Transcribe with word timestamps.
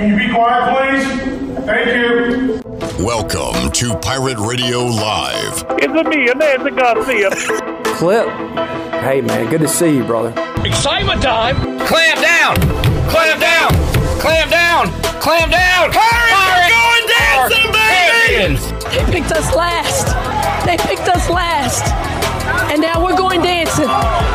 Can 0.00 0.08
you 0.08 0.16
be 0.16 0.32
quiet, 0.32 0.64
please? 0.72 1.66
Thank 1.66 1.92
you. 1.92 3.04
Welcome 3.04 3.70
to 3.72 3.94
Pirate 3.98 4.38
Radio 4.38 4.86
Live. 4.86 5.62
It's 5.76 6.08
me, 6.08 6.24
Nancy 6.24 6.70
Garcia. 6.70 7.28
Clip. 7.84 8.26
Hey, 9.04 9.20
man, 9.20 9.50
good 9.50 9.60
to 9.60 9.68
see 9.68 9.96
you, 9.96 10.04
brother. 10.04 10.30
Excitement 10.64 11.20
time! 11.20 11.56
Clam 11.80 12.16
down! 12.16 12.56
Clam 13.10 13.40
down! 13.40 13.72
Clam 14.18 14.48
down! 14.48 14.86
Clam 15.20 15.50
down! 15.50 15.92
Pirates, 15.92 16.72
going 16.72 17.06
dancing, 17.20 17.70
baby! 17.70 19.04
They 19.04 19.12
picked 19.12 19.32
us 19.32 19.54
last. 19.54 20.16
They 20.64 20.78
picked 20.78 21.10
us 21.10 21.28
last. 21.28 21.84
And 22.72 22.80
now 22.80 23.04
we're 23.04 23.18
going 23.18 23.42
dancing. 23.42 23.88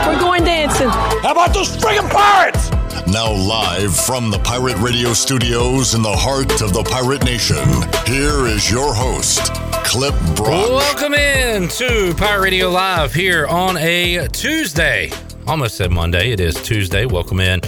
We're 0.06 0.20
going 0.20 0.44
dancing. 0.44 0.90
How 0.90 1.32
about 1.32 1.56
those 1.56 1.76
friggin' 1.76 2.08
pirates? 2.12 2.70
Now, 3.08 3.32
live 3.32 3.96
from 3.96 4.32
the 4.32 4.40
Pirate 4.40 4.78
Radio 4.78 5.14
studios 5.14 5.94
in 5.94 6.02
the 6.02 6.12
heart 6.12 6.62
of 6.62 6.74
the 6.74 6.84
Pirate 6.84 7.24
Nation, 7.24 7.64
here 8.06 8.48
is 8.48 8.72
your 8.72 8.94
host, 8.94 9.54
Clip 9.86 10.16
Brock. 10.36 10.70
Welcome 10.70 11.14
in 11.14 11.68
to 11.70 12.14
Pirate 12.18 12.42
Radio 12.42 12.70
Live 12.70 13.14
here 13.14 13.46
on 13.48 13.78
a 13.78 14.28
Tuesday. 14.30 15.12
Almost 15.46 15.76
said 15.76 15.92
Monday. 15.92 16.32
It 16.32 16.40
is 16.40 16.56
Tuesday. 16.56 17.06
Welcome 17.06 17.40
in 17.40 17.62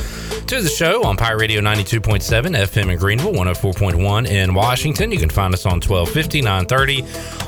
to 0.47 0.61
the 0.61 0.69
show 0.69 1.03
on 1.03 1.17
Pirate 1.17 1.39
Radio 1.39 1.59
92.7 1.59 2.55
FM 2.55 2.91
in 2.91 2.97
Greenville, 2.97 3.33
104.1 3.33 4.29
in 4.29 4.53
Washington. 4.53 5.11
You 5.11 5.19
can 5.19 5.29
find 5.29 5.53
us 5.53 5.65
on 5.65 5.81
1250, 5.81 6.41
930, 6.41 7.03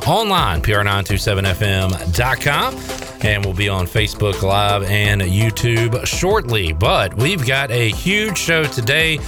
online, 0.05 0.62
pr927fm.com. 0.62 3.25
And 3.25 3.45
we'll 3.45 3.53
be 3.53 3.70
on 3.70 3.88
Facebook 3.88 4.41
Live 4.41 4.84
and 4.84 5.22
YouTube 5.22 6.05
shortly. 6.05 6.73
But 6.73 7.13
we've 7.13 7.48
got 7.48 7.72
a 7.72 7.88
huge 7.89 8.38
show 8.38 8.66
today 8.66 9.20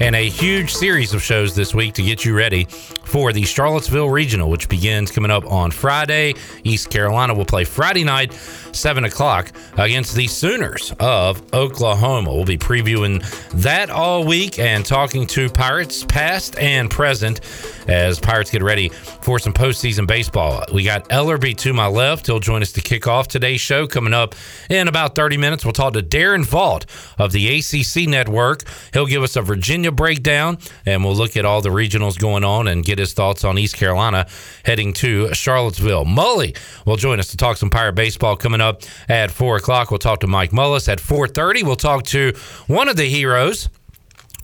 and 0.00 0.16
a 0.16 0.28
huge 0.28 0.74
series 0.74 1.14
of 1.14 1.22
shows 1.22 1.54
this 1.54 1.72
week 1.72 1.94
to 1.94 2.02
get 2.02 2.24
you 2.24 2.36
ready 2.36 2.66
for 3.10 3.32
the 3.32 3.42
Charlottesville 3.42 4.08
Regional, 4.08 4.48
which 4.48 4.68
begins 4.68 5.10
coming 5.10 5.32
up 5.32 5.44
on 5.50 5.72
Friday. 5.72 6.34
East 6.62 6.90
Carolina 6.90 7.34
will 7.34 7.44
play 7.44 7.64
Friday 7.64 8.04
night, 8.04 8.32
7 8.32 9.04
o'clock, 9.04 9.50
against 9.76 10.14
the 10.14 10.28
Sooners 10.28 10.94
of 11.00 11.42
Oklahoma. 11.52 12.32
We'll 12.32 12.44
be 12.44 12.56
previewing 12.56 13.20
that 13.62 13.90
all 13.90 14.24
week 14.24 14.60
and 14.60 14.86
talking 14.86 15.26
to 15.28 15.50
Pirates 15.50 16.04
past 16.04 16.56
and 16.58 16.88
present 16.88 17.40
as 17.88 18.20
Pirates 18.20 18.50
get 18.50 18.62
ready 18.62 18.90
for 18.90 19.40
some 19.40 19.52
postseason 19.52 20.06
baseball. 20.06 20.64
We 20.72 20.84
got 20.84 21.08
Ellerby 21.08 21.56
to 21.58 21.72
my 21.72 21.88
left. 21.88 22.26
He'll 22.26 22.38
join 22.38 22.62
us 22.62 22.70
to 22.72 22.80
kick 22.80 23.08
off 23.08 23.26
today's 23.26 23.60
show 23.60 23.88
coming 23.88 24.14
up 24.14 24.36
in 24.68 24.86
about 24.86 25.16
30 25.16 25.36
minutes. 25.36 25.64
We'll 25.64 25.72
talk 25.72 25.94
to 25.94 26.02
Darren 26.02 26.44
Vaught 26.44 26.86
of 27.18 27.32
the 27.32 27.58
ACC 27.58 28.08
Network. 28.08 28.62
He'll 28.92 29.06
give 29.06 29.24
us 29.24 29.34
a 29.34 29.42
Virginia 29.42 29.90
breakdown 29.90 30.58
and 30.86 31.04
we'll 31.04 31.16
look 31.16 31.36
at 31.36 31.44
all 31.44 31.60
the 31.60 31.70
regionals 31.70 32.16
going 32.16 32.44
on 32.44 32.68
and 32.68 32.84
get 32.84 32.99
his 33.00 33.12
thoughts 33.12 33.44
on 33.44 33.58
East 33.58 33.76
Carolina 33.76 34.26
heading 34.64 34.92
to 34.94 35.32
Charlottesville. 35.34 36.04
Mully 36.04 36.56
will 36.86 36.96
join 36.96 37.18
us 37.18 37.28
to 37.28 37.36
talk 37.36 37.56
some 37.56 37.70
Pirate 37.70 37.94
baseball 37.94 38.36
coming 38.36 38.60
up 38.60 38.82
at 39.08 39.30
4 39.30 39.56
o'clock. 39.56 39.90
We'll 39.90 39.98
talk 39.98 40.20
to 40.20 40.26
Mike 40.26 40.52
Mullis 40.52 40.88
at 40.88 40.98
4.30. 40.98 41.64
We'll 41.64 41.76
talk 41.76 42.04
to 42.04 42.32
one 42.66 42.88
of 42.88 42.96
the 42.96 43.06
heroes 43.06 43.68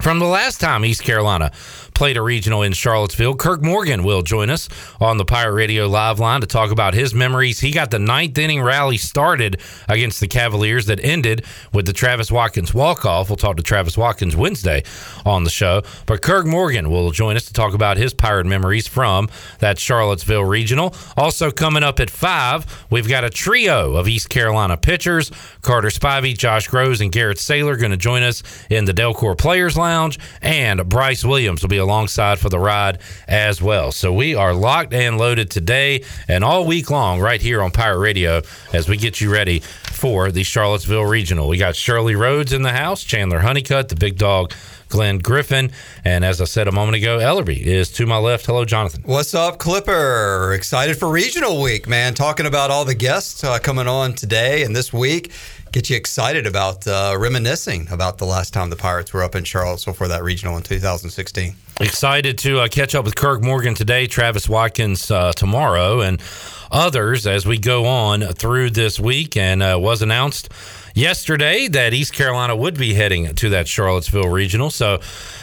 from 0.01 0.19
the 0.19 0.27
last 0.27 0.61
time 0.61 0.85
East 0.85 1.03
Carolina 1.03 1.51
played 1.97 2.19
a 2.19 2.23
regional 2.23 2.63
in 2.63 2.75
Charlottesville. 2.75 3.35
Kirk 3.37 3.63
Morgan 3.63 4.05
will 4.05 4.21
join 4.21 4.51
us 4.51 4.69
on 5.01 5.17
the 5.17 5.25
Pirate 5.25 5.55
Radio 5.55 5.89
live 5.89 6.19
line 6.19 6.43
to 6.43 6.47
talk 6.47 6.71
about 6.71 6.93
his 6.93 7.15
memories. 7.15 7.61
He 7.61 7.71
got 7.71 7.91
the 7.91 7.99
ninth 7.99 8.37
inning 8.37 8.61
rally 8.61 8.99
started 8.99 9.59
against 9.89 10.21
the 10.21 10.29
Cavaliers 10.29 10.85
that 10.87 11.03
ended 11.03 11.47
with 11.73 11.87
the 11.87 11.95
Travis 11.95 12.31
Watkins 12.31 12.75
walk 12.75 13.07
off. 13.07 13.31
We'll 13.31 13.39
talk 13.39 13.57
to 13.57 13.63
Travis 13.63 13.97
Watkins 13.97 14.37
Wednesday 14.37 14.83
on 15.25 15.45
the 15.45 15.51
show. 15.51 15.83
But 16.05 16.21
Kirk 16.21 16.45
Morgan 16.45 16.91
will 16.91 17.11
join 17.13 17.35
us 17.35 17.47
to 17.47 17.55
talk 17.55 17.73
about 17.73 17.97
his 17.97 18.13
Pirate 18.13 18.45
memories 18.45 18.87
from 18.87 19.31
that 19.61 19.79
Charlottesville 19.79 20.45
regional. 20.45 20.95
Also 21.17 21.51
coming 21.51 21.83
up 21.83 21.99
at 21.99 22.11
five, 22.11 22.87
we've 22.91 23.09
got 23.09 23.25
a 23.25 23.31
trio 23.31 23.95
of 23.95 24.07
East 24.07 24.29
Carolina 24.29 24.77
pitchers. 24.77 25.31
Carter 25.63 25.89
Spivey, 25.89 26.37
Josh 26.37 26.69
Grosz, 26.69 27.01
and 27.01 27.11
Garrett 27.11 27.39
Saylor 27.39 27.81
going 27.81 27.91
to 27.91 27.97
join 27.97 28.23
us 28.23 28.43
in 28.69 28.85
the 28.85 28.93
Delcor 28.93 29.39
Players 29.39 29.79
Lounge, 29.79 30.19
and 30.43 30.87
Bryce 30.91 31.25
Williams 31.25 31.63
will 31.63 31.71
be 31.71 31.86
alongside 31.87 32.39
for 32.39 32.49
the 32.49 32.59
ride 32.59 32.99
as 33.29 33.63
well. 33.63 33.93
So 33.93 34.13
we 34.13 34.35
are 34.35 34.53
locked 34.53 34.93
and 34.93 35.19
loaded 35.19 35.51
today 35.51 36.03
and 36.27 36.43
all 36.43 36.67
week 36.67 36.91
long 36.91 37.21
right 37.21 37.41
here 37.41 37.63
on 37.63 37.71
Pirate 37.71 37.99
Radio 37.99 38.43
as 38.73 38.89
we 38.89 38.97
get 38.97 39.21
you 39.21 39.33
ready 39.33 39.61
for 39.61 40.33
the 40.33 40.43
Charlottesville 40.43 41.05
Regional. 41.07 41.49
We 41.49 41.59
got 41.59 41.77
Shirley 41.77 42.17
Rhodes 42.17 42.53
in 42.53 42.63
the 42.63 42.73
house, 42.73 43.05
Chandler 43.05 43.39
Honeycutt, 43.39 43.89
the 43.89 43.97
big 43.97 44.19
dog. 44.19 44.53
Glenn 44.89 45.19
Griffin. 45.19 45.73
And 46.05 46.25
as 46.25 46.41
I 46.41 46.45
said 46.45 46.69
a 46.69 46.73
moment 46.73 46.97
ago, 46.97 47.19
Ellerby 47.19 47.61
is 47.61 47.91
to 47.93 48.07
my 48.07 48.19
left. 48.19 48.47
Hello, 48.47 48.65
Jonathan. 48.65 49.03
What's 49.05 49.35
up, 49.35 49.59
Clipper? 49.59 50.53
Excited 50.55 50.97
for 50.97 51.09
Regional 51.09 51.61
Week, 51.61 51.89
man. 51.89 52.15
Talking 52.15 52.47
about 52.47 52.71
all 52.71 52.85
the 52.85 52.95
guests 52.95 53.43
uh, 53.43 53.59
coming 53.59 53.89
on 53.89 54.15
today 54.15 54.63
and 54.63 54.77
this 54.77 54.93
week. 54.93 55.33
Get 55.77 55.91
you 55.91 55.97
excited 55.99 56.47
about 56.47 56.87
uh, 56.87 57.15
reminiscing 57.19 57.87
about 57.91 58.17
the 58.17 58.25
last 58.25 58.55
time 58.55 58.71
the 58.71 58.77
Pirates 58.77 59.13
were 59.13 59.23
up 59.23 59.35
in 59.35 59.45
Charlottesville 59.45 59.93
for 59.93 60.09
that 60.09 60.23
regional 60.23 60.57
in 60.57 60.63
2016. 60.63 61.55
Excited 61.81 62.39
to 62.39 62.61
uh, 62.61 62.69
catch 62.69 62.95
up 62.95 63.05
with 63.05 63.15
Kirk 63.15 63.43
Morgan 63.43 63.75
today, 63.75 64.07
Travis 64.07 64.49
Watkins 64.49 65.11
uh, 65.11 65.33
tomorrow, 65.33 66.01
and 66.01 66.23
others 66.71 67.27
as 67.27 67.45
we 67.45 67.59
go 67.59 67.85
on 67.85 68.23
through 68.23 68.71
this 68.71 68.99
week. 68.99 69.37
And 69.37 69.63
uh, 69.63 69.77
was 69.79 70.01
announced 70.01 70.49
yesterday 70.97 71.69
that 71.69 71.93
East 71.93 72.15
Carolina 72.15 72.57
would 72.57 72.77
be 72.77 72.95
heading 72.95 73.35
to 73.35 73.51
that 73.51 73.69
Charlottesville 73.69 74.29
regional. 74.29 74.71
So, 74.71 74.99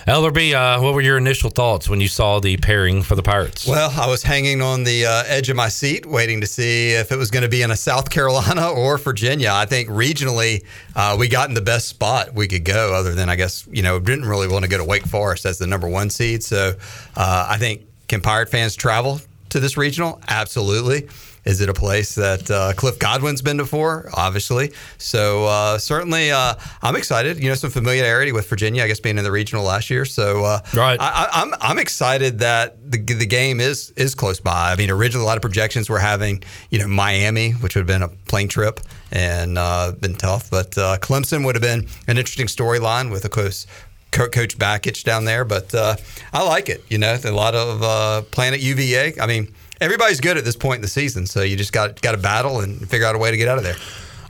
Ellerby, 0.07 0.53
uh, 0.53 0.81
what 0.81 0.93
were 0.93 1.01
your 1.01 1.17
initial 1.17 1.49
thoughts 1.49 1.87
when 1.87 2.01
you 2.01 2.07
saw 2.07 2.39
the 2.39 2.57
pairing 2.57 3.03
for 3.03 3.15
the 3.15 3.23
Pirates? 3.23 3.67
Well, 3.67 3.93
I 3.95 4.07
was 4.07 4.23
hanging 4.23 4.61
on 4.61 4.83
the 4.83 5.05
uh, 5.05 5.23
edge 5.27 5.49
of 5.49 5.55
my 5.55 5.69
seat 5.69 6.05
waiting 6.05 6.41
to 6.41 6.47
see 6.47 6.89
if 6.91 7.11
it 7.11 7.17
was 7.17 7.29
going 7.29 7.43
to 7.43 7.49
be 7.49 7.61
in 7.61 7.71
a 7.71 7.75
South 7.75 8.09
Carolina 8.09 8.69
or 8.75 8.97
Virginia. 8.97 9.51
I 9.53 9.65
think 9.65 9.89
regionally, 9.89 10.65
uh, 10.95 11.15
we 11.17 11.27
got 11.27 11.47
in 11.47 11.53
the 11.53 11.61
best 11.61 11.87
spot 11.87 12.33
we 12.33 12.47
could 12.47 12.65
go, 12.65 12.93
other 12.93 13.13
than, 13.13 13.29
I 13.29 13.35
guess, 13.35 13.67
you 13.71 13.83
know, 13.83 13.99
didn't 13.99 14.25
really 14.25 14.47
want 14.47 14.63
to 14.63 14.69
go 14.69 14.79
to 14.79 14.83
Wake 14.83 15.05
Forest 15.05 15.45
as 15.45 15.59
the 15.59 15.67
number 15.67 15.87
one 15.87 16.09
seed. 16.09 16.43
So, 16.43 16.73
uh, 17.15 17.47
I 17.49 17.57
think, 17.57 17.83
can 18.07 18.21
Pirate 18.21 18.49
fans 18.49 18.75
travel 18.75 19.21
to 19.49 19.59
this 19.59 19.77
regional? 19.77 20.19
Absolutely. 20.27 21.07
Is 21.45 21.59
it 21.59 21.67
a 21.67 21.73
place 21.73 22.15
that 22.15 22.49
uh, 22.49 22.73
Cliff 22.73 22.97
Godwin's 22.99 23.41
been 23.41 23.57
before? 23.57 24.09
Obviously. 24.13 24.71
So 24.97 25.45
uh, 25.45 25.77
certainly, 25.77 26.31
uh, 26.31 26.55
I'm 26.81 26.95
excited. 26.95 27.37
You 27.37 27.49
know, 27.49 27.55
some 27.55 27.69
familiarity 27.69 28.31
with 28.31 28.47
Virginia. 28.47 28.83
I 28.83 28.87
guess 28.87 28.99
being 28.99 29.17
in 29.17 29.23
the 29.23 29.31
regional 29.31 29.63
last 29.63 29.89
year. 29.89 30.05
So 30.05 30.45
uh, 30.45 30.61
right. 30.73 30.97
I, 30.99 31.29
am 31.33 31.53
I'm, 31.53 31.59
I'm 31.61 31.79
excited 31.79 32.39
that 32.39 32.89
the 32.89 32.97
the 32.97 33.25
game 33.25 33.59
is 33.59 33.91
is 33.97 34.15
close 34.15 34.39
by. 34.39 34.71
I 34.71 34.75
mean, 34.77 34.89
originally 34.89 35.23
a 35.23 35.27
lot 35.27 35.37
of 35.37 35.41
projections 35.41 35.89
were 35.89 35.99
having 35.99 36.43
you 36.69 36.79
know 36.79 36.87
Miami, 36.87 37.51
which 37.51 37.75
would 37.75 37.81
have 37.81 37.87
been 37.87 38.03
a 38.03 38.09
plane 38.29 38.47
trip 38.47 38.79
and 39.11 39.57
uh, 39.57 39.91
been 39.99 40.15
tough, 40.15 40.49
but 40.49 40.77
uh, 40.77 40.97
Clemson 40.99 41.45
would 41.45 41.55
have 41.55 41.61
been 41.61 41.87
an 42.07 42.17
interesting 42.17 42.47
storyline 42.47 43.11
with 43.11 43.25
of 43.25 43.31
course 43.31 43.67
Coach 44.11 44.57
Bakich 44.57 45.03
down 45.03 45.25
there. 45.25 45.43
But 45.43 45.75
I 45.75 46.43
like 46.43 46.69
it. 46.69 46.85
You 46.89 46.99
know, 46.99 47.17
a 47.21 47.31
lot 47.31 47.53
of 47.53 48.31
playing 48.31 48.53
at 48.53 48.61
UVA. 48.61 49.19
I 49.19 49.27
mean 49.27 49.53
everybody's 49.83 50.21
good 50.21 50.37
at 50.37 50.45
this 50.45 50.55
point 50.55 50.77
in 50.77 50.81
the 50.81 50.87
season, 50.87 51.27
so 51.27 51.41
you 51.41 51.55
just 51.55 51.73
got 51.73 52.01
got 52.01 52.13
to 52.13 52.17
battle 52.17 52.61
and 52.61 52.89
figure 52.89 53.05
out 53.05 53.15
a 53.15 53.19
way 53.19 53.31
to 53.31 53.37
get 53.37 53.47
out 53.47 53.57
of 53.57 53.63
there. 53.63 53.75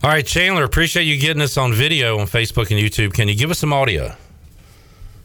All 0.03 0.09
right, 0.09 0.25
Chandler, 0.25 0.63
appreciate 0.63 1.03
you 1.03 1.17
getting 1.17 1.41
us 1.41 1.55
on 1.55 1.71
video 1.71 2.19
on 2.19 2.27
Facebook 2.27 2.71
and 2.71 2.79
YouTube. 2.79 3.13
Can 3.13 3.27
you 3.29 3.35
give 3.35 3.51
us 3.51 3.59
some 3.59 3.71
audio? 3.71 4.13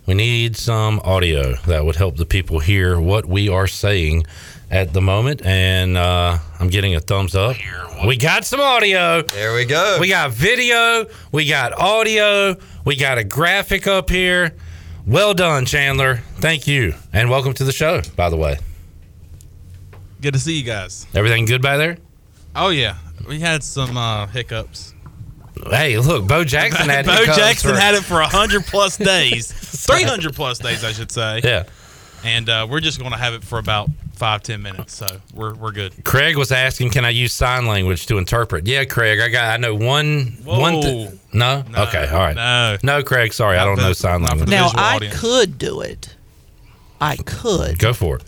We 0.06 0.14
need 0.14 0.56
some 0.56 1.00
audio 1.00 1.54
that 1.66 1.84
would 1.84 1.96
help 1.96 2.16
the 2.16 2.24
people 2.24 2.60
hear 2.60 2.98
what 2.98 3.26
we 3.26 3.48
are 3.48 3.66
saying 3.66 4.24
at 4.70 4.92
the 4.92 5.00
moment. 5.00 5.44
And 5.44 5.96
uh, 5.96 6.38
I'm 6.58 6.68
getting 6.68 6.94
a 6.94 7.00
thumbs 7.00 7.34
up. 7.34 7.56
We 8.06 8.16
got 8.16 8.44
some 8.44 8.60
audio. 8.60 9.22
There 9.22 9.54
we 9.54 9.64
go. 9.64 9.98
We 10.00 10.08
got 10.08 10.30
video. 10.30 11.06
We 11.32 11.46
got 11.46 11.72
audio. 11.72 12.56
We 12.84 12.96
got 12.96 13.18
a 13.18 13.24
graphic 13.24 13.86
up 13.86 14.08
here. 14.08 14.54
Well 15.06 15.34
done, 15.34 15.66
Chandler. 15.66 16.22
Thank 16.36 16.66
you. 16.66 16.94
And 17.12 17.28
welcome 17.28 17.52
to 17.54 17.64
the 17.64 17.72
show, 17.72 18.00
by 18.16 18.30
the 18.30 18.36
way. 18.36 18.58
Good 20.20 20.34
to 20.34 20.40
see 20.40 20.58
you 20.58 20.64
guys. 20.64 21.06
Everything 21.14 21.44
good 21.44 21.62
by 21.62 21.76
there? 21.76 21.96
Oh 22.56 22.70
yeah, 22.70 22.96
we 23.28 23.38
had 23.38 23.62
some 23.62 23.96
uh, 23.96 24.26
hiccups. 24.26 24.94
Hey, 25.70 25.98
look, 25.98 26.26
Bo 26.26 26.42
Jackson 26.42 26.88
had 26.88 27.06
Bo 27.06 27.24
Jackson 27.24 27.70
for... 27.70 27.76
had 27.76 27.94
it 27.94 28.02
for 28.02 28.20
hundred 28.22 28.64
plus 28.64 28.96
days, 28.96 29.52
three 29.86 30.02
hundred 30.02 30.34
plus 30.34 30.58
days, 30.58 30.82
I 30.82 30.90
should 30.90 31.12
say. 31.12 31.40
Yeah, 31.44 31.64
and 32.24 32.48
uh, 32.48 32.66
we're 32.68 32.80
just 32.80 32.98
going 32.98 33.12
to 33.12 33.18
have 33.18 33.32
it 33.34 33.44
for 33.44 33.60
about 33.60 33.90
five 34.14 34.42
ten 34.42 34.60
minutes, 34.60 34.94
so 34.96 35.06
we're 35.34 35.54
we're 35.54 35.70
good. 35.70 36.04
Craig 36.04 36.36
was 36.36 36.50
asking, 36.50 36.90
"Can 36.90 37.04
I 37.04 37.10
use 37.10 37.32
sign 37.32 37.66
language 37.66 38.06
to 38.06 38.18
interpret?" 38.18 38.66
Yeah, 38.66 38.84
Craig, 38.86 39.20
I 39.20 39.28
got 39.28 39.54
I 39.54 39.56
know 39.58 39.76
one 39.76 40.38
Whoa. 40.42 40.58
one. 40.58 40.80
Th- 40.80 41.10
no? 41.32 41.62
no? 41.62 41.82
okay, 41.84 42.08
all 42.08 42.18
right. 42.18 42.34
No, 42.34 42.76
no, 42.82 43.02
Craig. 43.04 43.32
Sorry, 43.32 43.56
not 43.56 43.62
I 43.62 43.64
don't 43.66 43.76
the, 43.76 43.82
know 43.82 43.92
sign 43.92 44.22
language. 44.22 44.48
Now 44.48 44.70
I 44.74 44.96
audience. 44.96 45.20
could 45.20 45.58
do 45.58 45.80
it. 45.80 46.16
I 47.00 47.14
could 47.14 47.78
go 47.78 47.92
for 47.92 48.16
it 48.16 48.24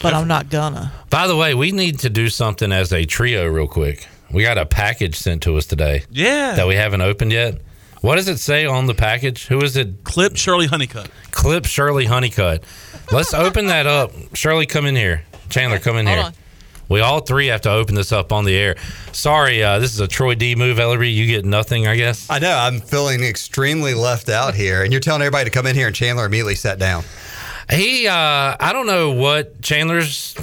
but 0.00 0.14
I'm 0.14 0.28
not 0.28 0.50
gonna. 0.50 0.92
By 1.10 1.26
the 1.26 1.36
way, 1.36 1.54
we 1.54 1.72
need 1.72 1.98
to 2.00 2.10
do 2.10 2.28
something 2.28 2.72
as 2.72 2.92
a 2.92 3.04
trio 3.04 3.46
real 3.46 3.68
quick. 3.68 4.06
We 4.32 4.42
got 4.42 4.58
a 4.58 4.66
package 4.66 5.16
sent 5.16 5.42
to 5.42 5.56
us 5.56 5.66
today. 5.66 6.04
Yeah. 6.10 6.54
That 6.54 6.66
we 6.68 6.76
haven't 6.76 7.00
opened 7.00 7.32
yet. 7.32 7.60
What 8.00 8.16
does 8.16 8.28
it 8.28 8.38
say 8.38 8.64
on 8.64 8.86
the 8.86 8.94
package? 8.94 9.46
Who 9.48 9.60
is 9.60 9.76
it? 9.76 10.04
Clip 10.04 10.36
Shirley 10.36 10.66
Honeycutt. 10.66 11.10
Clip 11.32 11.66
Shirley 11.66 12.06
Honeycutt. 12.06 12.64
Let's 13.12 13.34
open 13.34 13.66
that 13.66 13.86
up. 13.86 14.12
Shirley, 14.34 14.66
come 14.66 14.86
in 14.86 14.96
here. 14.96 15.24
Chandler, 15.50 15.78
come 15.78 15.96
in 15.96 16.06
hold 16.06 16.18
here. 16.18 16.26
on. 16.26 16.32
We 16.88 17.00
all 17.00 17.20
three 17.20 17.46
have 17.48 17.60
to 17.62 17.70
open 17.70 17.94
this 17.94 18.10
up 18.10 18.32
on 18.32 18.44
the 18.44 18.56
air. 18.56 18.76
Sorry, 19.12 19.62
uh, 19.62 19.78
this 19.78 19.92
is 19.94 20.00
a 20.00 20.08
Troy 20.08 20.34
D 20.34 20.56
move, 20.56 20.80
Ellery. 20.80 21.08
You 21.10 21.26
get 21.26 21.44
nothing, 21.44 21.86
I 21.86 21.94
guess. 21.94 22.28
I 22.28 22.40
know 22.40 22.50
I'm 22.56 22.80
feeling 22.80 23.22
extremely 23.22 23.94
left 23.94 24.28
out 24.28 24.54
here, 24.54 24.82
and 24.82 24.92
you're 24.92 25.00
telling 25.00 25.22
everybody 25.22 25.44
to 25.44 25.50
come 25.50 25.66
in 25.66 25.76
here, 25.76 25.86
and 25.86 25.94
Chandler 25.94 26.26
immediately 26.26 26.56
sat 26.56 26.78
down. 26.80 27.04
He, 27.70 28.06
uh, 28.08 28.12
I 28.58 28.70
don't 28.72 28.86
know 28.86 29.12
what 29.12 29.62
Chandler's 29.62 30.34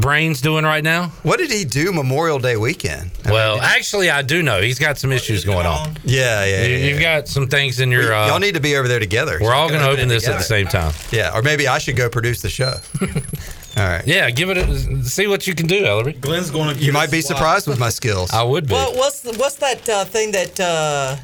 brain's 0.00 0.40
doing 0.40 0.64
right 0.64 0.84
now. 0.84 1.08
What 1.22 1.38
did 1.38 1.50
he 1.50 1.64
do 1.64 1.92
Memorial 1.92 2.38
Day 2.38 2.56
weekend? 2.56 3.10
Well, 3.24 3.60
actually, 3.60 4.10
I 4.10 4.22
do 4.22 4.42
know 4.42 4.60
he's 4.60 4.78
got 4.78 4.98
some 4.98 5.10
issues 5.12 5.44
going 5.44 5.66
on. 5.66 5.96
Yeah, 6.04 6.44
yeah, 6.44 6.64
You, 6.64 6.76
yeah. 6.76 6.86
You've 6.86 7.00
got 7.00 7.28
some 7.28 7.48
things 7.48 7.80
in 7.80 7.90
your. 7.90 8.12
Uh, 8.12 8.28
Y'all 8.28 8.38
need 8.38 8.54
to 8.54 8.60
be 8.60 8.76
over 8.76 8.88
there 8.88 9.00
together. 9.00 9.38
we're 9.40 9.54
all 9.54 9.68
going 9.68 9.80
to 9.80 9.86
Open 9.86 10.00
open 10.00 10.10
it 10.10 10.14
this 10.14 10.28
at 10.28 10.36
the 10.38 10.44
same 10.44 10.66
time. 10.66 10.92
Yeah, 11.10 11.34
or 11.36 11.42
maybe 11.42 11.66
I 11.68 11.78
should 11.78 11.96
go 11.96 12.08
produce 12.08 12.42
the 12.42 12.48
show. 12.50 12.74
all 13.00 13.88
right. 13.88 14.06
Yeah, 14.06 14.30
give 14.30 14.50
it. 14.50 14.58
A, 14.58 15.04
see 15.04 15.26
what 15.26 15.46
you 15.46 15.54
can 15.54 15.66
do, 15.66 15.84
Ellery. 15.84 16.12
Glenn's 16.14 16.50
going 16.50 16.76
to. 16.76 16.82
You 16.82 16.92
might 16.92 17.10
be 17.10 17.20
surprised 17.20 17.66
with 17.66 17.78
my 17.78 17.90
skills. 17.90 18.30
I 18.32 18.42
would 18.42 18.66
be. 18.66 18.74
Well, 18.74 18.94
what's 18.94 19.20
the, 19.20 19.32
what's 19.38 19.56
that 19.56 19.88
uh, 19.88 20.04
thing 20.04 20.32
that 20.32 20.60
uh, 20.60 21.16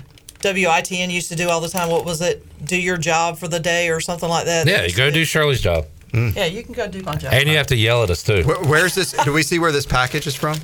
WITN 0.44 1.10
used 1.10 1.28
to 1.30 1.36
do 1.36 1.48
all 1.48 1.60
the 1.60 1.68
time? 1.68 1.88
What 1.90 2.04
was 2.04 2.20
it? 2.20 2.44
Do 2.64 2.76
your 2.80 2.96
job 2.96 3.38
for 3.38 3.48
the 3.48 3.60
day 3.60 3.88
or 3.90 4.00
something 4.00 4.28
like 4.28 4.44
that? 4.46 4.66
yeah, 4.66 4.84
you 4.84 4.94
go 4.94 5.10
do 5.10 5.24
Shirley's 5.24 5.60
job, 5.60 5.86
Yeah, 6.12 6.44
you 6.46 6.62
can 6.62 6.72
go 6.74 6.86
do 6.86 7.02
my 7.02 7.14
job. 7.16 7.32
and 7.32 7.48
you 7.48 7.56
have 7.56 7.66
to 7.68 7.76
yell 7.76 8.02
at 8.02 8.10
us 8.10 8.22
too. 8.22 8.42
Where, 8.44 8.62
where's 8.64 8.94
this? 8.94 9.12
Do 9.12 9.32
we 9.32 9.42
see 9.42 9.58
where 9.58 9.72
this 9.72 9.86
package 9.86 10.26
is 10.26 10.34
from? 10.34 10.56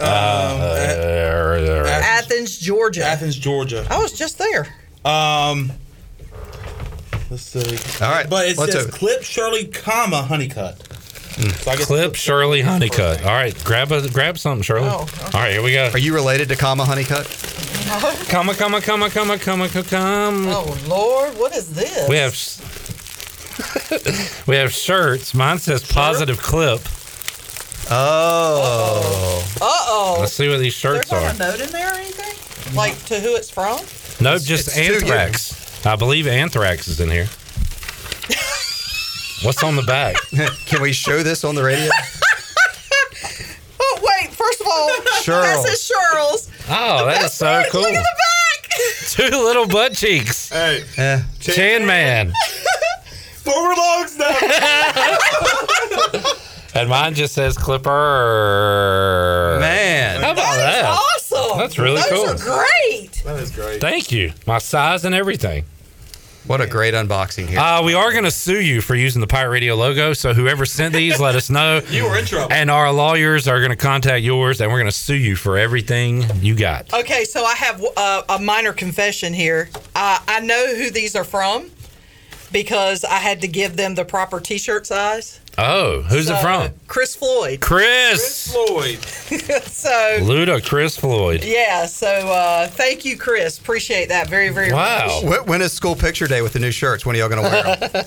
Uh, 0.00 0.76
Athens, 2.02 2.58
Georgia. 2.58 3.04
Athens, 3.04 3.36
Georgia. 3.36 3.86
I 3.90 3.98
was 3.98 4.12
just 4.12 4.38
there. 4.38 4.66
Um, 5.04 5.70
let's 7.30 7.42
see. 7.42 8.04
All 8.04 8.10
right, 8.10 8.28
But 8.28 8.48
it 8.48 8.58
let's 8.58 8.72
says 8.72 8.86
clip 8.90 9.22
Shirley, 9.22 9.66
comma 9.66 10.22
Honeycutt. 10.22 10.88
So 11.34 11.70
I 11.70 11.76
guess 11.76 11.86
Clip 11.86 12.14
Shirley 12.14 12.60
Honeycutt. 12.62 13.24
All 13.24 13.32
right, 13.32 13.54
grab 13.64 13.90
a 13.92 14.08
grab 14.08 14.38
something, 14.38 14.62
Shirley. 14.62 14.88
Oh, 14.88 15.06
All 15.34 15.40
right, 15.40 15.52
here 15.52 15.62
we 15.62 15.72
go. 15.72 15.90
Are 15.92 15.98
you 15.98 16.14
related 16.14 16.48
to 16.50 16.56
Kama 16.56 16.84
Honeycutt? 16.84 17.26
Come 18.28 18.48
on, 18.48 18.54
come 18.54 18.74
on, 18.74 18.80
come 18.80 19.02
on, 19.02 19.10
come 19.10 19.30
on, 19.30 19.38
come 19.38 19.60
on, 19.62 19.68
come. 19.68 20.46
Oh 20.48 20.76
Lord, 20.86 21.36
what 21.38 21.54
is 21.54 21.70
this? 21.74 22.08
We 22.08 22.16
have 22.16 22.34
we 24.46 24.56
have 24.56 24.72
shirts. 24.72 25.34
Mine 25.34 25.58
says 25.58 25.84
positive 25.86 26.40
clip. 26.40 26.80
Oh. 27.90 29.44
Uh 29.60 29.64
oh. 29.66 30.16
Let's 30.20 30.32
see 30.32 30.48
what 30.48 30.58
these 30.58 30.72
Is 30.74 30.78
shirts 30.78 31.10
not 31.12 31.22
are. 31.22 31.30
a 31.34 31.38
note 31.38 31.60
in 31.60 31.70
there 31.70 31.90
or 31.90 31.94
anything? 31.94 32.74
Like 32.76 32.96
to 33.06 33.20
who 33.20 33.36
it's 33.36 33.50
from? 33.50 33.78
Nope, 34.20 34.42
just 34.42 34.68
it's 34.68 34.74
to 34.76 34.82
you. 34.84 34.94
anthrax. 34.94 35.84
I 35.86 35.96
believe 35.96 36.26
anthrax 36.26 36.88
is 36.88 37.00
in 37.00 37.10
here. 37.10 37.28
What's 39.44 39.62
on 39.62 39.76
the 39.76 39.82
back? 39.82 40.16
Can 40.66 40.80
we 40.82 40.92
show 40.92 41.22
this 41.22 41.44
on 41.44 41.54
the 41.54 41.62
radio? 41.62 41.90
Oh 43.86 43.98
wait, 44.02 44.30
first 44.30 44.60
of 44.60 44.66
all, 44.66 44.88
Cheryl. 45.20 45.42
that 45.42 45.64
says 45.66 45.90
Cheryl's. 45.90 46.50
Oh, 46.68 47.04
that 47.06 47.22
is 47.24 47.32
so 47.32 47.62
cool. 47.70 47.82
Look 47.82 47.92
at 47.92 48.02
the 48.02 48.16
back. 48.16 48.70
Two 49.08 49.28
little 49.44 49.66
butt 49.68 49.94
cheeks. 49.94 50.48
Hey, 50.48 50.84
Eh. 50.96 51.22
Chan 51.40 51.84
man. 51.86 52.32
forward 53.42 53.76
logs 53.76 54.16
now. 54.16 54.30
And 56.74 56.88
mine 56.88 57.14
just 57.14 57.34
says 57.34 57.56
Clipper. 57.58 57.90
Man. 59.60 60.20
How 60.22 60.32
about 60.32 60.56
That 60.56 60.74
is 60.76 60.82
that? 60.82 60.98
awesome. 61.42 61.58
That's 61.58 61.78
really 61.78 62.00
Those 62.02 62.08
cool. 62.10 62.26
Those 62.26 62.46
are 62.48 62.66
great. 62.66 63.22
that 63.24 63.38
is 63.40 63.50
great. 63.50 63.80
Thank 63.80 64.10
you. 64.12 64.32
My 64.46 64.58
size 64.58 65.04
and 65.04 65.14
everything. 65.14 65.64
What 66.46 66.60
a 66.60 66.66
great 66.66 66.92
unboxing 66.92 67.46
here. 67.46 67.58
Uh, 67.58 67.82
we 67.82 67.94
are 67.94 68.12
going 68.12 68.24
to 68.24 68.30
sue 68.30 68.60
you 68.60 68.82
for 68.82 68.94
using 68.94 69.22
the 69.22 69.26
Pirate 69.26 69.50
Radio 69.50 69.74
logo. 69.76 70.12
So 70.12 70.34
whoever 70.34 70.66
sent 70.66 70.94
these, 70.94 71.18
let 71.18 71.34
us 71.34 71.48
know. 71.48 71.80
You 71.94 72.04
were 72.04 72.18
in 72.18 72.24
trouble. 72.24 72.52
And 72.52 72.70
our 72.70 72.92
lawyers 72.92 73.46
are 73.46 73.60
going 73.60 73.70
to 73.70 73.76
contact 73.76 74.22
yours, 74.24 74.60
and 74.60 74.70
we're 74.70 74.78
going 74.78 74.90
to 74.90 74.96
sue 74.96 75.14
you 75.14 75.36
for 75.36 75.56
everything 75.56 76.24
you 76.40 76.54
got. 76.56 76.92
Okay, 76.92 77.24
so 77.24 77.44
I 77.44 77.54
have 77.54 77.84
uh, 77.96 78.22
a 78.28 78.38
minor 78.40 78.72
confession 78.72 79.32
here. 79.32 79.70
Uh, 79.94 80.18
I 80.26 80.40
know 80.40 80.74
who 80.74 80.90
these 80.90 81.14
are 81.14 81.24
from 81.24 81.70
because 82.52 83.04
I 83.04 83.18
had 83.18 83.40
to 83.42 83.48
give 83.48 83.76
them 83.76 83.94
the 83.94 84.04
proper 84.04 84.40
T-shirt 84.40 84.86
size. 84.86 85.40
Oh, 85.56 86.02
who's 86.02 86.28
it 86.28 86.36
from? 86.40 86.70
Chris 86.88 87.14
Floyd. 87.14 87.60
Chris. 87.60 88.52
Floyd. 88.52 88.98
so 89.66 89.88
Luda 90.20 90.64
Chris 90.64 90.96
Floyd. 90.96 91.44
yeah, 91.44 91.86
so 91.86 92.08
uh, 92.08 92.66
thank 92.66 93.04
you, 93.04 93.16
Chris. 93.16 93.58
Appreciate 93.58 94.08
that 94.08 94.28
very, 94.28 94.48
very 94.48 94.72
Wow. 94.72 95.20
much. 95.22 95.44
Wh- 95.44 95.48
When 95.48 95.62
is 95.62 95.72
school 95.72 95.94
picture 95.94 96.26
day 96.26 96.42
with 96.42 96.54
the 96.54 96.58
new 96.58 96.72
shirts? 96.72 97.06
When 97.06 97.14
are 97.14 97.18
y'all 97.20 97.28
going 97.28 97.44
to 97.44 97.48
wear 97.48 97.62
them? 97.76 98.04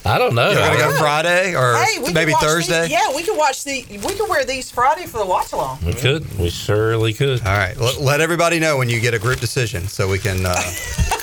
I 0.04 0.18
don't 0.18 0.34
know. 0.34 0.50
Y'all 0.50 0.66
going 0.76 0.78
to 0.78 0.84
go 0.84 0.98
Friday 0.98 1.54
or 1.56 1.76
Hey, 1.76 2.12
maybe 2.12 2.32
Thursday? 2.32 2.82
These, 2.82 2.90
yeah, 2.90 3.14
we 3.16 3.22
could 3.22 3.36
watch 3.38 3.64
the. 3.64 3.84
We 3.90 4.14
could 4.14 4.28
wear 4.28 4.44
these 4.44 4.70
Friday 4.70 5.06
for 5.06 5.18
the 5.18 5.26
watch 5.26 5.52
along. 5.52 5.78
We 5.84 5.94
could. 5.94 6.38
We 6.38 6.50
surely 6.50 7.14
could. 7.14 7.40
All 7.46 7.56
right. 7.56 7.76
Let, 7.78 8.00
let 8.00 8.20
everybody 8.20 8.58
know 8.60 8.76
when 8.76 8.88
you 8.90 9.00
get 9.00 9.14
a 9.14 9.18
group 9.18 9.40
decision 9.40 9.88
so 9.88 10.06
we 10.08 10.18
can. 10.18 10.44
Uh, 10.44 10.54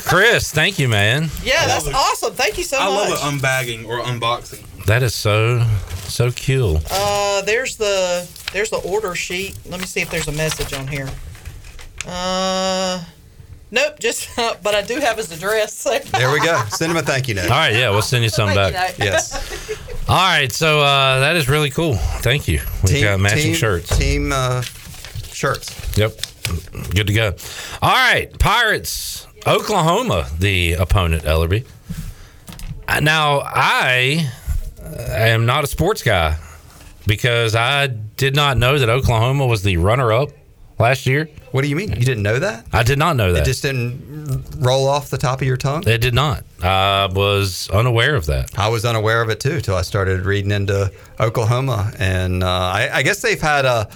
Chris, 0.07 0.51
thank 0.51 0.79
you, 0.79 0.88
man. 0.88 1.29
Yeah, 1.44 1.68
that's 1.68 1.85
it. 1.85 1.94
awesome. 1.94 2.33
Thank 2.33 2.57
you 2.57 2.63
so 2.63 2.77
I 2.77 2.85
much. 2.85 2.89
I 2.89 3.09
love 3.09 3.09
it 3.12 3.41
unbagging 3.41 3.85
or 3.88 4.00
unboxing. 4.01 4.63
That 4.88 5.04
is 5.04 5.13
so 5.13 5.66
so 6.07 6.31
cool. 6.31 6.81
Uh, 6.89 7.42
there's 7.42 7.75
the 7.75 8.25
there's 8.54 8.69
the 8.69 8.78
order 8.78 9.16
sheet. 9.16 9.60
Let 9.69 9.81
me 9.81 9.86
see 9.86 10.00
if 10.00 10.10
there's 10.10 10.30
a 10.30 10.31
message 10.31 10.72
on 10.74 10.88
here. 10.88 11.10
Uh, 12.07 13.04
nope. 13.69 14.00
Just 14.00 14.30
but 14.63 14.74
I 14.74 14.81
do 14.81 14.95
have 15.01 15.18
his 15.18 15.30
address. 15.30 15.74
So. 15.74 16.00
there 16.18 16.31
we 16.31 16.39
go. 16.39 16.63
Send 16.69 16.92
him 16.92 16.98
a 16.98 17.01
thank 17.01 17.28
you 17.28 17.36
note. 17.36 17.51
All 17.51 17.57
right, 17.57 17.74
yeah, 17.75 17.89
we'll 17.89 18.01
send 18.01 18.24
you 18.24 18.30
some 18.30 18.48
Thank 18.48 18.74
you, 18.74 18.80
back. 18.80 18.98
Nate. 19.00 19.07
Yes. 19.07 19.78
All 20.10 20.16
right, 20.16 20.50
so 20.54 20.80
uh, 20.80 21.19
that 21.19 21.36
is 21.36 21.50
really 21.50 21.69
cool. 21.69 21.95
Thank 21.95 22.48
you. 22.48 22.62
We've 22.81 23.04
got 23.04 23.19
matching 23.19 23.42
team, 23.42 23.56
shirts. 23.56 23.98
Team 23.98 24.31
uh, 24.31 24.62
shirts. 24.62 25.98
Yep. 25.98 26.13
Good 26.95 27.07
to 27.07 27.13
go. 27.13 27.36
All 27.81 27.92
right, 27.92 28.31
Pirates, 28.39 29.28
Oklahoma, 29.45 30.30
the 30.39 30.74
opponent, 30.75 31.24
Ellerby. 31.24 31.66
Uh, 32.88 33.01
Now, 33.01 33.42
I 33.44 34.31
uh, 34.88 35.13
am 35.13 35.45
not 35.45 35.63
a 35.63 35.68
sports 35.68 36.04
guy 36.04 36.38
because 37.06 37.56
I 37.56 37.88
did 37.88 38.36
not 38.36 38.57
know 38.57 38.78
that 38.78 38.89
Oklahoma 38.89 39.45
was 39.45 39.63
the 39.63 39.78
runner 39.78 40.12
up 40.12 40.30
last 40.80 41.06
year. 41.06 41.30
What 41.51 41.62
do 41.63 41.69
you 41.69 41.75
mean? 41.75 41.89
You 41.89 42.06
didn't 42.06 42.24
know 42.24 42.39
that? 42.39 42.66
I 42.72 42.84
did 42.84 43.00
not 43.00 43.16
know 43.16 43.34
that. 43.34 43.42
It 43.42 43.45
just 43.45 43.63
didn't 43.63 44.45
roll 44.57 44.88
off 44.88 45.10
the 45.10 45.18
top 45.18 45.42
of 45.42 45.48
your 45.48 45.57
tongue? 45.57 45.88
It 45.88 46.01
did 46.01 46.13
not. 46.13 46.44
I 46.62 47.07
was 47.12 47.69
unaware 47.69 48.16
of 48.16 48.25
that. 48.28 48.57
I 48.57 48.68
was 48.68 48.86
unaware 48.86 49.22
of 49.22 49.30
it 49.30 49.39
too 49.39 49.62
till 49.62 49.75
I 49.75 49.82
started 49.82 50.25
reading 50.25 50.51
into 50.51 50.91
Oklahoma, 51.20 51.91
and 51.98 52.44
uh, 52.44 52.48
I, 52.48 52.89
I 52.94 53.01
guess 53.03 53.22
they've 53.22 53.41
had 53.41 53.65
a 53.65 53.89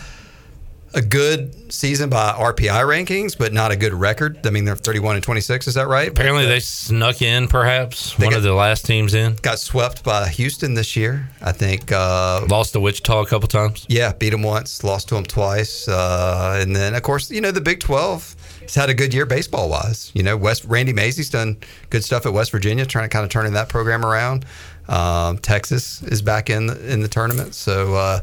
a 0.93 1.01
good 1.01 1.71
season 1.71 2.09
by 2.09 2.31
RPI 2.33 2.83
rankings, 2.83 3.37
but 3.37 3.53
not 3.53 3.71
a 3.71 3.75
good 3.77 3.93
record. 3.93 4.45
I 4.45 4.49
mean, 4.49 4.65
they're 4.65 4.75
31 4.75 5.15
and 5.15 5.23
26. 5.23 5.67
Is 5.67 5.75
that 5.75 5.87
right? 5.87 6.09
Apparently, 6.09 6.45
they 6.45 6.59
snuck 6.59 7.21
in, 7.21 7.47
perhaps, 7.47 8.17
one 8.19 8.29
got- 8.31 8.37
of 8.37 8.43
the 8.43 8.53
last 8.53 8.85
teams 8.85 9.13
in. 9.13 9.35
got 9.41 9.59
swept 9.59 10.03
by 10.03 10.27
Houston 10.27 10.73
this 10.73 10.95
year. 10.97 11.29
I 11.41 11.53
think. 11.53 11.91
Uh, 11.91 12.45
Lost 12.49 12.73
to 12.73 12.79
Wichita 12.81 13.21
a 13.21 13.25
couple 13.25 13.47
times. 13.47 13.85
yeah, 13.87 14.11
beat 14.13 14.31
them 14.31 14.43
once, 14.43 14.83
lost 14.83 15.07
to 15.09 15.15
them 15.15 15.23
twice, 15.23 15.87
uh, 15.87 16.59
and 16.61 16.75
then 16.75 16.93
of 16.93 17.03
course 17.03 17.31
you 17.31 17.39
know 17.41 17.51
the 17.51 17.61
Big 17.61 17.79
12 17.79 18.35
has 18.63 18.75
had 18.75 18.89
a 18.89 18.93
good 18.93 19.13
year 19.13 19.25
baseball 19.25 19.69
wise. 19.69 20.11
You 20.13 20.23
know, 20.23 20.35
West 20.35 20.65
Randy 20.65 20.93
Mazey's 20.93 21.29
done 21.29 21.57
good 21.89 22.03
stuff 22.03 22.25
at 22.25 22.33
West 22.33 22.51
Virginia, 22.51 22.85
trying 22.85 23.05
to 23.05 23.09
kind 23.09 23.23
of 23.23 23.29
turning 23.31 23.53
that 23.53 23.69
program 23.69 24.05
around. 24.05 24.45
Um, 24.89 25.37
Texas 25.37 26.01
is 26.03 26.21
back 26.21 26.49
in 26.49 26.67
the, 26.67 26.91
in 26.91 26.99
the 27.01 27.07
tournament, 27.07 27.55
so. 27.55 28.21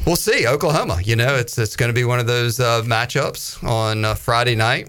Uh, 0.00 0.04
We'll 0.06 0.16
see. 0.16 0.46
Oklahoma, 0.46 1.00
you 1.04 1.14
know, 1.16 1.36
it's 1.36 1.58
it's 1.58 1.76
going 1.76 1.88
to 1.90 1.94
be 1.94 2.04
one 2.04 2.18
of 2.20 2.26
those 2.26 2.58
uh, 2.58 2.82
matchups 2.84 3.62
on 3.66 4.04
uh, 4.04 4.14
Friday 4.14 4.54
night. 4.56 4.88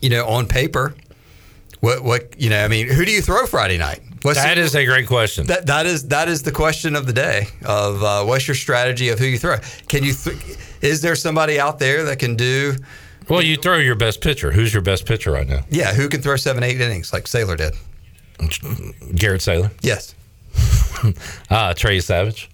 You 0.00 0.10
know, 0.10 0.26
on 0.26 0.46
paper, 0.46 0.94
what 1.80 2.02
what 2.02 2.40
you 2.40 2.50
know, 2.50 2.64
I 2.64 2.68
mean, 2.68 2.88
who 2.88 3.04
do 3.04 3.12
you 3.12 3.20
throw 3.22 3.46
Friday 3.46 3.76
night? 3.78 4.00
What's 4.22 4.38
That 4.42 4.58
is 4.58 4.74
a 4.74 4.84
great 4.84 5.06
question. 5.06 5.46
that 5.46 5.66
that 5.66 5.86
is 5.86 6.08
that 6.08 6.28
is 6.28 6.42
the 6.42 6.50
question 6.52 6.96
of 6.96 7.06
the 7.06 7.12
day 7.12 7.46
of 7.64 8.02
uh, 8.02 8.24
what's 8.24 8.48
your 8.48 8.54
strategy 8.56 9.10
of 9.10 9.18
who 9.18 9.26
you 9.26 9.38
throw? 9.38 9.56
Can 9.88 10.02
you 10.04 10.12
th- 10.14 10.36
is 10.80 11.02
there 11.02 11.14
somebody 11.16 11.60
out 11.60 11.78
there 11.78 12.04
that 12.04 12.18
can 12.18 12.34
do 12.34 12.74
Well, 13.28 13.42
you 13.42 13.56
throw 13.56 13.76
your 13.76 13.94
best 13.94 14.20
pitcher. 14.20 14.50
Who's 14.52 14.72
your 14.72 14.82
best 14.82 15.06
pitcher 15.06 15.30
right 15.32 15.46
now? 15.46 15.60
yeah 15.70 15.92
who 15.94 16.08
can 16.08 16.20
throw 16.22 16.36
seven 16.36 16.62
eight 16.64 16.80
innings 16.80 17.12
like 17.12 17.24
Saylor 17.24 17.56
did? 17.56 17.74
Garrett 19.16 19.40
Saylor. 19.42 19.70
Yes, 19.82 20.14
Ah, 21.50 21.72
Trey 21.74 22.00
Savage. 22.00 22.48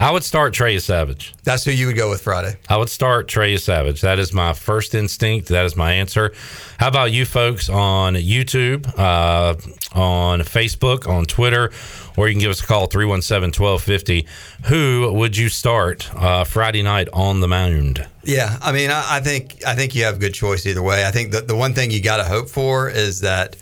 I 0.00 0.10
would 0.10 0.24
start 0.24 0.54
Trey 0.54 0.78
Savage. 0.78 1.34
That's 1.44 1.64
who 1.64 1.70
you 1.70 1.86
would 1.86 1.96
go 1.96 2.10
with 2.10 2.22
Friday. 2.22 2.56
I 2.68 2.76
would 2.76 2.88
start 2.88 3.28
Trey 3.28 3.56
Savage. 3.56 4.00
That 4.00 4.18
is 4.18 4.32
my 4.32 4.52
first 4.52 4.94
instinct. 4.94 5.48
That 5.48 5.64
is 5.64 5.76
my 5.76 5.92
answer. 5.92 6.32
How 6.78 6.88
about 6.88 7.12
you 7.12 7.24
folks 7.24 7.68
on 7.68 8.14
YouTube, 8.14 8.86
uh, 8.98 9.54
on 9.98 10.40
Facebook, 10.40 11.06
on 11.06 11.26
Twitter, 11.26 11.70
or 12.16 12.28
you 12.28 12.34
can 12.34 12.40
give 12.40 12.50
us 12.50 12.62
a 12.62 12.66
call 12.66 12.86
317 12.86 13.48
1250. 13.62 14.26
Who 14.64 15.12
would 15.12 15.36
you 15.36 15.48
start 15.48 16.12
uh, 16.14 16.44
Friday 16.44 16.82
night 16.82 17.08
on 17.12 17.40
the 17.40 17.48
mound? 17.48 18.06
Yeah, 18.24 18.58
I 18.62 18.72
mean, 18.72 18.90
I, 18.90 19.16
I 19.16 19.20
think 19.20 19.62
I 19.66 19.74
think 19.74 19.94
you 19.94 20.04
have 20.04 20.16
a 20.16 20.20
good 20.20 20.34
choice 20.34 20.66
either 20.66 20.82
way. 20.82 21.06
I 21.06 21.10
think 21.10 21.32
that 21.32 21.48
the 21.48 21.56
one 21.56 21.74
thing 21.74 21.90
you 21.90 22.02
got 22.02 22.16
to 22.16 22.24
hope 22.24 22.48
for 22.48 22.88
is 22.88 23.20
that, 23.20 23.56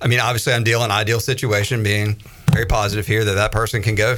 I 0.00 0.06
mean, 0.06 0.20
obviously, 0.20 0.52
I'm 0.52 0.64
dealing 0.64 0.90
ideal 0.90 1.20
situation, 1.20 1.82
being 1.82 2.16
very 2.52 2.66
positive 2.66 3.06
here 3.06 3.24
that 3.24 3.34
that 3.34 3.52
person 3.52 3.82
can 3.82 3.94
go 3.94 4.16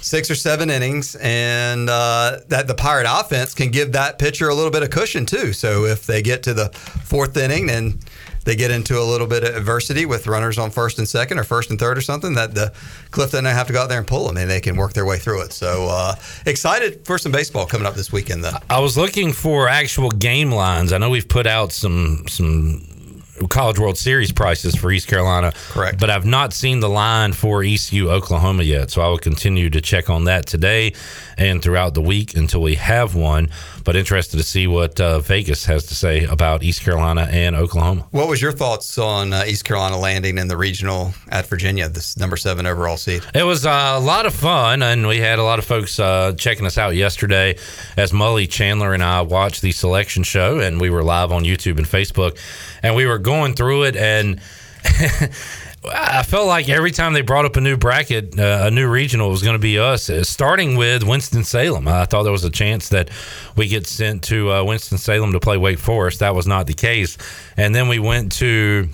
six 0.00 0.30
or 0.30 0.34
seven 0.34 0.70
innings, 0.70 1.16
and 1.16 1.90
uh, 1.90 2.38
that 2.48 2.66
the 2.66 2.74
Pirate 2.74 3.06
offense 3.08 3.54
can 3.54 3.70
give 3.70 3.92
that 3.92 4.18
pitcher 4.18 4.48
a 4.48 4.54
little 4.54 4.70
bit 4.70 4.82
of 4.82 4.90
cushion 4.90 5.26
too. 5.26 5.52
So 5.52 5.84
if 5.84 6.06
they 6.06 6.22
get 6.22 6.42
to 6.44 6.54
the 6.54 6.68
fourth 7.04 7.36
inning 7.36 7.70
and 7.70 7.98
they 8.44 8.56
get 8.56 8.70
into 8.70 8.98
a 8.98 9.04
little 9.04 9.26
bit 9.26 9.44
of 9.44 9.54
adversity 9.54 10.06
with 10.06 10.26
runners 10.26 10.56
on 10.56 10.70
first 10.70 10.98
and 10.98 11.06
second 11.06 11.38
or 11.38 11.44
first 11.44 11.68
and 11.70 11.78
third 11.78 11.98
or 11.98 12.00
something, 12.00 12.34
that 12.34 12.54
the 12.54 12.72
Cliff 13.10 13.32
doesn't 13.32 13.44
have 13.44 13.66
to 13.66 13.72
go 13.74 13.82
out 13.82 13.88
there 13.88 13.98
and 13.98 14.06
pull 14.06 14.26
them, 14.26 14.38
and 14.38 14.50
they 14.50 14.60
can 14.60 14.76
work 14.76 14.94
their 14.94 15.04
way 15.04 15.18
through 15.18 15.42
it. 15.42 15.52
So 15.52 15.88
uh, 15.90 16.14
excited 16.46 17.04
for 17.04 17.18
some 17.18 17.30
baseball 17.30 17.66
coming 17.66 17.86
up 17.86 17.94
this 17.94 18.10
weekend, 18.10 18.42
though. 18.44 18.56
I 18.70 18.80
was 18.80 18.96
looking 18.96 19.32
for 19.32 19.68
actual 19.68 20.10
game 20.10 20.50
lines. 20.50 20.92
I 20.92 20.98
know 20.98 21.10
we've 21.10 21.28
put 21.28 21.46
out 21.46 21.72
some 21.72 22.26
some 22.26 22.97
College 23.46 23.78
World 23.78 23.96
Series 23.96 24.32
prices 24.32 24.74
for 24.74 24.90
East 24.90 25.06
Carolina. 25.06 25.52
Correct. 25.68 26.00
But 26.00 26.10
I've 26.10 26.24
not 26.26 26.52
seen 26.52 26.80
the 26.80 26.88
line 26.88 27.32
for 27.32 27.62
ECU 27.62 28.10
Oklahoma 28.10 28.64
yet. 28.64 28.90
So 28.90 29.02
I 29.02 29.08
will 29.08 29.18
continue 29.18 29.70
to 29.70 29.80
check 29.80 30.10
on 30.10 30.24
that 30.24 30.46
today 30.46 30.94
and 31.36 31.62
throughout 31.62 31.94
the 31.94 32.02
week 32.02 32.36
until 32.36 32.62
we 32.62 32.74
have 32.74 33.14
one. 33.14 33.50
But 33.88 33.96
interested 33.96 34.36
to 34.36 34.42
see 34.42 34.66
what 34.66 35.00
uh, 35.00 35.20
Vegas 35.20 35.64
has 35.64 35.86
to 35.86 35.94
say 35.94 36.24
about 36.24 36.62
East 36.62 36.82
Carolina 36.82 37.26
and 37.32 37.56
Oklahoma. 37.56 38.06
What 38.10 38.28
was 38.28 38.42
your 38.42 38.52
thoughts 38.52 38.98
on 38.98 39.32
uh, 39.32 39.44
East 39.46 39.64
Carolina 39.64 39.96
landing 39.96 40.36
in 40.36 40.46
the 40.46 40.58
regional 40.58 41.14
at 41.30 41.46
Virginia, 41.46 41.88
this 41.88 42.14
number 42.18 42.36
seven 42.36 42.66
overall 42.66 42.98
seed? 42.98 43.22
It 43.34 43.44
was 43.44 43.64
uh, 43.64 43.94
a 43.96 43.98
lot 43.98 44.26
of 44.26 44.34
fun, 44.34 44.82
and 44.82 45.06
we 45.06 45.16
had 45.16 45.38
a 45.38 45.42
lot 45.42 45.58
of 45.58 45.64
folks 45.64 45.98
uh, 45.98 46.34
checking 46.36 46.66
us 46.66 46.76
out 46.76 46.96
yesterday 46.96 47.56
as 47.96 48.12
Mully 48.12 48.46
Chandler 48.46 48.92
and 48.92 49.02
I 49.02 49.22
watched 49.22 49.62
the 49.62 49.72
selection 49.72 50.22
show, 50.22 50.60
and 50.60 50.78
we 50.78 50.90
were 50.90 51.02
live 51.02 51.32
on 51.32 51.44
YouTube 51.44 51.78
and 51.78 51.86
Facebook, 51.86 52.38
and 52.82 52.94
we 52.94 53.06
were 53.06 53.16
going 53.16 53.54
through 53.54 53.84
it, 53.84 53.96
and 53.96 54.38
I 55.84 56.22
felt 56.24 56.46
like 56.48 56.68
every 56.68 56.90
time 56.90 57.12
they 57.12 57.20
brought 57.20 57.44
up 57.44 57.56
a 57.56 57.60
new 57.60 57.76
bracket, 57.76 58.38
uh, 58.38 58.62
a 58.64 58.70
new 58.70 58.88
regional, 58.88 59.30
was 59.30 59.42
going 59.42 59.54
to 59.54 59.60
be 59.60 59.78
us, 59.78 60.10
uh, 60.10 60.24
starting 60.24 60.76
with 60.76 61.04
Winston 61.04 61.44
Salem. 61.44 61.86
I 61.86 62.04
thought 62.04 62.24
there 62.24 62.32
was 62.32 62.44
a 62.44 62.50
chance 62.50 62.88
that 62.88 63.10
we 63.56 63.68
get 63.68 63.86
sent 63.86 64.24
to 64.24 64.50
uh, 64.52 64.64
Winston 64.64 64.98
Salem 64.98 65.32
to 65.32 65.40
play 65.40 65.56
Wake 65.56 65.78
Forest. 65.78 66.18
That 66.18 66.34
was 66.34 66.46
not 66.46 66.66
the 66.66 66.74
case, 66.74 67.16
and 67.56 67.74
then 67.74 67.88
we 67.88 67.98
went 67.98 68.32
to. 68.32 68.88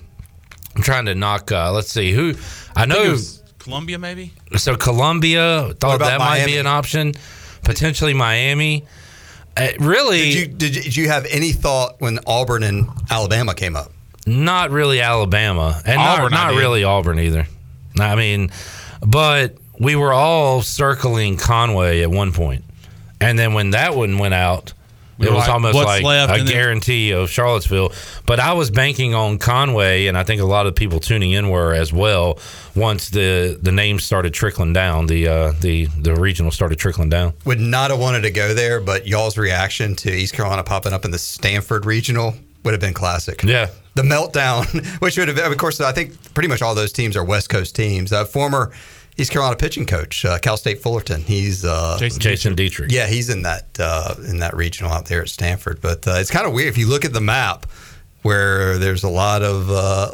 I'm 0.77 0.83
trying 0.83 1.07
to 1.07 1.15
knock. 1.15 1.51
Uh, 1.51 1.73
let's 1.73 1.91
see 1.91 2.13
who. 2.13 2.35
I 2.77 2.87
know. 2.87 3.17
Columbia, 3.61 3.99
maybe. 3.99 4.33
So 4.57 4.77
Columbia 4.77 5.73
thought 5.81 5.97
about 5.97 6.09
that 6.09 6.19
might 6.19 6.45
be 6.45 6.59
an 6.59 6.67
option. 6.67 7.15
Potentially 7.63 8.13
Miami. 8.13 8.85
Uh, 9.57 9.69
really, 9.79 10.19
Did 10.19 10.35
you, 10.35 10.47
did 10.49 10.77
you 10.77 10.83
did 10.83 10.97
you 10.97 11.09
have 11.09 11.25
any 11.31 11.53
thought 11.53 12.01
when 12.01 12.19
Auburn 12.27 12.63
and 12.63 12.89
Alabama 13.09 13.55
came 13.55 13.75
up? 13.75 13.91
Not 14.27 14.71
really 14.71 15.01
Alabama, 15.01 15.81
and 15.85 15.99
Auburn, 15.99 16.31
not, 16.31 16.53
not 16.53 16.59
really 16.59 16.85
Auburn 16.85 17.19
either. 17.19 17.47
I 17.99 18.15
mean, 18.15 18.51
but 19.07 19.57
we 19.79 19.97
were 19.97 20.13
all 20.13 20.63
circling 20.63 21.37
Conway 21.37 22.03
at 22.03 22.11
one 22.11 22.33
point, 22.33 22.65
and 23.21 23.39
then 23.39 23.55
when 23.55 23.71
that 23.71 23.95
one 23.95 24.19
went 24.19 24.35
out. 24.35 24.73
We 25.17 25.29
it 25.29 25.31
was 25.31 25.43
like, 25.43 25.51
almost 25.51 25.77
like 25.77 26.03
left?" 26.03 26.33
a 26.33 26.43
guarantee 26.45 27.13
of 27.13 27.31
Charlottesville. 27.31 27.93
But 28.27 28.41
I 28.41 28.55
was 28.55 28.73
banking 28.73 29.15
on 29.15 29.39
Conway, 29.39 30.09
and 30.09 30.19
I 30.19 30.25
think 30.25 30.43
a 30.43 30.45
lot 30.45 30.67
of 30.67 30.75
people 30.75 30.99
tuning 30.99 31.31
in 31.31 31.51
were 31.51 31.73
as 31.73 31.93
well. 31.93 32.41
Once 32.75 33.11
the 33.11 33.57
the 33.63 33.71
names 33.71 34.03
started 34.03 34.35
trickling 34.35 34.73
down, 34.73 35.07
the 35.07 35.29
uh, 35.29 35.53
the 35.61 35.87
the 35.87 36.17
regional 36.17 36.51
started 36.51 36.81
trickling 36.81 37.11
down. 37.11 37.33
Would 37.45 37.61
not 37.61 37.93
have 37.93 38.01
wanted 38.01 38.23
to 38.23 38.33
go 38.33 38.55
there, 38.55 38.81
but 38.81 39.07
y'all's 39.07 39.39
reaction 39.39 39.95
to 39.95 40.13
East 40.13 40.35
Carolina 40.35 40.65
popping 40.65 40.93
up 40.93 41.05
in 41.05 41.13
the 41.13 41.19
Stanford 41.19 41.87
regional 41.87 42.35
would 42.65 42.73
have 42.73 42.81
been 42.81 42.95
classic. 42.95 43.43
Yeah, 43.43 43.69
The 43.95 44.03
meltdown, 44.03 44.65
which 45.01 45.17
would 45.19 45.29
have, 45.29 45.39
of 45.53 45.59
course, 45.59 45.81
I 45.81 45.93
think 45.93 46.35
pretty 46.35 46.49
much 46.49 46.63
all 46.63 46.75
those 46.75 46.93
teams 46.93 47.17
are 47.17 47.25
West 47.25 47.49
Coast 47.51 47.77
teams. 47.77 48.13
Uh, 48.13 48.25
former 48.25 48.73
East 49.17 49.31
Carolina 49.31 49.57
pitching 49.57 49.87
coach, 49.87 50.25
uh, 50.25 50.39
Cal 50.39 50.57
State 50.57 50.81
Fullerton. 50.83 51.21
He's 51.21 51.65
uh, 51.65 51.97
Jason 52.01 52.21
Jason 52.21 52.55
Dietrich. 52.55 52.91
Yeah, 52.91 53.07
he's 53.07 53.31
in 53.31 53.43
that 53.43 53.67
uh, 53.79 54.15
in 54.27 54.39
that 54.41 54.57
regional 54.57 54.91
out 54.93 55.07
there 55.07 55.23
at 55.23 55.29
Stanford. 55.29 55.81
But 55.81 56.07
uh, 56.09 56.15
it's 56.17 56.31
kind 56.31 56.47
of 56.47 56.53
weird 56.53 56.69
if 56.69 56.79
you 56.79 56.89
look 56.89 57.05
at 57.05 57.13
the 57.13 57.21
map, 57.21 57.67
where 58.23 58.77
there's 58.79 59.05
a 59.05 59.09
lot 59.09 59.43
of 59.43 59.71
uh, 59.71 60.11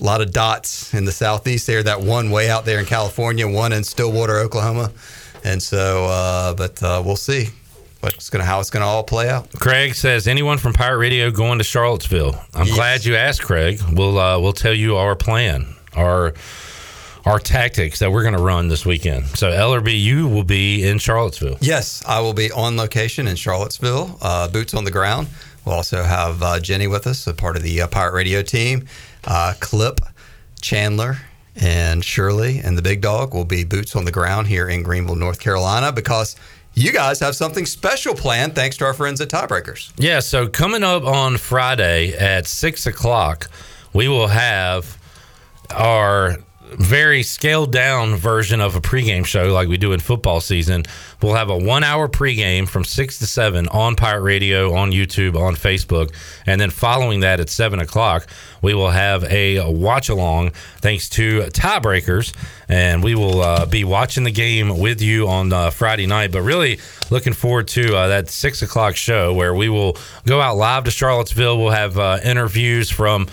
a 0.00 0.04
lot 0.04 0.20
of 0.20 0.32
dots 0.32 0.92
in 0.94 1.04
the 1.04 1.12
southeast 1.12 1.68
there. 1.68 1.82
That 1.82 2.00
one 2.00 2.30
way 2.32 2.50
out 2.50 2.64
there 2.64 2.80
in 2.80 2.86
California, 2.86 3.46
one 3.46 3.72
in 3.72 3.84
Stillwater, 3.84 4.38
Oklahoma, 4.38 4.90
and 5.44 5.62
so. 5.62 6.06
Uh, 6.06 6.54
but 6.54 6.82
uh, 6.82 7.02
we'll 7.04 7.14
see 7.16 7.50
what's 8.00 8.30
gonna 8.30 8.44
how 8.44 8.60
it's 8.60 8.70
gonna 8.70 8.86
all 8.86 9.02
play 9.04 9.28
out. 9.28 9.50
Craig 9.52 9.94
says 9.94 10.26
anyone 10.26 10.58
from 10.58 10.72
Pirate 10.72 10.98
Radio 10.98 11.30
going 11.30 11.58
to 11.58 11.64
Charlottesville. 11.64 12.42
I'm 12.54 12.66
Yes. 12.66 12.74
glad 12.76 13.04
you 13.04 13.16
asked, 13.16 13.42
Craig. 13.42 13.80
We'll 13.92 14.18
uh, 14.18 14.38
we'll 14.38 14.52
tell 14.52 14.74
you 14.74 14.96
our 14.96 15.14
plan, 15.16 15.74
our 15.94 16.34
our 17.26 17.38
tactics 17.38 17.98
that 17.98 18.10
we're 18.10 18.22
going 18.22 18.34
to 18.34 18.40
run 18.42 18.68
this 18.68 18.86
weekend. 18.86 19.26
So 19.36 19.50
Ellerby, 19.50 20.00
you 20.00 20.26
will 20.26 20.42
be 20.44 20.88
in 20.88 20.98
Charlottesville. 20.98 21.58
Yes, 21.60 22.02
I 22.08 22.20
will 22.20 22.32
be 22.32 22.50
on 22.50 22.78
location 22.78 23.28
in 23.28 23.36
Charlottesville, 23.36 24.18
uh, 24.22 24.48
boots 24.48 24.72
on 24.72 24.84
the 24.84 24.90
ground. 24.90 25.28
We'll 25.66 25.74
also 25.74 26.02
have 26.02 26.42
uh, 26.42 26.58
Jenny 26.60 26.86
with 26.86 27.06
us, 27.06 27.26
a 27.26 27.34
part 27.34 27.56
of 27.56 27.62
the 27.62 27.82
uh, 27.82 27.88
Pirate 27.88 28.14
Radio 28.14 28.40
team. 28.42 28.86
Uh, 29.24 29.52
Clip, 29.60 30.00
Chandler, 30.62 31.18
and 31.56 32.02
Shirley, 32.02 32.60
and 32.64 32.78
the 32.78 32.82
big 32.82 33.02
dog 33.02 33.34
will 33.34 33.44
be 33.44 33.64
boots 33.64 33.94
on 33.94 34.06
the 34.06 34.12
ground 34.12 34.46
here 34.46 34.66
in 34.66 34.82
Greenville, 34.82 35.14
North 35.16 35.40
Carolina, 35.40 35.92
because 35.92 36.36
you 36.74 36.92
guys 36.92 37.20
have 37.20 37.34
something 37.34 37.66
special 37.66 38.14
planned 38.14 38.54
thanks 38.54 38.76
to 38.78 38.84
our 38.84 38.94
friends 38.94 39.20
at 39.20 39.28
Tiebreakers. 39.28 39.92
Yeah. 39.96 40.20
So 40.20 40.48
coming 40.48 40.82
up 40.82 41.04
on 41.04 41.36
Friday 41.36 42.12
at 42.16 42.46
six 42.46 42.86
o'clock, 42.86 43.50
we 43.92 44.08
will 44.08 44.28
have 44.28 44.98
our 45.70 46.38
very 46.78 47.22
scaled 47.22 47.72
down 47.72 48.14
version 48.16 48.60
of 48.60 48.76
a 48.76 48.80
pregame 48.80 49.24
show 49.24 49.52
like 49.52 49.68
we 49.68 49.76
do 49.76 49.92
in 49.92 50.00
football 50.00 50.40
season. 50.40 50.84
We'll 51.22 51.34
have 51.34 51.50
a 51.50 51.56
one 51.56 51.84
hour 51.84 52.08
pregame 52.08 52.68
from 52.68 52.84
six 52.84 53.18
to 53.18 53.26
seven 53.26 53.68
on 53.68 53.96
Pirate 53.96 54.22
Radio, 54.22 54.74
on 54.74 54.90
YouTube, 54.90 55.36
on 55.36 55.54
Facebook. 55.54 56.12
And 56.46 56.60
then 56.60 56.70
following 56.70 57.20
that 57.20 57.40
at 57.40 57.48
seven 57.48 57.78
o'clock, 57.78 58.26
we 58.62 58.74
will 58.74 58.90
have 58.90 59.24
a 59.24 59.70
watch 59.70 60.08
along 60.08 60.50
thanks 60.78 61.08
to 61.10 61.42
tiebreakers. 61.42 62.34
And 62.68 63.02
we 63.02 63.14
will 63.14 63.42
uh, 63.42 63.66
be 63.66 63.84
watching 63.84 64.24
the 64.24 64.30
game 64.30 64.78
with 64.78 65.02
you 65.02 65.28
on 65.28 65.52
uh, 65.52 65.70
Friday 65.70 66.06
night. 66.06 66.32
But 66.32 66.42
really 66.42 66.78
looking 67.10 67.32
forward 67.32 67.68
to 67.68 67.96
uh, 67.96 68.08
that 68.08 68.28
six 68.28 68.62
o'clock 68.62 68.96
show 68.96 69.34
where 69.34 69.54
we 69.54 69.68
will 69.68 69.96
go 70.24 70.40
out 70.40 70.56
live 70.56 70.84
to 70.84 70.90
Charlottesville. 70.90 71.58
We'll 71.58 71.70
have 71.70 71.98
uh, 71.98 72.18
interviews 72.24 72.90
from 72.90 73.28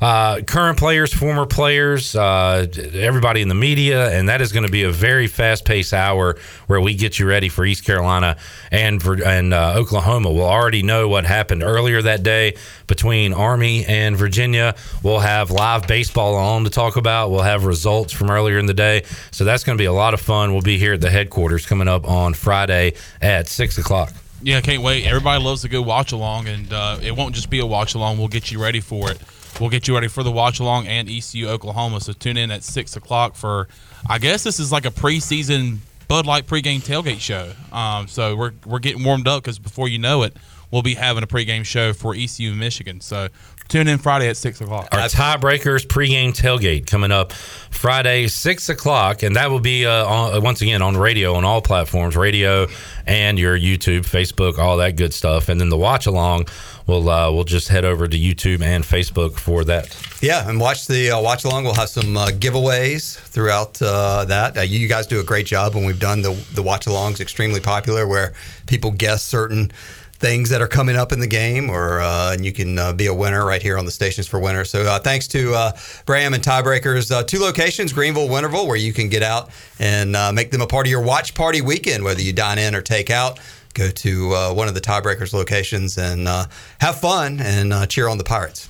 uh, 0.00 0.40
current 0.42 0.78
players, 0.78 1.12
former 1.12 1.46
players, 1.46 2.14
uh, 2.14 2.66
everybody 2.94 3.42
in 3.42 3.48
the 3.48 3.54
media, 3.54 4.10
and 4.10 4.28
that 4.28 4.40
is 4.40 4.52
going 4.52 4.64
to 4.64 4.70
be 4.70 4.84
a 4.84 4.90
very 4.90 5.26
fast-paced 5.26 5.92
hour 5.92 6.36
where 6.66 6.80
we 6.80 6.94
get 6.94 7.18
you 7.18 7.26
ready 7.26 7.48
for 7.48 7.64
East 7.64 7.84
Carolina 7.84 8.36
and 8.70 9.02
Vir- 9.02 9.24
and 9.24 9.52
uh, 9.52 9.74
Oklahoma. 9.74 10.30
We'll 10.30 10.44
already 10.44 10.82
know 10.82 11.08
what 11.08 11.24
happened 11.24 11.62
earlier 11.62 12.00
that 12.02 12.22
day 12.22 12.56
between 12.86 13.32
Army 13.32 13.84
and 13.86 14.16
Virginia. 14.16 14.74
We'll 15.02 15.18
have 15.18 15.50
live 15.50 15.86
baseball 15.88 16.36
on 16.36 16.64
to 16.64 16.70
talk 16.70 16.96
about. 16.96 17.30
We'll 17.30 17.42
have 17.42 17.64
results 17.64 18.12
from 18.12 18.30
earlier 18.30 18.58
in 18.58 18.66
the 18.66 18.74
day, 18.74 19.04
so 19.30 19.44
that's 19.44 19.64
going 19.64 19.76
to 19.76 19.82
be 19.82 19.86
a 19.86 19.92
lot 19.92 20.14
of 20.14 20.20
fun. 20.20 20.52
We'll 20.52 20.62
be 20.62 20.78
here 20.78 20.94
at 20.94 21.00
the 21.00 21.10
headquarters 21.10 21.66
coming 21.66 21.88
up 21.88 22.08
on 22.08 22.34
Friday 22.34 22.94
at 23.20 23.48
six 23.48 23.78
o'clock. 23.78 24.12
Yeah, 24.40 24.60
can't 24.60 24.82
wait. 24.82 25.04
Everybody 25.04 25.42
loves 25.42 25.62
to 25.62 25.68
go 25.68 25.82
watch 25.82 26.12
along, 26.12 26.46
and 26.46 26.72
uh, 26.72 26.98
it 27.02 27.16
won't 27.16 27.34
just 27.34 27.50
be 27.50 27.58
a 27.58 27.66
watch 27.66 27.96
along. 27.96 28.18
We'll 28.18 28.28
get 28.28 28.52
you 28.52 28.62
ready 28.62 28.80
for 28.80 29.10
it. 29.10 29.18
We'll 29.60 29.70
get 29.70 29.88
you 29.88 29.94
ready 29.94 30.08
for 30.08 30.22
the 30.22 30.30
watch 30.30 30.60
along 30.60 30.86
and 30.86 31.08
ECU 31.08 31.48
Oklahoma. 31.48 32.00
So 32.00 32.12
tune 32.12 32.36
in 32.36 32.50
at 32.50 32.62
six 32.62 32.96
o'clock 32.96 33.34
for. 33.34 33.68
I 34.08 34.18
guess 34.18 34.44
this 34.44 34.60
is 34.60 34.70
like 34.70 34.86
a 34.86 34.90
preseason 34.90 35.78
Bud 36.08 36.24
Light 36.24 36.46
pregame 36.46 36.80
tailgate 36.80 37.20
show. 37.20 37.52
Um, 37.70 38.08
so 38.08 38.34
we're 38.34 38.52
we're 38.64 38.78
getting 38.78 39.04
warmed 39.04 39.28
up 39.28 39.42
because 39.42 39.58
before 39.58 39.88
you 39.88 39.98
know 39.98 40.22
it, 40.22 40.36
we'll 40.70 40.82
be 40.82 40.94
having 40.94 41.22
a 41.22 41.26
pregame 41.26 41.64
show 41.64 41.92
for 41.92 42.14
ECU 42.14 42.54
Michigan. 42.54 43.00
So 43.00 43.28
tune 43.68 43.88
in 43.88 43.98
Friday 43.98 44.28
at 44.28 44.36
six 44.36 44.60
o'clock. 44.60 44.88
Our 44.92 45.00
tiebreakers 45.00 45.86
pregame 45.86 46.36
tailgate 46.36 46.86
coming 46.86 47.12
up 47.12 47.32
Friday 47.32 48.28
six 48.28 48.68
o'clock, 48.68 49.22
and 49.22 49.36
that 49.36 49.50
will 49.50 49.60
be 49.60 49.86
uh, 49.86 50.06
on, 50.06 50.42
once 50.42 50.60
again 50.62 50.82
on 50.82 50.96
radio 50.96 51.34
on 51.34 51.44
all 51.44 51.60
platforms, 51.60 52.16
radio 52.16 52.66
and 53.06 53.38
your 53.38 53.58
YouTube, 53.58 54.00
Facebook, 54.00 54.58
all 54.58 54.76
that 54.78 54.96
good 54.96 55.14
stuff. 55.14 55.48
And 55.48 55.60
then 55.60 55.70
the 55.70 55.76
watch 55.76 56.06
along, 56.06 56.46
we'll 56.86 57.08
uh, 57.08 57.30
we'll 57.30 57.44
just 57.44 57.68
head 57.68 57.84
over 57.84 58.06
to 58.06 58.18
YouTube 58.18 58.62
and 58.62 58.84
Facebook 58.84 59.38
for 59.38 59.64
that. 59.64 59.96
Yeah, 60.20 60.48
and 60.48 60.60
watch 60.60 60.86
the 60.86 61.12
uh, 61.12 61.20
watch 61.20 61.44
along. 61.44 61.64
We'll 61.64 61.74
have 61.74 61.88
some 61.88 62.16
uh, 62.16 62.26
giveaways 62.28 63.16
throughout 63.16 63.80
uh, 63.80 64.24
that. 64.26 64.58
Uh, 64.58 64.60
you, 64.62 64.78
you 64.78 64.88
guys 64.88 65.06
do 65.06 65.20
a 65.20 65.24
great 65.24 65.46
job 65.46 65.74
when 65.74 65.84
we've 65.84 66.00
done 66.00 66.22
the 66.22 66.32
the 66.54 66.62
watch 66.62 66.86
alongs. 66.86 67.20
Extremely 67.20 67.60
popular, 67.60 68.06
where 68.06 68.34
people 68.66 68.90
guess 68.90 69.22
certain 69.22 69.70
things 70.18 70.48
that 70.50 70.60
are 70.60 70.68
coming 70.68 70.96
up 70.96 71.12
in 71.12 71.20
the 71.20 71.26
game, 71.26 71.70
or 71.70 72.00
uh, 72.00 72.32
and 72.32 72.44
you 72.44 72.52
can 72.52 72.78
uh, 72.78 72.92
be 72.92 73.06
a 73.06 73.14
winner 73.14 73.44
right 73.44 73.62
here 73.62 73.78
on 73.78 73.84
the 73.84 73.90
stations 73.90 74.26
for 74.26 74.40
winners. 74.40 74.70
So 74.70 74.82
uh, 74.82 74.98
thanks 74.98 75.28
to 75.28 75.54
uh, 75.54 75.72
Bram 76.06 76.34
and 76.34 76.42
Tiebreakers, 76.42 77.10
uh, 77.10 77.22
two 77.22 77.38
locations, 77.38 77.92
Greenville, 77.92 78.28
Winterville, 78.28 78.66
where 78.66 78.76
you 78.76 78.92
can 78.92 79.08
get 79.08 79.22
out 79.22 79.50
and 79.78 80.16
uh, 80.16 80.32
make 80.32 80.50
them 80.50 80.60
a 80.60 80.66
part 80.66 80.86
of 80.86 80.90
your 80.90 81.02
watch 81.02 81.34
party 81.34 81.60
weekend, 81.60 82.02
whether 82.04 82.20
you 82.20 82.32
dine 82.32 82.58
in 82.58 82.74
or 82.74 82.82
take 82.82 83.10
out. 83.10 83.38
Go 83.74 83.90
to 83.90 84.34
uh, 84.34 84.54
one 84.54 84.66
of 84.66 84.74
the 84.74 84.80
Tiebreakers 84.80 85.32
locations 85.32 85.98
and 85.98 86.26
uh, 86.26 86.46
have 86.80 87.00
fun 87.00 87.38
and 87.40 87.72
uh, 87.72 87.86
cheer 87.86 88.08
on 88.08 88.18
the 88.18 88.24
Pirates. 88.24 88.68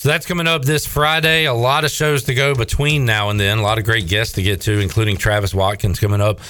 So 0.00 0.08
that's 0.08 0.24
coming 0.24 0.46
up 0.46 0.64
this 0.64 0.86
Friday. 0.86 1.44
A 1.44 1.52
lot 1.52 1.84
of 1.84 1.90
shows 1.90 2.22
to 2.22 2.32
go 2.32 2.54
between 2.54 3.04
now 3.04 3.28
and 3.28 3.38
then. 3.38 3.58
A 3.58 3.62
lot 3.62 3.76
of 3.76 3.84
great 3.84 4.08
guests 4.08 4.32
to 4.36 4.42
get 4.42 4.62
to, 4.62 4.78
including 4.78 5.18
Travis 5.18 5.52
Watkins 5.52 6.00
coming 6.00 6.22
up 6.22 6.40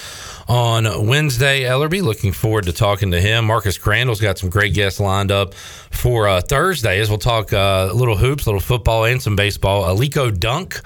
on 0.47 1.05
Wednesday. 1.05 1.63
Ellerby, 1.63 2.01
looking 2.01 2.31
forward 2.31 2.63
to 2.67 2.71
talking 2.71 3.11
to 3.11 3.19
him. 3.19 3.43
Marcus 3.43 3.77
Crandall's 3.77 4.21
got 4.21 4.37
some 4.37 4.49
great 4.49 4.73
guests 4.73 5.01
lined 5.01 5.33
up 5.33 5.53
for 5.53 6.29
uh, 6.29 6.39
Thursday 6.39 7.01
as 7.01 7.09
we'll 7.09 7.19
talk 7.19 7.51
uh, 7.51 7.91
little 7.93 8.15
hoops, 8.15 8.45
a 8.45 8.47
little 8.47 8.61
football, 8.61 9.03
and 9.03 9.21
some 9.21 9.35
baseball. 9.35 9.83
Alico 9.83 10.33
Dunk. 10.33 10.79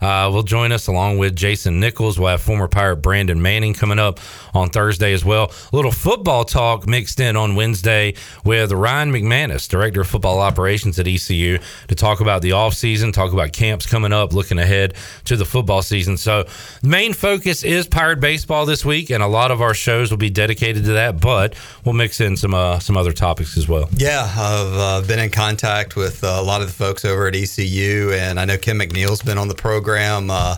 Uh, 0.00 0.30
will 0.32 0.42
join 0.42 0.72
us 0.72 0.86
along 0.86 1.18
with 1.18 1.36
Jason 1.36 1.78
Nichols. 1.78 2.18
We'll 2.18 2.30
have 2.30 2.40
former 2.40 2.68
Pirate 2.68 2.96
Brandon 2.96 3.40
Manning 3.40 3.74
coming 3.74 3.98
up 3.98 4.18
on 4.54 4.70
Thursday 4.70 5.12
as 5.12 5.24
well. 5.24 5.52
A 5.72 5.76
little 5.76 5.92
football 5.92 6.44
talk 6.44 6.86
mixed 6.86 7.20
in 7.20 7.36
on 7.36 7.54
Wednesday 7.54 8.14
with 8.44 8.72
Ryan 8.72 9.12
McManus, 9.12 9.68
Director 9.68 10.00
of 10.00 10.08
Football 10.08 10.40
Operations 10.40 10.98
at 10.98 11.06
ECU, 11.06 11.58
to 11.88 11.94
talk 11.94 12.20
about 12.20 12.42
the 12.42 12.50
offseason, 12.50 13.12
talk 13.12 13.32
about 13.32 13.52
camps 13.52 13.86
coming 13.86 14.12
up, 14.12 14.32
looking 14.32 14.58
ahead 14.58 14.94
to 15.24 15.36
the 15.36 15.44
football 15.44 15.82
season. 15.82 16.16
So, 16.16 16.44
the 16.80 16.88
main 16.88 17.12
focus 17.12 17.62
is 17.62 17.86
Pirate 17.86 18.20
Baseball 18.20 18.64
this 18.66 18.84
week, 18.84 19.10
and 19.10 19.22
a 19.22 19.26
lot 19.26 19.50
of 19.50 19.60
our 19.60 19.74
shows 19.74 20.10
will 20.10 20.18
be 20.18 20.30
dedicated 20.30 20.84
to 20.84 20.92
that, 20.94 21.20
but 21.20 21.54
we'll 21.84 21.92
mix 21.94 22.20
in 22.20 22.36
some 22.36 22.54
uh, 22.54 22.78
some 22.78 22.96
other 22.96 23.12
topics 23.12 23.56
as 23.58 23.68
well. 23.68 23.88
Yeah, 23.92 24.22
I've 24.24 25.04
uh, 25.04 25.06
been 25.06 25.18
in 25.18 25.30
contact 25.30 25.96
with 25.96 26.24
uh, 26.24 26.38
a 26.38 26.42
lot 26.42 26.62
of 26.62 26.68
the 26.68 26.72
folks 26.72 27.04
over 27.04 27.26
at 27.26 27.34
ECU, 27.36 28.12
and 28.12 28.40
I 28.40 28.44
know 28.44 28.56
Kim 28.56 28.78
McNeill's 28.78 29.22
been 29.22 29.38
on 29.38 29.48
the 29.48 29.54
program. 29.54 29.89
Uh, 29.96 30.56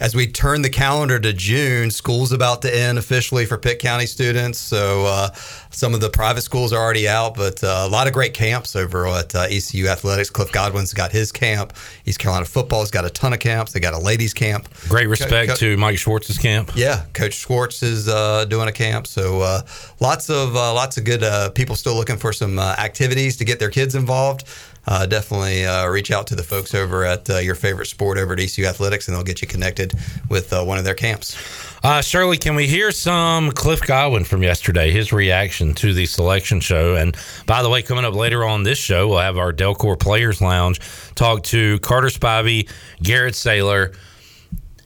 as 0.00 0.14
we 0.14 0.26
turn 0.26 0.62
the 0.62 0.70
calendar 0.70 1.18
to 1.18 1.32
June, 1.32 1.90
school's 1.90 2.32
about 2.32 2.62
to 2.62 2.76
end 2.76 2.98
officially 2.98 3.46
for 3.46 3.56
Pitt 3.56 3.78
County 3.78 4.06
students. 4.06 4.58
So 4.58 5.06
uh, 5.06 5.30
some 5.70 5.94
of 5.94 6.00
the 6.00 6.10
private 6.10 6.42
schools 6.42 6.72
are 6.72 6.82
already 6.82 7.08
out, 7.08 7.36
but 7.36 7.62
uh, 7.62 7.84
a 7.86 7.88
lot 7.88 8.06
of 8.06 8.12
great 8.12 8.34
camps 8.34 8.74
over 8.74 9.06
at 9.06 9.34
uh, 9.34 9.46
ECU 9.48 9.86
Athletics. 9.86 10.30
Cliff 10.30 10.50
Godwin's 10.52 10.92
got 10.92 11.12
his 11.12 11.30
camp. 11.30 11.72
East 12.04 12.18
Carolina 12.18 12.44
football's 12.44 12.90
got 12.90 13.04
a 13.04 13.10
ton 13.10 13.32
of 13.32 13.38
camps. 13.38 13.72
They 13.72 13.80
got 13.80 13.94
a 13.94 13.98
ladies 13.98 14.34
camp. 14.34 14.68
Great 14.88 15.06
respect 15.06 15.48
Co- 15.48 15.54
co- 15.54 15.58
to 15.60 15.76
Mike 15.76 15.98
Schwartz's 15.98 16.38
camp. 16.38 16.72
Yeah, 16.74 17.04
Coach 17.12 17.34
Schwartz 17.34 17.82
is 17.82 18.08
uh, 18.08 18.44
doing 18.46 18.68
a 18.68 18.72
camp. 18.72 19.06
So 19.06 19.42
uh, 19.42 19.62
lots 20.00 20.28
of 20.28 20.56
uh, 20.56 20.74
lots 20.74 20.96
of 20.98 21.04
good 21.04 21.22
uh, 21.22 21.50
people 21.50 21.76
still 21.76 21.94
looking 21.94 22.16
for 22.16 22.32
some 22.32 22.58
uh, 22.58 22.74
activities 22.78 23.36
to 23.36 23.44
get 23.44 23.58
their 23.58 23.70
kids 23.70 23.94
involved. 23.94 24.44
Uh, 24.86 25.06
definitely 25.06 25.64
uh, 25.64 25.86
reach 25.86 26.10
out 26.10 26.26
to 26.26 26.34
the 26.34 26.42
folks 26.42 26.74
over 26.74 27.04
at 27.04 27.28
uh, 27.30 27.38
your 27.38 27.54
favorite 27.54 27.86
sport 27.86 28.18
over 28.18 28.34
at 28.34 28.40
ECU 28.40 28.66
Athletics, 28.66 29.08
and 29.08 29.16
they'll 29.16 29.24
get 29.24 29.40
you 29.40 29.48
connected 29.48 29.94
with 30.28 30.52
uh, 30.52 30.62
one 30.62 30.78
of 30.78 30.84
their 30.84 30.94
camps. 30.94 31.36
Uh, 31.82 32.00
Shirley, 32.00 32.38
can 32.38 32.54
we 32.54 32.66
hear 32.66 32.90
some 32.90 33.50
Cliff 33.52 33.80
Godwin 33.82 34.24
from 34.24 34.42
yesterday, 34.42 34.90
his 34.90 35.12
reaction 35.12 35.74
to 35.74 35.92
the 35.92 36.06
selection 36.06 36.60
show? 36.60 36.96
And 36.96 37.16
by 37.46 37.62
the 37.62 37.68
way, 37.68 37.82
coming 37.82 38.04
up 38.04 38.14
later 38.14 38.44
on 38.44 38.62
this 38.62 38.78
show, 38.78 39.08
we'll 39.08 39.18
have 39.18 39.36
our 39.36 39.52
Delcor 39.52 39.98
Players 39.98 40.40
Lounge 40.40 40.80
talk 41.14 41.42
to 41.44 41.78
Carter 41.80 42.08
Spivey, 42.08 42.70
Garrett 43.02 43.34
Saylor, 43.34 43.94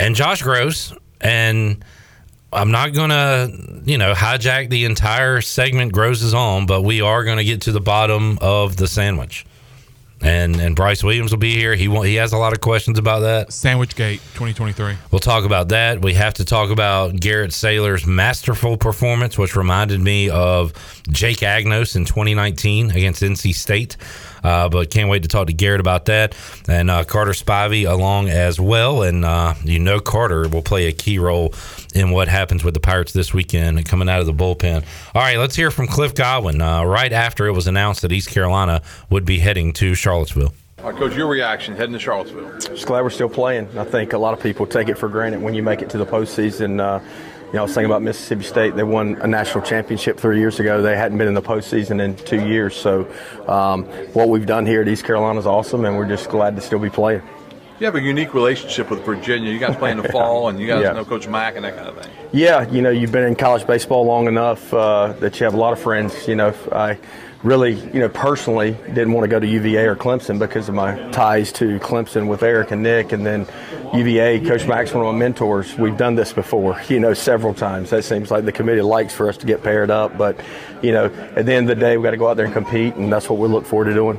and 0.00 0.14
Josh 0.14 0.42
Grosz. 0.42 0.96
And 1.20 1.84
I'm 2.52 2.70
not 2.70 2.94
going 2.94 3.10
to, 3.10 3.82
you 3.84 3.98
know, 3.98 4.12
hijack 4.14 4.70
the 4.70 4.84
entire 4.84 5.40
segment 5.40 5.92
Grosz 5.92 6.22
is 6.22 6.34
on, 6.34 6.66
but 6.66 6.82
we 6.82 7.00
are 7.00 7.24
going 7.24 7.38
to 7.38 7.44
get 7.44 7.62
to 7.62 7.72
the 7.72 7.80
bottom 7.80 8.38
of 8.40 8.76
the 8.76 8.88
sandwich. 8.88 9.44
And 10.20 10.56
and 10.56 10.74
Bryce 10.74 11.04
Williams 11.04 11.30
will 11.30 11.38
be 11.38 11.54
here. 11.54 11.74
He 11.76 11.86
won't, 11.86 12.06
he 12.06 12.16
has 12.16 12.32
a 12.32 12.38
lot 12.38 12.52
of 12.52 12.60
questions 12.60 12.98
about 12.98 13.20
that. 13.20 13.52
Sandwich 13.52 13.94
Gate 13.94 14.20
2023. 14.34 14.96
We'll 15.12 15.20
talk 15.20 15.44
about 15.44 15.68
that. 15.68 16.02
We 16.02 16.14
have 16.14 16.34
to 16.34 16.44
talk 16.44 16.70
about 16.70 17.14
Garrett 17.16 17.52
Saylor's 17.52 18.06
masterful 18.06 18.76
performance, 18.76 19.38
which 19.38 19.54
reminded 19.54 20.00
me 20.00 20.28
of 20.28 20.72
Jake 21.08 21.38
Agnos 21.38 21.94
in 21.94 22.04
2019 22.04 22.90
against 22.90 23.22
NC 23.22 23.54
State. 23.54 23.96
Uh, 24.42 24.68
but 24.68 24.90
can't 24.90 25.08
wait 25.08 25.22
to 25.22 25.28
talk 25.28 25.46
to 25.46 25.52
Garrett 25.52 25.80
about 25.80 26.06
that 26.06 26.36
and 26.68 26.90
uh, 26.90 27.04
Carter 27.04 27.32
Spivey 27.32 27.90
along 27.90 28.28
as 28.28 28.60
well. 28.60 29.02
And 29.02 29.24
uh, 29.24 29.54
you 29.64 29.78
know, 29.78 30.00
Carter 30.00 30.48
will 30.48 30.62
play 30.62 30.86
a 30.86 30.92
key 30.92 31.18
role 31.18 31.54
in 31.94 32.10
what 32.10 32.28
happens 32.28 32.64
with 32.64 32.74
the 32.74 32.80
Pirates 32.80 33.12
this 33.12 33.32
weekend 33.34 33.84
coming 33.86 34.08
out 34.08 34.20
of 34.20 34.26
the 34.26 34.34
bullpen. 34.34 34.84
All 35.14 35.22
right, 35.22 35.38
let's 35.38 35.56
hear 35.56 35.70
from 35.70 35.86
Cliff 35.86 36.14
Godwin 36.14 36.60
uh, 36.60 36.84
right 36.84 37.12
after 37.12 37.46
it 37.46 37.52
was 37.52 37.66
announced 37.66 38.02
that 38.02 38.12
East 38.12 38.30
Carolina 38.30 38.82
would 39.10 39.24
be 39.24 39.38
heading 39.38 39.72
to 39.74 39.94
Charlottesville. 39.94 40.52
All 40.78 40.92
right, 40.92 40.96
Coach, 40.96 41.16
your 41.16 41.26
reaction 41.26 41.74
heading 41.74 41.92
to 41.94 41.98
Charlottesville? 41.98 42.56
Just 42.60 42.86
glad 42.86 43.02
we're 43.02 43.10
still 43.10 43.28
playing. 43.28 43.76
I 43.76 43.84
think 43.84 44.12
a 44.12 44.18
lot 44.18 44.32
of 44.32 44.40
people 44.40 44.64
take 44.64 44.88
it 44.88 44.96
for 44.96 45.08
granted 45.08 45.42
when 45.42 45.54
you 45.54 45.62
make 45.62 45.82
it 45.82 45.90
to 45.90 45.98
the 45.98 46.06
postseason. 46.06 46.80
Uh, 46.80 47.00
you 47.48 47.54
know, 47.54 47.60
I 47.60 47.62
was 47.62 47.72
thinking 47.72 47.86
about 47.90 48.02
Mississippi 48.02 48.42
State. 48.44 48.76
They 48.76 48.82
won 48.82 49.16
a 49.22 49.26
national 49.26 49.64
championship 49.64 50.18
three 50.18 50.38
years 50.38 50.60
ago. 50.60 50.82
They 50.82 50.96
hadn't 50.96 51.16
been 51.16 51.28
in 51.28 51.34
the 51.34 51.42
postseason 51.42 52.00
in 52.00 52.14
two 52.14 52.46
years. 52.46 52.76
So, 52.76 53.08
um, 53.46 53.84
what 54.12 54.28
we've 54.28 54.44
done 54.44 54.66
here 54.66 54.82
at 54.82 54.88
East 54.88 55.04
Carolina 55.04 55.38
is 55.38 55.46
awesome, 55.46 55.84
and 55.86 55.96
we're 55.96 56.08
just 56.08 56.28
glad 56.28 56.56
to 56.56 56.62
still 56.62 56.78
be 56.78 56.90
playing. 56.90 57.22
You 57.80 57.86
have 57.86 57.94
a 57.94 58.00
unique 58.02 58.34
relationship 58.34 58.90
with 58.90 59.02
Virginia. 59.04 59.50
You 59.52 59.58
guys 59.58 59.76
play 59.76 59.92
in 59.92 59.96
the 59.98 60.08
fall, 60.10 60.48
and 60.48 60.60
you 60.60 60.66
guys 60.66 60.82
Yeah. 60.82 60.92
know 60.92 61.04
Coach 61.04 61.26
Mack 61.28 61.56
and 61.56 61.64
that 61.64 61.76
kind 61.76 61.88
of 61.88 61.96
thing. 61.96 62.12
Yeah, 62.32 62.68
you 62.70 62.82
know, 62.82 62.90
you've 62.90 63.12
been 63.12 63.24
in 63.24 63.34
college 63.36 63.66
baseball 63.66 64.04
long 64.04 64.26
enough 64.26 64.74
uh, 64.74 65.14
that 65.20 65.38
you 65.40 65.44
have 65.44 65.54
a 65.54 65.58
lot 65.58 65.72
of 65.72 65.78
friends. 65.78 66.28
You 66.28 66.34
know, 66.36 66.52
I 66.72 66.98
really, 67.42 67.74
you 67.74 68.00
know, 68.00 68.08
personally 68.08 68.72
didn't 68.86 69.12
want 69.12 69.24
to 69.24 69.28
go 69.28 69.38
to 69.38 69.46
UVA 69.46 69.86
or 69.86 69.96
Clemson 69.96 70.38
because 70.38 70.68
of 70.68 70.74
my 70.74 71.10
ties 71.10 71.52
to 71.52 71.78
Clemson 71.78 72.26
with 72.26 72.42
Eric 72.42 72.70
and 72.72 72.82
Nick, 72.82 73.12
and 73.12 73.24
then 73.24 73.46
UVA. 73.94 74.40
Coach 74.40 74.66
Mack's 74.66 74.92
one 74.92 75.06
of 75.06 75.12
my 75.12 75.18
mentors. 75.18 75.76
We've 75.76 75.96
done 75.96 76.14
this 76.14 76.32
before, 76.32 76.80
you 76.88 77.00
know, 77.00 77.14
several 77.14 77.54
times. 77.54 77.90
That 77.90 78.04
seems 78.04 78.30
like 78.30 78.44
the 78.44 78.52
committee 78.52 78.82
likes 78.82 79.14
for 79.14 79.28
us 79.28 79.36
to 79.38 79.46
get 79.46 79.62
paired 79.62 79.90
up, 79.90 80.18
but 80.18 80.38
you 80.82 80.92
know, 80.92 81.06
at 81.06 81.46
the 81.46 81.52
end 81.52 81.70
of 81.70 81.76
the 81.76 81.80
day, 81.80 81.96
we 81.96 82.02
got 82.02 82.10
to 82.10 82.16
go 82.16 82.28
out 82.28 82.36
there 82.36 82.46
and 82.46 82.54
compete, 82.54 82.94
and 82.94 83.12
that's 83.12 83.28
what 83.28 83.38
we 83.38 83.48
look 83.48 83.64
forward 83.64 83.86
to 83.86 83.94
doing. 83.94 84.18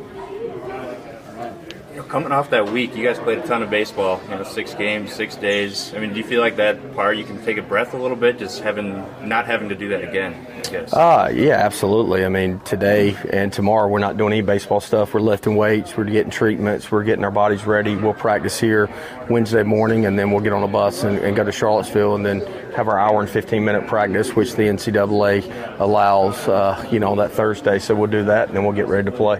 Coming 2.10 2.32
off 2.32 2.50
that 2.50 2.72
week, 2.72 2.96
you 2.96 3.06
guys 3.06 3.20
played 3.20 3.38
a 3.38 3.46
ton 3.46 3.62
of 3.62 3.70
baseball. 3.70 4.20
You 4.24 4.38
know, 4.38 4.44
six 4.44 4.74
games, 4.74 5.14
six 5.14 5.36
days. 5.36 5.94
I 5.94 6.00
mean, 6.00 6.12
do 6.12 6.18
you 6.18 6.24
feel 6.24 6.42
like 6.42 6.56
that 6.56 6.96
part 6.96 7.18
you 7.18 7.24
can 7.24 7.40
take 7.46 7.58
a 7.58 7.62
breath 7.62 7.94
a 7.94 7.98
little 7.98 8.18
bit, 8.18 8.40
just 8.40 8.62
having 8.62 9.06
not 9.22 9.46
having 9.46 9.70
to 9.70 9.76
do 9.76 9.90
that 9.90 10.04
again? 10.04 10.34
Guess. 10.72 10.92
Uh, 10.92 11.32
yeah, 11.32 11.54
absolutely. 11.54 12.26
I 12.26 12.30
mean, 12.30 12.62
today 12.62 13.16
and 13.32 13.54
tomorrow 13.54 13.88
we're 13.88 14.00
not 14.00 14.18
doing 14.18 14.34
any 14.34 14.42
baseball 14.42 14.80
stuff. 14.80 15.14
We're 15.14 15.20
lifting 15.20 15.56
weights, 15.56 15.96
we're 15.96 16.06
getting 16.06 16.32
treatments, 16.32 16.92
we're 16.92 17.04
getting 17.04 17.24
our 17.24 17.30
bodies 17.30 17.68
ready. 17.68 17.96
We'll 17.96 18.16
practice 18.16 18.60
here 18.60 18.90
Wednesday 19.30 19.62
morning, 19.62 20.08
and 20.08 20.18
then 20.18 20.32
we'll 20.32 20.42
get 20.42 20.54
on 20.54 20.64
a 20.64 20.68
bus 20.68 21.04
and, 21.04 21.20
and 21.20 21.36
go 21.36 21.44
to 21.44 21.52
Charlottesville, 21.52 22.16
and 22.16 22.26
then 22.26 22.42
have 22.74 22.88
our 22.88 22.98
hour 22.98 23.22
and 23.22 23.30
15 23.30 23.64
minute 23.64 23.86
practice, 23.86 24.36
which 24.36 24.56
the 24.56 24.64
NCAA 24.64 25.80
allows, 25.80 26.48
uh, 26.48 26.88
you 26.92 27.00
know, 27.00 27.16
that 27.18 27.34
Thursday. 27.34 27.78
So 27.78 27.94
we'll 27.94 28.10
do 28.10 28.24
that, 28.26 28.48
and 28.48 28.58
then 28.58 28.64
we'll 28.64 28.74
get 28.74 28.88
ready 28.88 29.06
to 29.12 29.16
play. 29.16 29.40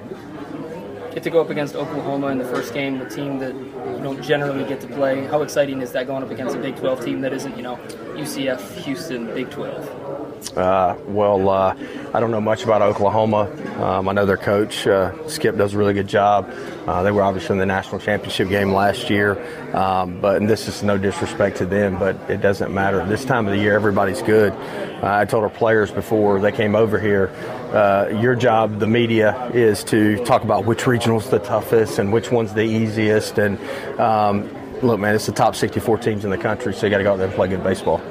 Get 1.20 1.26
to 1.26 1.30
go 1.30 1.42
up 1.42 1.50
against 1.50 1.76
Oklahoma 1.76 2.28
in 2.28 2.38
the 2.38 2.46
first 2.46 2.74
game, 2.74 2.98
the 2.98 3.10
team 3.10 3.40
that 3.40 3.54
you 3.54 4.00
don't 4.02 4.22
generally 4.24 4.64
get 4.64 4.80
to 4.80 4.88
play. 4.88 5.26
How 5.26 5.42
exciting 5.42 5.82
is 5.82 5.92
that 5.92 6.08
going 6.08 6.24
up 6.24 6.32
against 6.32 6.56
a 6.56 6.60
Big 6.60 6.78
12 6.78 7.04
team 7.04 7.20
that 7.22 7.34
isn't, 7.34 7.58
you 7.58 7.62
know, 7.62 7.76
UCF, 8.16 8.62
Houston, 8.86 9.26
Big 9.26 9.50
12? 9.50 10.58
Uh, 10.58 10.96
well, 11.08 11.50
uh, 11.50 11.76
I 12.14 12.22
don't 12.22 12.32
know 12.32 12.40
much 12.40 12.64
about 12.64 12.82
Oklahoma. 12.82 13.52
Um, 13.84 14.08
I 14.08 14.14
know 14.14 14.26
their 14.26 14.38
coach, 14.38 14.88
uh, 14.88 15.12
Skip, 15.28 15.58
does 15.58 15.74
a 15.74 15.78
really 15.78 15.94
good 15.94 16.08
job. 16.08 16.50
Uh, 16.88 17.04
they 17.04 17.12
were 17.12 17.22
obviously 17.22 17.56
in 17.56 17.60
the 17.60 17.66
national 17.66 18.00
championship 18.00 18.48
game 18.48 18.72
last 18.72 19.10
year, 19.10 19.38
um, 19.76 20.22
but 20.22 20.48
this 20.48 20.70
is 20.70 20.84
no 20.84 20.98
disrespect 20.98 21.58
to 21.58 21.66
them, 21.66 22.00
but 22.00 22.16
it 22.30 22.40
doesn't 22.40 22.74
matter. 22.74 23.06
This 23.06 23.26
time 23.26 23.46
of 23.46 23.54
the 23.54 23.60
year, 23.60 23.76
everybody's 23.76 24.22
good. 24.22 24.54
I 25.04 25.26
told 25.26 25.44
our 25.44 25.50
players 25.50 25.92
before 25.92 26.40
they 26.40 26.54
came 26.54 26.76
over 26.76 26.98
here, 26.98 27.28
uh, 27.72 28.10
your 28.22 28.36
job, 28.36 28.80
the 28.80 28.88
media, 28.88 29.50
is 29.54 29.84
to 29.86 30.24
talk 30.26 30.44
about 30.44 30.66
which 30.66 30.88
regional's 30.88 31.30
the 31.30 31.40
toughest 31.40 32.00
and 32.00 32.12
which 32.12 32.32
one's 32.32 32.54
the 32.54 32.64
easiest. 32.64 33.38
And 33.38 33.60
um, 34.00 34.50
look, 34.82 35.00
man, 35.00 35.16
it's 35.16 35.26
the 35.26 35.32
top 35.32 35.56
64 35.56 35.98
teams 36.00 36.24
in 36.26 36.32
the 36.32 36.38
country, 36.38 36.74
so 36.74 36.86
you 36.86 36.90
got 36.90 36.98
to 37.00 37.04
go 37.04 37.14
out 37.14 37.18
there 37.18 37.28
and 37.28 37.36
play 37.36 37.48
good 37.48 37.64
baseball. 37.64 38.02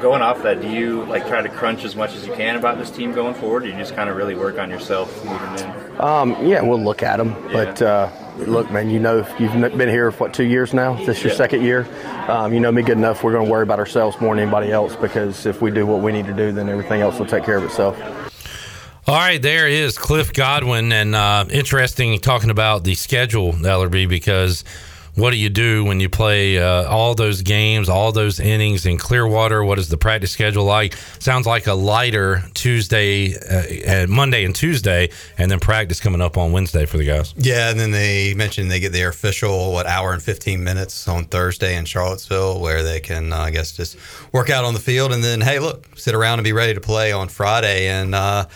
going 0.00 0.22
off 0.22 0.42
that, 0.42 0.62
do 0.62 0.68
you 0.70 1.04
like 1.04 1.26
try 1.26 1.42
to 1.42 1.48
crunch 1.48 1.84
as 1.84 1.94
much 1.94 2.14
as 2.14 2.26
you 2.26 2.32
can 2.34 2.56
about 2.56 2.78
this 2.78 2.90
team 2.90 3.12
going 3.12 3.34
forward? 3.34 3.62
Or 3.62 3.66
do 3.66 3.72
you 3.72 3.78
just 3.78 3.94
kind 3.94 4.08
of 4.08 4.16
really 4.16 4.34
work 4.34 4.58
on 4.58 4.70
yourself 4.70 5.14
moving 5.24 5.64
in? 5.66 6.00
Um, 6.00 6.46
yeah, 6.46 6.62
we'll 6.62 6.82
look 6.82 7.02
at 7.02 7.18
them. 7.18 7.34
But 7.52 7.82
uh, 7.82 8.08
look, 8.38 8.70
man, 8.70 8.88
you 8.88 8.98
know, 8.98 9.26
you've 9.38 9.52
been 9.52 9.88
here 9.90 10.10
for 10.10 10.24
what 10.24 10.34
two 10.34 10.44
years 10.44 10.72
now. 10.72 10.94
This 11.04 11.18
is 11.18 11.24
your 11.24 11.32
Yeah. 11.32 11.36
second 11.36 11.62
year. 11.62 11.86
Um, 12.28 12.54
you 12.54 12.60
know 12.60 12.72
me 12.72 12.82
good 12.82 12.96
enough. 12.96 13.22
We're 13.22 13.32
going 13.32 13.44
to 13.44 13.50
worry 13.50 13.64
about 13.64 13.78
ourselves 13.78 14.18
more 14.20 14.34
than 14.34 14.42
anybody 14.44 14.72
else 14.72 14.96
because 14.96 15.44
if 15.44 15.60
we 15.60 15.70
do 15.70 15.84
what 15.84 16.00
we 16.00 16.12
need 16.12 16.26
to 16.26 16.32
do, 16.32 16.50
then 16.52 16.70
everything 16.70 17.02
else 17.02 17.18
will 17.18 17.26
take 17.26 17.44
care 17.44 17.58
of 17.58 17.64
itself. 17.64 17.98
All 19.10 19.16
right, 19.16 19.42
there 19.42 19.66
is 19.66 19.98
Cliff 19.98 20.32
Godwin, 20.32 20.92
and 20.92 21.16
uh, 21.16 21.44
interesting 21.50 22.20
talking 22.20 22.48
about 22.50 22.84
the 22.84 22.94
schedule, 22.94 23.52
Ellerby, 23.54 24.08
because 24.08 24.62
what 25.16 25.32
do 25.32 25.36
you 25.36 25.48
do 25.48 25.84
when 25.84 25.98
you 25.98 26.08
play 26.08 26.60
uh, 26.60 26.88
all 26.88 27.16
those 27.16 27.42
games, 27.42 27.88
all 27.88 28.12
those 28.12 28.38
innings 28.38 28.86
in 28.86 28.98
Clearwater? 28.98 29.64
What 29.64 29.80
is 29.80 29.88
the 29.88 29.96
practice 29.96 30.30
schedule 30.30 30.62
like? 30.62 30.94
Sounds 31.18 31.44
like 31.44 31.66
a 31.66 31.74
lighter 31.74 32.44
Tuesday, 32.54 33.34
uh, 33.34 34.06
Monday 34.06 34.44
and 34.44 34.54
Tuesday, 34.54 35.08
and 35.36 35.50
then 35.50 35.58
practice 35.58 35.98
coming 35.98 36.20
up 36.20 36.38
on 36.38 36.52
Wednesday 36.52 36.86
for 36.86 36.96
the 36.96 37.04
guys. 37.04 37.34
Yeah, 37.36 37.70
and 37.70 37.80
then 37.80 37.90
they 37.90 38.34
mentioned 38.34 38.70
they 38.70 38.78
get 38.78 38.92
their 38.92 39.08
official 39.08 39.72
what 39.72 39.86
hour 39.86 40.12
and 40.12 40.22
fifteen 40.22 40.62
minutes 40.62 41.08
on 41.08 41.24
Thursday 41.24 41.76
in 41.76 41.84
Charlottesville, 41.84 42.60
where 42.60 42.84
they 42.84 43.00
can, 43.00 43.32
uh, 43.32 43.38
I 43.38 43.50
guess, 43.50 43.72
just 43.72 43.96
work 44.30 44.50
out 44.50 44.64
on 44.64 44.72
the 44.72 44.78
field, 44.78 45.12
and 45.12 45.24
then 45.24 45.40
hey, 45.40 45.58
look, 45.58 45.98
sit 45.98 46.14
around 46.14 46.38
and 46.38 46.44
be 46.44 46.52
ready 46.52 46.74
to 46.74 46.80
play 46.80 47.10
on 47.10 47.26
Friday. 47.26 47.88
And 47.88 48.14
uh, 48.14 48.46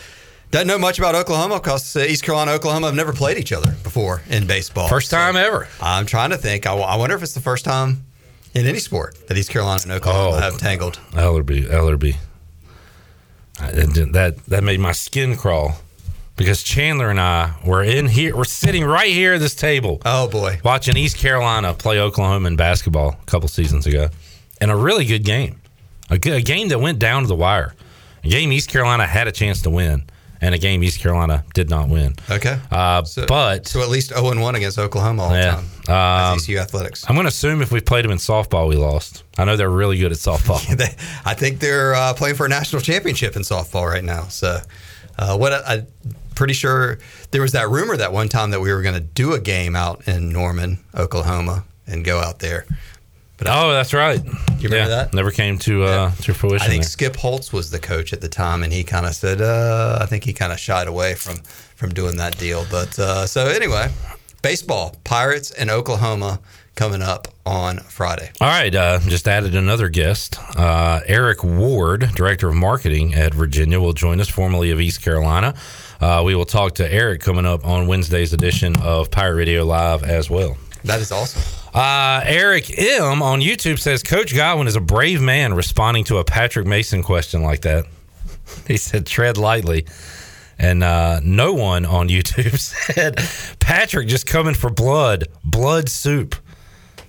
doesn't 0.55 0.69
know 0.69 0.79
much 0.79 0.99
about 1.01 1.17
Oklahoma 1.17 1.59
because 1.59 1.97
uh, 1.97 2.01
East 2.01 2.23
Carolina, 2.23 2.53
Oklahoma 2.53 2.87
have 2.87 2.95
never 2.95 3.13
played 3.13 3.39
each 3.39 3.53
other 3.53 3.73
before 3.83 4.23
in 4.31 4.47
baseball. 4.47 4.87
First 4.89 5.11
time 5.11 5.35
ever. 5.37 5.67
I'm 5.83 6.07
trying 6.07 6.31
to 6.31 6.37
think. 6.37 6.65
I 6.67 6.97
wonder 6.97 7.17
if 7.17 7.23
it's 7.25 7.35
the 7.35 7.41
first 7.41 7.65
time 7.65 8.05
in 8.55 8.65
any 8.65 8.79
sport 8.79 9.17
that 9.27 9.37
East 9.37 9.51
Carolina 9.51 9.81
and 9.83 9.91
Oklahoma 9.93 10.37
Oh. 10.37 10.41
have 10.41 10.57
tangled. 10.59 11.01
Ellerby, 11.11 11.67
Ellerby. 11.69 12.17
I- 13.61 13.71
That 14.13 14.37
that 14.47 14.63
made 14.63 14.79
my 14.79 14.93
skin 14.93 15.37
crawl 15.37 15.77
because 16.37 16.63
Chandler 16.63 17.11
and 17.11 17.19
I 17.21 17.55
were 17.65 17.83
in 17.83 18.07
here. 18.07 18.37
We're 18.37 18.45
sitting 18.45 18.85
right 18.85 19.13
here 19.13 19.35
at 19.35 19.41
this 19.41 19.57
table. 19.57 20.01
Oh 20.05 20.29
boy, 20.29 20.61
watching 20.65 20.97
East 20.97 21.19
Carolina 21.19 21.75
play 21.75 21.99
Oklahoma 21.99 22.47
in 22.47 22.55
basketball 22.57 23.17
a 23.21 23.27
couple 23.27 23.49
seasons 23.49 23.87
ago, 23.87 24.09
and 24.61 24.71
a 24.71 24.77
really 24.77 25.05
good 25.05 25.25
game, 25.25 25.61
a, 26.11 26.19
good, 26.19 26.35
a 26.35 26.41
game 26.43 26.69
that 26.69 26.79
went 26.81 27.01
down 27.01 27.23
to 27.23 27.29
the 27.29 27.35
wire, 27.35 27.75
a 28.23 28.29
game 28.29 28.53
East 28.53 28.69
Carolina 28.71 29.05
had 29.07 29.27
a 29.29 29.33
chance 29.33 29.63
to 29.63 29.71
win, 29.71 30.05
and 30.45 30.55
a 30.55 30.59
game 30.59 30.85
East 30.85 31.01
Carolina 31.01 31.43
did 31.55 31.71
not 31.71 31.89
win. 31.89 32.15
Okay, 32.31 32.59
uh, 32.71 33.03
but 33.27 33.67
so 33.67 33.81
at 33.81 33.89
least 33.89 34.11
zero 34.11 34.31
and 34.31 34.43
one 34.43 34.55
against 34.55 34.79
Oklahoma 34.79 35.23
all 35.23 35.31
the 35.31 35.37
yeah. 35.37 35.63
time. 35.87 36.33
Um, 36.33 36.39
ECU 36.39 36.59
athletics. 36.59 37.05
I'm 37.09 37.15
going 37.15 37.25
to 37.25 37.29
assume 37.29 37.63
if 37.63 37.73
we 37.73 37.81
played 37.81 38.05
them 38.05 38.13
in 38.13 38.19
softball, 38.19 38.69
we 38.69 38.77
lost. 38.77 39.25
I 39.39 39.45
know 39.45 39.57
they're 39.57 39.71
really 39.71 39.99
good 39.99 40.13
at 40.13 40.19
softball. 40.19 40.65
they, 40.77 40.95
I 41.25 41.33
think 41.33 41.61
they're 41.61 41.95
uh, 41.95 42.13
playing 42.13 42.37
for 42.37 42.45
a 42.45 42.49
national 42.49 42.83
championship 42.83 43.37
in 43.37 43.43
softball 43.43 43.91
right 43.91 44.05
now. 44.05 44.25
So, 44.25 44.59
uh, 45.19 45.37
what 45.39 45.55
I, 45.55 45.63
I'm 45.67 45.87
pretty 46.35 46.55
sure 46.55 46.99
there 47.31 47.41
was 47.41 47.53
that 47.53 47.71
rumor 47.71 47.97
that 47.97 48.13
one 48.13 48.29
time 48.29 48.51
that 48.51 48.61
we 48.61 48.71
were 48.71 48.83
going 48.83 48.97
to 48.97 49.01
do 49.01 49.33
a 49.33 49.41
game 49.41 49.75
out 49.75 50.07
in 50.07 50.31
Norman, 50.31 50.79
Oklahoma, 50.95 51.65
and 51.87 52.05
go 52.05 52.21
out 52.21 52.41
there. 52.41 52.67
But 53.37 53.49
oh, 53.51 53.73
that's 53.73 53.93
right. 53.93 54.23
You 54.25 54.69
remember 54.69 54.77
yeah, 54.77 54.89
that? 54.89 55.15
Never 55.15 55.31
came 55.31 55.59
to 55.59 55.85
uh, 55.85 56.11
to 56.13 56.35
fruition. 56.35 56.65
I 56.65 56.69
think 56.69 56.83
there. 56.85 56.89
Skip 56.89 57.17
Holtz 57.17 57.53
was 57.53 57.71
the 57.71 57.81
coach 57.81 58.13
at 58.13 58.21
the 58.21 58.29
time, 58.29 58.63
and 58.63 58.73
he 58.73 58.85
kind 58.85 59.07
of 59.07 59.15
said, 59.15 59.41
uh, 59.41 59.99
I 60.01 60.07
think 60.07 60.25
he 60.25 60.33
kind 60.33 60.53
of 60.53 60.59
shied 60.59 60.87
away 60.87 61.15
from 61.15 61.37
from 61.75 61.93
doing 61.93 62.17
that 62.19 62.39
deal. 62.39 62.65
But 62.71 62.97
uh, 62.99 63.27
so 63.27 63.47
anyway, 63.47 63.91
baseball, 64.41 64.95
Pirates 65.03 65.51
and 65.51 65.69
Oklahoma 65.71 66.41
coming 66.77 67.03
up 67.03 67.29
on 67.47 67.79
Friday. 67.79 68.31
All 68.41 68.49
right, 68.49 68.75
uh, 68.75 69.01
just 69.01 69.29
added 69.29 69.55
another 69.55 69.89
guest. 69.89 70.39
Uh, 70.57 71.01
Eric 71.07 71.45
Ward, 71.45 72.11
Director 72.15 72.49
of 72.49 72.55
Marketing 72.55 73.15
at 73.15 73.35
Virginia, 73.35 73.81
will 73.81 73.93
join 73.93 74.21
us, 74.21 74.29
formerly 74.29 74.71
of 74.71 74.81
East 74.81 75.03
Carolina. 75.03 75.55
Uh, 76.01 76.23
we 76.25 76.35
will 76.35 76.45
talk 76.45 76.75
to 76.77 76.93
Eric 76.93 77.21
coming 77.21 77.47
up 77.47 77.65
on 77.65 77.87
Wednesday's 77.87 78.33
edition 78.33 78.77
of 78.81 79.11
Pirate 79.11 79.37
Radio 79.37 79.65
Live 79.65 80.03
as 80.03 80.29
well. 80.29 80.57
That 80.85 81.01
is 81.01 81.13
awesome. 81.13 81.43
Uh, 81.75 82.23
Eric 82.25 82.79
M 82.79 83.21
on 83.21 83.41
YouTube 83.41 83.81
says 83.81 84.05
Coach 84.05 84.33
Godwin 84.33 84.69
is 84.69 84.77
a 84.77 84.81
brave 84.81 85.21
man 85.21 85.55
responding 85.55 86.05
to 86.05 86.19
a 86.19 86.25
Patrick 86.25 86.67
Mason 86.67 87.03
question 87.03 87.43
like 87.43 87.63
that. 87.63 87.85
He 88.69 88.77
said, 88.77 89.07
tread 89.07 89.39
lightly. 89.39 89.87
And 90.59 90.85
uh, 90.85 91.21
no 91.25 91.55
one 91.55 91.85
on 91.85 92.09
YouTube 92.11 92.59
said, 92.59 93.19
Patrick 93.59 94.07
just 94.07 94.27
coming 94.27 94.55
for 94.55 94.71
blood, 94.71 95.29
blood 95.45 95.89
soup. 95.89 96.37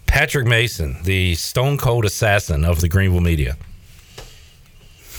Patrick 0.08 0.48
Mason, 0.48 0.98
the 1.04 1.36
stone 1.36 1.78
cold 1.78 2.06
assassin 2.06 2.64
of 2.64 2.80
the 2.80 2.88
Greenville 2.88 3.22
media. 3.22 3.58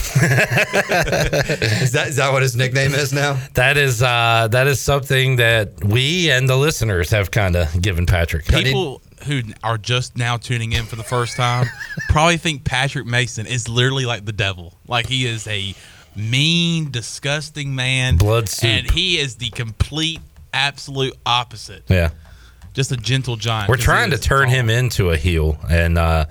is 0.17 1.93
that 1.93 2.07
is 2.09 2.17
that 2.17 2.33
what 2.33 2.41
his 2.41 2.57
nickname 2.57 2.95
is 2.95 3.13
now? 3.13 3.39
That 3.55 3.77
is 3.77 4.03
uh, 4.03 4.49
that 4.51 4.67
is 4.67 4.81
something 4.81 5.37
that 5.37 5.85
we 5.85 6.31
and 6.31 6.49
the 6.49 6.57
listeners 6.57 7.11
have 7.11 7.31
kind 7.31 7.57
of 7.57 7.83
given 7.83 8.07
Patrick. 8.07 8.47
People 8.47 9.03
who 9.27 9.43
are 9.63 9.79
just 9.79 10.17
now 10.17 10.37
tuning 10.37 10.73
in 10.73 10.85
for 10.85 10.97
the 10.97 11.05
first 11.05 11.37
time 11.37 11.67
probably 12.09 12.37
think 12.37 12.65
Patrick 12.65 13.07
Mason 13.07 13.47
is 13.47 13.69
literally 13.69 14.07
like 14.07 14.25
the 14.25 14.33
devil. 14.33 14.75
Like 14.89 15.07
he 15.07 15.27
is 15.27 15.47
a 15.47 15.75
mean, 16.17 16.91
disgusting 16.91 17.75
man. 17.75 18.17
Blood 18.17 18.49
soup. 18.49 18.71
And 18.71 18.91
he 18.91 19.19
is 19.19 19.37
the 19.37 19.51
complete, 19.51 20.21
absolute 20.53 21.15
opposite. 21.25 21.85
Yeah. 21.89 22.11
Just 22.73 22.93
a 22.93 22.97
gentle 22.97 23.37
giant. 23.37 23.69
We're 23.69 23.77
trying 23.77 24.11
to 24.11 24.19
turn 24.19 24.49
him 24.49 24.69
into 24.69 25.11
a 25.11 25.17
heel, 25.17 25.59
and 25.71 25.97
uh, 25.97 26.27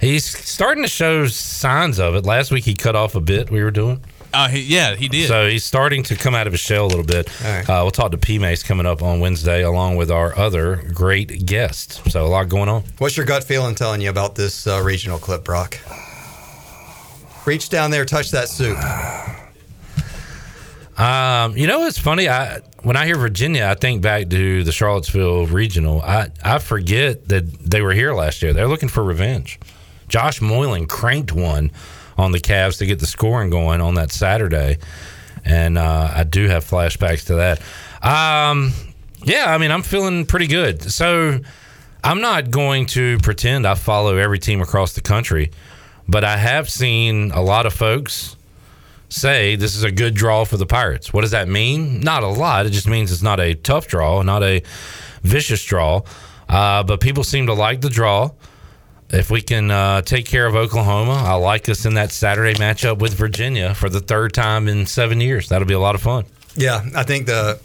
he's 0.00 0.26
starting 0.26 0.82
to 0.82 0.88
show 0.88 1.26
signs 1.26 1.98
of 1.98 2.14
it. 2.14 2.26
Last 2.26 2.50
week 2.50 2.64
he 2.64 2.74
cut 2.74 2.94
off 2.94 3.14
a 3.14 3.20
bit 3.20 3.50
we 3.50 3.62
were 3.62 3.70
doing. 3.70 4.04
Uh, 4.32 4.48
he, 4.48 4.60
yeah, 4.60 4.94
he 4.94 5.08
did. 5.08 5.28
So 5.28 5.48
he's 5.48 5.64
starting 5.64 6.02
to 6.04 6.16
come 6.16 6.34
out 6.34 6.46
of 6.46 6.52
his 6.52 6.60
shell 6.60 6.84
a 6.84 6.88
little 6.88 7.04
bit. 7.04 7.30
Uh, 7.44 7.64
we'll 7.68 7.90
talk 7.90 8.10
to 8.12 8.18
P 8.18 8.38
Mace 8.38 8.62
coming 8.62 8.86
up 8.86 9.02
on 9.02 9.20
Wednesday, 9.20 9.62
along 9.62 9.96
with 9.96 10.10
our 10.10 10.36
other 10.38 10.82
great 10.92 11.46
guests. 11.46 12.00
So 12.12 12.24
a 12.24 12.28
lot 12.28 12.48
going 12.48 12.68
on. 12.68 12.84
What's 12.98 13.16
your 13.16 13.26
gut 13.26 13.44
feeling 13.44 13.74
telling 13.74 14.00
you 14.00 14.10
about 14.10 14.34
this 14.34 14.66
uh, 14.66 14.82
regional 14.84 15.18
clip, 15.18 15.44
Brock? 15.44 15.78
Reach 17.46 17.70
down 17.70 17.90
there, 17.90 18.04
touch 18.04 18.30
that 18.32 18.48
soup. 18.48 18.78
Um, 20.98 21.56
you 21.56 21.68
know, 21.68 21.86
it's 21.86 21.96
funny. 21.96 22.28
I 22.28 22.58
when 22.82 22.96
I 22.96 23.06
hear 23.06 23.14
Virginia, 23.16 23.66
I 23.66 23.76
think 23.76 24.02
back 24.02 24.28
to 24.30 24.64
the 24.64 24.72
Charlottesville 24.72 25.46
regional. 25.46 26.02
I 26.02 26.30
I 26.42 26.58
forget 26.58 27.28
that 27.28 27.48
they 27.52 27.82
were 27.82 27.92
here 27.92 28.14
last 28.14 28.42
year. 28.42 28.52
They're 28.52 28.66
looking 28.66 28.88
for 28.88 29.04
revenge. 29.04 29.60
Josh 30.08 30.40
Moylan 30.40 30.86
cranked 30.86 31.32
one 31.32 31.70
on 32.18 32.32
the 32.32 32.40
Cavs 32.40 32.78
to 32.78 32.86
get 32.86 32.98
the 32.98 33.06
scoring 33.06 33.48
going 33.48 33.80
on 33.80 33.94
that 33.94 34.12
Saturday, 34.12 34.78
and 35.44 35.78
uh, 35.78 36.10
I 36.14 36.24
do 36.24 36.48
have 36.48 36.64
flashbacks 36.64 37.26
to 37.26 37.36
that. 37.36 37.60
Um, 38.02 38.72
yeah, 39.24 39.46
I 39.46 39.58
mean, 39.58 39.70
I'm 39.70 39.82
feeling 39.82 40.26
pretty 40.26 40.48
good. 40.48 40.82
So 40.82 41.38
I'm 42.04 42.20
not 42.20 42.50
going 42.50 42.86
to 42.86 43.18
pretend 43.18 43.66
I 43.66 43.74
follow 43.74 44.16
every 44.16 44.38
team 44.38 44.60
across 44.60 44.92
the 44.92 45.00
country, 45.00 45.52
but 46.08 46.24
I 46.24 46.36
have 46.36 46.68
seen 46.68 47.30
a 47.32 47.40
lot 47.40 47.66
of 47.66 47.72
folks 47.72 48.36
say 49.08 49.56
this 49.56 49.74
is 49.74 49.84
a 49.84 49.90
good 49.90 50.14
draw 50.14 50.44
for 50.44 50.56
the 50.56 50.66
Pirates. 50.66 51.12
What 51.12 51.22
does 51.22 51.30
that 51.30 51.48
mean? 51.48 52.00
Not 52.00 52.22
a 52.22 52.28
lot. 52.28 52.66
It 52.66 52.70
just 52.70 52.88
means 52.88 53.10
it's 53.10 53.22
not 53.22 53.40
a 53.40 53.54
tough 53.54 53.86
draw, 53.86 54.22
not 54.22 54.42
a 54.42 54.62
vicious 55.22 55.64
draw. 55.64 56.02
Uh, 56.48 56.82
but 56.82 57.00
people 57.00 57.24
seem 57.24 57.46
to 57.46 57.54
like 57.54 57.80
the 57.80 57.90
draw. 57.90 58.30
If 59.10 59.30
we 59.30 59.40
can 59.40 59.70
uh, 59.70 60.02
take 60.02 60.26
care 60.26 60.46
of 60.46 60.54
Oklahoma, 60.54 61.14
I 61.14 61.34
like 61.34 61.68
us 61.68 61.86
in 61.86 61.94
that 61.94 62.12
Saturday 62.12 62.54
matchup 62.58 62.98
with 62.98 63.14
Virginia 63.14 63.74
for 63.74 63.88
the 63.88 64.00
third 64.00 64.34
time 64.34 64.68
in 64.68 64.84
seven 64.84 65.20
years. 65.20 65.48
That'll 65.48 65.66
be 65.66 65.74
a 65.74 65.80
lot 65.80 65.94
of 65.94 66.02
fun. 66.02 66.26
Yeah, 66.56 66.84
I 66.94 67.04
think 67.04 67.26
the 67.26 67.58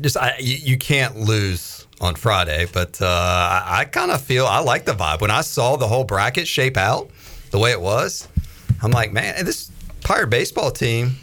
just 0.00 0.16
I, 0.16 0.36
you, 0.38 0.76
can't 0.76 1.16
lose 1.16 1.86
on 2.00 2.14
Friday, 2.14 2.66
but 2.72 3.00
uh, 3.00 3.06
I, 3.06 3.80
I 3.80 3.84
kind 3.86 4.10
of 4.10 4.20
feel 4.20 4.46
I 4.46 4.58
like 4.58 4.84
the 4.84 4.92
vibe. 4.92 5.20
When 5.20 5.30
I 5.30 5.40
saw 5.40 5.76
the 5.76 5.88
whole 5.88 6.04
bracket 6.04 6.46
shape 6.46 6.76
out 6.76 7.10
the 7.50 7.58
way 7.58 7.72
it 7.72 7.80
was, 7.80 8.28
I'm 8.82 8.90
like, 8.90 9.12
man, 9.12 9.44
this 9.44 9.70
Pirate 10.02 10.28
baseball 10.28 10.70
team. 10.70 11.16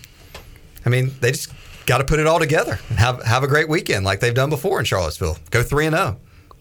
I 0.86 0.90
mean, 0.90 1.12
they 1.22 1.32
just 1.32 1.54
got 1.86 2.00
to 2.00 2.04
put 2.04 2.20
it 2.20 2.28
all 2.28 2.40
together 2.40 2.78
and 2.90 3.00
have 3.00 3.24
have 3.24 3.44
a 3.44 3.48
great 3.48 3.70
weekend 3.70 4.04
like 4.04 4.20
they've 4.20 4.34
done 4.34 4.50
before 4.50 4.80
in 4.80 4.86
Charlottesville. 4.86 5.38
Go 5.52 5.64
three 5.64 5.86
and 5.86 5.96
zero, 5.96 6.18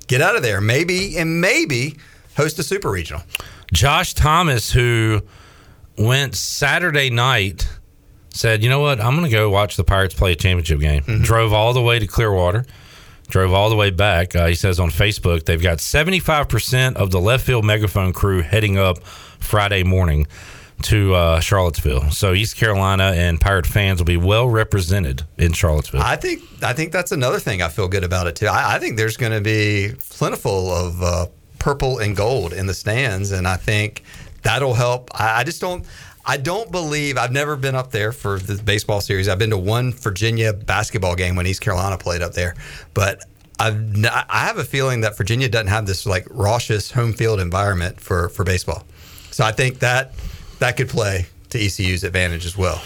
get 0.06 0.20
out 0.20 0.36
of 0.36 0.42
there, 0.42 0.60
maybe 0.60 1.18
and 1.18 1.40
maybe 1.40 1.96
host 2.36 2.58
a 2.58 2.62
super 2.62 2.90
regional. 2.90 3.22
Josh 3.72 4.14
Thomas, 4.14 4.72
who 4.72 5.22
went 5.98 6.34
Saturday 6.34 7.10
night, 7.10 7.68
said, 8.30 8.62
"You 8.62 8.68
know 8.68 8.80
what? 8.80 9.00
I'm 9.00 9.16
going 9.16 9.30
to 9.30 9.34
go 9.34 9.50
watch 9.50 9.76
the 9.76 9.84
Pirates 9.84 10.14
play 10.14 10.32
a 10.32 10.36
championship 10.36 10.80
game." 10.80 11.22
Drove 11.22 11.52
all 11.52 11.72
the 11.72 11.82
way 11.82 11.98
to 11.98 12.06
Clearwater, 12.06 12.64
drove 13.28 13.52
all 13.52 13.70
the 13.70 13.76
way 13.76 13.90
back. 13.90 14.34
Uh, 14.34 14.46
he 14.46 14.54
says 14.54 14.78
on 14.80 14.90
Facebook 14.90 15.44
they've 15.44 15.62
got 15.62 15.80
75 15.80 16.48
percent 16.48 16.96
of 16.96 17.10
the 17.10 17.20
left 17.20 17.44
field 17.44 17.64
megaphone 17.64 18.12
crew 18.12 18.42
heading 18.42 18.78
up 18.78 19.02
Friday 19.38 19.82
morning 19.82 20.26
to 20.82 21.14
uh, 21.14 21.40
Charlottesville. 21.40 22.10
So 22.10 22.32
East 22.32 22.56
Carolina 22.56 23.12
and 23.14 23.40
Pirate 23.40 23.66
fans 23.66 24.00
will 24.00 24.06
be 24.06 24.16
well 24.16 24.48
represented 24.48 25.22
in 25.38 25.52
Charlottesville. 25.52 26.02
I 26.02 26.16
think 26.16 26.42
I 26.62 26.72
think 26.72 26.92
that's 26.92 27.12
another 27.12 27.38
thing 27.38 27.62
I 27.62 27.68
feel 27.68 27.88
good 27.88 28.04
about 28.04 28.26
it 28.26 28.36
too. 28.36 28.46
I, 28.46 28.76
I 28.76 28.78
think 28.78 28.96
there's 28.96 29.16
going 29.16 29.32
to 29.32 29.40
be 29.40 29.92
plentiful 30.10 30.70
of 30.72 31.02
uh, 31.02 31.26
purple 31.62 31.98
and 31.98 32.16
gold 32.16 32.52
in 32.52 32.66
the 32.66 32.74
stands, 32.74 33.30
and 33.30 33.46
I 33.46 33.54
think 33.54 34.02
that'll 34.42 34.74
help. 34.74 35.10
I, 35.14 35.40
I 35.40 35.44
just 35.44 35.60
don't. 35.60 35.86
I 36.26 36.36
don't 36.36 36.70
believe 36.70 37.16
I've 37.16 37.32
never 37.32 37.56
been 37.56 37.74
up 37.76 37.92
there 37.92 38.10
for 38.12 38.38
the 38.38 38.60
baseball 38.62 39.00
series. 39.00 39.28
I've 39.28 39.38
been 39.38 39.50
to 39.50 39.58
one 39.58 39.92
Virginia 39.92 40.52
basketball 40.52 41.14
game 41.14 41.36
when 41.36 41.46
East 41.46 41.60
Carolina 41.60 41.98
played 41.98 42.20
up 42.20 42.32
there, 42.32 42.54
but 42.94 43.24
I've 43.60 43.76
n- 43.76 44.06
I 44.06 44.44
have 44.46 44.58
a 44.58 44.64
feeling 44.64 45.02
that 45.02 45.16
Virginia 45.16 45.48
doesn't 45.48 45.68
have 45.68 45.86
this 45.86 46.04
like 46.04 46.26
raucous 46.30 46.90
home 46.90 47.12
field 47.12 47.38
environment 47.38 48.00
for 48.00 48.28
for 48.28 48.44
baseball. 48.44 48.84
So 49.30 49.44
I 49.44 49.52
think 49.52 49.78
that 49.78 50.14
that 50.58 50.76
could 50.76 50.88
play 50.88 51.26
to 51.50 51.64
ECU's 51.64 52.02
advantage 52.02 52.44
as 52.44 52.56
well. 52.56 52.82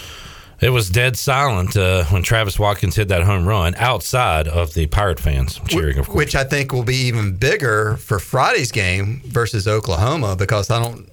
It 0.59 0.71
was 0.71 0.89
dead 0.89 1.17
silent 1.17 1.77
uh, 1.77 2.05
when 2.05 2.23
Travis 2.23 2.57
Watkins 2.57 2.95
hit 2.95 3.09
that 3.09 3.23
home 3.23 3.47
run 3.47 3.75
outside 3.75 4.47
of 4.47 4.73
the 4.73 4.87
Pirate 4.87 5.19
fans 5.19 5.59
cheering, 5.67 5.99
of 5.99 6.07
course. 6.07 6.15
Which 6.15 6.35
I 6.35 6.43
think 6.43 6.73
will 6.73 6.83
be 6.83 6.95
even 6.95 7.35
bigger 7.35 7.97
for 7.97 8.17
Friday's 8.17 8.71
game 8.71 9.21
versus 9.25 9.67
Oklahoma 9.67 10.35
because 10.35 10.71
I 10.71 10.81
don't 10.81 11.07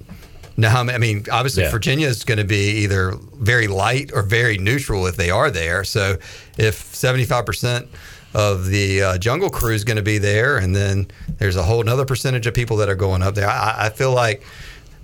know 0.57 0.71
how 0.71 0.83
many. 0.83 0.95
I 0.95 0.99
mean, 0.99 1.27
obviously, 1.31 1.65
Yeah. 1.65 1.71
Virginia 1.71 2.09
is 2.09 2.25
going 2.25 2.39
to 2.39 2.45
be 2.45 2.71
either 2.85 3.13
very 3.35 3.67
light 3.67 4.13
or 4.15 4.23
very 4.23 4.57
neutral 4.57 5.07
if 5.07 5.17
they 5.17 5.29
are 5.29 5.51
there. 5.51 5.85
So 5.85 6.17
if 6.57 6.83
75% 6.95 7.87
of 8.33 8.67
the 8.67 9.03
uh, 9.03 9.19
jungle 9.19 9.51
crew 9.51 9.75
is 9.75 9.85
going 9.85 9.99
to 9.99 10.03
be 10.03 10.17
there, 10.17 10.57
and 10.57 10.75
then 10.75 11.07
there's 11.37 11.57
a 11.57 11.63
whole 11.63 11.87
other 11.87 12.07
percentage 12.07 12.47
of 12.47 12.55
people 12.55 12.79
that 12.79 12.89
are 12.89 12.95
going 12.95 13.23
up 13.23 13.35
there, 13.35 13.49
I, 13.51 13.75
I 13.87 13.89
feel 13.91 14.13
like 14.13 14.43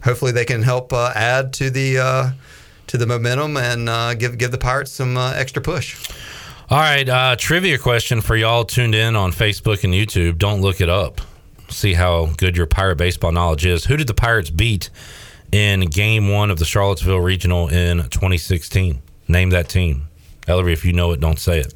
hopefully 0.02 0.32
they 0.32 0.46
can 0.46 0.62
help 0.62 0.94
uh, 0.94 1.12
add 1.14 1.52
to 1.54 1.68
the. 1.68 2.32
To 2.90 2.98
the 2.98 3.06
momentum 3.06 3.56
and 3.56 3.88
uh, 3.88 4.14
give 4.14 4.36
give 4.36 4.50
the 4.50 4.58
Pirates 4.58 4.90
some 4.90 5.16
uh, 5.16 5.32
extra 5.34 5.62
push. 5.62 6.10
All 6.68 6.78
right, 6.78 7.08
uh, 7.08 7.36
trivia 7.36 7.78
question 7.78 8.20
for 8.20 8.34
y'all 8.34 8.64
tuned 8.64 8.96
in 8.96 9.14
on 9.14 9.30
Facebook 9.30 9.84
and 9.84 9.94
YouTube. 9.94 10.38
Don't 10.38 10.60
look 10.60 10.80
it 10.80 10.88
up. 10.88 11.20
See 11.68 11.94
how 11.94 12.26
good 12.36 12.56
your 12.56 12.66
Pirate 12.66 12.96
baseball 12.96 13.30
knowledge 13.30 13.64
is. 13.64 13.84
Who 13.84 13.96
did 13.96 14.08
the 14.08 14.14
Pirates 14.14 14.50
beat 14.50 14.90
in 15.52 15.82
Game 15.82 16.32
One 16.32 16.50
of 16.50 16.58
the 16.58 16.64
Charlottesville 16.64 17.20
Regional 17.20 17.68
in 17.68 17.98
2016? 17.98 19.00
Name 19.28 19.50
that 19.50 19.68
team. 19.68 20.08
Ellery, 20.48 20.72
if 20.72 20.84
you 20.84 20.92
know 20.92 21.12
it, 21.12 21.20
don't 21.20 21.38
say 21.38 21.60
it. 21.60 21.72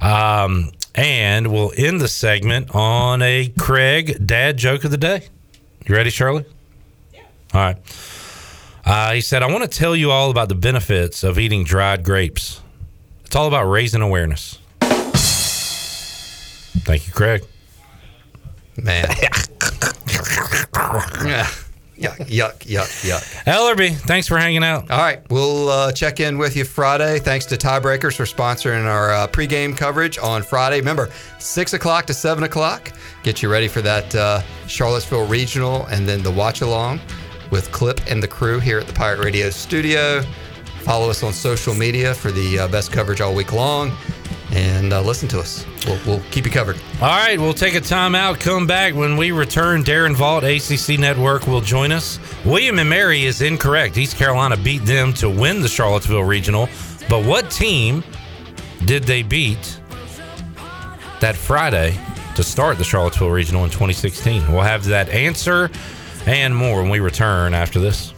Um, 0.00 0.70
and 0.94 1.48
we'll 1.48 1.72
end 1.76 2.00
the 2.00 2.06
segment 2.06 2.72
on 2.76 3.22
a 3.22 3.52
Craig 3.58 4.24
dad 4.24 4.56
joke 4.56 4.84
of 4.84 4.92
the 4.92 4.98
day. 4.98 5.26
You 5.84 5.96
ready, 5.96 6.10
Shirley? 6.10 6.44
Yeah. 7.12 7.22
All 7.52 7.60
right. 7.60 7.76
Uh, 8.84 9.14
he 9.14 9.20
said, 9.20 9.42
I 9.42 9.46
want 9.46 9.62
to 9.62 9.78
tell 9.78 9.96
you 9.96 10.10
all 10.10 10.30
about 10.30 10.48
the 10.48 10.54
benefits 10.54 11.24
of 11.24 11.38
eating 11.38 11.64
dried 11.64 12.04
grapes. 12.04 12.60
It's 13.24 13.34
all 13.34 13.48
about 13.48 13.64
raising 13.64 14.02
awareness. 14.02 14.58
Thank 16.82 17.06
you, 17.06 17.12
Craig. 17.14 17.44
Man. 18.82 19.06
yuck, 21.96 22.18
yuck, 22.26 22.58
yuck, 22.58 22.90
yuck. 23.08 23.44
Ellerby, 23.44 23.96
thanks 23.96 24.28
for 24.28 24.36
hanging 24.36 24.62
out. 24.62 24.90
All 24.90 24.98
right, 24.98 25.20
we'll 25.30 25.70
uh, 25.70 25.92
check 25.92 26.20
in 26.20 26.36
with 26.36 26.54
you 26.54 26.64
Friday. 26.64 27.20
Thanks 27.20 27.46
to 27.46 27.56
Tiebreakers 27.56 28.16
for 28.16 28.24
sponsoring 28.24 28.84
our 28.84 29.12
uh, 29.12 29.26
pregame 29.28 29.74
coverage 29.74 30.18
on 30.18 30.42
Friday. 30.42 30.78
Remember, 30.78 31.10
6 31.38 31.72
o'clock 31.72 32.04
to 32.06 32.14
7 32.14 32.44
o'clock. 32.44 32.92
Get 33.22 33.42
you 33.42 33.50
ready 33.50 33.68
for 33.68 33.80
that 33.80 34.14
uh, 34.14 34.42
Charlottesville 34.66 35.26
Regional 35.26 35.86
and 35.86 36.06
then 36.06 36.22
the 36.22 36.32
watch 36.32 36.60
along 36.60 37.00
with 37.54 37.70
Clip 37.70 38.00
and 38.10 38.20
the 38.20 38.26
crew 38.26 38.58
here 38.58 38.80
at 38.80 38.86
the 38.88 38.92
Pirate 38.92 39.24
Radio 39.24 39.48
studio. 39.48 40.22
Follow 40.80 41.08
us 41.08 41.22
on 41.22 41.32
social 41.32 41.72
media 41.72 42.12
for 42.12 42.32
the 42.32 42.58
uh, 42.58 42.66
best 42.66 42.90
coverage 42.90 43.20
all 43.20 43.32
week 43.32 43.52
long 43.52 43.92
and 44.50 44.92
uh, 44.92 45.00
listen 45.00 45.28
to 45.28 45.38
us. 45.38 45.64
We'll, 45.86 46.00
we'll 46.04 46.22
keep 46.32 46.46
you 46.46 46.50
covered. 46.50 46.74
All 47.00 47.06
right, 47.06 47.38
we'll 47.38 47.54
take 47.54 47.76
a 47.76 47.80
time 47.80 48.16
out, 48.16 48.40
come 48.40 48.66
back. 48.66 48.96
When 48.96 49.16
we 49.16 49.30
return, 49.30 49.84
Darren 49.84 50.16
Vault, 50.16 50.42
ACC 50.42 50.98
Network, 50.98 51.46
will 51.46 51.60
join 51.60 51.92
us. 51.92 52.18
William 52.44 52.80
and 52.80 52.90
Mary 52.90 53.24
is 53.24 53.40
incorrect. 53.40 53.96
East 53.98 54.16
Carolina 54.16 54.56
beat 54.56 54.84
them 54.84 55.14
to 55.14 55.30
win 55.30 55.62
the 55.62 55.68
Charlottesville 55.68 56.24
Regional. 56.24 56.68
But 57.08 57.24
what 57.24 57.52
team 57.52 58.02
did 58.84 59.04
they 59.04 59.22
beat 59.22 59.78
that 61.20 61.36
Friday 61.36 61.96
to 62.34 62.42
start 62.42 62.78
the 62.78 62.84
Charlottesville 62.84 63.30
Regional 63.30 63.62
in 63.62 63.70
2016? 63.70 64.50
We'll 64.50 64.62
have 64.62 64.84
that 64.86 65.08
answer 65.10 65.70
and 66.26 66.54
more 66.54 66.80
when 66.80 66.90
we 66.90 67.00
return 67.00 67.54
after 67.54 67.78
this. 67.78 68.12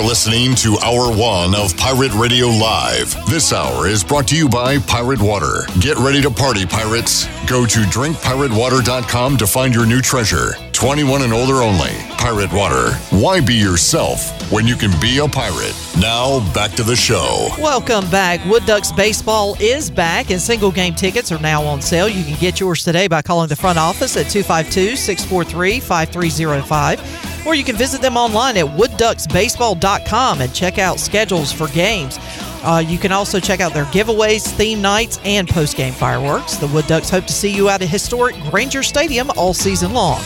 You're 0.00 0.08
listening 0.08 0.54
to 0.54 0.78
Hour 0.82 1.14
One 1.14 1.54
of 1.54 1.76
Pirate 1.76 2.14
Radio 2.14 2.46
Live. 2.46 3.14
This 3.28 3.52
hour 3.52 3.86
is 3.86 4.02
brought 4.02 4.26
to 4.28 4.36
you 4.36 4.48
by 4.48 4.78
Pirate 4.78 5.20
Water. 5.20 5.66
Get 5.78 5.98
ready 5.98 6.22
to 6.22 6.30
party, 6.30 6.64
pirates. 6.64 7.26
Go 7.46 7.66
to 7.66 7.80
drinkpiratewater.com 7.80 9.36
to 9.36 9.46
find 9.46 9.74
your 9.74 9.84
new 9.84 10.00
treasure. 10.00 10.54
21 10.72 11.20
and 11.20 11.34
older 11.34 11.56
only. 11.56 11.90
Pirate 12.16 12.50
Water. 12.50 12.94
Why 13.10 13.42
be 13.42 13.52
yourself 13.52 14.50
when 14.50 14.66
you 14.66 14.74
can 14.74 14.90
be 15.02 15.18
a 15.18 15.28
pirate? 15.28 15.74
Now, 16.00 16.40
back 16.54 16.70
to 16.76 16.82
the 16.82 16.96
show. 16.96 17.48
Welcome 17.58 18.08
back. 18.08 18.42
Wood 18.46 18.64
Ducks 18.64 18.92
Baseball 18.92 19.54
is 19.60 19.90
back, 19.90 20.30
and 20.30 20.40
single 20.40 20.72
game 20.72 20.94
tickets 20.94 21.30
are 21.30 21.38
now 21.40 21.62
on 21.62 21.82
sale. 21.82 22.08
You 22.08 22.24
can 22.24 22.40
get 22.40 22.58
yours 22.58 22.82
today 22.82 23.06
by 23.06 23.20
calling 23.20 23.48
the 23.48 23.56
front 23.56 23.78
office 23.78 24.16
at 24.16 24.30
252 24.30 24.96
643 24.96 25.80
5305, 25.80 26.98
or 27.46 27.54
you 27.54 27.64
can 27.64 27.76
visit 27.76 28.00
them 28.02 28.16
online 28.16 28.56
at 28.56 28.66
woodducksbaseball.com 28.66 30.40
and 30.40 30.54
check 30.54 30.78
out 30.78 30.98
schedules 30.98 31.52
for 31.52 31.68
games. 31.68 32.18
Uh, 32.62 32.82
you 32.86 32.98
can 32.98 33.10
also 33.12 33.40
check 33.40 33.60
out 33.60 33.72
their 33.72 33.86
giveaways, 33.86 34.46
theme 34.46 34.82
nights, 34.82 35.18
and 35.24 35.48
post 35.48 35.76
game 35.76 35.94
fireworks. 35.94 36.56
The 36.56 36.66
Wood 36.68 36.86
Ducks 36.86 37.08
hope 37.08 37.24
to 37.26 37.32
see 37.32 37.50
you 37.50 37.68
at 37.68 37.82
a 37.82 37.86
historic 37.86 38.36
Grainger 38.50 38.82
Stadium 38.82 39.30
all 39.36 39.54
season 39.54 39.92
long. 39.92 40.20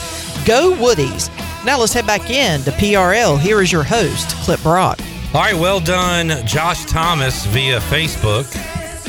Go 0.44 0.74
Woodies! 0.74 1.30
Now 1.64 1.78
let's 1.78 1.92
head 1.92 2.06
back 2.06 2.28
in 2.28 2.62
to 2.62 2.70
PRL. 2.72 3.38
Here 3.38 3.62
is 3.62 3.72
your 3.72 3.84
host, 3.84 4.30
Clip 4.44 4.60
Brock. 4.62 4.98
All 5.32 5.40
right, 5.40 5.54
well 5.54 5.80
done, 5.80 6.46
Josh 6.46 6.84
Thomas 6.84 7.46
via 7.46 7.80
Facebook, 7.80 8.54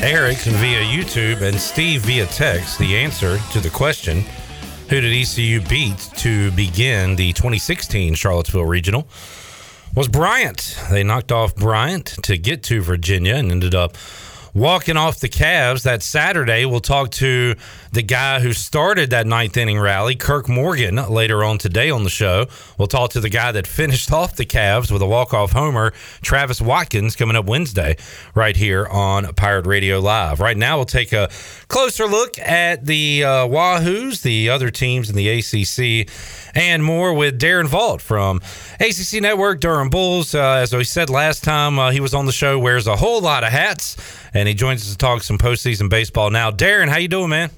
Eric 0.02 0.38
via 0.38 0.82
YouTube, 0.82 1.42
and 1.42 1.60
Steve 1.60 2.02
via 2.02 2.26
text. 2.26 2.78
The 2.78 2.96
answer 2.96 3.38
to 3.52 3.60
the 3.60 3.70
question 3.70 4.24
Who 4.88 5.00
did 5.00 5.12
ECU 5.12 5.60
beat 5.62 5.98
to 6.18 6.52
begin 6.52 7.16
the 7.16 7.32
2016 7.32 8.14
Charlottesville 8.14 8.66
Regional? 8.66 9.08
Was 9.96 10.06
Bryant. 10.06 10.78
They 10.92 11.02
knocked 11.02 11.32
off 11.32 11.56
Bryant 11.56 12.06
to 12.22 12.38
get 12.38 12.62
to 12.64 12.80
Virginia 12.80 13.34
and 13.34 13.50
ended 13.50 13.74
up 13.74 13.96
walking 14.54 14.96
off 14.96 15.18
the 15.18 15.28
Cavs 15.28 15.82
that 15.82 16.04
Saturday. 16.04 16.66
We'll 16.66 16.78
talk 16.78 17.10
to 17.12 17.56
the 17.96 18.02
guy 18.02 18.40
who 18.40 18.52
started 18.52 19.08
that 19.08 19.26
ninth 19.26 19.56
inning 19.56 19.80
rally, 19.80 20.14
Kirk 20.14 20.50
Morgan, 20.50 20.96
later 21.08 21.42
on 21.42 21.56
today 21.56 21.88
on 21.88 22.04
the 22.04 22.10
show. 22.10 22.44
We'll 22.76 22.88
talk 22.88 23.12
to 23.12 23.20
the 23.20 23.30
guy 23.30 23.52
that 23.52 23.66
finished 23.66 24.12
off 24.12 24.36
the 24.36 24.44
Cavs 24.44 24.92
with 24.92 25.00
a 25.00 25.06
walk-off 25.06 25.52
homer, 25.52 25.94
Travis 26.20 26.60
Watkins, 26.60 27.16
coming 27.16 27.36
up 27.36 27.46
Wednesday 27.46 27.96
right 28.34 28.54
here 28.54 28.86
on 28.86 29.32
Pirate 29.32 29.64
Radio 29.64 29.98
Live. 29.98 30.40
Right 30.40 30.58
now, 30.58 30.76
we'll 30.76 30.84
take 30.84 31.14
a 31.14 31.30
closer 31.68 32.04
look 32.04 32.38
at 32.38 32.84
the 32.84 33.24
uh, 33.24 33.28
Wahoos, 33.48 34.20
the 34.20 34.50
other 34.50 34.68
teams 34.68 35.08
in 35.08 35.16
the 35.16 35.30
ACC, 35.30 36.10
and 36.54 36.84
more 36.84 37.14
with 37.14 37.40
Darren 37.40 37.66
Vault 37.66 38.02
from 38.02 38.42
ACC 38.78 39.22
Network, 39.22 39.60
Durham 39.60 39.88
Bulls. 39.88 40.34
Uh, 40.34 40.56
as 40.56 40.74
we 40.74 40.84
said 40.84 41.08
last 41.08 41.42
time, 41.42 41.78
uh, 41.78 41.92
he 41.92 42.00
was 42.00 42.12
on 42.12 42.26
the 42.26 42.32
show, 42.32 42.58
wears 42.58 42.86
a 42.86 42.96
whole 42.96 43.22
lot 43.22 43.42
of 43.42 43.52
hats, 43.52 43.96
and 44.34 44.46
he 44.46 44.52
joins 44.52 44.82
us 44.82 44.92
to 44.92 44.98
talk 44.98 45.22
some 45.22 45.38
postseason 45.38 45.88
baseball. 45.88 46.28
Now, 46.28 46.50
Darren, 46.50 46.90
how 46.90 46.98
you 46.98 47.08
doing, 47.08 47.30
man? 47.30 47.50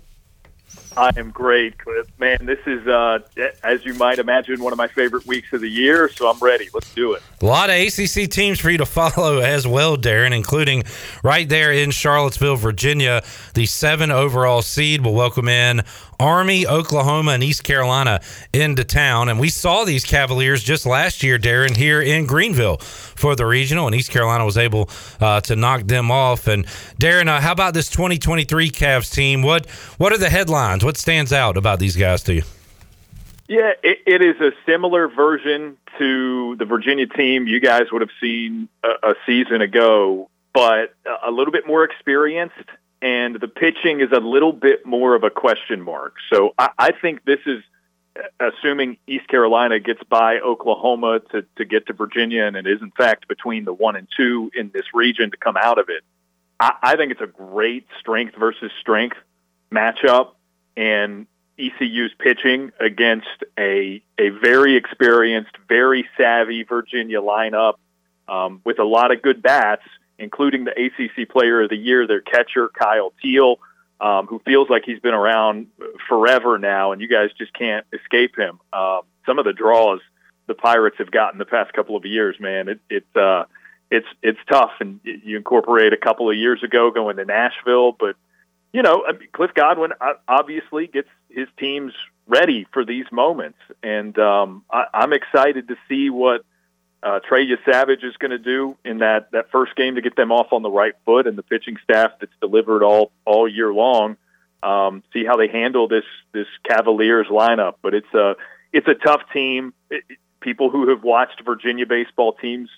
I 0.99 1.13
am 1.17 1.31
great. 1.31 1.75
Man, 2.19 2.39
this 2.41 2.59
is, 2.67 2.85
uh, 2.89 3.21
as 3.63 3.85
you 3.85 3.95
might 3.95 4.19
imagine, 4.19 4.61
one 4.61 4.73
of 4.73 4.79
my 4.79 4.89
favorite 4.89 5.27
weeks 5.27 5.53
of 5.53 5.61
the 5.61 5.71
year, 5.71 6.09
so 6.09 6.29
I'm 6.29 6.41
ready. 6.41 6.69
Let's 6.75 6.93
do 6.93 7.13
it. 7.13 7.23
A 7.41 7.47
lot 7.47 7.71
of 7.71 7.77
ACC 7.77 8.29
teams 8.29 8.59
for 8.59 8.69
you 8.69 8.79
to 8.79 8.87
follow 8.87 9.39
as 9.39 9.65
well, 9.65 9.97
Darren, 9.97 10.35
including 10.35 10.83
right 11.23 11.49
there 11.49 11.71
in 11.71 11.93
Charlottesville, 11.93 12.57
Virginia. 12.57 13.23
The 13.55 13.67
seven 13.67 14.11
overall 14.11 14.61
seed 14.61 15.05
will 15.05 15.15
welcome 15.15 15.47
in 15.47 15.83
Army, 16.21 16.67
Oklahoma, 16.67 17.31
and 17.31 17.45
East 17.45 17.63
Carolina 17.63 18.21
into 18.53 18.83
town. 18.83 19.29
And 19.29 19.39
we 19.39 19.51
saw 19.51 19.85
these 19.85 20.05
Cavaliers 20.05 20.65
just 20.65 20.85
last 20.85 21.23
year, 21.23 21.39
Darren, 21.39 21.77
here 21.77 22.03
in 22.03 22.27
Greenville 22.27 22.79
for 22.79 23.37
the 23.37 23.47
regional, 23.47 23.87
and 23.87 23.95
East 23.95 24.11
Carolina 24.11 24.45
was 24.45 24.59
able 24.59 24.91
uh, 25.21 25.41
to 25.43 25.55
knock 25.55 25.83
them 25.83 26.11
off. 26.11 26.49
And 26.49 26.67
Darren, 27.01 27.29
uh, 27.29 27.41
how 27.41 27.53
about 27.53 27.73
this 27.73 27.89
2023 27.89 28.71
Cavs 28.71 29.13
team? 29.15 29.43
What 29.43 29.67
what 29.99 30.13
are 30.13 30.19
the 30.19 30.29
headlines? 30.29 30.85
What 30.89 30.97
stands 30.97 31.35
out 31.35 31.59
about 31.59 31.81
these 31.81 31.97
guys 31.97 32.23
to 32.23 32.33
you? 32.33 32.45
Yeah, 33.47 33.73
it, 33.83 33.99
it 34.07 34.23
is 34.23 34.41
a 34.41 34.53
similar 34.65 35.07
version 35.07 35.77
to 35.99 36.57
the 36.57 36.65
Virginia 36.65 37.07
team 37.07 37.47
you 37.47 37.61
guys 37.61 37.93
would 37.93 38.01
have 38.01 38.11
seen 38.23 38.71
a, 38.83 39.11
a 39.11 39.15
season 39.27 39.61
ago. 39.61 40.31
but 40.55 40.95
a 41.27 41.31
little 41.31 41.53
bit 41.53 41.67
more 41.67 41.85
experienced, 41.85 42.55
and 43.03 43.39
the 43.39 43.49
pitching 43.49 44.01
is 44.01 44.13
a 44.13 44.21
little 44.21 44.55
bit 44.55 44.87
more 44.87 45.15
of 45.15 45.25
a 45.25 45.29
question 45.29 45.83
mark. 45.83 46.15
So 46.33 46.55
I, 46.59 46.71
I 46.79 46.93
think 46.93 47.23
this 47.27 47.41
is 47.45 47.63
assuming 48.41 48.97
East 49.07 49.29
Carolina 49.29 49.81
gets 49.81 50.03
by 50.05 50.39
Oklahoma 50.39 51.21
to, 51.33 51.45
to 51.57 51.67
get 51.67 51.89
to 51.89 51.93
Virginia, 51.93 52.45
and 52.45 52.57
it 52.57 52.67
is 52.67 52.81
in 52.81 52.93
fact 52.93 53.29
between 53.29 53.67
the 53.67 53.75
one 53.75 53.95
and 53.95 54.09
two 54.17 54.51
in 54.55 54.71
this 54.73 54.95
region 54.95 55.33
to 55.33 55.37
come 55.37 55.59
out 55.59 55.79
of 55.79 55.91
it. 55.91 56.03
I, 56.59 56.73
I 56.83 56.97
think 56.97 57.13
it's 57.13 57.21
a 57.21 57.27
great 57.27 57.87
strength 58.01 58.37
versus 58.39 58.73
strength 58.81 59.19
matchup, 59.71 60.31
and 60.79 61.27
ECU's 61.59 62.13
pitching 62.19 62.71
against 62.79 63.27
a 63.59 64.01
a 64.17 64.29
very 64.29 64.77
experienced, 64.77 65.51
very 65.69 66.09
savvy 66.17 66.63
Virginia 66.63 67.21
lineup 67.21 67.75
um, 68.29 68.61
with 68.65 68.79
a 68.79 68.85
lot 68.85 69.11
of 69.11 69.21
good 69.21 69.43
bats, 69.43 69.83
including 70.19 70.65
the 70.65 70.71
ACC 70.71 71.29
Player 71.29 71.63
of 71.63 71.69
the 71.69 71.77
Year, 71.77 72.07
their 72.07 72.21
catcher 72.21 72.69
Kyle 72.69 73.13
Teel, 73.21 73.59
um, 74.01 74.27
who 74.29 74.39
feels 74.45 74.71
like 74.71 74.85
he's 74.87 75.01
been 75.01 75.15
around 75.15 75.67
forever 76.09 76.59
now, 76.59 76.93
and 76.93 77.01
you 77.01 77.09
guys 77.09 77.31
just 77.37 77.53
can't 77.53 77.85
escape 77.93 78.39
him. 78.39 78.61
Um, 78.73 79.01
some 79.27 79.41
of 79.41 79.45
the 79.45 79.53
draws 79.53 80.01
the 80.47 80.55
Pirates 80.55 80.99
have 80.99 81.11
gotten 81.11 81.39
the 81.39 81.45
past 81.45 81.73
couple 81.73 81.97
of 81.97 82.05
years, 82.05 82.37
man, 82.39 82.69
it, 82.69 82.81
it 82.89 83.17
uh, 83.17 83.45
it's 83.91 84.07
it's 84.23 84.39
tough, 84.49 84.73
and 84.79 85.01
you 85.03 85.37
incorporate 85.37 85.93
a 85.93 85.97
couple 85.97 86.31
of 86.31 86.37
years 86.37 86.63
ago 86.63 86.93
going 86.93 87.17
to 87.17 87.25
Nashville, 87.25 87.93
but 87.99 88.15
you 88.73 88.83
know, 88.83 89.05
Cliff 89.33 89.53
Godwin 89.55 89.93
uh, 90.01 90.15
obviously 90.27 90.87
gets 90.87 91.09
his 91.31 91.49
teams 91.59 91.93
ready 92.27 92.67
for 92.73 92.85
these 92.85 93.07
moments, 93.11 93.59
and 93.83 94.19
um, 94.19 94.65
I, 94.71 94.85
I'm 94.93 95.13
excited 95.13 95.69
to 95.69 95.77
see 95.89 96.11
what 96.11 96.45
uh, 97.03 97.21
Trey 97.21 97.49
Savage 97.65 98.03
is 98.03 98.17
going 98.17 98.33
to 98.33 98.39
do 98.39 98.77
in 98.85 98.99
that 98.99 99.31
that 99.33 99.51
first 99.51 99.75
game 99.77 99.95
to 99.95 100.03
get 100.03 100.17
them 100.17 100.33
off 100.33 100.53
on 100.53 100.63
the 100.63 100.71
right 100.71 100.95
foot, 101.05 101.27
and 101.27 101.39
the 101.39 101.43
pitching 101.43 101.77
staff 101.83 102.13
that's 102.21 102.33
delivered 102.41 102.83
all 102.83 103.13
all 103.25 103.49
year 103.49 103.73
long. 103.73 104.17
Um, 104.63 105.05
see 105.13 105.25
how 105.25 105.37
they 105.37 105.49
handle 105.49 105.89
this 105.89 106.05
this 106.33 106.49
Cavaliers 106.65 107.29
lineup, 107.29 107.75
but 107.83 107.95
it's 107.95 108.13
a 108.15 108.37
it's 108.73 108.89
a 108.89 108.95
tough 108.95 109.23
team. 109.33 109.73
It, 109.91 110.05
people 110.41 110.71
who 110.71 110.91
have 110.91 111.03
watched 111.03 111.43
Virginia 111.45 111.87
baseball 111.87 112.33
teams 112.33 112.69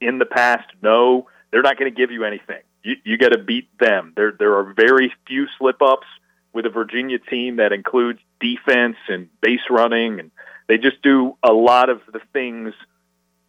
in 0.00 0.18
the 0.18 0.26
past 0.26 0.68
know 0.82 1.28
they're 1.50 1.62
not 1.62 1.78
going 1.78 1.92
to 1.92 1.96
give 1.96 2.10
you 2.10 2.24
anything. 2.24 2.62
You, 2.82 2.96
you 3.04 3.18
got 3.18 3.30
to 3.30 3.38
beat 3.38 3.68
them. 3.78 4.12
There 4.16 4.32
there 4.38 4.56
are 4.56 4.72
very 4.72 5.12
few 5.26 5.46
slip 5.58 5.80
ups 5.82 6.06
with 6.52 6.66
a 6.66 6.70
Virginia 6.70 7.18
team 7.18 7.56
that 7.56 7.72
includes 7.72 8.18
defense 8.40 8.96
and 9.08 9.28
base 9.40 9.60
running, 9.70 10.20
and 10.20 10.30
they 10.68 10.78
just 10.78 11.00
do 11.02 11.36
a 11.42 11.52
lot 11.52 11.90
of 11.90 12.00
the 12.12 12.20
things 12.32 12.74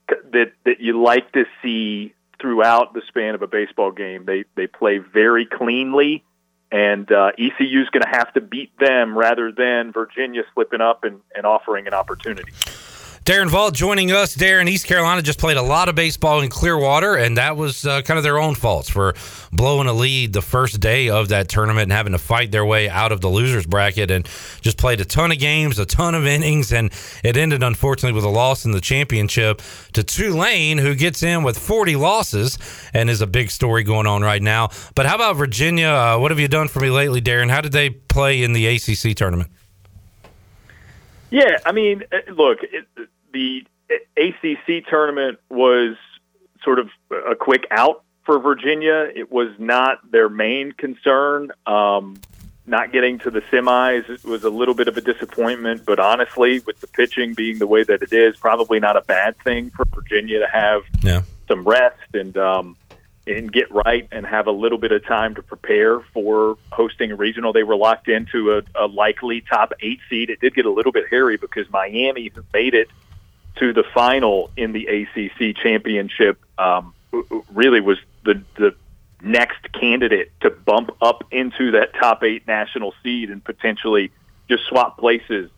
that 0.08 0.54
that 0.66 0.80
you 0.80 1.02
like 1.02 1.32
to 1.34 1.46
see 1.62 2.14
throughout 2.42 2.94
the 2.94 3.02
span 3.08 3.36
of 3.36 3.42
a 3.42 3.48
baseball 3.48 3.92
game. 3.92 4.26
They 4.26 4.46
they 4.56 4.68
play 4.68 5.00
very 5.00 5.46
cleanly, 5.46 6.24
and 6.72 7.12
uh, 7.12 7.32
ECU 7.38 7.82
is 7.82 7.90
going 7.90 8.04
to 8.04 8.10
have 8.10 8.34
to 8.34 8.42
beat 8.42 8.78
them 8.80 9.18
rather 9.18 9.52
than 9.52 9.92
Virginia 9.92 10.44
slipping 10.54 10.82
up 10.82 11.04
and, 11.04 11.22
and 11.36 11.46
offering 11.46 11.88
an 11.88 11.94
opportunity. 11.94 12.52
Darren 13.26 13.50
Vault 13.50 13.74
joining 13.74 14.12
us. 14.12 14.36
Darren, 14.36 14.68
East 14.68 14.86
Carolina 14.86 15.22
just 15.22 15.40
played 15.40 15.56
a 15.56 15.62
lot 15.62 15.88
of 15.88 15.96
baseball 15.96 16.42
in 16.42 16.50
Clearwater, 16.50 17.16
and 17.16 17.38
that 17.38 17.56
was 17.56 17.86
uh, 17.86 18.02
kind 18.02 18.18
of 18.18 18.24
their 18.26 18.38
own 18.38 18.54
faults 18.54 18.90
for 18.90 19.16
blowing 19.54 19.88
a 19.88 19.94
lead 19.94 20.34
the 20.34 20.42
first 20.42 20.82
day 20.82 21.08
of 21.08 21.30
that 21.30 21.48
tournament 21.48 21.84
and 21.84 21.94
having 21.94 22.12
to 22.12 22.18
fight 22.18 22.52
their 22.52 22.66
way 22.66 22.90
out 22.90 23.14
of 23.14 23.22
the 23.22 23.30
losers 23.30 23.66
bracket 23.66 24.12
and 24.12 24.28
just 24.60 24.78
played 24.78 25.00
a 25.00 25.06
ton 25.06 25.32
of 25.32 25.40
games, 25.40 25.80
a 25.80 25.86
ton 25.86 26.16
of 26.16 26.26
innings, 26.26 26.74
and 26.74 26.92
it 27.24 27.38
ended 27.38 27.64
unfortunately 27.64 28.14
with 28.14 28.26
a 28.26 28.30
loss 28.30 28.66
in 28.66 28.72
the 28.72 28.82
championship 28.82 29.62
to 29.94 30.04
Tulane, 30.04 30.78
who 30.78 30.94
gets 30.94 31.24
in 31.24 31.44
with 31.44 31.58
40 31.58 31.96
losses 31.96 32.58
and 32.94 33.10
is 33.10 33.22
a 33.22 33.28
big 33.28 33.52
story 33.52 33.84
going 33.84 34.06
on 34.06 34.22
right 34.22 34.42
now. 34.42 34.68
But 34.96 35.06
how 35.06 35.16
about 35.16 35.38
Virginia? 35.38 35.88
Uh, 35.88 36.18
what 36.18 36.32
have 36.32 36.42
you 36.42 36.50
done 36.50 36.68
for 36.68 36.82
me 36.82 36.90
lately, 36.90 37.22
Darren? 37.22 37.50
How 37.50 37.62
did 37.62 37.72
they 37.72 37.90
play 37.90 38.44
in 38.44 38.52
the 38.52 38.68
ACC 38.68 39.16
tournament? 39.16 39.50
Yeah, 41.34 41.58
I 41.66 41.72
mean, 41.72 42.04
uh, 42.12 42.32
look, 42.34 42.60
it, 42.62 42.86
the 43.34 43.66
ACC 44.18 44.86
tournament 44.90 45.40
was 45.50 45.96
sort 46.64 46.80
of 46.80 46.90
a 47.30 47.36
quick 47.36 47.66
out 47.72 48.04
for 48.26 48.40
Virginia. 48.40 49.10
It 49.14 49.32
was 49.32 49.50
not 49.60 50.00
their 50.12 50.30
main 50.30 50.72
concern. 50.72 51.52
Um, 51.66 52.20
not 52.66 52.94
getting 52.94 53.20
to 53.20 53.30
the 53.30 53.42
semis 53.42 54.24
was 54.24 54.46
a 54.46 54.50
little 54.50 54.74
bit 54.74 54.88
of 54.88 54.96
a 54.96 55.02
disappointment, 55.02 55.84
but 55.86 56.00
honestly, 56.00 56.62
with 56.66 56.80
the 56.80 56.88
pitching 56.88 57.34
being 57.34 57.60
the 57.60 57.68
way 57.68 57.84
that 57.84 58.02
it 58.02 58.14
is, 58.14 58.38
probably 58.38 58.80
not 58.80 58.96
a 58.96 59.02
bad 59.02 59.38
thing 59.40 59.70
for 59.72 59.84
Virginia 59.94 60.40
to 60.40 60.48
have 60.48 60.84
Yeah. 61.02 61.24
some 61.50 61.66
rest 61.66 61.98
and 62.14 62.38
um, 62.38 62.78
and 63.28 63.52
get 63.52 63.70
right 63.72 64.08
and 64.14 64.26
have 64.26 64.48
a 64.48 64.52
little 64.52 64.78
bit 64.78 64.92
of 64.94 65.06
time 65.06 65.36
to 65.36 65.42
prepare 65.42 66.00
for 66.14 66.58
hosting 66.72 67.12
a 67.12 67.16
regional. 67.16 67.52
They 67.52 67.64
were 67.64 67.76
locked 67.76 68.08
into 68.08 68.52
a, 68.58 68.62
a 68.76 68.88
likely 68.88 69.42
top 69.42 69.74
eight 69.82 70.00
seed. 70.10 70.30
It 70.30 70.40
did 70.40 70.56
get 70.56 70.66
a 70.66 70.72
little 70.72 70.92
bit 70.94 71.06
hairy 71.10 71.36
because 71.38 71.70
Miami, 71.70 72.32
who 72.34 72.44
made 72.54 72.74
it 72.74 72.88
to 73.58 73.74
the 73.74 73.84
final 73.94 74.50
in 74.58 74.72
the 74.72 74.88
ACC 74.88 75.56
championship, 75.56 76.44
um, 76.58 76.94
really 77.52 77.82
was 77.82 77.98
the 78.24 78.42
the 78.56 78.76
next 79.22 79.72
candidate 79.72 80.32
to 80.42 80.50
bump 80.50 80.92
up 81.02 81.24
into 81.32 81.72
that 81.72 81.94
top 81.94 82.24
eight 82.24 82.46
national 82.46 82.94
seed 83.02 83.30
and 83.30 83.44
potentially 83.44 84.12
just 84.50 84.64
swap 84.66 84.98
places 84.98 85.50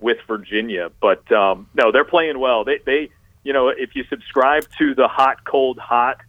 with 0.00 0.18
Virginia. 0.26 0.90
But 1.00 1.30
um, 1.32 1.68
no, 1.74 1.92
they're 1.92 2.04
playing 2.04 2.38
well. 2.38 2.64
They, 2.64 2.80
they, 2.84 3.10
you 3.44 3.52
know, 3.52 3.68
if 3.68 3.94
you 3.94 4.04
subscribe 4.04 4.66
to 4.78 4.94
the 4.94 5.06
hot, 5.08 5.44
cold, 5.44 5.78
hot 5.78 6.20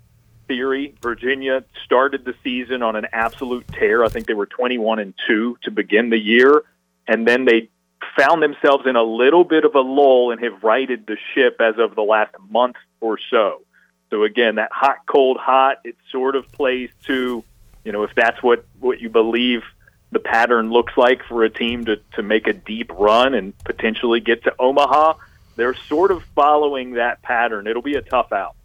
theory, 0.47 0.93
Virginia 1.01 1.63
started 1.83 2.25
the 2.25 2.35
season 2.43 2.83
on 2.83 2.95
an 2.95 3.07
absolute 3.11 3.67
tear. 3.69 4.03
I 4.03 4.09
think 4.09 4.27
they 4.27 4.33
were 4.33 4.45
21 4.45 4.99
and 4.99 5.13
two 5.27 5.57
to 5.63 5.71
begin 5.71 6.11
the 6.11 6.19
year, 6.19 6.63
and 7.07 7.27
then 7.27 7.45
they 7.45 7.69
found 8.17 8.41
themselves 8.41 8.85
in 8.85 8.95
a 8.95 9.03
little 9.03 9.43
bit 9.43 9.65
of 9.65 9.75
a 9.75 9.81
lull 9.81 10.31
and 10.31 10.43
have 10.43 10.63
righted 10.63 11.05
the 11.07 11.17
ship 11.33 11.57
as 11.59 11.75
of 11.77 11.95
the 11.95 12.01
last 12.01 12.33
month 12.49 12.75
or 13.01 13.17
so. 13.29 13.61
So 14.09 14.23
again, 14.23 14.55
that 14.55 14.71
hot, 14.71 14.97
cold, 15.07 15.37
hot, 15.37 15.77
it 15.83 15.95
sort 16.11 16.35
of 16.35 16.51
plays 16.51 16.89
to, 17.05 17.43
you 17.83 17.91
know, 17.91 18.03
if 18.03 18.11
that's 18.15 18.41
what, 18.43 18.65
what 18.79 19.01
you 19.01 19.09
believe 19.09 19.63
the 20.11 20.19
pattern 20.19 20.69
looks 20.69 20.95
like 20.95 21.23
for 21.23 21.43
a 21.43 21.49
team 21.49 21.85
to, 21.85 21.97
to 22.13 22.21
make 22.21 22.47
a 22.47 22.53
deep 22.53 22.91
run 22.93 23.33
and 23.33 23.57
potentially 23.59 24.19
get 24.19 24.43
to 24.43 24.53
Omaha, 24.59 25.15
they're 25.55 25.73
sort 25.73 26.11
of 26.11 26.23
following 26.35 26.93
that 26.93 27.21
pattern. 27.21 27.67
It'll 27.67 27.81
be 27.81 27.95
a 27.95 28.01
tough 28.01 28.31
out. 28.31 28.55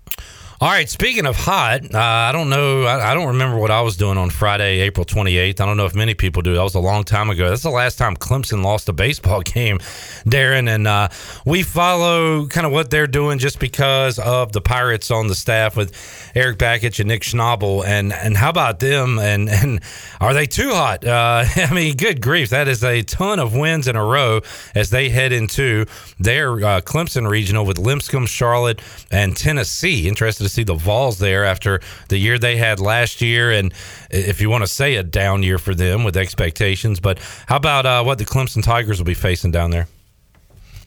All 0.61 0.69
right. 0.69 0.89
Speaking 0.89 1.25
of 1.25 1.37
hot, 1.37 1.95
uh, 1.95 1.99
I 2.01 2.33
don't 2.33 2.51
know. 2.51 2.83
I, 2.83 3.13
I 3.13 3.15
don't 3.15 3.29
remember 3.29 3.59
what 3.59 3.71
I 3.71 3.81
was 3.81 3.97
doing 3.97 4.19
on 4.19 4.29
Friday, 4.29 4.81
April 4.81 5.07
28th. 5.07 5.61
I 5.61 5.67
don't 5.67 5.77
know 5.77 5.87
if 5.87 5.95
many 5.95 6.15
people 6.15 6.43
do. 6.43 6.55
That 6.55 6.65
was 6.65 6.75
a 6.75 6.81
long 6.81 7.05
time 7.05 7.31
ago. 7.31 7.49
That's 7.49 7.63
the 7.63 7.71
last 7.71 7.97
time 7.97 8.17
Clemson 8.17 8.65
lost 8.65 8.89
a 8.89 8.93
baseball 8.93 9.41
game, 9.43 9.79
Darren. 10.27 10.69
And 10.69 10.89
uh, 10.89 11.11
we 11.45 11.63
follow 11.63 12.49
kind 12.49 12.67
of 12.67 12.73
what 12.73 12.91
they're 12.91 13.07
doing 13.07 13.39
just 13.39 13.61
because 13.61 14.19
of 14.19 14.51
the 14.51 14.61
Pirates 14.61 15.13
on 15.13 15.29
the 15.29 15.37
staff 15.37 15.77
with 15.77 15.95
Erik 16.35 16.59
Bakich 16.59 16.99
and 16.99 17.07
Nick 17.07 17.23
Schnabel. 17.23 17.87
And 17.87 18.13
and 18.13 18.37
how 18.37 18.51
about 18.51 18.81
them? 18.81 19.21
And 19.21 19.49
and 19.49 19.81
are 20.21 20.35
they 20.35 20.47
too 20.47 20.71
hot? 20.71 21.05
Uh, 21.05 21.45
I 21.57 21.73
mean, 21.73 21.95
good 21.95 22.21
grief. 22.21 22.51
That 22.51 22.67
is 22.67 22.83
a 22.83 23.03
ton 23.03 23.39
of 23.39 23.55
wins 23.55 23.87
in 23.87 23.95
a 23.95 24.05
row 24.05 24.41
as 24.75 24.91
they 24.91 25.09
head 25.09 25.31
into 25.31 25.87
their 26.19 26.55
uh, 26.55 26.81
Clemson 26.81 27.31
regional 27.31 27.65
with 27.65 27.79
Lipscomb, 27.79 28.27
Charlotte, 28.27 28.83
and 29.13 29.37
Tennessee. 29.37 30.09
Interested 30.09 30.48
to 30.49 30.55
see 30.55 30.65
the 30.65 30.75
Vols 30.75 31.19
there 31.19 31.45
after 31.45 31.81
the 32.09 32.19
year 32.19 32.39
they 32.39 32.57
had 32.57 32.81
last 32.81 33.21
year, 33.21 33.53
and 33.53 33.73
if 34.11 34.41
you 34.41 34.51
want 34.51 34.63
to 34.63 34.69
say 34.69 34.97
a 34.97 35.03
down 35.03 35.43
year 35.43 35.59
for 35.59 35.75
them 35.75 36.05
with 36.05 36.17
expectations. 36.17 37.01
But 37.01 37.19
how 37.47 37.57
about 37.57 37.87
uh, 37.87 38.03
what 38.03 38.19
the 38.19 38.25
Clemson 38.25 38.63
Tigers 38.63 38.99
will 38.99 39.07
be 39.07 39.15
facing 39.15 39.51
down 39.51 39.71
there? 39.71 39.87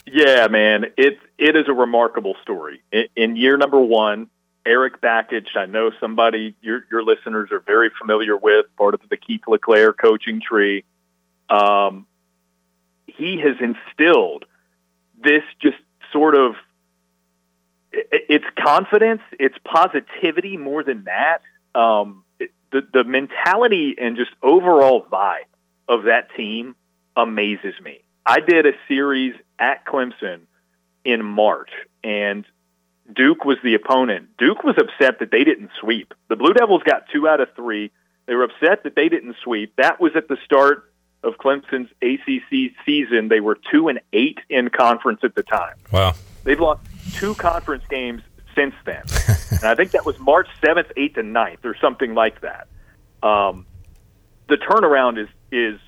Yeah, 0.05 0.47
man, 0.47 0.85
it 0.97 1.19
it 1.37 1.55
is 1.55 1.67
a 1.67 1.73
remarkable 1.73 2.35
story. 2.41 2.81
In, 2.91 3.05
in 3.15 3.35
year 3.35 3.55
number 3.57 3.79
one, 3.79 4.29
Erik 4.65 4.99
Bakich, 5.01 5.55
I 5.55 5.65
know 5.65 5.91
somebody 5.99 6.55
your 6.61 6.85
your 6.91 7.03
listeners 7.03 7.49
are 7.51 7.59
very 7.59 7.91
familiar 7.99 8.35
with, 8.35 8.65
part 8.77 8.93
of 8.93 9.01
the 9.09 9.17
Keith 9.17 9.41
LeClair 9.47 9.93
coaching 9.93 10.41
tree. 10.41 10.83
Um, 11.49 12.07
he 13.07 13.39
has 13.39 13.57
instilled 13.59 14.45
this 15.23 15.43
just 15.61 15.77
sort 16.11 16.35
of 16.35 16.55
it's 17.91 18.45
confidence, 18.57 19.21
it's 19.39 19.57
positivity 19.63 20.57
more 20.57 20.83
than 20.83 21.05
that. 21.05 21.41
Um, 21.79 22.23
the 22.71 22.87
the 22.93 23.03
mentality 23.03 23.95
and 23.99 24.15
just 24.15 24.31
overall 24.41 25.05
vibe 25.11 25.49
of 25.87 26.03
that 26.03 26.33
team 26.35 26.75
amazes 27.15 27.73
me. 27.83 28.01
I 28.25 28.39
did 28.39 28.65
a 28.65 28.71
series 28.87 29.35
at 29.59 29.85
Clemson 29.85 30.41
in 31.03 31.25
March, 31.25 31.69
and 32.03 32.45
Duke 33.13 33.45
was 33.45 33.57
the 33.63 33.73
opponent. 33.75 34.37
Duke 34.37 34.63
was 34.63 34.75
upset 34.77 35.19
that 35.19 35.31
they 35.31 35.43
didn't 35.43 35.71
sweep. 35.79 36.13
The 36.29 36.35
Blue 36.35 36.53
Devils 36.53 36.83
got 36.83 37.03
two 37.11 37.27
out 37.27 37.41
of 37.41 37.49
three. 37.55 37.91
They 38.25 38.35
were 38.35 38.43
upset 38.43 38.83
that 38.83 38.95
they 38.95 39.09
didn't 39.09 39.35
sweep. 39.43 39.75
That 39.77 39.99
was 39.99 40.13
at 40.15 40.27
the 40.27 40.37
start 40.45 40.93
of 41.23 41.33
Clemson's 41.37 41.89
ACC 42.01 42.73
season. 42.85 43.27
They 43.27 43.39
were 43.39 43.57
two 43.71 43.89
and 43.89 43.99
eight 44.13 44.39
in 44.49 44.69
conference 44.69 45.21
at 45.23 45.35
the 45.35 45.43
time. 45.43 45.75
Wow. 45.91 46.13
They've 46.43 46.59
lost 46.59 46.81
two 47.13 47.35
conference 47.35 47.83
games 47.89 48.21
since 48.55 48.73
then. 48.85 49.03
and 49.51 49.63
I 49.63 49.75
think 49.75 49.91
that 49.91 50.05
was 50.05 50.17
March 50.19 50.47
7th, 50.63 50.91
8th, 50.95 51.17
and 51.17 51.35
9th, 51.35 51.65
or 51.65 51.75
something 51.79 52.13
like 52.13 52.41
that. 52.41 52.67
Um, 53.23 53.65
the 54.47 54.57
turnaround 54.57 55.17
is 55.21 55.29
is 55.51 55.79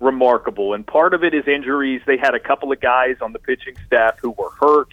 remarkable, 0.00 0.74
and 0.74 0.86
part 0.86 1.12
of 1.12 1.24
it 1.24 1.34
is 1.34 1.46
injuries. 1.48 2.00
They 2.06 2.16
had 2.16 2.34
a 2.34 2.40
couple 2.40 2.70
of 2.72 2.80
guys 2.80 3.16
on 3.20 3.32
the 3.32 3.38
pitching 3.38 3.74
staff 3.86 4.18
who 4.20 4.30
were 4.30 4.50
hurt, 4.60 4.88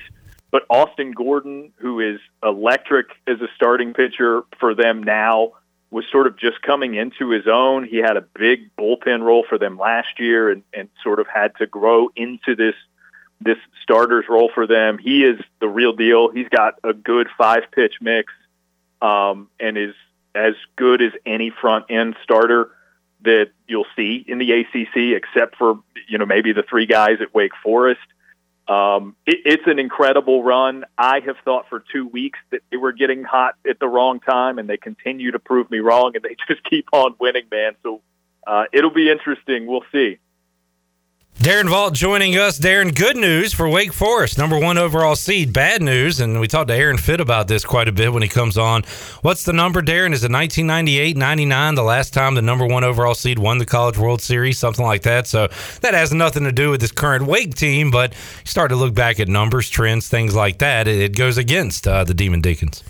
but 0.52 0.64
Austin 0.70 1.12
Gordon, 1.12 1.72
who 1.78 2.00
is 2.00 2.20
electric 2.44 3.08
as 3.28 3.40
a 3.42 3.48
starting 3.56 3.94
pitcher 3.94 4.44
for 4.60 4.74
them 4.74 5.04
now, 5.04 5.52
was 5.92 6.06
sort 6.12 6.28
of 6.28 6.38
just 6.38 6.62
coming 6.62 6.96
into 6.96 7.30
his 7.30 7.48
own. 7.48 7.86
He 7.86 7.98
had 7.98 8.18
a 8.18 8.22
big 8.22 8.76
bullpen 8.76 9.22
role 9.22 9.46
for 9.48 9.58
them 9.60 9.78
last 9.78 10.20
year, 10.20 10.50
and, 10.50 10.64
and 10.74 10.90
sort 11.04 11.20
of 11.20 11.28
had 11.28 11.56
to 11.58 11.68
grow 11.68 12.10
into 12.16 12.56
this 12.56 12.76
this 13.46 13.58
starter's 13.84 14.26
role 14.28 14.52
for 14.54 14.68
them. 14.68 14.98
He 14.98 15.24
is 15.24 15.40
the 15.62 15.70
real 15.70 15.94
deal. 15.94 16.30
He's 16.30 16.50
got 16.50 16.80
a 16.84 16.94
good 16.94 17.28
five 17.38 17.64
pitch 17.72 17.96
mix, 18.02 18.34
um, 19.02 19.50
and 19.60 19.78
is 19.78 19.94
as 20.34 20.56
good 20.76 21.02
as 21.02 21.12
any 21.26 21.52
front 21.62 21.86
end 21.90 22.16
starter 22.24 22.72
that 23.22 23.52
you'll 23.68 23.86
see 23.96 24.26
in 24.28 24.40
the 24.40 24.52
ACC, 24.52 25.16
except 25.16 25.56
for 25.58 25.80
you 26.10 26.18
know 26.18 26.26
maybe 26.26 26.52
the 26.52 26.64
three 26.64 26.88
guys 26.88 27.18
at 27.22 27.34
Wake 27.34 27.54
Forest. 27.64 28.02
Um, 28.68 29.16
it, 29.28 29.38
it's 29.46 29.68
an 29.68 29.78
incredible 29.78 30.44
run. 30.44 30.86
I 30.98 31.20
have 31.20 31.38
thought 31.46 31.70
for 31.70 31.84
two 31.94 32.08
weeks 32.08 32.40
that 32.50 32.62
they 32.72 32.78
were 32.78 32.94
getting 32.94 33.24
hot 33.24 33.56
at 33.70 33.80
the 33.80 33.88
wrong 33.88 34.20
time, 34.20 34.58
and 34.58 34.68
they 34.68 34.78
continue 34.78 35.32
to 35.32 35.40
prove 35.40 35.70
me 35.70 35.80
wrong, 35.80 36.16
and 36.16 36.24
they 36.24 36.36
just 36.48 36.64
keep 36.64 36.88
on 36.92 37.16
winning, 37.20 37.46
man. 37.52 37.74
So 37.84 38.02
uh, 38.48 38.66
it'll 38.74 38.94
be 38.94 39.10
interesting. 39.10 39.68
We'll 39.68 39.86
see. 39.92 40.18
Darren 41.40 41.70
Vault 41.70 41.94
joining 41.94 42.38
us. 42.38 42.58
Darren, 42.58 42.96
good 42.96 43.18
news 43.18 43.54
for 43.54 43.68
Wake 43.68 43.92
Forest, 43.92 44.38
number 44.38 44.58
one 44.58 44.78
overall 44.78 45.18
seed. 45.18 45.52
Bad 45.52 45.82
news, 45.82 46.22
and 46.22 46.40
we 46.40 46.48
talked 46.48 46.70
to 46.70 46.74
Aaron 46.74 46.98
Fitt 46.98 47.20
about 47.20 47.50
this 47.50 47.66
quite 47.66 47.90
a 47.90 47.92
bit 47.92 48.14
when 48.14 48.24
he 48.24 48.30
comes 48.30 48.58
on. 48.58 48.84
What's 49.22 49.44
the 49.44 49.52
number, 49.52 49.82
Darren? 49.82 50.14
Is 50.14 50.24
it 50.24 50.32
1998, 50.32 51.18
99, 51.18 51.76
the 51.76 51.84
last 51.84 52.14
time 52.14 52.36
the 52.36 52.42
number 52.42 52.66
one 52.66 52.86
overall 52.86 53.16
seed 53.16 53.38
won 53.38 53.58
the 53.58 53.66
College 53.66 53.98
World 53.98 54.22
Series, 54.22 54.58
something 54.58 54.86
like 54.86 55.02
that? 55.02 55.28
So 55.28 55.50
that 55.82 55.94
has 55.94 56.14
nothing 56.14 56.46
to 56.46 56.54
do 56.54 56.72
with 56.72 56.80
this 56.80 56.94
current 56.94 57.26
Wake 57.26 57.54
team, 57.54 57.92
but 57.92 58.14
you 58.14 58.46
start 58.46 58.70
to 58.70 58.78
look 58.78 58.94
back 58.94 59.20
at 59.20 59.28
numbers, 59.28 59.70
trends, 59.70 60.08
things 60.08 60.34
like 60.34 60.60
that. 60.60 60.88
It, 60.88 61.02
it 61.02 61.18
goes 61.18 61.38
against 61.38 61.86
uh, 61.86 62.06
the 62.06 62.14
Demon 62.14 62.40
Deacons. 62.40 62.82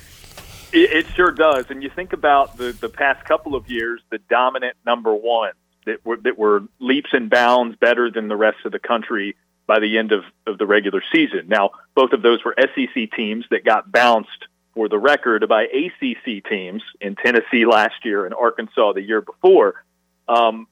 It, 0.72 0.92
it 0.92 1.08
sure 1.16 1.32
does. 1.32 1.66
And 1.70 1.82
you 1.82 1.90
think 1.90 2.14
about 2.14 2.58
the, 2.58 2.74
the 2.74 2.90
past 2.90 3.26
couple 3.26 3.56
of 3.56 3.68
years, 3.72 4.02
the 4.12 4.20
dominant 4.30 4.78
number 4.86 5.16
one 5.16 5.54
that 5.86 6.06
were, 6.06 6.18
that 6.18 6.38
were 6.38 6.64
leaps 6.80 7.10
and 7.14 7.30
bounds 7.30 7.76
better 7.78 8.12
than 8.12 8.28
the 8.28 8.36
rest 8.36 8.58
of 8.66 8.72
the 8.72 8.80
country 8.80 9.36
by 9.68 9.80
the 9.80 9.98
end 9.98 10.12
of, 10.12 10.24
of 10.46 10.58
the 10.58 10.66
regular 10.66 11.02
season. 11.12 11.48
Now, 11.48 11.72
both 11.96 12.12
of 12.14 12.22
those 12.22 12.44
were 12.44 12.56
SEC 12.60 13.12
teams 13.16 13.46
that 13.50 13.64
got 13.66 13.92
bounced 13.92 14.48
for 14.74 14.90
the 14.90 15.00
record 15.00 15.48
by 15.48 15.64
ACC 15.64 16.44
teams 16.48 16.84
in 17.02 17.16
Tennessee 17.16 17.66
last 17.66 18.04
year 18.04 18.26
and 18.26 18.34
Arkansas 18.34 18.94
the 18.94 19.02
year 19.02 19.22
before. 19.22 19.84
Um, 20.28 20.68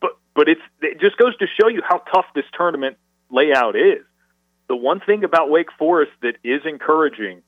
but 0.00 0.12
but 0.34 0.48
it's 0.48 0.60
it 0.80 1.00
just 1.00 1.16
goes 1.16 1.36
to 1.38 1.46
show 1.60 1.68
you 1.68 1.82
how 1.86 1.98
tough 1.98 2.26
this 2.34 2.44
tournament 2.56 2.96
layout 3.30 3.76
is. 3.76 4.04
The 4.68 4.76
one 4.76 5.00
thing 5.00 5.24
about 5.24 5.50
Wake 5.50 5.72
Forest 5.78 6.12
that 6.22 6.36
is 6.44 6.62
encouraging, 6.64 7.42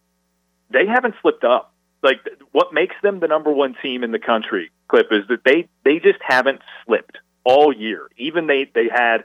they 0.70 0.86
haven't 0.86 1.14
slipped 1.22 1.44
up. 1.44 1.72
Like 2.02 2.18
what 2.50 2.74
makes 2.74 2.96
them 3.02 3.20
the 3.20 3.28
number 3.28 3.52
one 3.52 3.76
team 3.80 4.02
in 4.02 4.10
the 4.10 4.18
country, 4.18 4.72
Clip, 4.92 5.06
is 5.10 5.26
that 5.28 5.42
they 5.42 5.68
they 5.84 5.98
just 6.00 6.18
haven't 6.20 6.60
slipped 6.84 7.16
all 7.44 7.72
year. 7.72 8.10
Even 8.18 8.46
they 8.46 8.70
they 8.74 8.88
had 8.94 9.24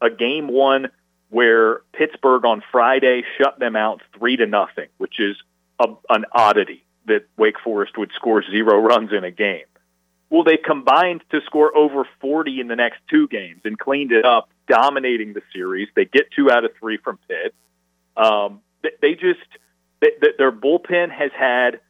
a 0.00 0.10
game 0.10 0.46
one 0.46 0.90
where 1.30 1.80
Pittsburgh 1.92 2.44
on 2.44 2.62
Friday 2.70 3.24
shut 3.36 3.58
them 3.58 3.74
out 3.74 4.00
three 4.16 4.36
to 4.36 4.46
nothing, 4.46 4.86
which 4.96 5.18
is 5.18 5.36
a, 5.80 5.88
an 6.08 6.24
oddity 6.30 6.84
that 7.06 7.26
Wake 7.36 7.58
Forest 7.64 7.98
would 7.98 8.12
score 8.14 8.44
zero 8.48 8.78
runs 8.78 9.12
in 9.12 9.24
a 9.24 9.32
game. 9.32 9.64
Well, 10.30 10.44
they 10.44 10.56
combined 10.56 11.24
to 11.30 11.40
score 11.46 11.76
over 11.76 12.06
40 12.20 12.60
in 12.60 12.68
the 12.68 12.76
next 12.76 13.00
two 13.10 13.26
games 13.26 13.62
and 13.64 13.76
cleaned 13.76 14.12
it 14.12 14.24
up, 14.24 14.50
dominating 14.68 15.32
the 15.32 15.42
series. 15.52 15.88
They 15.96 16.04
get 16.04 16.30
two 16.30 16.48
out 16.48 16.64
of 16.64 16.70
three 16.78 16.98
from 16.98 17.18
Pitt. 17.26 17.54
Um, 18.16 18.60
they, 18.82 18.90
they 19.00 19.14
just 19.14 19.40
they, 20.00 20.12
their 20.38 20.52
bullpen 20.52 21.10
has 21.10 21.32
had 21.36 21.80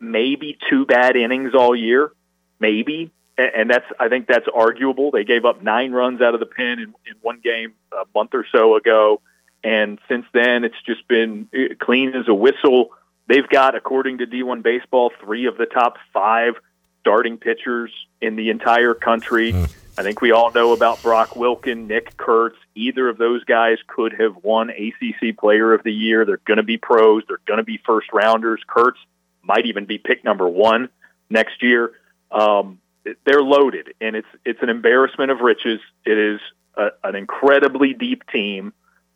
maybe 0.00 0.58
two 0.70 0.86
bad 0.86 1.16
innings 1.16 1.54
all 1.54 1.74
year, 1.74 2.12
maybe, 2.60 3.10
and, 3.36 3.70
that's 3.70 3.86
I 3.98 4.08
think 4.08 4.26
that's 4.26 4.46
arguable. 4.52 5.10
They 5.10 5.24
gave 5.24 5.44
up 5.44 5.62
nine 5.62 5.92
runs 5.92 6.20
out 6.20 6.34
of 6.34 6.40
the 6.40 6.46
pen 6.46 6.78
in, 6.78 6.94
in 7.06 7.14
one 7.22 7.40
game 7.42 7.74
a 7.92 8.04
month 8.14 8.30
or 8.34 8.44
so 8.50 8.76
ago, 8.76 9.20
and 9.62 9.98
since 10.08 10.26
then 10.32 10.64
it's 10.64 10.80
just 10.86 11.06
been 11.08 11.48
uh, 11.54 11.74
clean 11.78 12.14
as 12.14 12.28
a 12.28 12.34
whistle. 12.34 12.90
They've 13.28 13.48
got, 13.48 13.74
according 13.74 14.18
to 14.18 14.26
D1 14.26 14.62
Baseball, 14.62 15.12
three 15.20 15.46
of 15.46 15.58
the 15.58 15.66
top 15.66 15.96
five 16.12 16.54
starting 17.00 17.36
pitchers 17.36 17.92
in 18.20 18.36
the 18.36 18.50
entire 18.50 18.94
country. 18.94 19.54
I 19.98 20.02
think 20.02 20.20
we 20.20 20.30
all 20.30 20.52
know 20.52 20.72
about 20.72 21.02
Brock 21.02 21.30
Wilken, 21.30 21.88
Nick 21.88 22.16
Kurtz. 22.16 22.56
Either 22.74 23.08
of 23.08 23.18
those 23.18 23.44
guys 23.44 23.78
could 23.88 24.12
have 24.20 24.36
won 24.42 24.70
ACC 24.70 25.36
Player 25.36 25.74
of 25.74 25.82
the 25.82 25.92
Year. 25.92 26.24
They're 26.24 26.40
going 26.44 26.58
to 26.58 26.62
be 26.62 26.76
pros. 26.76 27.24
They're 27.26 27.40
going 27.46 27.58
to 27.58 27.64
be 27.64 27.80
first 27.84 28.12
rounders. 28.12 28.60
Kurtz 28.66 28.98
might 29.42 29.66
even 29.66 29.86
be 29.86 29.98
pick 29.98 30.22
number 30.22 30.48
one 30.48 30.88
next 31.28 31.62
year. 31.62 31.92
Um, 32.30 32.80
they're 33.24 33.42
loaded, 33.42 33.94
and 34.00 34.16
it's 34.16 34.28
it's 34.44 34.62
an 34.62 34.68
embarrassment 34.68 35.30
of 35.30 35.40
riches. 35.40 35.80
It 36.04 36.18
is 36.18 36.40
a, 36.74 36.88
an 37.04 37.14
incredibly 37.14 37.94
deep 37.94 38.26
team. 38.30 38.72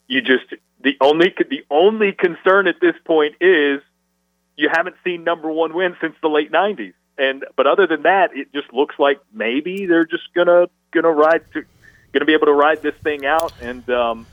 You 0.09 0.23
just 0.23 0.45
the 0.81 0.97
only 1.01 1.35
the 1.51 1.65
only 1.71 2.13
concern 2.13 2.67
at 2.67 2.81
this 2.81 2.95
point 3.05 3.37
is 3.41 3.81
you 4.57 4.69
haven't 4.71 4.97
seen 5.05 5.25
number 5.25 5.51
one 5.51 5.75
win 5.75 5.97
since 6.01 6.15
the 6.23 6.29
late 6.29 6.51
'90s. 6.53 6.95
And 7.19 7.45
but 7.57 7.67
other 7.67 7.87
than 7.87 8.03
that, 8.03 8.35
it 8.35 8.53
just 8.55 8.73
looks 8.73 8.99
like 8.99 9.21
maybe 9.33 9.87
they're 9.87 10.07
just 10.07 10.33
gonna 10.35 10.69
gonna 10.93 11.11
ride 11.11 11.43
to, 11.53 11.65
gonna 12.13 12.25
be 12.25 12.33
able 12.33 12.47
to 12.47 12.53
ride 12.53 12.83
this 12.83 12.95
thing 13.03 13.27
out. 13.27 13.53
And 13.61 13.89
um, 13.91 14.27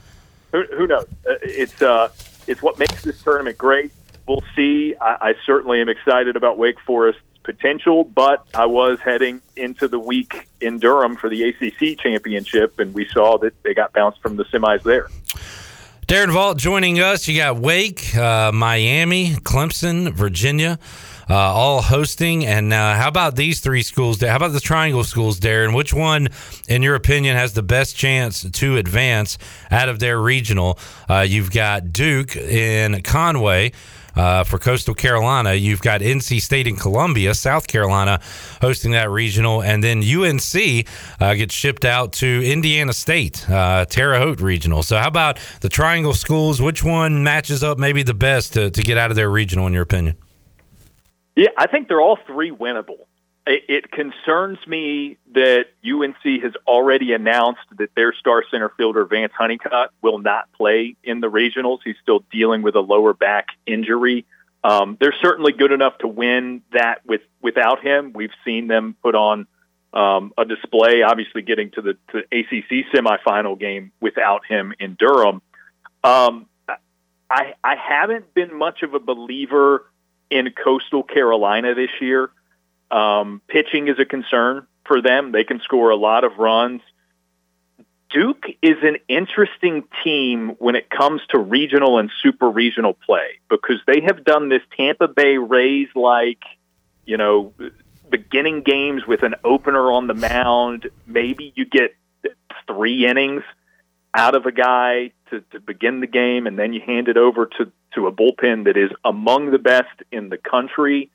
who, 0.51 0.63
who 0.75 0.87
knows? 0.87 1.05
Uh, 1.27 1.35
It's 1.41 1.81
uh, 1.81 2.09
it's 2.47 2.61
what 2.61 2.79
makes 2.79 3.03
this 3.03 3.21
tournament 3.21 3.57
great. 3.57 3.91
We'll 4.27 4.43
see. 4.55 4.95
I, 4.99 5.29
I 5.29 5.35
certainly 5.45 5.81
am 5.81 5.89
excited 5.89 6.35
about 6.35 6.57
Wake 6.57 6.79
Forest's 6.79 7.21
potential, 7.43 8.03
but 8.03 8.45
I 8.53 8.65
was 8.65 8.99
heading 8.99 9.41
into 9.55 9.87
the 9.87 9.99
week 9.99 10.47
in 10.61 10.79
Durham 10.79 11.15
for 11.15 11.29
the 11.29 11.43
ACC 11.43 11.97
championship, 11.99 12.79
and 12.79 12.93
we 12.93 13.07
saw 13.07 13.37
that 13.39 13.53
they 13.63 13.73
got 13.73 13.93
bounced 13.93 14.21
from 14.21 14.35
the 14.35 14.45
semis 14.45 14.83
there. 14.83 15.07
Darren 16.09 16.33
Vault 16.33 16.57
joining 16.57 16.99
us. 16.99 17.27
You 17.27 17.37
got 17.37 17.57
Wake, 17.57 18.15
uh, 18.15 18.51
Miami, 18.51 19.35
Clemson, 19.35 20.11
Virginia, 20.11 20.79
uh, 21.29 21.35
all 21.35 21.83
hosting. 21.83 22.47
And 22.47 22.73
uh, 22.73 22.95
how 22.95 23.07
about 23.07 23.35
these 23.35 23.59
three 23.59 23.83
schools? 23.83 24.19
How 24.19 24.35
about 24.35 24.53
the 24.53 24.59
Triangle 24.59 25.03
schools, 25.03 25.39
Darren? 25.39 25.75
Which 25.75 25.93
one, 25.93 26.29
in 26.67 26.81
your 26.81 26.95
opinion, 26.95 27.35
has 27.35 27.53
the 27.53 27.61
best 27.61 27.95
chance 27.95 28.41
to 28.41 28.77
advance 28.77 29.37
out 29.69 29.87
of 29.87 29.99
their 29.99 30.19
regional? 30.19 30.79
Uh, 31.07 31.19
you've 31.19 31.51
got 31.51 31.93
Duke 31.93 32.35
in 32.35 33.03
Conway. 33.03 33.71
Uh, 34.19 34.43
for 34.43 34.59
Coastal 34.59 34.93
Carolina, 34.93 35.53
you've 35.53 35.79
got 35.79 36.01
NC 36.01 36.41
State 36.41 36.67
and 36.67 36.77
Columbia, 36.77 37.33
South 37.33 37.67
Carolina, 37.67 38.19
hosting 38.59 38.91
that 38.91 39.09
regional, 39.09 39.63
and 39.63 39.81
then 39.81 40.03
UNC 40.03 40.85
uh, 41.21 41.35
gets 41.35 41.55
shipped 41.55 41.85
out 41.85 42.11
to 42.11 42.41
Indiana 42.43 42.91
State, 42.91 43.49
uh, 43.49 43.85
Terre 43.85 44.19
Haute 44.19 44.41
regional. 44.41 44.83
So, 44.83 44.97
how 44.97 45.07
about 45.07 45.39
the 45.61 45.69
Triangle 45.69 46.13
schools? 46.13 46.61
Which 46.61 46.83
one 46.83 47.23
matches 47.23 47.63
up 47.63 47.77
maybe 47.77 48.03
the 48.03 48.13
best 48.13 48.55
to, 48.55 48.69
to 48.69 48.81
get 48.81 48.97
out 48.97 49.09
of 49.09 49.15
their 49.15 49.29
regional, 49.29 49.67
in 49.67 49.73
your 49.73 49.83
opinion? 49.83 50.17
Yeah, 51.37 51.51
I 51.57 51.67
think 51.67 51.87
they're 51.87 52.01
all 52.01 52.19
three 52.27 52.51
winnable. 52.51 53.05
It, 53.51 53.91
concerns 53.91 54.59
me 54.67 55.17
that 55.33 55.65
UNC 55.83 56.43
has 56.43 56.53
already 56.67 57.13
announced 57.13 57.61
that 57.79 57.89
their 57.95 58.13
star 58.13 58.43
center 58.51 58.69
fielder 58.77 59.05
Vance 59.05 59.33
Honeycutt 59.35 59.89
will 60.03 60.19
not 60.19 60.51
play 60.53 60.95
in 61.03 61.19
the 61.19 61.31
regionals. 61.31 61.79
He's 61.83 61.95
still 61.99 62.23
dealing 62.31 62.61
with 62.61 62.75
a 62.75 62.79
lower 62.79 63.15
back 63.15 63.47
injury. 63.65 64.25
Um, 64.63 64.97
they're 65.01 65.15
certainly 65.19 65.51
good 65.51 65.71
enough 65.71 65.97
to 65.99 66.07
win 66.07 66.61
that 66.73 67.03
with 67.07 67.21
without 67.41 67.81
him. 67.81 68.13
We've 68.13 68.33
seen 68.45 68.67
them 68.67 68.95
put 69.01 69.15
on 69.15 69.47
um, 69.93 70.31
a 70.37 70.45
display, 70.45 71.01
obviously 71.01 71.41
getting 71.41 71.71
to 71.71 71.81
the 71.81 71.97
to 72.11 72.19
ACC 72.19 72.85
semifinal 72.93 73.59
game 73.59 73.91
without 73.99 74.45
him 74.45 74.75
in 74.79 74.95
Durham. 74.99 75.41
Um, 76.03 76.45
I 77.29 77.55
I 77.63 77.75
haven't 77.75 78.31
been 78.35 78.55
much 78.55 78.83
of 78.83 78.93
a 78.93 78.99
believer 78.99 79.85
in 80.29 80.51
Coastal 80.51 81.01
Carolina 81.01 81.73
this 81.73 81.89
year. 81.99 82.29
Um, 82.91 83.41
pitching 83.47 83.87
is 83.87 83.99
a 83.99 84.05
concern 84.05 84.67
for 84.85 85.01
them. 85.01 85.31
They 85.31 85.43
can 85.43 85.59
score 85.61 85.89
a 85.91 85.95
lot 85.95 86.23
of 86.23 86.37
runs. 86.37 86.81
Duke 88.09 88.45
is 88.63 88.77
an 88.81 88.97
interesting 89.07 89.83
team 90.03 90.55
when 90.57 90.75
it 90.75 90.89
comes 90.89 91.21
to 91.29 91.37
regional 91.37 91.99
and 91.99 92.09
super 92.23 92.49
regional 92.49 92.93
play 92.93 93.39
because 93.49 93.77
they 93.85 94.01
have 94.01 94.23
done 94.23 94.49
this 94.49 94.63
Tampa 94.75 95.07
Bay 95.07 95.37
Rays 95.37 95.89
like, 95.93 96.41
you 97.05 97.17
know, 97.17 97.53
beginning 98.09 98.63
games 98.63 99.05
with 99.07 99.21
an 99.21 99.35
opener 99.43 99.91
on 99.91 100.07
the 100.07 100.15
mound. 100.15 100.89
Maybe 101.05 101.53
you 101.55 101.65
get 101.65 101.95
three 102.65 103.05
innings 103.05 103.43
out 104.15 104.33
of 104.33 104.47
a 104.47 104.51
guy 104.51 105.11
to, 105.29 105.41
to 105.51 105.59
begin 105.59 105.99
the 105.99 106.07
game, 106.07 106.47
and 106.47 106.57
then 106.57 106.73
you 106.73 106.81
hand 106.81 107.07
it 107.07 107.17
over 107.17 107.45
to 107.45 107.71
to 107.95 108.05
a 108.05 108.11
bullpen 108.11 108.65
that 108.65 108.77
is 108.77 108.91
among 109.03 109.51
the 109.51 109.57
best 109.57 110.03
in 110.11 110.29
the 110.29 110.37
country. 110.37 111.09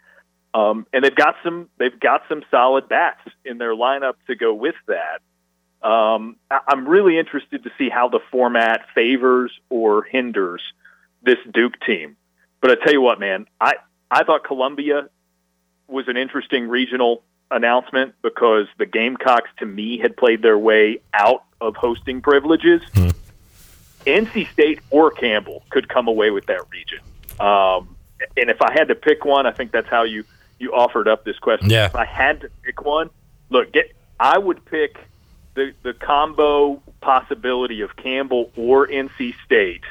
Um, 0.55 0.86
and 0.92 1.05
they've 1.05 1.14
got 1.14 1.34
some 1.42 1.68
they've 1.78 1.98
got 1.98 2.22
some 2.28 2.44
solid 2.50 2.88
bats 2.88 3.20
in 3.44 3.59
their 3.59 3.74
lineup 3.74 4.14
to 4.28 4.36
go 4.36 4.55
with 4.55 4.76
that. 4.86 5.20
Um, 5.86 6.36
I- 6.50 6.61
I'm 6.68 6.88
really 6.88 7.18
interested 7.18 7.64
to 7.64 7.72
see 7.76 7.88
how 7.88 8.09
the 8.09 8.20
format 8.30 8.86
favors 8.94 9.52
or 9.68 10.05
hinders 10.05 10.62
this 11.22 11.38
Duke 11.52 11.78
team. 11.80 12.16
But 12.61 12.70
I 12.70 12.76
tell 12.76 12.92
you 12.92 13.00
what, 13.00 13.18
man, 13.18 13.46
I 13.61 13.74
I 14.11 14.22
thought 14.22 14.44
Columbia 14.44 15.09
was 15.88 16.07
an 16.09 16.16
interesting 16.16 16.68
regional 16.68 17.22
announcement 17.50 18.14
because 18.22 18.66
the 18.78 18.86
Gamecocks, 18.86 19.50
to 19.59 19.66
me, 19.66 19.98
had 19.98 20.16
played 20.16 20.40
their 20.40 20.57
way 20.57 21.00
out 21.12 21.44
of 21.61 21.76
hosting 21.76 22.22
privileges. 22.22 22.80
NC 24.07 24.50
State 24.52 24.80
or 24.90 25.11
Campbell 25.11 25.62
could 25.70 25.88
come 25.88 26.09
away 26.09 26.30
with 26.30 26.46
that 26.46 26.61
region. 26.70 27.00
Um, 27.40 27.96
and 28.36 28.50
if 28.50 28.62
I 28.62 28.72
had 28.72 28.88
to 28.88 28.94
pick 28.94 29.24
one, 29.24 29.46
I 29.46 29.52
think 29.52 29.72
that's 29.72 29.88
how 29.88 30.05
you 30.05 30.24
you 30.64 30.72
offered 30.74 31.06
up 31.06 31.24
this 31.24 31.38
question. 31.38 31.70
Yeah. 31.70 31.86
If 31.86 31.94
I 31.94 32.04
had 32.06 32.40
to 32.40 32.48
pick 32.62 32.84
one, 32.84 33.10
look, 33.50 33.72
get 33.72 33.92
I 34.18 34.38
would 34.38 34.64
pick 34.64 34.98
the 35.54 35.72
the 35.82 35.92
combo 35.92 36.82
possibility 37.00 37.82
of 37.82 37.94
Campbell 37.96 38.50
or 38.56 38.88
NC 38.88 39.34
State 39.44 39.82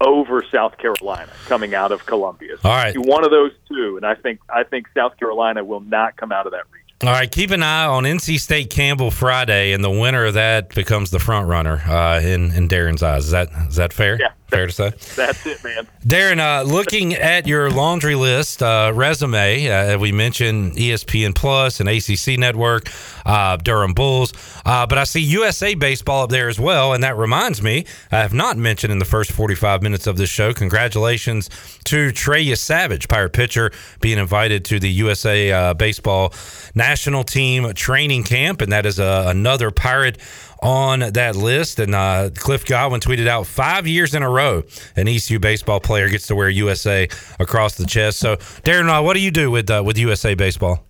over 0.00 0.44
South 0.52 0.76
Carolina 0.76 1.32
coming 1.46 1.74
out 1.74 1.90
of 1.90 2.04
Columbia. 2.04 2.58
So 2.58 2.68
All 2.68 2.76
right. 2.76 2.94
one 2.96 3.24
of 3.24 3.30
those 3.30 3.52
two, 3.66 3.96
and 3.96 4.04
I 4.04 4.14
think 4.14 4.40
I 4.48 4.62
think 4.62 4.88
South 4.94 5.16
Carolina 5.16 5.64
will 5.64 5.80
not 5.80 6.16
come 6.16 6.30
out 6.30 6.46
of 6.46 6.52
that 6.52 6.64
region. 6.70 6.82
All 7.02 7.10
right, 7.10 7.30
keep 7.30 7.50
an 7.50 7.62
eye 7.62 7.84
on 7.84 8.04
NC 8.04 8.40
State 8.40 8.70
Campbell 8.70 9.10
Friday, 9.10 9.72
and 9.72 9.84
the 9.84 9.90
winner 9.90 10.24
of 10.24 10.34
that 10.34 10.74
becomes 10.74 11.10
the 11.10 11.18
front 11.18 11.46
runner 11.48 11.76
uh, 11.86 12.20
in 12.20 12.50
in 12.52 12.68
Darren's 12.68 13.02
eyes. 13.02 13.26
Is 13.26 13.30
that 13.32 13.50
is 13.68 13.76
that 13.76 13.92
fair? 13.92 14.18
Yeah. 14.18 14.32
Fair 14.48 14.68
to 14.68 14.72
say. 14.72 14.90
That's 15.16 15.44
it, 15.44 15.62
man. 15.64 15.88
Darren, 16.04 16.38
uh, 16.38 16.62
looking 16.62 17.14
at 17.16 17.48
your 17.48 17.68
laundry 17.68 18.14
list 18.14 18.62
uh, 18.62 18.92
resume, 18.94 19.68
uh, 19.68 19.98
we 19.98 20.12
mentioned 20.12 20.74
ESPN 20.74 21.34
Plus 21.34 21.80
and 21.80 21.88
ACC 21.88 22.38
Network, 22.38 22.88
uh, 23.24 23.56
Durham 23.56 23.92
Bulls, 23.92 24.32
uh, 24.64 24.86
but 24.86 24.98
I 24.98 25.04
see 25.04 25.20
USA 25.20 25.74
Baseball 25.74 26.24
up 26.24 26.30
there 26.30 26.48
as 26.48 26.60
well. 26.60 26.92
And 26.92 27.02
that 27.02 27.16
reminds 27.16 27.60
me, 27.60 27.86
I 28.12 28.18
have 28.18 28.32
not 28.32 28.56
mentioned 28.56 28.92
in 28.92 29.00
the 29.00 29.04
first 29.04 29.32
45 29.32 29.82
minutes 29.82 30.06
of 30.06 30.16
this 30.16 30.30
show, 30.30 30.52
congratulations 30.52 31.50
to 31.84 32.12
Trey 32.12 32.44
Yesavage, 32.44 33.08
Pirate 33.08 33.32
pitcher, 33.32 33.72
being 34.00 34.18
invited 34.18 34.64
to 34.66 34.78
the 34.78 34.90
USA 34.90 35.50
uh, 35.50 35.74
Baseball 35.74 36.32
National 36.76 37.24
Team 37.24 37.72
Training 37.74 38.22
Camp. 38.22 38.60
And 38.60 38.70
that 38.70 38.86
is 38.86 39.00
uh, 39.00 39.24
another 39.26 39.72
Pirate 39.72 40.18
on 40.62 41.00
that 41.00 41.36
list. 41.36 41.78
And 41.78 41.94
uh, 41.94 42.30
Cliff 42.34 42.64
Godwin 42.64 43.00
tweeted 43.00 43.26
out 43.26 43.46
five 43.46 43.86
years 43.86 44.14
in 44.14 44.22
a 44.22 44.30
row, 44.30 44.62
an 44.96 45.08
ECU 45.08 45.38
baseball 45.38 45.80
player 45.80 46.08
gets 46.08 46.26
to 46.28 46.36
wear 46.36 46.48
USA 46.48 47.08
across 47.38 47.76
the 47.76 47.86
chest. 47.86 48.18
So, 48.18 48.36
Darren, 48.36 48.88
uh, 48.88 49.02
what 49.02 49.14
do 49.14 49.20
you 49.20 49.30
do 49.30 49.50
with 49.50 49.70
uh, 49.70 49.82
with 49.84 49.98
USA 49.98 50.34
baseball? 50.34 50.86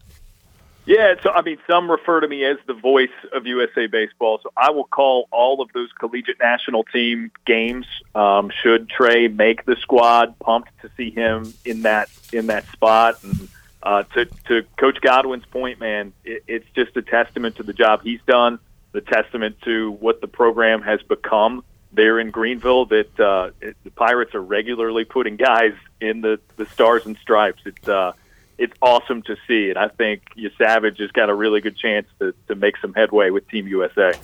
Yeah, 0.86 1.14
so 1.20 1.30
I 1.30 1.42
mean, 1.42 1.58
some 1.68 1.90
refer 1.90 2.20
to 2.20 2.28
me 2.28 2.44
as 2.44 2.58
the 2.68 2.72
voice 2.72 3.10
of 3.32 3.44
USA 3.44 3.88
baseball. 3.88 4.38
So 4.40 4.52
I 4.56 4.70
will 4.70 4.84
call 4.84 5.26
all 5.32 5.60
of 5.60 5.72
those 5.74 5.90
collegiate 5.98 6.38
national 6.38 6.84
team 6.84 7.32
games. 7.44 7.86
Um, 8.14 8.52
should 8.62 8.88
Trey 8.88 9.26
make 9.26 9.64
the 9.64 9.74
squad, 9.80 10.38
pumped 10.38 10.70
to 10.82 10.90
see 10.96 11.10
him 11.10 11.52
in 11.64 11.82
that 11.82 12.08
in 12.32 12.46
that 12.46 12.68
spot. 12.68 13.22
And 13.24 13.48
uh, 13.82 14.04
to 14.14 14.26
to 14.46 14.62
Coach 14.78 15.00
Godwin's 15.00 15.44
point, 15.46 15.80
man, 15.80 16.12
it, 16.24 16.44
it's 16.46 16.66
just 16.76 16.96
a 16.96 17.02
testament 17.02 17.56
to 17.56 17.64
the 17.64 17.72
job 17.72 18.02
he's 18.04 18.22
done, 18.24 18.60
the 18.96 19.02
testament 19.02 19.60
to 19.60 19.90
what 19.92 20.22
the 20.22 20.26
program 20.26 20.80
has 20.80 21.02
become 21.02 21.62
there 21.92 22.18
in 22.18 22.30
Greenville. 22.30 22.86
That 22.86 23.20
uh, 23.20 23.50
it, 23.60 23.76
the 23.84 23.90
Pirates 23.90 24.34
are 24.34 24.40
regularly 24.40 25.04
putting 25.04 25.36
guys 25.36 25.74
in 26.00 26.22
the 26.22 26.40
the 26.56 26.64
stars 26.64 27.04
and 27.04 27.14
stripes. 27.18 27.60
It's 27.66 27.86
uh, 27.86 28.14
it's 28.56 28.72
awesome 28.80 29.20
to 29.24 29.36
see, 29.46 29.68
and 29.68 29.78
I 29.78 29.88
think 29.88 30.22
Yesavage 30.34 30.98
has 30.98 31.10
got 31.12 31.28
a 31.28 31.34
really 31.34 31.60
good 31.60 31.76
chance 31.76 32.06
to, 32.20 32.34
to 32.48 32.54
make 32.54 32.78
some 32.78 32.94
headway 32.94 33.28
with 33.28 33.46
Team 33.50 33.68
USA. 33.68 34.14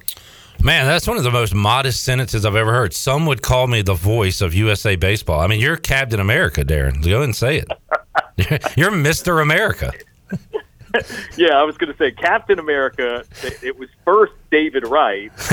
Man, 0.62 0.86
that's 0.86 1.06
one 1.06 1.18
of 1.18 1.22
the 1.22 1.30
most 1.30 1.54
modest 1.54 2.02
sentences 2.02 2.46
I've 2.46 2.56
ever 2.56 2.72
heard. 2.72 2.94
Some 2.94 3.26
would 3.26 3.42
call 3.42 3.66
me 3.66 3.82
the 3.82 3.94
voice 3.94 4.40
of 4.40 4.54
USA 4.54 4.96
baseball. 4.96 5.40
I 5.40 5.48
mean, 5.48 5.60
you're 5.60 5.76
Captain 5.76 6.20
America, 6.20 6.64
Darren. 6.64 7.04
Go 7.04 7.16
ahead 7.16 7.24
and 7.24 7.36
say 7.36 7.58
it. 7.58 8.72
you're 8.76 8.90
Mr. 8.90 9.42
America. 9.42 9.92
yeah, 11.36 11.58
I 11.58 11.62
was 11.62 11.76
going 11.76 11.92
to 11.92 11.98
say 11.98 12.10
Captain 12.10 12.58
America. 12.58 13.24
It 13.62 13.78
was 13.78 13.88
first 14.04 14.32
David 14.50 14.86
Wright, 14.86 15.32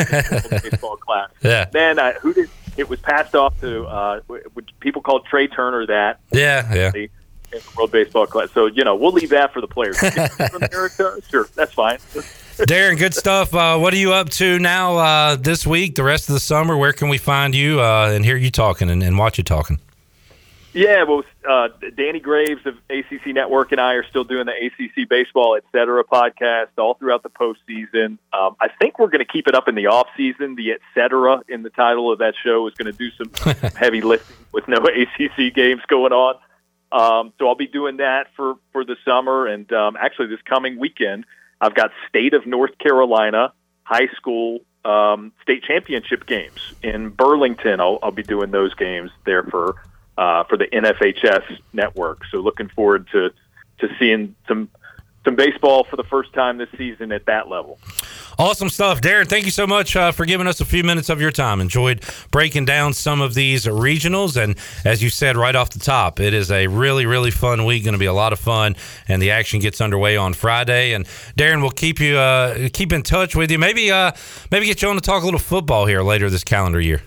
baseball 0.61 0.97
class. 0.97 1.29
Yeah. 1.41 1.65
Then 1.71 1.99
uh, 1.99 2.13
who 2.13 2.33
did? 2.33 2.49
It 2.77 2.87
was 2.87 2.99
passed 3.01 3.35
off 3.35 3.59
to 3.59 3.85
uh, 3.85 4.21
people 4.79 5.01
called 5.01 5.25
Trey 5.25 5.47
Turner. 5.47 5.85
That 5.85 6.21
Yeah, 6.31 6.73
yeah. 6.73 6.91
in 6.95 7.09
the 7.51 7.71
World 7.75 7.91
Baseball 7.91 8.25
Class. 8.25 8.51
So 8.51 8.67
you 8.67 8.83
know, 8.83 8.95
we'll 8.95 9.11
leave 9.11 9.29
that 9.29 9.53
for 9.53 9.59
the 9.61 9.67
players. 9.67 10.01
America, 10.53 11.17
sure, 11.29 11.47
that's 11.55 11.73
fine. 11.73 11.97
Darren, 12.67 12.97
good 12.97 13.13
stuff. 13.13 13.53
Uh, 13.53 13.77
what 13.77 13.93
are 13.93 13.97
you 13.97 14.13
up 14.13 14.29
to 14.31 14.59
now 14.59 14.97
uh, 14.97 15.35
this 15.35 15.65
week, 15.65 15.95
the 15.95 16.03
rest 16.03 16.29
of 16.29 16.33
the 16.33 16.39
summer? 16.39 16.77
Where 16.77 16.93
can 16.93 17.09
we 17.09 17.17
find 17.17 17.55
you 17.55 17.81
uh, 17.81 18.11
and 18.13 18.23
hear 18.23 18.35
you 18.37 18.51
talking 18.51 18.89
and, 18.89 19.01
and 19.01 19.17
watch 19.17 19.37
you 19.37 19.43
talking? 19.43 19.79
Yeah, 20.73 21.03
well, 21.03 21.23
uh, 21.49 21.69
Danny 21.97 22.19
Graves 22.19 22.65
of 22.65 22.75
ACC 22.89 23.27
Network 23.27 23.71
and 23.71 23.81
I 23.81 23.93
are 23.93 24.03
still 24.03 24.23
doing 24.23 24.45
the 24.45 24.53
ACC 24.53 25.09
Baseball 25.09 25.55
et 25.55 25.63
cetera 25.71 26.03
podcast 26.03 26.67
all 26.77 26.93
throughout 26.93 27.23
the 27.23 27.29
postseason. 27.29 28.19
Um, 28.31 28.55
I 28.61 28.67
think 28.79 28.99
we're 28.99 29.07
going 29.07 29.25
to 29.25 29.31
keep 29.31 29.47
it 29.47 29.55
up 29.55 29.67
in 29.67 29.75
the 29.75 29.87
off 29.87 30.07
season. 30.15 30.55
The 30.55 30.73
et 30.73 30.81
cetera 30.93 31.41
in 31.47 31.63
the 31.63 31.71
title 31.71 32.11
of 32.11 32.19
that 32.19 32.35
show 32.43 32.67
is 32.67 32.75
going 32.75 32.91
to 32.91 32.97
do 32.97 33.09
some 33.11 33.55
heavy 33.75 34.01
lifting 34.01 34.35
with 34.51 34.67
no 34.67 34.77
ACC 34.77 35.53
games 35.53 35.81
going 35.87 36.13
on. 36.13 36.35
Um, 36.91 37.33
so 37.39 37.47
I'll 37.47 37.55
be 37.55 37.67
doing 37.67 37.97
that 37.97 38.27
for 38.35 38.55
for 38.71 38.83
the 38.83 38.95
summer, 39.05 39.45
and 39.45 39.71
um, 39.73 39.95
actually 39.99 40.27
this 40.27 40.41
coming 40.45 40.79
weekend 40.79 41.25
I've 41.61 41.75
got 41.75 41.91
State 42.07 42.33
of 42.33 42.45
North 42.45 42.77
Carolina 42.77 43.53
high 43.83 44.07
school 44.15 44.59
um, 44.85 45.33
state 45.41 45.63
championship 45.63 46.25
games 46.25 46.73
in 46.83 47.09
Burlington. 47.09 47.79
I'll, 47.79 47.99
I'll 48.01 48.11
be 48.11 48.23
doing 48.23 48.51
those 48.51 48.73
games 48.75 49.11
there 49.25 49.43
for 49.43 49.75
uh, 50.19 50.43
for 50.43 50.57
the 50.57 50.65
NFHS 50.65 51.59
network. 51.71 52.23
So 52.29 52.39
looking 52.39 52.67
forward 52.69 53.07
to 53.13 53.31
to 53.79 53.87
seeing 53.97 54.35
some 54.47 54.69
some 55.23 55.35
baseball 55.35 55.85
for 55.85 55.95
the 55.95 56.03
first 56.03 56.33
time 56.33 56.57
this 56.57 56.69
season 56.77 57.11
at 57.11 57.25
that 57.25 57.47
level. 57.49 57.79
Awesome 58.37 58.69
stuff. 58.69 59.01
Darren, 59.01 59.27
thank 59.27 59.45
you 59.45 59.51
so 59.51 59.67
much 59.67 59.95
uh, 59.95 60.11
for 60.11 60.25
giving 60.25 60.47
us 60.47 60.61
a 60.61 60.65
few 60.65 60.83
minutes 60.83 61.09
of 61.09 61.19
your 61.19 61.31
time. 61.31 61.59
Enjoyed 61.59 62.03
breaking 62.31 62.65
down 62.65 62.93
some 62.93 63.19
of 63.21 63.33
these 63.33 63.65
regionals. 63.65 64.41
And 64.41 64.57
as 64.85 65.03
you 65.03 65.09
said 65.09 65.35
right 65.35 65.55
off 65.55 65.71
the 65.71 65.79
top, 65.79 66.19
it 66.21 66.33
is 66.33 66.49
a 66.51 66.67
really, 66.67 67.05
really 67.05 67.31
fun 67.31 67.65
week. 67.65 67.83
Going 67.83 67.93
to 67.93 67.99
be 67.99 68.05
a 68.05 68.13
lot 68.13 68.31
of 68.33 68.39
fun. 68.39 68.75
And 69.07 69.21
the 69.21 69.31
action 69.31 69.59
gets 69.59 69.81
underway 69.81 70.15
on 70.15 70.33
Friday. 70.33 70.93
And 70.93 71.05
Darren, 71.37 71.61
we'll 71.61 71.71
keep 71.71 71.99
you 71.99 72.17
uh, 72.17 72.69
keep 72.73 72.91
in 72.91 73.03
touch 73.03 73.35
with 73.35 73.51
you. 73.51 73.59
Maybe 73.59 73.91
uh, 73.91 74.11
maybe 74.51 74.65
get 74.65 74.81
you 74.81 74.89
on 74.89 74.95
to 74.95 75.01
talk 75.01 75.21
a 75.21 75.25
little 75.25 75.39
football 75.39 75.85
here 75.85 76.01
later 76.01 76.29
this 76.29 76.43
calendar 76.43 76.79
year. 76.79 77.03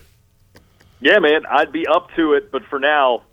Yeah, 1.03 1.19
man, 1.19 1.45
I'd 1.45 1.73
be 1.73 1.85
up 1.85 2.15
to 2.15 2.31
it, 2.33 2.49
but 2.49 2.63
for 2.65 2.79
now, 2.79 3.23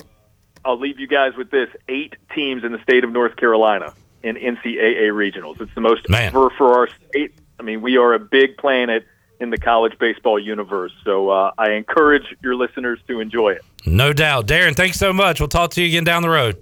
I'll 0.64 0.78
leave 0.78 0.98
you 0.98 1.06
guys 1.06 1.36
with 1.36 1.52
this: 1.52 1.68
eight 1.88 2.16
teams 2.34 2.64
in 2.64 2.72
the 2.72 2.82
state 2.82 3.04
of 3.04 3.12
North 3.12 3.36
Carolina 3.36 3.94
in 4.24 4.34
NCAA 4.34 5.10
regionals. 5.12 5.60
It's 5.60 5.72
the 5.76 5.80
most 5.80 6.04
ever 6.10 6.50
for 6.50 6.76
our 6.76 6.88
state. 7.08 7.32
I 7.60 7.62
mean, 7.62 7.80
we 7.80 7.96
are 7.96 8.12
a 8.12 8.18
big 8.18 8.56
planet 8.56 9.06
in 9.38 9.50
the 9.50 9.56
college 9.56 9.96
baseball 10.00 10.38
universe, 10.38 10.92
so 11.04 11.30
uh, 11.30 11.52
I 11.58 11.70
encourage 11.70 12.24
your 12.42 12.56
listeners 12.56 12.98
to 13.06 13.20
enjoy 13.20 13.50
it. 13.50 13.62
No 13.86 14.12
doubt. 14.12 14.48
Darren, 14.48 14.74
thanks 14.74 14.98
so 14.98 15.12
much. 15.12 15.38
We'll 15.38 15.48
talk 15.48 15.70
to 15.72 15.80
you 15.80 15.86
again 15.86 16.02
down 16.02 16.22
the 16.22 16.28
road. 16.28 16.60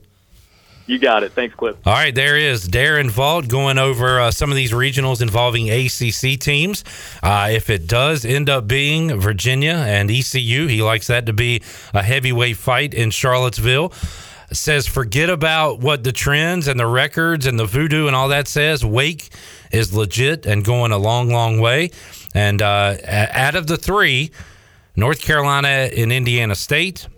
You 0.89 0.99
got 0.99 1.23
it. 1.23 1.33
Thanks, 1.33 1.55
Cliff. 1.55 1.77
All 1.85 1.93
right, 1.93 2.15
there 2.15 2.39
is 2.39 2.67
Darren 2.67 3.11
Vault 3.11 3.47
going 3.47 3.77
over 3.77 4.21
uh, 4.21 4.31
some 4.31 4.49
of 4.49 4.57
these 4.57 4.73
regionals 4.73 5.21
involving 5.21 5.69
ACC 5.69 6.41
teams. 6.41 6.83
Uh, 7.23 7.51
if 7.53 7.69
it 7.69 7.87
does 7.87 8.25
end 8.25 8.49
up 8.49 8.67
being 8.67 9.21
Virginia 9.21 9.75
and 9.75 10.11
ECU, 10.11 10.67
he 10.67 10.81
likes 10.83 11.07
that 11.09 11.27
to 11.27 11.35
be 11.35 11.63
a 11.93 12.03
heavyweight 12.03 12.57
fight 12.57 12.95
in 12.95 13.11
Charlottesville. 13.11 13.93
Says 14.51 14.87
forget 14.87 15.29
about 15.29 15.81
what 15.81 16.05
the 16.05 16.13
trends 16.13 16.67
and 16.67 16.81
the 16.81 16.87
records 16.87 17.45
and 17.45 17.61
the 17.61 17.67
voodoo 17.67 18.07
and 18.07 18.17
all 18.17 18.29
that 18.29 18.49
says. 18.49 18.83
Wake 18.83 19.29
is 19.71 19.93
legit 19.93 20.47
and 20.47 20.65
going 20.65 20.91
a 20.91 20.99
long, 20.99 21.29
long 21.29 21.61
way. 21.61 21.91
And 22.35 22.63
uh, 22.63 22.97
out 23.07 23.57
of 23.57 23.67
the 23.67 23.77
three, 23.77 24.31
North 24.97 25.21
Carolina 25.21 25.69
and 25.69 26.11
Indiana 26.11 26.55
State, 26.55 27.09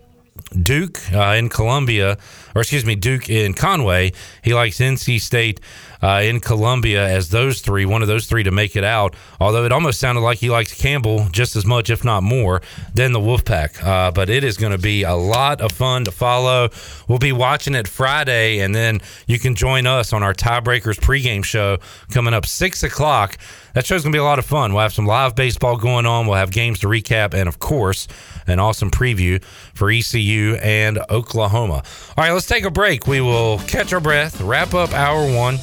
Duke 0.61 0.99
uh, 1.13 1.35
in 1.37 1.47
Columbia, 1.47 2.17
or 2.55 2.61
excuse 2.61 2.85
me, 2.85 2.95
Duke 2.95 3.29
in 3.29 3.53
Conway. 3.53 4.11
He 4.43 4.53
likes 4.53 4.79
NC 4.79 5.19
State 5.21 5.59
uh, 6.01 6.21
in 6.23 6.39
Columbia 6.39 7.07
as 7.07 7.29
those 7.29 7.61
three, 7.61 7.85
one 7.85 8.01
of 8.01 8.07
those 8.07 8.27
three 8.27 8.43
to 8.43 8.51
make 8.51 8.75
it 8.75 8.83
out. 8.83 9.15
Although 9.39 9.65
it 9.65 9.71
almost 9.71 9.99
sounded 9.99 10.21
like 10.21 10.39
he 10.39 10.49
likes 10.49 10.73
Campbell 10.73 11.27
just 11.31 11.55
as 11.55 11.65
much, 11.65 11.89
if 11.89 12.03
not 12.03 12.23
more, 12.23 12.61
than 12.93 13.11
the 13.11 13.19
Wolfpack. 13.19 13.83
Uh, 13.83 14.11
but 14.11 14.29
it 14.29 14.43
is 14.43 14.57
going 14.57 14.71
to 14.71 14.77
be 14.77 15.03
a 15.03 15.13
lot 15.15 15.61
of 15.61 15.71
fun 15.71 16.05
to 16.05 16.11
follow. 16.11 16.69
We'll 17.07 17.19
be 17.19 17.31
watching 17.31 17.75
it 17.75 17.87
Friday, 17.87 18.59
and 18.59 18.73
then 18.73 19.01
you 19.27 19.39
can 19.39 19.55
join 19.55 19.87
us 19.87 20.13
on 20.13 20.23
our 20.23 20.33
Tiebreakers 20.33 20.99
pregame 20.99 21.43
show 21.43 21.77
coming 22.11 22.33
up 22.33 22.45
six 22.45 22.83
o'clock. 22.83 23.37
That 23.73 23.85
show's 23.85 24.03
going 24.03 24.11
to 24.11 24.15
be 24.15 24.19
a 24.19 24.23
lot 24.23 24.39
of 24.39 24.45
fun. 24.45 24.73
We'll 24.73 24.81
have 24.81 24.93
some 24.93 25.05
live 25.05 25.35
baseball 25.35 25.77
going 25.77 26.05
on. 26.05 26.27
We'll 26.27 26.35
have 26.35 26.51
games 26.51 26.79
to 26.79 26.87
recap, 26.87 27.33
and 27.33 27.47
of 27.47 27.59
course, 27.59 28.07
an 28.47 28.59
awesome 28.59 28.91
preview 28.91 29.41
for 29.73 29.89
ECU 29.89 30.55
and 30.61 30.99
Oklahoma. 31.09 31.83
All 32.17 32.23
right, 32.23 32.31
let's 32.31 32.47
take 32.47 32.65
a 32.65 32.71
break. 32.71 33.07
We 33.07 33.21
will 33.21 33.59
catch 33.59 33.93
our 33.93 34.01
breath, 34.01 34.41
wrap 34.41 34.73
up 34.73 34.93
hour 34.93 35.33
one. 35.33 35.57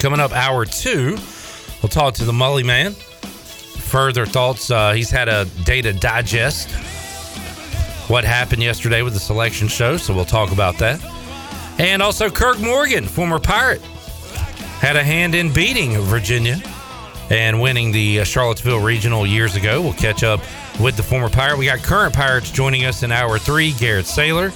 Coming 0.00 0.18
up, 0.18 0.32
hour 0.32 0.64
two, 0.64 1.18
we'll 1.82 1.90
talk 1.90 2.14
to 2.14 2.24
the 2.24 2.32
Mully 2.32 2.64
Man. 2.64 2.92
Further 2.92 4.24
thoughts. 4.24 4.70
Uh, 4.70 4.92
he's 4.92 5.10
had 5.10 5.28
a 5.28 5.44
day 5.64 5.82
to 5.82 5.92
digest 5.92 6.70
what 8.08 8.24
happened 8.24 8.62
yesterday 8.62 9.02
with 9.02 9.12
the 9.12 9.20
selection 9.20 9.68
show, 9.68 9.98
so 9.98 10.14
we'll 10.14 10.24
talk 10.24 10.52
about 10.52 10.78
that. 10.78 11.04
And 11.78 12.00
also, 12.00 12.30
Kirk 12.30 12.58
Morgan, 12.60 13.04
former 13.04 13.38
Pirate, 13.38 13.82
had 14.80 14.96
a 14.96 15.04
hand 15.04 15.34
in 15.34 15.52
beating 15.52 16.00
Virginia 16.00 16.62
and 17.28 17.60
winning 17.60 17.92
the 17.92 18.20
uh, 18.20 18.24
Charlottesville 18.24 18.80
Regional 18.80 19.26
years 19.26 19.54
ago. 19.54 19.82
We'll 19.82 19.92
catch 19.92 20.22
up 20.24 20.40
with 20.80 20.96
the 20.96 21.02
former 21.02 21.28
Pirate. 21.28 21.58
We 21.58 21.66
got 21.66 21.80
current 21.80 22.14
Pirates 22.14 22.50
joining 22.50 22.86
us 22.86 23.02
in 23.02 23.12
hour 23.12 23.38
three 23.38 23.72
Garrett 23.72 24.06
Saylor, 24.06 24.50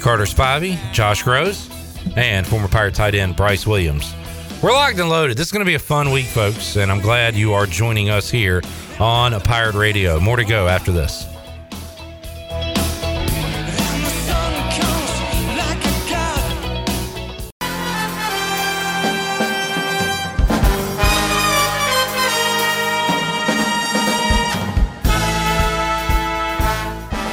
Carter 0.00 0.26
Spivey, 0.26 0.78
Josh 0.92 1.24
Grosz, 1.24 1.68
and 2.16 2.46
former 2.46 2.68
Pirate 2.68 2.94
tight 2.94 3.16
end 3.16 3.34
Bryce 3.34 3.66
Williams. 3.66 4.14
We're 4.64 4.72
locked 4.72 4.98
and 4.98 5.10
loaded. 5.10 5.36
This 5.36 5.48
is 5.48 5.52
going 5.52 5.60
to 5.60 5.66
be 5.66 5.74
a 5.74 5.78
fun 5.78 6.10
week, 6.10 6.24
folks, 6.24 6.76
and 6.76 6.90
I'm 6.90 7.02
glad 7.02 7.34
you 7.34 7.52
are 7.52 7.66
joining 7.66 8.08
us 8.08 8.30
here 8.30 8.62
on 8.98 9.38
Pirate 9.42 9.74
Radio. 9.74 10.18
More 10.18 10.38
to 10.38 10.44
go 10.46 10.68
after 10.68 10.90
this. 10.90 11.33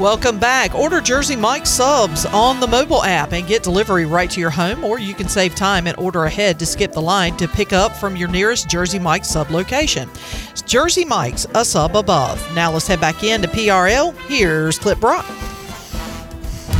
Welcome 0.00 0.38
back. 0.38 0.74
Order 0.74 1.02
Jersey 1.02 1.36
Mike 1.36 1.66
subs 1.66 2.24
on 2.24 2.58
the 2.58 2.66
mobile 2.66 3.04
app 3.04 3.34
and 3.34 3.46
get 3.46 3.62
delivery 3.62 4.06
right 4.06 4.30
to 4.30 4.40
your 4.40 4.48
home, 4.48 4.82
or 4.82 4.98
you 4.98 5.12
can 5.12 5.28
save 5.28 5.54
time 5.54 5.86
and 5.86 5.94
order 5.98 6.24
ahead 6.24 6.58
to 6.60 6.64
skip 6.64 6.92
the 6.92 7.02
line 7.02 7.36
to 7.36 7.46
pick 7.46 7.74
up 7.74 7.94
from 7.94 8.16
your 8.16 8.30
nearest 8.30 8.66
Jersey 8.70 8.98
Mike 8.98 9.26
sub 9.26 9.50
location. 9.50 10.08
It's 10.52 10.62
Jersey 10.62 11.04
Mike's 11.04 11.46
a 11.54 11.66
sub 11.66 11.96
above. 11.96 12.42
Now 12.54 12.72
let's 12.72 12.86
head 12.86 12.98
back 12.98 13.22
into 13.22 13.46
PRL. 13.48 14.16
Here's 14.26 14.78
Clip 14.78 14.98
Brock. 14.98 15.26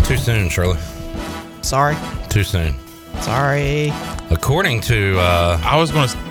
Too 0.05 0.17
soon, 0.17 0.49
Shirley. 0.49 0.79
Sorry. 1.61 1.99
Too 2.31 2.43
soon. 2.43 2.75
Sorry. 3.21 3.93
According 4.31 4.81
to, 4.83 5.19
uh, 5.19 5.61
I 5.63 5.77
was 5.79 5.91
going 5.91 6.09
to. 6.09 6.30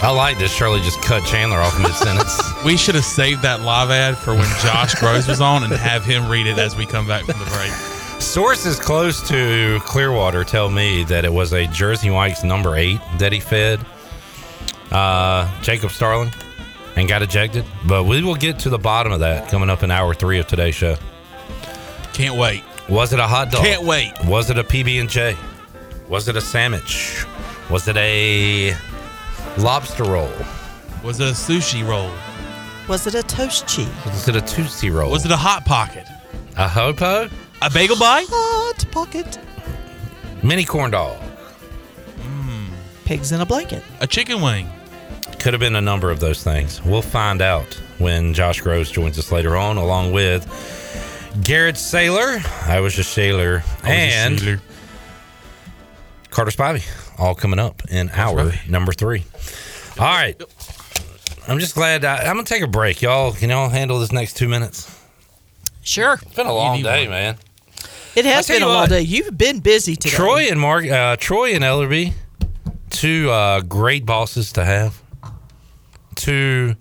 I 0.00 0.10
like 0.10 0.38
this. 0.38 0.52
Shirley 0.54 0.80
just 0.80 1.02
cut 1.02 1.24
Chandler 1.24 1.58
off 1.58 1.78
mid 1.80 1.92
sentence. 1.94 2.40
We 2.64 2.76
should 2.76 2.96
have 2.96 3.04
saved 3.04 3.42
that 3.42 3.60
live 3.62 3.90
ad 3.90 4.18
for 4.18 4.34
when 4.34 4.44
Josh 4.60 4.96
Grosz 4.96 5.28
was 5.28 5.40
on 5.40 5.62
and 5.62 5.72
have 5.72 6.04
him 6.04 6.28
read 6.28 6.46
it 6.46 6.58
as 6.58 6.76
we 6.76 6.84
come 6.86 7.06
back 7.06 7.24
from 7.24 7.38
the 7.38 7.44
break. 7.46 7.70
Sources 8.20 8.80
close 8.80 9.26
to 9.28 9.78
Clearwater 9.84 10.42
tell 10.42 10.68
me 10.68 11.04
that 11.04 11.24
it 11.24 11.32
was 11.32 11.52
a 11.52 11.68
Jersey 11.68 12.10
Mike's 12.10 12.42
number 12.42 12.74
eight 12.76 12.98
that 13.18 13.32
he 13.32 13.38
fed 13.38 13.78
uh, 14.90 15.48
Jacob 15.62 15.90
Starling 15.92 16.32
and 16.96 17.08
got 17.08 17.22
ejected. 17.22 17.64
But 17.86 18.04
we 18.04 18.22
will 18.22 18.34
get 18.34 18.58
to 18.60 18.70
the 18.70 18.78
bottom 18.78 19.12
of 19.12 19.20
that 19.20 19.48
coming 19.48 19.70
up 19.70 19.84
in 19.84 19.90
hour 19.92 20.12
three 20.12 20.40
of 20.40 20.48
today's 20.48 20.74
show. 20.74 20.96
Can't 22.12 22.36
wait. 22.36 22.64
Was 22.88 23.12
it 23.12 23.20
a 23.20 23.26
hot 23.26 23.52
dog? 23.52 23.64
Can't 23.64 23.84
wait. 23.84 24.12
Was 24.24 24.50
it 24.50 24.58
a 24.58 24.64
PB 24.64 25.00
and 25.00 25.08
J? 25.08 25.36
Was 26.08 26.26
it 26.26 26.36
a 26.36 26.40
sandwich? 26.40 27.24
Was 27.70 27.86
it 27.86 27.96
a 27.96 28.74
lobster 29.58 30.04
roll? 30.04 30.32
Was 31.02 31.20
it 31.20 31.28
a 31.28 31.32
sushi 31.32 31.86
roll? 31.86 32.10
Was 32.88 33.06
it 33.06 33.14
a 33.14 33.22
toast 33.22 33.66
cheese? 33.66 33.88
Was 34.06 34.28
it 34.28 34.36
a 34.36 34.40
Tootsie 34.40 34.90
roll? 34.90 35.10
Was 35.10 35.24
it 35.24 35.30
a 35.30 35.36
hot 35.36 35.64
pocket? 35.64 36.06
a 36.56 36.66
hopo? 36.66 37.28
A 37.62 37.70
bagel 37.70 37.98
bite? 37.98 38.26
Hot 38.28 38.84
pocket. 38.90 39.38
Mini 40.42 40.64
corn 40.64 40.90
dog? 40.90 41.16
Hmm. 42.20 42.66
Pigs 43.04 43.32
in 43.32 43.40
a 43.40 43.46
blanket. 43.46 43.82
A 44.00 44.06
chicken 44.06 44.40
wing? 44.40 44.68
Could 45.38 45.52
have 45.52 45.60
been 45.60 45.76
a 45.76 45.80
number 45.80 46.10
of 46.10 46.18
those 46.18 46.42
things. 46.42 46.82
We'll 46.82 47.02
find 47.02 47.40
out 47.42 47.72
when 47.98 48.34
Josh 48.34 48.62
Grosz 48.62 48.92
joins 48.92 49.18
us 49.18 49.30
later 49.30 49.56
on, 49.56 49.76
along 49.76 50.12
with 50.12 50.46
Garrett 51.44 51.76
Saylor. 51.76 52.44
I 52.66 52.80
was 52.80 52.94
just 52.94 53.12
Shaler. 53.12 53.62
And 53.84 54.60
Carter 56.30 56.50
Spivey. 56.50 56.84
All 57.18 57.34
coming 57.34 57.58
up 57.58 57.82
in 57.90 58.10
hour 58.10 58.52
number 58.68 58.92
three. 58.92 59.24
All 59.98 60.06
right. 60.06 60.40
I'm 61.48 61.58
just 61.58 61.74
glad. 61.74 62.04
I, 62.04 62.18
I'm 62.18 62.34
going 62.34 62.44
to 62.44 62.54
take 62.54 62.62
a 62.62 62.68
break. 62.68 63.02
Y'all, 63.02 63.32
can 63.32 63.50
y'all 63.50 63.68
handle 63.68 63.98
this 63.98 64.12
next 64.12 64.36
two 64.36 64.48
minutes? 64.48 64.94
Sure. 65.82 66.18
It's 66.22 66.34
been 66.34 66.46
a 66.46 66.52
long 66.52 66.82
day, 66.82 67.08
man. 67.08 67.36
It 68.14 68.24
has 68.24 68.48
been 68.48 68.62
a 68.62 68.68
long 68.68 68.88
day. 68.88 69.00
You've 69.00 69.36
been 69.36 69.60
busy 69.60 69.96
today. 69.96 70.16
Troy 70.16 70.42
and 70.50 70.60
Mark, 70.60 70.86
uh, 70.86 71.16
Troy 71.16 71.54
and 71.54 71.64
Ellerby, 71.64 72.12
two 72.90 73.30
uh, 73.30 73.60
great 73.62 74.04
bosses 74.04 74.52
to 74.52 74.64
have. 74.64 75.00
Two, 76.14 76.74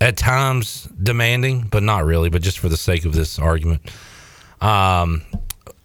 at 0.00 0.16
times 0.16 0.88
demanding, 1.02 1.62
but 1.62 1.82
not 1.82 2.04
really, 2.04 2.30
but 2.30 2.42
just 2.42 2.58
for 2.58 2.68
the 2.68 2.76
sake 2.76 3.04
of 3.04 3.12
this 3.12 3.38
argument. 3.38 3.82
Um, 4.60 5.22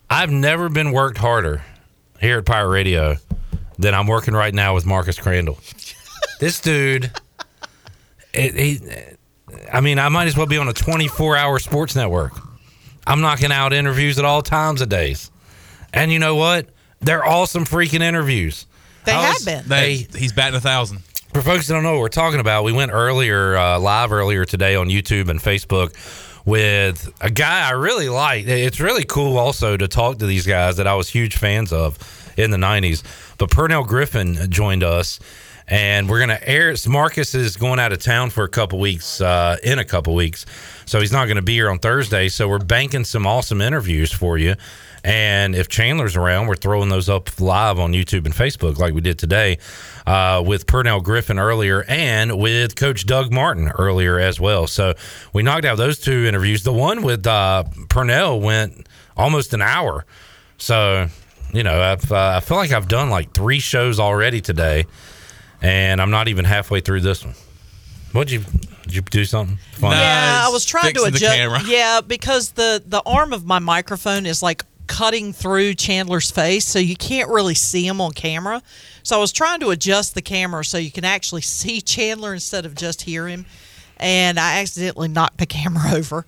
I've 0.10 0.32
never 0.32 0.70
been 0.70 0.92
worked 0.92 1.18
harder 1.18 1.64
here 2.20 2.40
at 2.40 2.46
Pirate 2.46 2.70
Radio 2.70 3.18
than 3.78 3.94
I'm 3.94 4.08
working 4.08 4.34
right 4.34 4.54
now 4.54 4.74
with 4.76 4.86
Marcus 4.86 5.18
Crandall. 5.20 5.58
this 6.40 6.60
dude, 6.60 7.12
it, 8.34 8.56
he, 8.56 8.80
I 9.72 9.82
mean, 9.82 10.00
I 10.00 10.10
might 10.10 10.28
as 10.28 10.38
well 10.38 10.48
be 10.48 10.58
on 10.58 10.68
a 10.68 10.74
24 10.74 11.38
hour 11.38 11.60
sports 11.60 11.96
network. 11.96 12.34
I'm 13.06 13.22
knocking 13.22 13.52
out 13.52 13.74
interviews 13.74 14.18
at 14.20 14.26
all 14.26 14.42
times 14.42 14.82
of 14.82 14.90
days. 14.90 15.30
And 15.94 16.12
you 16.12 16.20
know 16.20 16.36
what? 16.36 16.68
They're 17.02 17.26
awesome 17.26 17.66
freaking 17.66 18.02
interviews. 18.02 18.66
They 19.06 19.12
I 19.12 19.22
have 19.22 19.34
was- 19.36 19.46
been. 19.46 19.64
They, 19.68 20.08
he's 20.18 20.32
batting 20.34 20.56
a 20.56 20.62
thousand. 20.62 21.00
For 21.34 21.42
folks 21.42 21.68
that 21.68 21.74
don't 21.74 21.82
know 21.82 21.94
what 21.94 22.00
we're 22.00 22.10
talking 22.10 22.40
about, 22.40 22.64
we 22.64 22.72
went 22.72 22.92
earlier, 22.92 23.58
uh, 23.58 23.80
live 23.80 24.12
earlier 24.12 24.46
today 24.46 24.76
on 24.76 24.88
YouTube 24.88 25.30
and 25.30 25.40
Facebook 25.40 25.94
with 26.46 27.12
a 27.22 27.32
guy 27.32 27.68
I 27.68 27.72
really 27.72 28.08
like. 28.08 28.46
It's 28.46 28.80
really 28.80 29.04
cool 29.04 29.38
also 29.40 29.76
to 29.76 29.88
talk 29.88 30.20
to 30.20 30.28
these 30.28 30.46
guys 30.46 30.78
that 30.78 30.86
I 30.86 30.94
was 30.94 31.10
huge 31.10 31.36
fans 31.38 31.74
of 31.74 31.98
in 32.38 32.52
the 32.52 32.58
90s. 32.58 33.04
But 33.38 33.50
Purnell 33.52 33.84
Griffin 33.84 34.38
joined 34.50 34.84
us, 34.84 35.20
and 35.68 36.10
we're 36.10 36.20
going 36.20 36.38
to 36.38 36.48
air. 36.48 36.76
Marcus 36.88 37.36
is 37.36 37.58
going 37.58 37.80
out 37.80 37.92
of 37.92 38.00
town 38.00 38.30
for 38.30 38.44
a 38.44 38.50
couple 38.50 38.80
weeks, 38.80 39.22
uh, 39.22 39.58
in 39.64 39.80
a 39.80 39.86
couple 39.86 40.16
weeks. 40.16 40.46
So 40.86 41.00
he's 41.00 41.12
not 41.12 41.26
going 41.26 41.38
to 41.38 41.42
be 41.42 41.54
here 41.54 41.70
on 41.70 41.80
Thursday. 41.80 42.30
So 42.30 42.48
we're 42.48 42.60
banking 42.60 43.04
some 43.04 43.26
awesome 43.26 43.62
interviews 43.62 44.12
for 44.12 44.38
you. 44.38 44.56
And 45.04 45.54
if 45.54 45.68
Chandler's 45.68 46.16
around, 46.16 46.48
we're 46.48 46.56
throwing 46.56 46.88
those 46.88 47.10
up 47.10 47.42
live 47.42 47.78
on 47.78 47.92
YouTube 47.92 48.26
and 48.26 48.34
Facebook 48.34 48.78
like 48.78 48.94
we 48.94 49.02
did 49.02 49.20
today 49.20 49.58
uh, 50.08 50.42
with 50.46 50.66
Purnell 50.66 51.02
Griffin 51.02 51.38
earlier 51.38 51.84
and 51.90 52.40
with 52.40 52.78
Coach 52.78 53.06
Doug 53.06 53.32
Martin 53.32 53.68
earlier 53.78 54.18
as 54.18 54.40
well. 54.40 54.66
So 54.66 54.94
we 55.34 55.44
knocked 55.44 55.66
out 55.66 55.78
those 55.78 56.00
two 56.00 56.26
interviews. 56.26 56.64
The 56.64 56.72
one 56.72 57.02
with 57.02 57.28
uh, 57.28 57.66
Purnell 57.90 58.40
went 58.40 58.88
almost 59.18 59.54
an 59.54 59.62
hour. 59.62 60.06
So, 60.58 61.10
you 61.54 61.64
know, 61.64 61.82
I've, 61.82 62.12
uh, 62.12 62.34
I 62.38 62.40
feel 62.40 62.58
like 62.58 62.72
I've 62.72 62.88
done 62.88 63.10
like 63.10 63.34
three 63.34 63.60
shows 63.60 64.00
already 64.00 64.42
today, 64.42 64.86
and 65.62 66.02
I'm 66.02 66.12
not 66.12 66.28
even 66.28 66.46
halfway 66.46 66.82
through 66.82 67.02
this 67.02 67.24
one. 67.24 67.36
What'd 68.12 68.32
you, 68.32 68.44
did 68.84 68.96
you 68.96 69.02
do 69.02 69.24
something? 69.26 69.58
Fun? 69.74 69.92
Yeah, 69.92 70.44
I 70.46 70.50
was 70.50 70.66
trying 70.66 70.94
to 70.94 71.00
fixing 71.00 71.12
the 71.12 71.18
adjust. 71.18 71.36
camera. 71.36 71.60
Yeah, 71.66 72.02
because 72.02 72.52
the 72.52 72.84
the 72.86 73.02
arm 73.06 73.34
of 73.34 73.46
my 73.46 73.60
microphone 73.60 74.26
is 74.26 74.44
like 74.44 74.64
cutting 74.88 75.34
through 75.34 75.76
Chandler's 75.76 76.30
face, 76.30 76.66
so 76.66 76.78
you 76.80 76.96
can't 76.96 77.30
really 77.30 77.56
see 77.56 77.88
him 77.88 78.02
on 78.02 78.12
camera. 78.12 78.62
So 79.02 79.16
I 79.18 79.20
was 79.20 79.32
trying 79.32 79.60
to 79.62 79.70
adjust 79.70 80.14
the 80.14 80.22
camera 80.22 80.64
so 80.66 80.78
you 80.78 80.92
can 80.92 81.06
actually 81.06 81.42
see 81.60 81.82
Chandler 81.82 82.34
instead 82.34 82.66
of 82.66 82.76
just 82.76 83.02
hear 83.04 83.28
him, 83.28 83.46
and 83.98 84.40
I 84.40 84.60
accidentally 84.60 85.08
knocked 85.08 85.38
the 85.38 85.46
camera 85.46 85.92
over. 85.94 86.26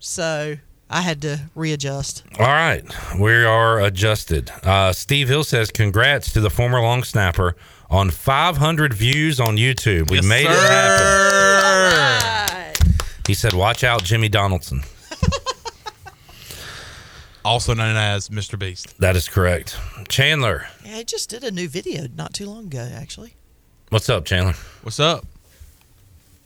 So 0.00 0.56
I 0.92 1.02
had 1.02 1.22
to 1.22 1.42
readjust. 1.54 2.24
All 2.38 2.46
right, 2.46 2.84
we 3.18 3.32
are 3.44 3.80
adjusted. 3.80 4.50
Uh, 4.64 4.92
Steve 4.92 5.28
Hill 5.28 5.44
says, 5.44 5.70
"Congrats 5.70 6.32
to 6.32 6.40
the 6.40 6.50
former 6.50 6.80
long 6.80 7.04
snapper 7.04 7.54
on 7.88 8.10
500 8.10 8.92
views 8.92 9.38
on 9.38 9.56
YouTube. 9.56 10.10
We 10.10 10.16
Yes, 10.16 10.24
made 10.24 10.46
it 10.46 10.52
sir. 10.54 12.10
happen." 12.10 12.74
He 13.26 13.34
said, 13.34 13.52
"Watch 13.52 13.84
out, 13.84 14.02
Jimmy 14.04 14.28
Donaldson." 14.28 14.82
Also 17.42 17.72
known 17.72 17.96
as 17.96 18.28
Mr. 18.28 18.58
Beast. 18.58 18.98
That 19.00 19.16
is 19.16 19.26
correct. 19.26 19.74
Chandler, 20.08 20.66
Yeah, 20.84 20.96
I 20.98 21.02
just 21.04 21.30
did 21.30 21.42
a 21.42 21.50
new 21.50 21.68
video 21.70 22.06
not 22.14 22.34
too 22.34 22.44
long 22.44 22.66
ago, 22.66 22.86
actually. 22.94 23.34
what's 23.88 24.10
up, 24.10 24.26
Chandler? 24.26 24.52
What's 24.82 25.00
up? 25.00 25.24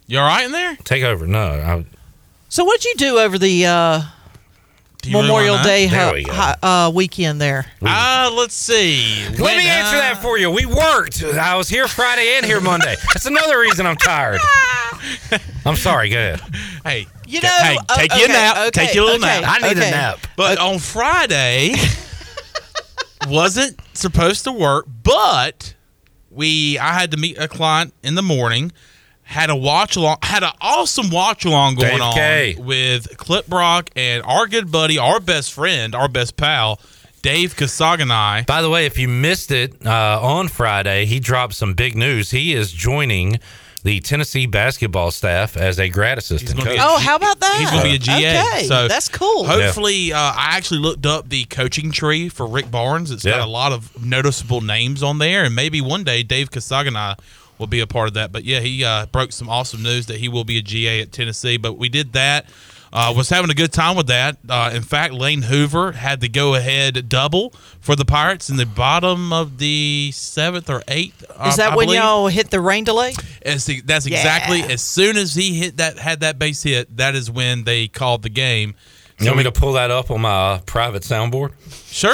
You 0.06 0.20
all 0.20 0.26
right 0.28 0.44
in 0.44 0.52
there? 0.52 0.76
Take 0.84 1.02
over. 1.02 1.26
No, 1.26 1.40
I, 1.40 1.84
So, 2.48 2.64
what'd 2.64 2.84
you 2.84 2.94
do 2.96 3.18
over 3.18 3.38
the 3.38 3.66
uh, 3.66 4.02
Do 5.04 5.10
you 5.10 5.16
really 5.16 5.26
Memorial? 5.28 5.62
Day 5.62 5.86
There 5.86 6.06
ho- 6.08 6.12
we 6.14 6.24
go. 6.24 6.32
uh, 6.32 6.90
weekend 6.94 7.40
there? 7.40 7.66
Uh, 7.82 8.30
let's 8.34 8.54
see. 8.54 9.24
Let 9.30 9.38
When, 9.40 9.58
me 9.58 9.66
answer 9.68 9.96
uh, 9.96 10.00
that 10.00 10.22
for 10.22 10.38
you. 10.38 10.50
We 10.50 10.64
worked. 10.66 11.22
I 11.22 11.56
was 11.56 11.68
here 11.68 11.86
Friday 11.86 12.36
and 12.36 12.46
here 12.46 12.60
Monday. 12.60 12.94
That's 13.12 13.26
another 13.26 13.58
reason 13.60 13.86
I'm 13.86 13.96
tired. 13.96 14.40
I'm 15.66 15.76
sorry. 15.76 16.08
Go 16.08 16.16
ahead. 16.16 16.40
Hey, 16.84 17.06
You 17.26 17.40
know, 17.42 17.48
hey, 17.48 17.76
oh, 17.88 17.96
take 17.96 18.14
you 18.14 18.24
a 18.24 18.28
nap. 18.28 18.56
okay, 18.68 18.70
take 18.86 18.94
you 18.94 19.02
a 19.02 19.04
little 19.04 19.24
okay, 19.24 19.40
nap. 19.42 19.50
I 19.62 19.68
need 19.68 19.76
okay. 19.76 19.88
a 19.88 19.90
nap. 19.90 20.18
But 20.36 20.58
on 20.58 20.78
Friday, 20.78 21.74
wasn't 23.28 23.78
supposed 23.94 24.44
to 24.44 24.52
work, 24.52 24.86
but 25.02 25.74
we 26.30 26.78
I 26.78 26.92
had 26.94 27.10
to 27.12 27.16
meet 27.16 27.38
a 27.38 27.48
client 27.48 27.92
in 28.02 28.14
the 28.14 28.22
morning. 28.22 28.72
Had 29.34 29.50
a 29.50 29.56
watch 29.56 29.96
along, 29.96 30.18
had 30.22 30.44
an 30.44 30.52
awesome 30.60 31.10
watch 31.10 31.44
along 31.44 31.74
going 31.74 31.90
Dave 31.90 32.00
on 32.00 32.14
K. 32.14 32.56
with 32.56 33.18
Clip 33.18 33.48
Brock 33.48 33.90
and 33.96 34.22
our 34.22 34.46
good 34.46 34.70
buddy, 34.70 34.96
our 34.96 35.18
best 35.18 35.52
friend, 35.52 35.92
our 35.92 36.06
best 36.06 36.36
pal, 36.36 36.78
Dave 37.20 37.56
Kasaganai. 37.56 38.46
By 38.46 38.62
the 38.62 38.70
way, 38.70 38.86
if 38.86 38.96
you 38.96 39.08
missed 39.08 39.50
it 39.50 39.84
uh, 39.84 40.20
on 40.22 40.46
Friday, 40.46 41.06
he 41.06 41.18
dropped 41.18 41.54
some 41.54 41.74
big 41.74 41.96
news. 41.96 42.30
He 42.30 42.54
is 42.54 42.70
joining 42.70 43.40
the 43.82 43.98
Tennessee 43.98 44.46
basketball 44.46 45.10
staff 45.10 45.56
as 45.56 45.80
a 45.80 45.88
grad 45.88 46.16
assistant 46.16 46.60
coach. 46.60 46.78
a 46.78 46.80
Oh, 46.80 46.98
how 46.98 47.16
about 47.16 47.40
that? 47.40 47.56
He's 47.58 47.70
going 47.72 47.82
to 47.82 47.88
be 47.88 47.96
a 47.96 47.98
GA. 47.98 48.40
Okay, 48.40 48.66
so 48.68 48.86
that's 48.86 49.08
cool. 49.08 49.46
Hopefully, 49.46 50.12
uh, 50.12 50.16
I 50.16 50.50
actually 50.52 50.78
looked 50.80 51.06
up 51.06 51.28
the 51.28 51.44
coaching 51.46 51.90
tree 51.90 52.28
for 52.28 52.46
Rick 52.46 52.70
Barnes. 52.70 53.10
It's 53.10 53.24
got 53.24 53.40
a 53.40 53.50
lot 53.50 53.72
of 53.72 54.00
noticeable 54.04 54.60
names 54.60 55.02
on 55.02 55.18
there, 55.18 55.42
and 55.42 55.56
maybe 55.56 55.80
one 55.80 56.04
day 56.04 56.22
Dave 56.22 56.50
Kasagana 56.50 57.18
will 57.58 57.66
be 57.66 57.80
a 57.80 57.86
part 57.86 58.08
of 58.08 58.14
that. 58.14 58.32
But 58.32 58.44
yeah, 58.44 58.60
he 58.60 58.84
uh, 58.84 59.06
broke 59.06 59.32
some 59.32 59.48
awesome 59.48 59.82
news 59.82 60.06
that 60.06 60.16
he 60.18 60.28
will 60.28 60.44
be 60.44 60.58
a 60.58 60.62
GA 60.62 61.00
at 61.02 61.12
Tennessee. 61.12 61.56
But 61.56 61.78
we 61.78 61.88
did 61.88 62.12
that. 62.14 62.46
Uh, 62.96 63.12
was 63.16 63.28
having 63.28 63.50
a 63.50 63.54
good 63.54 63.72
time 63.72 63.96
with 63.96 64.06
that. 64.06 64.36
Uh, 64.48 64.70
in 64.72 64.80
fact, 64.82 65.12
Lane 65.14 65.42
Hoover 65.42 65.90
had 65.90 66.20
the 66.20 66.28
go 66.28 66.54
ahead 66.54 67.08
double 67.08 67.50
for 67.80 67.96
the 67.96 68.04
Pirates 68.04 68.50
in 68.50 68.56
the 68.56 68.66
bottom 68.66 69.32
of 69.32 69.58
the 69.58 70.12
seventh 70.14 70.70
or 70.70 70.80
eighth. 70.86 71.24
uh, 71.36 71.48
Is 71.48 71.56
that 71.56 71.72
I 71.72 71.76
when 71.76 71.86
believe. 71.86 72.00
y'all 72.00 72.28
hit 72.28 72.50
the 72.50 72.60
rain 72.60 72.84
delay? 72.84 73.14
As 73.42 73.64
the, 73.66 73.80
that's 73.80 74.06
Yeah. 74.06 74.18
exactly 74.18 74.62
as 74.62 74.80
soon 74.80 75.16
as 75.16 75.34
he 75.34 75.54
hit 75.58 75.78
that 75.78 75.98
had 75.98 76.20
that 76.20 76.38
base 76.38 76.62
hit, 76.62 76.96
that 76.96 77.16
is 77.16 77.28
when 77.28 77.64
they 77.64 77.88
called 77.88 78.22
the 78.22 78.28
game. 78.30 78.76
You 79.18 79.26
want 79.26 79.38
me 79.38 79.44
to 79.44 79.52
pull 79.52 79.72
that 79.72 79.90
up 79.90 80.12
on 80.12 80.20
my 80.20 80.30
uh, 80.52 80.58
private 80.60 81.02
soundboard? 81.02 81.50
Sure. 81.86 82.10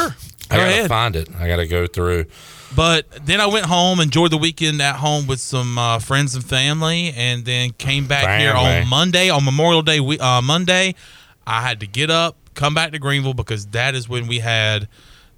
I 0.51 0.57
Go 0.57 0.63
gotta 0.63 0.63
ahead. 0.71 0.89
find 0.89 1.15
it. 1.15 1.29
I 1.39 1.47
gotta 1.47 1.67
go 1.67 1.87
through. 1.89 2.25
But 2.75 3.27
then 3.27 3.41
I 3.41 3.47
went 3.47 3.67
home, 3.67 3.99
enjoyed 4.01 4.31
the 4.31 4.37
weekend 4.37 4.81
at 4.81 4.97
home 4.97 5.27
with 5.27 5.41
some 5.41 5.77
uh, 5.77 5.99
friends 5.99 6.35
and 6.37 6.45
family, 6.45 7.13
and 7.17 7.45
then 7.45 7.71
came 7.73 8.07
back 8.07 8.25
here 8.41 8.53
on 8.83 8.89
Monday 8.89 9.29
on 9.29 9.45
Memorial 9.45 9.83
Day. 9.83 9.99
we- 10.01 10.19
Uh, 10.21 10.41
Monday, 10.41 10.95
I 11.47 11.63
had 11.63 11.81
to 11.81 11.87
get 11.87 12.11
up, 12.11 12.37
come 12.55 12.73
back 12.75 12.93
to 12.93 12.99
Greenville 13.01 13.35
because 13.35 13.67
that 13.69 13.95
is 13.97 14.09
when 14.09 14.29
we 14.29 14.39
had 14.39 14.87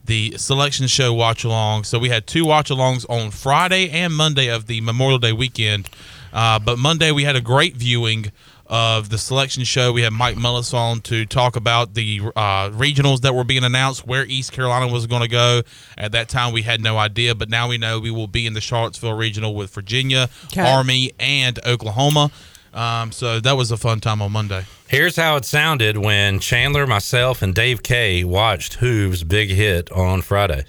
the 0.05 0.35
selection 0.37 0.87
show 0.89 1.13
watch 1.15 1.43
along. 1.45 1.85
So 1.85 1.99
we 1.99 2.11
had 2.11 2.27
two 2.27 2.45
watch 2.45 2.69
alongs 2.69 3.07
on 3.09 3.31
Friday 3.31 3.89
and 3.91 4.13
Monday 4.15 4.49
of 4.49 4.67
the 4.67 4.81
Memorial 4.83 5.19
Day 5.19 5.33
weekend. 5.33 5.89
Uh, 6.35 6.59
but 6.59 6.79
Monday 6.79 7.13
we 7.13 7.25
had 7.25 7.37
a 7.37 7.41
great 7.41 7.77
viewing 7.77 8.31
of 8.73 9.11
the 9.11 9.19
selection 9.19 9.65
show. 9.65 9.93
We 9.93 10.01
had 10.01 10.15
Mike 10.15 10.37
Mullis 10.37 10.73
on 10.73 11.03
to 11.03 11.27
talk 11.27 11.57
about 11.57 11.93
the 11.93 12.21
uh, 12.35 12.71
regionals 12.71 13.21
that 13.21 13.35
were 13.35 13.45
being 13.45 13.65
announced, 13.65 14.07
where 14.07 14.25
East 14.25 14.51
Carolina 14.53 14.91
was 14.91 15.07
going 15.07 15.21
to 15.21 15.29
go. 15.29 15.61
At 15.99 16.13
that 16.13 16.31
time, 16.31 16.55
we 16.55 16.63
had 16.63 16.81
no 16.81 16.97
idea, 16.97 17.35
but 17.35 17.51
now 17.51 17.69
we 17.69 17.77
know 17.77 18.01
we 18.01 18.11
will 18.11 18.27
be 18.27 18.47
in 18.47 18.55
the 18.55 18.63
Charlottesville 18.63 19.13
regional 19.13 19.55
with 19.55 19.71
Virginia, 19.75 20.31
Okay. 20.47 20.63
Army, 20.69 21.13
and 21.21 21.61
Oklahoma. 21.67 22.31
Um, 22.73 23.13
so 23.13 23.39
that 23.41 23.59
was 23.59 23.71
a 23.71 23.77
fun 23.77 24.01
time 24.01 24.23
on 24.23 24.33
Monday. 24.33 24.65
Here's 24.89 25.17
how 25.17 25.37
it 25.37 25.45
sounded 25.45 25.99
when 25.99 26.39
Chandler, 26.41 26.87
myself, 26.87 27.43
and 27.43 27.55
Dave 27.55 27.83
K 27.83 28.25
watched 28.25 28.75
Hoove's 28.75 29.23
big 29.23 29.51
hit 29.51 29.93
on 29.93 30.23
Friday. 30.23 30.65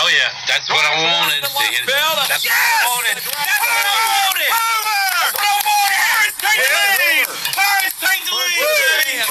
Oh 0.00 0.08
yeah, 0.08 0.32
that's 0.48 0.64
what 0.72 0.80
I 0.80 0.96
wanted. 0.96 1.44
to 1.44 1.52
hit. 1.60 1.84
That's 1.84 2.40
what 2.40 2.56
I 2.56 2.88
wanted. 2.88 3.20
That's 3.20 3.60
what 3.60 3.76
I 3.76 3.92
wanted. 4.08 4.48
That's 4.48 5.28
what 5.28 5.44
I 5.44 5.60
wanted. 5.60 6.00
Pirates 6.00 6.40
take 6.40 6.56
the 6.56 6.80
lead. 7.04 7.28
Pirates 7.52 7.96
take 8.00 8.22
the 8.24 8.32
lead. 8.32 9.28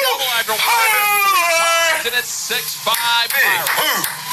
Double 0.00 0.32
after 0.32 0.56
one. 0.56 2.08
And 2.08 2.14
it's 2.16 2.32
six 2.32 2.74
five. 2.80 3.28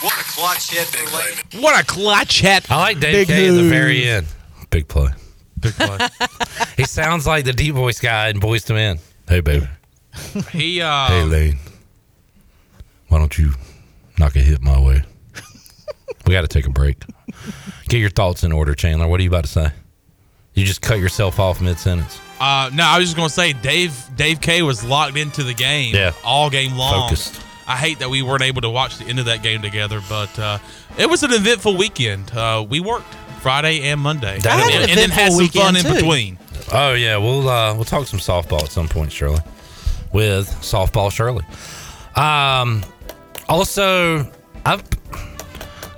What 0.01 0.15
a 0.15 0.23
clutch 0.23 0.71
hit 0.71 0.87
for 0.87 1.03
Lane. 1.17 1.61
What 1.61 1.77
a 1.77 1.85
clutch 1.85 2.39
hit! 2.39 2.71
I 2.71 2.77
like 2.77 2.99
Dave 3.01 3.13
Big 3.13 3.27
K 3.27 3.49
at 3.49 3.51
the 3.51 3.69
very 3.69 4.07
end. 4.07 4.27
Big 4.69 4.87
play. 4.87 5.09
Big 5.59 5.73
play. 5.73 6.07
he 6.77 6.85
sounds 6.85 7.27
like 7.27 7.43
the 7.43 7.51
deep 7.51 7.75
voice 7.75 7.99
guy 7.99 8.29
in 8.29 8.39
Boyz 8.39 8.69
II 8.69 8.75
Men. 8.77 8.99
Hey, 9.27 9.41
baby. 9.41 9.67
He 10.51 10.81
uh, 10.81 11.07
hey, 11.07 11.23
Lane. 11.23 11.59
Why 13.09 13.17
don't 13.17 13.37
you 13.37 13.51
knock 14.17 14.37
a 14.37 14.39
hit 14.39 14.61
my 14.61 14.79
way? 14.79 15.03
We 16.29 16.33
got 16.35 16.41
to 16.41 16.47
take 16.47 16.67
a 16.67 16.69
break. 16.69 17.03
Get 17.87 17.97
your 17.97 18.11
thoughts 18.11 18.43
in 18.43 18.51
order, 18.51 18.75
Chandler. 18.75 19.07
What 19.07 19.19
are 19.19 19.23
you 19.23 19.29
about 19.29 19.45
to 19.45 19.49
say? 19.49 19.71
You 20.53 20.63
just 20.63 20.81
cut 20.81 20.99
yourself 20.99 21.39
off 21.39 21.59
mid 21.59 21.79
sentence. 21.79 22.19
Uh, 22.39 22.69
no, 22.73 22.83
I 22.83 22.99
was 22.99 23.07
just 23.07 23.17
gonna 23.17 23.29
say 23.29 23.53
Dave 23.53 23.97
Dave 24.15 24.39
K 24.41 24.61
was 24.61 24.83
locked 24.83 25.17
into 25.17 25.43
the 25.43 25.53
game 25.53 25.95
Yeah. 25.95 26.11
all 26.23 26.49
game 26.49 26.75
long. 26.75 27.07
Focused. 27.09 27.41
I 27.67 27.75
hate 27.75 27.99
that 27.99 28.09
we 28.09 28.21
weren't 28.21 28.43
able 28.43 28.61
to 28.61 28.69
watch 28.69 28.97
the 28.97 29.05
end 29.05 29.19
of 29.19 29.25
that 29.25 29.41
game 29.43 29.61
together, 29.61 30.01
but 30.09 30.37
uh, 30.39 30.57
it 30.97 31.09
was 31.09 31.23
an 31.23 31.31
eventful 31.33 31.77
weekend. 31.77 32.31
Uh, 32.31 32.65
we 32.67 32.79
worked 32.79 33.11
Friday 33.41 33.81
and 33.89 33.99
Monday, 34.01 34.37
That 34.39 34.59
and, 34.59 34.81
was- 34.81 34.89
and 34.89 34.97
then 34.99 35.09
had 35.09 35.31
some 35.33 35.47
fun 35.47 35.75
in 35.75 35.83
between. 35.93 36.37
Oh 36.71 36.93
yeah, 36.93 37.17
we'll 37.17 37.47
uh, 37.49 37.73
we'll 37.73 37.85
talk 37.85 38.05
some 38.07 38.19
softball 38.19 38.61
at 38.63 38.71
some 38.71 38.87
point, 38.87 39.11
Shirley, 39.11 39.39
with 40.13 40.47
softball 40.61 41.11
Shirley. 41.11 41.45
Um, 42.15 42.83
also, 43.47 44.29
I've 44.65 44.83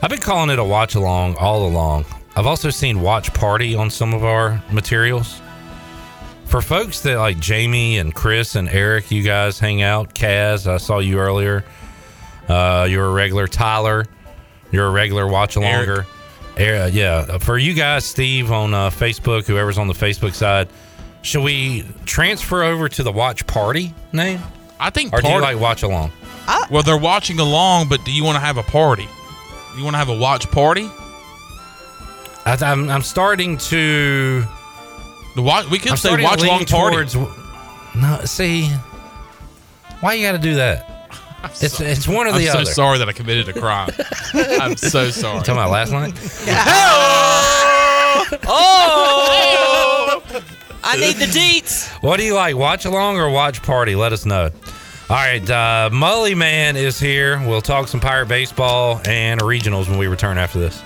I've 0.01 0.09
been 0.09 0.19
calling 0.19 0.49
it 0.49 0.59
a 0.59 0.63
watch 0.63 0.95
along 0.95 1.35
all 1.35 1.67
along. 1.67 2.05
I've 2.35 2.47
also 2.47 2.69
seen 2.69 3.01
watch 3.01 3.33
party 3.33 3.75
on 3.75 3.89
some 3.89 4.13
of 4.13 4.23
our 4.23 4.61
materials. 4.71 5.41
For 6.45 6.61
folks 6.61 7.01
that 7.01 7.17
like 7.17 7.39
Jamie 7.39 7.97
and 7.97 8.13
Chris 8.13 8.55
and 8.55 8.67
Eric, 8.67 9.11
you 9.11 9.21
guys 9.23 9.59
hang 9.59 9.81
out. 9.83 10.13
Kaz, 10.15 10.67
I 10.67 10.77
saw 10.77 10.99
you 10.99 11.19
earlier. 11.19 11.63
Uh, 12.47 12.87
you're 12.89 13.05
a 13.05 13.11
regular. 13.11 13.47
Tyler, 13.47 14.05
you're 14.71 14.87
a 14.87 14.91
regular 14.91 15.27
watch 15.27 15.55
alonger. 15.55 16.05
Er- 16.59 16.89
yeah, 16.91 17.37
for 17.37 17.57
you 17.57 17.73
guys, 17.73 18.03
Steve 18.03 18.51
on 18.51 18.73
uh, 18.73 18.89
Facebook, 18.89 19.45
whoever's 19.45 19.77
on 19.77 19.87
the 19.87 19.93
Facebook 19.93 20.33
side, 20.33 20.67
should 21.21 21.43
we 21.43 21.85
transfer 22.05 22.63
over 22.63 22.89
to 22.89 23.03
the 23.03 23.11
watch 23.11 23.45
party 23.47 23.93
name? 24.11 24.41
I 24.79 24.89
think 24.89 25.13
Or 25.13 25.21
do 25.21 25.29
you 25.29 25.39
like 25.39 25.59
watch 25.59 25.83
along? 25.83 26.11
well, 26.69 26.83
they're 26.83 26.97
watching 26.97 27.39
along, 27.39 27.87
but 27.87 28.03
do 28.03 28.11
you 28.11 28.23
want 28.23 28.35
to 28.35 28.41
have 28.41 28.57
a 28.57 28.63
party? 28.63 29.07
You 29.77 29.83
want 29.83 29.93
to 29.93 29.97
have 29.99 30.09
a 30.09 30.17
watch 30.17 30.49
party? 30.51 30.89
I, 32.45 32.57
I'm, 32.61 32.89
I'm 32.89 33.03
starting 33.03 33.57
to. 33.57 34.43
The 35.35 35.41
watch, 35.41 35.69
we 35.69 35.79
could 35.79 35.91
I'm 35.91 35.97
say 35.97 36.09
starting 36.09 36.25
to 36.25 36.29
watch 36.29 36.39
lean 36.41 36.49
along 36.49 36.65
party. 36.65 36.95
towards- 37.07 37.15
No, 37.95 38.19
see, 38.25 38.67
why 40.01 40.13
you 40.13 40.25
got 40.25 40.33
to 40.33 40.37
do 40.39 40.55
that? 40.55 40.87
It's 41.59 41.79
it's 41.81 42.07
one 42.07 42.27
or 42.27 42.33
the 42.33 42.37
other 42.37 42.39
I'm 42.39 42.43
the 42.43 42.53
so 42.53 42.59
other. 42.59 42.65
sorry 42.71 42.97
that 42.99 43.09
I 43.09 43.13
committed 43.13 43.49
a 43.49 43.53
crime. 43.59 43.89
I'm 44.33 44.77
so 44.77 45.09
sorry. 45.09 45.39
Talking 45.39 45.53
about 45.55 45.71
last 45.71 45.91
night. 45.91 46.13
Oh! 48.47 50.21
I 50.83 50.97
need 50.97 51.15
the 51.15 51.25
deets. 51.25 51.89
What 52.03 52.17
do 52.17 52.23
you 52.23 52.35
like, 52.35 52.55
watch 52.55 52.85
along 52.85 53.17
or 53.17 53.29
watch 53.29 53.61
party? 53.63 53.95
Let 53.95 54.13
us 54.13 54.25
know. 54.25 54.51
All 55.11 55.17
right, 55.17 55.49
uh, 55.49 55.89
Mully 55.91 56.37
Man 56.37 56.77
is 56.77 56.97
here. 56.97 57.45
We'll 57.45 57.59
talk 57.59 57.89
some 57.89 57.99
pirate 57.99 58.29
baseball 58.29 59.01
and 59.03 59.41
regionals 59.41 59.89
when 59.89 59.97
we 59.97 60.07
return 60.07 60.37
after 60.37 60.57
this. 60.57 60.81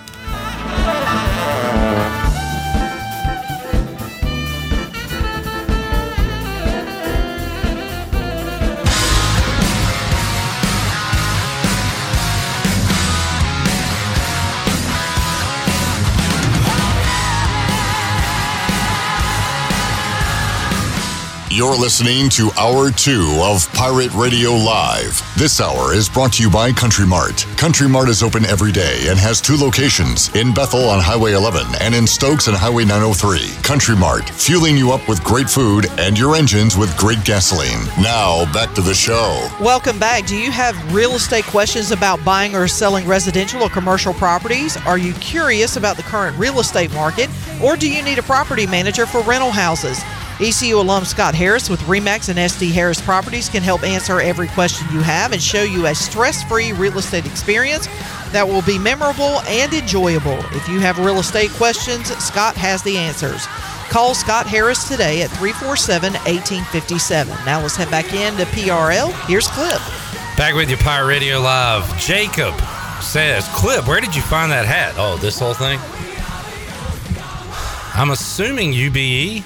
You're 21.56 21.78
listening 21.78 22.28
to 22.32 22.52
Hour 22.60 22.92
2 22.92 23.40
of 23.42 23.72
Pirate 23.72 24.14
Radio 24.14 24.52
Live. 24.52 25.24
This 25.38 25.62
hour 25.62 25.94
is 25.94 26.10
brought 26.10 26.34
to 26.34 26.44
you 26.44 26.50
by 26.50 26.74
Country 26.74 27.08
Mart. 27.08 27.48
Country 27.56 27.88
Mart 27.88 28.10
is 28.10 28.22
open 28.22 28.44
every 28.44 28.74
day 28.74 29.08
and 29.08 29.18
has 29.18 29.40
two 29.40 29.56
locations 29.56 30.36
in 30.36 30.54
Bethel 30.54 30.90
on 30.90 31.00
Highway 31.02 31.32
11 31.32 31.66
and 31.80 31.96
in 31.96 32.08
Stokes 32.08 32.50
on 32.50 32.56
Highway 32.56 32.84
903. 32.84 33.40
Country 33.64 33.96
Mart, 33.96 34.30
fueling 34.32 34.76
you 34.76 34.92
up 34.92 35.08
with 35.08 35.24
great 35.24 35.50
food 35.50 35.86
and 35.98 36.20
your 36.20 36.36
engines 36.36 36.76
with 36.76 36.94
great 36.98 37.24
gasoline. 37.24 37.86
Now, 38.02 38.52
back 38.52 38.76
to 38.76 38.82
the 38.82 38.94
show. 38.94 39.48
Welcome 39.62 39.98
back. 39.98 40.28
Do 40.28 40.36
you 40.36 40.52
have 40.52 40.76
real 40.94 41.12
estate 41.12 41.46
questions 41.46 41.92
about 41.92 42.22
buying 42.26 42.54
or 42.54 42.68
selling 42.68 43.08
residential 43.08 43.64
or 43.64 43.70
commercial 43.70 44.14
properties? 44.14 44.76
Are 44.86 44.98
you 44.98 45.14
curious 45.14 45.78
about 45.78 45.96
the 45.96 46.04
current 46.04 46.38
real 46.38 46.60
estate 46.60 46.94
market? 46.94 47.30
Or 47.64 47.78
do 47.78 47.90
you 47.90 48.04
need 48.04 48.20
a 48.20 48.24
property 48.24 48.68
manager 48.68 49.06
for 49.06 49.22
rental 49.22 49.52
houses? 49.52 50.04
ECU 50.42 50.78
alum 50.78 51.06
Scott 51.06 51.34
Harris 51.34 51.70
with 51.70 51.80
REMAX 51.82 52.28
and 52.28 52.38
SD 52.38 52.72
Harris 52.74 53.00
Properties 53.00 53.48
can 53.48 53.64
help 53.64 53.84
answer 53.84 54.20
every 54.20 54.50
question 54.50 54.86
you 54.92 55.00
have 55.00 55.32
and 55.32 55.42
show 55.42 55.64
you 55.64 55.86
a 55.86 55.96
stress 55.96 56.44
free 56.44 56.74
real 56.74 56.98
estate 56.98 57.26
experience 57.26 57.88
that 58.34 58.46
will 58.46 58.62
be 58.64 58.78
memorable 58.78 59.40
and 59.48 59.74
enjoyable. 59.74 60.38
If 60.52 60.68
you 60.68 60.82
have 60.82 61.00
real 61.00 61.20
estate 61.20 61.52
questions, 61.52 62.08
Scott 62.18 62.56
has 62.58 62.84
the 62.84 62.98
answers. 62.98 63.46
Call 63.90 64.14
Scott 64.14 64.46
Harris 64.46 64.90
today 64.90 65.22
at 65.22 65.30
347 65.30 66.12
1857. 66.12 67.46
Now 67.46 67.62
let's 67.62 67.78
head 67.78 67.90
back 67.90 68.14
into 68.14 68.44
PRL. 68.52 69.14
Here's 69.28 69.48
Clip. 69.48 69.80
Back 70.36 70.54
with 70.54 70.70
you, 70.70 70.76
Pirate 70.76 71.08
Radio 71.08 71.40
Live. 71.40 71.98
Jacob 71.98 72.54
says, 73.02 73.48
Clip, 73.54 73.88
where 73.88 74.02
did 74.02 74.14
you 74.14 74.22
find 74.22 74.52
that 74.52 74.66
hat? 74.66 74.96
Oh, 74.98 75.16
this 75.16 75.40
whole 75.40 75.54
thing? 75.54 75.80
I'm 77.98 78.12
assuming 78.12 78.74
UBE 78.74 79.46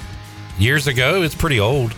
years 0.60 0.86
ago. 0.86 1.22
It's 1.22 1.34
pretty 1.34 1.58
old. 1.58 1.94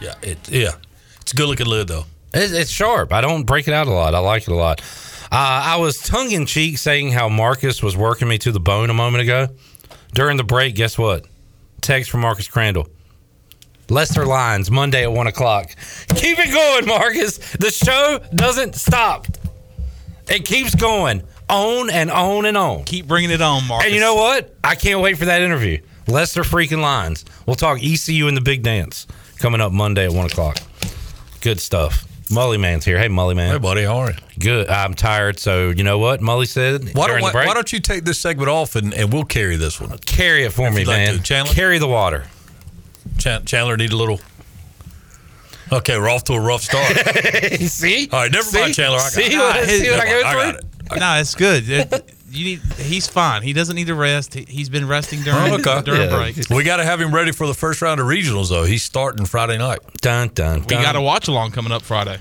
Yeah, 0.00 0.14
it 0.22 0.48
yeah, 0.48 0.72
it's 1.20 1.32
a 1.32 1.36
good 1.36 1.48
looking 1.48 1.66
lid 1.66 1.88
though. 1.88 2.04
It's, 2.32 2.52
it's 2.52 2.70
sharp. 2.70 3.12
I 3.12 3.20
don't 3.20 3.44
break 3.44 3.68
it 3.68 3.74
out 3.74 3.86
a 3.86 3.92
lot. 3.92 4.14
I 4.14 4.18
like 4.18 4.42
it 4.42 4.52
a 4.52 4.54
lot. 4.54 4.80
Uh, 5.30 5.62
I 5.64 5.76
was 5.76 5.98
tongue 5.98 6.30
in 6.30 6.46
cheek 6.46 6.78
saying 6.78 7.10
how 7.12 7.28
Marcus 7.28 7.82
was 7.82 7.96
working 7.96 8.28
me 8.28 8.38
to 8.38 8.52
the 8.52 8.60
bone 8.60 8.88
a 8.88 8.94
moment 8.94 9.22
ago. 9.22 9.48
During 10.14 10.36
the 10.36 10.44
break, 10.44 10.74
guess 10.74 10.96
what? 10.96 11.26
Text 11.80 12.10
from 12.10 12.20
Marcus 12.20 12.48
Crandall. 12.48 12.88
Lester 13.90 14.24
Lyons, 14.24 14.70
Monday 14.70 15.02
at 15.02 15.12
1 15.12 15.26
o'clock. 15.26 15.70
Keep 16.14 16.38
it 16.38 16.52
going, 16.52 16.86
Marcus. 16.86 17.38
The 17.56 17.70
show 17.70 18.20
doesn't 18.34 18.74
stop. 18.74 19.26
It 20.28 20.44
keeps 20.44 20.74
going 20.74 21.22
on 21.48 21.90
and 21.90 22.10
on 22.10 22.46
and 22.46 22.56
on. 22.56 22.84
Keep 22.84 23.06
bringing 23.06 23.30
it 23.30 23.40
on, 23.40 23.66
Marcus. 23.66 23.86
And 23.86 23.94
you 23.94 24.00
know 24.00 24.14
what? 24.14 24.54
I 24.62 24.74
can't 24.74 25.00
wait 25.00 25.16
for 25.18 25.26
that 25.26 25.42
interview. 25.42 25.80
Lester 26.08 26.42
freaking 26.42 26.80
Lyons. 26.80 27.24
We'll 27.46 27.56
talk 27.56 27.78
ECU 27.82 28.28
in 28.28 28.34
the 28.34 28.40
big 28.40 28.62
dance 28.62 29.06
coming 29.38 29.60
up 29.60 29.72
Monday 29.72 30.04
at 30.06 30.12
1 30.12 30.26
o'clock. 30.26 30.58
Good 31.40 31.60
stuff. 31.60 32.04
Mully 32.28 32.58
Man's 32.60 32.84
here. 32.84 32.98
Hey, 32.98 33.08
Mully 33.08 33.36
Man. 33.36 33.52
Hey, 33.52 33.58
buddy. 33.58 33.84
How 33.84 33.98
are 33.98 34.10
you? 34.10 34.16
Good. 34.38 34.68
I'm 34.68 34.92
tired. 34.94 35.38
So, 35.38 35.70
you 35.70 35.82
know 35.84 35.98
what 35.98 36.20
Mully 36.20 36.46
said 36.46 36.94
Why 36.94 37.06
don't, 37.08 37.20
why, 37.22 37.28
the 37.28 37.32
break? 37.32 37.46
why 37.46 37.54
don't 37.54 37.72
you 37.72 37.80
take 37.80 38.04
this 38.04 38.18
segment 38.18 38.48
off 38.50 38.74
and, 38.76 38.92
and 38.92 39.12
we'll 39.12 39.24
carry 39.24 39.56
this 39.56 39.80
one? 39.80 39.96
Carry 39.98 40.44
it 40.44 40.52
for 40.52 40.66
If 40.68 40.74
me, 40.74 40.80
you'd 40.80 40.88
like 40.88 40.96
man. 40.98 41.14
to. 41.16 41.22
Chandler? 41.22 41.54
Carry 41.54 41.78
the 41.78 41.88
water. 41.88 42.26
Chan- 43.18 43.44
Chandler 43.46 43.76
need 43.76 43.92
a 43.92 43.96
little. 43.96 44.20
Okay, 45.72 45.98
we're 45.98 46.08
off 46.08 46.24
to 46.24 46.32
a 46.34 46.40
rough 46.40 46.62
start. 46.62 46.96
see? 47.60 48.08
All 48.12 48.20
right, 48.22 48.32
never 48.32 48.50
mind, 48.58 48.74
Chandler. 48.74 48.98
I 48.98 49.02
got 49.02 49.12
See 49.12 49.22
it. 49.24 49.38
what- 49.38 49.54
Never 49.56 49.66
see 49.68 49.90
what 49.90 50.00
I 50.00 50.04
mind. 50.04 50.10
go 50.10 50.22
got 50.22 50.32
through? 50.32 50.96
it. 50.96 51.00
No, 51.00 51.14
it's 51.20 51.34
good. 51.34 51.68
It- 51.68 52.14
you 52.30 52.44
need. 52.44 52.60
He's 52.76 53.06
fine. 53.08 53.42
He 53.42 53.52
doesn't 53.52 53.74
need 53.76 53.86
to 53.88 53.94
rest. 53.94 54.34
He, 54.34 54.44
he's 54.48 54.68
been 54.68 54.86
resting 54.88 55.22
during 55.22 55.52
Oh, 55.52 55.54
okay. 55.56 55.82
during 55.82 56.08
break. 56.10 56.36
We 56.50 56.62
got 56.64 56.76
to 56.78 56.84
have 56.84 57.00
him 57.00 57.14
ready 57.14 57.32
for 57.32 57.46
the 57.46 57.54
first 57.54 57.82
round 57.82 58.00
of 58.00 58.06
regionals, 58.06 58.48
though. 58.48 58.64
He's 58.64 58.82
starting 58.82 59.26
Friday 59.26 59.58
night. 59.58 59.78
Dun, 60.00 60.30
dun, 60.34 60.60
We 60.60 60.66
got 60.76 60.96
a 60.96 61.00
watch 61.00 61.28
along 61.28 61.52
coming 61.52 61.72
up 61.72 61.82
Friday. 61.82 62.18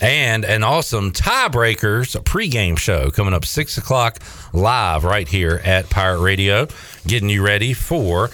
and 0.00 0.44
an 0.44 0.62
awesome 0.62 1.10
tiebreakers 1.12 2.16
pregame 2.22 2.78
show 2.78 3.10
coming 3.10 3.34
up 3.34 3.44
six 3.44 3.76
o'clock 3.78 4.18
live 4.52 5.02
right 5.04 5.26
here 5.28 5.60
at 5.64 5.90
Pirate 5.90 6.20
Radio, 6.20 6.66
getting 7.06 7.28
you 7.28 7.44
ready 7.44 7.72
for 7.74 8.30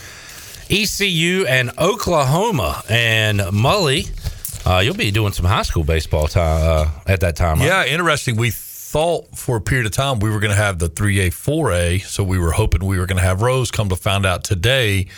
ECU 0.71 1.45
and 1.47 1.71
Oklahoma. 1.79 2.83
And 2.89 3.41
Mully, 3.41 4.11
uh, 4.67 4.81
you'll 4.81 4.95
be 4.95 5.11
doing 5.11 5.33
some 5.33 5.47
high 5.47 5.63
school 5.63 5.85
baseball 5.85 6.27
time 6.29 6.87
uh, 6.87 6.91
at 7.11 7.21
that 7.21 7.37
time. 7.37 7.59
right? 7.59 7.67
Yeah, 7.67 7.85
interesting. 7.87 8.37
We 8.37 8.51
thought 8.95 9.27
for 9.37 9.57
a 9.57 9.61
period 9.61 9.87
of 9.87 9.91
time 9.91 10.21
we 10.21 10.31
were 10.31 10.39
going 10.39 10.53
to 10.53 10.57
have 10.57 10.79
the 10.79 10.89
3A, 10.89 11.27
4A. 11.31 12.01
So 12.03 12.23
we 12.23 12.39
were 12.39 12.53
hoping 12.53 12.85
we 12.85 12.97
were 12.97 13.07
going 13.07 13.19
to 13.19 13.25
have 13.25 13.43
Rose. 13.43 13.73
Come 13.73 13.89
to 13.89 13.97
find 13.97 14.25
out 14.25 14.45
today, 14.45 15.09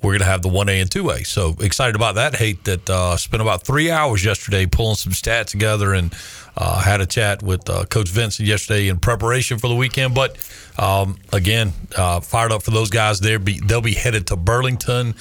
we're 0.00 0.12
going 0.12 0.20
to 0.20 0.26
have 0.26 0.42
the 0.42 0.48
1A 0.48 0.80
and 0.80 0.88
2A. 0.88 1.26
So 1.26 1.56
excited 1.58 1.96
about 1.96 2.14
that. 2.14 2.36
Hate 2.36 2.62
that 2.66 2.88
uh, 2.88 3.16
spent 3.16 3.42
about 3.42 3.64
three 3.64 3.90
hours 3.90 4.24
yesterday 4.24 4.64
pulling 4.66 4.94
some 4.94 5.10
stats 5.10 5.46
together 5.46 5.92
and 5.92 6.14
uh, 6.56 6.80
had 6.80 7.00
a 7.00 7.06
chat 7.06 7.42
with 7.42 7.68
uh, 7.68 7.84
Coach 7.86 8.10
Vincent 8.10 8.46
yesterday 8.46 8.86
in 8.86 9.00
preparation 9.00 9.58
for 9.58 9.66
the 9.66 9.74
weekend. 9.74 10.14
But 10.14 10.36
um, 10.78 11.18
again, 11.32 11.72
uh, 11.96 12.20
fired 12.20 12.52
up 12.52 12.62
for 12.62 12.70
those 12.70 12.90
guys. 12.90 13.18
They'll 13.18 13.40
be, 13.40 13.58
they'll 13.58 13.80
be 13.80 13.94
headed 13.94 14.28
to 14.28 14.36
Burlington. 14.36 15.16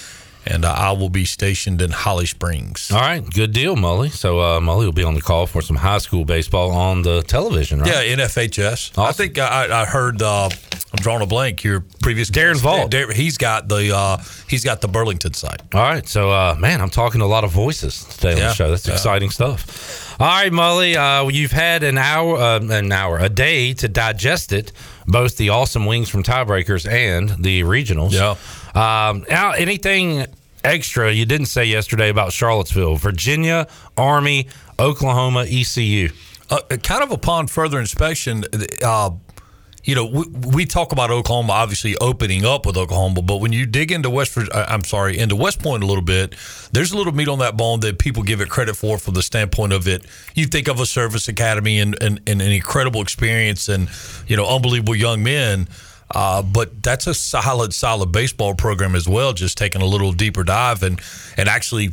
And 0.47 0.63
uh, 0.63 0.71
I 0.71 0.91
will 0.91 1.09
be 1.09 1.25
stationed 1.25 1.81
in 1.81 1.89
Holly 1.91 2.27
Springs. 2.27 2.91
All 2.91 2.99
right, 3.01 3.27
good 3.33 3.51
deal, 3.51 3.75
Mully. 3.75 4.11
So 4.11 4.39
uh, 4.39 4.59
Mully 4.59 4.85
will 4.85 4.91
be 4.91 5.03
on 5.03 5.15
the 5.15 5.21
call 5.21 5.47
for 5.47 5.61
some 5.61 5.75
high 5.77 5.97
school 5.97 6.23
baseball 6.23 6.71
on 6.71 7.01
the 7.01 7.23
television, 7.23 7.79
right? 7.79 7.87
Yeah, 8.07 8.15
NFHS. 8.25 8.97
I 8.97 9.11
think 9.11 9.39
I, 9.39 9.81
I 9.81 9.85
heard. 9.85 10.21
Uh, 10.21 10.49
I'm 10.91 11.01
drawing 11.01 11.23
a 11.23 11.25
blank. 11.25 11.63
Your 11.63 11.83
previous 12.01 12.29
Darren 12.29 12.57
Vault. 12.61 12.93
he's 13.13 13.37
got 13.39 13.67
the 13.67 13.93
uh, 13.95 14.17
he's 14.47 14.63
got 14.63 14.81
the 14.81 14.87
Burlington 14.87 15.33
site. 15.33 15.61
All 15.73 15.81
right, 15.81 16.07
so 16.07 16.29
uh, 16.31 16.55
man, 16.59 16.79
I'm 16.79 16.91
talking 16.91 17.19
to 17.19 17.25
a 17.25 17.27
lot 17.27 17.43
of 17.43 17.51
voices 17.51 18.03
today 18.05 18.33
on 18.33 18.37
Yeah, 18.37 18.47
the 18.49 18.53
show. 18.53 18.69
That's 18.69 18.87
yeah. 18.87 18.93
exciting 18.93 19.31
stuff. 19.31 20.15
All 20.21 20.27
right, 20.27 20.51
Mully, 20.51 20.95
uh, 20.95 21.27
you've 21.27 21.51
had 21.51 21.83
an 21.83 21.97
hour, 21.97 22.37
uh, 22.37 22.59
an 22.61 22.91
hour, 22.91 23.17
a 23.17 23.27
day 23.29 23.73
to 23.73 23.87
digest 23.89 24.53
it, 24.53 24.71
both 25.07 25.35
the 25.37 25.49
awesome 25.49 25.85
wings 25.85 26.07
from 26.07 26.23
tiebreakers 26.23 26.89
and 26.89 27.43
the 27.43 27.63
regionals. 27.63 28.13
Yeah. 28.13 28.35
Um, 28.76 29.26
now, 29.30 29.51
anything 29.53 30.26
extra 30.63 31.11
you 31.11 31.26
didn't 31.26 31.47
say 31.47 31.65
yesterday 31.65 32.09
about 32.09 32.34
Charlottesville, 32.34 32.97
Virginia, 32.97 33.67
Army, 33.97 34.47
Oklahoma, 34.78 35.45
ECU? 35.47 36.09
Uh, 36.49 36.59
kind 36.84 37.01
of 37.01 37.11
upon 37.11 37.47
further 37.47 37.80
inspection, 37.80 38.43
uh, 38.84 39.11
you 39.86 39.93
know, 39.95 40.05
we, 40.05 40.26
we 40.55 40.65
talk 40.65 40.91
about 40.91 41.11
Oklahoma 41.11 41.53
obviously 41.53 41.95
opening 41.97 42.43
up 42.43 42.65
with 42.65 42.76
Oklahoma, 42.76 43.21
but 43.21 43.38
when 43.38 43.53
you 43.53 43.65
dig 43.65 43.91
into 43.91 44.09
West, 44.09 44.38
uh, 44.38 44.65
I'm 44.67 44.84
sorry, 44.84 45.17
into 45.17 45.36
West 45.36 45.61
Point 45.61 45.84
a 45.84 45.86
little 45.86 46.03
bit, 46.03 46.36
there's 46.71 46.91
a 46.91 46.97
little 46.97 47.13
meat 47.13 47.30
on 47.30 47.39
that 47.39 47.55
bone 47.55 47.80
that 47.82 47.99
people 47.99 48.23
give 48.23 48.41
it 48.41 48.49
credit 48.49 48.76
for, 48.76 48.97
from 48.97 49.13
the 49.13 49.23
standpoint 49.23 49.73
of 49.73 49.88
it. 49.88 50.05
You 50.34 50.45
think 50.45 50.67
of 50.67 50.80
a 50.80 50.86
service 50.86 51.28
academy 51.28 51.80
and, 51.80 51.95
and, 52.01 52.19
and 52.28 52.41
an 52.41 52.51
incredible 52.51 53.01
experience 53.01 53.69
and 53.69 53.89
you 54.28 54.36
know 54.36 54.45
unbelievable 54.47 54.95
young 54.95 55.23
men. 55.23 55.67
Uh, 56.16 56.41
but 56.41 56.82
that's 56.82 57.07
a 57.07 57.13
solid, 57.13 57.74
solid 57.74 58.09
baseball 58.13 58.55
program 58.55 58.95
as 58.95 59.07
well. 59.07 59.34
Just 59.34 59.57
taking 59.57 59.82
a 59.82 59.86
little 59.86 60.13
deeper 60.13 60.45
dive 60.45 60.82
and 60.82 61.01
and 61.36 61.49
actually 61.49 61.89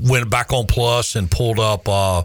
went 0.00 0.30
back 0.30 0.54
on 0.54 0.66
Plus 0.66 1.16
and 1.16 1.30
pulled 1.30 1.60
up 1.60 1.86
uh, 1.86 2.22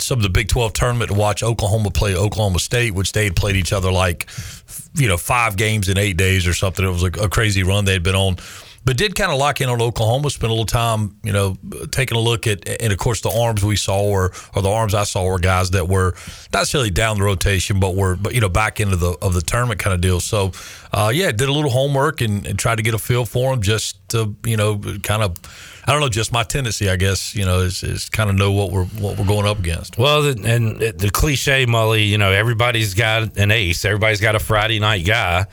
some 0.00 0.18
of 0.18 0.24
the 0.24 0.28
Big 0.28 0.48
Twelve 0.48 0.72
tournament 0.72 1.12
to 1.12 1.16
watch 1.16 1.44
Oklahoma 1.44 1.92
play 1.92 2.16
Oklahoma 2.16 2.58
State, 2.58 2.92
which 2.92 3.12
they 3.12 3.24
had 3.24 3.36
played 3.36 3.54
each 3.54 3.72
other 3.72 3.92
like 3.92 4.28
you 4.96 5.06
know 5.06 5.16
five 5.16 5.56
games 5.56 5.88
in 5.88 5.96
eight 5.96 6.16
days 6.16 6.44
or 6.44 6.54
something. 6.54 6.84
It 6.84 6.90
was 6.90 7.04
a, 7.04 7.24
a 7.24 7.28
crazy 7.28 7.62
run 7.62 7.84
they 7.84 7.92
had 7.92 8.02
been 8.02 8.16
on. 8.16 8.36
But 8.84 8.98
did 8.98 9.14
kind 9.14 9.32
of 9.32 9.38
lock 9.38 9.60
in 9.62 9.68
on 9.70 9.80
Oklahoma. 9.80 10.28
Spent 10.28 10.50
a 10.50 10.52
little 10.52 10.66
time, 10.66 11.16
you 11.22 11.32
know, 11.32 11.56
taking 11.90 12.18
a 12.18 12.20
look 12.20 12.46
at, 12.46 12.68
and 12.82 12.92
of 12.92 12.98
course 12.98 13.22
the 13.22 13.30
arms 13.30 13.64
we 13.64 13.76
saw 13.76 14.10
were, 14.10 14.32
or 14.54 14.62
the 14.62 14.68
arms 14.68 14.94
I 14.94 15.04
saw 15.04 15.24
were 15.24 15.38
guys 15.38 15.70
that 15.70 15.88
were 15.88 16.14
not 16.52 16.60
necessarily 16.60 16.90
down 16.90 17.18
the 17.18 17.24
rotation, 17.24 17.80
but 17.80 17.94
were, 17.96 18.16
but 18.16 18.34
you 18.34 18.40
know, 18.40 18.50
back 18.50 18.80
into 18.80 18.96
the 18.96 19.16
of 19.22 19.32
the 19.32 19.40
tournament 19.40 19.80
kind 19.80 19.94
of 19.94 20.00
deal. 20.02 20.20
So, 20.20 20.52
uh, 20.92 21.10
yeah, 21.14 21.32
did 21.32 21.48
a 21.48 21.52
little 21.52 21.70
homework 21.70 22.20
and, 22.20 22.46
and 22.46 22.58
tried 22.58 22.76
to 22.76 22.82
get 22.82 22.92
a 22.92 22.98
feel 22.98 23.24
for 23.24 23.52
them, 23.52 23.62
just 23.62 24.06
to, 24.10 24.36
you 24.44 24.56
know, 24.56 24.78
kind 25.02 25.22
of, 25.22 25.38
I 25.86 25.92
don't 25.92 26.00
know, 26.00 26.08
just 26.10 26.30
my 26.30 26.42
tendency, 26.42 26.90
I 26.90 26.96
guess, 26.96 27.34
you 27.34 27.46
know, 27.46 27.60
is, 27.60 27.82
is 27.82 28.10
kind 28.10 28.28
of 28.28 28.36
know 28.36 28.52
what 28.52 28.70
we're 28.70 28.84
what 28.84 29.18
we're 29.18 29.26
going 29.26 29.46
up 29.46 29.58
against. 29.58 29.96
Well, 29.96 30.22
the, 30.22 30.40
and 30.46 30.78
the 30.78 31.10
cliche, 31.10 31.64
Mully, 31.64 32.06
you 32.06 32.18
know, 32.18 32.32
everybody's 32.32 32.92
got 32.92 33.38
an 33.38 33.50
ace. 33.50 33.84
Everybody's 33.86 34.20
got 34.20 34.34
a 34.34 34.40
Friday 34.40 34.78
night 34.78 35.06
guy. 35.06 35.46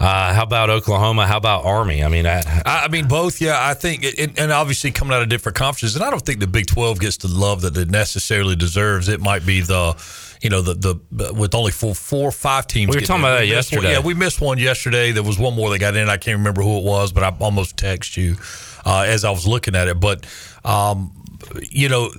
Uh, 0.00 0.32
how 0.32 0.44
about 0.44 0.70
Oklahoma? 0.70 1.26
How 1.26 1.38
about 1.38 1.64
Army? 1.64 2.04
I 2.04 2.08
mean, 2.08 2.24
I, 2.24 2.38
I, 2.64 2.84
I 2.84 2.88
mean, 2.88 3.08
both. 3.08 3.40
Yeah, 3.40 3.56
I 3.60 3.74
think, 3.74 4.04
it, 4.04 4.38
and 4.38 4.52
obviously 4.52 4.92
coming 4.92 5.12
out 5.12 5.22
of 5.22 5.28
different 5.28 5.56
conferences, 5.56 5.96
and 5.96 6.04
I 6.04 6.10
don't 6.10 6.24
think 6.24 6.38
the 6.38 6.46
Big 6.46 6.66
Twelve 6.66 7.00
gets 7.00 7.16
the 7.16 7.26
love 7.28 7.62
that 7.62 7.76
it 7.76 7.90
necessarily 7.90 8.54
deserves. 8.54 9.08
It 9.08 9.20
might 9.20 9.44
be 9.44 9.60
the, 9.60 9.96
you 10.40 10.50
know, 10.50 10.62
the 10.62 11.00
the 11.10 11.32
with 11.34 11.52
only 11.54 11.72
four, 11.72 11.96
four, 11.96 12.30
five 12.30 12.68
teams. 12.68 12.94
We 12.94 13.00
were 13.02 13.06
talking 13.06 13.24
in. 13.24 13.28
about 13.28 13.34
that 13.38 13.40
We 13.42 13.46
one- 13.48 13.54
yesterday. 13.56 13.92
yeah, 13.92 13.98
we 14.00 14.14
missed 14.14 14.40
one 14.40 14.58
yesterday. 14.58 15.10
There 15.10 15.24
was 15.24 15.38
one 15.38 15.54
more 15.56 15.68
that 15.70 15.80
got 15.80 15.96
in. 15.96 16.08
I 16.08 16.16
can't 16.16 16.38
remember 16.38 16.62
who 16.62 16.78
it 16.78 16.84
was, 16.84 17.10
but 17.12 17.24
I 17.24 17.34
almost 17.40 17.76
text 17.76 18.16
you 18.16 18.36
uh, 18.86 19.04
as 19.06 19.24
I 19.24 19.30
was 19.32 19.48
looking 19.48 19.74
at 19.74 19.88
it. 19.88 19.98
But 19.98 20.26
um, 20.64 21.12
you 21.70 21.88
know. 21.88 22.10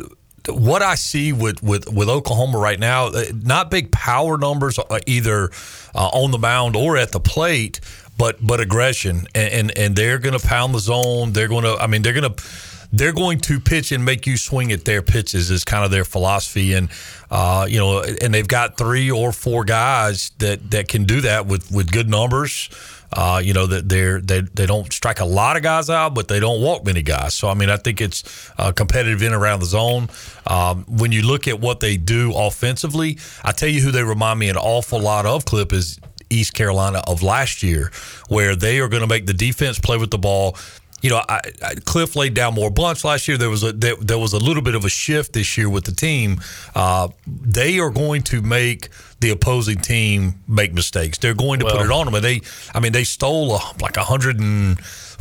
What 0.50 0.82
I 0.82 0.95
see 0.95 1.34
with, 1.34 1.62
with, 1.64 1.91
with 1.91 2.10
Oklahoma 2.10 2.58
right 2.60 2.80
now, 2.80 3.08
uh, 3.08 3.26
not 3.43 3.72
big 3.72 3.91
power 3.91 4.38
numbers 4.38 4.80
uh, 4.80 5.00
either 5.06 5.50
uh, 5.95 6.10
on 6.14 6.32
the 6.32 6.39
mound 6.39 6.76
or 6.76 6.97
at 6.97 7.12
the 7.12 7.20
plate, 7.20 7.80
but 8.18 8.45
but 8.45 8.60
aggression, 8.60 9.28
and 9.34 9.54
and, 9.54 9.78
and 9.78 9.95
they're 9.95 10.20
going 10.20 10.38
to 10.38 10.45
pound 10.45 10.76
the 10.76 10.80
zone. 10.80 11.32
They're 11.32 11.47
going 11.47 11.64
to, 11.64 11.78
I 11.78 11.88
mean, 11.88 12.02
they're 12.02 12.14
going 12.14 12.34
to 12.34 12.43
they're 12.91 13.14
going 13.14 13.39
to 13.39 13.60
pitch 13.60 13.91
and 13.91 14.04
make 14.04 14.26
you 14.26 14.36
swing 14.36 14.72
at 14.72 14.86
their 14.86 15.02
pitches 15.02 15.52
is 15.52 15.64
kind 15.64 15.86
of 15.86 15.91
their 15.91 16.06
philosophy, 16.06 16.74
and 16.74 16.89
uh, 17.30 17.66
you 17.70 17.80
know, 17.80 18.02
and 18.02 18.34
they've 18.34 18.47
got 18.47 18.78
three 18.78 19.10
or 19.10 19.32
four 19.32 19.64
guys 19.64 20.32
that 20.39 20.72
that 20.72 20.88
can 20.88 21.06
do 21.06 21.22
that 21.22 21.45
with 21.45 21.72
with 21.72 21.91
good 21.91 22.10
numbers. 22.10 22.70
Uh, 23.12 23.41
you 23.43 23.53
know 23.53 23.66
that 23.66 23.89
they're 23.89 24.22
they 24.22 24.41
they 24.41 24.66
don't 24.66 24.91
strike 24.93 25.20
a 25.20 25.26
lot 25.26 25.57
of 25.57 25.64
guys 25.64 25.89
out, 25.89 26.14
but 26.14 26.28
they 26.28 26.39
don't 26.39 26.62
walk 26.62 26.86
many 26.86 27.01
guys. 27.01 27.34
So 27.34 27.49
I 27.49 27.53
mean, 27.53 27.70
I 27.70 27.78
think 27.78 28.01
it's 28.01 28.51
uh, 28.57 28.72
competitive 28.72 29.24
in 29.24 29.34
around 29.34 29.62
the 29.62 29.66
zone. 29.66 30.10
Um, 30.45 30.86
when 30.88 31.12
you 31.12 31.24
look 31.24 31.47
at 31.47 31.60
what 31.60 31.80
they 31.80 31.97
do 31.97 32.34
offensively, 32.36 33.18
I 33.43 33.51
tell 33.51 33.70
you 33.70 33.82
who 33.82 33.91
they 33.91 34.03
remind 34.03 34.39
me 34.39 34.49
an 34.49 34.57
awful 34.57 34.99
lot 34.99 35.26
of. 35.26 35.45
Clip 35.45 35.74
is 35.74 35.99
East 36.30 36.53
Carolina 36.53 37.01
of 37.07 37.24
last 37.24 37.64
year, 37.64 37.91
where 38.28 38.55
they 38.55 38.80
are 38.80 38.88
going 38.88 39.01
to 39.01 39.07
make 39.07 39.26
the 39.26 39.34
defense 39.34 39.80
play 39.80 39.97
with 39.97 40.12
the 40.12 40.18
ball. 40.18 40.55
You 41.02 41.12
know, 41.12 41.22
I, 41.30 41.41
I, 41.64 41.76
Cliff 41.86 42.16
laid 42.16 42.34
down 42.34 42.54
more 42.54 42.70
bunch 42.70 43.04
last 43.04 43.28
year. 43.28 43.38
There 43.38 43.50
was 43.50 43.64
a 43.64 43.72
there, 43.72 43.95
there 43.95 44.18
was 44.18 44.34
a 44.34 44.39
little 44.39 44.64
bit 44.64 44.76
of 44.76 44.86
a 44.86 44.89
shift 44.89 45.34
this 45.34 45.58
year 45.58 45.70
with 45.70 45.86
the 45.86 45.91
team. 45.91 46.41
Uh, 46.76 47.10
they 47.28 47.80
are 47.80 47.89
going 47.89 48.24
to 48.24 48.41
make 48.41 48.89
the 49.20 49.30
opposing 49.32 49.78
team 49.78 50.36
make 50.47 50.74
mistakes. 50.74 51.18
They're 51.18 51.34
going 51.34 51.60
to 51.60 51.66
put 51.66 51.82
it 51.82 51.91
on 51.91 52.06
them, 52.06 52.16
and 52.16 52.24
they, 52.24 52.41
I 52.74 52.80
mean, 52.80 52.93
they 52.93 53.04
stole 53.04 53.54
uh, 53.54 53.60
like 53.82 53.97
a 53.97 54.04
hundred 54.04 54.39
and 54.39 54.80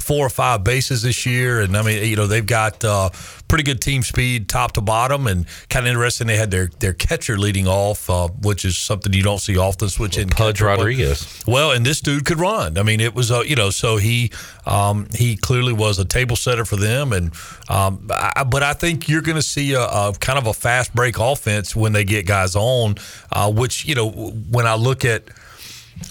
four 0.09 0.25
or 0.25 0.31
five 0.31 0.65
bases 0.65 1.03
this 1.03 1.27
year, 1.27 1.61
and 1.61 1.77
I 1.77 1.83
mean, 1.83 2.03
you 2.03 2.17
know, 2.17 2.27
they've 2.27 2.47
got 2.47 2.83
uh, 2.83 3.11
pretty 3.47 3.63
good 3.63 3.83
team 3.83 4.03
speed 4.03 4.49
top 4.49 4.73
to 4.73 4.81
bottom, 4.81 5.27
and 5.27 5.45
kind 5.69 5.85
of 5.87 5.91
interesting. 5.91 6.27
They 6.29 6.39
had 6.39 6.51
their 6.51 6.71
their 6.79 6.95
catcher 6.95 7.37
leading 7.37 7.69
off, 7.69 8.09
uh, 8.09 8.29
which 8.29 8.65
is 8.65 8.79
something 8.79 9.13
you 9.13 9.23
don't 9.23 9.39
see 9.39 9.59
often. 9.59 9.91
Switching 9.91 10.31
Pudge 10.31 10.57
catcher. 10.57 10.65
Rodriguez. 10.65 11.45
Well, 11.47 11.73
and 11.73 11.85
this 11.85 12.01
dude 12.01 12.25
could 12.25 12.41
run. 12.41 12.79
I 12.79 12.85
mean, 12.85 13.01
it 13.01 13.15
was 13.15 13.31
uh, 13.31 13.41
you 13.41 13.55
know, 13.55 13.69
so 13.69 13.99
he 13.99 14.33
um, 14.65 15.09
he 15.15 15.37
clearly 15.37 15.75
was 15.75 15.99
a 15.99 16.07
table 16.07 16.37
setter 16.37 16.65
for 16.65 16.77
them, 16.77 17.13
and 17.13 17.33
um, 17.69 18.09
I, 18.11 18.45
but 18.45 18.63
I 18.63 18.73
think 18.73 19.11
you're 19.11 19.21
going 19.21 19.37
to 19.37 19.43
see 19.43 19.75
a, 19.75 19.83
a 19.83 20.15
kind 20.19 20.39
of 20.39 20.47
a 20.47 20.55
fast 20.55 20.95
break 20.95 21.19
offense 21.19 21.77
when 21.77 21.93
they 21.93 22.05
get 22.05 22.27
guys 22.27 22.57
on, 22.57 22.95
uh, 23.31 23.53
which 23.53 23.85
you 23.85 23.95
know, 23.95 24.09
when 24.09 24.67
I 24.67 24.75
look 24.75 25.05
at. 25.05 25.25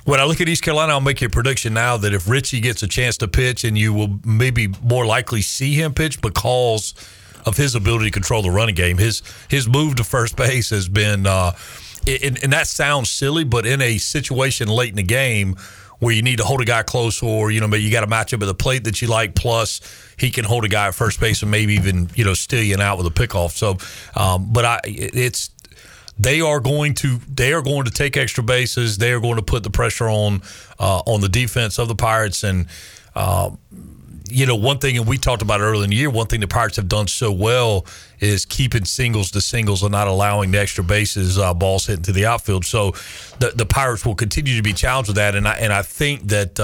When 0.05 0.19
I 0.19 0.23
look 0.23 0.39
at 0.41 0.47
East 0.47 0.63
Carolina, 0.63 0.93
I'll 0.93 1.01
make 1.01 1.21
a 1.21 1.29
prediction 1.29 1.73
now 1.73 1.97
that 1.97 2.13
if 2.13 2.29
Richie 2.29 2.59
gets 2.61 2.81
a 2.83 2.87
chance 2.87 3.17
to 3.17 3.27
pitch, 3.27 3.63
and 3.63 3.77
you 3.77 3.93
will 3.93 4.19
maybe 4.25 4.69
more 4.81 5.05
likely 5.05 5.41
see 5.41 5.73
him 5.73 5.93
pitch 5.93 6.21
because 6.21 6.93
of 7.45 7.57
his 7.57 7.75
ability 7.75 8.05
to 8.05 8.11
control 8.11 8.41
the 8.41 8.51
running 8.51 8.75
game. 8.75 8.97
His 8.97 9.21
his 9.49 9.67
move 9.67 9.95
to 9.95 10.03
first 10.03 10.35
base 10.35 10.69
has 10.69 10.89
been, 10.89 11.25
uh, 11.25 11.53
and, 12.05 12.41
and 12.43 12.53
that 12.53 12.67
sounds 12.67 13.09
silly, 13.09 13.43
but 13.43 13.65
in 13.65 13.81
a 13.81 13.97
situation 13.97 14.67
late 14.67 14.89
in 14.89 14.95
the 14.95 15.03
game 15.03 15.55
where 15.99 16.13
you 16.13 16.21
need 16.21 16.37
to 16.37 16.43
hold 16.43 16.61
a 16.61 16.65
guy 16.65 16.83
close, 16.83 17.23
or 17.23 17.49
you 17.49 17.59
know, 17.59 17.67
maybe 17.67 17.83
you 17.83 17.91
got 17.91 18.03
a 18.03 18.07
matchup 18.07 18.41
at 18.41 18.45
the 18.45 18.53
plate 18.53 18.83
that 18.83 19.01
you 19.01 19.07
like, 19.07 19.33
plus 19.33 19.81
he 20.17 20.29
can 20.29 20.45
hold 20.45 20.63
a 20.63 20.67
guy 20.67 20.87
at 20.87 20.95
first 20.95 21.19
base 21.19 21.41
and 21.41 21.49
maybe 21.49 21.73
even 21.73 22.09
you 22.15 22.23
know 22.23 22.33
steal 22.33 22.61
you 22.61 22.77
out 22.77 22.97
with 22.97 23.07
a 23.07 23.11
pickoff. 23.11 23.51
So, 23.51 23.77
um, 24.19 24.51
but 24.51 24.65
I, 24.65 24.79
it's 24.85 25.49
they 26.19 26.41
are 26.41 26.59
going 26.59 26.93
to 26.95 27.19
they 27.27 27.53
are 27.53 27.61
going 27.61 27.85
to 27.85 27.91
take 27.91 28.17
extra 28.17 28.43
bases. 28.43 28.97
They 28.97 29.11
are 29.11 29.19
going 29.19 29.35
to 29.35 29.41
put 29.41 29.63
the 29.63 29.69
pressure 29.69 30.09
on 30.09 30.41
uh, 30.79 31.01
on 31.05 31.21
the 31.21 31.29
defense 31.29 31.77
of 31.77 31.87
the 31.87 31.95
Pirates. 31.95 32.43
And 32.43 32.67
uh, 33.15 33.51
you 34.29 34.45
know, 34.45 34.55
one 34.55 34.79
thing, 34.79 34.97
and 34.97 35.07
we 35.07 35.17
talked 35.17 35.41
about 35.41 35.61
earlier 35.61 35.83
in 35.83 35.89
the 35.89 35.95
year. 35.95 36.09
One 36.09 36.27
thing 36.27 36.41
the 36.41 36.47
Pirates 36.47 36.75
have 36.75 36.89
done 36.89 37.07
so 37.07 37.31
well 37.31 37.85
is 38.19 38.45
keeping 38.45 38.83
singles 38.83 39.31
to 39.31 39.41
singles 39.41 39.83
and 39.83 39.91
not 39.91 40.07
allowing 40.07 40.51
the 40.51 40.59
extra 40.59 40.83
bases 40.83 41.37
uh, 41.37 41.53
balls 41.53 41.85
hit 41.85 41.97
into 41.97 42.11
the 42.11 42.25
outfield. 42.25 42.65
So 42.65 42.91
the 43.39 43.53
the 43.55 43.65
Pirates 43.65 44.05
will 44.05 44.15
continue 44.15 44.55
to 44.57 44.63
be 44.63 44.73
challenged 44.73 45.09
with 45.09 45.17
that. 45.17 45.35
And 45.35 45.47
I 45.47 45.53
and 45.53 45.71
I 45.71 45.81
think 45.81 46.27
that. 46.29 46.59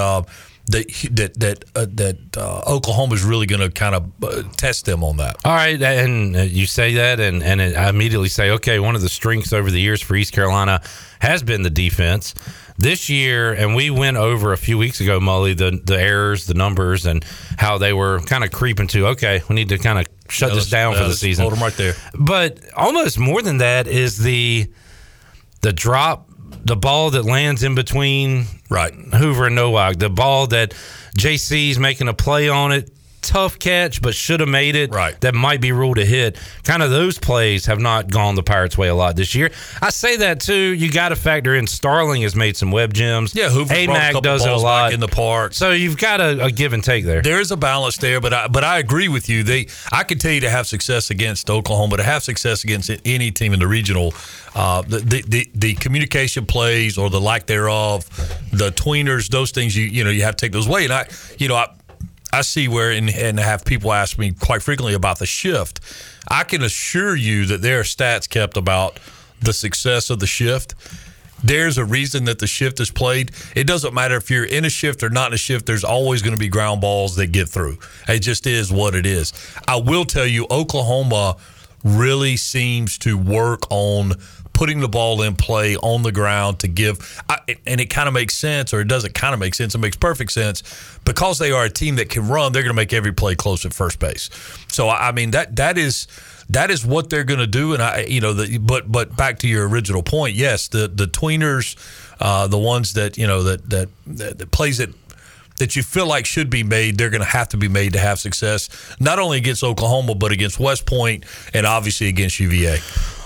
That 0.67 0.87
that 1.11 1.33
that 1.41 1.65
uh, 1.75 1.85
that 1.95 2.37
uh, 2.37 2.61
Oklahoma 2.65 3.15
is 3.15 3.23
really 3.23 3.45
going 3.45 3.59
to 3.61 3.69
kind 3.69 3.95
of 3.95 4.11
uh, 4.23 4.43
test 4.55 4.85
them 4.85 5.03
on 5.03 5.17
that. 5.17 5.35
All 5.43 5.53
right, 5.53 5.79
and 5.81 6.35
uh, 6.37 6.41
you 6.41 6.65
say 6.67 6.93
that, 6.93 7.19
and 7.19 7.43
and 7.43 7.61
I 7.61 7.89
immediately 7.89 8.29
say, 8.29 8.51
okay, 8.51 8.79
one 8.79 8.95
of 8.95 9.01
the 9.01 9.09
strengths 9.09 9.51
over 9.51 9.69
the 9.69 9.81
years 9.81 10.01
for 10.01 10.15
East 10.15 10.31
Carolina 10.31 10.81
has 11.19 11.43
been 11.43 11.63
the 11.63 11.69
defense. 11.69 12.33
This 12.77 13.09
year, 13.09 13.53
and 13.53 13.75
we 13.75 13.89
went 13.91 14.17
over 14.17 14.51
a 14.53 14.57
few 14.57 14.77
weeks 14.77 15.01
ago, 15.01 15.19
Mully, 15.19 15.55
the 15.55 15.81
the 15.83 15.99
errors, 15.99 16.45
the 16.45 16.53
numbers, 16.53 17.05
and 17.05 17.25
how 17.57 17.77
they 17.77 17.91
were 17.91 18.21
kind 18.21 18.45
of 18.45 18.51
creeping 18.51 18.87
to. 18.87 19.07
Okay, 19.07 19.43
we 19.49 19.55
need 19.55 19.69
to 19.69 19.77
kind 19.77 19.99
of 19.99 20.07
shut 20.29 20.49
Yeah, 20.49 20.55
this 20.55 20.69
down 20.69 20.93
yeah, 20.93 21.01
for 21.01 21.07
the 21.09 21.15
season. 21.15 21.43
Hold 21.43 21.55
them 21.55 21.61
right 21.61 21.73
there. 21.73 21.93
But 22.17 22.59
almost 22.73 23.19
more 23.19 23.41
than 23.41 23.57
that 23.57 23.85
is 23.87 24.17
the 24.17 24.71
the 25.61 25.73
drop, 25.73 26.29
the 26.63 26.75
ball 26.75 27.11
that 27.11 27.23
lands 27.23 27.63
in 27.63 27.75
between 27.75 28.45
right 28.69 28.93
Hoover 28.93 29.47
and 29.47 29.55
Nowak, 29.55 29.97
the 29.97 30.09
ball 30.09 30.47
that 30.47 30.71
JC's 31.17 31.77
making 31.77 32.07
a 32.07 32.13
play 32.13 32.49
on 32.49 32.71
it. 32.71 32.89
Tough 33.23 33.57
catch, 33.57 34.01
but 34.01 34.13
should 34.13 34.41
have 34.41 34.49
made 34.49 34.75
it. 34.75 34.91
Right. 34.91 35.19
That 35.21 35.33
might 35.33 35.61
be 35.61 35.71
ruled 35.71 35.97
a 35.97 36.05
hit. 36.05 36.37
Kind 36.63 36.83
of 36.83 36.91
those 36.91 37.17
plays 37.17 37.65
have 37.65 37.79
not 37.79 38.11
gone 38.11 38.35
the 38.35 38.43
Pirates' 38.43 38.77
way 38.77 38.89
a 38.89 38.95
lot 38.95 39.15
this 39.15 39.33
year. 39.33 39.49
I 39.81 39.89
say 39.89 40.17
that 40.17 40.39
too. 40.41 40.53
You 40.53 40.91
got 40.91 41.09
to 41.09 41.15
factor 41.15 41.55
in 41.55 41.65
Starling 41.65 42.21
has 42.23 42.35
made 42.35 42.57
some 42.57 42.71
web 42.71 42.93
gems. 42.93 43.33
Yeah, 43.33 43.49
Hoover 43.49 43.73
AMAC 43.73 44.21
does 44.21 44.45
it 44.45 44.51
a 44.51 44.57
lot 44.57 44.93
in 44.93 44.99
the 44.99 45.07
park. 45.07 45.53
So 45.53 45.71
you've 45.71 45.97
got 45.97 46.21
a, 46.21 46.45
a 46.45 46.51
give 46.51 46.73
and 46.73 46.83
take 46.83 47.05
there. 47.05 47.21
There 47.21 47.39
is 47.39 47.51
a 47.51 47.57
balance 47.57 47.97
there, 47.97 48.19
but 48.19 48.33
I, 48.33 48.47
but 48.47 48.63
I 48.63 48.79
agree 48.79 49.07
with 49.07 49.29
you. 49.29 49.43
They 49.43 49.67
I 49.91 50.03
can 50.03 50.17
tell 50.19 50.31
you 50.31 50.41
to 50.41 50.49
have 50.49 50.67
success 50.67 51.09
against 51.09 51.49
Oklahoma, 51.49 51.91
but 51.91 51.97
to 51.97 52.03
have 52.03 52.23
success 52.23 52.63
against 52.63 52.91
any 53.05 53.31
team 53.31 53.53
in 53.53 53.59
the 53.59 53.67
regional, 53.67 54.13
uh, 54.55 54.81
the, 54.81 54.99
the 54.99 55.23
the 55.27 55.49
the 55.55 55.73
communication 55.75 56.45
plays 56.45 56.97
or 56.97 57.09
the 57.09 57.21
lack 57.21 57.45
thereof, 57.45 58.05
the 58.51 58.71
tweeners, 58.71 59.29
those 59.29 59.51
things 59.51 59.75
you 59.75 59.85
you 59.85 60.03
know 60.03 60.09
you 60.09 60.23
have 60.23 60.35
to 60.35 60.45
take 60.45 60.51
those 60.51 60.67
away. 60.67 60.83
And 60.83 60.93
I 60.93 61.07
you 61.37 61.47
know 61.47 61.55
I. 61.55 61.73
I 62.33 62.41
see 62.41 62.67
where 62.67 62.89
and, 62.89 63.11
and 63.11 63.39
have 63.39 63.63
people 63.63 63.93
ask 63.93 64.17
me 64.17 64.31
quite 64.31 64.63
frequently 64.63 64.95
about 64.95 65.19
the 65.19 65.27
shift. 65.27 65.79
I 66.27 66.43
can 66.43 66.63
assure 66.63 67.15
you 67.15 67.45
that 67.45 67.61
there 67.61 67.79
are 67.79 67.83
stats 67.83 68.27
kept 68.27 68.57
about 68.57 68.99
the 69.39 69.53
success 69.53 70.09
of 70.09 70.19
the 70.19 70.25
shift. 70.25 70.73
There's 71.43 71.77
a 71.77 71.85
reason 71.85 72.25
that 72.25 72.39
the 72.39 72.47
shift 72.47 72.79
is 72.79 72.89
played. 72.89 73.31
It 73.55 73.67
doesn't 73.67 73.93
matter 73.93 74.15
if 74.15 74.31
you're 74.31 74.45
in 74.45 74.65
a 74.65 74.69
shift 74.71 75.03
or 75.03 75.11
not 75.11 75.27
in 75.27 75.33
a 75.35 75.37
shift, 75.37 75.67
there's 75.67 75.83
always 75.83 76.23
going 76.23 76.33
to 76.33 76.39
be 76.39 76.47
ground 76.47 76.81
balls 76.81 77.17
that 77.17 77.27
get 77.27 77.49
through. 77.49 77.77
It 78.07 78.19
just 78.19 78.47
is 78.47 78.71
what 78.71 78.95
it 78.95 79.05
is. 79.05 79.31
I 79.67 79.75
will 79.75 80.05
tell 80.05 80.25
you, 80.25 80.47
Oklahoma 80.49 81.37
really 81.83 82.37
seems 82.37 82.97
to 82.99 83.15
work 83.15 83.69
on 83.69 84.13
putting 84.63 84.79
the 84.79 84.87
ball 84.87 85.21
in 85.21 85.35
play 85.35 85.75
on 85.75 86.03
the 86.03 86.11
ground 86.13 86.57
to 86.57 86.69
give, 86.69 87.21
and 87.67 87.81
it 87.81 87.89
kind 87.89 88.07
of 88.07 88.13
makes 88.13 88.33
sense, 88.33 88.73
or 88.73 88.79
it 88.79 88.87
doesn't 88.87 89.13
kind 89.13 89.33
of 89.33 89.39
make 89.41 89.53
sense. 89.53 89.75
It 89.75 89.79
makes 89.79 89.97
perfect 89.97 90.31
sense 90.31 90.63
because 91.03 91.37
they 91.37 91.51
are 91.51 91.65
a 91.65 91.69
team 91.69 91.97
that 91.97 92.09
can 92.09 92.29
run. 92.29 92.53
They're 92.53 92.61
going 92.61 92.69
to 92.69 92.73
make 92.73 92.93
every 92.93 93.11
play 93.11 93.35
close 93.35 93.65
at 93.65 93.73
first 93.73 93.99
base. 93.99 94.29
So 94.69 94.87
I 94.87 95.11
mean 95.11 95.31
that 95.31 95.57
that 95.57 95.77
is 95.77 96.07
that 96.47 96.71
is 96.71 96.85
what 96.85 97.09
they're 97.09 97.25
going 97.25 97.41
to 97.41 97.47
do. 97.47 97.73
And 97.73 97.83
I, 97.83 98.05
you 98.07 98.21
know, 98.21 98.31
the, 98.31 98.57
but 98.57 98.89
but 98.89 99.17
back 99.17 99.39
to 99.39 99.49
your 99.49 99.67
original 99.67 100.01
point, 100.01 100.33
yes, 100.37 100.69
the 100.69 100.87
the 100.87 101.07
tweeners, 101.07 101.75
uh, 102.21 102.47
the 102.47 102.57
ones 102.57 102.93
that 102.93 103.17
you 103.17 103.27
know 103.27 103.43
that 103.43 103.69
that 103.69 103.89
that, 104.07 104.37
that 104.37 104.51
plays 104.51 104.79
it 104.79 104.91
that 105.59 105.75
you 105.75 105.83
feel 105.83 106.07
like 106.07 106.25
should 106.25 106.49
be 106.49 106.63
made, 106.63 106.97
they're 106.97 107.09
going 107.09 107.21
to 107.21 107.27
have 107.27 107.49
to 107.49 107.57
be 107.57 107.67
made 107.67 107.91
to 107.93 107.99
have 107.99 108.17
success, 108.17 108.69
not 109.01 109.19
only 109.19 109.37
against 109.37 109.61
Oklahoma, 109.61 110.15
but 110.15 110.31
against 110.31 110.57
West 110.57 110.85
Point 110.85 111.25
and 111.53 111.65
obviously 111.65 112.07
against 112.07 112.39
UVA. 112.39 112.79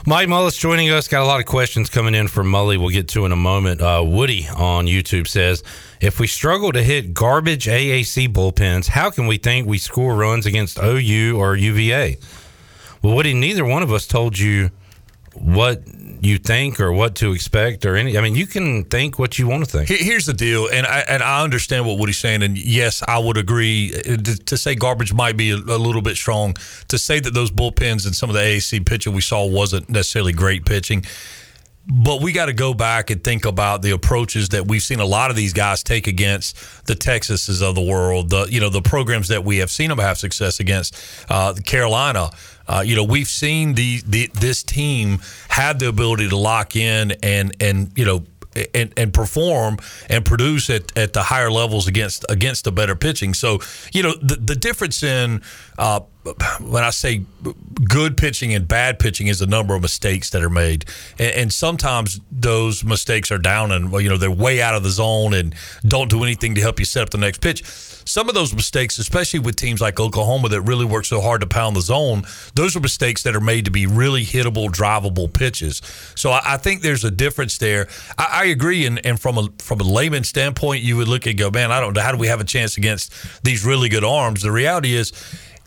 Mike 0.07 0.29
Mullis 0.29 0.57
joining 0.57 0.89
us. 0.89 1.09
Got 1.09 1.23
a 1.23 1.25
lot 1.25 1.41
of 1.41 1.45
questions 1.45 1.89
coming 1.89 2.15
in 2.15 2.29
from 2.29 2.49
Mully. 2.49 2.77
We'll 2.77 2.91
get 2.91 3.09
to 3.09 3.25
in 3.25 3.33
a 3.33 3.35
moment. 3.35 3.81
Uh, 3.81 4.01
Woody 4.05 4.47
on 4.55 4.85
YouTube 4.85 5.27
says, 5.27 5.63
"If 5.99 6.17
we 6.17 6.27
struggle 6.27 6.71
to 6.71 6.81
hit 6.81 7.13
garbage 7.13 7.67
AAC 7.67 8.29
bullpens, 8.29 8.87
how 8.87 9.09
can 9.09 9.27
we 9.27 9.37
think 9.37 9.67
we 9.67 9.77
score 9.77 10.15
runs 10.15 10.45
against 10.45 10.79
OU 10.81 11.37
or 11.37 11.57
UVA?" 11.57 12.17
Well, 13.01 13.15
Woody, 13.15 13.33
neither 13.33 13.65
one 13.65 13.83
of 13.83 13.91
us 13.91 14.07
told 14.07 14.39
you 14.39 14.71
what 15.33 15.83
you 16.21 16.37
think 16.37 16.79
or 16.79 16.91
what 16.91 17.15
to 17.15 17.33
expect 17.33 17.85
or 17.85 17.95
any. 17.95 18.17
I 18.17 18.21
mean, 18.21 18.35
you 18.35 18.47
can 18.47 18.83
think 18.85 19.17
what 19.19 19.37
you 19.37 19.47
want 19.47 19.65
to 19.65 19.69
think. 19.69 19.89
Here's 19.89 20.25
the 20.25 20.33
deal, 20.33 20.67
and 20.67 20.85
I 20.85 20.99
and 21.07 21.21
I 21.23 21.43
understand 21.43 21.85
what 21.85 21.99
Woody's 21.99 22.17
saying, 22.17 22.43
and 22.43 22.57
yes, 22.57 23.03
I 23.07 23.19
would 23.19 23.37
agree. 23.37 23.93
uh, 23.93 24.17
To, 24.45 24.57
say 24.57 24.75
garbage 24.75 25.13
might 25.13 25.37
be 25.37 25.51
a, 25.51 25.55
a 25.55 25.77
little 25.77 26.01
bit 26.01 26.15
strong. 26.17 26.55
To 26.87 26.97
say 26.97 27.19
that 27.19 27.33
those 27.33 27.51
bullpens 27.51 28.05
and 28.05 28.15
some 28.15 28.29
of 28.29 28.33
the 28.35 28.41
AAC 28.41 28.85
pitching 28.85 29.13
we 29.13 29.21
saw 29.21 29.45
wasn't 29.45 29.89
necessarily 29.89 30.33
great 30.33 30.65
pitching. 30.65 31.05
But 31.89 32.21
we 32.21 32.33
got 32.33 32.47
to 32.47 32.53
go 32.53 32.73
back 32.73 33.11
and 33.11 33.23
think 33.23 33.45
about 33.45 33.81
the 33.81 33.91
approaches 33.91 34.49
that 34.49 34.67
we've 34.67 34.81
seen 34.83 34.99
a 34.99 35.05
lot 35.05 35.29
of 35.29 35.37
these 35.37 35.53
guys 35.53 35.83
take 35.83 36.05
against 36.07 36.85
the 36.85 36.95
Texases 36.95 37.61
of 37.61 37.75
the 37.75 37.81
world. 37.81 38.29
The 38.29 38.45
you 38.49 38.59
know 38.59 38.69
the 38.69 38.81
programs 38.81 39.29
that 39.29 39.45
we 39.45 39.57
have 39.59 39.71
seen 39.71 39.87
them 39.89 39.99
have 39.99 40.17
success 40.17 40.59
against. 40.59 40.97
Uh, 41.29 41.53
Carolina, 41.65 42.31
uh, 42.67 42.83
you 42.85 42.95
know 42.95 43.03
we've 43.03 43.27
seen 43.27 43.73
the, 43.73 44.01
the 44.05 44.29
this 44.33 44.63
team 44.63 45.19
have 45.49 45.79
the 45.79 45.87
ability 45.87 46.29
to 46.29 46.37
lock 46.37 46.75
in 46.75 47.11
and 47.23 47.55
and 47.59 47.91
you 47.95 48.05
know 48.05 48.23
and, 48.73 48.93
and 48.97 49.13
perform 49.13 49.77
and 50.09 50.25
produce 50.25 50.69
at, 50.69 50.95
at 50.97 51.13
the 51.13 51.23
higher 51.23 51.51
levels 51.51 51.87
against 51.87 52.25
against 52.29 52.63
the 52.63 52.71
better 52.71 52.95
pitching. 52.95 53.33
So 53.33 53.59
you 53.93 54.03
know 54.03 54.13
the 54.15 54.35
the 54.35 54.55
difference 54.55 55.03
in 55.03 55.41
uh, 55.77 56.01
when 56.59 56.83
I 56.83 56.89
say 56.89 57.23
good 57.83 58.17
pitching 58.17 58.53
and 58.53 58.67
bad 58.67 58.99
pitching 58.99 59.27
is 59.27 59.39
the 59.39 59.47
number 59.47 59.75
of 59.75 59.81
mistakes 59.81 60.29
that 60.31 60.43
are 60.43 60.49
made, 60.49 60.85
and, 61.19 61.31
and 61.35 61.53
sometimes 61.53 62.19
those 62.31 62.83
mistakes 62.83 63.31
are 63.31 63.37
down 63.37 63.71
and 63.71 63.91
you 63.93 64.09
know 64.09 64.17
they're 64.17 64.31
way 64.31 64.61
out 64.61 64.75
of 64.75 64.83
the 64.83 64.89
zone 64.89 65.33
and 65.33 65.55
don't 65.85 66.09
do 66.09 66.23
anything 66.23 66.55
to 66.55 66.61
help 66.61 66.79
you 66.79 66.85
set 66.85 67.03
up 67.03 67.09
the 67.09 67.17
next 67.17 67.41
pitch. 67.41 67.63
Some 68.07 68.29
of 68.29 68.35
those 68.35 68.53
mistakes, 68.53 68.97
especially 68.97 69.39
with 69.39 69.55
teams 69.55 69.81
like 69.81 69.99
Oklahoma 69.99 70.49
that 70.49 70.61
really 70.61 70.85
work 70.85 71.05
so 71.05 71.21
hard 71.21 71.41
to 71.41 71.47
pound 71.47 71.75
the 71.75 71.81
zone, 71.81 72.23
those 72.55 72.75
are 72.75 72.79
mistakes 72.79 73.23
that 73.23 73.35
are 73.35 73.41
made 73.41 73.65
to 73.65 73.71
be 73.71 73.85
really 73.85 74.23
hittable, 74.23 74.69
drivable 74.69 75.31
pitches. 75.31 75.81
So 76.15 76.31
I, 76.31 76.41
I 76.53 76.57
think 76.57 76.81
there's 76.81 77.03
a 77.03 77.11
difference 77.11 77.57
there. 77.57 77.87
I, 78.17 78.27
I 78.31 78.45
agree, 78.45 78.85
and, 78.85 79.05
and 79.05 79.19
from 79.19 79.37
a 79.37 79.49
from 79.59 79.81
a 79.81 79.83
layman 79.83 80.23
standpoint, 80.23 80.83
you 80.83 80.97
would 80.97 81.07
look 81.07 81.25
and 81.25 81.37
go, 81.37 81.51
man, 81.51 81.71
I 81.71 81.79
don't 81.79 81.93
know 81.93 82.01
how 82.01 82.11
do 82.11 82.17
we 82.17 82.27
have 82.27 82.41
a 82.41 82.45
chance 82.45 82.77
against 82.77 83.13
these 83.43 83.65
really 83.65 83.89
good 83.89 84.03
arms. 84.03 84.41
The 84.41 84.51
reality 84.51 84.93
is 84.93 85.11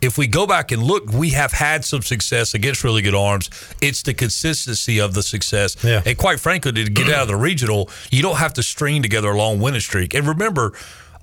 if 0.01 0.17
we 0.17 0.27
go 0.27 0.47
back 0.47 0.71
and 0.71 0.81
look, 0.81 1.11
we 1.13 1.29
have 1.29 1.51
had 1.51 1.85
some 1.85 2.01
success 2.01 2.53
against 2.53 2.83
really 2.83 3.01
good 3.01 3.15
arms. 3.15 3.49
It's 3.81 4.01
the 4.01 4.13
consistency 4.13 4.99
of 4.99 5.13
the 5.13 5.21
success. 5.21 5.77
Yeah. 5.83 6.01
And 6.05 6.17
quite 6.17 6.39
frankly, 6.39 6.71
to 6.71 6.85
get 6.85 7.07
out 7.09 7.21
of 7.21 7.27
the 7.27 7.35
regional, 7.35 7.89
you 8.09 8.23
don't 8.23 8.37
have 8.37 8.53
to 8.53 8.63
string 8.63 9.03
together 9.03 9.29
a 9.29 9.37
long 9.37 9.59
winning 9.59 9.79
streak. 9.79 10.15
And 10.15 10.27
remember, 10.27 10.73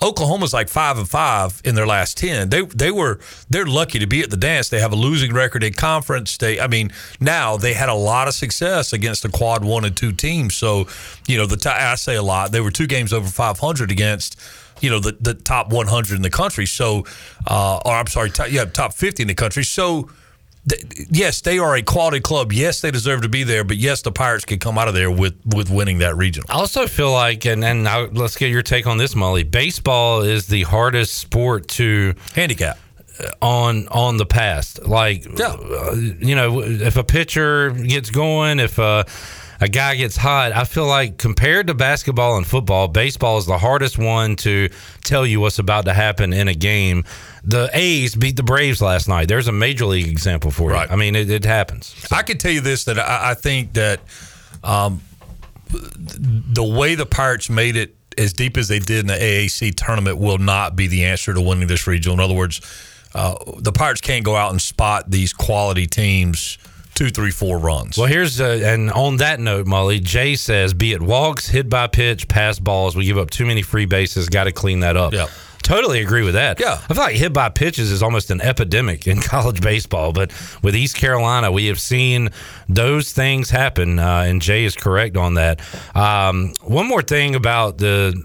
Oklahoma's 0.03 0.53
like 0.53 0.68
five 0.68 0.99
and 0.99 1.09
five 1.09 1.61
in 1.64 1.74
their 1.74 1.86
last 1.86 2.16
ten. 2.16 2.51
They 2.51 2.62
they 2.62 2.90
were 2.90 3.18
they're 3.49 3.66
lucky 3.66 3.99
to 3.99 4.07
be 4.07 4.22
at 4.22 4.30
the 4.30 4.36
dance. 4.36 4.68
They 4.68 4.80
have 4.80 4.92
a 4.92 4.96
losing 4.96 5.32
record 5.32 5.64
in 5.64 5.72
conference. 5.72 6.36
They 6.36 6.61
I 6.61 6.66
mean 6.66 6.92
now 7.20 7.57
they 7.57 7.74
had 7.74 7.88
a 7.88 7.94
lot 7.94 8.28
of 8.28 8.34
success 8.34 8.92
against 8.92 9.22
the 9.22 9.28
quad 9.28 9.64
one 9.64 9.84
and 9.84 9.96
two 9.96 10.12
teams. 10.12 10.55
So 10.55 10.86
you 11.26 11.36
know 11.36 11.46
the 11.46 11.57
ti- 11.57 11.68
I 11.68 11.94
say 11.96 12.16
a 12.16 12.22
lot. 12.22 12.53
They 12.53 12.61
were 12.61 12.70
two 12.70 12.86
games 12.86 13.12
over 13.12 13.28
five 13.28 13.59
hundred 13.59 13.90
against 13.90 14.38
you 14.80 14.90
know 14.90 15.01
the 15.01 15.16
the 15.20 15.34
top 15.34 15.70
100 15.72 16.14
in 16.14 16.22
the 16.22 16.30
country. 16.30 16.66
So, 16.66 17.05
uh, 17.46 17.80
or 17.84 17.92
I'm 17.92 18.07
sorry, 18.07 18.30
top, 18.30 18.51
yeah, 18.51 18.64
top 18.64 18.94
50 18.94 19.22
in 19.22 19.28
the 19.28 19.34
country. 19.34 19.64
So, 19.64 20.09
yes, 21.10 21.40
they 21.40 21.58
are 21.58 21.76
a 21.76 21.82
quality 21.82 22.20
club. 22.20 22.52
Yes, 22.52 22.80
they 22.80 22.90
deserve 22.90 23.22
to 23.22 23.28
be 23.28 23.44
there. 23.44 23.64
But 23.64 23.76
yes, 23.76 24.02
the 24.02 24.12
Pirates 24.12 24.44
could 24.44 24.60
come 24.60 24.78
out 24.78 24.88
of 24.88 24.94
there 24.94 25.10
with 25.10 25.34
with 25.44 25.70
winning 25.70 25.98
that 25.98 26.16
regional. 26.16 26.46
I 26.50 26.54
also 26.54 26.86
feel 26.86 27.12
like, 27.12 27.44
and 27.46 27.64
and 27.64 27.88
I, 27.88 28.06
let's 28.06 28.36
get 28.36 28.50
your 28.50 28.62
take 28.62 28.86
on 28.86 28.98
this, 28.98 29.14
Mully. 29.14 29.48
Baseball 29.48 30.22
is 30.22 30.46
the 30.46 30.62
hardest 30.64 31.14
sport 31.14 31.68
to 31.68 32.14
handicap 32.34 32.78
on 33.42 33.88
on 33.88 34.16
the 34.16 34.26
past. 34.26 34.86
Like, 34.86 35.26
uh, 35.40 35.94
you 35.94 36.34
know, 36.34 36.60
if 36.62 36.96
a 36.96 37.04
pitcher 37.04 37.70
gets 37.70 38.10
going, 38.10 38.60
if 38.60 38.78
a 38.78 39.06
a 39.61 39.68
guy 39.68 39.96
gets 39.96 40.16
hot, 40.16 40.52
I 40.52 40.64
feel 40.64 40.86
like 40.86 41.18
compared 41.18 41.66
to 41.66 41.74
basketball 41.74 42.36
and 42.36 42.46
football, 42.46 42.88
baseball 42.88 43.38
is 43.38 43.46
the 43.46 43.59
hardest 43.59 43.98
one 43.98 44.36
to 44.36 44.68
tell 45.02 45.26
you 45.26 45.40
what's 45.40 45.59
about 45.59 45.86
to 45.86 45.94
happen 45.94 46.32
in 46.32 46.48
a 46.48 46.54
game. 46.54 47.04
The 47.44 47.68
A's 47.72 48.14
beat 48.14 48.36
the 48.36 48.42
Braves 48.42 48.80
last 48.80 49.09
night. 49.09 49.28
There's 49.28 49.48
a 49.48 49.52
major 49.52 49.86
league 49.86 50.09
example 50.09 50.50
for 50.50 50.70
you. 50.70 50.76
I 50.76 50.96
mean, 50.96 51.16
it, 51.16 51.30
it 51.30 51.44
happens. 51.44 51.94
I 52.12 52.22
can 52.22 52.38
tell 52.38 52.52
you 52.52 52.61
this 52.61 52.84
that 52.84 52.98
I, 52.98 53.30
I 53.30 53.34
think 53.34 53.72
that 53.72 54.00
um, 54.62 55.00
the 55.70 56.64
way 56.64 56.94
the 56.94 57.06
Pirates 57.06 57.50
made 57.50 57.76
it 57.76 57.94
as 58.16 58.32
deep 58.32 58.56
as 58.56 58.68
they 58.68 58.78
did 58.78 59.00
in 59.00 59.06
the 59.06 59.14
AAC 59.14 59.74
tournament 59.74 60.18
will 60.18 60.38
not 60.38 60.76
be 60.76 60.86
the 60.86 61.04
answer 61.04 61.32
to 61.34 61.40
winning 61.40 61.68
this 61.68 61.86
regional. 61.86 62.14
In 62.14 62.20
other 62.20 62.34
words, 62.34 62.61
uh, 63.14 63.34
the 63.59 63.72
Pirates 63.72 64.00
can't 64.00 64.24
go 64.24 64.36
out 64.36 64.50
and 64.50 64.61
spot 64.61 65.11
these 65.11 65.32
quality 65.32 65.86
teams 65.86 66.59
two, 66.99 67.11
three, 67.11 67.30
four 67.30 67.59
runs. 67.59 67.96
Well, 67.96 68.09
here's 68.09 68.40
uh, 68.40 68.61
and 68.64 68.90
on 68.90 69.18
that 69.18 69.38
note, 69.38 69.66
Mully 69.66 70.03
Jay 70.03 70.34
says, 70.34 70.74
be 70.74 70.92
it 70.92 71.01
walks, 71.01 71.46
hit 71.46 71.68
by 71.68 71.86
pitch, 71.86 72.26
pass 72.26 72.59
balls, 72.59 72.96
we 72.96 73.05
give 73.05 73.16
up 73.16 73.30
too 73.30 73.46
many 73.46 73.62
free 73.62 73.86
bases. 73.86 74.28
Got 74.28 74.44
to 74.44 74.53
clean 74.53 74.80
that 74.80 74.96
up. 74.96 75.12
Yeah. 75.12 75.28
Totally 75.62 76.01
agree 76.01 76.22
with 76.22 76.34
that. 76.34 76.59
Yeah. 76.59 76.80
I 76.88 76.94
feel 76.94 77.05
like 77.05 77.14
hit 77.14 77.32
by 77.32 77.51
pitches 77.51 77.92
is 77.92 78.03
almost 78.03 78.30
an 78.32 78.40
epidemic 78.40 79.07
in 79.07 79.20
college 79.20 79.61
baseball, 79.61 80.12
but 80.12 80.32
with 80.62 80.74
East 80.74 80.96
Carolina, 80.96 81.53
we 81.53 81.66
have 81.66 81.78
seen 81.78 82.30
those 82.68 83.12
things 83.12 83.51
happen, 83.51 84.01
uh, 84.01 84.24
and 84.26 84.42
Jay 84.42 84.64
is 84.64 84.74
correct 84.74 85.16
on 85.16 85.34
that. 85.34 85.61
Um, 85.94 86.55
one 86.62 86.88
more 86.88 87.03
thing 87.03 87.36
about 87.36 87.78
the 87.78 88.20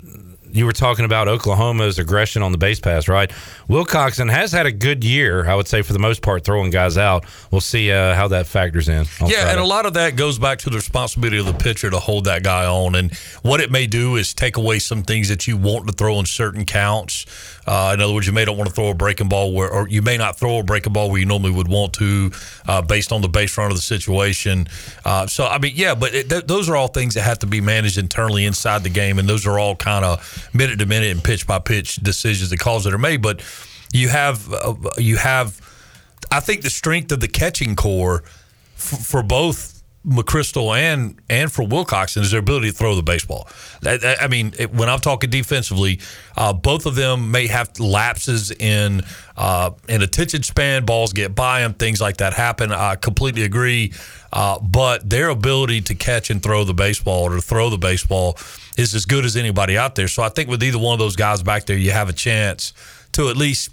you 0.53 0.65
were 0.65 0.71
talking 0.71 1.03
about 1.03 1.27
Oklahoma's 1.27 1.97
aggression 1.97 2.43
on 2.43 2.51
the 2.51 2.57
base 2.59 2.79
pass, 2.79 3.07
right? 3.07 3.31
Wilcoxon 3.67 4.29
has 4.29 4.51
had 4.51 4.67
a 4.67 4.71
good 4.71 5.03
year, 5.03 5.49
I 5.49 5.55
would 5.55 5.67
say, 5.67 5.81
for 5.81 5.93
the 5.93 5.99
most 5.99 6.21
part, 6.21 6.43
throwing 6.43 6.69
guys 6.69 6.95
out. 6.95 7.25
We'll 7.49 7.61
see 7.61 7.91
uh, 7.91 8.13
how 8.13 8.27
that 8.29 8.45
factors 8.45 8.87
in. 8.87 9.05
on 9.19 9.29
Yeah, 9.29 9.49
and 9.49 9.59
a 9.59 9.65
lot 9.65 9.87
of 9.87 9.95
that 9.95 10.15
goes 10.15 10.37
back 10.37 10.59
to 10.59 10.69
the 10.69 10.75
responsibility 10.75 11.39
of 11.39 11.47
the 11.47 11.53
pitcher 11.53 11.89
to 11.89 11.99
hold 11.99 12.25
that 12.25 12.43
guy 12.43 12.65
on. 12.65 12.93
And 12.93 13.13
what 13.41 13.61
it 13.61 13.71
may 13.71 13.87
do 13.87 14.15
is 14.15 14.33
take 14.33 14.57
away 14.57 14.77
some 14.77 15.01
things 15.01 15.29
that 15.29 15.47
you 15.47 15.57
want 15.57 15.87
to 15.87 15.93
throw 15.93 16.19
in 16.19 16.25
certain 16.27 16.65
counts. 16.65 17.25
Uh, 17.65 17.91
in 17.95 18.01
other 18.01 18.13
words, 18.13 18.27
you 18.27 18.33
may 18.33 18.45
not 18.45 18.55
want 18.55 18.69
to 18.69 18.75
throw 18.75 18.89
a 18.89 18.93
breaking 18.93 19.29
ball 19.29 19.53
where, 19.53 19.69
or 19.69 19.87
you 19.87 20.01
may 20.01 20.17
not 20.17 20.37
throw 20.37 20.59
a 20.59 20.63
breaking 20.63 20.93
ball 20.93 21.09
where 21.09 21.19
you 21.19 21.25
normally 21.25 21.51
would 21.51 21.67
want 21.67 21.93
to, 21.93 22.31
uh, 22.67 22.81
based 22.81 23.11
on 23.11 23.21
the 23.21 23.29
base 23.29 23.57
run 23.57 23.71
of 23.71 23.77
the 23.77 23.81
situation. 23.81 24.67
Uh, 25.03 25.25
so, 25.25 25.47
I 25.47 25.57
mean, 25.57 25.73
yeah, 25.75 25.95
but 25.95 26.13
it, 26.13 26.29
th- 26.29 26.45
those 26.45 26.69
are 26.69 26.75
all 26.75 26.89
things 26.89 27.15
that 27.15 27.21
have 27.21 27.39
to 27.39 27.47
be 27.47 27.61
managed 27.61 27.97
internally 27.97 28.45
inside 28.45 28.83
the 28.83 28.89
game, 28.89 29.17
and 29.17 29.27
those 29.27 29.47
are 29.47 29.57
all 29.57 29.75
kind 29.75 30.05
of 30.05 30.42
minute 30.51 30.79
to 30.79 30.85
minute 30.85 31.11
and 31.11 31.23
pitch 31.23 31.47
by 31.47 31.59
pitch 31.59 31.97
decisions 31.97 32.51
and 32.51 32.59
calls 32.59 32.83
that 32.83 32.93
are 32.93 32.97
made. 32.97 33.21
But 33.21 33.41
you 33.93 34.09
have, 34.09 34.51
uh, 34.51 34.75
you 34.97 35.17
have. 35.17 35.59
I 36.31 36.39
think 36.39 36.63
the 36.63 36.69
strength 36.69 37.11
of 37.11 37.19
the 37.19 37.27
catching 37.27 37.75
core 37.75 38.23
f- 38.75 39.05
for 39.05 39.21
both 39.21 39.72
McChrystal 40.05 40.75
and 40.77 41.19
and 41.29 41.51
for 41.51 41.63
Wilcoxon 41.63 42.21
is 42.21 42.31
their 42.31 42.41
ability 42.41 42.71
to 42.71 42.75
throw 42.75 42.95
the 42.95 43.03
baseball. 43.03 43.47
That- 43.81 44.21
I 44.21 44.27
mean, 44.27 44.53
it, 44.59 44.73
when 44.73 44.89
I'm 44.89 44.99
talking 44.99 45.29
defensively, 45.29 45.99
uh, 46.35 46.51
both 46.53 46.85
of 46.85 46.95
them 46.95 47.31
may 47.31 47.47
have 47.47 47.79
lapses 47.79 48.51
in 48.51 49.01
uh, 49.37 49.71
in 49.87 50.01
attention 50.01 50.43
span. 50.43 50.85
Balls 50.85 51.13
get 51.13 51.35
by 51.35 51.61
them, 51.61 51.73
things 51.73 52.01
like 52.01 52.17
that 52.17 52.33
happen. 52.33 52.71
I 52.71 52.95
completely 52.95 53.43
agree. 53.43 53.93
Uh, 54.31 54.59
but 54.59 55.09
their 55.09 55.29
ability 55.29 55.81
to 55.81 55.95
catch 55.95 56.29
and 56.29 56.41
throw 56.41 56.63
the 56.63 56.73
baseball 56.73 57.23
or 57.23 57.35
to 57.35 57.41
throw 57.41 57.69
the 57.69 57.77
baseball 57.77 58.37
is 58.77 58.93
as 58.95 59.05
good 59.05 59.25
as 59.25 59.35
anybody 59.35 59.77
out 59.77 59.95
there. 59.95 60.07
So 60.07 60.23
I 60.23 60.29
think 60.29 60.49
with 60.49 60.63
either 60.63 60.79
one 60.79 60.93
of 60.93 60.99
those 60.99 61.15
guys 61.15 61.43
back 61.43 61.65
there, 61.65 61.77
you 61.77 61.91
have 61.91 62.09
a 62.09 62.13
chance 62.13 62.73
to 63.13 63.29
at 63.29 63.37
least 63.37 63.69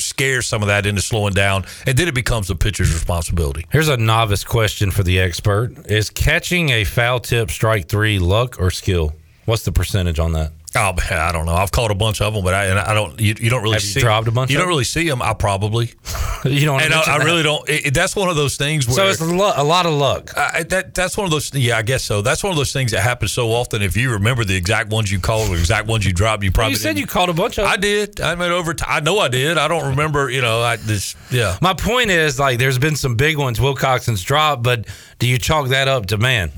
scare 0.00 0.42
some 0.42 0.62
of 0.62 0.68
that 0.68 0.86
into 0.86 1.02
slowing 1.02 1.34
down, 1.34 1.64
and 1.86 1.98
then 1.98 2.08
it 2.08 2.14
becomes 2.14 2.48
the 2.48 2.54
pitcher's 2.54 2.92
responsibility. 2.92 3.66
Here's 3.70 3.88
a 3.88 3.96
novice 3.96 4.44
question 4.44 4.90
for 4.90 5.02
the 5.02 5.20
expert: 5.20 5.90
Is 5.90 6.10
catching 6.10 6.70
a 6.70 6.84
foul 6.84 7.20
tip 7.20 7.50
strike 7.50 7.88
three 7.88 8.18
luck 8.18 8.60
or 8.60 8.70
skill? 8.70 9.14
What's 9.44 9.64
the 9.64 9.72
percentage 9.72 10.18
on 10.18 10.32
that? 10.32 10.52
Oh, 10.78 11.14
I 11.14 11.32
don't 11.32 11.46
know. 11.46 11.54
I've 11.54 11.70
caught 11.72 11.90
a 11.90 11.94
bunch 11.94 12.20
of 12.20 12.32
them, 12.34 12.44
but 12.44 12.54
I, 12.54 12.66
and 12.66 12.78
I 12.78 12.94
don't. 12.94 13.18
You, 13.20 13.34
you 13.40 13.50
don't 13.50 13.62
really 13.62 13.74
Have 13.74 13.82
you 13.82 13.88
see. 13.88 14.00
dropped 14.00 14.28
a 14.28 14.30
bunch 14.30 14.50
You 14.50 14.56
don't 14.56 14.64
them? 14.66 14.70
really 14.70 14.84
see 14.84 15.08
them. 15.08 15.20
I 15.22 15.34
probably. 15.34 15.92
you 16.44 16.64
don't. 16.66 16.80
And 16.80 16.94
I, 16.94 17.02
I 17.14 17.16
really 17.24 17.42
don't. 17.42 17.68
It, 17.68 17.86
it- 17.86 17.94
that's 17.94 18.14
one 18.14 18.28
of 18.28 18.36
those 18.36 18.56
things 18.56 18.86
where. 18.86 18.94
So 18.96 19.06
it's 19.08 19.20
a, 19.20 19.24
lo- 19.24 19.52
a 19.56 19.64
lot 19.64 19.86
of 19.86 19.92
luck. 19.92 20.36
I, 20.36 20.62
that 20.64 20.94
that's 20.94 21.16
one 21.16 21.24
of 21.24 21.30
those. 21.30 21.52
Yeah, 21.54 21.76
I 21.78 21.82
guess 21.82 22.04
so. 22.04 22.22
That's 22.22 22.42
one 22.44 22.52
of 22.52 22.56
those 22.56 22.72
things 22.72 22.92
that 22.92 23.00
happens 23.00 23.32
so 23.32 23.48
often. 23.50 23.82
If 23.82 23.96
you 23.96 24.12
remember 24.12 24.44
the 24.44 24.54
exact 24.56 24.90
ones 24.90 25.10
you 25.10 25.18
called 25.20 25.48
or 25.50 25.54
the 25.54 25.60
exact 25.60 25.86
ones 25.88 26.06
you 26.06 26.12
dropped, 26.12 26.44
you 26.44 26.52
probably 26.52 26.72
you 26.72 26.76
said 26.76 26.90
didn't. 26.90 27.00
you 27.00 27.06
called 27.06 27.28
a 27.30 27.34
bunch 27.34 27.58
of. 27.58 27.64
I 27.66 27.76
did. 27.76 28.20
I 28.20 28.34
mean, 28.34 28.50
over. 28.52 28.74
T- 28.74 28.84
I 28.86 29.00
know 29.00 29.18
I 29.18 29.28
did. 29.28 29.58
I 29.58 29.66
don't 29.68 29.88
remember. 29.90 30.30
You 30.30 30.42
know, 30.42 30.60
I 30.62 30.76
just 30.76 31.16
yeah. 31.30 31.56
My 31.60 31.74
point 31.74 32.10
is, 32.10 32.38
like, 32.38 32.58
there's 32.58 32.78
been 32.78 32.96
some 32.96 33.16
big 33.16 33.36
ones 33.36 33.58
Wilcoxon's 33.58 34.22
dropped, 34.22 34.62
but 34.62 34.86
do 35.18 35.26
you 35.26 35.38
chalk 35.38 35.68
that 35.68 35.88
up 35.88 36.06
to 36.06 36.18
man 36.18 36.52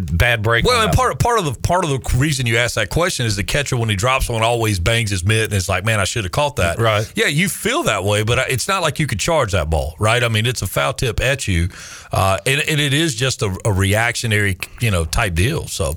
bad 0.00 0.42
break? 0.42 0.64
Well, 0.64 0.86
and 0.86 0.92
part 0.92 1.18
part 1.18 1.38
of 1.38 1.44
the 1.44 1.52
part 1.60 1.84
of 1.84 1.90
the 1.90 2.16
reason 2.16 2.46
you 2.46 2.56
ask 2.56 2.74
that 2.74 2.90
question 2.90 3.26
is 3.26 3.36
the 3.36 3.44
catcher 3.44 3.76
when 3.76 3.88
he 3.88 3.96
drops 3.96 4.28
one 4.28 4.42
always 4.42 4.80
bangs 4.80 5.10
his 5.10 5.24
mitt 5.24 5.44
and 5.44 5.52
it's 5.52 5.68
like, 5.68 5.84
man, 5.84 6.00
I 6.00 6.04
should 6.04 6.24
have 6.24 6.32
caught 6.32 6.56
that. 6.56 6.78
Right. 6.78 7.10
Yeah, 7.14 7.26
you 7.26 7.48
feel 7.48 7.82
that 7.84 8.04
way, 8.04 8.22
but 8.22 8.50
it's 8.50 8.68
not 8.68 8.82
like 8.82 8.98
you 8.98 9.06
could 9.06 9.20
charge 9.20 9.52
that 9.52 9.70
ball, 9.70 9.94
right? 9.98 10.22
I 10.22 10.28
mean, 10.28 10.46
it's 10.46 10.62
a 10.62 10.66
foul 10.66 10.92
tip 10.92 11.20
at 11.20 11.46
you, 11.46 11.68
uh, 12.12 12.38
and, 12.46 12.60
and 12.60 12.80
it 12.80 12.94
is 12.94 13.14
just 13.14 13.42
a, 13.42 13.56
a 13.64 13.72
reactionary, 13.72 14.58
you 14.80 14.90
know, 14.90 15.04
type 15.04 15.34
deal. 15.34 15.66
So. 15.66 15.96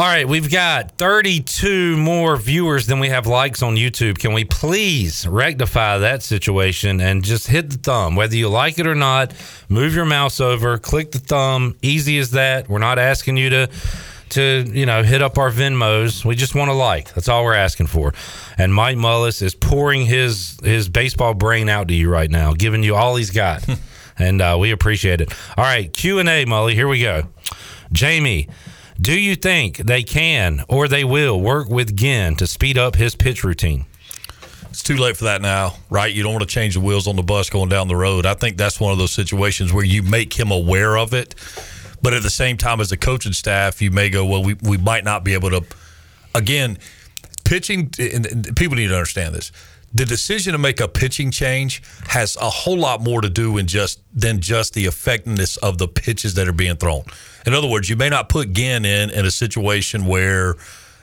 All 0.00 0.06
right, 0.06 0.26
we've 0.26 0.50
got 0.50 0.92
32 0.92 1.94
more 1.98 2.38
viewers 2.38 2.86
than 2.86 3.00
we 3.00 3.10
have 3.10 3.26
likes 3.26 3.62
on 3.62 3.76
YouTube. 3.76 4.16
Can 4.16 4.32
we 4.32 4.46
please 4.46 5.26
rectify 5.26 5.98
that 5.98 6.22
situation 6.22 7.02
and 7.02 7.22
just 7.22 7.48
hit 7.48 7.68
the 7.68 7.76
thumb? 7.76 8.16
Whether 8.16 8.34
you 8.34 8.48
like 8.48 8.78
it 8.78 8.86
or 8.86 8.94
not, 8.94 9.34
move 9.68 9.94
your 9.94 10.06
mouse 10.06 10.40
over, 10.40 10.78
click 10.78 11.12
the 11.12 11.18
thumb. 11.18 11.76
Easy 11.82 12.16
as 12.16 12.30
that. 12.30 12.66
We're 12.66 12.78
not 12.78 12.98
asking 12.98 13.36
you 13.36 13.50
to 13.50 13.70
to, 14.30 14.64
you 14.72 14.86
know, 14.86 15.02
hit 15.02 15.20
up 15.20 15.36
our 15.36 15.50
Venmos. 15.50 16.24
We 16.24 16.34
just 16.34 16.54
want 16.54 16.70
to 16.70 16.74
like. 16.74 17.12
That's 17.12 17.28
all 17.28 17.44
we're 17.44 17.52
asking 17.52 17.88
for. 17.88 18.14
And 18.56 18.72
Mike 18.72 18.96
Mullis 18.96 19.42
is 19.42 19.54
pouring 19.54 20.06
his 20.06 20.58
his 20.64 20.88
baseball 20.88 21.34
brain 21.34 21.68
out 21.68 21.88
to 21.88 21.94
you 21.94 22.08
right 22.08 22.30
now, 22.30 22.54
giving 22.54 22.82
you 22.82 22.94
all 22.94 23.16
he's 23.16 23.32
got. 23.32 23.66
and 24.18 24.40
uh, 24.40 24.56
we 24.58 24.70
appreciate 24.70 25.20
it. 25.20 25.30
All 25.58 25.64
right, 25.64 25.92
Q&A, 25.92 26.46
Mully. 26.46 26.72
Here 26.72 26.88
we 26.88 27.02
go. 27.02 27.24
Jamie, 27.92 28.48
do 29.00 29.18
you 29.18 29.36
think 29.36 29.78
they 29.78 30.02
can 30.02 30.64
or 30.68 30.88
they 30.88 31.04
will 31.04 31.40
work 31.40 31.68
with 31.68 31.96
Ginn 31.96 32.36
to 32.36 32.46
speed 32.46 32.76
up 32.76 32.96
his 32.96 33.14
pitch 33.14 33.44
routine? 33.44 33.86
It's 34.68 34.82
too 34.82 34.96
late 34.96 35.16
for 35.16 35.24
that 35.24 35.40
now, 35.42 35.74
right? 35.88 36.12
You 36.12 36.22
don't 36.22 36.32
want 36.32 36.42
to 36.42 36.54
change 36.54 36.74
the 36.74 36.80
wheels 36.80 37.08
on 37.08 37.16
the 37.16 37.22
bus 37.22 37.50
going 37.50 37.68
down 37.68 37.88
the 37.88 37.96
road. 37.96 38.26
I 38.26 38.34
think 38.34 38.56
that's 38.56 38.78
one 38.78 38.92
of 38.92 38.98
those 38.98 39.12
situations 39.12 39.72
where 39.72 39.84
you 39.84 40.02
make 40.02 40.32
him 40.38 40.50
aware 40.50 40.96
of 40.96 41.14
it, 41.14 41.34
but 42.02 42.14
at 42.14 42.22
the 42.22 42.30
same 42.30 42.56
time, 42.56 42.80
as 42.80 42.92
a 42.92 42.96
coaching 42.96 43.32
staff, 43.32 43.82
you 43.82 43.90
may 43.90 44.10
go, 44.10 44.24
well, 44.26 44.42
we, 44.44 44.54
we 44.62 44.76
might 44.76 45.04
not 45.04 45.24
be 45.24 45.34
able 45.34 45.50
to. 45.50 45.64
Again, 46.34 46.78
pitching, 47.44 47.90
and 47.98 48.54
people 48.56 48.76
need 48.76 48.88
to 48.88 48.94
understand 48.94 49.34
this. 49.34 49.50
the 49.92 50.04
decision 50.04 50.52
to 50.52 50.58
make 50.58 50.80
a 50.80 50.88
pitching 50.88 51.30
change 51.30 51.82
has 52.08 52.36
a 52.36 52.48
whole 52.48 52.78
lot 52.78 53.02
more 53.02 53.20
to 53.20 53.28
do 53.28 53.58
in 53.58 53.66
just 53.66 54.00
than 54.14 54.40
just 54.40 54.74
the 54.74 54.86
effectiveness 54.86 55.56
of 55.58 55.78
the 55.78 55.88
pitches 55.88 56.34
that 56.34 56.46
are 56.46 56.52
being 56.52 56.76
thrown. 56.76 57.02
In 57.46 57.54
other 57.54 57.68
words, 57.68 57.88
you 57.88 57.96
may 57.96 58.08
not 58.08 58.28
put 58.28 58.52
Ginn 58.52 58.84
in 58.84 59.10
in 59.10 59.24
a 59.26 59.30
situation 59.30 60.06
where 60.06 60.56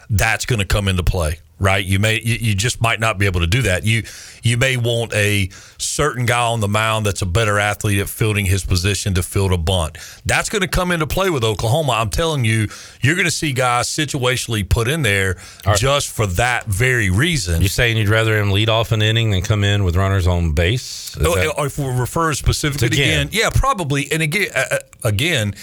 that's 0.09 0.45
going 0.45 0.59
to 0.59 0.65
come 0.65 0.88
into 0.88 1.03
play, 1.03 1.39
right? 1.59 1.84
You 1.84 1.99
may 1.99 2.22
you, 2.23 2.35
you 2.39 2.55
just 2.55 2.80
might 2.81 2.99
not 3.01 3.18
be 3.18 3.26
able 3.26 3.41
to 3.41 3.47
do 3.47 3.64
that. 3.64 3.84
You 3.85 4.03
you 4.41 4.55
may 4.55 4.77
want 4.77 5.14
a 5.14 5.49
certain 5.77 6.26
guy 6.26 6.39
on 6.45 6.61
the 6.61 6.68
mound 6.69 7.05
that's 7.05 7.22
a 7.22 7.26
better 7.26 7.59
athlete 7.59 7.99
at 7.99 8.07
fielding 8.07 8.45
his 8.45 8.64
position 8.64 9.14
to 9.15 9.23
field 9.23 9.51
a 9.51 9.57
bunt. 9.57 9.97
That's 10.26 10.47
going 10.47 10.61
to 10.61 10.68
come 10.69 10.91
into 10.91 11.05
play 11.07 11.30
with 11.30 11.43
Oklahoma. 11.43 11.93
I'm 11.93 12.09
telling 12.09 12.45
you, 12.45 12.69
you're 13.01 13.15
going 13.15 13.26
to 13.26 13.31
see 13.31 13.51
guys 13.51 13.89
situationally 13.89 14.68
put 14.68 14.88
in 14.88 15.01
there 15.01 15.35
just 15.76 16.09
for 16.09 16.26
that 16.27 16.65
very 16.68 17.09
reason. 17.09 17.61
You 17.61 17.68
saying 17.68 17.97
you'd 17.97 18.07
rather 18.07 18.38
him 18.39 18.51
lead 18.51 18.69
off 18.69 18.93
an 18.93 19.01
inning 19.01 19.31
than 19.31 19.41
come 19.41 19.65
in 19.65 19.84
with 19.84 19.97
runners 19.97 20.26
on 20.27 20.53
base? 20.53 21.18
Is 21.18 21.26
Oh, 21.26 21.35
that- 21.35 21.65
if 21.65 21.77
we're 21.77 21.99
referring 21.99 22.35
specifically 22.35 22.88
again, 22.88 23.27
yeah, 23.34 23.49
probably. 23.53 24.09
And 24.09 24.22
again, 24.22 24.47
uh, 24.55 24.64
uh, 24.72 24.77
again, 25.03 25.53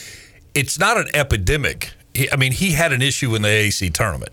it's 0.54 0.78
not 0.78 0.96
an 0.96 1.08
epidemic. 1.14 1.92
He, 2.14 2.30
I 2.30 2.36
mean, 2.36 2.52
he 2.52 2.72
had 2.72 2.92
an 2.92 3.02
issue 3.02 3.34
in 3.34 3.42
the 3.42 3.48
AAC 3.48 3.92
tournament, 3.92 4.32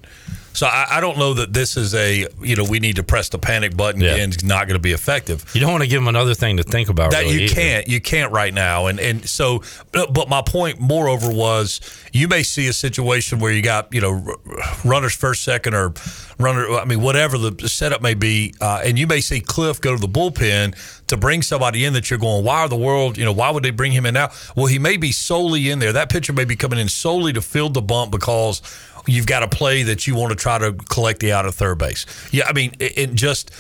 so 0.54 0.68
I, 0.68 0.88
I 0.92 1.02
don't 1.02 1.18
know 1.18 1.34
that 1.36 1.54
this 1.54 1.78
is 1.78 1.94
a 1.96 2.28
you 2.42 2.56
know 2.56 2.64
we 2.64 2.80
need 2.80 2.98
to 2.98 3.04
press 3.04 3.30
the 3.30 3.38
panic 3.38 3.76
button. 3.76 4.02
Yeah. 4.02 4.16
and 4.16 4.34
it's 4.34 4.44
not 4.44 4.68
going 4.68 4.76
to 4.76 4.82
be 4.82 4.92
effective. 4.92 5.46
you 5.54 5.62
don't 5.62 5.72
want 5.72 5.84
to 5.84 5.90
give 5.90 6.02
them 6.02 6.08
another 6.08 6.34
thing 6.34 6.58
to 6.58 6.64
think 6.64 6.90
about. 6.90 7.12
That 7.12 7.24
really, 7.24 7.34
you 7.34 7.42
either. 7.46 7.54
can't, 7.54 7.88
you 7.88 8.02
can't 8.02 8.32
right 8.32 8.54
now, 8.54 8.88
and 8.88 9.00
and 9.00 9.28
so, 9.28 9.64
but 9.92 10.30
my 10.30 10.42
point, 10.42 10.80
moreover, 10.80 11.32
was 11.32 11.80
you 12.12 12.28
may 12.28 12.44
see 12.44 12.68
a 12.68 12.74
situation 12.74 13.40
where 13.40 13.52
you 13.52 13.62
got 13.62 13.94
you 13.94 14.02
know 14.02 14.38
runners 14.86 15.16
first, 15.16 15.44
second, 15.44 15.74
or 15.74 15.94
runner. 16.40 16.70
I 16.72 16.86
mean, 16.86 17.02
whatever 17.02 17.38
the 17.38 17.70
setup 17.70 18.02
may 18.02 18.14
be, 18.14 18.54
uh, 18.62 18.82
and 18.84 18.98
you 18.98 19.08
may 19.08 19.22
see 19.22 19.40
Cliff 19.40 19.80
go 19.80 19.96
to 19.96 20.02
the 20.02 20.08
bullpen 20.08 20.76
to 21.12 21.18
bring 21.18 21.42
somebody 21.42 21.84
in 21.84 21.92
that 21.92 22.10
you're 22.10 22.18
going, 22.18 22.44
why 22.46 22.62
are 22.62 22.70
the 22.70 22.78
world, 22.78 23.18
you 23.18 23.26
know, 23.26 23.34
why 23.34 23.52
would 23.52 23.64
they 23.64 23.70
bring 23.70 23.92
him 23.92 24.06
in 24.06 24.14
now? 24.14 24.30
Well, 24.56 24.68
he 24.68 24.80
may 24.80 24.96
be 24.96 25.12
solely 25.12 25.70
in 25.70 25.80
there. 25.80 25.92
That 25.92 26.10
pitcher 26.10 26.32
may 26.32 26.46
be 26.46 26.56
coming 26.56 26.80
in 26.80 26.88
solely 26.88 27.34
to 27.34 27.42
fill 27.42 27.68
the 27.68 27.82
bump 27.82 28.12
because 28.12 28.62
you've 29.08 29.28
got 29.28 29.44
a 29.44 29.48
play 29.48 29.84
that 29.84 30.08
you 30.08 30.16
want 30.16 30.32
to 30.32 30.36
try 30.36 30.58
to 30.58 30.74
collect 30.74 31.20
the 31.20 31.32
out 31.32 31.46
of 31.46 31.56
third 31.56 31.78
base. 31.78 32.06
Yeah, 32.32 32.48
I 32.48 32.54
mean, 32.54 32.74
it 32.80 33.14
just 33.14 33.52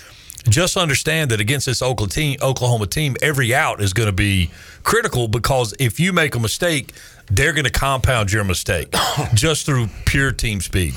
just 0.49 0.77
understand 0.77 1.31
that 1.31 1.39
against 1.39 1.65
this 1.65 1.81
Oklahoma 1.81 2.11
team, 2.11 2.37
Oklahoma 2.41 2.87
team, 2.87 3.15
every 3.21 3.53
out 3.53 3.81
is 3.81 3.93
going 3.93 4.07
to 4.07 4.13
be 4.13 4.49
critical 4.83 5.27
because 5.27 5.73
if 5.79 5.99
you 5.99 6.13
make 6.13 6.35
a 6.35 6.39
mistake, 6.39 6.93
they're 7.29 7.53
going 7.53 7.65
to 7.65 7.71
compound 7.71 8.31
your 8.31 8.43
mistake 8.43 8.93
just 9.33 9.65
through 9.65 9.87
pure 10.05 10.31
team 10.31 10.59
speed. 10.59 10.95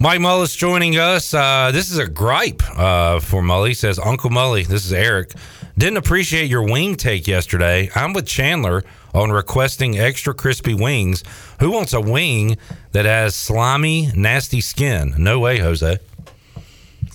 Mike 0.00 0.20
Mullis 0.20 0.56
joining 0.56 0.98
us. 0.98 1.32
Uh, 1.32 1.70
this 1.72 1.90
is 1.90 1.98
a 1.98 2.06
gripe 2.06 2.62
uh, 2.78 3.20
for 3.20 3.42
Mully. 3.42 3.74
Says 3.74 3.98
Uncle 3.98 4.30
Mully, 4.30 4.66
this 4.66 4.84
is 4.84 4.92
Eric. 4.92 5.32
Didn't 5.76 5.96
appreciate 5.96 6.48
your 6.48 6.62
wing 6.62 6.94
take 6.94 7.26
yesterday. 7.26 7.90
I'm 7.94 8.12
with 8.12 8.26
Chandler 8.26 8.84
on 9.12 9.32
requesting 9.32 9.98
extra 9.98 10.32
crispy 10.32 10.74
wings. 10.74 11.24
Who 11.60 11.70
wants 11.72 11.92
a 11.92 12.00
wing 12.00 12.58
that 12.92 13.04
has 13.04 13.34
slimy, 13.34 14.10
nasty 14.14 14.60
skin? 14.60 15.14
No 15.18 15.40
way, 15.40 15.58
Jose. 15.58 15.98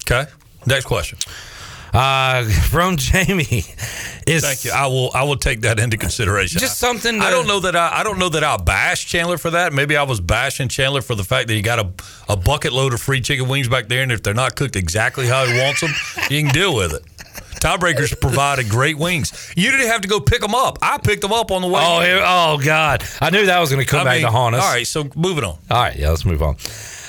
Okay. 0.05 0.29
Next 0.65 0.85
question. 0.85 1.17
Uh, 1.93 2.43
from 2.69 2.97
Jamie. 2.97 3.63
Is 4.27 4.43
Thank 4.43 4.65
you. 4.65 4.71
I 4.71 4.85
will. 4.87 5.09
I 5.13 5.23
will 5.23 5.37
take 5.37 5.61
that 5.61 5.79
into 5.79 5.97
consideration. 5.97 6.59
Just 6.59 6.77
something. 6.77 7.19
I 7.19 7.31
don't 7.31 7.47
know 7.47 7.61
that 7.61 7.75
I, 7.75 8.01
I 8.01 8.03
don't 8.03 8.19
know 8.19 8.29
that 8.29 8.43
I'll 8.43 8.61
bash 8.61 9.07
Chandler 9.07 9.37
for 9.37 9.49
that. 9.51 9.73
Maybe 9.73 9.97
I 9.97 10.03
was 10.03 10.19
bashing 10.19 10.67
Chandler 10.67 11.01
for 11.01 11.15
the 11.15 11.23
fact 11.23 11.47
that 11.47 11.55
he 11.55 11.61
got 11.61 11.79
a, 11.79 11.89
a 12.31 12.35
bucket 12.35 12.73
load 12.73 12.93
of 12.93 13.01
free 13.01 13.21
chicken 13.21 13.47
wings 13.47 13.67
back 13.67 13.87
there, 13.87 14.03
and 14.03 14.11
if 14.11 14.21
they're 14.21 14.35
not 14.35 14.55
cooked 14.55 14.75
exactly 14.75 15.25
how 15.25 15.45
he 15.45 15.57
wants 15.59 15.81
them, 15.81 15.91
you 16.29 16.43
can 16.43 16.53
deal 16.53 16.75
with 16.75 16.93
it. 16.93 17.03
Tiebreakers 17.59 18.19
provided 18.19 18.69
great 18.69 18.97
wings. 18.97 19.53
You 19.55 19.71
didn't 19.71 19.87
have 19.87 20.01
to 20.01 20.07
go 20.07 20.19
pick 20.19 20.41
them 20.41 20.55
up. 20.55 20.79
I 20.81 20.97
picked 20.97 21.21
them 21.21 21.33
up 21.33 21.51
on 21.51 21.61
the 21.61 21.67
way. 21.67 21.81
Oh, 21.83 21.99
here- 22.01 22.21
oh 22.23 22.57
God! 22.63 23.03
I 23.21 23.29
knew 23.29 23.45
that 23.45 23.59
was 23.59 23.69
going 23.69 23.83
to 23.83 23.89
come 23.89 24.01
I 24.01 24.03
back 24.05 24.15
mean, 24.17 24.25
to 24.25 24.31
haunt 24.31 24.55
us. 24.55 24.63
All 24.63 24.71
right, 24.71 24.87
so 24.87 25.09
moving 25.15 25.43
on. 25.43 25.57
All 25.69 25.81
right, 25.83 25.95
yeah, 25.95 26.09
let's 26.09 26.25
move 26.25 26.41
on. 26.41 26.55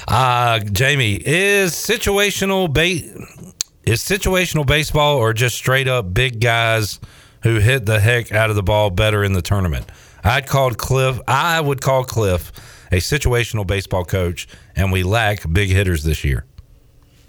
Uh, 0.08 0.58
Jamie, 0.60 1.14
is 1.14 1.72
situational 1.72 2.72
ba- 2.72 3.52
is 3.84 4.00
situational 4.00 4.66
baseball 4.66 5.16
or 5.18 5.32
just 5.32 5.56
straight 5.56 5.88
up 5.88 6.12
big 6.12 6.40
guys 6.40 7.00
who 7.42 7.56
hit 7.58 7.86
the 7.86 8.00
heck 8.00 8.32
out 8.32 8.50
of 8.50 8.56
the 8.56 8.62
ball 8.62 8.90
better 8.90 9.22
in 9.24 9.32
the 9.32 9.42
tournament? 9.42 9.86
I'd 10.24 10.46
called 10.46 10.78
Cliff. 10.78 11.18
I 11.28 11.60
would 11.60 11.80
call 11.80 12.04
Cliff 12.04 12.52
a 12.92 12.96
situational 12.96 13.66
baseball 13.66 14.04
coach, 14.04 14.48
and 14.74 14.90
we 14.90 15.02
lack 15.04 15.50
big 15.52 15.68
hitters 15.70 16.02
this 16.02 16.24
year. 16.24 16.44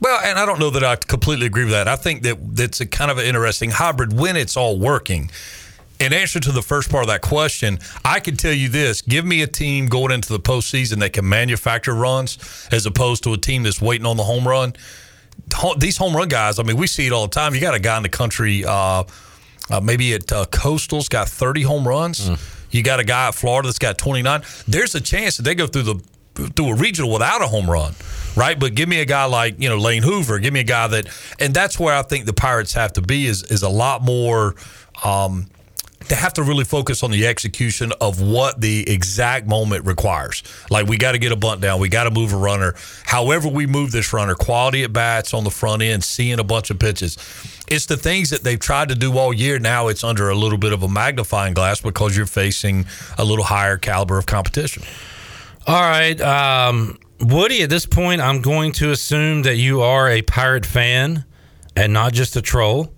Well, 0.02 0.20
and 0.24 0.40
I 0.40 0.46
don't 0.48 0.60
know 0.60 0.72
that 0.72 0.84
I 0.84 0.96
completely 0.96 1.46
agree 1.46 1.64
with 1.64 1.74
that. 1.74 1.88
I 1.88 1.96
think 1.96 2.24
that 2.24 2.38
that's 2.56 2.82
a 2.82 2.88
kind 2.88 3.12
of 3.12 3.20
an 3.20 3.26
interesting 3.26 3.70
hybrid 3.70 4.12
when 4.12 4.36
it's 4.36 4.58
all 4.58 4.78
working. 4.80 5.30
In 6.00 6.12
answer 6.12 6.40
to 6.40 6.52
the 6.52 6.64
first 6.64 6.90
part 6.90 7.04
of 7.04 7.10
that 7.10 7.22
question, 7.22 7.78
I 8.04 8.20
can 8.20 8.36
tell 8.36 8.52
you 8.52 8.68
this: 8.70 9.02
give 9.04 9.24
me 9.24 9.44
a 9.44 9.48
team 9.48 9.86
going 9.86 10.12
into 10.12 10.34
the 10.34 10.40
postseason 10.40 10.98
that 11.00 11.14
can 11.14 11.30
manufacture 11.30 11.94
runs, 11.94 12.68
as 12.72 12.88
opposed 12.88 13.24
to 13.26 13.34
a 13.34 13.38
team 13.38 13.62
that's 13.62 13.80
waiting 13.80 14.08
on 14.08 14.18
the 14.18 14.24
home 14.24 14.48
run. 14.48 14.74
These 15.78 15.98
home 15.98 16.16
run 16.16 16.28
guys, 16.28 16.58
I 16.58 16.64
mean, 16.64 16.78
we 16.78 16.88
see 16.88 17.06
it 17.06 17.14
all 17.14 17.28
the 17.28 17.34
time. 17.34 17.54
You 17.54 17.62
got 17.62 17.76
a 17.76 17.80
guy 17.80 17.98
in 17.98 18.04
the 18.04 18.10
country, 18.10 18.66
uh, 18.66 19.04
uh, 19.70 19.80
maybe 19.82 20.14
at 20.16 20.32
uh, 20.32 20.46
Coastal's 20.46 21.10
got 21.10 21.30
30 21.30 21.62
home 21.62 21.88
runs. 21.88 22.32
You 22.72 22.82
got 22.82 23.00
a 23.00 23.04
guy 23.04 23.28
at 23.28 23.36
Florida 23.36 23.68
that's 23.68 23.78
got 23.80 24.00
29. 24.00 24.42
There's 24.68 24.96
a 24.96 25.02
chance 25.02 25.38
that 25.38 25.44
they 25.44 25.54
go 25.54 25.68
through 25.68 25.84
the 25.84 26.04
through 26.56 26.70
a 26.70 26.76
regional 26.76 27.12
without 27.12 27.42
a 27.42 27.48
home 27.48 27.70
run, 27.70 27.94
right? 28.36 28.60
But 28.60 28.76
give 28.76 28.90
me 28.90 29.02
a 29.02 29.06
guy 29.06 29.26
like 29.26 29.60
you 29.60 29.70
know 29.70 29.78
Lane 29.78 30.04
Hoover. 30.04 30.40
Give 30.40 30.54
me 30.54 30.62
a 30.62 30.66
guy 30.66 30.88
that, 30.88 31.08
and 31.40 31.54
that's 31.54 31.80
where 31.80 31.96
I 31.96 32.02
think 32.04 32.26
the 32.26 32.34
Pirates 32.34 32.74
have 32.74 32.94
to 32.94 33.02
be 33.02 33.26
is 33.26 33.44
is 33.44 33.64
a 33.64 33.70
lot 33.70 34.02
more. 34.02 34.56
Um, 35.04 35.48
they 36.08 36.16
have 36.16 36.34
to 36.34 36.44
really 36.44 36.66
focus 36.66 37.04
on 37.04 37.12
the 37.12 37.28
execution 37.28 37.94
of 38.02 38.20
what 38.22 38.60
the 38.60 38.90
exact 38.90 39.48
moment 39.48 39.86
requires. 39.86 40.44
Like 40.70 40.88
we 40.88 40.98
got 40.98 41.14
to 41.14 41.18
get 41.18 41.32
a 41.32 41.36
bunt 41.36 41.62
down, 41.62 41.80
we 41.80 41.90
got 41.90 42.04
to 42.04 42.12
move 42.12 42.34
a 42.34 42.38
runner. 42.38 42.76
However, 43.06 43.48
we 43.48 43.66
move 43.66 43.92
this 43.92 44.12
runner, 44.12 44.36
quality 44.36 44.84
at 44.84 44.92
bats 44.92 45.34
on 45.34 45.46
the 45.46 45.50
front 45.50 45.82
end, 45.82 46.04
seeing 46.04 46.40
a 46.40 46.44
bunch 46.44 46.70
of 46.70 46.80
pitches. 46.80 47.18
It's 47.70 47.86
the 47.86 47.98
things 47.98 48.32
that 48.32 48.44
they've 48.44 48.60
tried 48.60 48.90
to 48.90 48.96
do 48.96 49.18
all 49.18 49.34
year. 49.34 49.60
Now 49.60 49.88
it's 49.88 50.04
under 50.04 50.30
a 50.30 50.36
little 50.36 50.58
bit 50.58 50.74
of 50.74 50.84
a 50.84 50.90
magnifying 50.90 51.54
glass 51.54 51.80
because 51.80 52.18
you're 52.18 52.26
facing 52.26 52.86
a 53.18 53.24
little 53.24 53.46
higher 53.46 53.78
caliber 53.78 54.18
of 54.18 54.26
competition. 54.26 54.84
All 55.68 55.82
right, 55.82 56.20
um, 56.20 57.00
Woody. 57.22 57.62
At 57.62 57.70
this 57.70 57.86
point, 57.86 58.22
I'm 58.22 58.42
going 58.42 58.72
to 58.74 58.92
assume 58.92 59.44
that 59.44 59.56
you 59.56 59.82
are 59.82 60.10
a 60.10 60.22
pirate 60.22 60.66
fan 60.66 61.26
and 61.76 61.94
not 61.94 62.14
just 62.14 62.36
a 62.36 62.42
troll. 62.42 62.94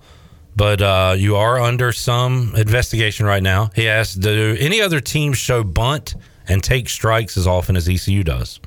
But 0.55 0.81
uh, 0.81 1.15
you 1.17 1.35
are 1.35 1.59
under 1.59 1.91
some 1.91 2.53
investigation 2.55 3.25
right 3.25 3.41
now. 3.41 3.71
He 3.75 3.89
asked, 3.89 4.19
"Do 4.21 4.55
any 4.59 4.81
other 4.81 4.99
teams 4.99 5.37
show 5.37 5.63
bunt 5.63 6.15
and 6.47 6.63
take 6.63 6.89
strikes 6.89 7.37
as 7.37 7.47
often 7.47 7.75
as 7.75 7.89
ECU 7.89 8.23
does?" 8.23 8.59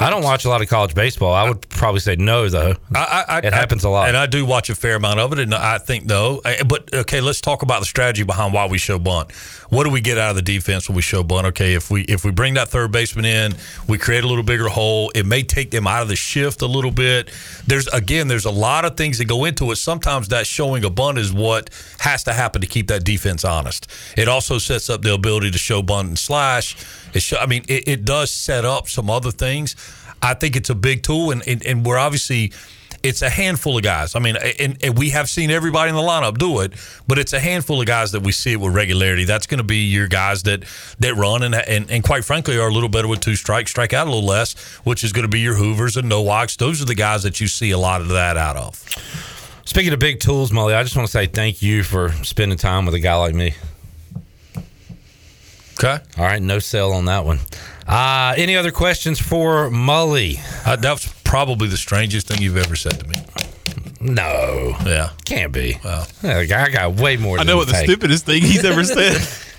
I 0.00 0.10
don't 0.10 0.22
watch 0.22 0.44
a 0.44 0.48
lot 0.48 0.62
of 0.62 0.68
college 0.68 0.94
baseball. 0.94 1.34
I 1.34 1.48
would 1.48 1.68
probably 1.70 1.98
say 2.00 2.14
no, 2.14 2.48
though. 2.48 2.76
I, 2.94 3.24
I, 3.28 3.38
it 3.38 3.52
happens 3.52 3.82
a 3.82 3.88
lot. 3.88 4.06
and 4.08 4.16
I 4.16 4.26
do 4.26 4.44
watch 4.46 4.70
a 4.70 4.76
fair 4.76 4.94
amount 4.94 5.18
of 5.18 5.32
it, 5.32 5.40
and 5.40 5.52
I 5.52 5.78
think 5.78 6.04
no. 6.04 6.40
Uh, 6.44 6.62
But 6.64 6.94
okay, 6.94 7.20
let's 7.20 7.40
talk 7.40 7.62
about 7.62 7.80
the 7.80 7.86
strategy 7.86 8.22
behind 8.22 8.52
why 8.54 8.66
we 8.66 8.78
show 8.78 9.00
bunt. 9.00 9.32
What 9.70 9.84
do 9.84 9.90
we 9.90 10.00
get 10.00 10.16
out 10.16 10.30
of 10.30 10.36
the 10.36 10.42
defense 10.42 10.88
when 10.88 10.94
we 10.94 11.02
show 11.02 11.24
bunt? 11.24 11.48
Okay, 11.48 11.74
if 11.74 11.90
we 11.90 12.02
if 12.02 12.24
we 12.24 12.30
bring 12.30 12.54
that 12.54 12.68
third 12.68 12.92
baseman 12.92 13.24
in, 13.24 13.56
we 13.88 13.98
create 13.98 14.22
a 14.22 14.28
little 14.28 14.44
bigger 14.44 14.68
hole. 14.68 15.10
It 15.16 15.26
may 15.26 15.42
take 15.42 15.72
them 15.72 15.86
out 15.88 16.02
of 16.02 16.08
the 16.08 16.16
shift 16.16 16.62
a 16.62 16.66
little 16.66 16.92
bit. 16.92 17.30
There's 17.66 17.88
again, 17.88 18.28
there's 18.28 18.44
a 18.46 18.50
lot 18.52 18.84
of 18.84 18.96
things 18.96 19.18
that 19.18 19.24
go 19.26 19.44
into 19.46 19.70
it. 19.72 19.76
Sometimes 19.76 20.28
that 20.28 20.46
showing 20.46 20.84
a 20.84 20.90
bunt 20.90 21.18
is 21.18 21.32
what 21.32 21.70
has 21.98 22.22
to 22.24 22.32
happen 22.32 22.60
to 22.60 22.66
keep 22.68 22.86
that 22.86 23.02
defense 23.04 23.44
honest. 23.44 23.88
It 24.16 24.28
also 24.28 24.58
sets 24.58 24.88
up 24.88 25.02
the 25.02 25.12
ability 25.12 25.50
to 25.50 25.58
show 25.58 25.82
bunt 25.82 26.08
and 26.08 26.18
slash. 26.18 26.76
It 27.14 27.32
I 27.38 27.46
mean, 27.46 27.64
it, 27.68 27.88
it 27.88 28.04
does 28.04 28.30
set 28.30 28.64
up 28.64 28.88
some 28.88 29.10
other 29.10 29.30
things. 29.30 29.76
I 30.20 30.34
think 30.34 30.56
it's 30.56 30.70
a 30.70 30.74
big 30.74 31.02
tool, 31.02 31.30
and, 31.30 31.46
and, 31.46 31.64
and 31.64 31.86
we're 31.86 31.98
obviously 31.98 32.52
it's 33.02 33.22
a 33.22 33.30
handful 33.30 33.76
of 33.76 33.82
guys. 33.84 34.14
I 34.14 34.18
mean, 34.18 34.36
and, 34.36 34.76
and 34.82 34.98
we 34.98 35.10
have 35.10 35.28
seen 35.28 35.50
everybody 35.50 35.90
in 35.90 35.94
the 35.94 36.02
lineup 36.02 36.38
do 36.38 36.60
it, 36.60 36.72
but 37.06 37.18
it's 37.18 37.32
a 37.32 37.40
handful 37.40 37.80
of 37.80 37.86
guys 37.86 38.12
that 38.12 38.20
we 38.20 38.32
see 38.32 38.52
it 38.52 38.56
with 38.60 38.74
regularity. 38.74 39.24
That's 39.24 39.46
going 39.46 39.58
to 39.58 39.64
be 39.64 39.84
your 39.84 40.08
guys 40.08 40.42
that 40.44 40.64
that 40.98 41.14
run 41.14 41.42
and, 41.42 41.54
and 41.54 41.90
and 41.90 42.02
quite 42.02 42.24
frankly 42.24 42.58
are 42.58 42.68
a 42.68 42.72
little 42.72 42.88
better 42.88 43.08
with 43.08 43.20
two 43.20 43.36
strikes, 43.36 43.70
strike 43.70 43.92
out 43.92 44.06
a 44.06 44.10
little 44.10 44.26
less, 44.26 44.54
which 44.84 45.04
is 45.04 45.12
going 45.12 45.24
to 45.24 45.28
be 45.28 45.40
your 45.40 45.54
Hoovers 45.54 45.96
and 45.96 46.10
Nowaks. 46.10 46.56
Those 46.56 46.82
are 46.82 46.86
the 46.86 46.94
guys 46.94 47.22
that 47.22 47.40
you 47.40 47.46
see 47.46 47.70
a 47.70 47.78
lot 47.78 48.00
of 48.00 48.08
that 48.08 48.36
out 48.36 48.56
of. 48.56 48.76
Speaking 49.64 49.92
of 49.92 49.98
big 49.98 50.18
tools, 50.18 50.50
Mully, 50.50 50.74
I 50.74 50.82
just 50.82 50.96
want 50.96 51.06
to 51.06 51.12
say 51.12 51.26
thank 51.26 51.62
you 51.62 51.82
for 51.82 52.10
spending 52.24 52.56
time 52.56 52.86
with 52.86 52.94
a 52.94 53.00
guy 53.00 53.14
like 53.16 53.34
me. 53.34 53.54
Okay. 55.78 56.02
All 56.18 56.24
right, 56.24 56.42
no 56.42 56.58
sell 56.58 56.92
on 56.92 57.04
that 57.04 57.24
one. 57.24 57.38
Uh, 57.86 58.34
any 58.36 58.56
other 58.56 58.72
questions 58.72 59.20
for 59.20 59.70
Mully? 59.70 60.40
Uh, 60.66 60.74
that 60.76 60.90
was 60.92 61.06
probably 61.22 61.68
the 61.68 61.76
strangest 61.76 62.26
thing 62.26 62.42
you've 62.42 62.56
ever 62.56 62.74
said 62.74 62.98
to 62.98 63.06
me. 63.06 63.16
No. 64.00 64.76
Yeah. 64.84 65.10
Can't 65.24 65.52
be. 65.52 65.78
Well, 65.84 66.06
I 66.22 66.44
got 66.46 66.94
way 66.94 67.16
more. 67.16 67.38
I 67.38 67.44
know 67.44 67.56
what 67.56 67.68
the 67.68 67.74
stupidest 67.74 68.26
thing 68.26 68.42
he's 68.42 68.64
ever 68.64 68.82
said. 68.84 69.16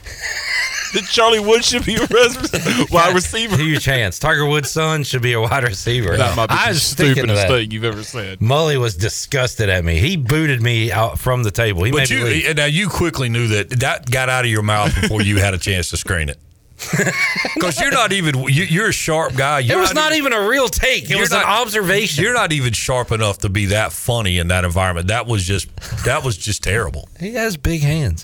that 0.94 1.04
Charlie 1.12 1.40
Wood 1.40 1.64
should 1.64 1.86
be 1.86 1.96
a 1.96 2.08
wide 2.92 3.14
receiver. 3.16 3.58
Huge 3.58 3.84
chance. 3.84 4.20
Tiger 4.20 4.46
Woods' 4.46 4.72
son 4.72 5.04
should 5.04 5.22
be 5.22 5.34
a 5.34 5.42
wide 5.42 5.64
receiver. 5.64 6.16
That 6.18 6.36
might 6.36 6.48
be 6.48 6.56
I 6.58 6.70
was 6.70 6.84
stupidest 6.84 7.48
thing 7.48 7.72
you've 7.72 7.84
ever 7.84 8.04
said. 8.04 8.40
Mully 8.40 8.80
was 8.80 8.96
disgusted 8.96 9.70
at 9.70 9.84
me. 9.86 10.00
He 10.00 10.18
booted 10.18 10.62
me 10.62 10.92
out 10.92 11.20
from 11.20 11.44
the 11.44 11.52
table. 11.52 11.84
He 11.84 11.92
But 11.92 12.10
made 12.10 12.12
me 12.12 12.24
leave. 12.24 12.48
you 12.48 12.54
now 12.54 12.66
you 12.66 12.90
quickly 12.90 13.30
knew 13.30 13.48
that 13.50 13.70
that 13.80 14.10
got 14.10 14.30
out 14.30 14.46
of 14.46 14.52
your 14.52 14.64
mouth 14.64 14.94
before 15.02 15.22
you 15.22 15.38
had 15.38 15.54
a 15.54 15.58
chance 15.58 15.90
to 15.92 15.98
screen 15.98 16.30
it. 16.30 16.38
Because 17.56 17.80
you're 17.82 17.92
not 17.92 18.14
even 18.14 18.40
you, 18.44 18.64
you're 18.64 18.90
a 18.90 18.94
sharp 18.94 19.36
guy. 19.36 19.60
It 19.60 19.66
You're 19.66 19.80
was 19.80 19.94
not 19.94 20.14
even 20.14 20.34
a 20.34 20.48
real 20.48 20.68
take. 20.70 21.10
It 21.10 21.20
was 21.20 21.32
an 21.32 21.44
observation. 21.44 22.24
You're 22.24 22.34
not 22.34 22.52
even 22.52 22.74
sharp 22.74 23.12
enough 23.12 23.40
to 23.40 23.50
be 23.50 23.66
that 23.68 23.92
funny 23.92 24.38
in 24.38 24.48
that 24.48 24.64
environment. 24.64 25.08
That 25.08 25.28
was 25.28 25.46
just 25.46 25.68
that 26.06 26.24
was 26.24 26.38
just 26.38 26.64
terrible. 26.64 27.08
He 27.20 27.34
has 27.34 27.58
big 27.58 27.82
hands. 27.82 28.24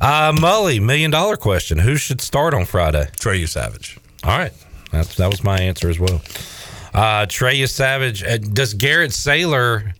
Uh, 0.00 0.32
Mully, 0.32 0.82
million 0.82 1.10
dollar 1.12 1.36
question. 1.36 1.78
Who 1.78 1.96
should 1.96 2.20
start 2.20 2.52
on 2.52 2.64
Friday? 2.64 3.08
Trey 3.18 3.40
Yesavage. 3.40 3.96
All 4.24 4.36
right. 4.36 4.52
That's, 4.90 5.14
that 5.16 5.30
was 5.30 5.44
my 5.44 5.58
answer 5.58 5.88
as 5.88 5.98
well. 6.00 6.20
Uh, 6.92 7.26
Trey 7.26 7.58
Yesavage. 7.58 8.24
Uh, 8.28 8.38
does 8.38 8.74
Garrett 8.74 9.12
Saylor. 9.12 9.92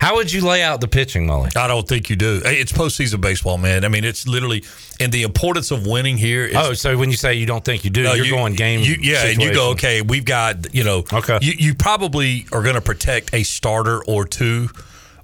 How 0.00 0.16
would 0.16 0.32
you 0.32 0.40
lay 0.46 0.62
out 0.62 0.80
the 0.80 0.88
pitching, 0.88 1.26
Mully? 1.26 1.54
I 1.56 1.66
don't 1.68 1.86
think 1.86 2.08
you 2.08 2.16
do. 2.16 2.40
It's 2.44 2.72
postseason 2.72 3.20
baseball, 3.20 3.58
man. 3.58 3.84
I 3.84 3.88
mean, 3.88 4.04
it's 4.04 4.26
literally 4.26 4.64
and 4.98 5.12
the 5.12 5.24
importance 5.24 5.70
of 5.70 5.86
winning 5.86 6.16
here. 6.16 6.46
Is, 6.46 6.56
Oh, 6.56 6.72
so 6.72 6.96
when 6.96 7.10
you 7.10 7.16
say 7.16 7.34
you 7.34 7.44
don't 7.46 7.64
think 7.64 7.84
you 7.84 7.90
do, 7.90 8.04
No, 8.04 8.14
you're 8.14 8.24
you- 8.24 8.32
going 8.32 8.54
game. 8.54 8.80
You, 8.80 8.96
yeah, 9.00 9.26
and 9.26 9.42
you 9.42 9.52
go, 9.52 9.70
okay, 9.72 10.00
we've 10.00 10.24
got, 10.24 10.74
you 10.74 10.84
know, 10.84 11.04
Okay. 11.12 11.38
You, 11.42 11.52
you 11.58 11.74
probably 11.74 12.46
are 12.50 12.62
going 12.62 12.76
to 12.76 12.80
protect 12.80 13.34
a 13.34 13.42
starter 13.42 14.02
or 14.04 14.24
two, 14.24 14.70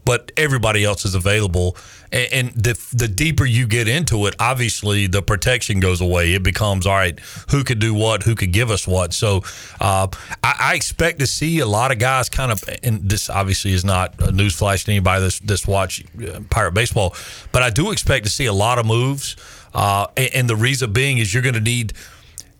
but 0.07 0.33
everybody 0.37 0.85
else 0.85 1.05
is 1.05 1.15
available. 1.15 1.77
And, 2.13 2.33
and 2.33 2.51
the 2.55 2.81
the 2.95 3.09
deeper 3.09 3.45
you 3.45 3.67
get 3.67 3.89
into 3.89 4.27
it, 4.27 4.35
obviously 4.39 5.07
the 5.09 5.21
protection 5.21 5.81
goes 5.81 6.01
away. 6.01 6.33
It 6.33 6.43
becomes 6.43 6.87
all 6.87 6.95
right. 6.95 7.19
Who 7.51 7.65
could 7.65 7.81
do 7.81 7.93
what? 7.93 8.23
Who 8.23 8.35
could 8.35 8.53
give 8.53 8.71
us 8.71 8.87
what? 8.87 9.13
So 9.13 9.43
uh, 9.81 10.07
I, 10.43 10.55
I 10.59 10.75
expect 10.75 11.19
to 11.19 11.27
see 11.27 11.59
a 11.59 11.67
lot 11.67 11.93
of 11.93 11.99
guys 11.99 12.31
kind 12.31 12.51
of. 12.51 12.65
And 12.83 13.11
this 13.11 13.29
obviously 13.29 13.73
is 13.73 13.85
not 13.85 14.15
a 14.23 14.33
newsflash 14.33 14.85
to 14.85 14.93
anybody 14.93 15.21
this 15.21 15.41
this 15.41 15.67
watch 15.67 16.03
uh, 16.27 16.41
pirate 16.49 16.73
baseball, 16.73 17.15
but 17.53 17.63
I 17.63 17.71
do 17.71 17.91
expect 17.91 18.25
to 18.25 18.31
see 18.31 18.47
a 18.47 18.55
lot 18.55 18.79
of 18.79 18.87
moves. 18.87 19.37
Uh, 19.75 20.07
and, 20.17 20.31
and 20.35 20.49
the 20.49 20.57
reason 20.57 20.93
being 20.93 21.19
is 21.19 21.35
you're 21.35 21.43
going 21.43 21.55
to 21.55 21.61
need 21.61 21.93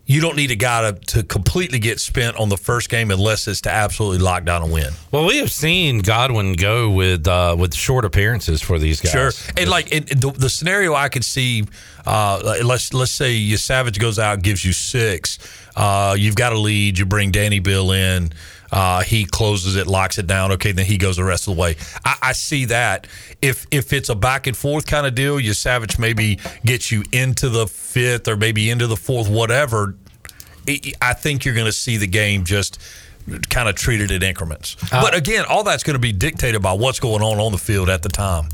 you 0.07 0.21
don't 0.21 0.37
need 0.37 0.53
a 0.53 0.57
guy 0.57 0.91
to, 0.91 0.99
to 1.07 1.23
completely 1.25 1.81
get 1.81 1.99
spent 1.99 2.37
on 2.37 2.49
the 2.49 2.57
first 2.57 2.89
game 2.89 3.11
unless 3.11 3.49
it's 3.49 3.61
to 3.63 3.71
absolutely 3.71 4.19
lock 4.19 4.45
down 4.45 4.63
a 4.63 4.67
win. 4.67 4.93
Well, 5.11 5.27
we 5.27 5.39
have 5.39 5.51
seen 5.51 5.99
Godwin 5.99 6.53
go 6.53 6.91
with 6.91 7.27
uh, 7.27 7.57
with 7.59 7.75
short 7.75 8.05
appearances 8.05 8.63
for 8.63 8.79
these 8.79 9.01
guys. 9.01 9.13
Sure, 9.13 9.53
and 9.57 9.69
like 9.69 9.93
and 9.93 10.07
the, 10.09 10.31
the 10.31 10.49
scenario 10.49 10.95
I 10.95 11.09
could 11.09 11.25
see, 11.25 11.65
uh, 12.07 12.61
let's 12.65 12.95
let's 12.95 13.11
say 13.11 13.35
Yesavage 13.35 13.99
goes 13.99 14.19
out, 14.19 14.35
and 14.35 14.43
gives 14.43 14.65
you 14.65 14.73
six, 14.73 15.39
uh, 15.75 16.15
you've 16.17 16.37
got 16.37 16.53
a 16.53 16.59
lead, 16.59 16.99
you 16.99 17.05
bring 17.05 17.33
Danny 17.33 17.59
Beal 17.59 17.91
in, 17.91 18.31
uh, 18.77 19.01
he 19.01 19.25
closes 19.25 19.75
it, 19.75 19.87
locks 19.87 20.19
it 20.19 20.27
down. 20.27 20.53
Okay, 20.53 20.71
then 20.71 20.85
he 20.85 20.99
goes 20.99 21.17
the 21.17 21.25
rest 21.25 21.49
of 21.49 21.57
the 21.57 21.61
way. 21.63 21.77
I, 22.05 22.17
I 22.21 22.33
see 22.35 22.67
that. 22.67 23.07
If 23.41 23.67
if 23.71 23.95
it's 23.95 24.11
a 24.11 24.15
back 24.15 24.47
and 24.47 24.55
forth 24.55 24.87
kind 24.87 25.07
of 25.07 25.15
deal, 25.15 25.39
Yesavage 25.39 25.99
maybe 25.99 26.39
gets 26.63 26.93
you 26.93 27.03
into 27.11 27.49
the 27.49 27.67
fifth 27.67 28.29
or 28.29 28.37
maybe 28.37 28.69
into 28.69 28.87
the 28.87 28.97
fourth, 28.97 29.31
whatever. 29.31 29.97
I 30.69 30.93
I 31.01 31.15
think 31.15 31.47
you're 31.47 31.55
going 31.55 31.65
to 31.65 31.73
see 31.73 31.97
the 31.97 32.07
game 32.07 32.45
just 32.45 32.79
kind 33.49 33.67
of 33.67 33.77
treated 33.77 34.11
in 34.11 34.23
increments. 34.23 34.77
but 34.91 35.17
again, 35.17 35.47
all 35.49 35.65
that's 35.65 35.83
going 35.83 35.95
to 35.95 36.01
be 36.01 36.13
dictated 36.13 36.61
by 36.61 36.75
what's 36.75 37.01
going 37.01 37.23
on 37.23 37.39
on 37.41 37.53
the 37.53 37.59
field 37.59 37.89
at 37.89 38.03
the 38.03 38.11
time. 38.11 38.51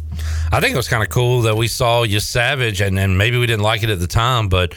I 0.52 0.60
think 0.60 0.72
it 0.72 0.76
was 0.76 0.88
kind 0.88 1.02
of 1.02 1.08
cool 1.08 1.42
that 1.42 1.56
we 1.56 1.66
saw 1.66 2.06
Yesavage, 2.06 2.86
and, 2.86 2.96
and 2.96 3.18
maybe 3.18 3.38
we 3.38 3.46
didn't 3.46 3.64
like 3.64 3.82
it 3.82 3.90
at 3.90 3.98
the 3.98 4.06
time, 4.06 4.48
but 4.48 4.74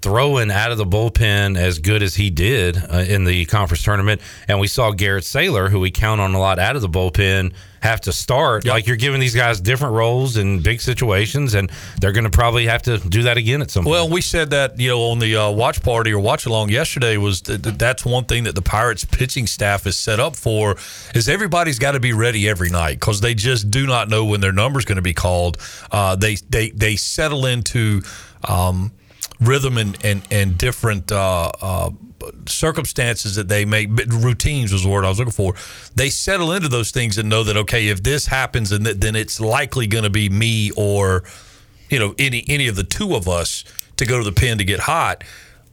throwing 0.00 0.50
out 0.50 0.70
of 0.70 0.78
the 0.78 0.84
bullpen 0.84 1.56
as 1.56 1.78
good 1.78 2.02
as 2.02 2.14
he 2.14 2.30
did 2.30 2.76
uh, 2.76 2.98
in 2.98 3.24
the 3.24 3.44
conference 3.46 3.82
tournament, 3.82 4.20
and 4.46 4.60
we 4.60 4.66
saw 4.66 4.92
Garrett 4.92 5.24
Saylor, 5.24 5.70
who 5.70 5.80
we 5.80 5.90
count 5.90 6.20
on 6.20 6.34
a 6.34 6.38
lot 6.38 6.58
out 6.58 6.76
of 6.76 6.82
the 6.82 6.88
bullpen, 6.88 7.52
have 7.80 8.00
to 8.02 8.12
start. 8.12 8.64
Like 8.64 8.86
you're 8.86 8.96
giving 8.96 9.20
these 9.20 9.34
guys 9.34 9.60
different 9.60 9.94
roles 9.94 10.36
in 10.36 10.62
big 10.62 10.80
situations, 10.80 11.54
and 11.54 11.70
they're 12.00 12.12
going 12.12 12.24
to 12.24 12.30
probably 12.30 12.66
have 12.66 12.82
to 12.82 12.98
do 12.98 13.22
that 13.24 13.36
again 13.36 13.62
at 13.62 13.70
some 13.70 13.84
point. 13.84 13.92
Well, 13.92 14.08
we 14.08 14.20
said 14.20 14.50
that 14.50 14.78
you 14.78 14.88
know 14.88 15.00
on 15.10 15.18
the 15.18 15.36
uh, 15.36 15.50
watch 15.50 15.82
party 15.82 16.12
or 16.12 16.20
watch 16.20 16.46
along 16.46 16.70
yesterday 16.70 17.16
was 17.16 17.42
that 17.42 17.62
that 17.62 17.78
that's 17.78 18.04
one 18.04 18.24
thing 18.24 18.44
that 18.44 18.54
the 18.54 18.62
Pirates 18.62 19.04
pitching 19.04 19.46
staff 19.46 19.86
is 19.86 19.96
set 19.96 20.20
up 20.20 20.36
for 20.36 20.76
is 21.14 21.28
everybody's 21.28 21.78
got 21.78 21.92
to 21.92 22.00
be 22.00 22.12
ready 22.12 22.48
every 22.48 22.70
night 22.70 22.94
because 22.94 23.20
they 23.20 23.34
just 23.34 23.70
do 23.70 23.86
not 23.86 24.08
know 24.08 24.24
when 24.24 24.40
their 24.40 24.52
number's 24.52 24.84
going 24.84 24.96
to 24.96 25.02
be 25.02 25.14
called. 25.14 25.58
Uh, 25.90 26.16
they 26.16 26.36
they 26.48 26.70
they 26.70 26.96
settle 26.96 27.46
into 27.46 28.02
um, 28.44 28.92
rhythm 29.40 29.78
and 29.78 29.96
and 30.04 30.22
and 30.30 30.58
different. 30.58 31.12
Uh, 31.12 31.50
uh, 31.60 31.90
circumstances 32.46 33.36
that 33.36 33.48
they 33.48 33.64
make 33.64 33.88
routines 34.08 34.72
was 34.72 34.82
the 34.82 34.88
word 34.88 35.04
I 35.04 35.08
was 35.08 35.20
looking 35.20 35.32
for 35.32 35.54
they 35.94 36.10
settle 36.10 36.50
into 36.52 36.68
those 36.68 36.90
things 36.90 37.16
and 37.16 37.28
know 37.28 37.44
that 37.44 37.56
okay 37.56 37.88
if 37.88 38.02
this 38.02 38.26
happens 38.26 38.72
and 38.72 38.84
then 38.84 39.14
it's 39.14 39.40
likely 39.40 39.86
going 39.86 40.02
to 40.02 40.10
be 40.10 40.28
me 40.28 40.72
or 40.76 41.22
you 41.88 41.98
know 41.98 42.16
any 42.18 42.44
any 42.48 42.66
of 42.66 42.74
the 42.74 42.82
two 42.82 43.14
of 43.14 43.28
us 43.28 43.64
to 43.98 44.06
go 44.06 44.18
to 44.18 44.24
the 44.24 44.32
pen 44.32 44.58
to 44.58 44.64
get 44.64 44.80
hot. 44.80 45.22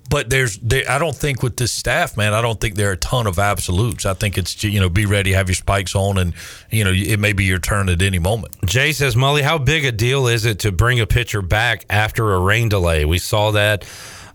But 0.09 0.29
there's, 0.29 0.57
there, 0.59 0.89
I 0.89 0.99
don't 0.99 1.15
think 1.15 1.41
with 1.41 1.57
this 1.57 1.71
staff, 1.71 2.15
man, 2.15 2.33
I 2.33 2.41
don't 2.41 2.59
think 2.61 2.75
there 2.75 2.89
are 2.89 2.93
a 2.93 2.97
ton 2.97 3.27
of 3.27 3.39
absolutes. 3.39 4.05
I 4.05 4.13
think 4.13 4.37
it's 4.37 4.63
you 4.63 4.79
know 4.79 4.89
be 4.89 5.05
ready, 5.05 5.33
have 5.33 5.49
your 5.49 5.55
spikes 5.55 5.95
on, 5.95 6.17
and 6.17 6.33
you 6.69 6.83
know 6.83 6.91
it 6.91 7.19
may 7.19 7.33
be 7.33 7.45
your 7.45 7.59
turn 7.59 7.89
at 7.89 8.01
any 8.01 8.19
moment. 8.19 8.55
Jay 8.65 8.91
says, 8.91 9.15
Mully, 9.15 9.41
how 9.41 9.57
big 9.57 9.83
a 9.83 9.91
deal 9.91 10.27
is 10.27 10.45
it 10.45 10.59
to 10.59 10.71
bring 10.71 10.99
a 10.99 11.07
pitcher 11.07 11.41
back 11.41 11.85
after 11.89 12.33
a 12.33 12.39
rain 12.39 12.69
delay? 12.69 13.05
We 13.05 13.17
saw 13.17 13.51
that 13.51 13.85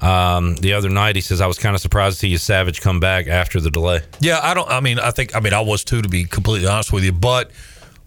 um, 0.01 0.57
the 0.57 0.73
other 0.73 0.89
night. 0.89 1.17
He 1.17 1.23
says, 1.23 1.41
I 1.41 1.47
was 1.47 1.59
kind 1.59 1.75
of 1.75 1.81
surprised 1.81 2.21
to 2.21 2.27
see 2.27 2.35
Yesavage 2.35 2.81
come 2.81 3.01
back 3.01 3.29
after 3.29 3.61
the 3.61 3.71
delay. 3.71 4.01
Yeah, 4.21 4.41
I 4.43 4.55
don't. 4.55 4.69
I 4.69 4.81
mean, 4.81 4.99
I 4.99 5.11
think. 5.11 5.37
I 5.37 5.41
mean, 5.41 5.53
I 5.53 5.61
was 5.61 5.85
too, 5.85 6.03
to 6.03 6.09
be 6.09 6.25
completely 6.25 6.69
honest 6.69 6.93
with 6.93 7.05
you. 7.05 7.13
But 7.13 7.51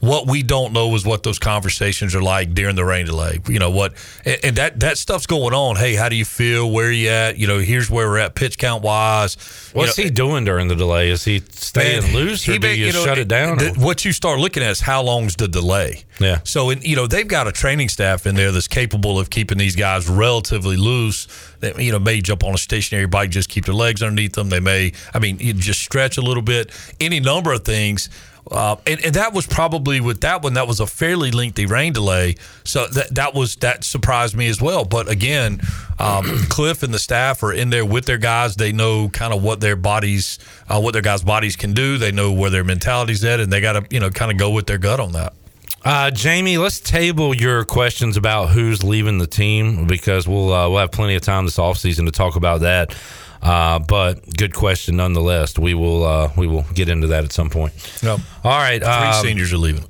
what 0.04 0.28
we 0.28 0.44
don't 0.44 0.74
know 0.74 0.94
is 0.96 1.06
what 1.06 1.24
those 1.24 1.40
conversations 1.40 2.14
are 2.14 2.22
like 2.22 2.54
during 2.54 2.76
the 2.76 2.84
rain 2.84 3.06
delay. 3.06 3.40
You 3.48 3.58
know 3.58 3.70
what, 3.70 3.94
and, 4.26 4.38
and 4.44 4.56
that 4.58 4.82
that 4.82 4.98
stuff's 4.98 5.26
going 5.26 5.54
on. 5.54 5.78
Hey, 5.78 5.96
how 5.96 6.10
do 6.10 6.18
you 6.18 6.26
feel? 6.26 6.70
Where 6.70 6.88
are 6.88 6.92
you 6.92 7.08
at? 7.08 7.38
You 7.38 7.48
know, 7.48 7.60
here's 7.60 7.90
where 7.90 8.10
we're 8.10 8.18
at 8.18 8.36
pitch 8.36 8.58
count 8.58 8.84
wise. 8.84 9.38
You 9.74 9.80
What's 9.80 9.98
know, 9.98 10.04
he 10.04 10.10
doing 10.10 10.44
during 10.44 10.68
the 10.68 10.76
delay? 10.76 11.10
Is 11.10 11.24
he 11.24 11.40
staying 11.40 12.04
Man, 12.04 12.14
loose 12.16 12.48
or 12.50 12.52
he 12.52 12.58
do 12.60 12.68
may- 12.68 12.76
you, 12.76 12.92
know, 12.92 13.06
shut 13.06 13.18
it 13.18 13.30
down? 13.30 13.60
th- 13.60 13.78
what 13.78 14.04
you 14.04 14.12
start 14.12 14.40
looking 14.42 14.62
at 14.62 14.72
is 14.72 14.82
how 14.82 15.02
long's 15.04 15.38
the 15.38 15.48
delay. 15.48 16.04
Yeah. 16.20 16.40
So, 16.44 16.70
in, 16.70 16.82
you 16.82 16.98
know, 16.98 17.08
they've 17.08 17.28
got 17.28 17.48
a 17.48 17.54
training 17.54 17.88
staff 17.88 18.26
in 18.28 18.36
there 18.36 18.52
that's 18.52 18.68
capable 18.68 19.18
of 19.18 19.30
keeping 19.30 19.58
these 19.58 19.78
guys 19.78 20.10
relatively 20.10 20.76
loose. 20.76 21.28
They, 21.62 21.74
you 21.82 21.94
know, 21.94 22.00
may 22.00 22.20
jump 22.20 22.44
on 22.44 22.54
a 22.54 22.58
stationary 22.58 23.08
bike, 23.08 23.30
just 23.30 23.48
keep 23.48 23.64
their 23.66 23.74
legs 23.74 24.04
underneath 24.04 24.34
them. 24.34 24.50
They 24.50 24.60
may, 24.60 24.92
I 25.14 25.20
mean, 25.20 25.40
you 25.40 25.54
just 25.54 25.80
stretch 25.80 26.18
a 26.18 26.22
little 26.22 26.44
bit. 26.44 26.72
Any 27.00 27.22
number 27.22 27.54
of 27.54 27.64
things. 27.64 28.10
Uh, 28.50 28.76
and, 28.86 29.04
and 29.06 29.16
that 29.16 29.34
was 29.34 29.48
probably 29.48 30.02
with 30.02 30.22
that 30.22 30.44
one. 30.44 30.54
That 30.54 30.68
was 30.68 30.80
a 30.80 30.88
fairly 30.88 31.32
lengthy 31.32 31.66
rain 31.66 31.94
delay, 31.94 32.36
so 32.64 32.88
that 32.88 33.16
that 33.16 33.34
was 33.34 33.56
that 33.58 33.84
surprised 33.84 34.36
me 34.36 34.48
as 34.48 34.62
well. 34.62 34.84
But 34.84 35.10
again, 35.10 35.62
um, 35.98 36.26
Cliff 36.50 36.84
and 36.84 36.94
the 36.94 37.00
staff 37.00 37.42
are 37.44 37.54
in 37.54 37.70
there 37.70 37.86
with 37.86 38.06
their 38.06 38.18
guys. 38.18 38.56
They 38.56 38.74
know 38.74 39.08
kind 39.10 39.34
of 39.34 39.42
what 39.42 39.62
their 39.62 39.78
bodies, 39.78 40.40
uh, 40.68 40.82
what 40.82 40.92
their 40.92 41.02
guys' 41.02 41.24
bodies 41.24 41.56
can 41.56 41.74
do. 41.74 41.98
They 41.98 42.12
know 42.12 42.34
where 42.34 42.50
their 42.50 42.66
mentality's 42.66 43.24
at, 43.24 43.40
and 43.40 43.52
they 43.52 43.62
got 43.62 43.74
to 43.74 43.86
you 43.90 44.02
know 44.02 44.10
kind 44.10 44.32
of 44.32 44.38
go 44.38 44.50
with 44.50 44.68
their 44.68 44.78
gut 44.78 45.00
on 45.00 45.14
that. 45.14 45.34
Uh, 45.86 46.10
Jamie, 46.12 46.58
let's 46.58 46.80
table 46.80 47.36
your 47.36 47.66
questions 47.66 48.16
about 48.16 48.50
who's 48.50 48.84
leaving 48.86 49.18
the 49.18 49.28
team 49.28 49.86
because 49.86 50.26
we'll 50.28 50.54
uh, 50.54 50.70
we'll 50.70 50.80
have 50.80 50.92
plenty 50.92 51.16
of 51.16 51.22
time 51.22 51.46
this 51.46 51.58
offseason 51.58 52.06
to 52.06 52.12
talk 52.12 52.38
about 52.38 52.62
that. 52.62 52.96
Uh, 53.44 53.78
but 53.80 54.38
good 54.38 54.54
question 54.54 54.96
nonetheless. 54.96 55.60
We 55.60 55.74
will 55.74 56.04
uh, 56.06 56.32
we 56.38 56.48
will 56.48 56.66
get 56.74 56.90
into 56.90 57.08
that 57.08 57.26
at 57.26 57.34
some 57.34 57.50
point. 57.50 57.74
Yep. 58.02 58.20
All 58.44 58.52
right. 58.52 58.82
Three 58.82 58.90
um, 58.90 59.24
seniors 59.24 59.52
are 59.52 59.58
leaving. 59.58 59.86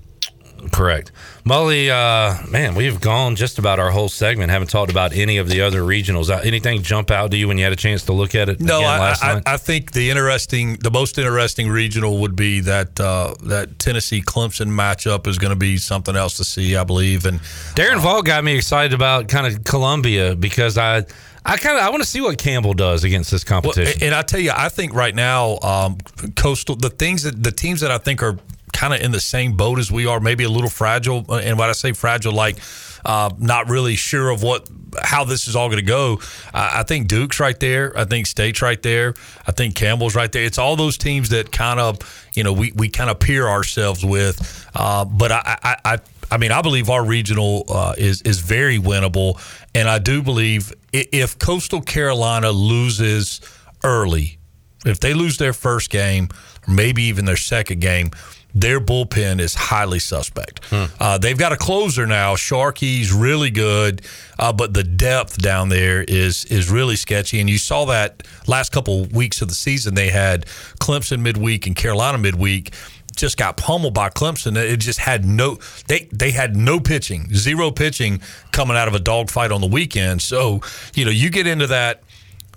Correct. 0.71 1.11
Mully, 1.45 1.89
uh, 1.89 2.47
man, 2.49 2.73
we've 2.73 3.01
gone 3.01 3.35
just 3.35 3.59
about 3.59 3.79
our 3.79 3.91
whole 3.91 4.07
segment. 4.07 4.49
Haven't 4.49 4.69
talked 4.69 4.89
about 4.89 5.13
any 5.13 5.37
of 5.37 5.49
the 5.49 5.61
other 5.61 5.81
regionals. 5.81 6.29
Uh, 6.29 6.39
anything 6.39 6.81
jump 6.81 7.11
out 7.11 7.31
to 7.31 7.37
you 7.37 7.49
when 7.49 7.57
you 7.57 7.65
had 7.65 7.73
a 7.73 7.77
chance 7.77 8.03
to 8.05 8.13
look 8.13 8.33
at 8.33 8.47
it? 8.47 8.61
No, 8.61 8.79
I, 8.79 8.99
last 8.99 9.23
I, 9.23 9.33
night? 9.33 9.43
I 9.45 9.57
think 9.57 9.91
the 9.91 10.09
interesting, 10.09 10.75
the 10.75 10.89
most 10.89 11.17
interesting 11.17 11.69
regional 11.69 12.19
would 12.21 12.35
be 12.35 12.61
that 12.61 12.97
uh, 12.99 13.35
that 13.43 13.77
Tennessee 13.77 14.21
Clemson 14.21 14.69
matchup 14.69 15.27
is 15.27 15.37
going 15.37 15.51
to 15.51 15.59
be 15.59 15.77
something 15.77 16.15
else 16.15 16.37
to 16.37 16.45
see, 16.45 16.77
I 16.77 16.85
believe. 16.85 17.25
And 17.25 17.39
Darren 17.75 17.99
Vaught 17.99 18.23
got 18.23 18.43
me 18.43 18.55
excited 18.55 18.93
about 18.93 19.27
kind 19.27 19.45
of 19.45 19.65
Columbia 19.65 20.35
because 20.35 20.77
I 20.77 21.03
I 21.45 21.57
kind 21.57 21.77
of 21.77 21.83
I 21.83 21.89
want 21.89 22.01
to 22.03 22.07
see 22.09 22.21
what 22.21 22.37
Campbell 22.37 22.73
does 22.73 23.03
against 23.03 23.31
this 23.31 23.43
Well, 23.49 23.61
competition. 23.61 24.01
and 24.03 24.15
I 24.15 24.21
tell 24.21 24.39
you, 24.39 24.51
I 24.55 24.69
think 24.69 24.93
right 24.93 25.13
now, 25.13 25.57
um, 25.61 25.97
coastal 26.35 26.75
the 26.75 26.89
things 26.89 27.23
that 27.23 27.41
the 27.43 27.51
teams 27.51 27.81
that 27.81 27.91
I 27.91 27.97
think 27.97 28.23
are 28.23 28.37
kind 28.71 28.93
of 28.93 29.01
in 29.01 29.11
the 29.11 29.19
same 29.19 29.55
boat 29.55 29.77
as 29.77 29.91
we 29.91 30.07
are, 30.07 30.19
maybe 30.19 30.43
a 30.45 30.49
little 30.49 30.69
fragile. 30.69 31.25
uh, 31.29 31.35
And 31.43 31.59
when 31.59 31.69
I 31.69 31.73
say 31.73 31.91
fragile, 31.91 32.33
like 32.33 32.57
uh, 33.05 33.29
not 33.37 33.69
really 33.69 33.95
sure 33.95 34.29
of 34.29 34.41
what 34.41 34.67
how 35.01 35.23
this 35.25 35.47
is 35.47 35.55
all 35.55 35.67
going 35.67 35.79
to 35.79 35.85
go. 35.85 36.19
I, 36.53 36.79
I 36.79 36.83
think 36.83 37.07
Duke's 37.07 37.39
right 37.39 37.59
there. 37.59 37.97
I 37.97 38.05
think 38.05 38.25
State's 38.27 38.61
right 38.61 38.81
there. 38.81 39.15
I 39.47 39.51
think 39.51 39.75
Campbell's 39.75 40.15
right 40.15 40.31
there. 40.31 40.43
It's 40.43 40.57
all 40.59 40.75
those 40.75 40.97
teams 40.97 41.29
that 41.29 41.51
kind 41.51 41.79
of 41.79 41.97
you 42.35 42.43
know 42.43 42.53
we 42.53 42.71
we 42.75 42.87
kind 42.89 43.09
of 43.09 43.19
peer 43.19 43.47
ourselves 43.47 44.05
with. 44.05 44.65
Uh, 44.73 45.03
but 45.05 45.31
I, 45.31 45.57
I 45.63 45.75
I 45.93 45.97
I 46.31 46.37
mean, 46.37 46.51
I 46.51 46.61
believe 46.61 46.89
our 46.89 47.03
regional 47.05 47.65
uh, 47.69 47.95
is 47.97 48.21
is 48.23 48.39
very 48.39 48.79
winnable, 48.79 49.39
and 49.75 49.87
I 49.87 49.99
do 49.99 50.21
believe 50.21 50.73
if 50.91 51.37
Coastal 51.39 51.81
Carolina 51.81 52.51
loses 52.51 53.41
early, 53.83 54.37
if 54.85 54.99
they 54.99 55.13
lose 55.13 55.37
their 55.37 55.53
first 55.53 55.89
game, 55.89 56.29
or 56.67 56.73
maybe 56.73 57.03
even 57.03 57.25
their 57.25 57.37
second 57.37 57.81
game, 57.81 58.11
their 58.55 58.79
bullpen 58.79 59.39
is 59.39 59.55
highly 59.55 59.97
suspect. 59.99 60.71
Uh, 60.99 61.17
they've 61.17 61.37
got 61.37 61.51
a 61.51 61.57
closer 61.57 62.05
now. 62.05 62.35
Sharky's 62.35 63.11
really 63.11 63.49
good, 63.49 64.03
uh, 64.37 64.53
but 64.53 64.73
the 64.73 64.83
depth 64.83 65.41
down 65.41 65.69
there 65.69 66.03
is 66.03 66.45
is 66.45 66.69
really 66.69 66.95
sketchy. 66.95 67.39
And 67.39 67.49
you 67.49 67.57
saw 67.57 67.85
that 67.85 68.23
last 68.47 68.71
couple 68.71 69.05
weeks 69.05 69.41
of 69.41 69.47
the 69.47 69.55
season. 69.55 69.95
They 69.95 70.09
had 70.09 70.45
Clemson 70.79 71.21
midweek 71.21 71.65
and 71.67 71.75
Carolina 71.75 72.17
midweek. 72.19 72.73
Just 73.15 73.37
got 73.37 73.57
pummeled 73.57 73.93
by 73.93 74.09
Clemson. 74.09 74.57
It 74.57 74.77
just 74.77 74.99
had 74.99 75.25
no 75.25 75.57
they 75.87 76.09
they 76.11 76.31
had 76.31 76.55
no 76.55 76.79
pitching, 76.79 77.33
zero 77.33 77.71
pitching 77.71 78.21
coming 78.51 78.75
out 78.75 78.87
of 78.87 78.95
a 78.95 78.99
dogfight 78.99 79.51
on 79.51 79.61
the 79.61 79.67
weekend. 79.67 80.21
So 80.21 80.61
you 80.95 81.05
know 81.05 81.11
you 81.11 81.29
get 81.29 81.47
into 81.47 81.67
that 81.67 82.03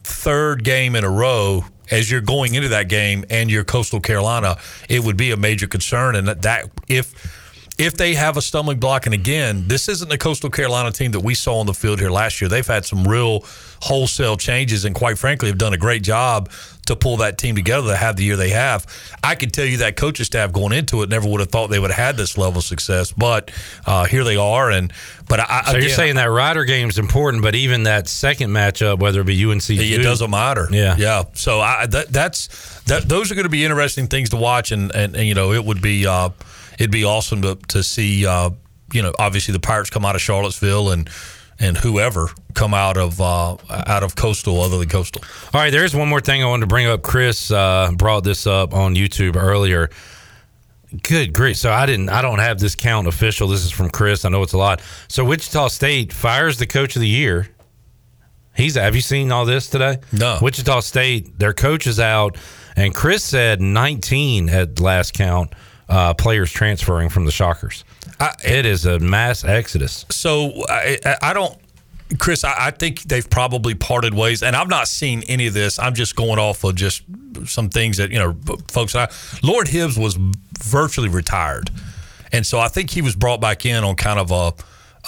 third 0.03 0.65
game 0.65 0.95
in 0.97 1.05
a 1.05 1.11
row 1.11 1.65
as 1.91 2.11
you're 2.11 2.21
going 2.21 2.55
into 2.55 2.69
that 2.69 2.89
game 2.89 3.25
and 3.31 3.51
you're 3.51 3.65
Coastal 3.65 4.01
Carolina, 4.01 4.59
it 4.89 5.03
would 5.03 5.17
be 5.17 5.31
a 5.31 5.37
major 5.37 5.67
concern. 5.67 6.17
And 6.17 6.29
that, 6.29 6.43
that 6.43 6.71
if 6.89 7.15
if 7.79 7.95
they 7.95 8.15
have 8.15 8.39
a 8.39 8.43
stumbling 8.43 8.79
block, 8.79 9.05
and 9.05 9.15
again, 9.15 9.69
this 9.69 9.89
isn't 9.91 10.09
the 10.09 10.17
Coastal 10.17 10.49
Carolina 10.49 10.91
team 10.91 11.13
that 11.13 11.21
we 11.21 11.35
saw 11.35 11.61
on 11.61 11.67
the 11.67 11.75
field 11.75 12.01
here 12.01 12.09
last 12.09 12.41
year. 12.41 12.49
They've 12.49 12.67
had 12.67 12.87
some 12.87 13.07
real 13.07 13.45
wholesale 13.83 14.39
changes, 14.39 14.87
and 14.87 14.95
quite 14.95 15.19
frankly, 15.19 15.49
have 15.49 15.59
done 15.59 15.75
a 15.75 15.79
great 15.79 16.03
job 16.03 16.51
to 16.87 16.97
pull 16.97 17.19
that 17.19 17.39
team 17.39 17.55
together 17.55 17.89
to 17.89 17.97
have 17.97 18.17
the 18.17 18.25
year 18.25 18.37
they 18.37 18.51
have. 18.51 18.87
I 19.23 19.35
can 19.35 19.51
tell 19.51 19.65
you 19.65 19.79
that 19.79 19.97
coaching 19.97 20.25
staff 20.25 20.53
going 20.53 20.73
into 20.73 21.03
it 21.03 21.09
never 21.09 21.29
would 21.29 21.41
have 21.41 21.51
thought 21.51 21.69
they 21.69 21.79
would 21.79 21.91
have 21.91 22.07
had 22.07 22.17
this 22.17 22.39
level 22.39 22.59
of 22.59 22.65
success, 22.65 23.13
but 23.13 23.51
uh, 23.87 24.05
here 24.05 24.25
they 24.25 24.37
are. 24.37 24.71
And 24.71 24.93
but 25.29 25.41
I, 25.41 25.63
So 25.67 25.77
you're 25.79 25.91
saying 25.91 26.17
that 26.17 26.27
Rider 26.27 26.65
game 26.65 26.89
is 26.89 26.99
important, 26.99 27.43
but 27.43 27.55
even 27.55 27.85
that 27.85 28.09
second 28.09 28.51
matchup, 28.51 28.99
whether 28.99 29.21
it 29.21 29.27
be 29.27 29.45
UNC, 29.45 29.69
it 29.71 30.03
doesn't 30.03 30.31
matter. 30.31 30.69
Yeah. 30.71 30.97
yeah. 30.99 31.25
So 31.35 31.61
I 31.61 31.87
that 31.87 32.09
that's 32.09 32.81
that. 32.83 33.09
Those 33.09 33.31
are 33.31 33.35
going 33.35 33.45
to 33.45 33.51
be 33.51 33.65
interesting 33.65 34.07
things 34.07 34.31
to 34.31 34.37
watch, 34.37 34.73
and 34.73 34.95
and, 34.95 35.17
and 35.17 35.27
you 35.27 35.35
know 35.35 35.53
it 35.53 35.65
would 35.65 35.83
be 35.83 36.07
uh, 36.07 36.31
it'd 36.79 36.91
be 36.91 37.05
awesome 37.05 37.43
to 37.43 37.57
to 37.69 37.83
see 37.83 38.27
uh, 38.27 38.51
you 38.93 39.03
know 39.03 39.13
obviously 39.19 39.53
the 39.53 39.61
Pirates 39.61 39.91
come 39.91 40.05
out 40.05 40.15
of 40.15 40.21
Charlottesville 40.21 40.91
and 40.91 41.09
and 41.59 41.77
whoever 41.77 42.29
come 42.55 42.75
out 42.75 42.97
of 42.97 43.21
uh, 43.21 43.57
out 43.69 44.03
of 44.03 44.17
Coastal 44.17 44.61
other 44.61 44.79
than 44.79 44.89
Coastal. 44.89 45.23
All 45.55 45.61
right, 45.61 45.71
there's 45.71 45.95
one 45.95 46.09
more 46.09 46.21
thing 46.21 46.43
I 46.43 46.47
wanted 46.47 46.63
to 46.63 46.67
bring 46.67 46.87
up. 46.87 47.03
Chris 47.03 47.51
uh, 47.51 47.91
brought 47.97 48.25
this 48.25 48.47
up 48.47 48.75
on 48.75 48.95
YouTube 48.95 49.37
earlier. 49.37 49.91
Good 51.03 51.33
grief! 51.33 51.57
So 51.57 51.73
I 51.73 51.87
didn't. 51.87 52.09
I 52.09 52.23
don't 52.23 52.39
have 52.39 52.59
this 52.59 52.75
count 52.75 53.09
official. 53.09 53.49
This 53.49 53.65
is 53.65 53.71
from 53.71 53.91
Chris. 53.91 54.25
I 54.25 54.29
know 54.29 54.43
it's 54.43 54.53
a 54.53 54.59
lot. 54.59 54.81
So 55.09 55.25
Wichita 55.25 55.69
State 55.69 56.13
fires 56.13 56.59
the 56.59 56.67
coach 56.67 56.97
of 56.97 57.01
the 57.01 57.09
year. 57.09 57.49
He's. 58.55 58.77
Have 58.77 58.95
you 58.95 59.01
seen 59.03 59.33
all 59.33 59.45
this 59.45 59.69
today? 59.69 59.99
No. 60.13 60.39
Wichita 60.41 60.81
State. 60.81 61.39
Their 61.39 61.53
coach 61.53 61.87
is 61.87 61.99
out, 61.99 62.39
and 62.77 62.95
Chris 62.95 63.25
said 63.25 63.61
19 63.61 64.49
at 64.49 64.81
last 64.81 65.13
count 65.13 65.53
uh, 65.89 66.15
players 66.15 66.53
transferring 66.53 67.09
from 67.09 67.25
the 67.25 67.33
Shockers. 67.33 67.85
It 68.45 68.67
is 68.67 68.87
a 68.87 68.99
mass 68.99 69.45
exodus. 69.45 70.05
So 70.11 70.65
I, 70.69 70.99
I- 71.05 71.17
I 71.23 71.33
don't, 71.33 71.57
Chris. 72.19 72.45
I, 72.45 72.67
I 72.67 72.71
think 72.71 73.03
they've 73.03 73.29
probably 73.29 73.75
parted 73.75 74.15
ways, 74.15 74.43
and 74.43 74.55
I've 74.55 74.69
not 74.69 74.89
seen 74.89 75.23
any 75.29 75.47
of 75.49 75.55
this. 75.55 75.79
I'm 75.79 75.95
just 75.95 76.15
going 76.17 76.39
off 76.39 76.63
of 76.65 76.75
just 76.77 77.03
some 77.45 77.69
things 77.69 77.97
that 77.97 78.11
you 78.11 78.19
know, 78.19 78.37
folks. 78.69 78.95
I, 78.95 79.09
Loren 79.43 79.67
Hibbs 79.67 79.99
was 79.99 80.15
virtually 80.63 81.09
retired, 81.09 81.71
and 82.33 82.47
so 82.47 82.59
I 82.61 82.69
think 82.69 82.91
he 82.91 83.03
was 83.03 83.17
brought 83.17 83.41
back 83.41 83.67
in 83.67 83.83
on 83.85 83.97
kind 83.97 84.19
of 84.21 84.31
a 84.31 84.53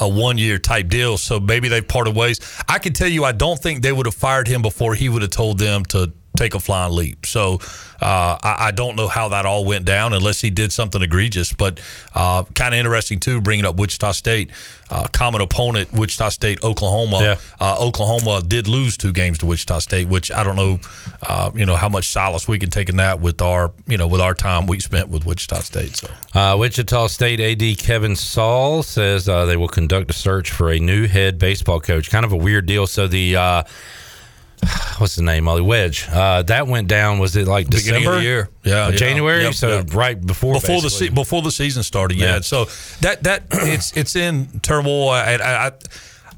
a 0.01 0.09
one 0.09 0.39
year 0.39 0.59
type 0.59 0.89
deal. 0.89 1.17
So 1.19 1.41
maybe 1.41 1.69
they've 1.69 1.87
parted 1.87 2.15
ways. 2.15 2.41
I 2.69 2.79
can 2.79 2.93
tell 2.93 3.09
you, 3.09 3.25
I 3.25 3.33
don't 3.33 3.59
think 3.61 3.83
they 3.83 3.93
would 3.93 4.07
have 4.07 4.15
fired 4.15 4.47
him 4.49 4.63
before 4.63 4.95
he 4.95 5.09
would 5.09 5.23
have 5.23 5.31
told 5.33 5.59
them 5.59 5.85
to 5.87 6.13
take 6.39 6.55
a 6.55 6.61
flying 6.61 6.95
leap. 6.95 7.27
So 7.27 7.59
uh, 8.01 8.39
I, 8.43 8.69
I 8.69 8.71
don't 8.71 8.97
know 8.97 9.09
how 9.09 9.29
that 9.31 9.45
all 9.45 9.65
went 9.65 9.85
down 9.85 10.13
unless 10.13 10.41
he 10.41 10.51
did 10.51 10.73
something 10.73 11.03
egregious. 11.03 11.53
But 11.53 11.81
uh, 12.15 12.45
kind 12.55 12.75
of 12.75 12.79
interesting 12.79 13.19
too, 13.19 13.41
bringing 13.41 13.65
up 13.65 13.77
Wichita 13.77 14.13
State, 14.13 14.51
uh, 14.91 15.09
common 15.09 15.41
opponent, 15.41 15.93
Wichita 15.93 16.31
State, 16.31 16.63
Oklahoma. 16.63 17.19
Yeah. 17.21 17.37
Uh, 17.61 17.77
Oklahoma 17.81 18.43
did 18.47 18.69
lose 18.69 18.97
two 18.97 19.13
games 19.13 19.39
to 19.39 19.47
Wichita 19.47 19.81
State, 19.81 20.09
which 20.09 20.31
I 20.31 20.45
don't 20.45 20.57
know, 20.57 20.79
uh, 21.23 21.51
you 21.55 21.67
know, 21.67 21.77
how 21.77 21.89
much 21.89 22.09
solace 22.09 22.47
we 22.47 22.59
can 22.59 22.71
take 22.71 22.89
in 22.89 22.97
that 22.97 23.21
with 23.21 23.43
our, 23.43 23.73
you 23.87 23.99
know, 23.99 24.07
with 24.07 24.21
our 24.21 24.35
time 24.35 24.67
we 24.67 24.81
spent 24.81 25.09
with 25.09 25.27
Wichita 25.27 25.61
State. 25.61 25.97
So. 25.97 26.09
Uh, 26.35 26.57
Wichita 26.57 27.09
State 27.09 27.41
AD 27.41 27.79
Kevin 27.79 28.15
Saal 28.15 28.83
says 28.83 29.29
uh, 29.29 29.45
they 29.45 29.57
will 29.57 29.69
conduct 29.69 30.11
a 30.11 30.15
search 30.15 30.51
for 30.51 30.71
a 30.71 30.79
new 30.79 31.09
head 31.09 31.39
baseball 31.39 31.81
coach. 31.81 32.11
Kind 32.11 32.25
of 32.25 32.33
a 32.33 32.37
weird 32.37 32.67
deal. 32.67 32.87
So 32.87 33.09
the 33.09 33.37
uh, 33.37 33.63
what's 34.99 35.17
the 35.17 35.23
name, 35.23 35.45
Mully 35.45 35.65
Wedge? 35.65 36.09
Uh, 36.11 36.43
that 36.43 36.67
went 36.67 36.89
down. 36.89 37.19
Was 37.19 37.37
it 37.37 37.47
like 37.47 37.71
Beginning 37.71 38.01
December? 38.01 38.17
of 38.17 38.23
the 38.23 38.25
year, 38.25 38.49
yeah, 38.65 38.89
yeah. 38.89 38.97
January. 38.97 39.43
Yep, 39.43 39.55
so 39.55 39.69
yep. 39.69 39.95
right 39.95 40.21
before 40.21 40.55
before 40.55 40.81
the 40.81 40.91
se- 40.91 41.11
before 41.11 41.43
the 41.43 41.51
season 41.51 41.83
started. 41.83 42.19
Yeah. 42.19 42.35
Yeah. 42.35 42.41
So 42.41 42.67
that 43.01 43.23
that 43.25 43.45
it's 43.53 43.97
it's 43.97 44.17
in 44.17 44.61
turmoil. 44.61 45.11
I, 45.11 45.35
I 45.35 45.67
I 45.67 45.73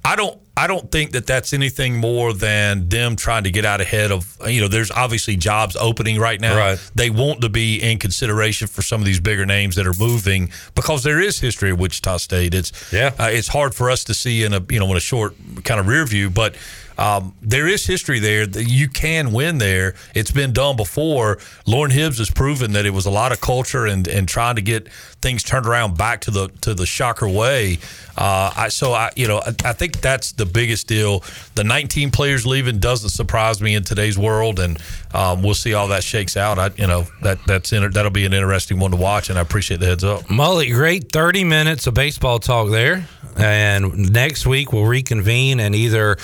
I 0.04 0.16
don't 0.16 0.40
I 0.60 0.66
don't 0.66 0.92
think 0.92 1.12
that 1.12 1.26
that's 1.26 1.54
anything 1.54 1.96
more 1.96 2.34
than 2.34 2.90
them 2.90 3.16
trying 3.16 3.44
to 3.44 3.50
get 3.50 3.64
out 3.64 3.80
ahead 3.80 4.12
of 4.12 4.36
you 4.46 4.60
know. 4.60 4.68
There's 4.68 4.90
obviously 4.90 5.36
jobs 5.36 5.74
opening 5.74 6.20
right 6.20 6.38
now. 6.38 6.54
Right. 6.54 6.90
They 6.94 7.08
want 7.08 7.40
to 7.40 7.48
be 7.48 7.82
in 7.82 7.98
consideration 7.98 8.68
for 8.68 8.82
some 8.82 9.00
of 9.00 9.06
these 9.06 9.20
bigger 9.20 9.46
names 9.46 9.76
that 9.76 9.86
are 9.86 9.94
moving 9.98 10.50
because 10.74 11.02
there 11.02 11.18
is 11.18 11.40
history 11.40 11.70
of 11.70 11.80
Wichita 11.80 12.18
State. 12.18 12.52
It's 12.52 12.92
Yeah. 12.92 13.14
Uh, 13.18 13.30
it's 13.30 13.48
hard 13.48 13.74
for 13.74 13.90
us 13.90 14.04
to 14.04 14.12
see 14.12 14.44
in 14.44 14.52
a 14.52 14.62
you 14.68 14.78
know 14.78 14.90
in 14.90 14.98
a 14.98 15.00
short 15.00 15.34
kind 15.64 15.80
of 15.80 15.86
rear 15.86 16.04
view, 16.04 16.28
but. 16.28 16.54
Um, 16.98 17.34
there 17.40 17.66
is 17.66 17.86
history 17.86 18.18
there 18.18 18.46
that 18.46 18.64
you 18.64 18.86
can 18.86 19.32
win 19.32 19.56
there. 19.56 19.94
It's 20.14 20.30
been 20.30 20.52
done 20.52 20.76
before. 20.76 21.38
Loren 21.66 21.90
Hibbs 21.90 22.18
has 22.18 22.30
proven 22.30 22.72
that 22.72 22.84
it 22.84 22.90
was 22.90 23.06
a 23.06 23.10
lot 23.10 23.32
of 23.32 23.40
culture 23.40 23.86
and, 23.86 24.06
and 24.06 24.28
trying 24.28 24.56
to 24.56 24.60
get 24.60 24.86
things 25.22 25.42
turned 25.42 25.64
around 25.64 25.96
back 25.96 26.20
to 26.22 26.30
the 26.30 26.48
to 26.60 26.74
the 26.74 26.84
shocker 26.84 27.26
way. 27.26 27.78
Uh, 28.18 28.52
I 28.54 28.68
so 28.68 28.92
I 28.92 29.12
you 29.16 29.26
know 29.26 29.38
I, 29.38 29.54
I 29.64 29.72
think 29.72 30.02
that's 30.02 30.32
the 30.32 30.44
biggest 30.50 30.86
deal. 30.86 31.24
The 31.54 31.64
19 31.64 32.10
players 32.10 32.46
leaving 32.46 32.78
doesn't 32.78 33.10
surprise 33.10 33.60
me 33.60 33.74
in 33.74 33.84
today's 33.84 34.18
world, 34.18 34.60
and 34.60 34.78
um, 35.14 35.42
we'll 35.42 35.54
see 35.54 35.72
how 35.72 35.88
that 35.88 36.04
shakes 36.04 36.36
out. 36.36 36.58
I 36.58 36.70
you 36.76 36.86
know 36.86 37.06
that 37.22 37.38
that's 37.46 37.72
inter- 37.72 37.90
that'll 37.90 38.10
be 38.10 38.26
an 38.26 38.32
interesting 38.32 38.78
one 38.78 38.90
to 38.90 38.96
watch, 38.96 39.30
and 39.30 39.38
I 39.38 39.42
appreciate 39.42 39.80
the 39.80 39.86
heads 39.86 40.04
up. 40.04 40.22
Mully, 40.24 40.72
great 40.72 41.12
30 41.12 41.44
minutes 41.44 41.86
of 41.86 41.94
baseball 41.94 42.38
talk 42.38 42.70
there. 42.70 43.08
And 43.36 44.12
next 44.12 44.46
week 44.46 44.72
we'll 44.72 44.86
reconvene 44.86 45.60
and 45.60 45.74
either 45.74 46.16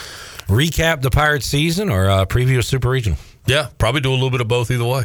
recap 0.48 1.02
the 1.02 1.10
Pirates 1.10 1.46
season 1.46 1.88
or 1.90 2.10
uh, 2.10 2.26
preview 2.26 2.58
a 2.58 2.62
Super 2.62 2.90
Regional. 2.90 3.18
Yeah, 3.46 3.68
probably 3.78 4.00
do 4.00 4.10
a 4.10 4.14
little 4.14 4.30
bit 4.30 4.40
of 4.40 4.48
both 4.48 4.70
either 4.70 4.84
way. 4.84 5.04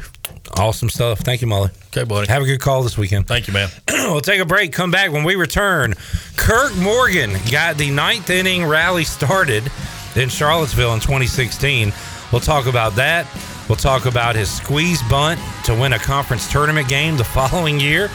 Awesome 0.58 0.90
stuff. 0.90 1.20
Thank 1.20 1.42
you, 1.42 1.48
Mully. 1.48 1.72
Okay, 1.88 2.04
buddy. 2.04 2.28
Have 2.28 2.42
a 2.42 2.46
good 2.46 2.60
call 2.60 2.84
this 2.84 2.98
weekend. 2.98 3.28
Thank 3.28 3.48
you, 3.48 3.54
man. 3.54 3.70
we'll 3.88 4.22
take 4.22 4.42
a 4.42 4.46
break. 4.46 4.74
Come 4.74 4.92
back 4.92 5.12
when 5.12 5.24
we 5.24 5.36
return. 5.36 5.94
Kirk 6.38 6.76
Morgan 6.78 7.34
got 7.52 7.78
the 7.78 7.92
ninth 7.92 8.30
inning 8.30 8.66
rally 8.66 9.04
started 9.04 9.72
in 10.16 10.30
Charlottesville 10.30 10.94
in 10.94 11.00
2016. 11.00 11.94
We'll 12.32 12.42
talk 12.42 12.66
about 12.66 12.96
that. 12.96 13.28
We'll 13.70 13.78
talk 13.78 14.06
about 14.06 14.36
his 14.36 14.52
squeeze 14.52 15.02
bunt 15.04 15.40
to 15.66 15.74
win 15.74 15.94
a 15.94 16.00
conference 16.00 16.52
tournament 16.52 16.90
game 16.90 17.18
the 17.18 17.24
following 17.24 17.80
year 17.80 18.10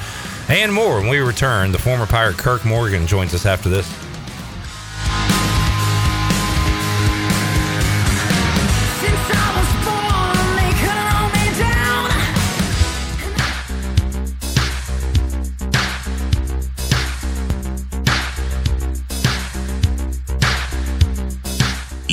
and 0.48 0.72
more 0.72 1.00
when 1.00 1.08
we 1.08 1.18
return. 1.18 1.72
The 1.72 1.78
former 1.78 2.06
Pirate 2.06 2.36
Kirk 2.36 2.64
Morgan 2.64 3.06
joins 3.06 3.32
us 3.32 3.46
after 3.46 3.68
this. 3.68 4.05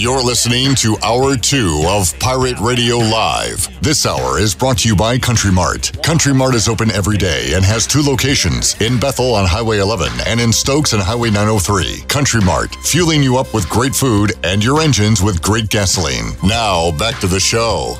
You're 0.03 0.21
listening 0.21 0.75
to 0.75 0.97
Hour 1.01 1.37
2 1.37 1.85
of 1.87 2.19
Pirate 2.19 2.59
Radio 2.59 2.97
Live. 2.97 3.69
This 3.81 4.05
hour 4.05 4.37
is 4.37 4.53
brought 4.53 4.79
to 4.79 4.89
you 4.89 4.97
by 4.97 5.17
Country 5.17 5.49
Mart. 5.49 5.93
Country 6.03 6.33
Mart 6.33 6.55
is 6.55 6.67
open 6.67 6.91
every 6.91 7.17
day 7.17 7.53
and 7.53 7.63
has 7.63 7.87
two 7.87 8.01
locations 8.01 8.75
in 8.81 8.99
Bethel 8.99 9.33
on 9.33 9.45
Highway 9.45 9.77
11 9.77 10.09
and 10.27 10.41
in 10.41 10.51
Stokes 10.51 10.93
on 10.93 10.99
Highway 10.99 11.29
903. 11.29 12.01
Country 12.09 12.41
Mart, 12.41 12.75
fueling 12.83 13.23
you 13.23 13.37
up 13.37 13.53
with 13.53 13.69
great 13.69 13.95
food 13.95 14.33
and 14.43 14.61
your 14.61 14.81
engines 14.81 15.21
with 15.21 15.41
great 15.41 15.69
gasoline. 15.69 16.33
Now, 16.43 16.91
back 16.91 17.21
to 17.21 17.27
the 17.27 17.39
show. 17.39 17.95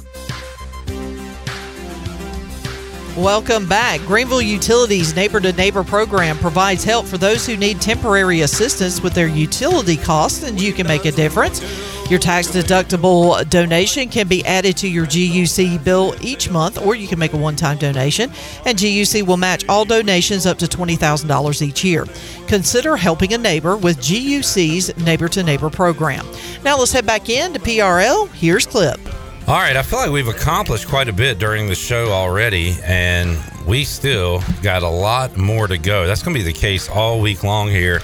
Welcome 3.18 3.70
back. 3.70 4.02
Greenville 4.02 4.42
Utilities 4.42 5.16
Neighbor 5.16 5.40
to 5.40 5.54
Neighbor 5.54 5.84
program 5.84 6.36
provides 6.40 6.84
help 6.84 7.06
for 7.06 7.20
those 7.20 7.46
who 7.46 7.56
need 7.56 7.80
temporary 7.80 8.42
assistance 8.42 9.04
with 9.04 9.14
their 9.14 9.28
utility 9.28 9.98
costs, 9.98 10.42
and 10.42 10.60
you 10.60 10.74
can 10.74 10.88
make 10.88 11.06
a 11.06 11.12
difference. 11.12 11.62
Your 12.10 12.20
tax 12.20 12.48
deductible 12.48 13.48
donation 13.52 14.10
can 14.10 14.28
be 14.28 14.44
added 14.46 14.76
to 14.78 14.90
your 14.90 15.06
GUC 15.06 15.84
bill 15.84 16.16
each 16.22 16.50
month, 16.50 16.84
or 16.84 16.96
you 16.96 17.08
can 17.08 17.20
make 17.20 17.34
a 17.34 17.38
one 17.38 17.56
time 17.56 17.78
donation, 17.78 18.32
and 18.66 18.80
GUC 18.80 19.22
will 19.22 19.38
match 19.38 19.64
all 19.70 19.86
donations 19.86 20.48
up 20.48 20.58
to 20.58 20.66
$20,000 20.66 21.62
each 21.62 21.84
year. 21.84 22.08
Consider 22.48 22.98
helping 22.98 23.36
a 23.36 23.38
neighbor 23.38 23.78
with 23.78 24.00
GUC's 24.00 24.98
Neighbor 24.98 25.28
to 25.28 25.44
Neighbor 25.44 25.70
program. 25.70 26.26
Now 26.64 26.80
let's 26.80 26.92
head 26.92 27.06
back 27.06 27.30
in 27.30 27.54
to 27.54 27.60
PRL. 27.60 28.28
Here's 28.32 28.66
Clip. 28.66 29.00
All 29.46 29.56
right, 29.60 29.76
I 29.76 29.82
feel 29.82 30.00
like 30.00 30.10
we've 30.10 30.30
accomplished 30.30 30.88
quite 30.88 31.10
a 31.10 31.14
bit 31.14 31.38
during 31.38 31.68
the 31.68 31.76
show 31.76 32.06
already, 32.14 32.78
and 32.86 33.38
we 33.68 33.84
still 33.84 34.42
got 34.62 34.84
a 34.84 34.88
lot 34.88 35.36
more 35.36 35.68
to 35.68 35.78
go. 35.78 36.08
That's 36.08 36.24
going 36.24 36.34
to 36.34 36.40
be 36.40 36.50
the 36.50 36.58
case 36.58 36.88
all 36.88 37.20
week 37.20 37.44
long 37.44 37.68
here 37.68 38.00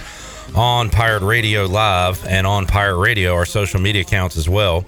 on 0.53 0.89
Pirate 0.89 1.23
Radio 1.23 1.65
Live 1.65 2.27
and 2.27 2.45
on 2.45 2.65
Pirate 2.65 2.97
Radio, 2.97 3.33
our 3.35 3.45
social 3.45 3.79
media 3.79 4.01
accounts 4.01 4.35
as 4.35 4.49
well, 4.49 4.83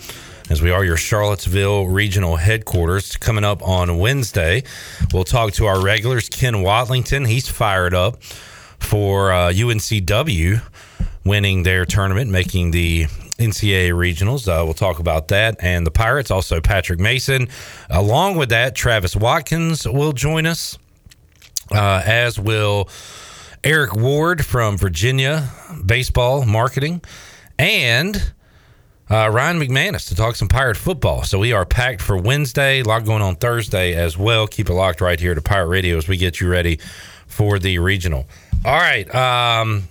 as 0.49 0.61
we 0.61 0.71
are 0.71 0.83
your 0.83 0.97
Charlottesville 0.97 1.87
regional 1.87 2.35
headquarters. 2.35 3.15
Coming 3.15 3.45
up 3.45 3.65
on 3.65 3.97
Wednesday, 3.97 4.63
we'll 5.13 5.23
talk 5.23 5.53
to 5.53 5.67
our 5.67 5.81
regulars, 5.81 6.27
Ken 6.27 6.55
Watlington. 6.55 7.29
He's 7.29 7.47
fired 7.47 7.93
up 7.93 8.21
for 8.21 9.31
uh, 9.31 9.53
UNCW 9.53 10.61
winning 11.23 11.63
their 11.63 11.85
tournament, 11.85 12.29
making 12.29 12.71
the 12.71 13.07
NCAA 13.37 13.91
regionals. 13.91 14.47
Uh, 14.47 14.63
we'll 14.63 14.73
talk 14.73 14.99
about 14.99 15.29
that 15.29 15.57
and 15.61 15.85
the 15.85 15.91
Pirates. 15.91 16.31
Also, 16.31 16.61
Patrick 16.61 16.99
Mason. 16.99 17.47
Along 17.89 18.37
with 18.37 18.49
that, 18.49 18.75
Travis 18.75 19.15
Watkins 19.15 19.87
will 19.87 20.13
join 20.13 20.45
us, 20.45 20.77
uh, 21.71 22.01
as 22.05 22.39
will 22.39 22.89
Eric 23.63 23.95
Ward 23.95 24.45
from 24.45 24.77
Virginia 24.77 25.49
Baseball 25.85 26.45
Marketing 26.45 27.01
and 27.57 28.33
uh, 29.09 29.29
Ryan 29.29 29.59
McManus 29.59 30.07
to 30.07 30.15
talk 30.15 30.35
some 30.35 30.47
Pirate 30.47 30.77
football. 30.77 31.23
So 31.23 31.37
we 31.37 31.51
are 31.51 31.65
packed 31.65 32.01
for 32.01 32.17
Wednesday. 32.17 32.79
A 32.79 32.83
lot 32.83 33.05
going 33.05 33.21
on 33.21 33.35
Thursday 33.35 33.93
as 33.93 34.17
well. 34.17 34.47
Keep 34.47 34.69
it 34.69 34.73
locked 34.73 35.01
right 35.01 35.19
here 35.19 35.35
to 35.35 35.41
Pirate 35.41 35.67
Radio 35.67 35.97
as 35.97 36.07
we 36.07 36.17
get 36.17 36.39
you 36.39 36.49
ready 36.49 36.79
for 37.27 37.59
the 37.59 37.77
regional. 37.79 38.25
All 38.63 38.77
right. 38.77 39.13
Um, 39.13 39.83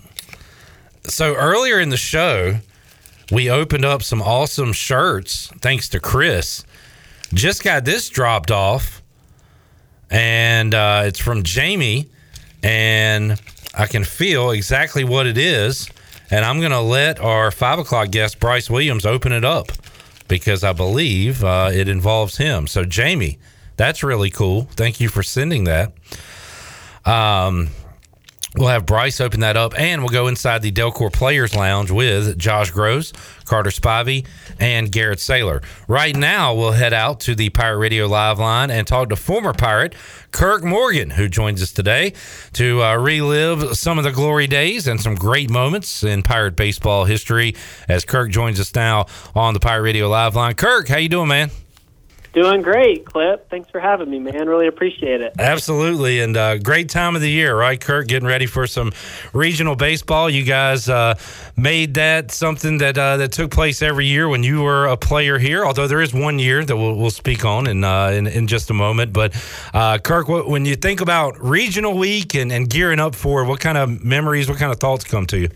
so 1.05 1.35
earlier 1.35 1.79
in 1.81 1.91
the 1.91 1.97
show, 1.97 2.59
we 3.31 3.51
opened 3.51 3.85
up 3.85 4.02
some 4.02 4.20
awesome 4.23 4.73
shirts 4.73 5.48
thanks 5.61 5.89
to 5.90 6.01
Chris. 6.01 6.65
Just 7.32 7.62
got 7.62 7.85
this 7.85 8.09
dropped 8.09 8.51
off, 8.51 9.02
and 10.11 10.74
uh, 10.74 11.02
it's 11.05 11.20
from 11.20 11.44
Jamie, 11.44 12.09
and 12.62 13.40
I 13.74 13.86
can 13.86 14.05
feel 14.05 14.51
exactly 14.51 15.05
what 15.05 15.27
it 15.27 15.39
is. 15.39 15.89
And 16.32 16.44
I'm 16.44 16.61
going 16.61 16.73
to 16.73 16.81
let 16.81 17.20
our 17.20 17.51
five 17.51 17.78
o'clock 17.78 18.11
guest, 18.11 18.39
Bryce 18.39 18.70
Williams, 18.70 19.05
open 19.05 19.32
it 19.32 19.44
up 19.44 19.73
because 20.28 20.62
I 20.62 20.73
believe 20.73 21.43
uh, 21.43 21.70
it 21.73 21.89
involves 21.89 22.36
him. 22.36 22.69
So, 22.69 22.85
Jamie, 22.85 23.39
that's 23.77 24.02
really 24.02 24.31
cool. 24.31 24.69
Thank 24.77 25.01
you 25.01 25.09
for 25.09 25.23
sending 25.23 25.65
that. 25.65 25.93
Um, 27.05 27.70
We'll 28.56 28.68
have 28.68 28.85
Bryce 28.85 29.20
open 29.20 29.40
that 29.40 29.56
up, 29.56 29.78
and 29.78 30.02
we'll 30.02 30.09
go 30.09 30.27
inside 30.27 30.60
the 30.60 30.72
Delcor 30.72 31.12
Players 31.12 31.55
Lounge 31.55 31.93
with 31.93 32.36
Josh 32.36 32.72
Grosz, 32.72 33.12
Carter 33.44 33.70
Spivey, 33.70 34.27
and 34.59 34.90
Garrett 34.90 35.20
Saylor. 35.20 35.62
Right 35.86 36.16
now, 36.16 36.52
we'll 36.55 36.72
head 36.72 36.93
out 36.93 37.20
to 37.20 37.36
the 37.36 37.51
Pirate 37.51 37.78
Radio 37.78 38.09
Live 38.09 38.40
line 38.40 38.72
and 38.72 38.89
talk 38.89 39.10
to 39.10 39.16
former 39.16 39.52
Pirate 39.52 39.94
Kirk 40.32 40.64
Morgan, 40.64 41.10
who 41.10 41.28
joins 41.28 41.62
us 41.62 41.70
today 41.70 42.12
to 42.55 42.82
uh, 42.82 42.97
relive 42.97 43.77
some 43.77 43.98
of 43.98 44.05
the 44.05 44.10
glory 44.10 44.48
days 44.48 44.89
and 44.89 45.01
some 45.01 45.14
great 45.14 45.48
moments 45.48 46.02
in 46.02 46.24
Pirate 46.24 46.56
baseball 46.56 47.05
history. 47.05 47.55
As 47.89 48.05
Kirk 48.05 48.32
joins 48.32 48.59
us 48.59 48.74
now 48.74 49.06
on 49.32 49.55
the 49.55 49.60
Pirate 49.60 49.82
Radio 49.82 50.09
Live 50.09 50.35
line. 50.35 50.55
Kirk, 50.55 50.89
how 50.89 50.98
you 50.98 51.09
doing, 51.09 51.28
man? 51.28 51.51
Doing 52.32 52.62
great, 52.62 53.05
Clip. 53.05 53.51
Thanks 53.51 53.69
for 53.70 53.81
having 53.81 54.09
me, 54.09 54.20
man. 54.20 54.47
Really 54.47 54.69
appreciate 54.69 55.20
it. 55.20 55.32
Absolutely, 55.39 56.20
and 56.20 56.36
uh, 56.36 56.59
great 56.59 56.89
time 56.89 57.16
of 57.16 57.23
the 57.23 57.31
year, 57.31 57.57
right, 57.57 57.81
Kirk? 57.81 58.07
Getting 58.07 58.28
ready 58.28 58.47
for 58.47 58.69
some 58.69 58.93
regional 59.32 59.74
baseball. 59.74 60.31
You 60.31 60.44
guys 60.44 60.89
uh, 60.89 61.16
made 61.57 61.94
that 61.94 62.31
something 62.31 62.78
that 62.78 62.97
uh, 62.97 63.16
that 63.16 63.32
took 63.32 63.51
place 63.51 63.82
every 63.82 64.07
year 64.07 64.28
when 64.28 64.44
you 64.44 64.62
were 64.62 64.86
a 64.86 64.97
player 64.97 65.39
here. 65.39 65.65
Although 65.65 65.89
there 65.89 66.01
is 66.01 66.15
one 66.15 66.39
year 66.39 66.65
that 66.65 66.77
we'll, 66.77 66.94
we'll 66.94 67.11
speak 67.11 67.44
on 67.44 67.66
in, 67.66 67.82
uh, 67.82 68.11
in 68.11 68.28
in 68.28 68.47
just 68.47 68.70
a 68.70 68.74
moment. 68.74 69.12
But 69.12 69.35
uh, 69.74 69.98
Kirk, 69.98 70.28
what, 70.28 70.48
when 70.48 70.65
you 70.65 70.77
think 70.77 71.01
about 71.01 71.36
regional 71.40 71.98
week 71.98 72.36
and, 72.36 72.52
and 72.52 72.70
gearing 72.70 73.01
up 73.01 73.16
for, 73.16 73.43
it, 73.43 73.48
what 73.48 73.59
kind 73.59 73.77
of 73.77 74.05
memories, 74.05 74.48
what 74.48 74.59
kind 74.59 74.70
of 74.70 74.78
thoughts 74.78 75.02
come 75.02 75.27
to 75.27 75.39
you? 75.39 75.48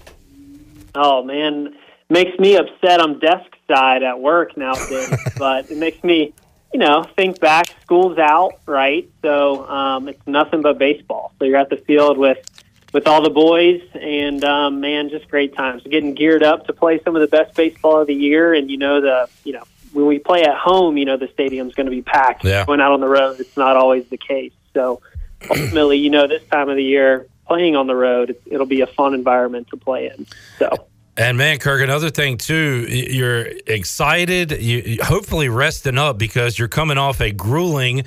Oh 0.97 1.23
man, 1.23 1.75
makes 2.11 2.37
me 2.39 2.57
upset. 2.57 3.01
I'm 3.01 3.19
desk 3.21 3.51
side 3.69 4.03
at 4.03 4.21
work 4.21 4.57
nowadays, 4.57 5.17
but 5.39 5.71
it 5.71 5.79
makes 5.79 6.03
me, 6.05 6.33
you 6.75 6.81
know, 6.81 7.05
think 7.15 7.39
back. 7.39 7.67
School's 7.83 8.19
out, 8.19 8.59
right? 8.67 9.09
So 9.23 9.65
um, 9.69 10.09
it's 10.09 10.27
nothing 10.27 10.61
but 10.61 10.77
baseball. 10.77 11.33
So 11.39 11.45
you're 11.45 11.57
at 11.57 11.71
the 11.71 11.77
field 11.77 12.19
with 12.19 12.39
with 12.93 13.07
all 13.07 13.23
the 13.23 13.31
boys, 13.31 13.81
and 13.95 14.45
um, 14.45 14.81
man, 14.81 15.09
just 15.09 15.29
great 15.29 15.55
times. 15.55 15.85
Getting 15.85 16.15
geared 16.15 16.43
up 16.43 16.67
to 16.67 16.73
play 16.73 17.01
some 17.05 17.15
of 17.15 17.21
the 17.23 17.29
best 17.29 17.55
baseball 17.55 18.01
of 18.01 18.09
the 18.09 18.15
year, 18.15 18.55
and 18.55 18.69
you 18.69 18.77
know 18.77 19.01
the, 19.01 19.29
you 19.45 19.53
know, 19.53 19.63
when 19.93 20.07
we 20.07 20.19
play 20.19 20.43
at 20.43 20.57
home, 20.57 20.97
you 20.97 21.05
know 21.05 21.17
the 21.17 21.29
stadium's 21.33 21.75
going 21.75 21.87
to 21.87 21.93
be 21.93 22.03
packed. 22.03 22.45
Yeah. 22.45 22.65
Going 22.67 22.81
out 22.81 22.91
on 22.91 23.01
the 23.01 23.09
road, 23.09 23.39
it's 23.39 23.57
not 23.57 23.77
always 23.77 24.09
the 24.09 24.17
case. 24.17 24.53
So 24.73 25.01
ultimately, 25.49 25.99
you 25.99 26.11
know, 26.11 26.27
this 26.27 26.43
time 26.51 26.69
of 26.69 26.75
the 26.75 26.83
year, 26.83 27.29
playing 27.47 27.77
on 27.77 27.87
the 27.87 27.95
road, 27.95 28.31
it, 28.31 28.43
it'll 28.47 28.67
be 28.67 28.81
a 28.81 28.89
fun 28.89 29.15
environment 29.15 29.69
to 29.69 29.77
play 29.77 30.07
in. 30.09 30.27
So. 30.59 30.89
And 31.17 31.39
man, 31.39 31.59
Kirk, 31.59 31.81
another 31.81 32.11
thing 32.11 32.39
too, 32.39 32.87
you're 32.89 33.47
excited, 33.67 34.51
you 34.51 34.99
hopefully 35.01 35.49
resting 35.49 35.97
up 35.97 36.19
because 36.19 36.59
you're 36.59 36.67
coming 36.67 36.99
off 36.99 37.21
a 37.21 37.31
grueling 37.31 38.03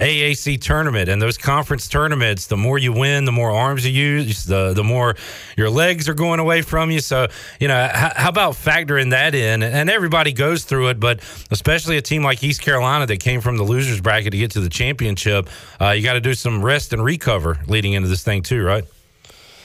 AAC 0.00 0.60
tournament 0.60 1.08
and 1.08 1.20
those 1.20 1.38
conference 1.38 1.88
tournaments. 1.88 2.46
The 2.46 2.56
more 2.56 2.78
you 2.78 2.92
win, 2.92 3.24
the 3.24 3.32
more 3.32 3.52
arms 3.52 3.86
you 3.86 3.92
use, 3.92 4.44
the 4.44 4.72
the 4.72 4.84
more 4.84 5.16
your 5.56 5.70
legs 5.70 6.08
are 6.08 6.14
going 6.14 6.40
away 6.40 6.62
from 6.62 6.90
you. 6.90 7.00
So 7.00 7.28
you 7.60 7.68
know, 7.68 7.90
how, 7.92 8.12
how 8.14 8.28
about 8.28 8.54
factoring 8.54 9.10
that 9.10 9.36
in? 9.36 9.62
And 9.62 9.90
everybody 9.90 10.32
goes 10.32 10.64
through 10.64 10.88
it, 10.88 11.00
but 11.00 11.20
especially 11.50 11.96
a 11.96 12.02
team 12.02 12.22
like 12.22 12.42
East 12.42 12.60
Carolina 12.60 13.06
that 13.06 13.20
came 13.20 13.40
from 13.40 13.56
the 13.56 13.64
losers 13.64 14.00
bracket 14.00 14.32
to 14.32 14.38
get 14.38 14.52
to 14.52 14.60
the 14.60 14.70
championship, 14.70 15.48
uh, 15.80 15.90
you 15.90 16.02
got 16.02 16.14
to 16.14 16.20
do 16.20 16.34
some 16.34 16.64
rest 16.64 16.92
and 16.92 17.04
recover 17.04 17.58
leading 17.66 17.92
into 17.92 18.08
this 18.08 18.22
thing 18.22 18.42
too, 18.42 18.64
right? 18.64 18.84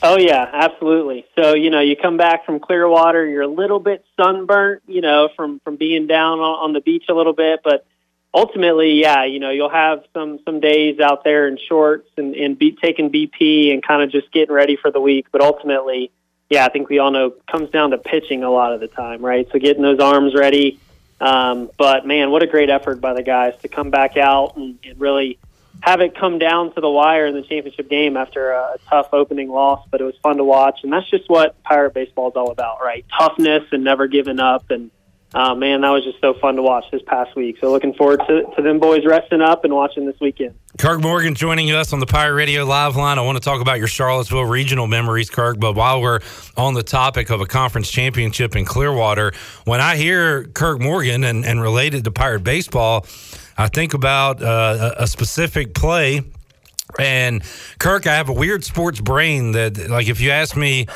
Oh 0.05 0.17
yeah, 0.17 0.49
absolutely. 0.51 1.25
So 1.33 1.53
you 1.53 1.69
know, 1.69 1.79
you 1.79 1.95
come 1.95 2.17
back 2.17 2.45
from 2.45 2.59
Clearwater, 2.59 3.25
you're 3.25 3.43
a 3.43 3.47
little 3.47 3.79
bit 3.79 4.03
sunburnt, 4.17 4.83
you 4.85 4.99
know, 4.99 5.29
from 5.33 5.61
from 5.61 5.77
being 5.77 6.07
down 6.07 6.39
on, 6.39 6.73
the 6.73 6.81
beach 6.81 7.05
a 7.09 7.13
little 7.13 7.31
bit, 7.31 7.61
but 7.63 7.85
ultimately, 8.33 8.99
yeah, 8.99 9.23
you 9.23 9.39
know, 9.39 9.49
you'll 9.49 9.69
have 9.69 10.03
some 10.13 10.39
some 10.43 10.59
days 10.59 10.99
out 10.99 11.23
there 11.23 11.47
in 11.47 11.57
shorts 11.57 12.09
and 12.17 12.35
and 12.35 12.59
be 12.59 12.73
taking 12.73 13.11
BP 13.11 13.71
and 13.71 13.81
kind 13.81 14.03
of 14.03 14.11
just 14.11 14.29
getting 14.33 14.53
ready 14.53 14.75
for 14.75 14.91
the 14.91 14.99
week. 14.99 15.27
But 15.31 15.39
ultimately, 15.39 16.11
yeah, 16.49 16.65
I 16.65 16.69
think 16.69 16.89
we 16.89 16.99
all 16.99 17.11
know 17.11 17.27
it 17.27 17.47
comes 17.49 17.69
down 17.69 17.91
to 17.91 17.97
pitching 17.97 18.43
a 18.43 18.49
lot 18.49 18.73
of 18.73 18.81
the 18.81 18.89
time, 18.89 19.23
right? 19.23 19.47
So 19.53 19.57
getting 19.57 19.83
those 19.83 19.99
arms 20.01 20.35
ready. 20.35 20.79
Um, 21.21 21.71
but 21.77 22.05
man, 22.05 22.29
what 22.29 22.43
a 22.43 22.47
great 22.47 22.69
effort 22.69 22.99
by 22.99 23.13
the 23.13 23.23
guys 23.23 23.53
to 23.61 23.69
come 23.69 23.89
back 23.89 24.17
out 24.17 24.57
and, 24.57 24.77
and 24.83 24.99
really 24.99 25.39
have 25.83 25.99
it 25.99 26.17
come 26.17 26.39
down 26.39 26.73
to 26.73 26.79
the 26.79 26.89
wire 26.89 27.25
in 27.25 27.35
the 27.35 27.41
championship 27.41 27.89
game 27.89 28.15
after 28.15 28.51
a 28.51 28.77
tough 28.89 29.09
opening 29.11 29.49
loss, 29.49 29.85
but 29.91 29.99
it 29.99 30.05
was 30.05 30.15
fun 30.23 30.37
to 30.37 30.43
watch. 30.45 30.79
And 30.81 30.93
that's 30.93 31.09
just 31.09 31.29
what 31.29 31.61
Pirate 31.63 31.93
Baseball 31.93 32.29
is 32.29 32.37
all 32.37 32.51
about, 32.51 32.77
right? 32.81 33.05
Toughness 33.19 33.63
and 33.73 33.83
never 33.83 34.07
giving 34.07 34.39
up. 34.39 34.71
And 34.71 34.91
uh, 35.33 35.55
man, 35.55 35.81
that 35.81 35.89
was 35.89 36.05
just 36.05 36.21
so 36.21 36.35
fun 36.35 36.55
to 36.55 36.61
watch 36.61 36.85
this 36.89 37.01
past 37.05 37.35
week. 37.35 37.57
So 37.59 37.69
looking 37.69 37.93
forward 37.95 38.21
to, 38.29 38.43
to 38.55 38.61
them 38.61 38.79
boys 38.79 39.05
resting 39.05 39.41
up 39.41 39.65
and 39.65 39.73
watching 39.73 40.05
this 40.05 40.15
weekend. 40.21 40.55
Kirk 40.77 41.01
Morgan 41.01 41.35
joining 41.35 41.69
us 41.71 41.91
on 41.91 41.99
the 41.99 42.05
Pirate 42.05 42.35
Radio 42.35 42.63
Live 42.63 42.95
line. 42.95 43.19
I 43.19 43.21
want 43.21 43.37
to 43.37 43.43
talk 43.43 43.59
about 43.59 43.77
your 43.77 43.87
Charlottesville 43.87 44.45
regional 44.45 44.87
memories, 44.87 45.29
Kirk. 45.29 45.59
But 45.59 45.75
while 45.75 46.01
we're 46.01 46.21
on 46.55 46.75
the 46.75 46.83
topic 46.83 47.29
of 47.29 47.41
a 47.41 47.45
conference 47.45 47.91
championship 47.91 48.55
in 48.55 48.63
Clearwater, 48.63 49.33
when 49.65 49.81
I 49.81 49.97
hear 49.97 50.45
Kirk 50.45 50.79
Morgan 50.79 51.25
and, 51.25 51.43
and 51.43 51.61
related 51.61 52.05
to 52.05 52.11
Pirate 52.11 52.45
baseball, 52.45 53.05
I 53.57 53.67
think 53.67 53.93
about 53.93 54.41
uh, 54.41 54.95
a 54.97 55.07
specific 55.07 55.73
play. 55.73 56.21
And 56.99 57.43
Kirk, 57.79 58.07
I 58.07 58.15
have 58.15 58.29
a 58.29 58.33
weird 58.33 58.63
sports 58.63 58.99
brain 58.99 59.53
that, 59.53 59.89
like, 59.89 60.09
if 60.09 60.21
you 60.21 60.31
ask 60.31 60.55
me 60.55 60.87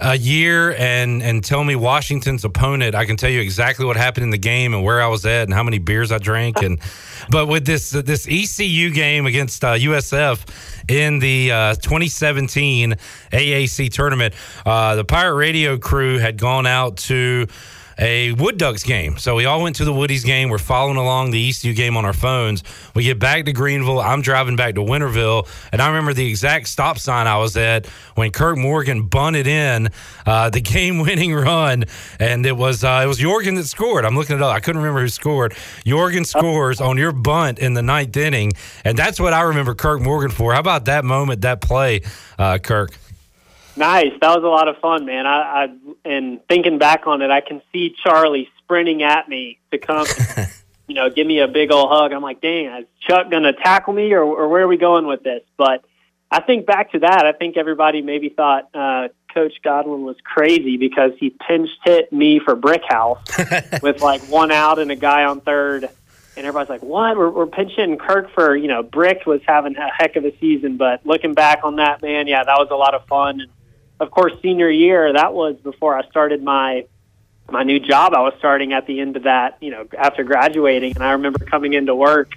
a 0.00 0.16
year 0.16 0.74
and 0.74 1.22
and 1.22 1.42
tell 1.42 1.64
me 1.64 1.74
Washington's 1.74 2.44
opponent, 2.44 2.94
I 2.94 3.04
can 3.04 3.16
tell 3.16 3.30
you 3.30 3.40
exactly 3.40 3.84
what 3.84 3.96
happened 3.96 4.24
in 4.24 4.30
the 4.30 4.38
game 4.38 4.74
and 4.74 4.84
where 4.84 5.02
I 5.02 5.08
was 5.08 5.24
at 5.26 5.44
and 5.44 5.54
how 5.54 5.62
many 5.62 5.78
beers 5.78 6.12
I 6.12 6.18
drank. 6.18 6.62
And 6.62 6.78
but 7.30 7.46
with 7.46 7.66
this 7.66 7.90
this 7.90 8.26
ECU 8.28 8.90
game 8.90 9.26
against 9.26 9.64
uh, 9.64 9.74
USF 9.74 10.44
in 10.88 11.18
the 11.18 11.50
uh, 11.50 11.74
2017 11.76 12.94
AAC 13.32 13.90
tournament, 13.90 14.34
uh, 14.64 14.96
the 14.96 15.04
Pirate 15.04 15.34
Radio 15.34 15.78
crew 15.78 16.18
had 16.18 16.36
gone 16.38 16.66
out 16.66 16.96
to 16.98 17.46
a 17.98 18.32
Wood 18.32 18.58
Ducks 18.58 18.84
game. 18.84 19.18
So 19.18 19.34
we 19.34 19.44
all 19.44 19.62
went 19.62 19.76
to 19.76 19.84
the 19.84 19.92
Woodies 19.92 20.24
game. 20.24 20.48
We're 20.48 20.58
following 20.58 20.96
along 20.96 21.32
the 21.32 21.48
ECU 21.48 21.74
game 21.74 21.96
on 21.96 22.04
our 22.04 22.12
phones. 22.12 22.62
We 22.94 23.02
get 23.04 23.18
back 23.18 23.44
to 23.46 23.52
Greenville. 23.52 24.00
I'm 24.00 24.22
driving 24.22 24.56
back 24.56 24.76
to 24.76 24.80
Winterville, 24.80 25.48
and 25.72 25.82
I 25.82 25.88
remember 25.88 26.12
the 26.12 26.28
exact 26.28 26.68
stop 26.68 26.98
sign 26.98 27.26
I 27.26 27.38
was 27.38 27.56
at 27.56 27.86
when 28.14 28.30
Kirk 28.30 28.56
Morgan 28.56 29.06
bunted 29.08 29.46
in 29.46 29.88
uh, 30.26 30.50
the 30.50 30.60
game-winning 30.68 31.34
run, 31.34 31.84
and 32.20 32.46
it 32.46 32.56
was 32.56 32.84
uh, 32.84 33.00
it 33.02 33.06
was 33.06 33.18
Jorgen 33.18 33.56
that 33.56 33.64
scored. 33.64 34.04
I'm 34.04 34.14
looking 34.14 34.36
it 34.36 34.42
up. 34.42 34.54
I 34.54 34.60
couldn't 34.60 34.80
remember 34.80 35.00
who 35.00 35.08
scored. 35.08 35.52
Jorgen 35.84 36.24
scores 36.24 36.80
on 36.80 36.96
your 36.96 37.12
bunt 37.12 37.58
in 37.58 37.74
the 37.74 37.82
ninth 37.82 38.16
inning, 38.16 38.52
and 38.84 38.96
that's 38.96 39.18
what 39.18 39.32
I 39.32 39.42
remember 39.42 39.74
Kirk 39.74 40.00
Morgan 40.00 40.30
for. 40.30 40.52
How 40.52 40.60
about 40.60 40.84
that 40.84 41.04
moment, 41.04 41.40
that 41.40 41.60
play, 41.60 42.02
uh, 42.38 42.58
Kirk? 42.58 42.90
Nice. 43.78 44.12
That 44.20 44.34
was 44.34 44.44
a 44.44 44.48
lot 44.48 44.66
of 44.66 44.78
fun, 44.78 45.06
man. 45.06 45.26
I, 45.26 45.64
I 45.64 45.68
and 46.04 46.40
thinking 46.48 46.78
back 46.78 47.06
on 47.06 47.22
it, 47.22 47.30
I 47.30 47.40
can 47.40 47.62
see 47.72 47.94
Charlie 48.02 48.48
sprinting 48.58 49.02
at 49.02 49.28
me 49.28 49.60
to 49.70 49.78
come, 49.78 50.06
you 50.88 50.94
know, 50.96 51.08
give 51.10 51.26
me 51.26 51.38
a 51.38 51.48
big 51.48 51.70
old 51.70 51.88
hug. 51.90 52.12
I'm 52.12 52.22
like, 52.22 52.40
dang, 52.40 52.66
is 52.66 52.86
Chuck 53.00 53.30
gonna 53.30 53.52
tackle 53.52 53.94
me, 53.94 54.12
or, 54.12 54.22
or 54.22 54.48
where 54.48 54.62
are 54.64 54.68
we 54.68 54.78
going 54.78 55.06
with 55.06 55.22
this? 55.22 55.42
But 55.56 55.84
I 56.30 56.40
think 56.40 56.66
back 56.66 56.92
to 56.92 56.98
that. 57.00 57.24
I 57.24 57.32
think 57.32 57.56
everybody 57.56 58.02
maybe 58.02 58.28
thought 58.28 58.68
uh, 58.74 59.08
Coach 59.32 59.54
Godwin 59.62 60.02
was 60.02 60.16
crazy 60.24 60.76
because 60.76 61.12
he 61.18 61.30
pinch 61.30 61.70
hit 61.84 62.12
me 62.12 62.40
for 62.40 62.56
Brick 62.56 62.82
House 62.86 63.22
with 63.82 64.02
like 64.02 64.22
one 64.22 64.50
out 64.50 64.78
and 64.78 64.90
a 64.90 64.96
guy 64.96 65.24
on 65.24 65.40
third. 65.40 65.84
And 65.84 66.46
everybody's 66.46 66.68
like, 66.68 66.82
"What? 66.82 67.16
We're, 67.16 67.30
we're 67.30 67.46
pinch 67.46 67.72
hitting 67.76 67.98
Kirk 67.98 68.32
for 68.34 68.56
you 68.56 68.68
know 68.68 68.82
Brick 68.82 69.24
was 69.24 69.40
having 69.46 69.76
a 69.76 69.88
heck 69.96 70.16
of 70.16 70.24
a 70.24 70.36
season." 70.38 70.76
But 70.76 71.06
looking 71.06 71.34
back 71.34 71.60
on 71.62 71.76
that, 71.76 72.02
man, 72.02 72.26
yeah, 72.26 72.42
that 72.44 72.58
was 72.58 72.68
a 72.70 72.76
lot 72.76 72.94
of 72.94 73.06
fun. 73.06 73.40
And 73.40 73.50
of 74.00 74.10
course, 74.10 74.32
senior 74.42 74.70
year, 74.70 75.12
that 75.12 75.34
was 75.34 75.56
before 75.56 75.96
I 75.96 76.06
started 76.08 76.42
my 76.42 76.86
my 77.50 77.62
new 77.62 77.80
job. 77.80 78.14
I 78.14 78.20
was 78.20 78.34
starting 78.38 78.72
at 78.72 78.86
the 78.86 79.00
end 79.00 79.16
of 79.16 79.22
that, 79.24 79.56
you 79.60 79.70
know, 79.70 79.86
after 79.96 80.22
graduating, 80.22 80.92
and 80.94 81.02
I 81.02 81.12
remember 81.12 81.44
coming 81.44 81.72
into 81.72 81.94
work, 81.94 82.32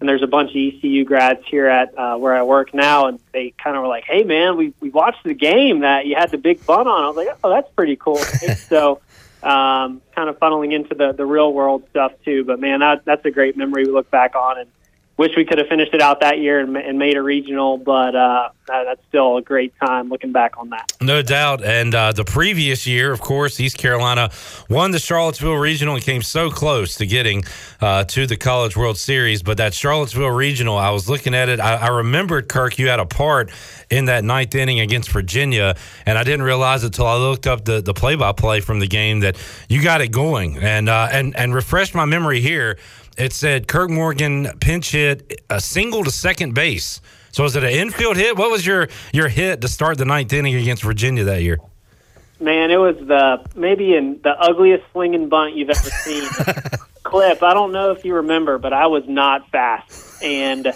and 0.00 0.08
there's 0.08 0.22
a 0.22 0.26
bunch 0.26 0.50
of 0.50 0.56
ECU 0.56 1.04
grads 1.04 1.46
here 1.46 1.66
at 1.66 1.96
uh, 1.98 2.16
where 2.16 2.34
I 2.34 2.42
work 2.42 2.74
now, 2.74 3.06
and 3.06 3.20
they 3.32 3.52
kind 3.62 3.76
of 3.76 3.82
were 3.82 3.88
like, 3.88 4.04
"Hey, 4.04 4.24
man, 4.24 4.56
we 4.56 4.74
we 4.80 4.90
watched 4.90 5.24
the 5.24 5.34
game 5.34 5.80
that 5.80 6.06
you 6.06 6.16
had 6.16 6.30
the 6.30 6.38
big 6.38 6.64
bun 6.66 6.86
on." 6.88 7.04
I 7.04 7.08
was 7.08 7.16
like, 7.16 7.28
"Oh, 7.44 7.50
that's 7.50 7.70
pretty 7.72 7.96
cool." 7.96 8.16
so. 8.68 9.00
Um, 9.42 10.00
kind 10.14 10.30
of 10.30 10.38
funneling 10.38 10.72
into 10.72 10.94
the, 10.94 11.12
the 11.12 11.26
real 11.26 11.52
world 11.52 11.86
stuff 11.90 12.12
too, 12.24 12.44
but 12.44 12.60
man, 12.60 12.80
that, 12.80 13.04
that's 13.04 13.26
a 13.26 13.30
great 13.30 13.58
memory 13.58 13.84
we 13.84 13.92
look 13.92 14.10
back 14.10 14.34
on, 14.34 14.58
and 14.58 14.70
wish 15.16 15.36
we 15.36 15.44
could 15.44 15.58
have 15.58 15.68
finished 15.68 15.94
it 15.94 16.00
out 16.00 16.20
that 16.20 16.38
year 16.40 16.58
and, 16.58 16.76
and 16.76 16.98
made 16.98 17.16
a 17.16 17.22
regional, 17.22 17.78
but 17.78 18.16
uh, 18.16 18.48
that, 18.66 18.84
that's 18.84 19.00
still 19.08 19.36
a 19.36 19.42
great 19.42 19.72
time 19.78 20.08
looking 20.08 20.32
back 20.32 20.58
on 20.58 20.70
that. 20.70 20.92
No 21.00 21.22
doubt. 21.22 21.62
And 21.64 21.94
uh, 21.94 22.12
the 22.12 22.24
previous 22.24 22.86
year, 22.86 23.12
of 23.12 23.20
course, 23.20 23.60
East 23.60 23.78
Carolina 23.78 24.30
won 24.68 24.90
the 24.90 24.98
Charlottesville 24.98 25.54
Regional 25.54 25.94
and 25.94 26.02
came 26.02 26.22
so 26.22 26.50
close 26.50 26.96
to 26.96 27.06
getting 27.06 27.44
uh, 27.80 28.04
to 28.04 28.26
the 28.26 28.36
College 28.36 28.76
World 28.76 28.98
Series. 28.98 29.42
But 29.42 29.58
that 29.58 29.72
Charlottesville 29.72 30.30
Regional, 30.30 30.76
I 30.76 30.90
was 30.90 31.08
looking 31.08 31.34
at 31.34 31.48
it. 31.48 31.60
I, 31.60 31.76
I 31.76 31.88
remembered, 31.88 32.48
Kirk, 32.48 32.78
you 32.78 32.88
had 32.88 32.98
a 32.98 33.06
part 33.06 33.50
in 33.90 34.06
that 34.06 34.24
ninth 34.24 34.54
inning 34.54 34.80
against 34.80 35.10
Virginia. 35.10 35.76
And 36.06 36.18
I 36.18 36.24
didn't 36.24 36.42
realize 36.42 36.82
it 36.82 36.86
until 36.88 37.06
I 37.06 37.16
looked 37.16 37.46
up 37.46 37.64
the, 37.64 37.80
the 37.80 37.94
play 37.94 38.16
by 38.16 38.32
play 38.32 38.60
from 38.60 38.80
the 38.80 38.88
game 38.88 39.20
that 39.20 39.36
you 39.68 39.80
got 39.80 40.00
it 40.00 40.08
going. 40.08 40.58
And, 40.58 40.88
uh, 40.88 41.08
and, 41.12 41.36
and 41.36 41.54
refresh 41.54 41.94
my 41.94 42.04
memory 42.04 42.40
here. 42.40 42.78
It 43.16 43.32
said 43.32 43.68
Kirk 43.68 43.90
Morgan 43.90 44.48
pinch 44.60 44.90
hit 44.90 45.42
a 45.48 45.60
single 45.60 46.02
to 46.04 46.10
second 46.10 46.54
base. 46.54 47.00
So 47.30 47.42
was 47.42 47.54
it 47.56 47.64
an 47.64 47.70
infield 47.70 48.16
hit? 48.16 48.36
What 48.36 48.50
was 48.50 48.66
your 48.66 48.88
your 49.12 49.28
hit 49.28 49.60
to 49.60 49.68
start 49.68 49.98
the 49.98 50.04
ninth 50.04 50.32
inning 50.32 50.54
against 50.54 50.82
Virginia 50.82 51.24
that 51.24 51.42
year? 51.42 51.58
Man, 52.40 52.70
it 52.70 52.76
was 52.76 52.96
the 52.96 53.44
maybe 53.54 53.94
in 53.94 54.20
the 54.22 54.30
ugliest 54.30 54.84
swinging 54.92 55.28
bunt 55.28 55.54
you've 55.54 55.70
ever 55.70 55.90
seen. 55.90 56.28
Clip, 57.04 57.42
I 57.42 57.54
don't 57.54 57.72
know 57.72 57.92
if 57.92 58.04
you 58.04 58.14
remember, 58.14 58.58
but 58.58 58.72
I 58.72 58.86
was 58.86 59.04
not 59.06 59.48
fast, 59.50 60.22
and 60.22 60.66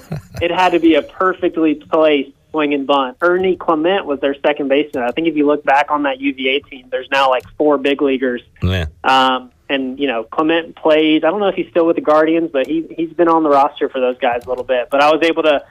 it 0.43 0.51
had 0.51 0.73
to 0.73 0.79
be 0.79 0.95
a 0.95 1.03
perfectly 1.03 1.75
placed 1.75 2.33
swinging 2.51 2.87
bunt. 2.87 3.17
Ernie 3.21 3.57
Clement 3.57 4.07
was 4.07 4.21
their 4.21 4.35
second 4.41 4.69
baseman. 4.69 5.05
I 5.05 5.11
think 5.11 5.29
if 5.29 5.37
you 5.37 5.47
look 5.47 5.65
back 5.65 5.91
on 5.91 6.05
that 6.05 6.21
UVA 6.21 6.61
team, 6.61 6.89
there's 6.91 7.09
now 7.11 7.31
like 7.31 7.45
four 7.57 7.79
big 7.79 8.03
leaguers. 8.03 8.43
Yeah. 8.63 8.87
Um, 9.05 9.51
and 9.69 9.99
you 9.99 10.07
know, 10.07 10.25
Clement 10.25 10.77
plays. 10.77 11.25
I 11.25 11.31
don't 11.31 11.41
know 11.41 11.49
if 11.49 11.55
he's 11.55 11.69
still 11.71 11.87
with 11.87 11.97
the 11.97 12.03
Guardians, 12.03 12.51
but 12.53 12.67
he 12.67 12.87
he's 12.97 13.13
been 13.13 13.29
on 13.29 13.43
the 13.43 13.51
roster 13.51 13.89
for 13.89 14.01
those 14.01 14.19
guys 14.19 14.45
a 14.47 14.49
little 14.49 14.65
bit. 14.65 14.89
But 14.91 15.03
I 15.03 15.11
was 15.11 15.23
able 15.23 15.43
to, 15.43 15.65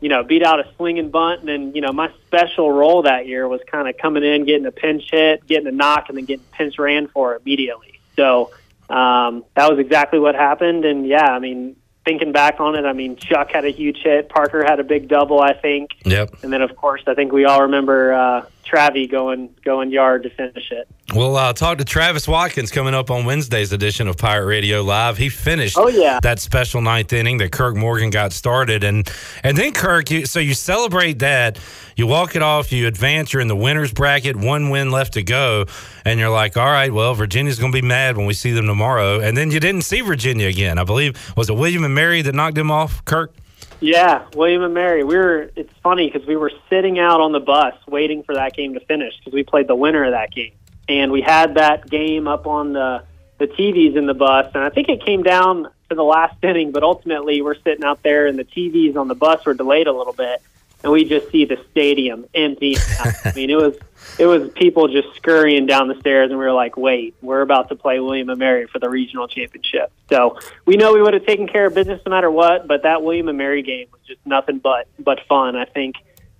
you 0.00 0.08
know, 0.08 0.22
beat 0.22 0.44
out 0.44 0.60
a 0.60 0.72
swing 0.76 0.98
and 0.98 1.10
bunt, 1.10 1.40
and 1.40 1.48
then 1.48 1.74
you 1.74 1.80
know, 1.80 1.92
my 1.92 2.12
special 2.26 2.70
role 2.70 3.02
that 3.02 3.26
year 3.26 3.48
was 3.48 3.60
kind 3.70 3.88
of 3.88 3.96
coming 3.96 4.22
in, 4.22 4.44
getting 4.44 4.66
a 4.66 4.72
pinch 4.72 5.10
hit, 5.10 5.46
getting 5.46 5.66
a 5.66 5.72
knock, 5.72 6.08
and 6.08 6.16
then 6.16 6.24
getting 6.26 6.44
pinch 6.52 6.78
ran 6.78 7.08
for 7.08 7.34
immediately. 7.34 8.00
So 8.14 8.52
um, 8.88 9.44
that 9.54 9.70
was 9.70 9.78
exactly 9.78 10.18
what 10.18 10.34
happened. 10.34 10.84
And 10.84 11.06
yeah, 11.06 11.26
I 11.26 11.38
mean, 11.38 11.76
thinking 12.04 12.32
back 12.32 12.60
on 12.60 12.74
it, 12.76 12.84
I 12.84 12.92
mean, 12.92 13.16
Chuck 13.16 13.50
had 13.50 13.64
a 13.64 13.70
huge 13.70 13.98
hit, 14.02 14.28
Parker 14.28 14.64
had 14.64 14.80
a 14.80 14.84
big 14.84 15.08
double, 15.08 15.40
I 15.40 15.52
think, 15.52 15.90
Yep. 16.04 16.42
and 16.42 16.52
then 16.52 16.62
of 16.62 16.74
course, 16.76 17.02
I 17.06 17.14
think 17.14 17.32
we 17.32 17.44
all 17.44 17.62
remember 17.62 18.12
uh, 18.14 18.44
Travi 18.64 19.10
going 19.10 19.54
going 19.64 19.90
yard 19.90 20.22
to 20.24 20.30
finish 20.30 20.70
it. 20.70 20.86
We'll 21.14 21.36
uh, 21.36 21.52
talk 21.52 21.78
to 21.78 21.84
Travis 21.84 22.28
Watkins 22.28 22.70
coming 22.70 22.94
up 22.94 23.10
on 23.10 23.24
Wednesday's 23.24 23.72
edition 23.72 24.06
of 24.06 24.16
Pirate 24.16 24.46
Radio 24.46 24.82
Live. 24.82 25.16
He 25.18 25.28
finished 25.28 25.76
Oh, 25.76 25.88
yeah. 25.88 26.20
that 26.22 26.38
special 26.38 26.80
ninth 26.80 27.12
inning 27.12 27.38
that 27.38 27.50
Kirk 27.50 27.74
Morgan 27.74 28.10
got 28.10 28.32
started, 28.32 28.84
and 28.84 29.10
and 29.42 29.56
then 29.56 29.72
Kirk, 29.72 30.10
you, 30.10 30.24
so 30.26 30.38
you 30.38 30.54
celebrate 30.54 31.18
that, 31.18 31.58
you 31.96 32.06
walk 32.06 32.36
it 32.36 32.42
off, 32.42 32.70
you 32.70 32.86
advance, 32.86 33.32
you're 33.32 33.42
in 33.42 33.48
the 33.48 33.56
winners 33.56 33.92
bracket, 33.92 34.36
one 34.36 34.70
win 34.70 34.90
left 34.92 35.14
to 35.14 35.22
go, 35.24 35.66
and 36.04 36.20
you're 36.20 36.30
like, 36.30 36.56
all 36.56 36.70
right, 36.70 36.92
well, 36.92 37.12
Virginia's 37.14 37.58
going 37.58 37.72
to 37.72 37.82
be 37.82 37.86
mad 37.86 38.16
when 38.16 38.26
we 38.26 38.34
see 38.34 38.52
them 38.52 38.66
tomorrow, 38.66 39.18
and 39.20 39.36
then 39.36 39.50
you 39.50 39.58
didn't 39.58 39.82
see 39.82 40.00
Virginia 40.02 40.46
again. 40.46 40.78
I 40.78 40.84
believe 40.84 41.16
was 41.36 41.50
it 41.50 41.54
William 41.56 41.84
and 41.84 41.94
Mary 41.94 42.22
that 42.22 42.34
knocked 42.34 42.56
him 42.58 42.70
off, 42.70 43.04
Kirk? 43.04 43.34
Yeah, 43.80 44.26
William 44.34 44.62
and 44.62 44.74
Mary. 44.74 45.04
We 45.04 45.16
were. 45.16 45.50
It's 45.56 45.72
funny 45.82 46.10
because 46.10 46.26
we 46.26 46.36
were 46.36 46.52
sitting 46.68 46.98
out 46.98 47.20
on 47.20 47.32
the 47.32 47.40
bus 47.40 47.74
waiting 47.88 48.22
for 48.22 48.34
that 48.34 48.54
game 48.54 48.74
to 48.74 48.80
finish 48.80 49.16
because 49.18 49.32
we 49.32 49.42
played 49.42 49.68
the 49.68 49.74
winner 49.74 50.04
of 50.04 50.12
that 50.12 50.30
game, 50.30 50.52
and 50.88 51.10
we 51.10 51.22
had 51.22 51.54
that 51.54 51.88
game 51.88 52.28
up 52.28 52.46
on 52.46 52.74
the 52.74 53.04
the 53.38 53.46
TVs 53.46 53.96
in 53.96 54.04
the 54.04 54.14
bus, 54.14 54.50
and 54.54 54.62
I 54.62 54.68
think 54.68 54.90
it 54.90 55.02
came 55.02 55.22
down 55.22 55.64
to 55.88 55.94
the 55.94 56.04
last 56.04 56.36
inning, 56.44 56.72
but 56.72 56.82
ultimately 56.82 57.40
we're 57.40 57.54
sitting 57.54 57.84
out 57.84 58.02
there, 58.02 58.26
and 58.26 58.38
the 58.38 58.44
TVs 58.44 58.96
on 58.96 59.08
the 59.08 59.14
bus 59.14 59.44
were 59.46 59.54
delayed 59.54 59.86
a 59.86 59.92
little 59.92 60.12
bit, 60.12 60.42
and 60.82 60.92
we 60.92 61.04
just 61.04 61.30
see 61.30 61.44
the 61.44 61.58
stadium 61.70 62.26
empty. 62.34 62.76
I 62.98 63.32
mean, 63.36 63.50
it 63.50 63.56
was 63.56 63.76
it 64.18 64.26
was 64.26 64.50
people 64.50 64.88
just 64.88 65.14
scurrying 65.16 65.66
down 65.66 65.88
the 65.88 65.98
stairs, 66.00 66.30
and 66.30 66.38
we 66.38 66.44
were 66.44 66.52
like, 66.52 66.76
"Wait, 66.76 67.14
we're 67.22 67.42
about 67.42 67.68
to 67.68 67.76
play 67.76 68.00
William 68.00 68.28
and 68.30 68.38
Mary 68.38 68.66
for 68.66 68.78
the 68.78 68.88
regional 68.88 69.28
championship." 69.28 69.92
So 70.08 70.38
we 70.66 70.76
know 70.76 70.92
we 70.92 71.02
would 71.02 71.14
have 71.14 71.26
taken 71.26 71.46
care 71.46 71.66
of 71.66 71.74
business 71.74 72.00
no 72.04 72.10
matter 72.10 72.30
what, 72.30 72.66
but 72.66 72.82
that 72.82 73.02
William 73.02 73.28
and 73.28 73.38
Mary 73.38 73.62
game 73.62 73.86
was 73.92 74.00
just 74.06 74.20
nothing 74.24 74.58
but 74.58 74.88
but 74.98 75.20
fun. 75.28 75.56
I 75.56 75.64
think 75.64 75.96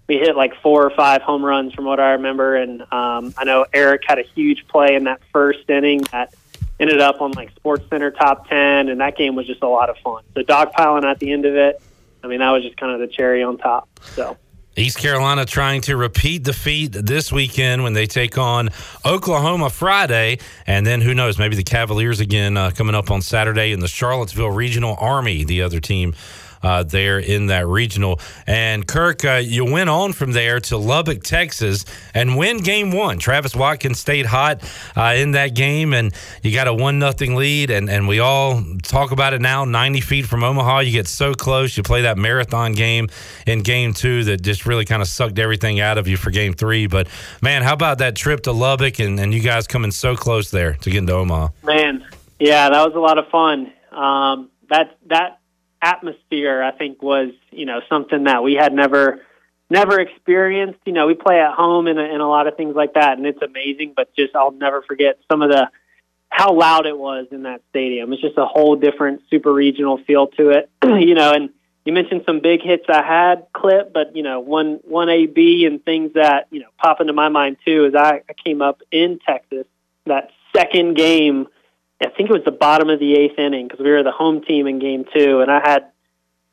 we 0.09 0.17
hit 0.17 0.37
like 0.37 0.61
four 0.63 0.85
or 0.85 0.91
five 0.91 1.23
home 1.23 1.45
runs 1.45 1.73
from 1.73 1.85
what 1.85 2.01
I 2.01 2.13
remember, 2.13 2.57
and 2.57 2.83
um, 2.93 3.35
I 3.39 3.45
know 3.45 3.67
Eric 3.73 4.03
had 4.07 4.19
a 4.19 4.25
huge 4.25 4.67
play 4.67 4.95
in 4.95 5.05
that 5.05 5.21
first 5.33 5.69
inning 5.69 6.01
that 6.13 6.35
ended 6.81 7.01
up 7.01 7.21
on 7.21 7.31
like 7.33 7.55
Sports 7.55 7.85
Center 7.91 8.11
top 8.11 8.49
ten, 8.49 8.89
and 8.89 9.01
that 9.01 9.17
game 9.17 9.37
was 9.37 9.47
just 9.47 9.63
a 9.63 9.69
lot 9.69 9.91
of 9.91 9.97
fun. 9.99 10.25
So 10.35 10.43
dogpiling 10.43 11.05
at 11.05 11.19
the 11.19 11.31
end 11.31 11.45
of 11.45 11.55
it, 11.55 11.81
I 12.23 12.27
mean, 12.27 12.41
that 12.41 12.51
was 12.51 12.63
just 12.63 12.77
kind 12.77 12.93
of 12.93 13.01
the 13.01 13.15
cherry 13.15 13.43
on 13.43 13.59
top. 13.59 13.89
So. 14.15 14.37
East 14.77 14.99
Carolina 14.99 15.45
trying 15.45 15.81
to 15.83 15.97
repeat 15.97 16.45
the 16.45 16.53
feat 16.53 16.93
this 16.93 17.33
weekend 17.33 17.83
when 17.83 17.93
they 17.93 18.07
take 18.07 18.39
on 18.39 18.71
Oklahoma 19.05 19.69
Friday. 19.69 20.39
And 20.67 20.87
then 20.87 21.01
who 21.01 21.13
knows, 21.13 21.39
maybe 21.39 21.57
the 21.57 21.65
Cavaliers 21.65 22.21
again 22.21 22.57
uh, 22.57 22.71
coming 22.71 22.95
up 22.95 23.11
on 23.11 23.21
Saturday 23.21 23.73
in 23.73 23.81
the 23.81 23.89
Charlottesville 23.89 24.53
Regional 24.53 24.97
Army, 24.99 25.45
the 25.45 25.63
other 25.63 25.81
team. 25.81 26.15
Uh, 26.63 26.83
there 26.83 27.19
in 27.19 27.47
that 27.47 27.67
regional. 27.67 28.21
And 28.47 28.87
Kirk, 28.87 29.25
uh, 29.25 29.41
you 29.43 29.65
went 29.65 29.89
on 29.89 30.13
from 30.13 30.33
there 30.33 30.61
to 30.61 30.77
Lubbock, 30.77 31.23
Texas, 31.23 31.87
and 32.13 32.37
win 32.37 32.59
game 32.59 32.91
one. 32.91 33.19
Travis 33.19 33.57
Watkins 33.57 33.99
stayed 33.99 34.27
hot 34.27 34.63
uh, 34.95 35.15
in 35.17 35.33
that 35.33 35.55
game, 35.55 35.95
and 35.95 36.13
you 36.43 36.53
got 36.53 36.69
a 36.69 36.75
one 36.75 36.99
nothing 36.99 37.35
lead. 37.35 37.71
And, 37.71 37.89
and 37.89 38.07
we 38.07 38.19
all 38.19 38.63
talk 38.83 39.11
about 39.11 39.33
it 39.33 39.41
now 39.41 39.65
90 39.65 40.01
feet 40.01 40.27
from 40.27 40.45
Omaha. 40.45 40.81
You 40.81 40.93
get 40.93 41.09
so 41.09 41.33
close. 41.33 41.77
You 41.77 41.83
play 41.83 42.03
that 42.03 42.19
marathon 42.19 42.73
game 42.73 43.09
in 43.47 43.63
game 43.63 43.95
two 43.95 44.25
that 44.25 44.43
just 44.43 44.67
really 44.67 44.85
kind 44.85 45.03
of 45.03 45.09
sucked 45.09 45.39
everything 45.39 45.81
out 45.81 45.99
of 45.99 46.09
you 46.09 46.17
for 46.17 46.31
game 46.31 46.53
three. 46.53 46.87
But 46.87 47.09
man, 47.41 47.63
how 47.63 47.73
about 47.73 47.99
that 47.99 48.17
trip 48.17 48.43
to 48.43 48.53
Lubbock 48.53 48.99
and, 48.99 49.19
and 49.19 49.33
you 49.33 49.41
guys 49.41 49.67
coming 49.67 49.91
so 49.91 50.17
close 50.17 50.51
there 50.51 50.75
to 50.75 50.91
getting 50.91 51.07
to 51.07 51.15
Omaha? 51.15 51.49
Man, 51.65 52.07
yeah, 52.39 52.71
that 52.71 52.87
was 52.87 52.95
a 52.95 53.01
lot 53.01 53.19
of 53.19 53.29
fun. 53.29 53.73
Um, 53.93 54.51
that 54.69 54.97
that 55.07 55.40
atmosphere, 55.83 56.63
I 56.63 56.73
think, 56.73 57.03
was 57.03 57.31
you 57.51 57.67
know 57.67 57.81
something 57.89 58.25
that 58.25 58.43
we 58.43 58.55
had 58.55 58.73
never 58.73 59.21
never 59.69 60.01
experienced. 60.01 60.81
You 60.85 60.93
know, 60.93 61.07
we 61.07 61.15
play 61.15 61.41
at 61.41 61.55
home 61.55 61.87
and, 61.87 61.99
and 61.99 62.21
a 62.21 62.27
lot 62.27 62.47
of 62.47 62.57
things 62.57 62.75
like 62.75 62.95
that, 62.95 63.19
and 63.19 63.27
it's 63.27 63.43
amazing. 63.43 63.95
But 63.97 64.15
just 64.15 64.35
I'll 64.35 64.51
never 64.51 64.83
forget 64.83 65.19
some 65.31 65.43
of 65.43 65.51
the 65.51 65.71
how 66.29 66.55
loud 66.55 66.87
it 66.87 66.97
was 66.97 67.27
in 67.33 67.43
that 67.43 67.61
stadium. 67.71 68.13
It's 68.13 68.23
just 68.23 68.39
a 68.39 68.47
whole 68.47 68.77
different 68.77 69.23
super 69.31 69.53
regional 69.53 69.99
feel 69.99 70.29
to 70.29 70.51
it. 70.51 70.71
you 70.85 71.15
know, 71.15 71.33
and 71.33 71.51
you 71.85 71.93
mentioned 71.93 72.23
some 72.27 72.41
big 72.41 72.63
hits 72.63 72.85
I 72.89 73.03
had 73.03 73.47
clip, 73.53 73.93
but 73.93 74.15
you 74.15 74.23
know, 74.23 74.41
one 74.41 74.81
one 74.85 75.09
AB 75.09 75.65
and 75.65 75.85
things 75.85 76.13
that 76.15 76.47
you 76.51 76.61
know 76.61 76.69
pop 76.79 77.01
into 77.01 77.13
my 77.13 77.29
mind 77.29 77.57
too 77.65 77.87
is 77.87 77.95
I, 77.95 78.23
I 78.29 78.33
came 78.45 78.63
up 78.63 78.83
in 78.91 79.19
Texas 79.27 79.67
that 80.07 80.31
second 80.55 80.95
game 80.97 81.47
I 82.03 82.09
think 82.09 82.31
it 82.31 82.33
was 82.33 82.45
the 82.45 82.51
bottom 82.51 82.89
of 82.89 82.99
the 82.99 83.15
eighth 83.15 83.39
inning 83.39 83.69
because 83.69 83.85
we 83.85 83.91
were 83.91 84.03
the 84.03 84.13
home 84.13 84.43
team 84.43 84.67
in 84.67 84.79
game 84.79 85.05
two, 85.15 85.41
and 85.41 85.51
I 85.51 85.61
had 85.61 85.87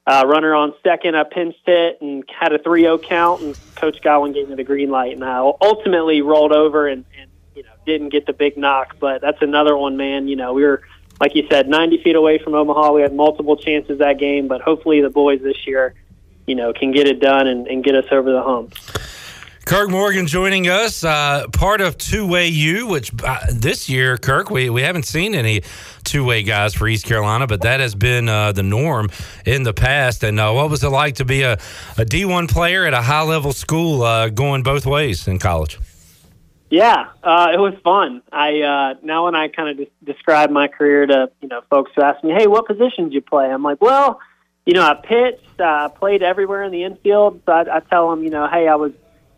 uh, 0.06 0.24
runner 0.26 0.54
on 0.54 0.74
second. 0.84 1.16
I 1.16 1.24
pinched 1.24 1.60
hit 1.66 2.02
and 2.02 2.24
had 2.28 2.54
a 2.54 2.60
3-0 2.60 3.04
count, 3.04 3.42
and 3.42 3.58
Coach 3.76 4.02
Godfrey 4.02 4.34
gave 4.34 4.50
me 4.50 4.56
the 4.56 4.64
green 4.64 4.90
light, 4.90 5.14
and 5.14 5.24
I 5.24 5.38
ultimately 5.38 6.22
rolled 6.22 6.52
over 6.52 6.88
and, 6.88 7.06
and 7.20 7.30
you 7.56 7.64
know 7.64 7.70
didn't 7.86 8.10
get 8.10 8.26
the 8.26 8.34
big 8.34 8.58
knock. 8.58 8.98
But 9.00 9.22
that's 9.22 9.42
another 9.42 9.78
one, 9.78 9.96
man. 9.96 10.28
You 10.28 10.36
know, 10.36 10.54
we 10.54 10.64
were 10.64 10.84
like 11.20 11.36
you 11.36 11.48
said, 11.50 11.68
90 11.68 12.04
feet 12.04 12.16
away 12.16 12.38
from 12.38 12.54
Omaha. 12.54 12.92
We 12.94 13.02
had 13.02 13.14
multiple 13.14 13.58
chances 13.58 14.00
that 14.00 14.20
game, 14.20 14.48
but 14.48 14.62
hopefully 14.62 15.02
the 15.02 15.10
boys 15.10 15.42
this 15.42 15.66
year, 15.66 15.96
you 16.46 16.56
know, 16.56 16.74
can 16.74 16.92
get 16.92 17.08
it 17.08 17.20
done 17.20 17.48
and, 17.48 17.68
and 17.68 17.84
get 17.84 17.96
us 17.96 18.06
over 18.12 18.32
the 18.32 18.42
hump. 18.42 18.76
Kirk 19.68 19.90
Morgan 19.90 20.28
joining 20.28 20.70
us, 20.70 21.04
uh, 21.04 21.46
part 21.52 21.82
of 21.82 21.98
Two 21.98 22.26
Way 22.26 22.48
U, 22.48 22.88
which 22.88 23.12
uh, 23.22 23.40
this 23.52 23.90
year, 23.90 24.18
Kirk, 24.18 24.50
we, 24.50 24.70
we 24.70 24.82
haven't 24.82 25.04
seen 25.04 25.36
any 25.36 25.62
two 26.06 26.24
way 26.24 26.42
guys 26.42 26.74
for 26.74 26.88
East 26.88 27.06
Carolina, 27.06 27.48
but 27.48 27.64
that 27.64 27.82
has 27.82 27.94
been 27.94 28.30
uh, 28.30 28.54
the 28.54 28.64
norm 28.64 29.10
in 29.46 29.64
the 29.64 29.74
past. 29.74 30.24
And 30.24 30.40
uh, 30.40 30.54
what 30.54 30.70
was 30.70 30.86
it 30.86 30.88
like 30.88 31.16
to 31.16 31.26
be 31.26 31.42
a 31.42 31.56
a 31.98 32.06
D1 32.06 32.50
player 32.50 32.86
at 32.86 32.94
a 32.94 33.02
high 33.02 33.24
level 33.24 33.52
school 33.52 34.04
uh, 34.04 34.30
going 34.30 34.64
both 34.64 34.86
ways 34.86 35.28
in 35.28 35.38
college? 35.38 35.78
Yeah, 36.70 37.10
uh, 37.22 37.50
it 37.54 37.60
was 37.60 37.74
fun. 37.84 38.22
I 38.32 38.96
now 39.04 39.26
when 39.26 39.36
I 39.36 39.50
kind 39.50 39.68
of 39.68 39.86
des- 39.86 40.14
describe 40.14 40.50
my 40.50 40.70
career 40.70 41.06
to 41.08 41.30
you 41.42 41.50
know 41.50 41.60
folks 41.70 41.92
who 41.94 42.04
ask 42.04 42.24
me, 42.24 42.32
"Hey, 42.32 42.48
what 42.48 42.68
position 42.68 43.04
did 43.04 43.14
you 43.14 43.22
play?" 43.22 43.52
I'm 43.52 43.64
like, 43.64 43.82
"Well, 43.82 44.22
you 44.66 44.76
know, 44.76 44.84
I 44.84 44.94
pitched, 44.94 45.60
uh, 45.60 45.90
played 45.90 46.24
everywhere 46.24 46.64
in 46.64 46.72
the 46.72 46.86
infield." 46.86 47.42
So 47.46 47.52
I, 47.52 47.76
I 47.76 47.80
tell 47.82 48.10
them, 48.10 48.24
you 48.24 48.30
know, 48.30 48.48
"Hey, 48.48 48.70
I 48.70 48.76
was 48.76 48.94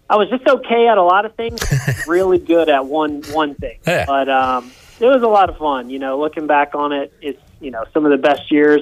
I 0.10 0.16
was 0.16 0.30
just 0.30 0.48
okay 0.48 0.88
at 0.88 0.98
a 0.98 1.04
lot 1.04 1.26
of 1.26 1.36
things, 1.36 1.62
really 2.08 2.40
good 2.40 2.70
at 2.70 2.86
one 2.86 3.22
one 3.32 3.56
thing." 3.56 3.80
Yeah. 3.86 4.06
But 4.06 4.30
um, 4.30 4.72
it 5.00 5.06
was 5.06 5.22
a 5.22 5.28
lot 5.28 5.50
of 5.50 5.58
fun. 5.58 5.90
You 5.90 6.00
know, 6.00 6.20
looking 6.20 6.48
back 6.48 6.76
on 6.76 6.92
it, 6.92 7.14
it's 7.22 7.42
you 7.60 7.72
know 7.72 7.86
some 7.94 8.06
of 8.06 8.12
the 8.12 8.18
best 8.18 8.52
years 8.52 8.82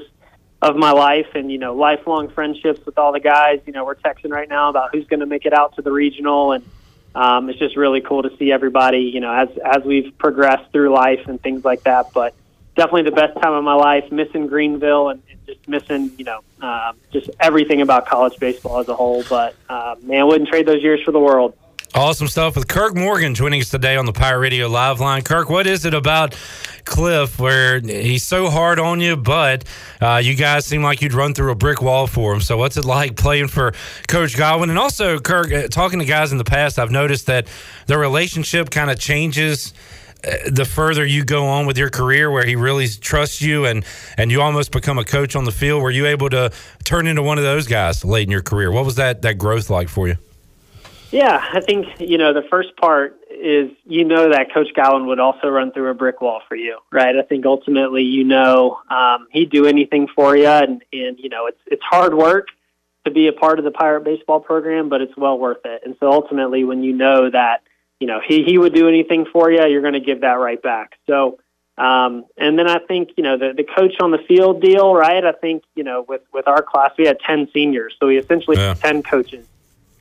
of 0.61 0.75
my 0.75 0.91
life, 0.91 1.27
and 1.35 1.51
you 1.51 1.57
know, 1.57 1.75
lifelong 1.75 2.29
friendships 2.29 2.85
with 2.85 2.97
all 2.97 3.11
the 3.11 3.19
guys. 3.19 3.61
You 3.65 3.73
know, 3.73 3.85
we're 3.85 3.95
texting 3.95 4.31
right 4.31 4.49
now 4.49 4.69
about 4.69 4.91
who's 4.93 5.05
going 5.07 5.19
to 5.19 5.25
make 5.25 5.45
it 5.45 5.53
out 5.53 5.75
to 5.75 5.81
the 5.81 5.91
regional 5.91 6.53
and 6.53 6.63
um, 7.17 7.49
it's 7.49 7.57
just 7.57 7.75
really 7.75 8.01
cool 8.01 8.21
to 8.21 8.37
see 8.37 8.51
everybody, 8.51 8.99
you 8.99 9.19
know, 9.19 9.33
as 9.33 9.49
as 9.57 9.83
we've 9.83 10.15
progressed 10.19 10.71
through 10.71 10.89
life 10.93 11.27
and 11.27 11.41
things 11.41 11.65
like 11.65 11.83
that. 11.83 12.13
But 12.13 12.35
definitely 12.77 13.03
the 13.03 13.11
best 13.11 13.39
time 13.41 13.53
of 13.53 13.63
my 13.63 13.73
life. 13.73 14.09
Missing 14.11 14.47
Greenville 14.47 15.09
and, 15.09 15.21
and 15.29 15.45
just 15.45 15.67
missing, 15.67 16.11
you 16.17 16.23
know, 16.23 16.39
um, 16.61 16.95
just 17.11 17.29
everything 17.39 17.81
about 17.81 18.07
college 18.07 18.39
baseball 18.39 18.79
as 18.79 18.87
a 18.87 18.95
whole. 18.95 19.23
But 19.27 19.55
uh, 19.67 19.95
man, 20.03 20.27
wouldn't 20.27 20.49
trade 20.49 20.65
those 20.65 20.81
years 20.81 21.01
for 21.03 21.11
the 21.11 21.19
world. 21.19 21.57
Awesome 21.95 22.27
stuff 22.27 22.55
with 22.55 22.67
Kirk 22.67 22.95
Morgan 22.95 23.33
joining 23.33 23.61
us 23.61 23.69
today 23.69 23.95
on 23.95 24.05
the 24.05 24.13
Pirate 24.13 24.39
Radio 24.39 24.67
Live 24.67 24.99
Line. 24.99 25.23
Kirk, 25.23 25.49
what 25.49 25.65
is 25.65 25.83
it 25.83 25.93
about 25.93 26.35
Cliff 26.85 27.39
where 27.39 27.79
he's 27.79 28.23
so 28.23 28.49
hard 28.49 28.77
on 28.77 28.99
you, 28.99 29.15
but 29.15 29.63
uh, 29.99 30.21
you 30.23 30.35
guys 30.35 30.65
seem 30.65 30.83
like 30.83 31.01
you'd 31.01 31.13
run 31.13 31.33
through 31.33 31.51
a 31.51 31.55
brick 31.55 31.81
wall 31.81 32.05
for 32.05 32.33
him? 32.33 32.41
So, 32.41 32.55
what's 32.55 32.77
it 32.77 32.85
like 32.85 33.15
playing 33.15 33.47
for 33.47 33.73
Coach 34.07 34.37
Godfrey? 34.37 34.69
And 34.69 34.77
also, 34.77 35.17
Kirk, 35.17 35.51
uh, 35.51 35.69
talking 35.69 35.97
to 35.99 36.05
guys 36.05 36.31
in 36.31 36.37
the 36.37 36.43
past, 36.43 36.77
I've 36.77 36.91
noticed 36.91 37.25
that 37.27 37.47
the 37.87 37.97
relationship 37.97 38.69
kind 38.69 38.91
of 38.91 38.99
changes 38.99 39.73
uh, 39.73 39.96
the 40.49 40.65
further 40.65 41.05
you 41.05 41.23
go 41.23 41.45
on 41.45 41.65
with 41.65 41.77
your 41.77 41.89
career 41.89 42.29
where 42.31 42.45
he 42.45 42.55
really 42.55 42.87
trusts 42.87 43.41
you 43.41 43.65
and 43.65 43.85
and 44.17 44.31
you 44.31 44.41
almost 44.41 44.71
become 44.71 44.97
a 44.97 45.03
coach 45.03 45.35
on 45.35 45.45
the 45.45 45.51
field 45.51 45.81
were 45.81 45.91
you 45.91 46.05
able 46.05 46.29
to 46.29 46.51
turn 46.83 47.07
into 47.07 47.21
one 47.21 47.37
of 47.37 47.43
those 47.43 47.67
guys 47.67 48.03
late 48.03 48.27
in 48.27 48.31
your 48.31 48.41
career 48.41 48.71
what 48.71 48.85
was 48.85 48.95
that 48.95 49.21
that 49.21 49.35
growth 49.35 49.69
like 49.69 49.89
for 49.89 50.07
you 50.07 50.15
Yeah, 51.11 51.41
I 51.53 51.61
think 51.61 51.87
you 51.99 52.17
know 52.17 52.33
the 52.33 52.43
first 52.49 52.75
part 52.75 53.17
is 53.29 53.71
you 53.85 54.03
know 54.03 54.29
that 54.29 54.53
Coach 54.53 54.67
Godfrey 54.75 55.07
would 55.07 55.19
also 55.19 55.47
run 55.47 55.71
through 55.71 55.89
a 55.89 55.93
brick 55.93 56.21
wall 56.21 56.41
for 56.47 56.55
you, 56.55 56.79
right? 56.91 57.15
I 57.15 57.21
think 57.21 57.45
ultimately 57.45 58.03
you 58.03 58.23
know 58.23 58.79
um, 58.89 59.27
he'd 59.31 59.49
do 59.49 59.65
anything 59.65 60.07
for 60.13 60.35
you, 60.35 60.47
and 60.47 60.83
and 60.91 61.19
you 61.19 61.29
know 61.29 61.47
it's 61.47 61.61
it's 61.67 61.83
hard 61.83 62.13
work 62.13 62.47
to 63.05 63.11
be 63.11 63.27
a 63.27 63.33
part 63.33 63.57
of 63.57 63.65
the 63.65 63.71
Pirate 63.71 64.03
baseball 64.03 64.39
program, 64.39 64.89
but 64.89 65.01
it's 65.01 65.15
well 65.15 65.39
worth 65.39 65.65
it. 65.65 65.81
And 65.85 65.95
so 65.99 66.11
ultimately, 66.11 66.63
when 66.63 66.83
you 66.83 66.93
know 66.93 67.29
that 67.29 67.63
you 67.99 68.07
know 68.07 68.19
he 68.25 68.43
he 68.43 68.57
would 68.57 68.73
do 68.73 68.87
anything 68.87 69.25
for 69.25 69.51
you, 69.51 69.65
you're 69.65 69.81
going 69.81 69.93
to 69.93 69.99
give 69.99 70.21
that 70.21 70.33
right 70.39 70.61
back. 70.61 70.97
So. 71.07 71.39
Um, 71.79 72.25
and 72.35 72.57
then 72.57 72.67
I 72.67 72.79
think 72.79 73.09
you 73.17 73.23
know 73.23 73.37
the 73.37 73.53
the 73.55 73.63
coach 73.63 73.97
on 73.99 74.09
the 74.09 74.17
field 74.17 74.63
deal, 74.63 74.95
right? 74.95 75.23
I 75.23 75.31
think 75.31 75.63
you 75.75 75.83
know 75.83 76.03
with 76.09 76.21
with 76.33 76.47
our 76.47 76.63
class 76.63 76.89
we 76.97 77.05
had 77.05 77.19
ten 77.19 77.49
seniors, 77.53 77.95
so 77.99 78.07
we 78.07 78.17
essentially 78.17 78.57
Yeah. 78.57 78.69
had 78.69 78.79
ten 78.79 79.03
coaches 79.03 79.45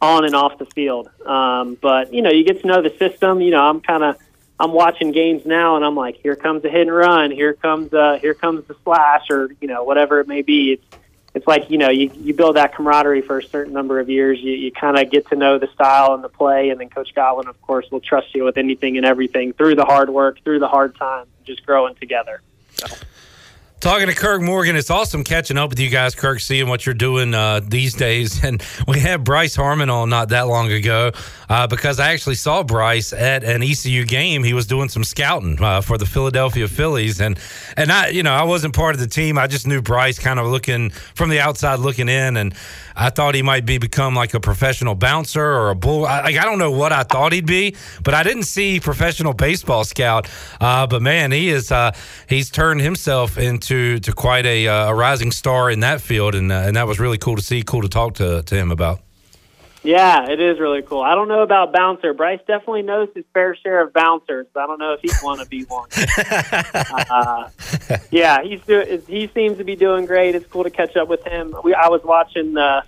on 0.01 0.25
and 0.25 0.35
off 0.35 0.57
the 0.57 0.65
field. 0.65 1.11
Um, 1.27 1.77
but 1.79 2.15
you 2.15 2.23
know, 2.23 2.31
you 2.31 2.45
get 2.45 2.63
to 2.63 2.67
know 2.67 2.81
the 2.81 2.97
system. 2.99 3.43
You 3.43 3.51
know, 3.51 3.63
I'm 3.63 3.83
kind 3.83 4.03
of 4.05 4.17
I'm 4.59 4.73
watching 4.73 5.13
games 5.13 5.45
now, 5.45 5.77
and 5.77 5.85
I'm 5.85 5.95
like, 5.95 6.17
here 6.17 6.35
comes 6.35 6.65
a 6.65 6.71
hit 6.71 6.81
and 6.83 6.95
run, 6.97 7.31
here 7.31 7.53
comes 7.53 7.93
uh, 7.93 8.19
here 8.23 8.33
comes 8.33 8.67
the 8.67 8.77
slash, 8.83 9.29
or 9.29 9.51
you 9.61 9.69
know, 9.69 9.85
whatever 9.85 10.21
it 10.21 10.29
may 10.29 10.41
be. 10.41 10.73
It's 10.73 10.85
it's 11.37 11.47
like 11.47 11.69
you 11.71 11.77
know, 11.77 11.91
you 11.91 12.11
you 12.15 12.33
build 12.33 12.57
that 12.57 12.75
camaraderie 12.75 13.21
for 13.21 13.39
a 13.39 13.43
certain 13.43 13.75
number 13.75 14.01
of 14.01 14.09
years. 14.09 14.41
You 14.41 14.53
you 14.53 14.73
kind 14.73 14.99
of 14.99 15.11
get 15.11 15.29
to 15.29 15.37
know 15.37 15.59
the 15.59 15.67
style 15.75 16.15
and 16.15 16.25
the 16.25 16.31
play, 16.31 16.71
and 16.71 16.81
then 16.81 16.89
Coach 16.89 17.15
Godfrey, 17.15 17.51
of 17.51 17.61
course, 17.61 17.91
will 17.91 18.01
trust 18.01 18.35
you 18.35 18.43
with 18.43 18.57
anything 18.57 18.97
and 18.97 19.05
everything 19.05 19.53
through 19.53 19.75
the 19.75 19.85
hard 19.85 20.09
work, 20.09 20.43
through 20.43 20.61
the 20.61 20.69
hard 20.69 20.97
times, 20.97 21.29
just 21.45 21.67
growing 21.67 21.95
together. 21.97 22.41
Talking 23.79 24.07
to 24.07 24.15
Kirk 24.15 24.41
Morgan, 24.41 24.75
it's 24.75 24.89
awesome 24.89 25.23
catching 25.23 25.59
up 25.59 25.69
with 25.69 25.79
you 25.79 25.91
guys, 25.91 26.15
Kirk, 26.15 26.41
seeing 26.41 26.67
what 26.67 26.87
you're 26.87 26.95
doing 26.95 27.35
uh, 27.35 27.61
these 27.63 27.93
days. 27.93 28.43
And 28.47 28.63
we 28.87 29.01
had 29.01 29.25
Bryce 29.25 29.57
Harmon 29.57 29.91
on 29.91 30.09
not 30.09 30.29
that 30.29 30.43
long 30.43 30.71
ago 30.71 31.11
uh, 31.49 31.67
because 31.67 31.99
I 31.99 32.13
actually 32.13 32.37
saw 32.37 32.63
Bryce 32.63 33.13
at 33.13 33.43
an 33.43 33.63
ECU 33.63 34.05
game. 34.05 34.45
He 34.45 34.55
was 34.55 34.67
doing 34.67 34.89
some 34.89 35.03
scouting 35.03 35.61
uh, 35.61 35.81
for 35.81 35.99
the 35.99 36.07
Philadelphia 36.07 36.69
Phillies, 36.69 37.21
and 37.21 37.39
and 37.77 37.91
I, 37.91 38.09
you 38.09 38.23
know, 38.23 38.33
I 38.33 38.45
wasn't 38.45 38.75
part 38.75 38.95
of 38.95 39.01
the 39.01 39.09
team. 39.09 39.37
I 39.37 39.49
just 39.49 39.67
knew 39.67 39.83
Bryce, 39.83 40.19
kind 40.19 40.39
of 40.39 40.47
looking 40.47 40.91
from 40.91 41.29
the 41.29 41.41
outside, 41.41 41.81
looking 41.81 42.09
in, 42.09 42.37
and 42.37 42.55
I 42.95 43.11
thought 43.11 43.35
he 43.35 43.43
might 43.43 43.67
be 43.67 43.79
become 43.79 44.15
like 44.15 44.33
a 44.35 44.41
professional 44.41 44.95
bouncer 44.95 45.45
or 45.45 45.71
a 45.71 45.75
bull. 45.75 46.07
I, 46.07 46.23
I 46.27 46.45
don't 46.45 46.59
know 46.59 46.71
what 46.71 46.93
I 46.93 47.03
thought 47.03 47.33
he'd 47.33 47.47
be, 47.47 47.75
but 48.05 48.15
I 48.15 48.23
didn't 48.23 48.45
see 48.45 48.79
professional 48.79 49.33
baseball 49.33 49.83
scout. 49.85 50.29
Uh, 50.61 50.87
but 50.87 51.03
man, 51.03 51.33
he 51.33 51.49
is 51.49 51.73
uh, 51.73 51.91
he's 52.29 52.49
turned 52.51 52.81
himself 52.81 53.39
into 53.39 53.66
to 53.67 53.99
to 54.01 54.13
quite 54.13 54.47
a, 54.47 54.69
uh, 54.69 54.91
a 54.91 54.95
rising 54.95 55.33
star 55.33 55.71
in 55.71 55.81
that 55.81 56.01
field, 56.01 56.35
and 56.35 56.51
uh, 56.51 56.65
and 56.67 56.77
that 56.77 56.87
was 56.87 56.99
really 56.99 57.19
cool 57.19 57.37
to 57.37 57.43
see, 57.43 57.63
cool 57.63 57.83
to 57.83 57.89
talk 57.89 58.15
to 58.15 58.43
to 58.43 58.55
him 58.55 58.71
about. 58.71 59.01
Yeah, 59.87 60.29
it 60.29 60.41
is 60.41 60.59
really 60.59 60.83
cool. 60.83 61.03
I 61.03 61.15
don't 61.15 61.29
know 61.29 61.43
about 61.43 61.73
bouncer. 61.73 62.13
Bryce 62.13 62.41
definitely 62.45 62.83
knows 62.83 63.09
his 63.15 63.25
fair 63.33 63.55
share 63.55 63.83
of 63.83 63.93
bouncers. 63.93 64.47
But 64.53 64.65
I 64.65 64.67
don't 64.67 64.81
know 64.81 64.95
if 64.95 65.01
he'd 65.01 65.13
want 65.23 65.41
to 65.41 65.47
be 65.47 65.63
one. 65.63 65.89
uh, 67.09 67.49
yeah, 68.11 68.43
he's 68.43 68.61
do- 68.63 69.03
he 69.07 69.31
seems 69.33 69.59
to 69.59 69.65
be 69.65 69.77
doing 69.77 70.05
great. 70.07 70.35
It's 70.35 70.47
cool 70.47 70.65
to 70.65 70.71
catch 70.71 70.97
up 70.97 71.07
with 71.07 71.25
him. 71.25 71.55
We 71.63 71.73
I 71.73 71.89
was 71.89 72.03
watching 72.03 72.55
the 72.55 72.83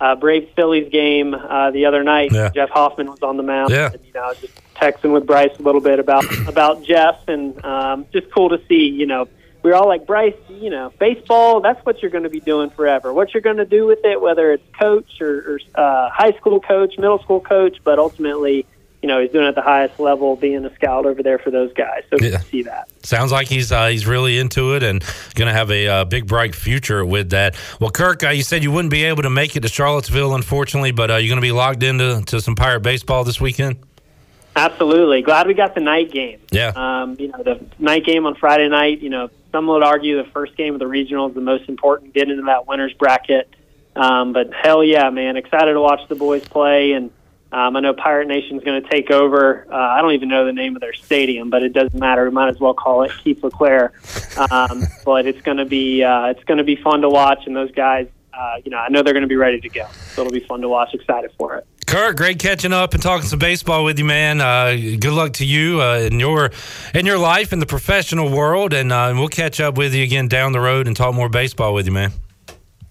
uh, 0.00 0.14
Braves 0.16 0.50
Phillies 0.56 0.90
game 0.90 1.34
uh, 1.34 1.70
the 1.70 1.84
other 1.84 2.02
night. 2.02 2.32
Yeah. 2.32 2.50
Jeff 2.54 2.70
Hoffman 2.70 3.10
was 3.10 3.22
on 3.22 3.36
the 3.36 3.42
mound. 3.42 3.70
Yeah. 3.70 3.92
And, 3.92 4.04
you 4.04 4.12
know, 4.14 4.32
just 4.40 4.54
texting 4.74 5.12
with 5.12 5.26
Bryce 5.26 5.56
a 5.58 5.62
little 5.62 5.80
bit 5.80 5.98
about 5.98 6.24
about 6.48 6.82
Jeff, 6.82 7.28
and 7.28 7.62
um, 7.64 8.06
just 8.10 8.30
cool 8.30 8.48
to 8.48 8.60
see. 8.68 8.88
You 8.88 9.06
know, 9.06 9.28
we 9.62 9.70
were 9.70 9.76
all 9.76 9.88
like, 9.88 10.06
Bryce, 10.06 10.34
you 10.48 10.70
know, 10.70 10.92
baseball, 10.98 11.60
that's 11.60 11.84
what 11.84 12.00
you're 12.00 12.10
going 12.10 12.24
to 12.24 12.30
be 12.30 12.40
doing 12.40 12.70
forever. 12.70 13.12
What 13.12 13.34
you're 13.34 13.40
going 13.40 13.56
to 13.56 13.66
do 13.66 13.86
with 13.86 14.04
it, 14.04 14.20
whether 14.20 14.52
it's 14.52 14.64
coach 14.78 15.20
or, 15.20 15.54
or 15.54 15.60
uh, 15.74 16.10
high 16.10 16.32
school 16.32 16.60
coach, 16.60 16.96
middle 16.98 17.18
school 17.20 17.40
coach, 17.40 17.78
but 17.82 17.98
ultimately, 17.98 18.66
you 19.02 19.08
know, 19.08 19.20
he's 19.20 19.30
doing 19.30 19.44
it 19.44 19.48
at 19.48 19.54
the 19.54 19.62
highest 19.62 20.00
level, 20.00 20.36
being 20.36 20.64
a 20.64 20.74
scout 20.74 21.06
over 21.06 21.22
there 21.22 21.38
for 21.38 21.50
those 21.50 21.72
guys. 21.72 22.02
So 22.10 22.18
Yeah. 22.20 22.38
see 22.38 22.62
that. 22.62 22.88
Sounds 23.04 23.30
like 23.30 23.48
he's 23.48 23.70
uh, 23.70 23.86
he's 23.88 24.06
really 24.06 24.38
into 24.38 24.74
it 24.74 24.82
and 24.82 25.04
going 25.34 25.46
to 25.46 25.54
have 25.54 25.70
a 25.70 25.86
uh, 25.86 26.04
big 26.04 26.26
bright 26.26 26.54
future 26.54 27.04
with 27.04 27.30
that. 27.30 27.56
Well, 27.80 27.90
Kirk, 27.90 28.24
uh, 28.24 28.30
you 28.30 28.42
said 28.42 28.62
you 28.62 28.72
wouldn't 28.72 28.90
be 28.90 29.04
able 29.04 29.22
to 29.22 29.30
make 29.30 29.56
it 29.56 29.60
to 29.60 29.68
Charlottesville, 29.68 30.34
unfortunately, 30.34 30.90
but 30.92 31.10
uh, 31.10 31.16
you're 31.16 31.28
going 31.28 31.40
to 31.40 31.46
be 31.46 31.52
locked 31.52 31.82
into 31.82 32.22
to 32.26 32.40
some 32.40 32.54
Pirate 32.56 32.80
baseball 32.80 33.24
this 33.24 33.40
weekend. 33.40 33.76
Absolutely. 34.56 35.22
Glad 35.22 35.46
we 35.46 35.54
got 35.54 35.74
the 35.76 35.80
night 35.80 36.10
game. 36.10 36.40
Yeah. 36.50 36.72
Um, 36.74 37.16
you 37.20 37.28
know, 37.28 37.42
the 37.44 37.64
night 37.78 38.04
game 38.04 38.26
on 38.26 38.34
Friday 38.34 38.68
night, 38.68 39.00
you 39.00 39.08
know, 39.08 39.30
some 39.52 39.66
would 39.66 39.82
argue 39.82 40.22
the 40.22 40.30
first 40.30 40.56
game 40.56 40.74
of 40.74 40.80
the 40.80 40.86
regional 40.86 41.28
is 41.28 41.34
the 41.34 41.40
most 41.40 41.68
important, 41.68 42.14
get 42.14 42.30
into 42.30 42.42
that 42.44 42.66
winner's 42.66 42.92
bracket. 42.92 43.48
Um, 43.96 44.32
but 44.32 44.52
hell 44.52 44.84
yeah, 44.84 45.10
man, 45.10 45.36
excited 45.36 45.72
to 45.72 45.80
watch 45.80 46.06
the 46.08 46.14
boys 46.14 46.44
play. 46.44 46.92
And 46.92 47.10
um, 47.50 47.76
I 47.76 47.80
know 47.80 47.94
Pirate 47.94 48.28
Nation's 48.28 48.62
going 48.62 48.82
to 48.82 48.88
take 48.88 49.10
over. 49.10 49.66
Uh, 49.72 49.74
I 49.74 50.02
don't 50.02 50.12
even 50.12 50.28
know 50.28 50.44
the 50.44 50.52
name 50.52 50.76
of 50.76 50.80
their 50.80 50.92
stadium, 50.92 51.48
but 51.48 51.62
it 51.62 51.72
doesn't 51.72 51.98
matter. 51.98 52.24
We 52.24 52.30
might 52.30 52.50
as 52.50 52.60
well 52.60 52.74
call 52.74 53.02
it 53.04 53.12
Keith 53.24 53.42
LeClair. 53.42 53.92
Um, 54.50 54.84
but 55.04 55.26
it's 55.26 55.40
going 55.40 55.56
to 55.56 55.64
be 55.64 56.04
uh, 56.04 56.26
it's 56.26 56.44
going 56.44 56.58
to 56.58 56.64
be 56.64 56.76
fun 56.76 57.00
to 57.00 57.08
watch, 57.08 57.46
and 57.46 57.56
those 57.56 57.72
guys, 57.72 58.08
uh, 58.38 58.56
you 58.64 58.70
know, 58.70 58.78
I 58.78 58.88
know 58.88 59.02
they're 59.02 59.12
going 59.12 59.22
to 59.22 59.28
be 59.28 59.36
ready 59.36 59.60
to 59.60 59.68
go. 59.68 59.86
So 60.14 60.22
it'll 60.22 60.32
be 60.32 60.40
fun 60.46 60.60
to 60.60 60.68
watch. 60.68 60.94
Excited 60.94 61.32
for 61.36 61.56
it. 61.56 61.66
Kirk, 61.86 62.16
great 62.16 62.38
catching 62.38 62.72
up 62.72 62.94
and 62.94 63.02
talking 63.02 63.26
some 63.26 63.38
baseball 63.38 63.82
with 63.82 63.98
you, 63.98 64.04
man. 64.04 64.40
Uh, 64.40 64.76
good 65.00 65.12
luck 65.12 65.32
to 65.34 65.46
you 65.46 65.80
uh, 65.80 65.96
in 66.00 66.20
your 66.20 66.50
in 66.94 67.06
your 67.06 67.18
life 67.18 67.52
in 67.52 67.58
the 67.58 67.66
professional 67.66 68.30
world, 68.30 68.74
and 68.74 68.92
uh, 68.92 69.12
we'll 69.16 69.28
catch 69.28 69.58
up 69.58 69.76
with 69.76 69.94
you 69.94 70.04
again 70.04 70.28
down 70.28 70.52
the 70.52 70.60
road 70.60 70.86
and 70.86 70.94
talk 70.94 71.14
more 71.14 71.28
baseball 71.28 71.74
with 71.74 71.86
you, 71.86 71.92
man. 71.92 72.12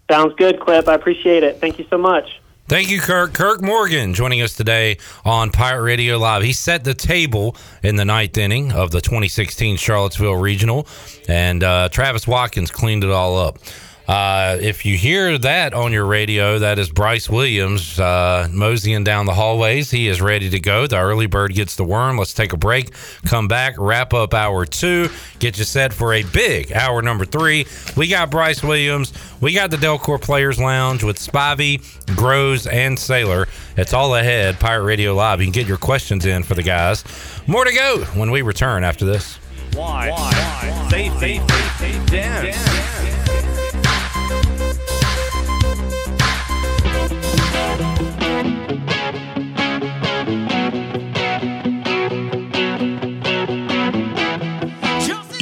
Sounds 0.10 0.34
good, 0.38 0.60
Clip. 0.60 0.88
I 0.88 0.96
appreciate 0.96 1.44
it. 1.44 1.60
Thank 1.62 1.80
you 1.80 1.86
so 1.90 1.98
much. 1.98 2.42
Thank 2.68 2.90
you, 2.90 3.00
Kirk. 3.00 3.34
Kirk 3.34 3.62
Morgan 3.62 4.14
joining 4.14 4.42
us 4.42 4.54
today 4.54 4.98
on 5.24 5.52
Pirate 5.52 5.84
Radio 5.84 6.18
Live. 6.18 6.44
He 6.44 6.52
set 6.52 6.84
the 6.84 6.94
table 6.94 7.56
in 7.82 7.96
the 7.96 8.04
ninth 8.04 8.38
inning 8.38 8.74
of 8.74 8.92
the 8.92 9.00
2016 9.00 9.78
Charlottesville 9.78 10.36
Regional, 10.36 10.86
and 11.30 11.64
uh, 11.64 11.88
Travis 11.90 12.28
Watkins 12.28 12.70
cleaned 12.72 13.06
it 13.06 13.10
all 13.10 13.38
up. 13.38 13.60
Uh, 14.08 14.58
if 14.62 14.86
you 14.86 14.96
hear 14.96 15.38
that 15.38 15.74
on 15.74 15.92
your 15.92 16.06
radio, 16.06 16.60
that 16.60 16.80
is 16.80 16.90
Bryce 16.90 17.30
Williams 17.30 18.00
uh, 18.00 18.48
moseying 18.52 19.04
down 19.04 19.26
the 19.26 19.34
hallways. 19.34 19.92
He 19.92 20.08
is 20.08 20.22
ready 20.22 20.50
to 20.50 20.60
go. 20.62 20.88
The 20.88 20.98
early 20.98 21.26
bird 21.26 21.54
gets 21.54 21.76
the 21.76 21.84
worm. 21.84 22.18
Let's 22.18 22.34
take 22.34 22.54
a 22.54 22.58
break, 22.58 22.94
come 23.26 23.50
back, 23.50 23.76
wrap 23.78 24.14
up 24.14 24.34
hour 24.34 24.66
two, 24.66 25.10
get 25.40 25.58
you 25.58 25.66
set 25.66 25.94
for 25.94 26.14
a 26.14 26.24
big 26.24 26.72
hour 26.72 27.02
number 27.02 27.26
three. 27.26 27.66
We 27.98 28.08
got 28.08 28.32
Bryce 28.32 28.64
Williams. 28.64 29.12
We 29.42 29.54
got 29.54 29.72
the 29.72 29.78
Delcor 29.78 30.22
Players 30.22 30.58
Lounge 30.58 31.04
with 31.04 31.20
Spivey, 31.20 31.80
Grosz, 32.16 32.72
and 32.72 32.98
Saylor. 32.98 33.48
It's 33.76 33.94
all 33.94 34.16
ahead. 34.16 34.58
Pirate 34.58 34.86
Radio 34.86 35.14
Live. 35.16 35.42
You 35.42 35.48
can 35.48 35.54
get 35.54 35.68
your 35.68 35.78
questions 35.78 36.26
in 36.26 36.44
for 36.44 36.56
the 36.56 36.64
guys. 36.64 37.04
More 37.46 37.66
to 37.66 37.74
go 37.74 38.06
when 38.16 38.32
we 38.32 38.42
return 38.42 38.86
after 38.86 39.04
this. 39.04 39.38
Why? 39.74 40.10
Why? 40.10 40.88
Safe, 40.90 41.14
safe, 41.20 41.42
safe, 41.50 41.78
safe, 41.78 42.06
dance. 42.08 43.17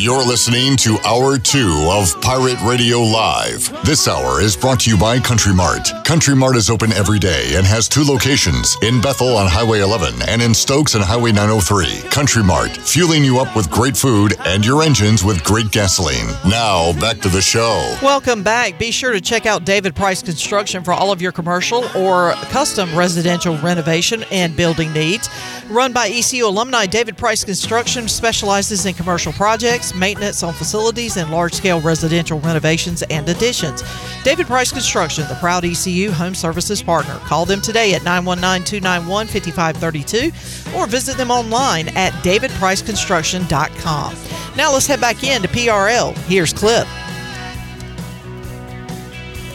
You're 0.06 0.24
listening 0.24 0.78
to 0.78 1.00
Hour 1.04 1.40
2 1.40 1.88
of 1.90 2.22
Pirate 2.22 2.62
Radio 2.62 3.00
Live. 3.00 3.74
This 3.84 4.08
hour 4.08 4.40
is 4.40 4.56
brought 4.56 4.82
to 4.82 4.92
you 4.92 5.00
by 5.00 5.18
Country 5.18 5.52
Mart. 5.52 5.92
Country 6.04 6.36
Mart 6.36 6.56
is 6.56 6.70
open 6.70 6.94
every 6.94 7.18
day 7.18 7.56
and 7.56 7.66
has 7.66 7.90
two 7.90 8.04
locations 8.04 8.78
in 8.84 9.02
Bethel 9.02 9.36
on 9.36 9.48
Highway 9.50 9.80
11 9.80 10.22
and 10.28 10.44
in 10.44 10.54
Stokes 10.54 10.94
on 10.94 11.02
Highway 11.02 11.32
903. 11.32 12.08
Country 12.12 12.44
Mart, 12.44 12.78
fueling 12.78 13.24
you 13.24 13.40
up 13.40 13.56
with 13.56 13.72
great 13.72 13.98
food 13.98 14.36
and 14.46 14.64
your 14.64 14.84
engines 14.84 15.24
with 15.24 15.44
great 15.44 15.72
gasoline. 15.72 16.28
Now, 16.48 16.94
back 17.02 17.20
to 17.22 17.30
the 17.30 17.42
show. 17.42 17.98
Welcome 18.04 18.44
back. 18.44 18.78
Be 18.78 18.92
sure 18.92 19.12
to 19.12 19.20
check 19.20 19.48
out 19.48 19.66
David 19.66 19.96
Price 19.96 20.22
Construction 20.22 20.84
for 20.84 20.94
all 20.94 21.12
of 21.12 21.20
your 21.20 21.32
commercial 21.32 21.84
or 21.98 22.34
custom 22.52 22.96
residential 22.96 23.58
renovation 23.58 24.24
and 24.30 24.56
building 24.56 24.94
needs. 24.94 25.32
Run 25.68 25.94
by 25.94 26.10
ECU 26.10 26.46
alumni, 26.46 26.86
David 26.86 27.18
Price 27.18 27.44
Construction 27.44 28.08
specializes 28.08 28.86
in 28.86 28.94
commercial 28.94 29.34
projects, 29.34 29.95
maintenance 29.96 30.44
on 30.44 30.54
facilities, 30.54 31.18
and 31.18 31.32
large 31.32 31.54
scale 31.54 31.82
residential 31.82 32.40
renovations 32.40 33.04
and 33.04 33.28
additions. 33.30 33.84
David 34.24 34.48
Price 34.48 34.72
Construction, 34.72 35.28
the 35.28 35.36
proud 35.36 35.66
ECU 35.66 36.12
home 36.12 36.36
services 36.36 36.82
partner. 36.82 37.16
Call 37.26 37.46
them 37.46 37.62
today 37.62 37.94
at 37.94 38.04
919 38.04 38.66
291 38.66 39.28
5532 39.28 40.78
or 40.78 40.88
visit 40.88 41.18
them 41.18 41.32
online 41.32 41.90
at 41.90 42.14
davidpriceconstruction.com. 42.24 44.16
Now 44.56 44.72
let's 44.74 44.88
head 44.88 45.02
back 45.02 45.24
in 45.24 45.42
to 45.42 45.48
PRL. 45.48 46.16
Here's 46.28 46.54
Clip. 46.54 46.88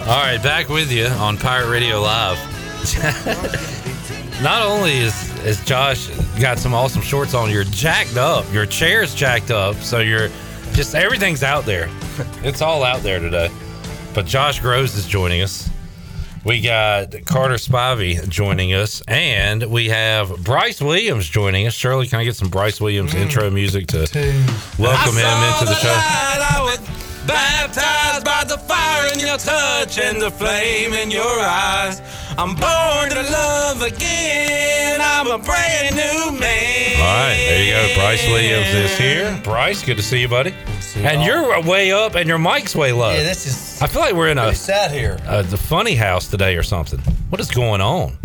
All 0.01 0.07
right, 0.07 0.43
back 0.43 0.69
with 0.69 0.91
you 0.91 1.07
on 1.07 1.37
Pirate 1.37 1.69
Radio 1.71 2.01
Live. 2.01 2.39
Not 4.43 4.63
only 4.63 4.97
is 4.97 5.45
is 5.45 5.63
Josh 5.67 6.09
got 6.41 6.59
some 6.59 6.73
awesome 6.73 7.03
shorts 7.03 7.35
on, 7.35 7.51
you're 7.51 7.65
jacked 7.65 8.17
up. 8.17 8.51
Your 8.55 8.65
chair's 8.65 9.15
jacked 9.15 9.51
up, 9.51 9.77
so 9.77 9.99
you're 9.99 10.29
just 10.73 10.95
everything's 10.95 11.43
out 11.43 11.67
there. 11.67 11.89
It's 12.43 12.61
all 12.61 12.83
out 12.83 13.03
there 13.03 13.19
today. 13.19 13.51
But 14.15 14.27
Josh 14.27 14.61
Grosz 14.61 14.97
is 14.97 15.07
joining 15.07 15.43
us. 15.43 15.71
We 16.45 16.61
got 16.63 17.15
Carter 17.27 17.55
Spivey 17.55 18.27
joining 18.29 18.73
us, 18.73 19.03
and 19.07 19.65
we 19.65 19.89
have 19.89 20.43
Bryce 20.43 20.81
Williams 20.81 21.29
joining 21.29 21.67
us. 21.67 21.75
Shirley, 21.75 22.07
can 22.07 22.19
I 22.19 22.25
get 22.25 22.37
some 22.37 22.49
Bryce 22.49 22.81
Williams 22.81 23.13
mm. 23.13 23.21
intro 23.21 23.51
music 23.51 23.89
to 23.89 23.99
welcome 24.79 25.17
him 25.17 25.39
into 25.53 25.67
the 25.67 25.75
show? 25.77 25.93
I 25.93 26.61
was 26.63 27.27
baptized 27.27 28.25
by 28.25 28.45
the 28.45 28.59
fire 28.59 29.13
in 29.13 29.21
your 29.21 29.37
touch 29.37 29.99
and 29.99 30.21
the 30.21 30.31
flame 30.31 30.95
in 30.95 31.11
your 31.11 31.41
eyes. 31.41 32.01
I'm 32.39 32.55
born 32.55 33.11
to 33.11 33.31
love 33.31 33.83
again. 33.83 35.01
I'm 35.03 35.27
a 35.27 35.39
brand 35.39 35.95
new 35.97 36.39
man. 36.39 36.97
All 36.97 37.07
right, 37.07 37.37
there 37.37 37.65
you 37.65 37.73
go. 37.73 38.01
Bryce 38.01 38.27
Williams 38.27 38.69
is 38.69 38.97
here. 38.97 39.41
Bryce, 39.45 39.85
good 39.85 39.97
to 39.97 40.03
see 40.03 40.21
you, 40.21 40.29
buddy. 40.29 40.55
And 40.97 41.23
you're 41.23 41.61
way 41.63 41.93
up, 41.93 42.15
and 42.15 42.29
your 42.29 42.39
mic's 42.39 42.75
way 42.75 42.93
low. 42.93 43.11
Yeah, 43.13 43.23
this 43.23 43.47
is. 43.47 43.83
I 43.83 43.87
feel 43.87 44.03
like 44.03 44.15
we're 44.15 44.29
in 44.29 44.39
a 44.39 44.55
sat 44.55 44.91
here. 44.91 45.19
uh, 45.27 45.43
the 45.43 45.57
funny 45.57 45.95
house 45.95 46.29
today 46.29 46.57
or 46.57 46.63
something. 46.63 47.01
What 47.31 47.41
is 47.41 47.51
going 47.51 47.81
on? 47.81 48.17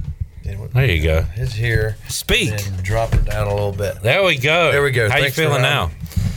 There 0.43 0.85
you 0.85 1.03
go. 1.03 1.25
It's 1.35 1.53
here. 1.53 1.97
Speak. 2.07 2.51
And 2.51 2.83
drop 2.83 3.13
it 3.13 3.25
down 3.25 3.47
a 3.47 3.53
little 3.53 3.71
bit. 3.71 4.01
There 4.01 4.23
we 4.23 4.37
go. 4.37 4.71
There 4.71 4.83
we 4.83 4.91
go. 4.91 5.09
How 5.09 5.15
Thanks 5.19 5.37
you 5.37 5.45
feeling 5.45 5.61
now? 5.61 5.89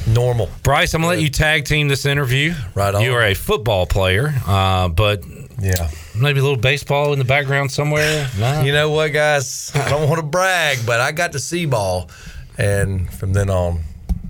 Normal. 0.06 0.48
Bryce, 0.62 0.94
I'm 0.94 1.02
gonna 1.02 1.12
let 1.14 1.22
you 1.22 1.28
tag 1.28 1.64
team 1.66 1.88
this 1.88 2.06
interview. 2.06 2.54
Right 2.74 2.94
on. 2.94 3.02
You 3.02 3.12
are 3.14 3.24
a 3.24 3.34
football 3.34 3.84
player, 3.86 4.32
uh, 4.46 4.88
but 4.88 5.22
yeah, 5.60 5.90
maybe 6.14 6.40
a 6.40 6.42
little 6.42 6.58
baseball 6.58 7.12
in 7.12 7.18
the 7.18 7.24
background 7.24 7.70
somewhere. 7.70 8.28
No. 8.38 8.60
You 8.62 8.72
know 8.72 8.90
what, 8.90 9.12
guys? 9.12 9.72
I 9.74 9.88
don't 9.88 10.08
want 10.08 10.20
to 10.20 10.26
brag, 10.26 10.78
but 10.86 11.00
I 11.00 11.12
got 11.12 11.32
to 11.32 11.38
see 11.38 11.66
ball, 11.66 12.10
and 12.56 13.12
from 13.12 13.32
then 13.32 13.50
on. 13.50 13.80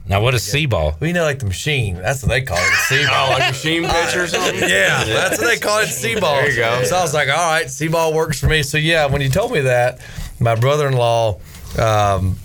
Now, 0.09 0.23
what 0.23 0.33
is 0.35 0.43
C 0.43 0.65
ball? 0.65 0.97
Well, 0.99 1.09
you 1.09 1.13
know, 1.13 1.25
like 1.25 1.39
the 1.39 1.45
machine. 1.45 1.97
That's 1.97 2.23
what 2.23 2.31
they 2.31 2.41
call 2.41 2.57
it. 2.57 2.73
C 2.87 3.05
ball. 3.05 3.29
Oh, 3.29 3.33
like 3.33 3.49
machine 3.51 3.83
pitch 3.85 4.17
or 4.17 4.27
something? 4.27 4.59
Yeah, 4.69 5.05
that's 5.05 5.39
what 5.39 5.47
they 5.49 5.59
call 5.59 5.81
it. 5.81 5.89
C 5.89 6.19
ball. 6.19 6.37
There 6.37 6.51
you 6.51 6.57
go. 6.57 6.83
So 6.85 6.97
I 6.97 7.03
was 7.03 7.13
like, 7.13 7.29
all 7.29 7.35
right, 7.51 7.69
C 7.69 7.89
ball 7.89 8.15
works 8.15 8.41
for 8.41 8.47
me. 8.47 8.63
So 8.63 8.79
yeah, 8.79 9.05
when 9.05 9.21
you 9.21 9.29
told 9.29 9.53
me 9.53 9.61
that, 9.61 10.01
my 10.41 10.55
brother-in-law 10.55 11.39
um, 11.79 12.37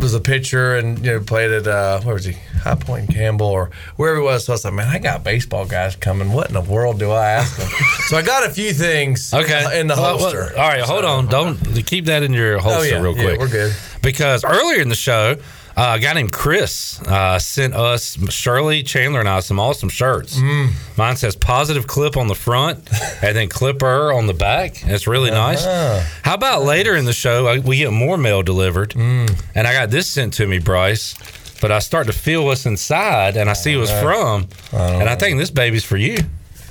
was 0.00 0.14
a 0.14 0.20
pitcher 0.20 0.76
and 0.76 0.98
you 1.04 1.12
know 1.12 1.20
played 1.20 1.52
at 1.52 1.66
uh, 1.68 2.00
where 2.00 2.14
was 2.14 2.24
he? 2.24 2.36
High 2.60 2.74
Point 2.76 3.08
in 3.08 3.14
Campbell 3.14 3.46
or 3.46 3.70
wherever 3.96 4.18
it 4.20 4.24
was. 4.24 4.44
So 4.44 4.52
I 4.52 4.54
was 4.54 4.64
like, 4.64 4.74
man, 4.74 4.88
I 4.88 4.98
got 4.98 5.24
baseball 5.24 5.66
guys 5.66 5.96
coming. 5.96 6.32
What 6.32 6.48
in 6.48 6.54
the 6.54 6.60
world 6.60 6.98
do 6.98 7.10
I 7.10 7.30
ask 7.30 7.56
them? 7.56 7.68
so 8.08 8.16
I 8.16 8.22
got 8.22 8.46
a 8.46 8.50
few 8.50 8.72
things. 8.72 9.32
Okay. 9.34 9.80
In 9.80 9.86
the 9.86 9.94
Well, 9.94 10.16
well, 10.16 10.18
holster. 10.18 10.52
all 10.58 10.68
right, 10.68 10.80
hold 10.82 11.04
on. 11.04 11.26
Don't 11.26 11.56
keep 11.86 12.06
that 12.06 12.22
in 12.22 12.32
your 12.32 12.58
holster 12.58 12.80
Oh, 12.80 12.82
yeah, 12.82 13.00
real 13.02 13.16
yeah, 13.16 13.22
quick. 13.24 13.38
we're 13.40 13.48
good. 13.48 13.74
Because 14.02 14.44
earlier 14.44 14.80
in 14.80 14.88
the 14.88 14.94
show, 14.94 15.36
uh, 15.76 15.94
a 15.96 16.00
guy 16.00 16.12
named 16.14 16.32
Chris 16.32 17.00
uh, 17.02 17.38
sent 17.38 17.74
us, 17.74 18.18
Shirley, 18.30 18.82
Chandler, 18.82 19.20
and 19.20 19.28
I 19.28 19.40
some 19.40 19.58
awesome 19.60 19.88
shirts. 19.88 20.36
Mm. 20.36 20.72
Mine 20.98 21.16
says 21.16 21.36
positive 21.36 21.86
clip 21.86 22.16
on 22.16 22.26
the 22.26 22.34
front 22.34 22.78
and 23.22 23.36
then 23.36 23.48
clipper 23.48 24.12
on 24.12 24.26
the 24.26 24.34
back. 24.34 24.84
It's 24.86 25.06
really 25.06 25.30
nice. 25.30 25.64
Uh-huh. 25.64 26.04
How 26.22 26.34
about 26.34 26.62
later 26.64 26.96
in 26.96 27.04
the 27.04 27.12
show, 27.12 27.46
I, 27.46 27.58
we 27.60 27.78
get 27.78 27.92
more 27.92 28.18
mail 28.18 28.42
delivered? 28.42 28.90
Mm. 28.90 29.40
And 29.54 29.66
I 29.66 29.72
got 29.72 29.90
this 29.90 30.08
sent 30.10 30.34
to 30.34 30.46
me, 30.46 30.58
Bryce. 30.58 31.14
But 31.60 31.70
I 31.72 31.78
start 31.78 32.06
to 32.06 32.12
feel 32.12 32.44
what's 32.44 32.64
inside 32.66 33.36
and 33.36 33.50
I 33.50 33.52
see 33.52 33.76
what's 33.76 33.90
All 33.90 34.02
from. 34.02 34.48
right. 34.72 35.00
And 35.00 35.08
I 35.08 35.14
think 35.16 35.38
this 35.38 35.50
baby's 35.50 35.84
for 35.84 35.96
you. 35.96 36.18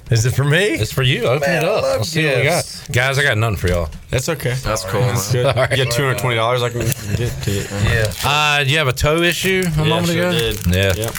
Is 0.10 0.26
it 0.26 0.32
for 0.34 0.44
me? 0.44 0.70
It's 0.70 0.92
for 0.92 1.04
you. 1.04 1.26
Open 1.26 1.48
Man, 1.48 1.64
it 1.64 1.70
up. 1.70 1.84
love 1.84 1.98
Let's 1.98 2.10
see 2.10 2.26
what 2.26 2.38
we 2.38 2.44
got. 2.44 2.86
Guys, 2.92 3.20
I 3.20 3.24
got 3.24 3.38
nothing 3.38 3.58
for 3.58 3.68
y'all. 3.68 3.90
That's 4.10 4.28
okay. 4.30 4.56
That's 4.64 4.84
cool. 4.86 5.02
That's 5.02 5.32
man. 5.32 5.44
good. 5.44 5.56
All 5.56 5.62
right. 5.64 5.78
You 5.78 5.86
got 5.86 5.94
two 5.94 6.02
hundred 6.04 6.18
twenty 6.18 6.36
dollars. 6.36 6.64
I 6.64 6.70
can 6.70 6.80
get 7.16 7.32
to 7.44 7.52
you. 7.52 7.62
Yeah. 7.84 8.12
Uh, 8.24 8.64
you 8.66 8.78
have 8.80 8.88
a 8.88 8.94
toe 8.94 9.18
issue 9.22 9.62
a 9.68 9.70
Yeah, 9.70 9.84
moment 9.84 10.08
sure 10.08 10.30
ago? 10.30 10.32
did. 10.32 10.66
Yeah. 10.66 10.94
Yep. 10.96 11.14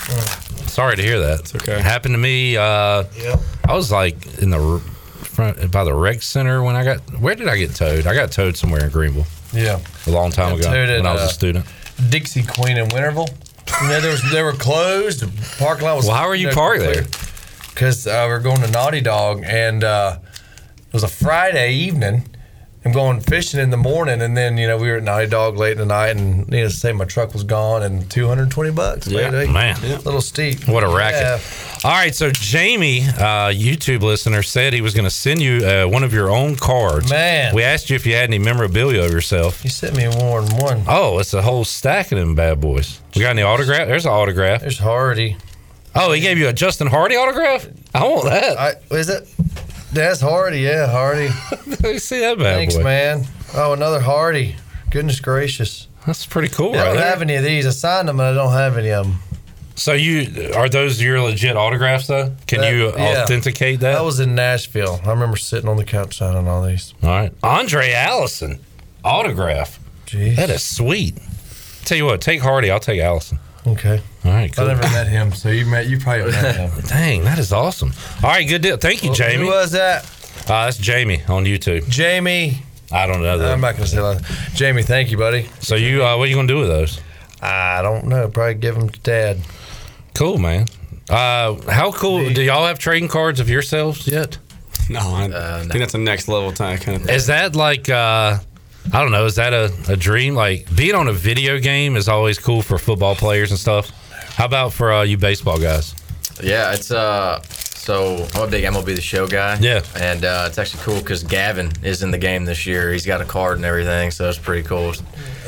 Sorry 0.68 0.96
to 0.96 1.02
hear 1.02 1.20
that. 1.20 1.38
It's 1.40 1.54
okay. 1.54 1.80
Happened 1.80 2.14
to 2.14 2.18
me. 2.18 2.56
Uh, 2.56 3.04
Yep. 3.16 3.38
I 3.68 3.74
was 3.74 3.92
like 3.92 4.38
in 4.42 4.50
the 4.50 4.80
front 5.22 5.70
by 5.70 5.84
the 5.84 5.94
rec 5.94 6.20
center 6.22 6.60
when 6.64 6.74
I 6.74 6.82
got. 6.82 6.98
Where 7.20 7.36
did 7.36 7.46
I 7.46 7.56
get 7.58 7.76
towed? 7.76 8.08
I 8.08 8.14
got 8.14 8.32
towed 8.32 8.56
somewhere 8.56 8.82
in 8.84 8.90
Greenville 8.90 9.26
Yeah. 9.52 9.78
a 10.08 10.10
long 10.10 10.32
time 10.32 10.54
ago 10.54 10.64
towed 10.64 10.88
at, 10.88 10.96
when 10.98 11.06
I 11.06 11.12
was 11.12 11.22
uh, 11.22 11.26
a 11.26 11.28
student. 11.28 11.64
Dixie 12.08 12.42
Queen 12.42 12.76
in 12.76 12.88
Winterville. 12.88 13.28
You 13.82 13.88
know, 13.88 14.00
there 14.00 14.10
was 14.10 14.30
they 14.30 14.42
were 14.42 14.52
closed. 14.52 15.20
The 15.20 15.56
parking 15.58 15.86
lot 15.86 15.96
was. 15.96 16.06
Well, 16.06 16.16
how 16.16 16.28
are 16.28 16.34
you 16.34 16.50
parked 16.50 16.82
there? 16.82 17.04
Because 17.70 18.06
uh, 18.06 18.24
we 18.26 18.32
are 18.32 18.40
going 18.40 18.60
to 18.60 18.70
Naughty 18.70 19.00
Dog, 19.00 19.42
and 19.44 19.82
uh, 19.82 20.18
it 20.86 20.92
was 20.92 21.02
a 21.02 21.08
Friday 21.08 21.72
evening. 21.72 22.24
I'm 22.84 22.92
going 22.92 23.20
fishing 23.20 23.60
in 23.60 23.70
the 23.70 23.76
morning, 23.76 24.22
and 24.22 24.36
then 24.36 24.56
you 24.56 24.66
know 24.66 24.78
we 24.78 24.88
were 24.90 24.96
at 24.96 25.02
Naughty 25.02 25.26
Dog 25.26 25.56
late 25.56 25.72
in 25.72 25.78
the 25.78 25.86
night, 25.86 26.16
and 26.16 26.48
needless 26.48 26.74
to 26.74 26.80
say, 26.80 26.92
my 26.92 27.04
truck 27.04 27.32
was 27.34 27.44
gone, 27.44 27.82
and 27.82 28.10
220 28.10 28.70
bucks. 28.70 29.06
Yeah, 29.06 29.30
man. 29.30 29.76
a 29.82 29.98
little 29.98 30.20
steep. 30.22 30.66
What 30.66 30.82
a 30.82 30.88
racket! 30.88 31.20
Yeah. 31.20 31.69
All 31.82 31.92
right, 31.92 32.14
so 32.14 32.30
Jamie, 32.30 33.00
uh, 33.04 33.48
YouTube 33.48 34.02
listener, 34.02 34.42
said 34.42 34.74
he 34.74 34.82
was 34.82 34.92
going 34.92 35.06
to 35.06 35.10
send 35.10 35.40
you 35.40 35.64
uh, 35.66 35.86
one 35.86 36.04
of 36.04 36.12
your 36.12 36.28
own 36.30 36.56
cards. 36.56 37.08
Man. 37.08 37.54
we 37.54 37.62
asked 37.62 37.88
you 37.88 37.96
if 37.96 38.04
you 38.04 38.12
had 38.14 38.24
any 38.24 38.38
memorabilia 38.38 39.02
of 39.02 39.10
yourself. 39.10 39.64
You 39.64 39.70
sent 39.70 39.96
me 39.96 40.06
more 40.18 40.42
than 40.42 40.58
one. 40.58 40.82
Oh, 40.86 41.18
it's 41.20 41.32
a 41.32 41.40
whole 41.40 41.64
stack 41.64 42.12
of 42.12 42.18
them 42.18 42.34
bad 42.34 42.60
boys. 42.60 43.00
We 43.16 43.22
got 43.22 43.30
any 43.30 43.40
autograph? 43.42 43.88
There's 43.88 44.04
an 44.04 44.12
autograph. 44.12 44.60
There's 44.60 44.78
Hardy. 44.78 45.38
Oh, 45.94 46.12
he 46.12 46.20
gave 46.20 46.36
you 46.36 46.48
a 46.48 46.52
Justin 46.52 46.86
Hardy 46.86 47.16
autograph? 47.16 47.66
I 47.94 48.06
want 48.06 48.24
that. 48.26 48.58
I, 48.58 48.94
is 48.94 49.08
it? 49.08 49.26
That's 49.90 50.20
Hardy. 50.20 50.60
Yeah, 50.60 50.86
Hardy. 50.86 51.28
Let 51.66 51.82
me 51.82 51.98
see 51.98 52.20
that 52.20 52.36
bad 52.36 52.56
Thanks, 52.56 52.76
boy. 52.76 52.84
man. 52.84 53.24
Oh, 53.54 53.72
another 53.72 54.00
Hardy. 54.00 54.54
Goodness 54.90 55.18
gracious. 55.20 55.88
That's 56.06 56.26
pretty 56.26 56.48
cool, 56.48 56.74
I 56.74 56.76
right 56.78 56.84
don't 56.84 56.96
there. 56.96 57.08
have 57.08 57.22
any 57.22 57.36
of 57.36 57.42
these. 57.42 57.66
I 57.66 57.70
signed 57.70 58.08
them, 58.08 58.20
and 58.20 58.28
I 58.28 58.34
don't 58.34 58.52
have 58.52 58.76
any 58.76 58.90
of 58.90 59.06
them. 59.06 59.18
So 59.80 59.94
you 59.94 60.50
are 60.54 60.68
those 60.68 61.00
your 61.00 61.22
legit 61.22 61.56
autographs 61.56 62.06
though? 62.06 62.32
Can 62.46 62.60
That- 62.60 62.70
you 62.74 62.92
yeah. 62.94 63.22
authenticate 63.22 63.80
that? 63.80 63.94
That 63.94 64.04
was 64.04 64.20
in 64.20 64.34
Nashville. 64.34 65.00
I 65.06 65.08
remember 65.08 65.38
sitting 65.38 65.70
on 65.70 65.78
the 65.78 65.84
couch 65.84 66.18
signing 66.18 66.46
all 66.46 66.62
these. 66.62 66.92
All 67.02 67.08
right, 67.08 67.32
Andre 67.42 67.92
Allison 67.94 68.60
autograph. 69.02 69.78
Jeez. 70.06 70.36
That 70.36 70.50
is 70.50 70.62
sweet. 70.62 71.16
Tell 71.86 71.96
you 71.96 72.04
what, 72.04 72.20
take 72.20 72.42
Hardy. 72.42 72.70
I'll 72.70 72.78
take 72.78 73.00
Allison. 73.00 73.38
Okay. 73.66 74.02
All 74.26 74.32
right, 74.32 74.54
cool. 74.54 74.66
I 74.66 74.74
never 74.74 74.82
met 74.82 75.08
him, 75.08 75.32
so 75.32 75.48
you 75.48 75.64
met 75.64 75.86
you 75.86 75.98
probably 75.98 76.30
met 76.32 76.56
him. 76.56 76.70
Dang, 76.86 77.24
that 77.24 77.38
is 77.38 77.50
awesome. 77.50 77.94
All 78.22 78.28
right, 78.28 78.46
good 78.46 78.60
deal. 78.60 78.76
Thank 78.76 79.02
you, 79.02 79.08
Who 79.10 79.14
Jamie. 79.16 79.44
Who 79.44 79.50
was 79.50 79.70
that? 79.72 80.04
Uh, 80.42 80.66
that's 80.66 80.76
Jamie 80.76 81.22
on 81.26 81.46
YouTube. 81.46 81.88
Jamie. 81.88 82.62
I 82.92 83.06
don't 83.06 83.22
know 83.22 83.38
that. 83.38 83.50
I'm 83.50 83.62
not 83.62 83.76
gonna 83.76 83.86
say 83.86 83.96
that. 83.96 84.22
Jamie, 84.54 84.82
thank 84.82 85.10
you, 85.10 85.16
buddy. 85.16 85.48
So 85.60 85.74
you, 85.74 86.04
uh, 86.04 86.18
what 86.18 86.24
are 86.24 86.26
you 86.26 86.34
gonna 86.36 86.48
do 86.48 86.58
with 86.58 86.68
those? 86.68 87.00
I 87.40 87.80
don't 87.80 88.08
know. 88.08 88.28
Probably 88.28 88.54
give 88.56 88.74
them 88.74 88.90
to 88.90 89.00
Dad. 89.00 89.38
Cool, 90.20 90.36
man. 90.36 90.66
Uh, 91.08 91.54
how 91.70 91.92
cool? 91.92 92.30
Do 92.30 92.42
y'all 92.42 92.66
have 92.66 92.78
trading 92.78 93.08
cards 93.08 93.40
of 93.40 93.48
yourselves 93.48 94.06
yet? 94.06 94.36
No, 94.90 95.00
I, 95.00 95.30
I 95.32 95.60
think 95.60 95.78
that's 95.78 95.94
a 95.94 95.98
next 95.98 96.28
level 96.28 96.52
time 96.52 96.76
kind 96.76 96.98
of. 96.98 97.06
thing. 97.06 97.14
Is 97.14 97.28
that 97.28 97.56
like 97.56 97.88
uh 97.88 98.36
I 98.92 99.00
don't 99.00 99.12
know, 99.12 99.24
is 99.24 99.36
that 99.36 99.54
a, 99.54 99.72
a 99.88 99.96
dream? 99.96 100.34
Like 100.34 100.66
being 100.76 100.94
on 100.94 101.08
a 101.08 101.12
video 101.14 101.58
game 101.58 101.96
is 101.96 102.06
always 102.06 102.38
cool 102.38 102.60
for 102.60 102.76
football 102.76 103.14
players 103.14 103.50
and 103.50 103.58
stuff. 103.58 103.92
How 104.34 104.44
about 104.44 104.74
for 104.74 104.92
uh, 104.92 105.04
you 105.04 105.16
baseball 105.16 105.58
guys? 105.58 105.94
Yeah, 106.42 106.74
it's 106.74 106.90
uh. 106.90 107.42
So 107.90 108.24
I'm 108.34 108.42
a 108.44 108.46
big 108.46 108.62
MLB 108.62 108.94
The 108.94 109.00
Show 109.00 109.26
guy. 109.26 109.58
Yeah. 109.60 109.82
and 109.96 110.24
uh, 110.24 110.44
it's 110.46 110.58
actually 110.58 110.80
cool 110.84 111.00
because 111.00 111.24
Gavin 111.24 111.72
is 111.82 112.04
in 112.04 112.12
the 112.12 112.18
game 112.18 112.44
this 112.44 112.64
year. 112.64 112.92
He's 112.92 113.04
got 113.04 113.20
a 113.20 113.24
card 113.24 113.56
and 113.56 113.64
everything, 113.64 114.12
so 114.12 114.28
it's 114.28 114.38
pretty 114.38 114.62
cool. 114.62 114.92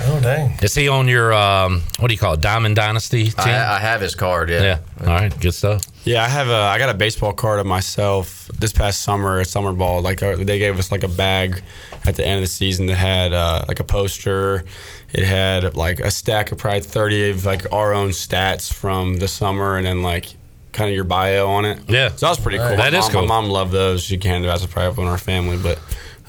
Oh 0.01 0.21
dang! 0.21 0.59
Is 0.61 0.75
he 0.75 0.89
on 0.89 1.07
your 1.07 1.33
um 1.33 1.83
what 2.01 2.09
do 2.09 2.15
you 2.15 2.19
call 2.19 2.33
it, 2.33 2.41
Diamond 2.41 2.75
Dynasty 2.75 3.27
team? 3.27 3.35
I, 3.37 3.77
I 3.77 3.79
have 3.79 4.01
his 4.01 4.17
card. 4.17 4.51
Yeah. 4.51 4.61
yeah. 4.61 4.79
All 5.03 5.15
right, 5.15 5.41
good 5.41 5.55
stuff. 5.55 5.85
Yeah, 6.03 6.25
I 6.25 6.29
have 6.29 6.49
a. 6.49 6.53
I 6.53 6.79
got 6.79 6.89
a 6.89 6.99
baseball 6.99 7.33
card 7.33 7.61
of 7.61 7.67
myself 7.67 8.49
this 8.59 8.73
past 8.73 9.03
summer 9.03 9.39
at 9.39 9.47
summer 9.47 9.73
ball. 9.73 10.03
Like 10.03 10.21
uh, 10.21 10.35
they 10.35 10.59
gave 10.59 10.81
us 10.81 10.91
like 10.91 11.05
a 11.05 11.09
bag 11.09 11.63
at 12.07 12.17
the 12.17 12.27
end 12.27 12.39
of 12.39 12.43
the 12.43 12.49
season 12.49 12.87
that 12.87 12.97
had 12.97 13.33
uh, 13.33 13.67
like 13.69 13.79
a 13.79 13.85
poster. 13.85 14.65
It 15.13 15.23
had 15.23 15.77
like 15.77 16.01
a 16.01 16.11
stack 16.11 16.51
of 16.51 16.59
probably 16.59 16.81
thirty 16.81 17.31
of 17.31 17.45
like 17.47 17.73
our 17.73 17.95
own 17.95 18.09
stats 18.09 18.73
from 18.73 19.19
the 19.19 19.29
summer, 19.29 19.77
and 19.77 19.87
then 19.87 20.03
like 20.03 20.35
kind 20.73 20.89
of 20.91 20.95
your 20.95 21.05
bio 21.05 21.49
on 21.49 21.65
it. 21.65 21.79
Yeah, 21.89 22.09
so 22.11 22.27
that 22.27 22.31
was 22.31 22.41
pretty 22.41 22.59
cool. 22.59 22.67
Right. 22.69 22.79
My 22.79 22.91
That 22.91 22.95
is 22.95 23.05
mom- 23.05 23.13
cool. 23.13 23.21
My 23.23 23.27
mom 23.41 23.51
loved 23.51 23.73
those. 23.73 24.03
She 24.03 24.17
can 24.19 24.43
do 24.43 24.49
as 24.49 24.65
a 24.65 24.69
private 24.69 25.01
in 25.01 25.07
our 25.07 25.19
family, 25.19 25.57
but 25.59 25.79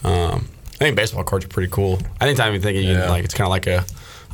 um, 0.03 0.47
I 0.75 0.77
think 0.85 0.95
baseball 0.95 1.23
cards 1.23 1.45
are 1.45 1.49
pretty 1.49 1.71
cool. 1.71 1.99
I 2.19 2.25
think 2.25 2.39
I'm 2.39 2.49
even 2.49 2.61
thinking 2.61 2.83
you 2.83 2.93
can, 2.95 3.03
Yeah. 3.03 3.09
like 3.09 3.23
it's 3.25 3.33
kind 3.33 3.45
of 3.45 3.51
like 3.51 3.67
a 3.67 3.85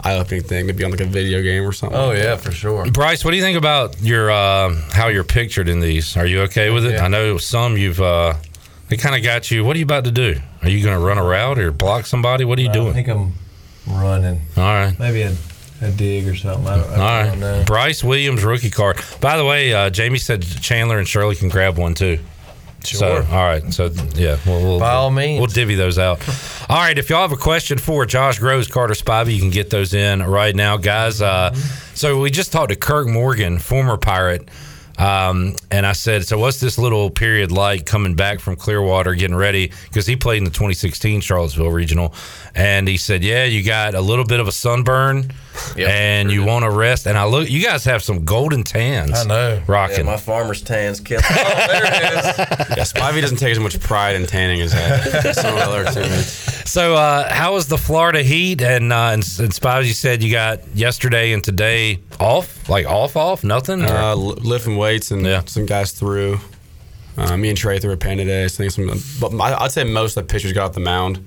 eye-opening 0.03 0.43
thing, 0.43 0.67
to 0.67 0.73
be 0.73 0.83
on 0.83 0.91
like 0.91 1.01
a 1.01 1.05
video 1.05 1.41
game 1.41 1.63
or 1.67 1.73
something. 1.73 1.97
Oh 1.99 2.07
like 2.07 2.17
yeah, 2.17 2.23
that. 2.35 2.41
for 2.41 2.51
sure. 2.51 2.89
Bryce, 2.89 3.23
what 3.25 3.31
do 3.31 3.37
you 3.37 3.43
think 3.43 3.57
about 3.57 4.01
your 4.01 4.31
uh, 4.31 4.73
how 4.93 5.07
you're 5.09 5.23
pictured 5.23 5.67
in 5.69 5.79
these? 5.81 6.15
Are 6.17 6.25
you 6.25 6.41
okay 6.43 6.69
with 6.69 6.85
it? 6.85 6.93
Yeah. 6.93 7.05
I 7.05 7.07
know 7.09 7.37
some 7.37 7.77
you've 7.77 7.99
uh, 8.01 8.33
they 8.87 8.97
kind 8.97 9.15
of 9.15 9.23
got 9.23 9.51
you. 9.51 9.63
What 9.63 9.75
are 9.75 9.79
you 9.79 9.85
about 9.85 10.05
to 10.05 10.11
do? 10.11 10.39
Are 10.63 10.69
you 10.69 10.83
going 10.83 10.97
to 10.97 11.05
run 11.05 11.17
a 11.17 11.23
route 11.23 11.59
or 11.59 11.71
block 11.71 12.05
somebody? 12.05 12.45
What 12.45 12.57
are 12.57 12.61
you 12.61 12.69
I 12.69 12.73
doing? 12.73 12.89
I 12.89 12.93
think 12.93 13.07
I'm 13.09 13.33
running. 13.87 14.41
All 14.57 14.63
right. 14.63 14.97
Maybe 14.97 15.21
a, 15.21 15.35
a 15.81 15.91
dig 15.91 16.27
or 16.27 16.35
something. 16.35 16.67
I 16.67 16.77
don't, 16.77 16.89
I 16.91 16.97
right. 17.21 17.29
don't 17.29 17.39
know. 17.39 17.63
Bryce 17.65 18.03
Williams 18.03 18.43
rookie 18.43 18.69
card. 18.69 18.99
By 19.21 19.37
the 19.37 19.45
way, 19.45 19.73
uh, 19.73 19.89
Jamie 19.89 20.17
said 20.19 20.41
Chandler 20.43 20.97
and 20.99 21.07
Shirley 21.07 21.35
can 21.35 21.49
grab 21.49 21.77
one 21.77 21.93
too. 21.93 22.19
So, 22.83 22.97
Sure. 22.97 23.23
all 23.25 23.45
right. 23.45 23.73
So, 23.73 23.87
yeah, 24.15 24.37
we'll, 24.45 24.61
we'll, 24.61 24.79
By 24.79 24.91
all 24.93 25.11
means. 25.11 25.39
we'll 25.39 25.47
divvy 25.47 25.75
those 25.75 25.99
out. 25.99 26.19
all 26.69 26.77
right. 26.77 26.97
If 26.97 27.09
y'all 27.09 27.21
have 27.21 27.33
a 27.33 27.37
question 27.37 27.77
for 27.77 28.05
Josh 28.05 28.39
Grosz, 28.39 28.71
Carter 28.71 28.93
Spivey, 28.93 29.33
you 29.33 29.41
can 29.41 29.49
get 29.49 29.69
those 29.69 29.93
in 29.93 30.23
right 30.23 30.55
now, 30.55 30.77
guys. 30.77 31.21
Uh, 31.21 31.53
so, 31.93 32.19
we 32.21 32.31
just 32.31 32.53
talked 32.53 32.69
to 32.69 32.77
Kirk 32.77 33.07
Morgan, 33.07 33.59
former 33.59 33.97
Pirate. 33.97 34.47
Um, 34.97 35.55
and 35.71 35.85
I 35.85 35.93
said, 35.93 36.25
so 36.25 36.37
what's 36.37 36.59
this 36.59 36.77
little 36.77 37.09
period 37.09 37.53
like 37.53 37.85
coming 37.85 38.15
back 38.15 38.41
from 38.41 38.57
Clearwater, 38.57 39.15
getting 39.15 39.35
ready? 39.35 39.71
Because 39.87 40.05
he 40.05 40.17
played 40.17 40.39
in 40.39 40.43
the 40.43 40.49
2016 40.49 41.21
Charlottesville 41.21 41.71
Regional. 41.71 42.13
And 42.59 42.87
he 42.89 42.97
said, 42.97 43.23
yeah, 43.23 43.45
you 43.45 43.63
got 43.63 43.95
a 43.95 44.01
little 44.01 44.25
bit 44.25 44.41
of 44.41 44.47
a 44.47 44.51
sunburn 44.51 45.31
and 45.77 46.29
you 46.29 46.43
want 46.43 46.63
to 46.65 46.69
rest. 46.69 47.07
And 47.07 47.17
I 47.17 47.23
look, 47.25 47.49
you 47.49 47.63
guys 47.63 47.85
have 47.85 48.03
some 48.03 48.25
golden 48.25 48.63
tans. 48.63 49.13
I 49.17 49.23
know. 49.23 49.61
Rocking. 49.65 49.97
Yeah, 49.99 50.03
my 50.03 50.17
farmer's 50.17 50.61
tan's 50.61 50.99
killing. 50.99 51.23
Yeah, 52.79 52.85
Spivey 52.85 53.21
doesn't 53.21 53.37
take 53.37 53.51
as 53.51 53.59
much 53.59 53.79
pride 53.79 54.15
in 54.15 54.25
tanning 54.25 54.61
as 54.61 54.71
that. 54.73 55.35
Some 55.35 55.55
other 55.57 55.85
teammates. 55.85 56.69
So, 56.69 56.95
uh, 56.95 57.31
how 57.33 57.53
was 57.53 57.67
the 57.67 57.77
Florida 57.77 58.21
Heat? 58.23 58.61
And 58.61 58.93
uh, 58.93 59.09
and, 59.13 59.23
and 59.39 59.53
Spies, 59.53 59.87
you 59.87 59.93
said 59.93 60.21
you 60.23 60.31
got 60.31 60.65
yesterday 60.75 61.33
and 61.33 61.43
today 61.43 61.99
off, 62.19 62.69
like 62.69 62.85
off, 62.85 63.15
off, 63.17 63.43
nothing. 63.43 63.81
Uh, 63.83 64.15
li- 64.15 64.35
lifting 64.41 64.77
weights 64.77 65.11
and 65.11 65.49
some 65.49 65.65
guys 65.65 65.91
threw. 65.91 66.39
Uh, 67.17 67.35
me 67.37 67.49
and 67.49 67.57
Trey 67.57 67.79
threw 67.79 67.91
a 67.91 67.97
pen 67.97 68.17
today. 68.17 68.47
So 68.47 68.63
I 68.63 68.69
think 68.69 68.91
some, 68.91 69.01
but 69.19 69.41
I- 69.43 69.63
I'd 69.63 69.71
say 69.71 69.83
most 69.83 70.15
of 70.15 70.27
the 70.27 70.31
pitchers 70.31 70.53
got 70.53 70.65
off 70.69 70.73
the 70.73 70.79
mound 70.81 71.25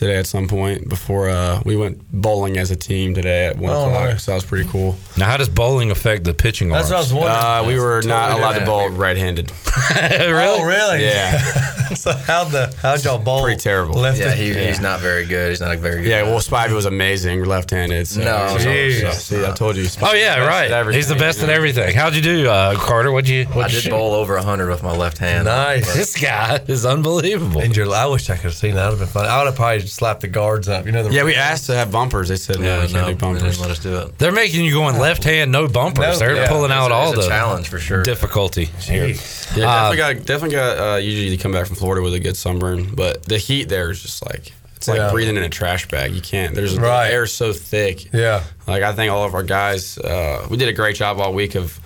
today 0.00 0.16
at 0.16 0.26
some 0.26 0.48
point 0.48 0.88
before 0.88 1.28
uh, 1.28 1.60
we 1.66 1.76
went 1.76 2.00
bowling 2.10 2.56
as 2.56 2.70
a 2.70 2.76
team 2.76 3.12
today 3.14 3.46
at 3.48 3.58
one 3.58 3.70
Oh, 3.70 3.86
o'clock. 3.86 4.08
nice. 4.10 4.24
So 4.24 4.32
that 4.32 4.36
was 4.36 4.44
pretty 4.46 4.68
cool. 4.70 4.96
now, 5.18 5.26
how 5.26 5.36
does 5.36 5.50
bowling 5.50 5.90
affect 5.90 6.24
the 6.24 6.32
pitching 6.32 6.70
That's 6.70 6.90
arms? 6.90 7.12
Uh, 7.12 7.62
we 7.66 7.78
were 7.78 8.00
not 8.02 8.28
Totally 8.30 8.40
allowed 8.42 8.58
to 8.60 8.64
bowl 8.64 8.88
right-handed. 8.90 9.52
Oh 9.72 10.64
really? 10.64 11.04
Yeah. 11.04 11.38
so 11.94 12.12
how 12.12 12.44
the 12.44 12.74
how'd 12.82 13.04
y'all 13.04 13.18
bowl? 13.18 13.42
Pretty 13.44 13.60
terrible. 13.60 13.94
Left 14.00 14.18
yeah, 14.18 14.32
he, 14.34 14.52
he's 14.52 14.80
not 14.80 15.00
very 15.00 15.24
good. 15.26 15.50
He's 15.50 15.60
not 15.60 15.72
a 15.72 15.76
very 15.76 16.02
good. 16.02 16.08
Yeah, 16.08 16.22
well, 16.24 16.38
Spivey 16.40 16.72
was 16.74 16.86
amazing 16.86 17.44
left-handed. 17.44 18.06
So, 18.08 18.20
No, 18.20 18.56
so- 18.58 18.64
Jeez. 18.68 19.12
see, 19.14 19.44
I 19.44 19.52
told 19.52 19.76
you. 19.76 19.86
Oh 20.02 20.12
yeah, 20.14 20.44
right. 20.46 20.92
He's 20.94 21.08
the 21.08 21.14
best 21.14 21.42
at 21.42 21.50
everything. 21.50 21.94
How'd 21.94 22.14
you 22.14 22.22
do, 22.22 22.48
uh, 22.48 22.74
Carter? 22.76 23.12
What'd 23.12 23.28
you? 23.28 23.42
I 23.42 23.54
What'd 23.56 23.72
you 23.72 23.76
did 23.78 23.84
shoot? 23.84 23.90
bowl 23.90 24.14
over 24.14 24.36
hundred 24.38 24.70
with 24.70 24.82
my 24.82 24.92
left 24.96 25.18
hand. 25.18 25.44
Nice. 25.46 25.94
This 25.94 26.20
guy 26.20 26.60
is 26.66 26.84
unbelievable. 26.84 27.60
And 27.60 27.76
your, 27.76 27.92
I 27.94 28.06
wish 28.06 28.28
I 28.30 28.34
could 28.34 28.44
have 28.44 28.54
seen 28.54 28.74
that. 28.74 28.80
That 28.82 28.90
would 28.90 28.98
have 29.00 29.12
been 29.12 29.22
fun. 29.22 29.26
I 29.26 29.38
would 29.38 29.46
have 29.46 29.56
probably 29.56 29.80
slapped 29.90 30.20
the 30.20 30.28
guards 30.28 30.68
up. 30.68 30.86
You 30.86 30.92
know 30.92 31.02
the 31.02 31.12
Yeah, 31.12 31.24
we 31.24 31.34
asked 31.34 31.66
to 31.66 31.74
have 31.74 31.90
bumpers. 31.90 32.28
They 32.28 32.36
said 32.36 32.58
no, 32.60 32.64
Yeah, 32.66 32.76
we 32.76 32.82
can't 32.82 32.92
no, 32.92 33.00
do 33.00 33.06
they 33.06 33.14
bumpers. 33.14 33.42
didn't 33.42 33.60
let 33.60 33.70
us 33.70 33.78
do 33.80 33.96
it. 33.98 34.18
They're 34.18 34.32
making 34.32 34.64
you 34.64 34.72
going 34.72 34.98
left 34.98 35.24
hand, 35.24 35.50
no 35.52 35.68
bumpers. 35.68 36.04
No, 36.04 36.16
They're 36.18 36.36
yeah. 36.36 36.48
pulling 36.48 36.70
out 36.72 36.90
a- 36.90 36.94
all 36.94 37.12
a 37.12 37.16
the 37.16 37.28
challenge 37.28 37.68
for 37.68 37.78
sure. 37.78 38.02
difficulty 38.02 38.66
here. 38.80 39.06
Yeah, 39.08 39.14
Uh, 39.68 39.90
definitely 39.92 39.96
got 39.96 40.26
definitely 40.26 40.56
got 40.56 40.78
uh, 40.78 40.96
usually 40.96 41.28
you 41.28 41.38
come 41.38 41.52
back 41.52 41.66
from 41.66 41.76
Florida 41.76 42.02
with 42.02 42.14
a 42.14 42.20
good 42.20 42.36
sunburn, 42.36 42.94
but 42.94 43.24
the 43.24 43.38
heat 43.38 43.68
there 43.68 43.90
is 43.90 44.00
just 44.02 44.24
like 44.26 44.52
it's 44.76 44.88
like 44.88 44.96
Yeah. 44.98 45.10
breathing 45.10 45.36
in 45.36 45.42
a 45.42 45.48
trash 45.50 45.86
bag. 45.88 46.12
You 46.14 46.22
can't. 46.22 46.54
There's 46.54 46.78
Right. 46.78 47.08
the 47.08 47.14
air's 47.14 47.32
so 47.32 47.52
thick. 47.52 48.12
Yeah. 48.14 48.42
Like 48.66 48.82
I 48.82 48.92
think 48.94 49.12
all 49.12 49.24
of 49.24 49.34
our 49.34 49.42
guys, 49.42 49.98
uh, 49.98 50.46
we 50.48 50.56
did 50.56 50.68
a 50.68 50.72
great 50.72 50.96
job 50.96 51.20
all 51.20 51.34
week 51.34 51.54
of 51.54 51.78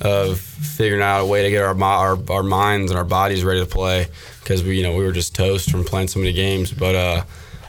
of 0.00 0.40
figuring 0.40 1.02
out 1.02 1.20
a 1.20 1.26
way 1.26 1.42
to 1.42 1.50
get 1.50 1.62
our 1.62 1.78
our, 1.82 2.18
our 2.30 2.42
minds 2.42 2.90
and 2.90 2.96
our 2.98 3.04
bodies 3.04 3.44
ready 3.44 3.60
to 3.60 3.66
play 3.66 4.06
because 4.42 4.62
we 4.64 4.76
you 4.78 4.82
know 4.82 4.94
we 4.94 5.04
were 5.04 5.12
just 5.12 5.34
toast 5.34 5.70
from 5.70 5.84
playing 5.84 6.08
so 6.08 6.18
many 6.18 6.32
games, 6.32 6.72
but. 6.72 6.94
uh 6.94 7.22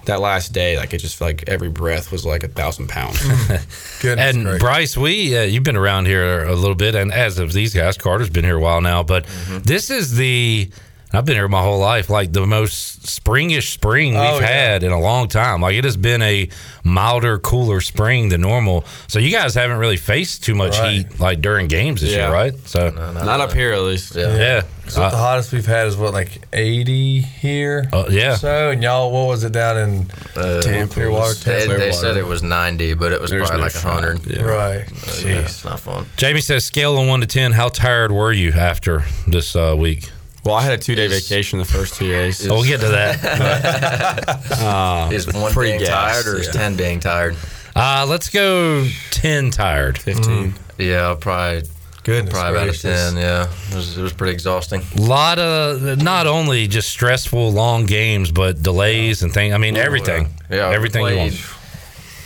that 0.06 0.20
last 0.20 0.54
day, 0.54 0.78
like 0.78 0.94
it 0.94 0.98
just 1.00 1.16
felt 1.16 1.30
like 1.30 1.44
every 1.48 1.70
breath 1.70 2.12
was 2.12 2.26
like 2.26 2.44
a 2.44 2.48
thousand 2.48 2.90
pounds. 2.90 3.20
Goodness 4.02 4.36
and 4.36 4.44
gracious. 4.44 4.60
Bryce, 4.62 4.98
we 4.98 5.38
uh, 5.38 5.44
you've 5.44 5.64
been 5.64 5.76
around 5.78 6.06
here 6.08 6.44
a 6.44 6.56
little 6.56 6.76
bit, 6.76 6.96
and 6.96 7.12
as 7.14 7.38
of 7.40 7.54
these 7.54 7.74
guys, 7.74 7.98
Carter's 7.98 8.30
been 8.30 8.46
here 8.46 8.58
a 8.58 8.62
while 8.62 8.82
now. 8.82 9.04
But 9.04 9.26
Mm-hmm. 9.26 9.60
this 9.64 9.90
is 9.90 10.16
the 10.16 10.70
I've 11.14 11.26
been 11.26 11.36
here 11.36 11.48
my 11.50 11.62
whole 11.62 11.80
life, 11.80 12.10
like 12.10 12.32
the 12.32 12.46
most 12.48 13.02
springish 13.06 13.72
spring 13.72 14.14
we've 14.14 14.22
Oh, 14.22 14.40
yeah. 14.40 14.48
had 14.48 14.84
in 14.84 14.92
a 14.94 15.00
long 15.00 15.28
time. 15.28 15.62
Like 15.62 15.76
it 15.76 15.84
has 15.84 15.98
been 15.98 16.22
a 16.22 16.48
milder, 16.86 17.38
cooler 17.38 17.82
spring 17.82 18.30
than 18.30 18.40
normal. 18.42 18.86
So 19.08 19.20
you 19.20 19.30
guys 19.30 19.54
haven't 19.54 19.78
really 19.78 19.98
faced 19.98 20.44
too 20.46 20.56
much 20.56 20.78
Right. 20.80 20.92
heat 20.94 21.20
like 21.20 21.42
during 21.42 21.68
games 21.68 22.00
this 22.02 22.12
Yeah. 22.12 22.28
year, 22.28 22.32
right? 22.34 22.54
So 22.66 22.90
Not 22.92 23.42
up 23.42 23.52
here, 23.52 23.74
at 23.74 23.82
least. 23.82 24.16
Yeah. 24.16 24.36
yeah, 24.38 24.62
So 24.88 25.02
the 25.02 25.08
Uh, 25.08 25.10
hottest 25.18 25.52
we've 25.52 25.66
had 25.66 25.88
is 25.88 25.96
what, 25.98 26.14
like 26.14 26.48
80 26.54 27.20
here? 27.22 27.90
uh, 27.94 28.06
yeah. 28.10 28.36
So, 28.36 28.70
and 28.72 28.82
y'all, 28.82 29.12
what 29.12 29.28
was 29.28 29.44
it 29.44 29.52
down 29.52 29.78
in 29.78 30.12
Uh, 30.36 30.62
Tampa 30.62 30.94
Clearwater? 30.94 31.28
was- 31.30 31.44
They, 31.44 31.60
Tampa? 31.68 31.78
they 31.78 31.92
said 31.92 32.16
it 32.18 32.26
was 32.26 32.42
ninety, 32.42 32.94
but 32.94 33.12
it 33.12 33.20
was 33.22 33.30
There's 33.32 33.50
probably 33.50 33.58
no 33.58 33.64
like 33.66 33.74
shot. 33.74 33.94
hundred. 34.04 34.22
Yeah. 34.28 34.42
Right. 34.44 34.86
Yeah, 34.90 35.12
Jeez. 35.12 35.42
it's 35.44 35.66
not 35.66 35.80
fun. 35.82 36.06
Jamie 36.18 36.42
says 36.42 36.64
scale 36.66 36.98
of 36.98 37.06
one 37.08 37.20
to 37.22 37.28
ten. 37.28 37.52
How 37.52 37.68
tired 37.68 38.12
were 38.14 38.32
you 38.32 38.52
after 38.54 39.04
this 39.28 39.56
uh, 39.56 39.76
week? 39.78 40.10
Well, 40.44 40.56
I 40.56 40.64
had 40.64 40.74
a 40.74 40.78
two 40.78 40.96
day 40.96 41.08
vacation 41.08 41.60
the 41.60 41.66
first 41.66 41.96
two 41.96 42.08
days. 42.08 42.38
So 42.38 42.54
we'll 42.56 42.64
get 42.64 42.80
to 42.82 42.88
that. 42.90 44.38
Uh, 44.62 45.10
Is 45.12 45.32
one 45.32 45.52
pretty 45.52 45.72
being 45.72 45.82
gassed, 45.82 46.24
tired 46.24 46.36
or 46.36 46.40
is 46.40 46.48
yeah. 46.48 46.52
ten 46.54 46.76
being 46.76 47.00
tired? 47.00 47.36
Uh, 47.76 48.06
let's 48.08 48.30
go 48.30 48.88
ten 49.12 49.50
tired. 49.52 49.98
Fifteen. 49.98 50.54
Yeah, 50.78 51.16
probably 51.20 51.64
Good. 52.04 52.30
probably 52.30 52.52
about 52.52 52.64
a 52.64 52.66
gracious. 52.72 52.82
ten. 53.12 53.18
Yeah, 53.18 53.50
it 53.70 53.76
was, 53.76 53.98
it 53.98 54.02
was 54.02 54.14
pretty 54.14 54.34
exhausting. 54.34 54.82
A 54.98 55.02
lot 55.02 55.40
of 55.40 56.02
not 56.02 56.28
only 56.28 56.68
just 56.68 56.90
stressful 56.90 57.52
long 57.52 57.86
games, 57.86 58.32
but 58.32 58.62
delays 58.62 59.24
and 59.24 59.34
things. 59.34 59.54
I 59.54 59.58
mean, 59.58 59.78
everything. 59.78 60.30
Yeah, 60.50 60.70
we 60.70 60.76
everything 60.76 61.02
you 61.04 61.08
played, 61.08 61.34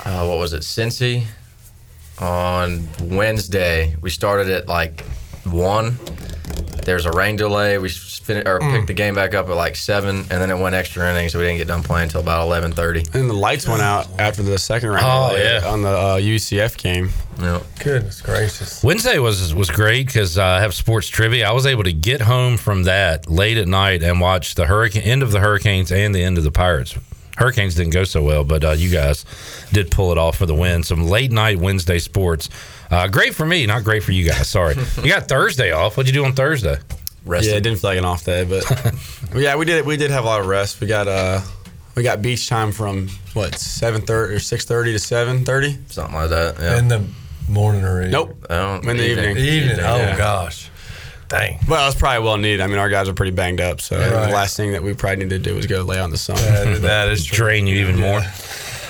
want. 0.05 0.15
Uh, 0.23 0.27
what 0.27 0.37
was 0.39 0.53
it? 0.53 0.61
Cincy 0.61 1.25
on 2.19 2.87
Wednesday. 3.01 3.95
We 4.01 4.09
started 4.09 4.49
at 4.49 4.67
like 4.67 5.01
one. 5.45 5.97
There's 6.85 7.05
a 7.05 7.11
rain 7.11 7.35
delay. 7.35 7.77
We 7.77 7.89
s- 7.89 8.21
fin- 8.23 8.47
or 8.47 8.59
Mm. 8.59 8.71
picked 8.71 8.87
the 8.87 8.93
game 8.93 9.15
back 9.15 9.33
up 9.33 9.49
at 9.49 9.55
like 9.55 9.75
seven, 9.75 10.17
and 10.29 10.41
then 10.41 10.49
it 10.49 10.57
went 10.57 10.75
extra 10.75 11.09
innings, 11.11 11.33
so 11.33 11.39
we 11.39 11.45
didn't 11.45 11.57
get 11.57 11.67
done 11.67 11.83
playing 11.83 12.03
until 12.03 12.21
about 12.21 12.43
eleven 12.43 12.71
thirty. 12.71 13.03
And 13.13 13.29
the 13.29 13.33
lights 13.33 13.67
went 13.67 13.81
out 13.81 14.07
after 14.19 14.41
the 14.43 14.57
second 14.57 14.89
round. 14.89 15.03
Oh, 15.33 15.35
yeah. 15.35 15.61
on 15.67 15.81
the 15.81 15.89
uh, 15.89 16.17
UCF 16.17 16.77
game. 16.77 17.09
Yeah. 17.41 17.59
Goodness 17.83 18.21
gracious. 18.21 18.83
Wednesday 18.83 19.17
was 19.19 19.53
was 19.53 19.69
great 19.69 20.05
because 20.07 20.37
I 20.37 20.61
have 20.61 20.73
sports 20.73 21.07
trivia. 21.07 21.49
I 21.49 21.51
was 21.51 21.65
able 21.65 21.83
to 21.83 21.93
get 21.93 22.21
home 22.21 22.57
from 22.57 22.83
that 22.83 23.29
late 23.29 23.57
at 23.57 23.67
night 23.67 24.03
and 24.03 24.21
watch 24.21 24.55
the 24.55 24.65
hurricane 24.67 25.01
end 25.03 25.21
of 25.23 25.31
the 25.31 25.39
Hurricanes 25.41 25.91
and 25.91 26.15
the 26.15 26.23
end 26.23 26.37
of 26.37 26.43
the 26.43 26.51
Pirates. 26.51 26.95
Hurricanes 27.37 27.75
didn't 27.75 27.93
go 27.93 28.03
so 28.03 28.23
well, 28.23 28.43
but 28.43 28.63
uh, 28.63 28.71
you 28.71 28.89
guys 28.89 29.25
did 29.73 29.91
pull 29.91 30.11
it 30.11 30.17
off 30.17 30.37
for 30.37 30.45
the 30.45 30.55
win. 30.55 30.83
Some 30.83 31.03
late 31.07 31.31
night 31.31 31.57
Wednesday 31.59 31.99
sports. 31.99 32.49
Uh, 32.89 33.07
great 33.07 33.35
for 33.35 33.45
me, 33.45 33.65
not 33.65 33.83
great 33.83 34.03
for 34.03 34.11
you 34.11 34.27
guys. 34.27 34.47
Sorry, 34.47 34.75
you 35.03 35.09
got 35.09 35.27
Thursday 35.27 35.71
off. 35.71 35.97
What'd 35.97 36.13
you 36.13 36.21
do 36.21 36.25
on 36.25 36.33
Thursday? 36.33 36.77
Rest. 37.25 37.47
Yeah, 37.49 37.55
it 37.55 37.61
didn't 37.61 37.79
feel 37.79 37.89
like 37.91 37.97
an 37.97 38.05
off 38.05 38.23
day, 38.23 38.43
but 38.45 38.63
yeah, 39.35 39.55
we 39.55 39.65
did. 39.65 39.85
We 39.85 39.97
did 39.97 40.11
have 40.11 40.23
a 40.23 40.27
lot 40.27 40.39
of 40.41 40.47
rest. 40.47 40.79
We 40.79 40.87
got 40.87 41.07
uh, 41.07 41.41
we 41.95 42.03
got 42.03 42.21
beach 42.21 42.47
time 42.47 42.71
from 42.71 43.09
what 43.33 43.55
seven 43.59 44.01
thirty 44.01 44.35
or 44.35 44.39
six 44.39 44.65
thirty 44.65 44.91
to 44.91 44.99
seven 44.99 45.43
thirty, 45.43 45.77
something 45.87 46.15
like 46.15 46.29
that. 46.29 46.59
Yeah. 46.59 46.77
In 46.77 46.87
the 46.87 47.03
morning 47.49 47.83
or 47.83 47.97
evening? 48.01 48.11
Nope. 48.11 48.45
Oh, 48.49 48.75
in 48.75 48.97
the 48.97 49.09
evening. 49.09 49.35
The 49.35 49.41
evening. 49.41 49.79
Oh 49.79 50.15
gosh. 50.17 50.69
Dang. 51.29 51.59
Well, 51.67 51.83
it 51.83 51.87
was 51.87 51.95
probably 51.95 52.23
well 52.23 52.37
needed. 52.37 52.61
I 52.61 52.67
mean, 52.67 52.77
our 52.77 52.89
guys 52.89 53.09
are 53.09 53.13
pretty 53.13 53.31
banged 53.31 53.59
up, 53.61 53.81
so 53.81 53.97
Right. 53.97 54.27
the 54.27 54.33
last 54.33 54.55
thing 54.55 54.73
that 54.73 54.83
we 54.83 54.93
probably 54.93 55.25
need 55.25 55.29
to 55.31 55.39
do 55.39 55.55
was 55.55 55.65
go 55.65 55.81
lay 55.81 55.99
on 55.99 56.11
the 56.11 56.17
sun. 56.17 56.35
that 56.83 57.09
is 57.09 57.25
drain 57.39 57.65
you 57.67 57.77
even 57.77 57.99
more. 57.99 58.21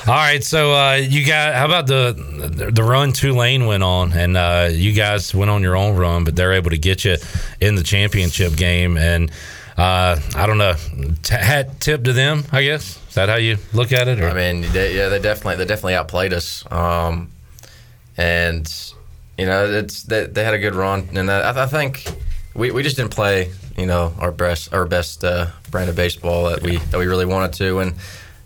All 0.07 0.13
right, 0.13 0.43
so 0.43 0.71
uh, 0.73 0.93
you 0.95 1.25
got 1.25 1.55
how 1.55 1.65
about 1.65 1.87
the 1.87 2.69
the 2.71 2.83
run 2.83 3.11
Tulane 3.11 3.65
went 3.65 3.81
on, 3.83 4.11
and 4.13 4.37
uh, 4.37 4.69
you 4.71 4.93
guys 4.93 5.33
went 5.33 5.49
on 5.49 5.63
your 5.63 5.75
own 5.75 5.95
run, 5.95 6.23
but 6.25 6.35
they're 6.35 6.53
able 6.53 6.69
to 6.69 6.77
get 6.77 7.05
you 7.05 7.17
in 7.59 7.73
the 7.73 7.81
championship 7.81 8.55
game, 8.55 8.97
and 8.97 9.31
uh, 9.77 10.19
I 10.35 10.45
don't 10.45 10.59
know, 10.59 10.75
t- 11.23 11.33
hat 11.33 11.79
tip 11.79 12.03
to 12.03 12.13
them, 12.13 12.43
I 12.51 12.61
guess. 12.63 12.99
Is 13.09 13.15
that 13.15 13.29
how 13.29 13.37
you 13.37 13.57
look 13.73 13.91
at 13.91 14.07
it? 14.07 14.19
Or? 14.21 14.29
I 14.29 14.33
mean, 14.35 14.71
they, 14.73 14.95
yeah, 14.95 15.09
they 15.09 15.17
definitely 15.19 15.55
they 15.55 15.65
definitely 15.65 15.95
outplayed 15.95 16.33
us, 16.33 16.63
um, 16.71 17.31
and 18.15 18.71
you 19.39 19.47
know 19.47 19.65
it's 19.65 20.03
they, 20.03 20.27
they 20.27 20.43
had 20.43 20.53
a 20.53 20.59
good 20.59 20.75
run, 20.75 21.09
and 21.15 21.31
I, 21.31 21.63
I 21.63 21.65
think 21.65 22.05
we, 22.55 22.71
we 22.71 22.81
just 22.81 22.95
didn't 22.95 23.11
play 23.11 23.51
you 23.77 23.85
know 23.85 24.13
our 24.19 24.31
best 24.31 24.73
our 24.73 24.85
best 24.85 25.23
uh, 25.23 25.47
brand 25.69 25.89
of 25.89 25.95
baseball 25.95 26.49
that 26.49 26.61
we 26.61 26.77
that 26.77 26.97
we 26.97 27.05
really 27.05 27.25
wanted 27.25 27.53
to, 27.53 27.79
and 27.79 27.93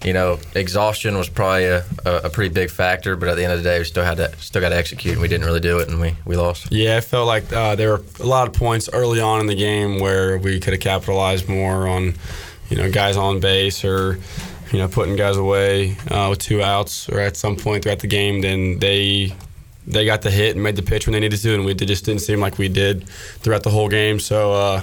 you 0.04 0.14
know 0.14 0.40
exhaustion 0.56 1.18
was 1.18 1.30
probably 1.30 1.66
a, 1.66 1.86
a, 2.06 2.30
pretty 2.30 2.54
big 2.54 2.70
factor, 2.70 3.16
but 3.16 3.30
at 3.30 3.36
the 3.36 3.44
end 3.44 3.54
of 3.54 3.60
the 3.60 3.64
day, 3.64 3.78
we 3.78 3.86
still 3.86 4.04
had 4.04 4.18
to 4.18 4.36
still 4.38 4.62
got 4.62 4.70
to 4.70 4.76
execute, 4.76 5.14
and 5.14 5.22
we 5.22 5.28
didn't 5.28 5.46
really 5.46 5.60
do 5.60 5.80
it, 5.80 5.88
and 5.88 6.02
we 6.02 6.16
we 6.26 6.36
lost. 6.36 6.72
Yeah, 6.72 6.98
it 6.98 7.04
felt 7.04 7.28
like 7.28 7.52
uh, 7.54 7.76
there 7.76 7.92
were 7.92 8.04
a 8.20 8.26
lot 8.26 8.48
of 8.48 8.54
points 8.54 8.90
early 8.92 9.22
on 9.22 9.40
in 9.40 9.48
the 9.48 9.56
game 9.56 10.00
where 10.00 10.38
we 10.38 10.60
could 10.60 10.74
have 10.74 10.82
capitalized 10.82 11.48
more 11.48 11.88
on, 11.88 12.16
you 12.70 12.78
know, 12.78 12.92
guys 12.92 13.18
on 13.18 13.40
base 13.40 13.86
or, 13.86 14.20
you 14.72 14.80
know, 14.80 14.88
putting 14.88 15.16
guys 15.16 15.38
away 15.38 15.96
uh, 16.10 16.28
with 16.30 16.40
two 16.40 16.64
outs 16.64 17.10
or 17.10 17.20
at 17.20 17.38
some 17.38 17.56
point 17.56 17.84
throughout 17.84 18.00
the 18.00 18.08
game. 18.08 18.42
Then 18.42 18.80
they 18.80 19.36
they 19.90 20.06
got 20.06 20.22
the 20.22 20.32
hit 20.32 20.56
and 20.56 20.64
made 20.64 20.76
the 20.76 20.84
pitch 20.84 21.08
when 21.08 21.14
they 21.14 21.20
needed 21.20 21.40
to, 21.42 21.56
and 21.56 21.66
we 21.66 21.74
just 21.74 22.06
didn't 22.06 22.22
seem 22.22 22.40
like 22.40 22.58
we 22.58 22.70
did 22.70 23.08
throughout 23.10 23.64
the 23.64 23.70
whole 23.70 23.90
game. 23.90 24.20
So 24.20 24.54
uh, 24.54 24.82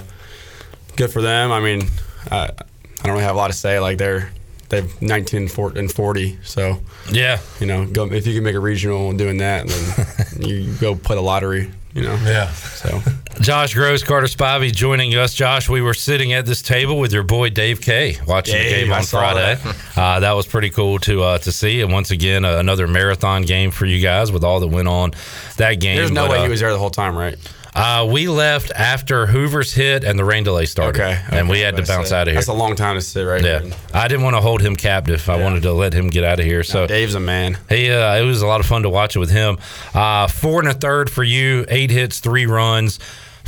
good 0.95 1.11
for 1.11 1.21
them. 1.21 1.51
I 1.51 1.59
mean, 1.59 1.87
I, 2.29 2.49
I 2.49 3.03
don't 3.03 3.13
really 3.13 3.23
have 3.23 3.35
a 3.35 3.39
lot 3.39 3.47
to 3.47 3.53
say. 3.53 3.79
Like 3.79 3.97
they're 3.97 4.31
they've 4.69 5.01
19 5.01 5.43
and 5.43 5.51
40 5.51 5.79
and 5.79 5.89
40 5.89 6.39
so 6.43 6.81
yeah 7.09 7.39
you 7.61 7.65
know 7.65 7.85
go 7.85 8.05
if 8.11 8.27
you 8.27 8.33
can 8.33 8.43
make 8.43 8.55
a 8.55 8.59
regional 8.59 9.13
doing 9.13 9.37
that 9.37 9.65
then 9.65 10.41
you 10.45 10.73
go 10.73 10.93
play 10.93 11.15
the 11.15 11.21
lottery 11.21 11.71
you 11.93 12.01
know 12.01 12.15
yeah 12.25 12.51
so 12.51 13.01
Josh 13.41 13.75
Grosz, 13.75 14.03
Carter 14.03 14.27
Spivey 14.27 14.73
joining 14.73 15.15
us. 15.15 15.33
Josh, 15.33 15.69
we 15.69 15.81
were 15.81 15.93
sitting 15.93 16.33
at 16.33 16.45
this 16.45 16.61
table 16.61 16.97
with 16.99 17.13
your 17.13 17.23
boy 17.23 17.49
Dave 17.49 17.81
K 17.81 18.17
watching 18.27 18.55
the 18.57 18.63
game 18.69 18.91
on 18.91 19.03
Friday. 19.03 19.55
that. 19.63 19.75
Uh, 19.97 20.19
that 20.19 20.33
was 20.33 20.45
pretty 20.45 20.69
cool 20.69 20.99
to 20.99 21.23
uh, 21.23 21.37
to 21.39 21.51
see. 21.51 21.81
And 21.81 21.91
once 21.91 22.11
again, 22.11 22.45
uh, 22.45 22.57
another 22.57 22.87
marathon 22.87 23.41
game 23.41 23.71
for 23.71 23.87
you 23.87 23.99
guys 23.99 24.31
with 24.31 24.43
all 24.43 24.59
that 24.59 24.67
went 24.67 24.87
on 24.87 25.11
that 25.57 25.75
game. 25.79 25.97
there's 25.97 26.11
no 26.11 26.25
But, 26.25 26.31
way 26.31 26.37
uh, 26.39 26.43
he 26.43 26.49
was 26.49 26.59
there 26.59 26.71
the 26.71 26.77
whole 26.77 26.91
time 26.91 27.17
right 27.17 27.35
Uh, 27.73 28.07
we 28.07 28.27
left 28.27 28.71
after 28.75 29.25
Hoover's 29.25 29.73
hit 29.73 30.03
and 30.03 30.19
the 30.19 30.23
rain 30.23 30.43
delay 30.43 30.65
started. 30.67 31.01
Okay, 31.01 31.19
and 31.31 31.49
we 31.49 31.61
had 31.61 31.77
to 31.77 31.83
bounce 31.83 32.11
out 32.11 32.27
of 32.27 32.33
here. 32.33 32.35
that's 32.35 32.47
a 32.47 32.53
long 32.53 32.75
time 32.75 32.95
to 32.95 33.01
sit 33.01 33.23
right 33.23 33.43
yeah. 33.43 33.59
here. 33.61 33.73
I 33.91 34.07
didn't 34.07 34.23
want 34.23 34.35
to 34.35 34.41
hold 34.41 34.61
him 34.61 34.75
captive. 34.75 35.27
I 35.29 35.41
wanted 35.41 35.63
to 35.63 35.73
let 35.73 35.93
him 35.93 36.09
get 36.09 36.23
out 36.23 36.39
of 36.39 36.45
here. 36.45 36.63
So 36.63 36.85
Dave's 36.85 37.15
a 37.15 37.19
man. 37.19 37.57
He, 37.69 37.89
uh, 37.89 38.15
it 38.17 38.23
was 38.23 38.43
a 38.43 38.47
lot 38.47 38.59
of 38.59 38.67
fun 38.67 38.83
to 38.83 38.89
watch 38.89 39.15
it 39.15 39.19
with 39.19 39.31
him. 39.31 39.57
Uh, 39.95 40.27
four 40.27 40.59
and 40.59 40.69
a 40.69 40.73
third 40.75 41.09
for 41.09 41.23
you, 41.23 41.65
eight 41.69 41.89
hits, 41.89 42.19
three 42.19 42.45
runs, 42.45 42.99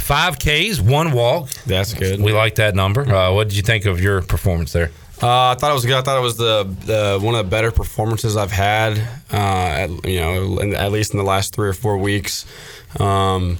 five 0.10 0.40
Ks, 0.40 0.80
one 0.81 1.11
walk. 1.11 1.49
That's 1.68 1.94
good. 1.94 2.19
We 2.19 2.34
like 2.34 2.56
that 2.56 2.73
number. 2.73 3.02
Uh, 3.02 3.31
what 3.31 3.48
did 3.48 3.56
you 3.56 3.61
think 3.61 3.86
of 3.86 4.02
your 4.02 4.23
performance 4.23 4.73
there? 4.73 4.90
Uh, 5.22 5.52
I 5.52 5.56
thought 5.56 5.69
it 5.69 5.76
was 5.76 5.86
good. 5.86 5.98
I 5.98 6.02
thought 6.02 6.18
it 6.18 6.23
was 6.23 6.36
the, 6.36 6.64
the 6.64 7.19
one 7.22 7.36
of 7.36 7.45
the 7.45 7.49
better 7.52 7.72
performances 7.72 8.36
I've 8.36 8.52
had. 8.52 8.98
Uh, 9.31 9.38
at, 9.38 9.90
you 10.06 10.19
know, 10.19 10.57
in, 10.57 10.73
at 10.73 10.91
least 10.91 11.14
in 11.14 11.19
the 11.19 11.23
last 11.23 11.53
three 11.53 11.69
or 11.69 11.73
four 11.73 11.99
weeks, 11.99 12.48
um, 12.99 13.60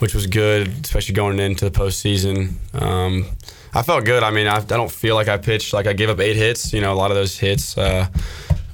which 0.00 0.12
was 0.12 0.26
good, 0.26 0.66
especially 0.82 1.14
going 1.14 1.38
into 1.38 1.70
the 1.70 1.70
postseason. 1.70 2.54
Um, 2.74 3.26
I 3.72 3.82
felt 3.82 4.04
good. 4.04 4.24
I 4.24 4.32
mean, 4.32 4.48
I, 4.48 4.56
I 4.56 4.64
don't 4.64 4.90
feel 4.90 5.14
like 5.14 5.28
I 5.28 5.36
pitched 5.36 5.72
like 5.72 5.86
I 5.86 5.92
gave 5.92 6.10
up 6.10 6.18
eight 6.18 6.34
hits. 6.34 6.72
You 6.72 6.80
know, 6.80 6.92
a 6.92 6.98
lot 6.98 7.12
of 7.12 7.16
those 7.16 7.38
hits 7.38 7.78
uh, 7.78 8.08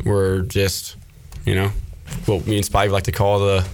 were 0.06 0.42
just, 0.42 0.96
you 1.44 1.56
know, 1.56 1.72
what 2.24 2.46
me 2.46 2.56
and 2.56 2.64
Spike 2.64 2.90
like 2.90 3.04
to 3.04 3.12
call 3.12 3.38
the 3.40 3.68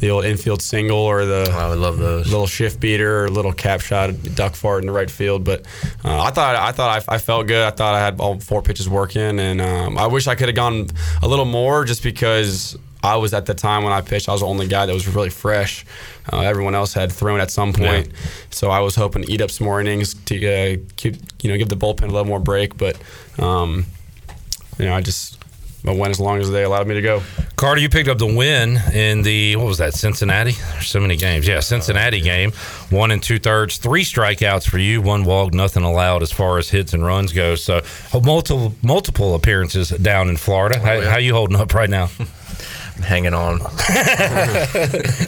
the 0.00 0.10
old 0.10 0.24
infield 0.24 0.62
single 0.62 0.98
or 0.98 1.24
the 1.24 1.50
I 1.52 1.68
would 1.68 1.78
love 1.78 1.98
those 1.98 2.30
little 2.30 2.46
shift 2.46 2.80
beater 2.80 3.24
or 3.24 3.28
little 3.28 3.52
cap 3.52 3.80
shot 3.80 4.10
duck 4.34 4.54
fart 4.54 4.82
in 4.82 4.86
the 4.86 4.92
right 4.92 5.10
field. 5.10 5.44
But 5.44 5.66
uh, 6.04 6.22
I 6.22 6.30
thought 6.30 6.56
I 6.56 6.72
thought 6.72 7.08
I, 7.08 7.14
I 7.14 7.18
felt 7.18 7.46
good. 7.46 7.64
I 7.64 7.70
thought 7.70 7.94
I 7.94 8.00
had 8.00 8.20
all 8.20 8.38
four 8.40 8.62
pitches 8.62 8.88
working, 8.88 9.40
and 9.40 9.60
um, 9.60 9.98
I 9.98 10.06
wish 10.06 10.26
I 10.26 10.34
could 10.34 10.48
have 10.48 10.56
gone 10.56 10.88
a 11.22 11.28
little 11.28 11.44
more 11.44 11.84
just 11.84 12.02
because. 12.02 12.76
I 13.02 13.16
was 13.16 13.32
at 13.34 13.46
the 13.46 13.54
time 13.54 13.84
when 13.84 13.92
I 13.92 14.00
pitched. 14.00 14.28
I 14.28 14.32
was 14.32 14.40
the 14.40 14.48
only 14.48 14.66
guy 14.66 14.84
that 14.84 14.92
was 14.92 15.06
really 15.06 15.30
fresh. 15.30 15.84
Uh, 16.32 16.40
everyone 16.40 16.74
else 16.74 16.92
had 16.92 17.12
thrown 17.12 17.38
at 17.38 17.52
some 17.52 17.72
point, 17.72 18.10
so 18.50 18.68
I 18.70 18.80
was 18.80 18.96
hoping 18.96 19.22
to 19.22 19.30
eat 19.30 19.40
up 19.40 19.50
some 19.52 19.66
more 19.66 19.80
innings 19.80 20.14
to 20.24 20.34
uh, 20.44 20.76
keep, 20.96 21.14
you 21.40 21.52
know, 21.52 21.56
give 21.56 21.68
the 21.68 21.76
bullpen 21.76 22.04
a 22.04 22.06
little 22.06 22.24
more 22.24 22.40
break. 22.40 22.76
But 22.76 22.98
um, 23.38 23.86
you 24.76 24.86
know, 24.86 24.94
I 24.94 25.02
just 25.02 25.38
I 25.86 25.94
went 25.94 26.10
as 26.10 26.20
long 26.20 26.40
as 26.40 26.50
they 26.50 26.64
allowed 26.64 26.86
me 26.86 26.94
to 26.94 27.02
go. 27.02 27.22
Carter, 27.56 27.80
you 27.80 27.88
picked 27.88 28.08
up 28.08 28.18
the 28.18 28.26
win 28.26 28.76
in 28.92 29.22
the 29.22 29.56
what 29.56 29.66
was 29.66 29.78
that? 29.78 29.94
Cincinnati. 29.94 30.52
There's 30.52 30.88
so 30.88 31.00
many 31.00 31.16
games. 31.16 31.46
Yeah, 31.46 31.60
Cincinnati 31.60 32.20
game. 32.20 32.52
One 32.90 33.10
and 33.10 33.22
two 33.22 33.38
thirds, 33.38 33.78
three 33.78 34.04
strikeouts 34.04 34.68
for 34.68 34.78
you, 34.78 35.00
one 35.00 35.24
walk, 35.24 35.54
nothing 35.54 35.84
allowed 35.84 36.22
as 36.22 36.32
far 36.32 36.58
as 36.58 36.68
hits 36.68 36.92
and 36.92 37.04
runs 37.04 37.32
go. 37.32 37.54
So 37.54 37.82
multiple 38.12 38.74
multiple 38.82 39.34
appearances 39.34 39.90
down 39.90 40.28
in 40.28 40.36
Florida. 40.36 40.76
Oh, 40.78 40.84
how, 40.84 41.00
how 41.02 41.16
you 41.18 41.32
holding 41.32 41.56
up 41.56 41.72
right 41.72 41.90
now? 41.90 42.10
hanging 43.02 43.34
on. 43.34 43.58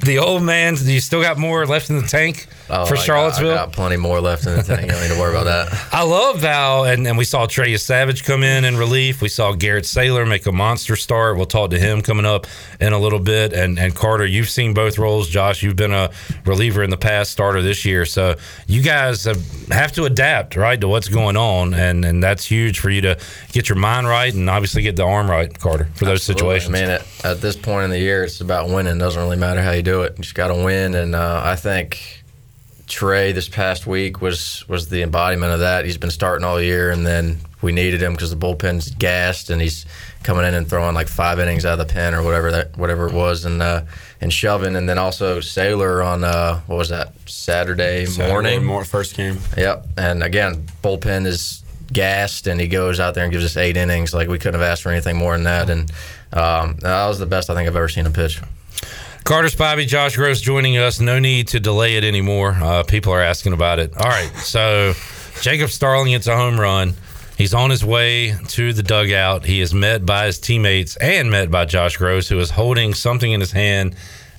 the 0.04 0.18
old 0.22 0.42
man's. 0.42 0.84
Do 0.84 0.92
you 0.92 1.00
still 1.00 1.22
got 1.22 1.38
more 1.38 1.66
left 1.66 1.90
in 1.90 1.96
the 1.96 2.06
tank 2.06 2.46
Oh, 2.70 2.84
for 2.84 2.94
I 2.94 2.96
got- 2.96 3.04
Charlottesville? 3.06 3.52
I 3.52 3.54
got, 3.54 3.72
plenty 3.72 3.96
more 3.96 4.20
left 4.20 4.46
in 4.46 4.54
the 4.56 4.62
tank. 4.62 4.82
You 4.82 4.88
don't 4.88 5.00
need 5.02 5.14
to 5.14 5.18
worry 5.20 5.34
about 5.34 5.44
that. 5.44 5.88
I 5.92 6.02
love 6.02 6.42
how, 6.42 6.84
and, 6.84 7.06
and 7.06 7.16
we 7.16 7.24
saw 7.24 7.46
Trey 7.46 7.72
Yesavage 7.72 8.24
come 8.24 8.42
in 8.42 8.64
in 8.64 8.76
relief. 8.76 9.22
We 9.22 9.28
saw 9.28 9.52
Garrett 9.52 9.84
Saylor 9.84 10.28
make 10.28 10.46
a 10.46 10.52
monster 10.52 10.96
start. 10.96 11.36
We'll 11.36 11.46
talk 11.46 11.70
to 11.70 11.78
him 11.78 12.02
coming 12.02 12.26
up 12.26 12.46
in 12.80 12.92
a 12.92 12.98
little 12.98 13.20
bit. 13.20 13.52
And 13.52 13.78
and 13.78 13.94
Carter, 13.94 14.26
you've 14.26 14.50
seen 14.50 14.74
both 14.74 14.98
roles. 14.98 15.28
Josh, 15.28 15.62
you've 15.62 15.76
been 15.76 15.92
a 15.92 16.10
reliever 16.44 16.82
in 16.82 16.90
the 16.90 16.96
past, 16.96 17.30
starter 17.32 17.62
this 17.62 17.84
year. 17.84 18.04
So 18.04 18.34
you 18.66 18.82
guys 18.82 19.24
have, 19.24 19.42
have 19.68 19.92
to 19.92 20.04
adapt, 20.04 20.56
right, 20.56 20.80
to 20.80 20.88
what's 20.88 21.08
going 21.08 21.36
on. 21.36 21.74
And, 21.74 22.04
and 22.04 22.22
that's 22.22 22.44
huge 22.44 22.80
for 22.80 22.90
you 22.90 23.00
to 23.02 23.18
get 23.52 23.68
your 23.68 23.76
mind 23.78 24.06
right 24.08 24.32
and 24.34 24.48
obviously 24.50 24.82
get 24.82 24.96
the 24.96 25.04
arm 25.04 25.30
right, 25.30 25.56
Carter, 25.58 25.88
for 25.94 26.04
those 26.04 26.22
situations. 26.22 26.74
I 26.74 26.80
mean, 26.80 26.90
at, 26.90 27.24
at 27.24 27.40
this 27.40 27.56
point 27.62 27.84
in 27.84 27.90
the 27.90 27.98
year, 27.98 28.24
it's 28.24 28.40
about 28.40 28.68
winning. 28.68 28.96
It 28.96 28.98
doesn't 28.98 29.20
really 29.20 29.36
matter 29.36 29.62
how 29.62 29.72
you 29.72 29.82
do 29.82 30.02
it. 30.02 30.14
You 30.16 30.22
just 30.22 30.34
got 30.34 30.48
to 30.48 30.64
win. 30.64 30.94
And 30.94 31.14
uh, 31.14 31.42
I 31.44 31.56
think 31.56 32.22
Trey 32.86 33.32
this 33.32 33.48
past 33.48 33.86
week 33.86 34.20
was 34.20 34.66
was 34.68 34.88
the 34.88 35.02
embodiment 35.02 35.52
of 35.52 35.60
that. 35.60 35.84
He's 35.84 35.98
been 35.98 36.10
starting 36.10 36.44
all 36.44 36.60
year, 36.60 36.90
and 36.90 37.06
then 37.06 37.38
we 37.60 37.72
needed 37.72 38.02
him 38.02 38.12
because 38.12 38.30
the 38.30 38.36
bullpen's 38.36 38.90
gassed, 38.90 39.50
and 39.50 39.60
he's 39.60 39.84
coming 40.22 40.46
in 40.46 40.54
and 40.54 40.68
throwing 40.68 40.94
like 40.94 41.08
five 41.08 41.38
innings 41.38 41.64
out 41.66 41.78
of 41.78 41.86
the 41.86 41.92
pen 41.92 42.14
or 42.14 42.22
whatever 42.22 42.50
that 42.52 42.76
whatever 42.76 43.06
it 43.06 43.12
was, 43.12 43.44
and 43.44 43.60
uh, 43.60 43.82
and 44.20 44.32
shoving, 44.32 44.74
and 44.74 44.88
then 44.88 44.98
also 44.98 45.40
Saylor 45.40 46.04
on 46.04 46.24
uh, 46.24 46.60
what 46.66 46.76
was 46.76 46.88
that 46.88 47.12
Saturday, 47.26 48.06
Saturday 48.06 48.32
morning, 48.32 48.64
mor- 48.64 48.84
first 48.84 49.16
game. 49.16 49.38
Yep, 49.56 49.86
and 49.96 50.22
again, 50.22 50.66
bullpen 50.82 51.26
is 51.26 51.62
gassed, 51.92 52.46
and 52.46 52.60
he 52.60 52.68
goes 52.68 53.00
out 53.00 53.14
there 53.14 53.24
and 53.24 53.32
gives 53.32 53.44
us 53.44 53.56
eight 53.56 53.76
innings. 53.76 54.14
Like 54.14 54.28
we 54.28 54.38
couldn't 54.38 54.60
have 54.60 54.68
asked 54.68 54.82
for 54.82 54.90
anything 54.90 55.16
more 55.16 55.34
than 55.34 55.44
that, 55.44 55.68
and 55.68 55.90
um, 56.32 56.76
that 56.80 57.06
was 57.06 57.18
the 57.18 57.26
best 57.26 57.50
I 57.50 57.54
think 57.54 57.68
I've 57.68 57.76
ever 57.76 57.88
seen 57.88 58.06
him 58.06 58.12
pitch. 58.12 58.40
Carter 59.24 59.48
Spivey, 59.48 59.86
Josh 59.86 60.16
Grosz 60.16 60.42
joining 60.42 60.78
us. 60.78 61.00
No 61.00 61.18
need 61.18 61.48
to 61.48 61.60
delay 61.60 61.96
it 61.96 62.04
anymore. 62.04 62.52
Uh, 62.52 62.82
people 62.82 63.12
are 63.12 63.20
asking 63.20 63.52
about 63.52 63.78
it. 63.78 63.94
All 63.96 64.08
right, 64.08 64.30
so 64.36 64.94
Jacob 65.42 65.70
Starling 65.70 66.12
hits 66.12 66.26
a 66.26 66.36
home 66.36 66.58
run. 66.58 66.94
He's 67.36 67.54
on 67.54 67.70
his 67.70 67.84
way 67.84 68.34
to 68.48 68.72
the 68.72 68.82
dugout. 68.82 69.44
He 69.44 69.60
is 69.60 69.72
met 69.72 70.04
by 70.04 70.26
his 70.26 70.38
teammates 70.40 70.96
and 70.96 71.30
met 71.30 71.50
by 71.50 71.66
Josh 71.66 71.96
Grosz, 71.98 72.28
who 72.28 72.38
is 72.40 72.50
holding 72.50 72.94
something 72.94 73.30
in 73.30 73.40
his 73.40 73.52
hand, 73.52 73.94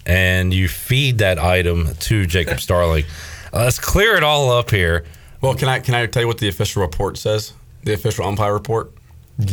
and 0.05 0.53
you 0.53 0.67
feed 0.67 1.19
that 1.19 1.39
item 1.39 1.93
to 2.01 2.25
Jacob 2.25 2.59
Starling. 2.59 3.05
Uh, 3.53 3.63
let's 3.63 3.79
clear 3.79 4.15
it 4.15 4.23
all 4.23 4.51
up 4.51 4.69
here. 4.69 5.05
Well, 5.39 5.55
can 5.55 5.69
I 5.69 5.79
can 5.79 5.93
I 5.93 6.05
tell 6.07 6.23
you 6.23 6.27
what 6.27 6.39
the 6.39 6.49
official 6.49 6.81
report 6.81 7.17
says? 7.17 7.53
The 7.83 7.93
official 7.93 8.25
umpire 8.25 8.53
report. 8.53 8.91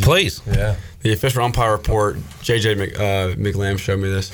Please. 0.03 0.41
Yeah. 0.47 0.77
The 1.03 1.13
official 1.13 1.43
umpire 1.45 1.73
report. 1.73 2.17
JJ 2.43 2.77
Mc, 2.77 2.95
uh, 2.97 3.01
McLam 3.37 3.79
showed 3.79 4.01
me 4.01 4.09
this. 4.09 4.31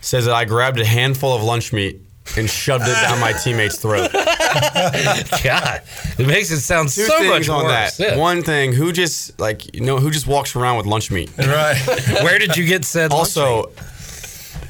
Says 0.00 0.26
that 0.26 0.34
I 0.34 0.44
grabbed 0.44 0.80
a 0.80 0.84
handful 0.84 1.34
of 1.34 1.42
lunch 1.42 1.72
meat 1.72 2.00
and 2.36 2.48
shoved 2.48 2.84
it 2.86 2.92
down 2.92 3.20
my 3.20 3.32
teammate's 3.32 3.78
throat. 3.78 4.10
God, 4.12 5.82
it 6.18 6.26
makes 6.26 6.50
it 6.50 6.60
sound 6.60 6.88
Two 6.88 7.04
so 7.04 7.22
much 7.24 7.48
on 7.48 7.64
worse. 7.64 7.96
that. 7.96 8.12
Yeah. 8.12 8.16
One 8.18 8.42
thing, 8.42 8.72
who 8.72 8.92
just 8.92 9.38
like 9.38 9.74
you 9.74 9.80
know 9.82 9.98
who 9.98 10.10
just 10.10 10.26
walks 10.26 10.56
around 10.56 10.76
with 10.78 10.86
lunch 10.86 11.10
meat? 11.10 11.30
Right. 11.38 11.76
Where 12.22 12.38
did 12.38 12.56
you 12.56 12.66
get 12.66 12.84
said? 12.84 13.10
lunch 13.10 13.20
Also, 13.36 13.70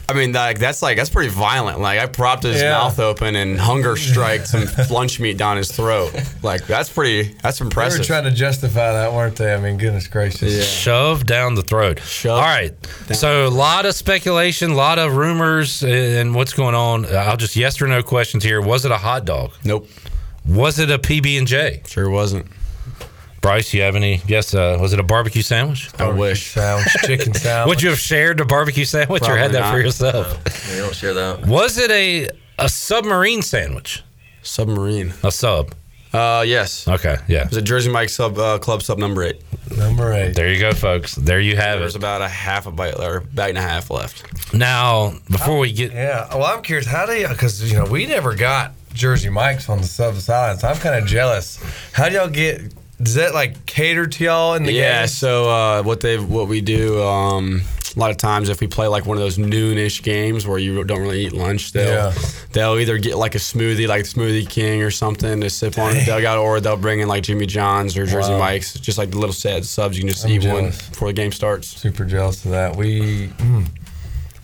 I 0.09 0.13
mean, 0.13 0.33
like 0.33 0.59
that's 0.59 0.83
like 0.83 0.97
that's 0.99 1.09
pretty 1.11 1.31
violent. 1.31 1.81
Like 1.81 1.99
I 1.99 2.07
propped 2.07 2.43
his 2.43 2.61
Yeah. 2.61 2.73
mouth 2.73 2.99
open 2.99 3.37
and 3.37 3.59
hunger 3.59 3.97
strike 3.97 4.45
some 4.47 4.67
lunch 4.91 5.19
meat 5.19 5.37
down 5.39 5.57
his 5.57 5.73
throat. 5.73 6.13
Like 6.43 6.67
that's 6.67 6.91
pretty. 6.91 7.35
That's 7.43 7.59
They 7.59 7.65
were 7.65 7.69
impressive. 7.69 8.07
trying 8.07 8.25
to 8.25 8.31
justify 8.31 8.93
that, 8.93 9.13
weren't 9.13 9.37
they? 9.37 9.55
I 9.55 9.59
mean, 9.59 9.79
goodness 9.79 10.07
gracious. 10.07 10.69
Shove 10.71 11.25
down 11.27 11.55
the 11.55 11.63
throat. 11.63 12.01
All 12.27 12.39
right. 12.41 12.75
So 13.13 13.47
a 13.47 13.49
lot 13.49 13.87
of 13.87 13.95
speculation, 13.95 14.73
a 14.73 14.75
lot 14.75 14.99
of 14.99 15.17
rumors, 15.17 15.83
and 15.83 16.35
what's 16.35 16.53
going 16.53 16.75
on. 16.75 17.07
I'll 17.07 17.37
just 17.39 17.57
yes 17.57 17.81
or 17.81 17.87
no 17.87 18.03
questions 18.03 18.45
here. 18.45 18.61
Was 18.61 18.85
it 18.85 18.93
a 18.93 18.99
hot 18.99 19.25
dog? 19.25 19.53
Nope. 19.65 19.89
Was 20.47 20.79
it 20.79 20.91
a 20.91 20.99
PB 20.99 21.39
and 21.39 21.47
J? 21.47 21.83
Sure 21.87 22.11
wasn't. 22.11 22.47
Bryce, 23.45 23.75
you 23.75 23.83
have 23.83 23.95
any? 23.95 24.23
Yes. 24.27 24.55
Uh, 24.55 24.79
was 24.81 24.95
it 24.95 24.99
a 25.01 25.03
barbecue 25.03 25.43
sandwich? 25.43 25.91
I 25.99 26.09
wish. 26.09 26.53
Sandwich, 26.53 26.89
chicken 27.05 27.35
sandwich. 27.35 27.69
Would 27.77 27.83
you 27.83 27.91
have 27.91 27.99
shared 27.99 28.39
the 28.39 28.47
barbecue 28.47 28.87
sandwich 28.87 29.23
or 29.29 29.37
had 29.37 29.51
Probably 29.53 29.59
that 29.61 29.71
for 29.71 29.77
not. 29.77 29.85
yourself? 29.85 30.71
You 30.75 30.83
don't 30.83 30.95
share 30.95 31.13
that. 31.13 31.47
Was 31.47 31.77
it 31.77 31.91
a 31.91 32.31
a 32.59 32.69
submarine 32.71 33.43
sandwich? 33.43 34.03
Submarine. 34.43 35.13
A 35.23 35.31
sub. 35.31 35.75
Uh, 36.15 36.43
yes. 36.47 36.89
Okay. 36.89 37.17
Yeah. 37.29 37.43
It 37.43 37.49
was 37.51 37.57
a 37.59 37.63
Jersey 37.63 37.91
Mike 37.91 38.09
sub 38.09 38.39
uh, 38.39 38.59
club 38.61 38.83
sub 38.83 38.99
number 38.99 39.23
eight. 39.25 39.43
Number 39.77 40.13
eight. 40.15 40.35
There 40.35 40.51
you 40.51 40.59
go, 40.61 40.73
folks. 40.73 41.15
There 41.15 41.41
you 41.41 41.57
have 41.57 41.81
There's 41.81 41.81
it. 41.81 41.81
There's 41.81 41.95
about 41.97 42.23
a 42.23 42.29
half 42.29 42.67
a 42.67 42.71
bite 42.71 42.99
or 42.99 43.21
bite 43.21 43.51
and 43.51 43.59
a 43.59 43.63
half 43.63 43.91
left. 43.91 44.55
Now, 44.55 45.13
before 45.31 45.59
we 45.59 45.71
get 45.73 45.93
Yeah. 45.93 46.29
Well, 46.35 46.45
I'm 46.47 46.63
curious. 46.63 46.87
How 46.87 47.05
do 47.05 47.13
you? 47.13 47.29
Because 47.29 47.63
you 47.71 47.77
know 47.79 47.85
we 47.85 48.07
never 48.07 48.35
got 48.35 48.73
Jersey 48.95 49.29
Mike's 49.29 49.69
on 49.69 49.83
the 49.83 49.87
sub 49.87 50.15
side, 50.17 50.61
so 50.61 50.69
I'm 50.69 50.77
kind 50.77 50.95
of 51.03 51.07
jealous. 51.07 51.63
How 51.93 52.09
do 52.09 52.15
y'all 52.15 52.29
get? 52.29 52.73
Does 53.03 53.15
that 53.15 53.35
like 53.35 53.67
cater 53.67 54.07
to 54.07 54.25
y'all 54.25 54.55
in 54.55 54.63
the 54.65 54.73
game? 54.73 54.81
yeah. 54.81 55.01
game? 55.03 55.09
So 55.09 55.49
uh, 55.51 55.83
what 55.83 56.01
they 56.01 56.19
what 56.19 56.49
we 56.49 56.61
do 56.61 57.03
um, 57.03 57.63
a 57.97 57.99
lot 57.99 58.11
of 58.11 58.17
times 58.17 58.49
if 58.49 58.61
we 58.61 58.67
play 58.67 58.87
like 58.89 59.07
one 59.07 59.17
of 59.17 59.23
those 59.23 59.39
noonish 59.39 60.03
games 60.03 60.47
where 60.47 60.59
you 60.59 60.83
don't 60.85 61.01
really 61.01 61.27
eat 61.27 61.33
lunch, 61.33 61.73
they'll 61.73 61.89
Yeah. 62.13 62.15
they'll 62.53 62.79
either 62.79 62.99
get 62.99 63.17
like 63.17 63.35
a 63.35 63.39
smoothie, 63.39 63.87
like 63.87 64.05
Smoothie 64.05 64.49
King 64.49 64.83
or 64.83 64.91
something 64.91 65.41
to 65.41 65.51
sip 65.51 65.79
on 65.79 65.91
the 65.91 65.97
Dang. 65.99 66.07
dugout, 66.07 66.39
or 66.39 66.61
they'll 66.61 66.77
bring 66.77 67.01
in 67.01 67.09
like 67.09 67.23
Jimmy 67.25 67.47
John's 67.47 67.97
or 67.97 68.05
Jersey 68.07 68.33
Wow. 68.33 68.39
Mike's, 68.39 68.75
just 68.75 68.99
like 68.99 69.11
the 69.11 69.19
little 69.19 69.33
sad 69.35 69.65
subs. 69.65 69.97
You 69.97 70.03
can 70.03 70.09
just 70.11 70.25
I'm 70.25 70.31
eat 70.33 70.45
one 70.47 70.67
before 70.71 71.09
the 71.09 71.15
game 71.15 71.31
starts. 71.33 71.69
Super 71.69 72.05
jealous 72.05 72.45
of 72.45 72.51
that. 72.53 72.75
We. 72.77 73.29
mm. 73.39 73.67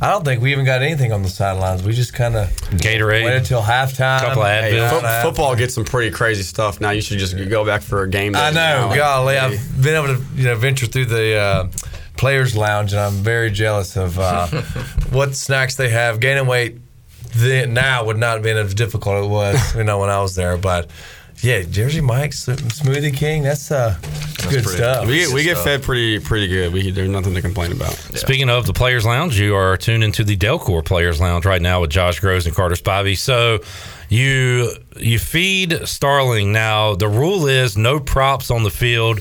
I 0.03 0.11
don't 0.11 0.25
think 0.25 0.41
we 0.43 0.53
even 0.53 0.65
got 0.65 0.81
anything 0.83 1.13
on 1.13 1.23
the 1.23 1.29
sidelines. 1.29 1.83
We 1.83 1.93
just 1.93 2.15
kind 2.15 2.35
of 2.37 2.49
Gatorade. 2.71 3.25
waited 3.25 3.39
until 3.39 3.61
halftime. 3.61 4.21
Couple 4.21 4.43
of 4.43 4.49
Hey, 4.49 4.73
Advil. 4.73 5.01
fo- 5.01 5.23
football 5.29 5.55
gets 5.57 5.75
some 5.75 5.85
pretty 5.85 6.11
crazy 6.11 6.43
stuff 6.43 6.81
now. 6.81 6.91
You 6.91 7.03
should 7.03 7.19
just 7.19 7.37
go 7.51 7.65
back 7.67 7.83
for 7.83 8.03
a 8.03 8.09
game. 8.09 8.35
I 8.35 8.51
know, 8.51 8.89
now. 8.89 8.95
Golly, 8.97 9.35
hey, 9.35 9.41
I've 9.41 9.83
been 9.83 9.95
able 10.03 10.17
to 10.17 10.23
you 10.35 10.45
know 10.45 10.55
venture 10.57 10.87
through 10.87 11.05
the 11.07 11.35
uh, 11.37 11.69
players' 12.17 12.57
lounge, 12.57 12.93
and 12.93 13.01
I'm 13.01 13.13
very 13.15 13.51
jealous 13.51 13.97
of 13.97 14.19
uh, 14.19 14.47
what 15.11 15.35
snacks 15.35 15.75
they 15.75 15.91
have. 15.91 16.19
Gaining 16.21 16.47
weight 16.47 16.79
then 17.35 17.75
now 17.75 18.05
would 18.05 18.17
not 18.19 18.35
have 18.35 18.43
been 18.43 18.57
as 18.57 18.75
difficult 18.75 19.25
it 19.25 19.29
was 19.29 19.77
you 19.77 19.85
know 19.85 19.99
when 19.99 20.09
I 20.11 20.21
was 20.21 20.35
there, 20.35 20.57
but 20.57 20.91
yeah, 21.43 21.63
Jersey 21.63 22.01
Mike's 22.01 22.47
Smoothie 22.47 23.15
King, 23.17 23.43
that's 23.43 23.71
uh, 23.71 23.97
good 24.49 24.65
pretty- 24.65 24.69
stuff. 24.69 25.07
We 25.07 25.19
get, 25.19 25.33
we 25.33 25.43
get 25.43 25.59
fed 25.59 25.83
pretty 25.83 26.19
pretty 26.21 26.49
good. 26.49 26.73
We 26.73 26.91
there's 26.91 27.09
nothing 27.09 27.35
to 27.35 27.43
complain 27.43 27.73
about. 27.73 27.93
Speaking 27.93 28.51
of 28.51 28.67
the 28.67 28.73
Players 28.73 29.07
Lounge, 29.07 29.39
you 29.39 29.55
are 29.55 29.77
tuned 29.77 30.05
into 30.05 30.25
the 30.25 30.37
Delcor 30.37 30.85
Players 30.85 31.21
Lounge 31.21 31.47
right 31.47 31.63
now 31.63 31.81
with 31.81 31.91
Josh 31.91 32.21
Grosz 32.21 32.47
and 32.47 32.55
Carter 32.55 32.75
Spivey. 32.75 33.17
So 33.17 33.61
you 34.09 34.71
you 34.97 35.19
feed 35.19 35.87
Starling 35.87 36.53
now. 36.53 36.95
The 36.95 37.09
rule 37.09 37.47
is 37.47 37.77
no 37.77 38.01
props 38.01 38.51
on 38.51 38.63
the 38.63 38.71
field. 38.71 39.21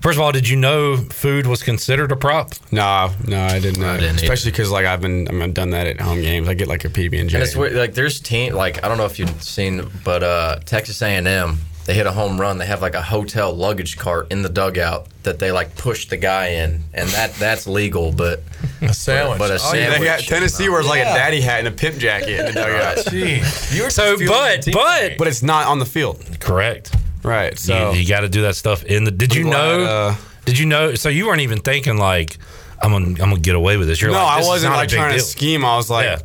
First 0.00 0.16
of 0.16 0.22
all, 0.22 0.32
did 0.32 0.48
you 0.48 0.56
know 0.56 0.96
food 0.96 1.46
was 1.46 1.62
considered 1.62 2.10
a 2.10 2.16
prop? 2.16 2.52
No, 2.72 3.10
no, 3.26 3.42
I 3.44 3.60
didn't 3.60 3.80
know. 3.80 3.96
didn't. 3.98 4.16
Especially 4.16 4.50
because 4.50 4.70
like 4.70 4.86
I've 4.86 5.00
been 5.02 5.28
I 5.28 5.32
mean, 5.32 5.42
I've 5.42 5.54
done 5.54 5.70
that 5.70 5.86
at 5.86 6.00
home 6.00 6.20
games. 6.22 6.48
I 6.48 6.54
get 6.54 6.68
like 6.68 6.84
a 6.84 6.88
PB 6.88 7.20
and 7.20 7.28
J. 7.28 7.36
And 7.36 7.44
it's 7.44 7.54
weird, 7.54 7.74
like 7.74 7.92
there's 7.94 8.18
team 8.20 8.54
like 8.54 8.82
I 8.82 8.88
don't 8.88 8.96
know 8.98 9.04
if 9.06 9.18
you've 9.18 9.42
seen, 9.42 9.90
but 10.04 10.22
uh, 10.22 10.60
Texas 10.64 11.02
A&M 11.02 11.58
they 11.86 11.94
hit 11.94 12.06
a 12.06 12.12
home 12.12 12.40
run. 12.40 12.58
They 12.58 12.66
have 12.66 12.82
like 12.82 12.94
a 12.94 13.02
hotel 13.02 13.52
luggage 13.54 13.96
cart 13.98 14.30
in 14.30 14.42
the 14.42 14.48
dugout 14.48 15.08
that 15.24 15.38
they 15.38 15.50
like 15.50 15.74
push 15.76 16.06
the 16.08 16.16
guy 16.18 16.48
in, 16.48 16.82
and 16.94 17.08
that 17.10 17.34
that's 17.34 17.66
legal. 17.66 18.12
But 18.12 18.42
a 18.82 18.92
sandwich. 18.94 19.38
but 19.38 19.50
a 19.50 19.54
Oh, 19.54 19.56
yeah, 19.74 19.90
sandwich. 19.90 19.98
they 19.98 20.04
got 20.04 20.20
Tennessee 20.20 20.68
wears 20.68 20.86
like 20.86 21.00
a 21.00 21.04
daddy 21.04 21.40
hat 21.40 21.58
and 21.60 21.68
a 21.68 21.72
pimp 21.72 21.96
jacket 21.98 22.38
in 22.40 22.46
the 22.46 22.52
dugout. 22.52 22.96
Jeez. 23.06 23.74
You 23.76 23.84
were 23.84 23.90
So, 23.90 24.16
but 24.26 24.66
but 24.72 25.18
but 25.18 25.26
it's 25.26 25.42
not 25.42 25.66
on 25.66 25.78
the 25.78 25.86
field. 25.86 26.24
correct. 26.40 26.94
Right. 27.22 27.58
So 27.58 27.92
you, 27.92 28.00
you 28.00 28.08
got 28.08 28.20
to 28.20 28.28
do 28.28 28.42
that 28.42 28.56
stuff 28.56 28.84
in 28.84 29.04
the. 29.04 29.10
Did 29.10 29.34
you 29.34 29.44
glad, 29.44 29.52
know? 29.78 29.84
uh, 29.84 30.14
did 30.44 30.58
you 30.58 30.66
know? 30.66 30.94
So 30.94 31.08
you 31.08 31.26
weren't 31.26 31.42
even 31.42 31.58
thinking 31.60 31.96
like, 31.98 32.38
I'm 32.82 32.90
gonna 32.92 33.06
I'm 33.08 33.16
gonna 33.30 33.38
get 33.40 33.54
away 33.56 33.76
with 33.76 33.88
this. 33.88 34.00
You're 34.00 34.10
no, 34.10 34.16
like, 34.18 34.26
I 34.32 34.36
this 34.38 34.46
is 34.46 34.48
wasn't 34.48 34.70
not 34.72 34.76
a 34.76 34.78
like 34.80 34.88
big 34.90 34.98
trying 34.98 35.12
to 35.14 35.20
scheme. 35.20 35.64
I 35.64 35.76
was 35.76 35.90
like, 35.90 36.04
Yeah. 36.06 36.16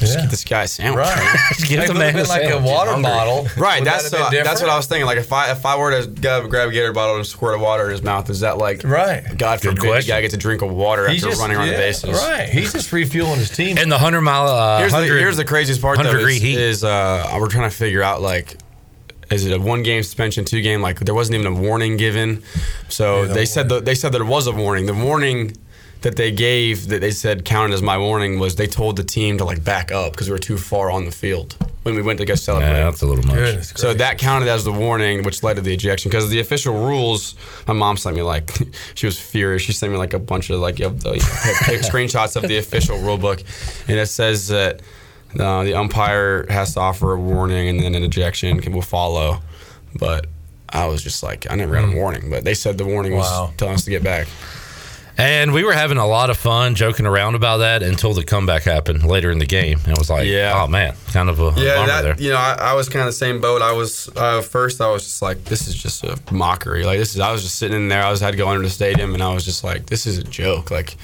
just 0.00 0.14
Yeah. 0.16 0.20
get 0.22 0.30
this 0.30 0.44
guy 0.44 0.62
a 0.64 0.68
sandwich. 0.68 1.06
Right. 1.06 1.38
Give 1.68 1.78
Like, 1.78 1.86
the 1.88 1.94
it 1.94 1.98
man 1.98 2.14
would've 2.14 2.26
a 2.26 2.32
like 2.32 2.50
a 2.50 2.58
water 2.58 2.90
Hungry. 2.90 3.10
bottle. 3.10 3.48
Right, 3.56 3.80
Would 3.80 3.86
that's 3.86 4.10
that 4.10 4.18
have 4.18 4.26
uh, 4.34 4.42
that's 4.44 4.60
what? 4.60 4.68
I 4.70 4.76
was 4.76 4.86
thinking. 4.86 5.06
Like 5.06 5.18
if 5.18 5.32
I 5.32 5.52
if 5.52 5.64
I 5.64 5.76
were 5.76 6.02
to 6.02 6.08
go 6.08 6.46
grab 6.48 6.68
a 6.68 6.72
Gator 6.72 6.92
bottle 6.92 7.16
and 7.16 7.26
squirt 7.26 7.54
of 7.54 7.60
water 7.60 7.84
in 7.84 7.90
his 7.92 8.02
mouth, 8.02 8.28
is 8.30 8.40
that 8.40 8.58
like 8.58 8.82
Right. 8.82 9.22
God 9.38 9.60
Good 9.60 9.78
forbid 9.78 10.02
the 10.02 10.08
guy 10.08 10.20
gets 10.22 10.34
a 10.34 10.38
drink 10.38 10.62
of 10.62 10.72
water 10.72 11.08
He's 11.08 11.22
after 11.22 11.30
just- 11.30 11.40
running 11.40 11.56
around 11.56 11.66
yeah, 11.68 11.72
the 11.74 11.78
bases? 11.78 12.10
Right. 12.20 12.48
He's 12.48 12.72
just 12.72 12.92
refueling 12.92 13.38
his 13.38 13.50
team. 13.50 13.78
And 13.78 13.92
the 13.92 13.98
hundred 13.98 14.22
mile. 14.22 14.48
Uh, 14.48 14.78
here's, 14.80 14.90
the, 14.92 14.96
100 14.98 15.18
here's 15.20 15.36
the 15.36 15.44
craziest 15.44 15.80
part 15.80 15.98
though 15.98 16.04
100 16.04 16.18
degree 16.18 16.36
is, 16.36 16.42
heat. 16.42 16.58
is 16.58 16.82
uh, 16.84 17.36
we're 17.40 17.48
trying 17.48 17.70
to 17.70 17.76
figure 17.76 18.02
out 18.02 18.20
like 18.20 18.56
is 19.30 19.44
it 19.46 19.52
a 19.52 19.60
one 19.60 19.82
game 19.82 20.02
suspension 20.02 20.44
two 20.44 20.60
game? 20.62 20.82
Like 20.82 21.00
there 21.00 21.14
wasn't 21.14 21.38
even 21.40 21.46
a 21.56 21.60
warning 21.60 21.96
given. 21.96 22.42
So 22.88 23.22
Yeah, 23.22 23.32
they 23.32 23.46
said 23.46 23.68
the, 23.68 23.80
they 23.80 23.94
said 23.94 24.12
there 24.12 24.24
was 24.24 24.46
a 24.46 24.52
warning. 24.52 24.86
The 24.86 24.94
warning 24.94 25.56
that 26.02 26.16
they 26.16 26.30
gave 26.30 26.88
that 26.88 27.00
they 27.00 27.10
said 27.10 27.44
counted 27.46 27.72
as 27.72 27.80
my 27.82 27.96
warning 27.96 28.38
was 28.38 28.56
they 28.56 28.66
told 28.66 28.96
the 28.96 29.04
team 29.04 29.38
to 29.38 29.44
like 29.44 29.64
back 29.64 29.90
up 29.90 30.12
because 30.12 30.28
we 30.28 30.32
were 30.32 30.38
too 30.38 30.58
far 30.58 30.90
on 30.90 31.06
the 31.06 31.10
field 31.10 31.56
when 31.82 31.94
we 31.94 32.02
went 32.02 32.18
to 32.18 32.26
go 32.26 32.34
celebrate. 32.34 32.68
Yeah, 32.68 32.84
that's 32.84 33.00
a 33.00 33.06
little 33.06 33.24
much. 33.24 33.36
Goodness 33.36 33.72
so 33.76 33.94
that 33.94 34.18
counted 34.18 34.48
as 34.48 34.64
the 34.64 34.72
warning, 34.72 35.22
which 35.22 35.42
led 35.42 35.54
to 35.56 35.62
the 35.62 35.72
ejection. 35.72 36.10
Because 36.10 36.28
the 36.28 36.40
official 36.40 36.74
rules, 36.74 37.34
my 37.66 37.72
mom 37.72 37.96
sent 37.96 38.16
me 38.16 38.22
like 38.22 38.50
she 38.94 39.06
was 39.06 39.18
furious. 39.18 39.62
She 39.62 39.72
sent 39.72 39.92
me 39.92 39.98
like 39.98 40.12
a 40.12 40.18
bunch 40.18 40.50
of 40.50 40.60
like 40.60 40.78
of 40.80 41.02
the, 41.02 41.12
pic- 41.64 41.80
screenshots 41.90 42.36
of 42.36 42.42
the 42.42 42.58
official 42.58 42.98
rule 42.98 43.18
book, 43.18 43.42
and 43.88 43.98
it 43.98 44.06
says 44.06 44.48
that 44.48 44.80
uh, 45.40 45.62
the 45.64 45.74
umpire 45.74 46.46
has 46.48 46.74
to 46.74 46.80
offer 46.80 47.12
a 47.12 47.18
warning, 47.20 47.68
and 47.68 47.80
then 47.80 47.94
an 47.94 48.02
ejection 48.02 48.60
can, 48.60 48.72
will 48.72 48.82
follow. 48.82 49.40
But 49.94 50.26
I 50.68 50.86
was 50.86 51.02
just 51.02 51.22
like, 51.22 51.50
I 51.50 51.54
never 51.54 51.74
got 51.74 51.92
a 51.92 51.96
warning, 51.96 52.30
but 52.30 52.44
they 52.44 52.54
said 52.54 52.78
the 52.78 52.84
warning 52.84 53.12
Hmm. 53.12 53.18
Wow. 53.18 53.46
was 53.46 53.56
telling 53.56 53.74
us 53.74 53.84
to 53.84 53.90
get 53.90 54.02
back. 54.02 54.26
And 55.16 55.52
we 55.54 55.62
were 55.62 55.72
having 55.72 55.96
a 55.96 56.06
lot 56.08 56.28
of 56.28 56.36
fun 56.36 56.74
joking 56.74 57.06
around 57.06 57.36
about 57.36 57.58
that 57.58 57.84
until 57.84 58.14
the 58.14 58.24
comeback 58.24 58.64
happened 58.64 59.04
later 59.04 59.30
in 59.30 59.38
the 59.38 59.46
game. 59.46 59.78
And 59.84 59.92
it 59.92 59.98
was 59.98 60.10
like, 60.10 60.26
Yeah. 60.26 60.60
oh 60.60 60.66
man, 60.66 60.96
kind 61.12 61.30
of 61.30 61.38
a 61.38 61.52
Yeah, 61.56 61.86
that, 61.86 62.02
there. 62.02 62.16
you 62.18 62.30
know, 62.30 62.36
I, 62.36 62.56
I 62.58 62.74
was 62.74 62.88
kind 62.88 63.02
of 63.02 63.06
the 63.06 63.12
same 63.12 63.40
boat. 63.40 63.62
I 63.62 63.70
was 63.70 64.10
uh, 64.16 64.40
first. 64.42 64.80
I 64.80 64.90
was 64.90 65.04
just 65.04 65.22
like, 65.22 65.44
this 65.44 65.68
is 65.68 65.76
just 65.76 66.02
a 66.02 66.18
mockery. 66.32 66.84
Like 66.84 66.98
this 66.98 67.14
is. 67.14 67.20
I 67.20 67.30
was 67.30 67.44
just 67.44 67.54
sitting 67.60 67.76
in 67.76 67.86
there. 67.86 68.02
I 68.02 68.10
was 68.10 68.20
had 68.20 68.32
to 68.32 68.36
go 68.36 68.48
under 68.48 68.64
the 68.64 68.70
stadium, 68.70 69.14
and 69.14 69.22
I 69.22 69.32
was 69.32 69.44
just 69.44 69.62
like, 69.62 69.86
this 69.86 70.04
is 70.08 70.18
a 70.18 70.24
joke. 70.24 70.72
Like 70.72 70.96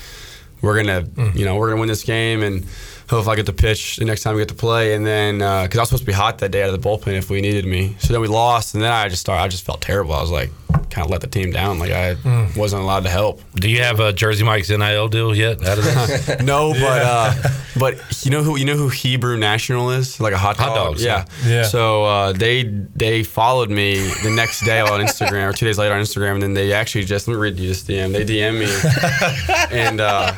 we're 0.60 0.82
gonna, 0.82 1.06
you 1.32 1.44
know, 1.44 1.54
we're 1.54 1.68
gonna 1.68 1.78
win 1.80 1.88
this 1.88 2.02
game, 2.02 2.42
and 2.42 2.66
hopefully 3.10 3.34
I 3.34 3.36
get 3.36 3.46
to 3.46 3.52
pitch 3.52 3.96
the 3.96 4.04
next 4.04 4.22
time 4.22 4.34
we 4.36 4.40
get 4.40 4.48
to 4.48 4.54
play. 4.54 4.94
And 4.94 5.04
then 5.06 5.38
because 5.38 5.78
I 5.78 5.82
was 5.82 5.88
supposed 5.90 6.02
to 6.02 6.06
be 6.06 6.12
hot 6.12 6.38
that 6.38 6.50
day 6.50 6.62
out 6.62 6.72
of 6.72 6.80
the 6.80 6.88
bullpen 6.88 7.14
if 7.18 7.28
we 7.28 7.40
needed 7.40 7.66
me, 7.66 7.96
so 7.98 8.12
then 8.12 8.20
we 8.22 8.28
lost, 8.28 8.74
and 8.74 8.82
then 8.82 8.92
I 8.92 9.08
just 9.08 9.20
started. 9.20 9.42
I 9.42 9.48
just 9.48 9.64
felt 9.64 9.80
terrible. 9.82 10.14
I 10.14 10.20
was 10.20 10.30
like, 10.30 10.50
kind 10.90 11.04
of 11.04 11.10
let 11.10 11.20
the 11.20 11.26
team 11.28 11.50
down. 11.52 11.78
Like 11.78 11.90
I 11.92 12.16
wasn't 12.56 12.82
allowed 12.82 13.04
to 13.04 13.10
help. 13.10 13.40
Do 13.54 13.68
you 13.68 13.82
have 13.82 14.00
a 14.00 14.12
Jersey 14.12 14.44
Mike's 14.44 14.70
NIL 14.70 15.08
deal 15.08 15.34
yet 15.34 15.64
out 15.66 15.78
of 15.78 15.84
this? 15.84 16.40
no, 16.42 16.72
but 16.80 17.02
uh, 17.02 17.34
but 17.78 18.24
you 18.24 18.30
know 18.30 18.42
who 18.42 18.56
you 18.56 18.64
know 18.64 18.76
who 18.76 18.88
Hebrew 18.88 19.36
National 19.36 19.90
is 19.90 20.20
like 20.20 20.32
a 20.32 20.38
hot, 20.38 20.56
Hot 20.56 20.74
dog? 20.74 20.86
dogs, 20.92 21.04
Yeah. 21.04 21.24
yeah. 21.44 21.62
So 21.64 22.04
uh, 22.04 22.32
they 22.32 22.64
they 22.64 23.22
followed 23.22 23.70
me 23.70 23.98
the 24.22 24.30
next 24.30 24.64
day 24.64 24.80
on 24.80 25.00
Instagram 25.00 25.48
or 25.48 25.52
two 25.52 25.66
days 25.66 25.78
later 25.78 25.94
on 25.94 26.00
Instagram, 26.00 26.34
and 26.34 26.42
then 26.42 26.54
they 26.54 26.72
actually 26.72 27.04
just 27.04 27.26
let 27.28 27.34
me 27.34 27.40
read 27.40 27.58
you 27.58 27.68
this 27.68 27.82
DM. 27.82 28.12
They 28.12 28.24
DM 28.24 28.58
me, 28.58 29.76
and 29.76 30.00
uh, 30.00 30.32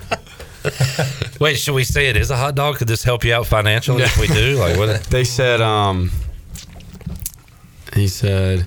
Wait, 1.41 1.57
should 1.57 1.75
we 1.75 1.85
say 1.85 2.09
it 2.09 2.17
is 2.17 2.31
a 2.31 2.37
hot 2.37 2.55
dog? 2.55 2.77
Could 2.77 2.89
this 2.89 3.03
help 3.03 3.25
you 3.25 3.35
out 3.35 3.47
financially 3.47 4.03
if 4.03 4.19
we 4.19 4.27
do? 4.29 4.57
Like 4.63 4.77
what? 4.79 5.03
they 5.05 5.25
said 5.25 5.61
um, 5.61 6.11
he 7.95 8.07
said. 8.09 8.67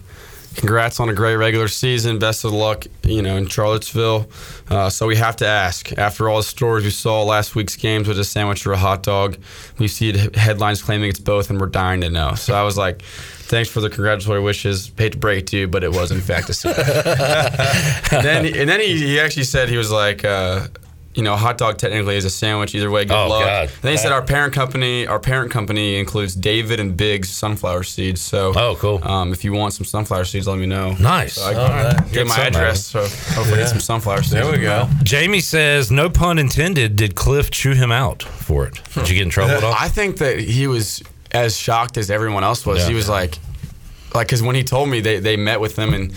congrats 0.55 0.99
on 0.99 1.09
a 1.09 1.13
great 1.13 1.35
regular 1.35 1.67
season. 1.67 2.17
Best 2.19 2.43
of 2.43 2.51
luck, 2.51 2.85
you 3.03 3.21
know, 3.21 3.35
in 3.37 3.47
Charlottesville. 3.47 4.27
Uh, 4.69 4.89
so 4.89 5.05
we 5.07 5.15
have 5.15 5.35
to 5.37 5.45
ask, 5.47 5.91
after 5.97 6.29
all 6.29 6.37
the 6.37 6.43
stories 6.43 6.83
we 6.83 6.89
saw 6.91 7.23
last 7.23 7.55
week's 7.55 7.75
games 7.75 8.07
with 8.07 8.17
a 8.19 8.23
sandwich 8.23 8.65
or 8.65 8.71
a 8.73 8.77
hot 8.77 9.03
dog, 9.03 9.37
we 9.77 9.87
see 9.87 10.17
headlines 10.35 10.81
claiming 10.81 11.09
it's 11.09 11.19
both, 11.19 11.49
and 11.49 11.59
we're 11.59 11.67
dying 11.67 12.01
to 12.01 12.09
know. 12.09 12.33
So 12.35 12.53
I 12.55 12.63
was 12.63 12.77
like, 12.77 13.01
thanks 13.01 13.69
for 13.69 13.79
the 13.81 13.89
congratulatory 13.89 14.41
wishes. 14.41 14.91
Hate 14.97 15.11
to 15.13 15.17
break 15.17 15.39
it 15.39 15.47
to 15.47 15.57
you, 15.57 15.67
but 15.67 15.83
it 15.83 15.91
was 15.91 16.11
in 16.11 16.21
fact 16.21 16.49
a 16.49 16.53
sandwich. 16.53 16.87
and 16.87 18.25
then, 18.25 18.45
and 18.45 18.69
then 18.69 18.79
he, 18.79 18.97
he 18.97 19.19
actually 19.19 19.43
said 19.45 19.69
he 19.69 19.77
was 19.77 19.91
like. 19.91 20.25
Uh, 20.25 20.67
you 21.15 21.23
know, 21.23 21.33
a 21.33 21.37
hot 21.37 21.57
dog 21.57 21.77
technically 21.77 22.17
is 22.17 22.25
a 22.25 22.29
sandwich. 22.29 22.75
Either 22.75 22.91
way, 22.91 23.05
good 23.05 23.15
Oh, 23.15 23.29
luck. 23.29 23.45
God. 23.45 23.69
Then 23.81 23.91
he 23.93 23.97
said 23.97 24.11
our 24.11 24.21
parent 24.21 24.53
company, 24.53 25.07
our 25.07 25.19
parent 25.19 25.49
company 25.49 25.97
includes 25.97 26.35
David 26.35 26.79
and 26.79 26.95
Bigs 26.95 27.29
sunflower 27.29 27.83
seeds. 27.83 28.21
So, 28.21 28.51
oh, 28.55 28.75
cool. 28.77 29.01
Um, 29.03 29.31
if 29.31 29.43
you 29.45 29.53
want 29.53 29.73
some 29.73 29.85
sunflower 29.85 30.25
seeds, 30.25 30.45
let 30.47 30.57
me 30.59 30.65
know. 30.65 30.93
Nice. 30.99 31.35
So 31.35 31.45
I 31.45 31.53
can 31.53 31.95
right. 31.95 32.11
get 32.11 32.27
my 32.27 32.37
address. 32.37 32.85
So 32.85 32.99
hopefully 32.99 33.57
get 33.57 33.69
some 33.69 33.79
sunflower 33.79 34.23
seeds. 34.23 34.31
There 34.31 34.51
we 34.51 34.59
go. 34.59 34.89
Jamie 35.03 35.39
says, 35.39 35.89
no 35.89 36.09
pun 36.09 36.37
intended. 36.37 36.95
Did 36.97 37.15
Cliff 37.15 37.49
chew 37.49 37.73
him 37.73 37.91
out 37.91 38.21
for 38.21 38.67
it? 38.67 38.79
Did 38.93 39.07
you 39.09 39.15
get 39.15 39.23
in 39.23 39.29
trouble 39.29 39.53
at 39.53 39.63
all? 39.63 39.73
I 39.73 39.87
think 39.87 40.17
that 40.17 40.39
he 40.39 40.67
was 40.67 41.01
as 41.31 41.57
shocked 41.57 41.97
as 41.97 42.11
everyone 42.11 42.43
else 42.43 42.65
was. 42.65 42.79
Yeah. 42.79 42.89
He 42.89 42.93
was 42.93 43.07
like, 43.09 43.39
like, 44.13 44.27
because 44.27 44.41
when 44.43 44.55
he 44.55 44.63
told 44.63 44.89
me 44.89 44.99
they, 44.99 45.19
they 45.19 45.37
met 45.37 45.59
with 45.61 45.75
them 45.75 45.93
and 45.93 46.13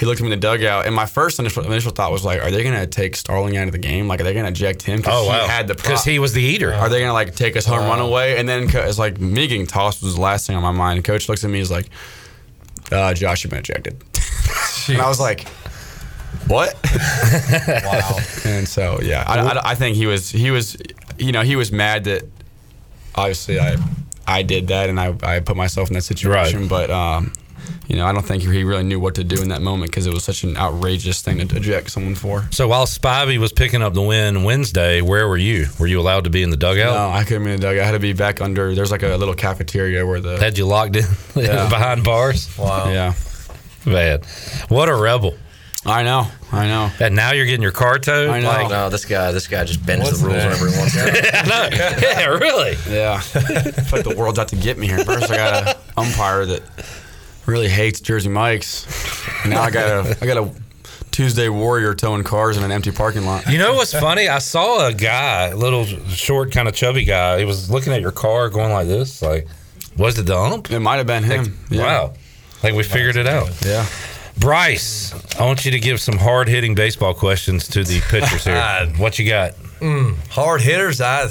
he 0.00 0.06
looked 0.06 0.18
him 0.18 0.26
in 0.26 0.30
the 0.30 0.36
dugout, 0.36 0.86
and 0.86 0.94
my 0.94 1.04
first 1.06 1.38
initial, 1.38 1.62
initial 1.64 1.92
thought 1.92 2.10
was 2.10 2.24
like, 2.24 2.42
are 2.42 2.50
they 2.50 2.64
gonna 2.64 2.86
take 2.86 3.14
Starling 3.14 3.56
out 3.58 3.66
of 3.66 3.72
the 3.72 3.78
game? 3.78 4.08
Like, 4.08 4.20
are 4.20 4.24
they 4.24 4.32
gonna 4.34 4.48
eject 4.48 4.82
him? 4.82 5.02
Oh, 5.06 5.26
wow. 5.28 5.42
he 5.42 5.46
had 5.48 5.68
the 5.68 5.74
'Cause 5.74 6.02
he 6.04 6.18
was 6.18 6.32
the 6.32 6.42
eater. 6.42 6.72
Are 6.74 6.88
they 6.88 7.00
gonna 7.00 7.12
like 7.12 7.36
take 7.36 7.56
us 7.56 7.66
home, 7.66 7.80
Wow. 7.80 7.90
run 7.90 8.00
away? 8.00 8.38
And 8.38 8.48
then 8.48 8.68
it's 8.72 8.98
like 8.98 9.20
me 9.20 9.46
getting 9.46 9.66
tossed 9.66 10.02
was 10.02 10.14
the 10.16 10.20
last 10.20 10.46
thing 10.46 10.56
on 10.56 10.62
my 10.62 10.72
mind. 10.72 11.04
Coach 11.04 11.28
looks 11.28 11.44
at 11.44 11.50
me, 11.50 11.58
he's 11.58 11.70
like, 11.70 11.86
uh, 12.90 13.12
Josh, 13.14 13.44
you've 13.44 13.50
been 13.50 13.60
ejected. 13.60 14.02
and 14.88 15.00
I 15.02 15.06
was 15.08 15.20
like, 15.20 15.46
what? 16.48 16.74
wow. 17.84 18.18
And 18.44 18.66
so 18.66 19.00
yeah, 19.02 19.24
I, 19.26 19.38
I, 19.40 19.70
I 19.72 19.74
think 19.74 19.96
he 19.96 20.06
was 20.06 20.30
he 20.30 20.50
was 20.50 20.76
you 21.18 21.32
know 21.32 21.42
he 21.42 21.56
was 21.56 21.70
mad 21.70 22.04
that 22.04 22.22
obviously 23.14 23.60
I 23.60 23.76
I 24.26 24.42
did 24.42 24.68
that 24.68 24.88
and 24.88 24.98
I, 24.98 25.14
I 25.22 25.40
put 25.40 25.56
myself 25.56 25.88
in 25.88 25.94
that 25.94 26.02
situation, 26.02 26.68
but 26.68 26.90
um, 26.90 27.32
you 27.88 27.96
know 27.96 28.06
I 28.06 28.12
don't 28.12 28.24
think 28.24 28.42
he 28.42 28.64
really 28.64 28.82
knew 28.84 29.00
what 29.00 29.14
to 29.16 29.24
do 29.24 29.40
in 29.42 29.48
that 29.50 29.62
moment 29.62 29.90
because 29.90 30.06
it 30.06 30.12
was 30.14 30.24
such 30.24 30.42
an 30.44 30.56
outrageous 30.56 31.22
thing 31.22 31.46
to 31.46 31.56
eject 31.56 31.90
someone 31.90 32.14
for. 32.14 32.44
So 32.50 32.68
while 32.68 32.86
Spivey 32.86 33.38
was 33.38 33.52
picking 33.52 33.82
up 33.82 33.94
the 33.94 34.02
win 34.02 34.44
Wednesday, 34.44 35.00
where 35.00 35.28
were 35.28 35.36
you? 35.38 35.66
Were 35.78 35.86
you 35.86 36.00
allowed 36.00 36.24
to 36.24 36.30
be 36.30 36.42
in 36.42 36.50
the 36.50 36.56
dugout? 36.56 36.94
No, 36.94 37.10
I 37.10 37.24
couldn't 37.24 37.44
be 37.44 37.52
in 37.52 37.60
the 37.60 37.66
dugout. 37.66 37.82
I 37.82 37.86
had 37.86 37.92
to 37.92 37.98
be 37.98 38.12
back 38.12 38.40
under. 38.40 38.74
There's 38.74 38.90
like 38.90 39.02
a 39.02 39.16
little 39.16 39.34
cafeteria 39.34 40.06
where 40.06 40.20
the 40.20 40.38
Had 40.38 40.58
you 40.58 40.66
locked 40.66 40.96
in 40.96 41.04
Yeah. 41.36 41.68
behind 41.68 42.04
bars? 42.04 42.48
Wow. 42.58 42.88
Yeah. 42.90 43.14
Man, 43.86 44.20
what 44.68 44.88
a 44.88 44.94
rebel. 44.94 45.34
I 45.86 46.02
know. 46.02 46.26
I 46.52 46.66
know. 46.66 46.90
And 47.00 47.16
now 47.16 47.32
you're 47.32 47.46
getting 47.46 47.62
your 47.62 47.72
car 47.72 47.98
towed? 47.98 48.28
I 48.28 48.40
know. 48.40 48.48
Like, 48.48 48.68
No, 48.68 48.90
this 48.90 49.06
guy, 49.06 49.32
this 49.32 49.46
guy 49.48 49.64
just 49.64 49.84
bends 49.86 50.04
What's 50.04 50.20
the 50.20 50.26
rules 50.26 50.36
that? 50.42 50.46
whenever 50.48 50.68
he 50.70 50.76
wants 50.78 50.92
to. 50.94 51.38
I 51.38 51.46
know. 51.48 51.76
Yeah, 52.02 52.26
really. 52.26 52.76
Yeah. 52.90 53.22
it's 53.34 53.90
like 53.90 54.04
the 54.04 54.14
world's 54.14 54.38
out 54.38 54.48
to 54.48 54.56
get 54.56 54.76
me 54.76 54.86
here. 54.86 55.02
First, 55.06 55.30
I 55.30 55.36
got 55.36 55.68
an 55.68 55.74
umpire 55.96 56.44
that 56.44 56.62
really 57.46 57.68
hates 57.68 58.00
Jersey 58.00 58.28
Mike's. 58.28 58.86
And 59.42 59.50
now 59.50 59.62
I 59.62 59.70
got 59.70 60.06
a 60.06 60.18
I 60.22 60.26
got 60.26 60.36
a 60.36 60.50
Tuesday 61.10 61.48
Warrior 61.48 61.94
towing 61.94 62.24
cars 62.24 62.56
in 62.56 62.64
an 62.64 62.70
empty 62.70 62.92
parking 62.92 63.24
lot. 63.26 63.46
You 63.48 63.58
know 63.58 63.74
what's 63.74 63.92
funny? 63.92 64.28
I 64.28 64.38
saw 64.38 64.86
a 64.86 64.94
guy, 64.94 65.48
a 65.48 65.56
little 65.56 65.84
short, 65.84 66.52
kind 66.52 66.68
of 66.68 66.74
chubby 66.74 67.04
guy. 67.04 67.38
He 67.38 67.44
was 67.44 67.70
looking 67.70 67.92
at 67.92 68.00
your 68.00 68.12
car, 68.12 68.48
going 68.48 68.72
like 68.72 68.86
this. 68.86 69.20
Like, 69.20 69.48
was 69.96 70.18
it 70.18 70.26
the 70.26 70.36
ump? 70.36 70.70
It 70.70 70.80
might 70.80 70.96
have 70.96 71.06
been 71.06 71.24
him. 71.24 71.58
Yeah. 71.68 71.82
Wow. 71.82 72.14
Like 72.62 72.74
we 72.74 72.82
figured 72.82 73.16
it 73.16 73.26
out. 73.26 73.50
Yeah. 73.64 73.86
Bryce, 74.38 75.12
I 75.38 75.44
want 75.44 75.64
you 75.64 75.70
to 75.72 75.80
give 75.80 76.00
some 76.00 76.16
hard 76.16 76.48
hitting 76.48 76.74
baseball 76.74 77.12
questions 77.12 77.68
to 77.68 77.84
the 77.84 78.00
pitchers 78.00 78.44
here. 78.44 78.54
God. 78.54 78.98
what 78.98 79.18
you 79.18 79.28
got? 79.28 79.52
Mm, 79.80 80.16
hard 80.30 80.62
hitters. 80.62 81.00
I, 81.00 81.26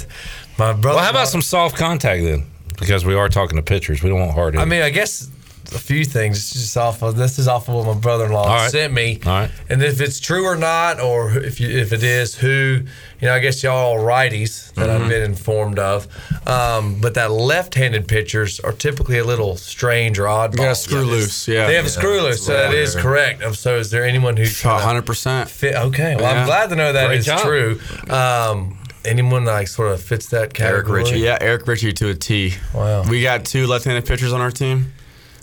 my 0.58 0.72
brother. 0.72 0.96
Well, 0.96 0.98
how 0.98 1.10
about 1.10 1.28
some 1.28 1.42
soft 1.42 1.76
contact 1.76 2.22
then? 2.22 2.46
Because 2.78 3.04
we 3.04 3.14
are 3.14 3.28
talking 3.28 3.56
to 3.56 3.62
pitchers. 3.62 4.02
We 4.02 4.08
don't 4.08 4.20
want 4.20 4.32
hard 4.32 4.56
I 4.56 4.64
mean, 4.64 4.82
I 4.82 4.90
guess 4.90 5.28
a 5.74 5.78
few 5.78 6.04
things. 6.04 6.36
It's 6.38 6.52
just 6.52 6.76
off 6.76 7.02
of 7.02 7.16
this 7.16 7.38
is 7.38 7.48
off 7.48 7.68
of 7.68 7.74
what 7.74 7.86
my 7.86 7.94
brother-in-law 7.94 8.42
All 8.42 8.48
right. 8.56 8.70
sent 8.70 8.92
me. 8.92 9.18
All 9.24 9.32
right. 9.32 9.50
And 9.68 9.82
if 9.82 10.00
it's 10.00 10.20
true 10.20 10.44
or 10.44 10.56
not, 10.56 11.00
or 11.00 11.30
if 11.38 11.60
you, 11.60 11.68
if 11.68 11.92
it 11.92 12.02
is, 12.02 12.34
who 12.36 12.82
you 13.20 13.26
know, 13.28 13.34
I 13.34 13.38
guess 13.38 13.62
y'all 13.62 13.92
are 13.98 14.04
righties 14.04 14.72
that 14.74 14.88
Mm-hmm. 14.88 15.02
I've 15.04 15.08
been 15.10 15.22
informed 15.22 15.78
of. 15.78 16.06
Um, 16.48 17.00
but 17.00 17.14
that 17.14 17.30
left-handed 17.30 18.08
pitchers 18.08 18.60
are 18.60 18.72
typically 18.72 19.18
a 19.18 19.24
little 19.24 19.56
strange 19.56 20.18
or 20.18 20.26
odd. 20.26 20.58
Yeah, 20.58 20.72
screw 20.72 21.02
loose. 21.02 21.46
Yeah. 21.46 21.66
they 21.66 21.74
have 21.74 21.84
a 21.86 21.90
screw 21.90 22.20
loose. 22.22 22.44
So 22.46 22.52
that 22.54 22.72
is 22.72 22.94
Yeah. 22.94 23.02
correct. 23.02 23.42
Um, 23.42 23.54
So 23.54 23.76
is 23.76 23.90
there 23.90 24.04
anyone 24.04 24.36
who 24.36 24.46
hundred 24.64 25.06
percent 25.06 25.50
fit? 25.50 25.74
Okay, 25.74 26.16
well, 26.16 26.24
Yeah. 26.32 26.40
I'm 26.40 26.46
glad 26.46 26.70
to 26.70 26.76
know 26.76 26.92
that 26.92 27.06
Great 27.08 27.18
is 27.20 27.26
job. 27.26 27.40
true. 27.42 27.78
Um, 28.08 28.78
anyone 29.04 29.44
that 29.44 29.52
like 29.52 29.68
sort 29.68 29.92
of 29.92 30.00
fits 30.02 30.26
that 30.28 30.52
category? 30.54 30.72
Eric 30.72 30.84
category? 30.86 31.02
Ritchie. 31.02 31.18
Yeah, 31.20 31.38
Eric 31.40 31.66
Ritchie 31.66 31.92
to 31.92 32.08
a 32.08 32.14
T. 32.14 32.54
Wow. 32.74 33.02
We 33.08 33.22
got 33.22 33.44
two 33.44 33.66
left-handed 33.66 34.06
pitchers 34.06 34.32
on 34.32 34.40
our 34.40 34.50
team. 34.50 34.92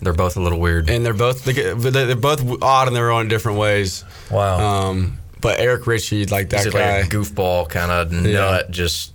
They're 0.00 0.12
both 0.12 0.36
a 0.36 0.40
little 0.40 0.60
weird. 0.60 0.88
And 0.88 1.04
they're 1.04 1.12
both 1.14 1.44
they 1.44 1.52
get- 1.52 1.78
they're 1.80 2.14
both 2.16 2.62
odd 2.62 2.88
in 2.88 2.94
their 2.94 3.10
own 3.10 3.28
different 3.28 3.58
ways. 3.58 4.04
Wow. 4.30 4.58
Um, 4.90 5.18
but 5.40 5.58
Eric 5.60 5.86
Ritchie, 5.86 6.26
like 6.26 6.50
that 6.50 6.64
He's 6.64 6.72
guy. 6.72 7.00
like 7.02 7.12
a 7.12 7.16
goofball 7.16 7.68
kind 7.68 7.90
of 7.90 8.12
Yeah. 8.12 8.32
nut, 8.40 8.70
just 8.70 9.12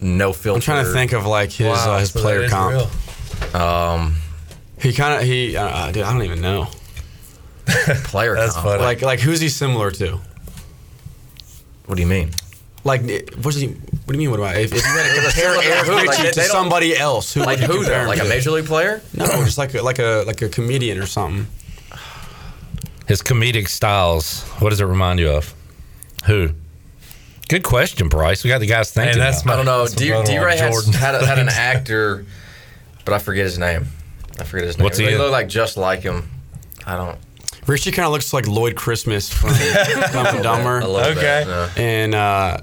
no 0.00 0.32
filter. 0.32 0.56
I'm 0.58 0.60
trying 0.60 0.84
to 0.84 0.92
think 0.92 1.12
of 1.12 1.24
like 1.26 1.52
his 1.52 1.66
Wow, 1.68 1.94
uh, 1.94 1.98
his 2.00 2.10
so 2.10 2.20
player 2.20 2.42
is 2.42 2.50
comp. 2.52 2.90
real. 3.52 3.60
Um, 3.62 4.16
he 4.80 4.92
kind 4.92 5.20
of 5.20 5.26
he 5.26 5.56
uh, 5.56 5.90
dude, 5.92 6.02
I 6.02 6.12
don't 6.12 6.22
even 6.22 6.40
know. 6.40 6.68
player 7.66 8.34
That's 8.34 8.54
comp. 8.54 8.80
Like 8.80 9.02
like 9.02 9.20
who's 9.20 9.40
he 9.40 9.48
similar 9.48 9.90
to? 9.92 10.18
What 11.86 11.94
do 11.96 12.00
you 12.02 12.08
mean? 12.08 12.30
Like 12.84 13.02
what's 13.42 13.56
he? 13.56 13.68
What 13.68 14.08
do 14.08 14.12
you 14.14 14.18
mean? 14.18 14.30
What 14.30 14.36
do 14.36 14.42
I? 14.42 14.54
If, 14.56 14.72
if 14.72 14.84
you 14.84 14.92
had 14.92 15.14
to 15.14 15.22
compare 15.22 15.56
Like, 15.56 15.66
Eric 15.66 15.86
who? 15.86 15.92
Like, 15.94 16.18
they- 16.18 16.30
to 16.30 16.40
they 16.40 16.46
somebody 16.46 16.96
else, 16.96 17.32
who 17.32 17.40
Like 17.40 17.58
who, 17.58 17.78
compare 17.78 18.02
though? 18.04 18.08
Like 18.10 18.20
a 18.20 18.24
major 18.24 18.50
league 18.50 18.66
player? 18.66 19.00
No, 19.14 19.24
just 19.44 19.56
like 19.58 19.74
a, 19.74 19.82
like 19.82 19.98
a 19.98 20.24
like 20.26 20.42
a 20.42 20.48
comedian 20.48 20.98
or 20.98 21.06
something. 21.06 21.46
His 23.06 23.22
comedic 23.22 23.68
styles. 23.68 24.42
What 24.60 24.70
does 24.70 24.80
it 24.80 24.84
remind 24.86 25.20
you 25.20 25.30
of? 25.30 25.54
Who? 26.26 26.50
Good 27.48 27.62
question, 27.62 28.08
Bryce. 28.08 28.42
We 28.44 28.48
got 28.48 28.60
the 28.60 28.66
guys 28.66 28.90
thinking. 28.90 29.20
I 29.20 29.30
don't 29.30 29.66
know. 29.66 29.86
D, 29.86 30.08
brother-in-law, 30.08 30.24
D 30.24 30.38
Ray 30.38 30.56
had, 30.56 30.72
had, 30.94 31.22
had 31.22 31.38
an 31.38 31.48
actor, 31.52 32.24
but 33.04 33.12
I 33.12 33.18
forget 33.18 33.44
his 33.44 33.58
name. 33.58 33.86
I 34.40 34.44
forget 34.44 34.66
his 34.66 34.78
name. 34.78 34.84
What's 34.84 34.96
he 34.96 35.04
They 35.04 35.18
look 35.18 35.30
like 35.30 35.48
just 35.48 35.76
like 35.76 36.00
him. 36.00 36.28
I 36.86 36.96
don't. 36.96 37.18
Richie 37.66 37.92
kind 37.92 38.06
of 38.06 38.12
looks 38.12 38.32
like 38.32 38.46
Lloyd 38.46 38.76
Christmas 38.76 39.30
from 39.32 39.50
Dumb 39.50 40.26
and 40.26 40.42
Dumber. 40.42 40.78
A 40.80 40.86
bit, 40.86 41.16
Okay. 41.18 41.68
And 41.76 42.14
uh, 42.14 42.58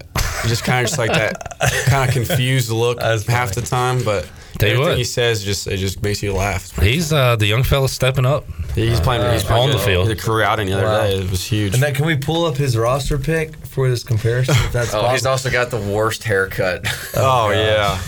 just 0.47 0.63
kind 0.63 0.83
of 0.83 0.89
just 0.89 0.97
like 0.99 1.11
that 1.11 1.49
kind 1.87 2.07
of 2.09 2.13
confused 2.13 2.69
look 2.69 3.01
half 3.01 3.53
the 3.55 3.61
time, 3.61 4.03
but 4.03 4.29
Tell 4.59 4.67
you 4.69 4.73
everything 4.75 4.89
what. 4.91 4.97
he 4.97 5.03
says 5.05 5.43
just 5.43 5.65
it 5.67 5.77
just 5.77 6.03
makes 6.03 6.21
you 6.21 6.33
laugh. 6.33 6.75
He's 6.79 7.11
uh, 7.11 7.35
the 7.35 7.47
young 7.47 7.63
fella 7.63 7.87
stepping 7.89 8.25
up. 8.25 8.45
He's 8.75 8.99
playing. 8.99 9.31
He's 9.33 9.43
playing 9.43 9.63
on 9.63 9.69
the 9.71 9.77
good. 9.77 9.85
field. 9.85 10.07
The 10.07 10.15
career 10.15 10.45
outing 10.45 10.67
the 10.67 10.73
other 10.73 10.85
Wow. 10.85 11.01
day 11.07 11.15
it 11.19 11.31
was 11.31 11.43
huge. 11.43 11.73
And 11.73 11.81
that, 11.81 11.95
can 11.95 12.05
we 12.05 12.15
pull 12.17 12.45
up 12.45 12.55
his 12.57 12.77
roster 12.77 13.17
pick 13.17 13.55
for 13.65 13.89
this 13.89 14.03
comparison? 14.03 14.55
If 14.57 14.71
that's 14.73 14.93
Oh, 14.93 15.01
he's 15.09 15.23
possible? 15.23 15.31
also 15.31 15.49
got 15.51 15.71
the 15.71 15.81
worst 15.81 16.23
haircut. 16.23 16.85
Oh, 17.15 17.49
yeah. 17.51 17.99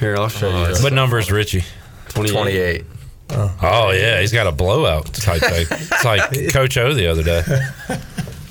Here, 0.00 0.16
I'll 0.16 0.28
show 0.28 0.50
you. 0.68 0.74
What 0.82 0.92
number 0.92 1.18
is 1.18 1.30
Richie? 1.32 1.64
28. 2.08 2.84
Oh 3.30 3.90
yeah, 3.92 4.20
he's 4.20 4.32
got 4.32 4.46
a 4.46 4.52
blowout 4.52 5.06
type 5.14 5.40
thing. 5.40 5.66
It's 5.70 6.04
like 6.04 6.52
Coach 6.52 6.76
O 6.76 6.92
the 6.92 7.06
other 7.06 7.22
day. 7.22 7.42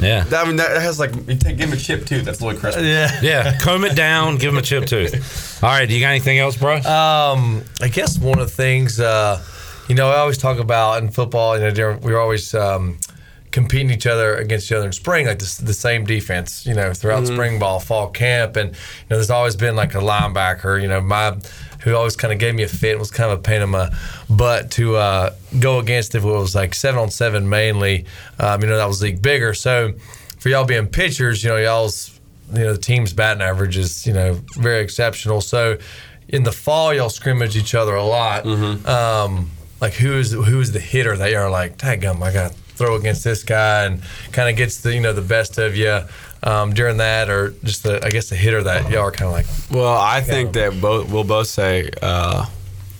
Yeah. 0.04 0.24
That, 0.26 0.44
I 0.46 0.48
mean, 0.48 0.58
that 0.58 0.82
has 0.82 1.00
like 1.00 1.16
you 1.16 1.36
take, 1.36 1.58
give 1.58 1.70
him 1.70 1.74
a 1.74 1.78
chip 1.78 2.06
too. 2.06 2.22
That's 2.22 2.42
Lloyd 2.42 2.58
Christmas. 2.58 2.86
Yeah. 2.86 3.20
Yeah, 3.22 3.58
comb 3.60 3.86
it 3.86 3.96
down, 3.96 4.38
give 4.38 4.52
him 4.52 4.58
a 4.58 4.62
chip 4.62 4.86
tooth. 4.86 5.64
All 5.64 5.70
right, 5.70 5.88
do 5.88 5.94
you 5.94 6.00
got 6.02 6.10
anything 6.10 6.40
else, 6.40 6.58
bro? 6.58 6.76
Um, 6.78 7.64
I 7.82 7.88
guess 7.88 8.20
one 8.20 8.40
of 8.40 8.48
the 8.48 8.54
things, 8.56 9.00
uh, 9.00 9.42
you 9.88 9.96
know, 9.96 10.10
I 10.10 10.18
always 10.18 10.38
talk 10.38 10.60
about 10.60 11.02
in 11.02 11.10
football, 11.10 11.58
you 11.60 11.72
know, 11.72 12.00
we're 12.02 12.20
always 12.20 12.54
um, 12.54 12.98
competing 13.52 13.92
each 13.92 14.08
other 14.08 14.36
against 14.36 14.66
each 14.68 14.72
other 14.72 14.86
in 14.88 14.92
spring, 14.94 15.28
like 15.28 15.40
this, 15.40 15.58
the 15.58 15.74
same 15.74 16.06
defense, 16.06 16.66
you 16.66 16.74
know, 16.74 16.92
throughout 16.94 17.24
Mhm. 17.24 17.34
spring 17.34 17.60
ball, 17.60 17.80
fall 17.80 18.10
camp. 18.10 18.56
And, 18.56 18.70
you 18.72 18.76
know, 19.10 19.18
there's 19.18 19.30
always 19.30 19.56
been 19.56 19.76
like 19.76 19.94
a 19.94 20.00
linebacker, 20.00 20.82
you 20.82 20.88
know, 20.88 21.02
my, 21.02 21.38
who 21.84 21.96
always 21.96 22.16
kind 22.16 22.32
of 22.34 22.40
gave 22.40 22.56
me 22.56 22.64
a 22.64 22.68
fit, 22.68 22.98
was 22.98 23.12
kind 23.12 23.32
of 23.32 23.40
a 23.40 23.42
pain 23.42 23.62
in 23.62 23.70
my 23.70 23.94
butt 24.30 24.72
to 24.72 24.96
uh, 24.96 25.34
go 25.60 25.80
against 25.80 26.16
if 26.16 26.24
it 26.24 26.28
was 26.28 26.56
like 26.56 26.74
seven 26.74 27.00
on 27.00 27.10
seven 27.10 27.50
mainly. 27.50 28.06
Um, 28.40 28.62
you 28.62 28.68
know, 28.68 28.78
that 28.78 28.88
was 28.88 29.02
league 29.02 29.22
bigger. 29.22 29.54
So 29.54 29.94
for 30.40 30.50
y'all 30.50 30.66
being 30.66 30.88
pitchers, 30.88 31.44
you 31.44 31.50
know, 31.50 31.58
y'all's 31.58 32.20
you 32.52 32.60
know 32.60 32.74
the 32.74 32.80
team's 32.80 33.14
batting 33.14 33.42
average 33.42 33.78
is 33.78 34.06
you 34.06 34.14
know 34.14 34.40
very 34.56 34.82
exceptional. 34.82 35.42
So 35.42 35.78
in 36.28 36.44
the 36.44 36.52
fall, 36.52 36.94
y'all 36.94 37.10
scrimmage 37.10 37.58
each 37.58 37.76
other 37.76 37.96
a 37.96 38.04
lot. 38.04 38.46
Um, 38.86 39.52
like 39.82 39.94
who 39.94 40.14
is 40.14 40.32
who 40.32 40.60
is 40.60 40.72
the 40.72 40.80
hitter 40.80 41.18
that 41.18 41.32
you're 41.32 41.50
like, 41.50 41.78
gum, 42.00 42.24
I 42.24 42.32
got 42.32 42.52
to 42.52 42.58
throw 42.58 42.96
against 42.96 43.24
this 43.24 43.44
guy, 43.44 43.84
and 43.86 44.02
kind 44.32 44.50
of 44.50 44.56
gets 44.56 44.82
the 44.82 44.94
you 44.94 45.02
know 45.02 45.14
the 45.14 45.22
best 45.22 45.58
of 45.58 45.76
you 45.76 46.00
um, 46.44 46.74
during 46.74 46.98
that, 46.98 47.30
or 47.30 47.52
just 47.64 47.84
the 47.84 48.06
I 48.06 48.10
guess 48.10 48.30
the 48.30 48.36
hitter 48.36 48.64
that 48.64 48.90
y'all 48.91 49.02
are 49.03 49.11
kind 49.11 49.28
of 49.30 49.34
like. 49.34 49.45
Well, 49.72 49.98
I 49.98 50.22
think 50.22 50.53
that 50.53 50.80
both 50.82 51.10
we'll 51.10 51.24
both 51.24 51.48
say 51.48 51.90
uh, 52.02 52.45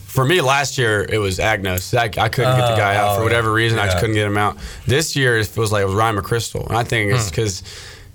for 0.06 0.24
me 0.26 0.42
last 0.42 0.78
year 0.78 1.04
it 1.08 1.18
was 1.18 1.40
Agnos. 1.40 1.96
I, 1.98 2.04
I 2.06 2.30
couldn't 2.30 2.58
get 2.58 2.70
the 2.70 2.76
guy 2.78 2.96
out 2.96 3.14
Oh, 3.14 3.18
for 3.18 3.24
whatever 3.24 3.52
reason. 3.52 3.80
I 3.80 3.86
just 3.86 4.00
couldn't 4.00 4.16
get 4.16 4.26
him 4.28 4.38
out. 4.38 4.58
This 4.88 5.16
year 5.16 5.38
it 5.38 5.48
feels 5.48 5.72
like 5.72 5.82
it 5.82 5.86
was 5.86 5.96
Ryan 5.96 6.18
McChrystal, 6.18 6.68
and 6.68 6.78
I 6.78 6.84
think 6.84 7.12
it's 7.12 7.26
Hmm. 7.26 7.30
because 7.32 7.64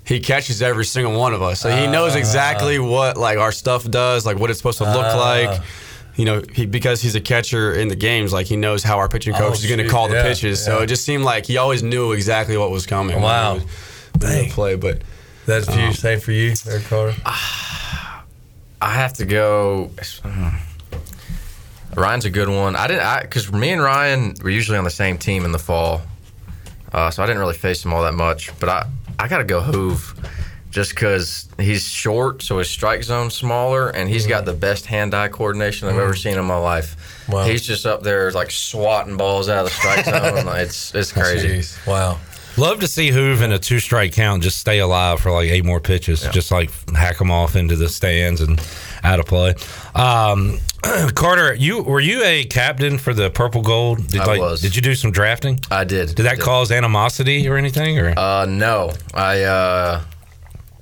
he 0.03 0.19
catches 0.19 0.61
every 0.63 0.85
single 0.85 1.13
one 1.19 1.33
of 1.35 1.41
us, 1.43 1.59
so 1.59 1.69
he 1.69 1.85
knows 1.85 2.15
Ah. 2.15 2.19
exactly 2.19 2.79
what 2.79 3.15
like 3.17 3.37
our 3.37 3.51
stuff 3.51 3.87
does, 3.89 4.25
like 4.25 4.39
what 4.39 4.49
it's 4.49 4.57
supposed 4.59 4.79
to 4.79 4.85
look 4.85 5.05
Ah. 5.05 5.17
like. 5.19 5.61
You 6.15 6.25
know, 6.25 6.41
he, 6.53 6.65
because 6.65 7.01
he's 7.01 7.15
a 7.15 7.21
catcher 7.21 7.71
in 7.73 7.87
the 7.87 7.95
games, 7.95 8.33
like 8.33 8.45
he 8.47 8.57
knows 8.57 8.83
how 8.83 8.97
our 8.97 9.07
pitching 9.07 9.33
coach 9.33 9.51
Oh, 9.51 9.53
is 9.53 9.65
going 9.67 9.77
to 9.79 9.87
call 9.87 10.09
the 10.09 10.15
yeah, 10.15 10.23
pitches. 10.23 10.61
So 10.65 10.79
it 10.81 10.87
just 10.87 11.05
seemed 11.05 11.23
like 11.23 11.45
he 11.45 11.55
always 11.57 11.81
knew 11.81 12.11
exactly 12.11 12.57
what 12.57 12.71
was 12.71 12.85
coming. 12.85 13.21
Wow. 13.21 13.61
was- 14.19 14.51
play, 14.51 14.75
but 14.75 15.01
That's 15.49 15.67
you. 15.75 15.83
um, 15.83 15.93
Same 15.93 16.19
for 16.19 16.31
you, 16.31 16.53
Eric 16.69 16.83
Carter. 16.85 17.15
I 17.25 18.93
have 18.93 19.13
to 19.13 19.25
go. 19.25 19.89
Ryan's 21.95 22.25
a 22.25 22.29
good 22.29 22.49
one. 22.49 22.75
I 22.75 22.87
didn't 22.87 23.21
because 23.23 23.51
me 23.51 23.71
and 23.71 23.81
Ryan 23.81 24.35
were 24.43 24.49
usually 24.51 24.77
on 24.77 24.83
the 24.83 24.89
same 24.91 25.17
team 25.17 25.43
in 25.43 25.51
the 25.51 25.59
fall, 25.59 26.01
uh, 26.93 27.09
so 27.09 27.23
I 27.23 27.25
didn't 27.25 27.39
really 27.39 27.55
face 27.57 27.83
him 27.83 27.93
all 27.93 28.03
that 28.03 28.13
much. 28.13 28.57
But 28.59 28.69
I 28.69 28.87
I 29.17 29.27
got 29.27 29.39
to 29.39 29.43
go 29.43 29.59
Hoove, 29.59 30.15
just 30.69 30.91
because 30.91 31.49
he's 31.57 31.83
short, 31.83 32.41
so 32.43 32.59
his 32.59 32.69
strike 32.69 33.03
zone's 33.03 33.33
smaller, 33.33 33.89
and 33.89 34.07
he's 34.07 34.27
got 34.27 34.45
the 34.45 34.53
best 34.53 34.85
hand-eye 34.85 35.27
coordination 35.29 35.89
I've 35.89 35.97
ever 35.97 36.13
Mm. 36.13 36.17
seen 36.23 36.37
in 36.37 36.45
my 36.45 36.57
life. 36.57 36.95
Wow. 37.27 37.43
He's 37.43 37.63
just 37.63 37.85
up 37.85 38.01
there 38.03 38.31
like 38.31 38.51
swatting 38.51 39.17
balls 39.17 39.49
out 39.49 39.65
of 39.65 39.71
the 39.71 39.71
strike 39.71 40.05
zone. 40.05 40.47
it's 40.57 40.93
it's 40.95 41.11
crazy. 41.11 41.63
Wow. 41.89 42.19
Love 42.59 42.81
to 42.81 42.89
see 42.89 43.09
Hoove 43.09 43.41
in 43.41 43.53
a 43.53 43.57
two 43.57 43.79
strike 43.79 44.11
count 44.11 44.43
just 44.43 44.57
stay 44.57 44.79
alive 44.79 45.21
for 45.21 45.31
like 45.31 45.49
eight 45.49 45.63
more 45.63 45.79
pitches, 45.79 46.27
just 46.33 46.51
like 46.51 46.69
hack 46.89 47.17
them 47.17 47.31
off 47.31 47.55
into 47.55 47.77
the 47.77 47.87
stands 47.87 48.41
and 48.41 48.61
out 49.01 49.17
of 49.17 49.25
play. 49.27 49.55
Um, 49.95 50.59
Carter, 51.15 51.53
you 51.53 51.81
were 51.81 52.01
you 52.01 52.21
a 52.21 52.43
captain 52.43 52.97
for 52.97 53.13
the 53.13 53.29
Purple 53.29 53.61
Gold? 53.61 54.05
Did, 54.07 54.19
I 54.19 54.25
like, 54.25 54.41
was. 54.41 54.59
Did 54.61 54.75
you 54.75 54.81
do 54.81 54.93
some 54.93 55.11
drafting? 55.11 55.61
I 55.71 55.85
did. 55.85 56.15
Did 56.15 56.23
that 56.23 56.35
Did. 56.35 56.43
cause 56.43 56.69
animosity 56.69 57.47
or 57.47 57.55
anything? 57.55 57.97
Or 57.97 58.13
Uh, 58.19 58.45
no, 58.45 58.91
I 59.13 59.43
uh, 59.43 60.01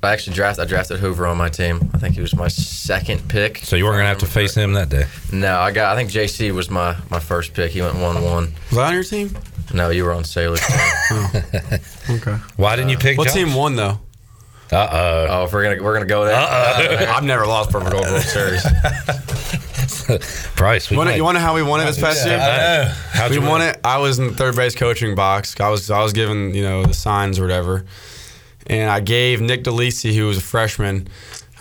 I 0.02 0.14
actually 0.14 0.36
drafted. 0.36 0.66
I 0.66 0.68
drafted 0.68 0.98
Hoover 0.98 1.28
on 1.28 1.38
my 1.38 1.50
team. 1.50 1.92
I 1.94 2.00
think 2.00 2.16
he 2.16 2.22
was 2.22 2.36
my 2.36 2.48
second 2.48 3.30
pick. 3.30 3.58
so 3.60 3.76
you 3.76 3.86
weren't 3.86 3.98
gonna 3.98 4.08
have 4.08 4.18
to 4.20 4.26
face 4.26 4.56
him 4.56 4.74
that 4.74 4.90
day? 4.90 5.06
No, 5.32 5.60
I 5.60 5.72
got. 5.72 5.94
I 5.94 5.96
think 5.96 6.10
JC 6.10 6.52
was 6.52 6.72
my 6.72 6.96
my 7.12 7.20
first 7.20 7.54
pick. 7.54 7.70
He 7.70 7.84
went 7.84 7.98
one 7.98 8.24
one. 8.24 8.54
Was 8.72 8.80
I 8.80 8.88
on 8.88 8.94
your 8.96 9.04
team? 9.04 9.38
No, 9.74 9.90
you 9.90 10.04
were 10.06 10.14
on 10.14 10.24
Saylor's 10.24 10.62
team. 10.66 11.82
Okay. 12.22 12.38
Why 12.56 12.76
didn't 12.78 12.90
you 12.92 12.98
pick? 12.98 13.18
What 13.18 13.26
Josh? 13.26 13.34
team 13.34 13.54
won 13.54 13.76
though? 13.76 14.00
Uh 14.72 14.88
oh. 14.92 15.28
Oh, 15.30 15.44
if 15.46 15.52
we're 15.54 15.64
gonna 15.64 15.84
we're 15.84 15.94
gonna 15.94 16.06
go 16.06 16.24
there. 16.26 16.36
I've 16.36 17.24
never 17.26 17.46
lost 17.46 17.70
Purple 17.72 17.90
Gold 17.92 18.06
World 18.06 18.22
Series. 18.24 18.64
Price. 20.56 20.90
You 20.90 20.98
wanna- 20.98 21.16
you 21.16 21.24
want 21.24 21.36
to 21.36 21.40
know 21.42 21.46
how 21.46 21.54
we 21.56 21.64
won 21.64 21.82
it 21.82 21.86
this 21.86 22.00
past 22.00 22.26
year? 22.26 22.40
How'd 23.12 23.32
we 23.32 23.38
you 23.38 23.42
won 23.42 23.60
win? 23.60 23.70
it. 23.70 23.82
I 23.84 23.98
was 23.98 24.20
in 24.20 24.28
the 24.28 24.34
third 24.34 24.56
base 24.56 24.76
coaching 24.76 25.16
box. 25.16 25.60
I 25.60 25.70
was 25.70 25.90
I 25.92 26.02
was 26.02 26.14
given 26.14 26.54
you 26.54 26.64
know 26.64 26.84
the 26.86 26.94
signs 26.94 27.40
or 27.40 27.44
whatever, 27.44 27.86
and 28.68 28.90
I 28.90 29.00
gave 29.02 29.42
Nick 29.42 29.64
DeLisi, 29.64 30.16
who 30.16 30.28
was 30.28 30.38
a 30.38 30.42
freshman. 30.42 31.08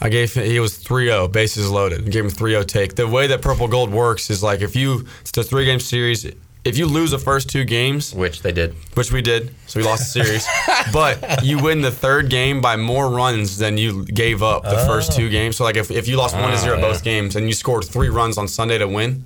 I 0.00 0.10
gave 0.10 0.34
him, 0.34 0.44
he 0.44 0.60
was 0.60 0.76
3-0, 0.78 1.32
bases 1.32 1.70
loaded. 1.70 2.06
I 2.06 2.10
gave 2.10 2.22
him 2.26 2.30
3-0 2.30 2.66
take. 2.66 2.96
The 2.96 3.08
way 3.08 3.28
that 3.28 3.40
Purple 3.40 3.66
Gold 3.66 3.90
works 3.90 4.28
is 4.28 4.42
like 4.42 4.60
if 4.60 4.76
you 4.76 5.06
it's 5.22 5.36
a 5.38 5.42
three 5.42 5.64
game 5.64 5.80
series. 5.80 6.26
If 6.66 6.76
you 6.78 6.86
lose 6.86 7.10
the 7.12 7.18
first 7.18 7.48
two 7.48 7.64
games, 7.64 8.12
which 8.14 8.42
they 8.42 8.52
did, 8.52 8.74
which 8.94 9.12
we 9.12 9.22
did, 9.22 9.54
so 9.66 9.78
we 9.80 9.86
lost 9.86 10.12
the 10.12 10.24
series, 10.24 10.46
but 10.92 11.44
you 11.44 11.58
win 11.62 11.80
the 11.80 11.90
third 11.90 12.28
game 12.28 12.60
by 12.60 12.76
more 12.76 13.08
runs 13.08 13.56
than 13.58 13.78
you 13.78 14.04
gave 14.04 14.42
up 14.42 14.62
the 14.64 14.78
first 14.86 15.12
two 15.12 15.28
games. 15.30 15.56
So 15.56 15.64
like 15.64 15.76
if, 15.76 15.90
if 15.90 16.08
you 16.08 16.16
lost 16.16 16.34
one 16.34 16.50
to 16.50 16.56
Ah, 16.56 16.60
zero 16.60 16.76
yeah. 16.76 16.82
both 16.82 17.02
games 17.04 17.36
and 17.36 17.46
you 17.46 17.54
scored 17.54 17.84
three 17.84 18.08
runs 18.08 18.36
on 18.38 18.48
Sunday 18.48 18.78
to 18.78 18.88
win, 18.88 19.24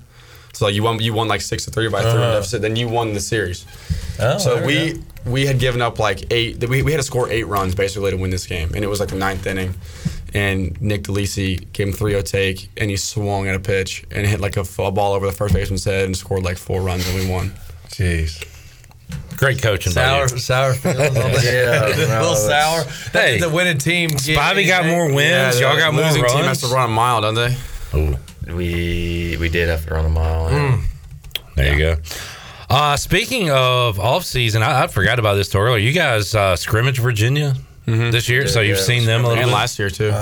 so 0.53 0.65
like 0.65 0.75
you 0.75 0.83
won 0.83 0.99
you 0.99 1.13
won 1.13 1.27
like 1.27 1.41
six 1.41 1.65
to 1.65 1.71
three 1.71 1.87
by 1.89 2.01
three 2.01 2.11
Uh-huh. 2.11 2.33
deficit, 2.35 2.61
then 2.61 2.75
you 2.75 2.87
won 2.87 3.13
the 3.13 3.19
series. 3.21 3.65
Oh, 4.19 4.37
so 4.37 4.63
we 4.65 5.01
we 5.25 5.31
we 5.31 5.45
had 5.45 5.57
given 5.59 5.81
up 5.81 5.97
like 5.99 6.31
eight. 6.31 6.63
We, 6.67 6.81
we 6.83 6.91
had 6.91 6.97
to 6.99 7.03
score 7.03 7.29
eight 7.29 7.45
runs 7.47 7.73
basically 7.75 8.11
to 8.11 8.17
win 8.17 8.29
this 8.31 8.45
game, 8.47 8.69
and 8.75 8.83
it 8.83 8.87
was 8.87 8.99
like 8.99 9.09
the 9.09 9.15
ninth 9.15 9.45
inning. 9.47 9.73
And 10.33 10.79
Nick 10.81 11.03
DeLisi 11.03 11.71
gave 11.73 11.89
him 11.89 11.93
3-0 11.93 12.23
take, 12.23 12.69
and 12.77 12.89
he 12.89 12.95
swung 12.97 13.47
at 13.47 13.55
a 13.55 13.59
pitch 13.59 14.05
and 14.11 14.25
hit 14.25 14.39
like 14.39 14.55
a 14.57 14.63
ball 14.63 15.13
over 15.13 15.25
the 15.25 15.31
first 15.33 15.53
baseman's 15.53 15.83
head 15.83 16.05
and 16.05 16.15
scored 16.15 16.43
like 16.43 16.57
four 16.57 16.81
runs, 16.81 17.05
and 17.09 17.19
we 17.19 17.29
won. 17.29 17.51
Jeez. 17.89 18.47
Great 19.35 19.61
coaching, 19.61 19.91
by 19.93 20.01
Sour, 20.03 20.21
you. 20.29 20.37
sour 20.37 20.73
feelings 20.73 21.17
on 21.17 21.31
that. 21.33 21.43
Yeah, 21.43 22.05
a 22.05 22.07
no, 22.07 22.21
little 22.21 22.35
sour. 22.35 22.83
Hey, 23.11 23.33
Hey, 23.33 23.39
the 23.39 23.49
winning 23.49 23.77
team. 23.77 24.11
Bobby 24.35 24.65
got 24.65 24.85
more 24.85 25.07
wins. 25.13 25.59
Yeah, 25.59 25.67
Y'all 25.69 25.77
got 25.77 25.93
more 25.93 26.05
losing 26.05 26.21
runs. 26.21 26.33
team 26.33 26.43
has 26.45 26.61
to 26.61 26.67
run 26.67 26.89
a 26.89 26.93
mile, 26.93 27.21
don't 27.21 27.35
they? 27.35 27.55
Ooh. 27.95 28.15
We 28.55 29.37
we 29.39 29.49
did 29.49 29.67
have 29.67 29.85
to 29.87 29.93
run 29.93 30.05
a 30.05 30.09
mile. 30.09 30.49
yeah. 30.51 30.81
There 31.55 31.73
you 31.73 31.79
go. 31.79 31.95
Uh, 32.69 32.95
speaking 32.95 33.49
of 33.51 33.99
off 33.99 34.23
season, 34.23 34.63
I, 34.63 34.83
I 34.83 34.87
forgot 34.87 35.19
about 35.19 35.33
this 35.33 35.49
till 35.49 35.59
earlier. 35.61 35.77
You 35.79 35.91
guys 35.91 36.33
uh, 36.33 36.55
scrimmage 36.55 36.99
Virginia 36.99 37.55
this 38.11 38.29
year, 38.29 38.47
so 38.47 38.61
you've 38.61 38.77
Yeah, 38.77 38.83
seen 38.83 39.05
them 39.05 39.25
a 39.25 39.27
little 39.29 39.43
and 39.43 39.49
bit. 39.49 39.55
last 39.55 39.79
year 39.79 39.89
too. 39.89 40.13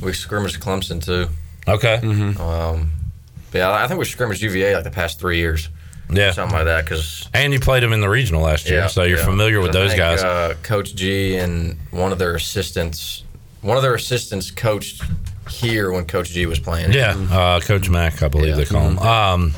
We 0.00 0.12
scrimmaged 0.12 0.60
Clemson 0.60 1.04
too. 1.04 1.28
Okay. 1.66 1.96
Um, 2.40 2.90
yeah, 3.52 3.70
I 3.72 3.86
think 3.88 3.98
we 3.98 4.04
scrimmaged 4.04 4.42
UVA 4.42 4.74
like 4.76 4.84
the 4.84 4.90
past 4.90 5.18
three 5.18 5.38
years. 5.38 5.68
Yeah, 6.10 6.30
something 6.32 6.56
like 6.56 6.64
that. 6.66 6.84
Because 6.84 7.28
And 7.34 7.52
you 7.52 7.60
played 7.60 7.82
them 7.82 7.92
in 7.92 8.00
the 8.00 8.08
regional 8.08 8.40
last 8.42 8.68
year, 8.70 8.88
so 8.88 9.02
you're 9.02 9.18
familiar 9.18 9.60
with 9.60 9.70
I 9.70 9.72
those 9.74 9.90
think, 9.90 9.98
guys. 9.98 10.22
Uh, 10.22 10.54
Coach 10.62 10.94
G 10.94 11.36
and 11.36 11.76
one 11.90 12.12
of 12.12 12.18
their 12.18 12.34
assistants, 12.34 13.24
one 13.60 13.76
of 13.76 13.82
their 13.82 13.94
assistants 13.94 14.50
coached 14.50 15.02
here 15.50 15.90
when 15.92 16.06
Coach 16.06 16.30
G 16.30 16.46
was 16.46 16.58
playing. 16.60 16.92
yeah, 16.92 17.14
uh, 17.30 17.60
Coach 17.60 17.88
Mack, 17.90 18.22
I 18.22 18.28
believe 18.28 18.56
they 18.56 18.64
call 18.64 18.82
him. 18.88 18.98
Um, 18.98 19.54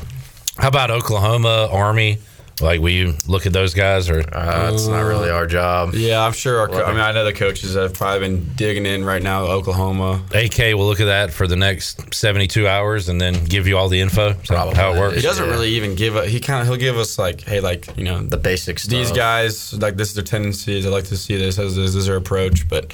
how 0.57 0.67
about 0.67 0.91
Oklahoma 0.91 1.69
Army? 1.71 2.17
Like, 2.61 2.79
we 2.79 3.13
look 3.27 3.45
at 3.45 3.53
those 3.53 3.73
guys, 3.73 4.09
or 4.09 4.19
uh, 4.35 4.71
it's 4.73 4.87
not 4.87 5.01
really 5.01 5.29
our 5.29 5.47
job? 5.47 5.93
Yeah, 5.93 6.23
I'm 6.25 6.33
sure. 6.33 6.59
Our 6.59 6.67
co- 6.67 6.83
I 6.83 6.91
mean, 6.91 6.99
I 7.01 7.11
know 7.11 7.25
the 7.25 7.33
coaches 7.33 7.75
have 7.75 7.93
probably 7.93 8.19
been 8.27 8.53
digging 8.55 8.85
in 8.85 9.03
right 9.03 9.21
now. 9.21 9.45
Oklahoma. 9.45 10.23
AK 10.33 10.57
will 10.75 10.85
look 10.85 10.99
at 10.99 11.05
that 11.05 11.31
for 11.33 11.47
the 11.47 11.55
next 11.55 12.13
72 12.13 12.67
hours 12.67 13.09
and 13.09 13.19
then 13.19 13.43
give 13.45 13.67
you 13.67 13.77
all 13.77 13.89
the 13.89 13.99
info. 13.99 14.29
Is 14.29 14.49
that 14.49 14.75
how 14.75 14.93
it 14.93 14.99
works? 14.99 15.15
He 15.15 15.21
doesn't 15.21 15.49
really 15.49 15.69
even 15.71 15.95
give 15.95 16.15
a. 16.15 16.25
He 16.27 16.39
kind 16.39 16.61
of 16.61 16.67
he'll 16.67 16.77
give 16.77 16.97
us 16.97 17.17
like, 17.17 17.41
hey, 17.41 17.59
like 17.59 17.97
you 17.97 18.03
know, 18.03 18.21
the 18.21 18.37
basics. 18.37 18.85
These 18.85 19.11
guys, 19.11 19.73
like 19.73 19.95
this 19.95 20.09
is 20.09 20.15
their 20.15 20.23
tendencies. 20.23 20.85
I 20.85 20.89
like 20.89 21.05
to 21.05 21.17
see 21.17 21.37
this 21.37 21.57
as 21.59 21.75
this 21.75 21.95
is 21.95 22.05
their 22.05 22.15
approach. 22.15 22.67
But 22.69 22.93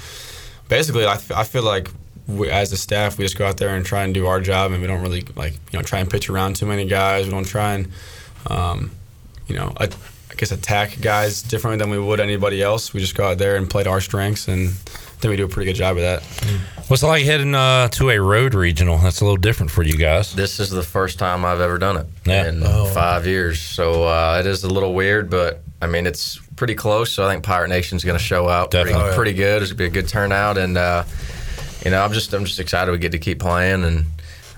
basically, 0.69 1.06
I, 1.06 1.14
f- 1.15 1.31
I 1.31 1.44
feel 1.44 1.64
like 1.64 1.89
we, 2.27 2.49
as 2.49 2.72
a 2.72 2.77
staff, 2.77 3.18
we 3.18 3.26
just 3.26 3.38
go 3.38 3.45
out 3.45 3.57
there 3.57 3.76
and 3.76 3.85
try 3.85 4.03
and 4.03 4.14
do 4.14 4.27
our 4.27 4.39
job, 4.41 4.72
and 4.72 4.81
we 4.81 4.88
don't 4.88 5.02
really 5.02 5.26
like 5.35 5.53
you 5.72 5.80
know 5.80 5.81
try 5.84 5.99
and 5.99 6.10
pitch 6.10 6.30
around 6.30 6.56
too 6.56 6.65
many 6.65 6.85
guys. 6.85 7.26
We 7.26 7.31
don't 7.31 7.45
try 7.48 7.73
and 7.73 7.91
um, 8.48 8.91
you 9.48 9.56
know. 9.56 9.74
I, 9.78 9.86
I 10.30 10.36
guess 10.36 10.52
attack 10.52 10.99
guys 11.02 11.41
differently 11.41 11.78
than 11.80 11.90
we 11.90 11.98
would 11.98 12.19
anybody 12.19 12.61
else. 12.61 12.94
We 12.94 12.99
just 12.99 13.15
go 13.15 13.26
out 13.30 13.38
there 13.40 13.56
and 13.56 13.68
play 13.69 13.84
to 13.84 13.90
our 13.90 14.02
strengths, 14.02 14.48
and 14.48 14.68
I 14.69 14.72
think 15.19 15.30
we 15.32 15.36
do 15.38 15.45
a 15.45 15.48
pretty 15.48 15.72
good 15.72 15.78
job 15.78 15.95
of 15.98 16.03
that. 16.03 16.22
What's 16.90 17.02
it 17.02 17.07
like 17.07 17.24
heading 17.26 17.56
uh, 17.56 17.88
to 17.90 18.10
a 18.11 18.19
road 18.19 18.53
regional? 18.53 18.98
That's 18.99 19.22
a 19.22 19.24
little 19.24 19.38
different 19.38 19.72
for 19.72 19.82
you 19.84 19.98
guys. 19.98 20.34
This 20.36 20.60
is 20.60 20.69
the 20.69 20.84
first 20.84 21.18
time 21.18 21.44
I've 21.44 21.60
ever 21.61 21.78
done 21.80 21.98
it 21.98 22.06
Yeah. 22.26 22.49
in 22.49 22.61
Oh, 22.64 22.86
five 22.86 23.26
years. 23.26 23.60
So 23.60 24.03
uh, 24.03 24.38
it 24.40 24.45
is 24.45 24.64
a 24.64 24.69
little 24.69 24.94
weird, 24.94 25.30
but 25.30 25.61
I 25.82 25.88
mean, 25.88 26.06
it's 26.06 26.38
pretty 26.56 26.76
close. 26.76 27.11
So 27.11 27.26
I 27.28 27.32
think 27.32 27.44
Pirate 27.44 27.69
Nation's 27.69 28.03
going 28.03 28.18
to 28.18 28.24
show 28.24 28.48
out 28.48 28.69
pretty, 28.72 28.91
Definitely. 28.91 29.15
pretty 29.15 29.34
good. 29.34 29.61
It's 29.64 29.72
going 29.72 29.90
to 29.90 29.91
be 29.91 29.99
a 29.99 30.02
good 30.02 30.10
turnout. 30.10 30.57
And, 30.57 30.78
uh, 30.78 31.03
you 31.84 31.91
know, 31.91 32.03
I'm 32.03 32.14
just 32.14 32.32
I'm 32.34 32.45
just 32.45 32.60
excited 32.60 32.91
we 32.91 32.98
get 32.99 33.14
to 33.14 33.19
keep 33.19 33.40
playing. 33.40 33.84
And 33.86 34.06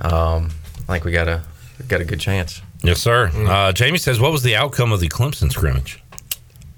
um, 0.02 0.50
I 0.90 0.94
think 0.94 1.06
we 1.06 1.12
got 1.12 1.28
a, 1.28 1.42
we 1.80 1.86
got 1.86 2.02
a 2.02 2.06
good 2.06 2.20
chance. 2.20 2.62
Yes, 2.84 3.02
sir. 3.02 3.30
Uh, 3.36 3.72
Jamie 3.72 3.98
says, 3.98 4.20
what 4.20 4.32
was 4.32 4.42
the 4.44 4.56
outcome 4.56 4.92
of 4.92 5.00
the 5.00 5.10
Clemson 5.10 5.52
scrimmage? 5.52 6.02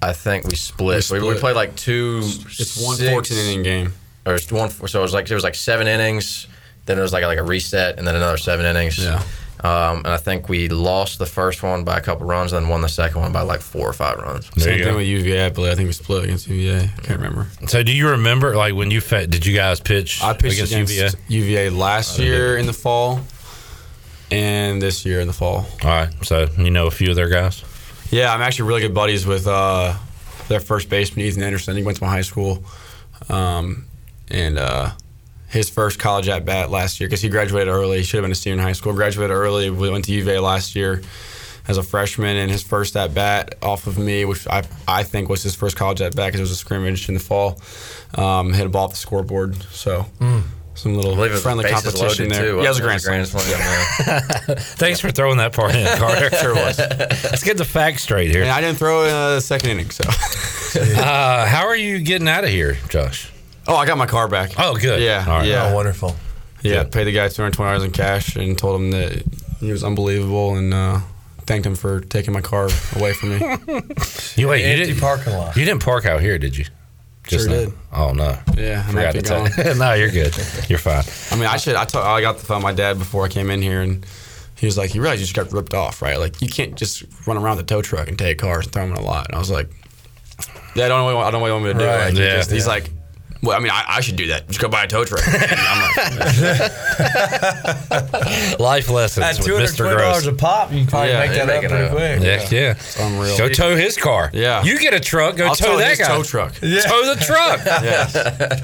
I 0.00 0.12
think 0.12 0.46
we 0.46 0.56
split. 0.56 1.08
We 1.10 1.20
We, 1.20 1.34
we 1.34 1.38
played 1.40 1.54
like 1.54 1.76
two. 1.76 2.20
It's 2.24 2.76
one 2.82 2.96
six- 2.96 3.10
14 3.10 3.38
inning 3.38 3.62
game. 3.62 3.92
Or 4.26 4.34
it's 4.34 4.50
one. 4.50 4.70
So 4.70 4.98
it 4.98 5.02
was 5.02 5.12
like 5.14 5.30
it 5.30 5.34
was 5.34 5.44
like 5.44 5.54
seven 5.54 5.86
innings. 5.88 6.46
Then 6.86 6.98
it 6.98 7.02
was 7.02 7.12
like 7.12 7.24
like 7.24 7.38
a 7.38 7.42
reset, 7.44 7.98
and 7.98 8.06
then 8.06 8.14
another 8.16 8.36
seven 8.36 8.66
innings. 8.66 8.98
Yeah. 8.98 9.22
Um, 9.64 9.98
and 9.98 10.08
I 10.08 10.16
think 10.16 10.48
we 10.48 10.68
lost 10.68 11.20
the 11.20 11.26
first 11.26 11.62
one 11.62 11.84
by 11.84 11.98
a 11.98 12.00
couple 12.00 12.26
runs, 12.26 12.50
then 12.50 12.68
won 12.68 12.80
the 12.80 12.88
second 12.88 13.20
one 13.20 13.30
by 13.32 13.42
like 13.42 13.60
four 13.60 13.88
or 13.88 13.92
five 13.92 14.18
runs. 14.18 14.50
Same 14.60 14.82
thing 14.82 14.96
with 14.96 15.06
UVA. 15.06 15.46
I 15.46 15.48
believe. 15.50 15.70
I 15.72 15.74
think 15.76 15.86
we 15.86 15.92
split 15.92 16.24
against 16.24 16.48
UVA. 16.48 16.78
I 16.82 17.00
can't 17.02 17.20
remember. 17.20 17.46
So, 17.68 17.84
do 17.84 17.92
you 17.92 18.08
remember, 18.10 18.56
like, 18.56 18.74
when 18.74 18.90
you 18.90 19.00
fe- 19.00 19.26
did 19.26 19.46
you 19.46 19.54
guys 19.54 19.78
pitch? 19.78 20.20
I 20.20 20.32
pitched 20.32 20.54
against, 20.62 20.92
against, 20.92 21.16
UVA? 21.28 21.66
UVA, 21.68 21.70
last 21.70 22.18
year 22.18 22.56
in 22.56 22.66
the 22.66 22.72
fall, 22.72 23.20
and 24.32 24.80
this 24.80 25.04
year 25.04 25.20
in 25.20 25.26
the 25.26 25.32
fall. 25.32 25.66
All 25.84 25.90
right, 25.90 26.10
so 26.22 26.48
you 26.56 26.70
know 26.70 26.86
a 26.86 26.90
few 26.90 27.10
of 27.10 27.16
their 27.16 27.28
guys. 27.28 27.62
Yeah, 28.10 28.32
I'm 28.32 28.40
actually 28.40 28.68
really 28.68 28.80
good 28.80 28.94
buddies 28.94 29.26
with 29.26 29.46
uh, 29.46 29.94
their 30.48 30.60
first 30.60 30.88
baseman 30.88 31.26
Ethan 31.26 31.42
Anderson. 31.42 31.76
He 31.76 31.82
went 31.82 31.98
to 31.98 32.04
my 32.04 32.10
high 32.10 32.22
school, 32.22 32.64
um, 33.28 33.84
and 34.30 34.58
uh, 34.58 34.92
his 35.48 35.68
first 35.68 35.98
college 35.98 36.28
at 36.28 36.46
bat 36.46 36.70
last 36.70 36.98
year 36.98 37.08
because 37.08 37.20
he 37.20 37.28
graduated 37.28 37.68
early. 37.68 37.98
He 37.98 38.04
should 38.04 38.18
have 38.18 38.24
been 38.24 38.32
a 38.32 38.34
senior 38.34 38.58
in 38.58 38.64
high 38.64 38.72
school. 38.72 38.94
Graduated 38.94 39.36
early. 39.36 39.68
We 39.68 39.90
went 39.90 40.06
to 40.06 40.12
UVA 40.12 40.38
last 40.38 40.74
year 40.74 41.02
as 41.68 41.76
a 41.76 41.82
freshman, 41.82 42.36
and 42.38 42.50
his 42.50 42.62
first 42.62 42.96
at 42.96 43.12
bat 43.12 43.56
off 43.60 43.86
of 43.86 43.98
me, 43.98 44.24
which 44.24 44.48
I 44.48 44.62
I 44.88 45.02
think 45.02 45.28
was 45.28 45.42
his 45.42 45.54
first 45.54 45.76
college 45.76 46.00
at 46.00 46.16
bat 46.16 46.28
because 46.28 46.40
it 46.40 46.44
was 46.44 46.52
a 46.52 46.56
scrimmage 46.56 47.06
in 47.06 47.14
the 47.14 47.20
fall. 47.20 47.60
Um, 48.14 48.54
hit 48.54 48.64
a 48.66 48.70
ball 48.70 48.84
off 48.84 48.92
the 48.92 48.96
scoreboard. 48.96 49.62
So. 49.64 50.06
Some 50.74 50.94
little 50.94 51.14
believe 51.14 51.38
friendly 51.40 51.64
bases 51.64 51.92
competition 51.94 52.28
there. 52.28 52.42
too, 52.42 52.56
yeah, 52.56 52.64
it 52.64 52.68
was 52.68 52.80
a 52.80 52.84
wasn't 52.84 53.04
grand 53.04 53.22
it? 53.22 53.26
slam. 53.26 53.44
Grand 54.46 54.58
Thanks 54.60 55.00
for 55.00 55.10
throwing 55.10 55.38
that 55.38 55.52
part 55.52 55.74
in, 55.74 55.86
Carter. 55.98 56.30
Sure 56.36 56.54
was. 56.54 56.78
Let's 57.24 57.44
get 57.44 57.56
the 57.58 57.64
facts 57.64 58.02
straight 58.02 58.30
here. 58.30 58.42
And 58.42 58.50
I 58.50 58.60
didn't 58.60 58.78
throw 58.78 59.04
in 59.04 59.10
uh, 59.10 59.30
the 59.36 59.40
second 59.40 59.70
inning, 59.70 59.90
so. 59.90 60.04
Uh, 60.74 61.44
how 61.44 61.66
are 61.66 61.76
you 61.76 61.98
getting 61.98 62.26
out 62.26 62.44
of 62.44 62.48
here, 62.50 62.78
Josh? 62.88 63.30
Oh, 63.68 63.76
I 63.76 63.84
got 63.84 63.98
my 63.98 64.06
car 64.06 64.26
back. 64.26 64.52
Oh, 64.58 64.74
good. 64.74 65.02
Yeah, 65.02 65.22
All 65.28 65.40
right. 65.40 65.46
yeah. 65.46 65.66
Oh, 65.68 65.74
wonderful. 65.74 66.16
Yeah, 66.62 66.84
paid 66.84 67.04
the 67.04 67.12
guy 67.12 67.28
two 67.28 67.42
hundred 67.42 67.56
twenty 67.56 67.72
dollars 67.72 67.84
in 67.84 67.90
cash 67.90 68.36
and 68.36 68.56
told 68.56 68.80
him 68.80 68.90
that 68.92 69.22
he 69.60 69.70
was 69.70 69.84
unbelievable 69.84 70.56
and 70.56 70.72
uh, 70.72 71.00
thanked 71.42 71.66
him 71.66 71.74
for 71.74 72.00
taking 72.00 72.32
my 72.32 72.40
car 72.40 72.70
away 72.96 73.12
from 73.12 73.30
me. 73.30 73.36
You 74.36 74.48
wait, 74.48 74.62
you 74.62 74.66
Empty 74.68 74.86
didn't 74.86 75.00
parking 75.00 75.34
lot. 75.34 75.56
You 75.56 75.66
didn't 75.66 75.82
park 75.82 76.06
out 76.06 76.22
here, 76.22 76.38
did 76.38 76.56
you? 76.56 76.64
Sure 77.28 77.48
now? 77.48 77.54
did. 77.54 77.72
Oh 77.92 78.12
no. 78.12 78.38
Yeah, 78.56 78.84
I'm 78.86 78.94
Forgot 78.94 79.12
to 79.14 79.22
tell 79.22 79.48
gone. 79.48 79.78
no, 79.78 79.92
you're 79.94 80.10
good. 80.10 80.36
You're 80.68 80.78
fine. 80.78 81.04
I 81.30 81.36
mean, 81.36 81.46
I 81.48 81.56
should. 81.56 81.76
I 81.76 81.84
told. 81.84 82.04
I 82.04 82.20
got 82.20 82.38
the 82.38 82.44
phone 82.44 82.62
my 82.62 82.72
dad 82.72 82.98
before 82.98 83.24
I 83.24 83.28
came 83.28 83.48
in 83.50 83.62
here, 83.62 83.80
and 83.80 84.04
he 84.56 84.66
was 84.66 84.76
like, 84.76 84.94
"You 84.94 85.02
realize 85.02 85.20
you 85.20 85.26
just 85.26 85.36
got 85.36 85.52
ripped 85.52 85.72
off, 85.74 86.02
right? 86.02 86.18
Like, 86.18 86.42
you 86.42 86.48
can't 86.48 86.74
just 86.76 87.04
run 87.26 87.36
around 87.38 87.58
the 87.58 87.62
tow 87.62 87.80
truck 87.82 88.08
and 88.08 88.18
take 88.18 88.38
cars 88.38 88.64
and 88.66 88.72
throw 88.72 88.82
them 88.86 88.96
in 88.96 88.98
a 89.02 89.06
lot." 89.06 89.26
And 89.28 89.36
I 89.36 89.38
was 89.38 89.50
like, 89.50 89.70
"Yeah, 90.74 90.86
I 90.86 90.88
don't 90.88 90.98
know. 91.08 91.16
What, 91.16 91.26
I 91.26 91.30
don't 91.30 91.34
know 91.34 91.38
what 91.40 91.46
you 91.48 91.52
want 91.52 91.64
me 91.66 91.72
to 91.74 91.78
do." 91.78 91.84
Right. 91.86 92.04
Like, 92.06 92.14
Yeah, 92.18 92.36
just- 92.38 92.50
he's 92.50 92.64
yeah. 92.66 92.72
like. 92.72 92.90
Well, 93.42 93.56
I 93.56 93.60
mean, 93.60 93.72
I, 93.72 93.84
I 93.88 94.00
should 94.02 94.14
do 94.16 94.28
that. 94.28 94.46
Just 94.46 94.60
go 94.60 94.68
buy 94.68 94.84
a 94.84 94.86
tow 94.86 95.04
truck. 95.04 95.20
I'm 95.26 95.34
like, 95.40 96.70
Life 98.60 98.88
lessons 98.88 99.26
At 99.26 99.36
with 99.38 99.46
two 99.46 99.54
hundred 99.54 99.70
Mr. 99.70 99.76
twenty 99.78 99.96
dollars 99.96 100.24
Grosz. 100.26 100.28
a 100.28 100.34
pop, 100.34 100.70
you 100.72 100.78
can 100.80 100.86
probably 100.86 101.10
Yeah, 101.10 101.20
make 101.20 101.30
that 101.32 101.46
make 101.46 101.64
up 101.64 101.70
pretty 101.70 101.84
up. 101.86 101.90
quick. 101.90 102.22
Heck 102.22 102.50
yeah. 102.52 102.70
It's 102.72 102.98
unreal. 103.00 103.36
Go 103.38 103.48
tow 103.48 103.74
his 103.76 103.96
car. 103.96 104.30
Yeah. 104.32 104.62
You 104.62 104.78
get 104.78 104.94
a 104.94 105.00
truck, 105.00 105.36
go 105.36 105.46
I'll 105.48 105.54
tow 105.56 105.72
tow 105.72 105.78
that 105.78 105.90
his 105.90 105.98
guy. 105.98 106.06
tow 106.16 106.22
truck. 106.22 106.54
Yeah. 106.62 106.80
Tow 106.82 107.14
the 107.14 107.20
truck. 107.20 107.60
Yes. 107.82 108.12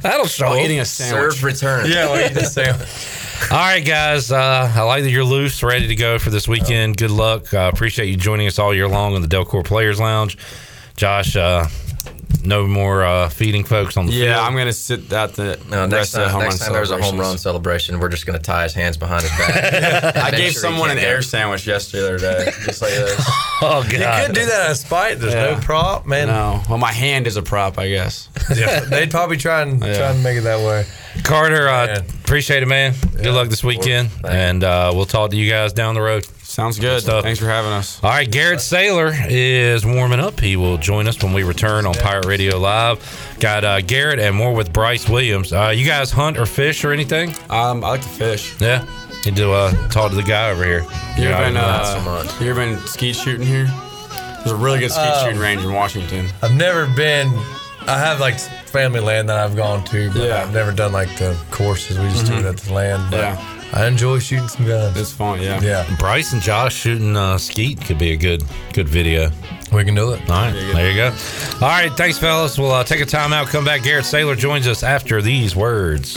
That'll 0.02 0.26
show 0.26 0.46
While 0.46 0.58
him. 0.58 0.64
eating 0.66 0.80
a 0.80 0.84
sandwich. 0.84 1.34
Serve 1.34 1.42
return. 1.44 1.86
Yeah, 1.90 2.06
well, 2.06 2.28
you 2.28 2.34
just 2.34 2.54
say. 2.54 2.70
All 2.70 3.58
right, 3.58 3.84
guys. 3.84 4.30
Uh, 4.30 4.70
I 4.74 4.82
like 4.82 5.02
that 5.02 5.10
you're 5.10 5.24
loose, 5.24 5.62
ready 5.62 5.88
to 5.88 5.94
go 5.96 6.18
for 6.20 6.30
this 6.30 6.46
weekend. 6.46 6.96
Good 6.96 7.10
luck. 7.10 7.52
Uh, 7.52 7.70
appreciate 7.72 8.06
you 8.06 8.16
joining 8.16 8.46
us 8.46 8.58
all 8.58 8.72
year 8.74 8.86
long 8.86 9.14
in 9.16 9.22
the 9.22 9.28
Delcor 9.28 9.64
Players 9.64 9.98
Lounge. 9.98 10.38
Josh, 10.96 11.34
uh, 11.36 11.66
no 12.44 12.66
more 12.66 13.04
uh, 13.04 13.28
feeding 13.28 13.64
folks 13.64 13.96
on 13.96 14.06
the 14.06 14.12
yeah, 14.12 14.34
field. 14.34 14.46
I'm 14.46 14.56
gonna 14.56 14.72
sit 14.72 15.12
out 15.12 15.34
the 15.34 15.58
No, 15.68 15.86
next 15.86 15.92
rest 15.92 16.14
of 16.16 16.20
the 16.22 16.28
home 16.28 16.42
next 16.42 16.60
run 16.60 16.66
time 16.68 16.72
there's 16.74 16.90
a 16.90 17.02
home 17.02 17.18
run 17.18 17.38
celebration, 17.38 17.98
we're 18.00 18.08
just 18.08 18.26
going 18.26 18.38
to 18.38 18.42
tie 18.42 18.62
his 18.64 18.74
hands 18.74 18.96
behind 18.96 19.22
his 19.22 19.30
back. 19.32 20.16
I 20.16 20.30
gave 20.30 20.52
sure 20.52 20.62
someone 20.62 20.90
an 20.90 20.98
air 20.98 21.22
sandwich 21.22 21.66
yesterday, 21.66 22.02
the 22.02 22.08
other 22.08 22.44
day, 22.44 22.50
just 22.64 22.80
like 22.82 22.92
this. 22.92 23.16
oh 23.62 23.82
You 23.84 23.90
could 23.90 24.34
do 24.34 24.46
that 24.46 24.60
out 24.66 24.70
of 24.70 24.76
spite. 24.76 25.18
There's 25.18 25.34
Yeah. 25.34 25.54
no 25.54 25.60
prop, 25.60 26.06
man. 26.06 26.28
No, 26.28 26.62
well, 26.68 26.78
my 26.78 26.92
hand 26.92 27.26
is 27.26 27.36
a 27.36 27.42
prop, 27.42 27.78
I 27.78 27.88
guess. 27.88 28.28
Yeah, 28.56 28.80
they'd 28.80 29.10
probably 29.10 29.36
try 29.36 29.62
and 29.62 29.80
Yeah. 29.84 29.98
try 29.98 30.10
and 30.10 30.22
make 30.22 30.38
it 30.38 30.42
that 30.42 30.64
way. 30.66 30.86
Carter, 31.24 31.68
uh, 31.68 32.00
appreciate 32.24 32.62
it, 32.62 32.66
man. 32.66 32.94
Good 33.16 33.34
luck 33.34 33.48
this 33.48 33.62
weekend, 33.64 34.10
and 34.26 34.62
uh, 34.64 34.92
we'll 34.94 35.04
talk 35.06 35.30
to 35.30 35.36
you 35.36 35.50
guys 35.50 35.72
down 35.72 35.94
the 35.94 36.00
road. 36.00 36.26
Sounds 36.58 36.76
good. 36.76 37.00
stuff. 37.02 37.22
Thanks 37.22 37.38
for 37.38 37.46
having 37.46 37.70
us. 37.70 38.02
All 38.02 38.10
right, 38.10 38.28
Garrett 38.28 38.58
Saylor 38.58 39.14
is 39.30 39.86
warming 39.86 40.18
up. 40.18 40.40
He 40.40 40.56
will 40.56 40.76
join 40.76 41.06
us 41.06 41.22
when 41.22 41.32
we 41.32 41.44
return 41.44 41.86
on 41.86 41.94
Pirate 41.94 42.24
Radio 42.26 42.58
Live. 42.58 42.98
Got 43.38 43.62
uh, 43.62 43.80
Garrett 43.80 44.18
and 44.18 44.34
more 44.34 44.52
with 44.52 44.72
Bryce 44.72 45.08
Williams. 45.08 45.52
Uh, 45.52 45.68
you 45.68 45.86
guys 45.86 46.10
hunt 46.10 46.36
or 46.36 46.46
fish 46.46 46.84
or 46.84 46.90
anything? 46.92 47.30
Um, 47.48 47.84
I 47.84 47.90
like 47.90 48.02
to 48.02 48.08
fish. 48.08 48.60
Yeah. 48.60 48.84
Need 49.24 49.36
to 49.36 49.52
uh, 49.52 49.88
talk 49.90 50.10
to 50.10 50.16
the 50.16 50.22
guy 50.24 50.50
over 50.50 50.64
here. 50.64 50.80
You 51.16 51.28
Yeah, 51.28 51.36
ever 51.36 51.44
been, 51.44 51.54
not 51.54 51.82
uh, 51.84 52.24
so 52.26 52.44
you 52.44 52.50
ever 52.50 52.60
been 52.60 52.78
skeet 52.88 53.14
shooting 53.14 53.46
here? 53.46 53.66
There's 54.38 54.50
a 54.50 54.56
really 54.56 54.80
good 54.80 54.90
skeet 54.90 55.02
Um, 55.02 55.26
shooting 55.26 55.40
range 55.40 55.62
in 55.62 55.72
Washington. 55.72 56.26
I've 56.42 56.54
never 56.56 56.86
been. 56.96 57.30
I 57.88 57.98
have 57.98 58.20
like 58.20 58.38
family 58.38 59.00
land 59.00 59.28
that 59.30 59.38
I've 59.38 59.56
gone 59.56 59.82
to, 59.86 60.10
but 60.12 60.22
Yeah. 60.22 60.42
I've 60.42 60.52
never 60.52 60.72
done 60.72 60.92
like 60.92 61.08
the 61.16 61.36
courses. 61.50 61.98
We 61.98 62.08
just 62.10 62.26
do 62.26 62.32
Mhm. 62.32 62.40
it 62.40 62.44
at 62.46 62.56
the 62.58 62.72
land. 62.72 63.02
But 63.10 63.20
Yeah. 63.20 63.40
I 63.72 63.86
enjoy 63.86 64.18
shooting 64.18 64.48
some 64.48 64.66
guns. 64.66 64.96
It's 64.96 65.12
fun, 65.12 65.40
yeah. 65.42 65.60
Yeah, 65.60 65.84
Bryce 65.98 66.32
and 66.32 66.40
Josh 66.42 66.74
shooting 66.74 67.16
uh, 67.16 67.36
skeet 67.38 67.80
could 67.84 67.98
be 67.98 68.12
a 68.12 68.16
good 68.16 68.42
good 68.72 68.88
video. 68.88 69.30
we 69.72 69.84
can 69.84 69.94
do 69.94 70.12
it. 70.12 70.20
All 70.30 70.36
right, 70.36 70.54
there 70.74 70.90
you 70.90 70.96
go. 70.96 71.12
All 71.60 71.68
right, 71.68 71.92
thanks, 71.94 72.16
fellas. 72.18 72.56
We'll 72.58 72.72
uh, 72.72 72.84
take 72.84 73.00
a 73.00 73.06
time 73.06 73.34
out, 73.34 73.48
come 73.48 73.66
back. 73.66 73.82
Garrett 73.82 74.06
Saylor 74.06 74.36
joins 74.36 74.66
us 74.66 74.82
after 74.82 75.20
these 75.20 75.54
words. 75.54 76.16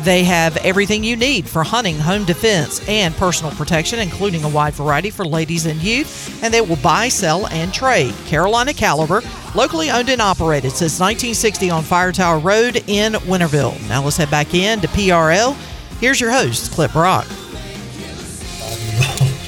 They 0.00 0.24
have 0.24 0.58
everything 0.58 1.02
you 1.02 1.16
need 1.16 1.48
for 1.48 1.64
hunting, 1.64 1.98
home 1.98 2.24
defense, 2.24 2.86
and 2.86 3.14
personal 3.16 3.52
protection, 3.52 3.98
including 3.98 4.44
a 4.44 4.48
wide 4.48 4.74
variety 4.74 5.10
for 5.10 5.24
ladies 5.24 5.64
and 5.64 5.80
youth. 5.80 6.42
And 6.42 6.52
they 6.52 6.60
will 6.60 6.76
buy, 6.76 7.08
sell, 7.08 7.46
and 7.48 7.72
trade. 7.72 8.14
Carolina 8.26 8.74
Caliber, 8.74 9.22
locally 9.54 9.90
owned 9.90 10.10
and 10.10 10.20
operated 10.20 10.72
since 10.72 11.00
1960 11.00 11.70
on 11.70 11.82
Fire 11.82 12.12
Tower 12.12 12.38
Road 12.38 12.84
in 12.86 13.14
Winterville. 13.14 13.88
Now 13.88 14.02
let's 14.02 14.18
head 14.18 14.30
back 14.30 14.52
in 14.54 14.80
to 14.80 14.88
PRL. 14.88 15.56
Here's 15.98 16.20
your 16.20 16.30
host, 16.30 16.72
Clip 16.72 16.94
Rock. 16.94 17.26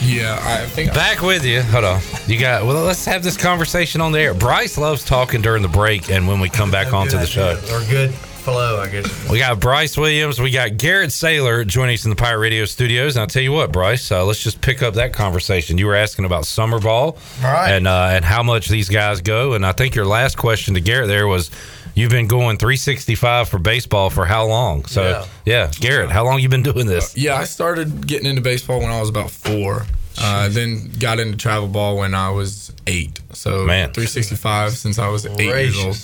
Yeah, 0.00 0.40
I 0.42 0.64
think 0.64 0.94
Back 0.94 1.20
with 1.20 1.44
you. 1.44 1.60
Hold 1.60 1.84
on. 1.84 2.00
You 2.26 2.40
got. 2.40 2.64
Well, 2.64 2.82
let's 2.82 3.04
have 3.04 3.22
this 3.22 3.36
conversation 3.36 4.00
on 4.00 4.10
the 4.10 4.20
air. 4.20 4.32
Bryce 4.32 4.78
loves 4.78 5.04
talking 5.04 5.42
during 5.42 5.60
the 5.60 5.68
break 5.68 6.10
and 6.10 6.26
when 6.26 6.40
we 6.40 6.48
come 6.48 6.70
back 6.70 6.94
onto 6.94 7.18
the 7.18 7.26
show. 7.26 7.60
Or 7.70 7.80
good 7.90 8.14
flow, 8.52 8.80
I 8.80 8.88
guess. 8.88 9.28
We 9.30 9.38
got 9.38 9.60
Bryce 9.60 9.96
Williams. 9.96 10.40
We 10.40 10.50
got 10.50 10.76
Garrett 10.76 11.10
Saylor 11.10 11.66
joining 11.66 11.94
us 11.94 12.04
in 12.04 12.10
the 12.10 12.16
Pirate 12.16 12.38
Radio 12.38 12.64
studios. 12.64 13.16
And 13.16 13.20
I'll 13.22 13.26
tell 13.26 13.42
you 13.42 13.52
what, 13.52 13.72
Bryce, 13.72 14.10
uh, 14.10 14.24
let's 14.24 14.42
just 14.42 14.60
pick 14.60 14.82
up 14.82 14.94
that 14.94 15.12
conversation. 15.12 15.78
You 15.78 15.86
were 15.86 15.94
asking 15.94 16.24
about 16.24 16.46
summer 16.46 16.80
ball 16.80 17.18
All 17.42 17.52
right. 17.52 17.70
and 17.72 17.86
uh, 17.86 18.08
and 18.12 18.24
how 18.24 18.42
much 18.42 18.68
these 18.68 18.88
guys 18.88 19.20
go. 19.20 19.52
And 19.54 19.64
I 19.66 19.72
think 19.72 19.94
your 19.94 20.06
last 20.06 20.36
question 20.36 20.74
to 20.74 20.80
Garrett 20.80 21.08
there 21.08 21.26
was, 21.26 21.50
you've 21.94 22.10
been 22.10 22.26
going 22.28 22.56
365 22.58 23.48
for 23.48 23.58
baseball 23.58 24.10
for 24.10 24.24
how 24.24 24.46
long? 24.46 24.84
So 24.86 25.26
yeah, 25.44 25.70
Garrett, 25.80 26.10
how 26.10 26.24
long 26.24 26.40
you 26.40 26.48
been 26.48 26.62
doing 26.62 26.86
this? 26.86 27.16
Yeah, 27.16 27.34
I 27.36 27.44
started 27.44 28.06
getting 28.06 28.26
into 28.26 28.42
baseball 28.42 28.80
when 28.80 28.90
I 28.90 29.00
was 29.00 29.08
about 29.08 29.30
four. 29.30 29.86
Uh, 30.20 30.48
then 30.48 30.90
got 30.98 31.20
into 31.20 31.36
travel 31.36 31.68
ball 31.68 31.96
when 31.98 32.12
I 32.12 32.30
was 32.30 32.72
eight. 32.88 33.20
So 33.34 33.64
Man. 33.66 33.92
365 33.92 34.72
since 34.72 34.98
I 34.98 35.08
was 35.08 35.26
eight 35.26 35.38
years 35.40 35.78
old. 35.78 35.96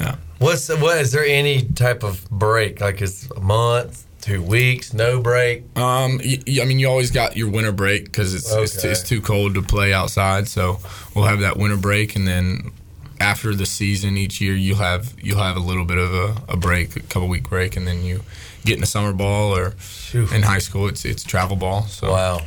Yeah. 0.00 0.16
What's 0.44 0.68
what 0.68 0.98
is 0.98 1.10
there 1.12 1.24
any 1.24 1.62
type 1.62 2.02
of 2.02 2.28
break? 2.30 2.80
Like 2.80 3.00
it's 3.00 3.30
a 3.30 3.40
month, 3.40 4.04
two 4.20 4.42
weeks, 4.42 4.92
no 4.92 5.20
break. 5.20 5.62
Um, 5.76 6.18
y- 6.22 6.38
y- 6.46 6.58
I 6.62 6.64
mean, 6.66 6.78
you 6.78 6.88
always 6.88 7.10
got 7.10 7.36
your 7.36 7.48
winter 7.50 7.72
break 7.72 8.04
because 8.04 8.34
it's, 8.34 8.52
it's 8.52 8.78
Okay. 8.78 8.90
it's 8.90 9.02
too 9.02 9.20
cold 9.22 9.54
to 9.54 9.62
play 9.62 9.92
outside. 9.94 10.46
So 10.48 10.80
we'll 11.14 11.24
have 11.24 11.40
that 11.40 11.56
winter 11.56 11.76
break, 11.78 12.14
and 12.16 12.28
then 12.28 12.72
after 13.20 13.54
the 13.54 13.64
season 13.64 14.16
each 14.18 14.40
year, 14.40 14.54
you'll 14.54 14.76
have 14.78 15.14
you'll 15.22 15.42
have 15.42 15.56
a 15.56 15.60
little 15.60 15.84
bit 15.86 15.98
of 15.98 16.12
a, 16.12 16.36
a 16.48 16.56
break, 16.58 16.94
a 16.96 17.00
couple 17.00 17.28
week 17.28 17.48
break, 17.48 17.76
and 17.76 17.86
then 17.86 18.04
you 18.04 18.20
get 18.66 18.74
into 18.74 18.86
summer 18.86 19.12
ball 19.12 19.56
or 19.56 19.74
in 20.14 20.42
high 20.42 20.58
school 20.58 20.88
it's 20.88 21.04
it's 21.06 21.22
travel 21.24 21.56
ball. 21.56 21.82
So 21.84 22.10
wow. 22.12 22.40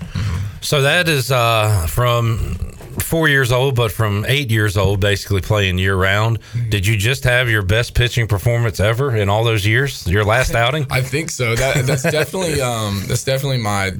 So 0.61 0.81
that 0.83 1.07
is 1.07 1.31
uh, 1.31 1.87
from 1.87 2.73
four 2.99 3.27
years 3.27 3.51
old, 3.51 3.75
but 3.75 3.91
from 3.91 4.25
eight 4.27 4.49
years 4.51 4.77
old, 4.77 4.99
basically 4.99 5.41
playing 5.41 5.77
year 5.77 5.95
round. 5.95 6.39
Did 6.69 6.85
you 6.85 6.97
just 6.97 7.23
have 7.23 7.49
your 7.49 7.61
best 7.61 7.93
pitching 7.93 8.27
performance 8.27 8.79
ever 8.79 9.15
in 9.15 9.29
all 9.29 9.43
those 9.43 9.65
years? 9.65 10.05
Your 10.07 10.23
last 10.23 10.55
outing? 10.63 10.87
I 10.89 11.01
think 11.01 11.29
so. 11.29 11.55
That 11.55 11.85
that's 11.85 12.03
definitely 12.03 12.61
um 12.73 13.03
that's 13.07 13.23
definitely 13.23 13.59
my 13.59 13.91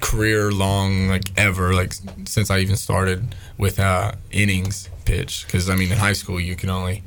career 0.00 0.50
long 0.50 1.08
like 1.08 1.24
ever 1.36 1.74
like 1.74 1.92
since 2.24 2.50
I 2.50 2.60
even 2.60 2.76
started 2.76 3.34
with 3.58 3.78
uh 3.78 4.12
innings 4.30 4.88
pitch 5.04 5.44
because 5.46 5.68
I 5.68 5.76
mean 5.76 5.92
in 5.92 5.98
high 5.98 6.14
school 6.14 6.40
you 6.40 6.56
can 6.56 6.70
only 6.70 7.02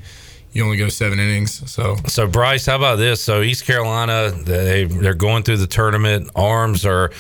you 0.51 0.64
only 0.64 0.77
go 0.77 0.89
seven 0.89 1.19
innings 1.19 1.69
so 1.72 1.95
So 2.05 2.27
Bryce, 2.27 2.68
how 2.68 2.76
about 2.76 2.97
this? 2.97 3.23
So 3.23 3.41
East 3.41 3.65
Carolina, 3.65 4.31
they 4.31 4.85
they're 4.85 5.15
going 5.15 5.43
through 5.43 5.57
the 5.57 5.68
tournament. 5.68 6.30
Arms 6.35 6.85
are 6.85 7.11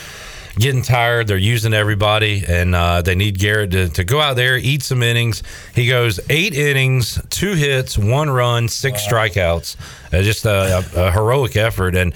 getting 0.55 0.81
tired. 0.81 1.27
They're 1.27 1.37
using 1.37 1.73
everybody, 1.73 2.43
and 2.47 2.75
uh, 2.75 3.01
they 3.01 3.15
need 3.15 3.39
Garrett 3.39 3.71
to, 3.71 3.89
to 3.89 4.03
go 4.03 4.21
out 4.21 4.35
there, 4.35 4.57
eat 4.57 4.83
some 4.83 5.03
innings. 5.03 5.43
He 5.75 5.87
goes 5.87 6.19
eight 6.29 6.53
innings, 6.53 7.21
two 7.29 7.53
hits, 7.53 7.97
one 7.97 8.29
run, 8.29 8.67
six 8.67 9.05
strikeouts. 9.05 9.75
Uh, 10.13 10.21
just 10.21 10.45
a, 10.45 10.83
a, 10.95 11.07
a 11.07 11.11
heroic 11.11 11.55
effort. 11.55 11.95
And 11.95 12.13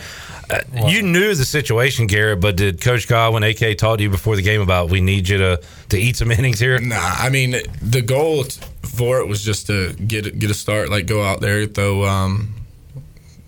uh, 0.50 0.62
you 0.88 1.02
knew 1.02 1.36
the 1.36 1.44
situation, 1.44 2.08
Garrett, 2.08 2.40
but 2.40 2.56
did 2.56 2.80
Coach 2.80 3.08
Godwin, 3.08 3.44
AK, 3.44 3.78
talk 3.78 3.98
to 3.98 4.04
you 4.04 4.10
before 4.10 4.36
the 4.36 4.42
game 4.42 4.62
about 4.62 4.90
we 4.90 5.02
need 5.02 5.28
you 5.28 5.38
to, 5.40 5.62
to 5.90 5.98
eat 5.98 6.16
some 6.16 6.32
innings 6.38 6.60
here? 6.60 6.80
Nah, 6.80 6.96
I 6.96 7.30
mean 7.30 7.56
the 7.82 8.02
goal 8.02 8.46
for 8.84 9.20
it 9.20 9.28
was 9.28 9.44
just 9.44 9.68
to 9.68 9.94
get 9.94 10.40
get 10.40 10.50
a 10.50 10.54
start, 10.54 10.90
like 10.90 11.06
go 11.06 11.24
out 11.24 11.42
there, 11.42 11.66
throw 11.66 12.06
um, 12.06 12.54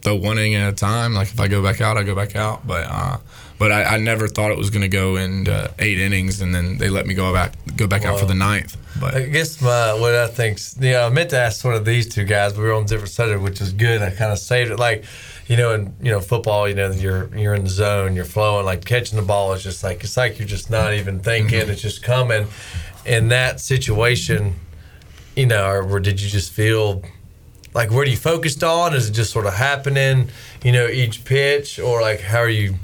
throw 0.01 0.15
one 0.15 0.37
inning 0.37 0.55
at 0.55 0.73
a 0.73 0.75
time. 0.75 1.13
Like 1.13 1.29
if 1.29 1.39
I 1.39 1.47
go 1.47 1.63
back 1.63 1.79
out, 1.79 1.97
I 1.97 2.03
go 2.03 2.15
back 2.15 2.35
out. 2.35 2.67
But 2.67 2.85
uh, 2.89 3.17
but 3.59 3.71
I, 3.71 3.83
I 3.83 3.97
never 3.99 4.27
thought 4.27 4.51
it 4.51 4.57
was 4.57 4.69
going 4.69 4.81
to 4.81 4.87
go 4.87 5.17
into 5.17 5.71
eight 5.79 5.99
innings, 5.99 6.41
and 6.41 6.55
then 6.55 6.77
they 6.77 6.89
let 6.89 7.05
me 7.05 7.13
go 7.13 7.31
back 7.33 7.53
go 7.75 7.85
back 7.87 8.05
out 8.05 8.19
for 8.19 8.25
the 8.25 8.33
ninth. 8.33 8.75
But 8.99 9.15
I 9.15 9.21
guess 9.27 9.61
my 9.61 9.93
what 9.93 10.15
I 10.15 10.27
think, 10.27 10.59
you 10.79 10.91
know, 10.91 11.05
I 11.05 11.09
meant 11.09 11.29
to 11.31 11.37
ask 11.37 11.63
one 11.63 11.75
of 11.75 11.85
these 11.85 12.07
two 12.09 12.23
guys, 12.23 12.53
but 12.53 12.61
we 12.61 12.67
were 12.67 12.73
on 12.73 12.85
different 12.85 13.09
subject, 13.11 13.41
which 13.41 13.61
is 13.61 13.71
good. 13.73 14.01
I 14.01 14.09
kind 14.09 14.31
of 14.31 14.39
saved 14.39 14.71
it, 14.71 14.79
like, 14.79 15.03
you 15.47 15.57
know, 15.57 15.73
in 15.73 15.93
you 16.01 16.11
know 16.11 16.19
football, 16.21 16.67
you 16.67 16.75
know, 16.75 16.89
you're 16.91 17.29
you're 17.37 17.53
in 17.53 17.63
the 17.65 17.69
zone, 17.69 18.15
you're 18.15 18.25
flowing, 18.25 18.65
like 18.65 18.83
catching 18.85 19.17
the 19.17 19.25
ball 19.25 19.53
is 19.53 19.61
just 19.63 19.83
like 19.83 20.03
it's 20.03 20.17
like 20.17 20.39
you're 20.39 20.47
just 20.47 20.69
not 20.69 20.93
even 20.93 21.19
thinking, 21.19 21.59
Mm-hmm. 21.61 21.71
it's 21.71 21.81
just 21.81 22.01
coming. 22.01 22.47
In 23.05 23.29
that 23.29 23.59
situation, 23.59 24.55
you 25.35 25.45
know, 25.45 25.65
or, 25.67 25.83
or 25.89 25.99
did 25.99 26.21
you 26.21 26.29
just 26.29 26.51
feel 26.51 27.01
like 27.73 27.89
where 27.91 28.01
are 28.01 28.05
you 28.05 28.17
focused 28.17 28.63
on? 28.63 28.93
Is 28.93 29.09
it 29.09 29.13
just 29.13 29.31
sort 29.31 29.45
of 29.45 29.53
happening, 29.53 30.29
you 30.63 30.71
know, 30.71 30.87
each 30.87 31.23
pitch, 31.25 31.79
or 31.79 32.01
like 32.01 32.19
how 32.21 32.39
are 32.39 32.49
you 32.49 32.75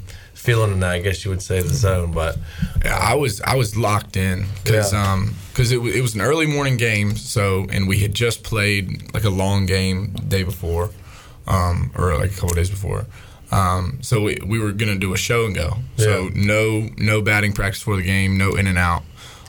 feeling 0.46 0.72
in 0.72 0.80
that? 0.80 0.92
I 0.92 1.00
guess 1.00 1.24
you 1.24 1.30
would 1.32 1.42
say 1.42 1.60
the 1.60 1.74
zone, 1.74 2.12
but 2.12 2.38
yeah, 2.84 2.96
I 2.96 3.14
was 3.14 3.40
I 3.42 3.54
was 3.56 3.76
locked 3.76 4.16
in 4.16 4.46
because 4.64 4.92
Yeah. 4.92 5.12
um 5.12 5.34
because 5.52 5.72
it, 5.72 5.78
it 5.98 6.00
was 6.02 6.14
an 6.14 6.20
early 6.20 6.46
morning 6.46 6.76
game. 6.78 7.16
So 7.16 7.66
and 7.70 7.86
we 7.88 7.98
had 7.98 8.14
just 8.14 8.42
played 8.44 9.12
like 9.14 9.24
a 9.24 9.30
long 9.42 9.66
game 9.66 10.12
the 10.14 10.22
day 10.22 10.42
before, 10.44 10.90
um 11.46 11.90
or 11.98 12.14
like 12.18 12.30
a 12.30 12.34
couple 12.34 12.54
days 12.54 12.70
before. 12.70 13.04
Um, 13.52 13.98
so 14.02 14.22
we, 14.22 14.38
we 14.44 14.58
were 14.58 14.72
gonna 14.72 14.96
do 14.98 15.12
a 15.14 15.16
show 15.16 15.46
and 15.46 15.54
go. 15.54 15.78
So 15.98 16.24
Yeah. 16.24 16.30
no 16.34 16.88
no 16.96 17.22
batting 17.22 17.52
practice 17.52 17.82
for 17.82 17.96
the 17.96 18.02
game, 18.02 18.38
no 18.38 18.56
in 18.56 18.66
and 18.66 18.78
out. 18.78 19.02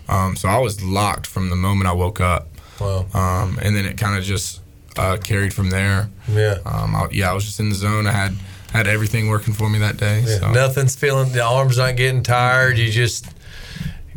Um, 0.09 0.35
so 0.35 0.47
I 0.49 0.59
was 0.59 0.83
locked 0.83 1.25
from 1.27 1.49
the 1.49 1.55
moment 1.55 1.87
I 1.87 1.93
woke 1.93 2.21
up. 2.21 2.47
Wow. 2.79 3.05
Um, 3.13 3.59
and 3.61 3.75
then 3.75 3.85
it 3.85 3.97
kind 3.97 4.17
of 4.17 4.23
just 4.23 4.61
uh, 4.97 5.17
carried 5.17 5.53
from 5.53 5.69
there. 5.71 6.09
Yeah. 6.27 6.59
Um, 6.65 6.95
I, 6.95 7.07
yeah, 7.11 7.29
I 7.31 7.33
was 7.33 7.43
just 7.45 7.59
in 7.59 7.69
the 7.69 7.75
zone. 7.75 8.05
I 8.07 8.11
had 8.11 8.33
had 8.73 8.87
everything 8.87 9.29
working 9.29 9.53
for 9.53 9.69
me 9.69 9.79
that 9.79 9.97
day. 9.97 10.23
Yeah, 10.25 10.39
so. 10.39 10.51
Nothing's 10.51 10.95
feeling. 10.95 11.31
The 11.31 11.41
arms 11.43 11.77
not 11.77 11.95
getting 11.95 12.23
tired. 12.23 12.77
You 12.77 12.91
just, 12.91 13.25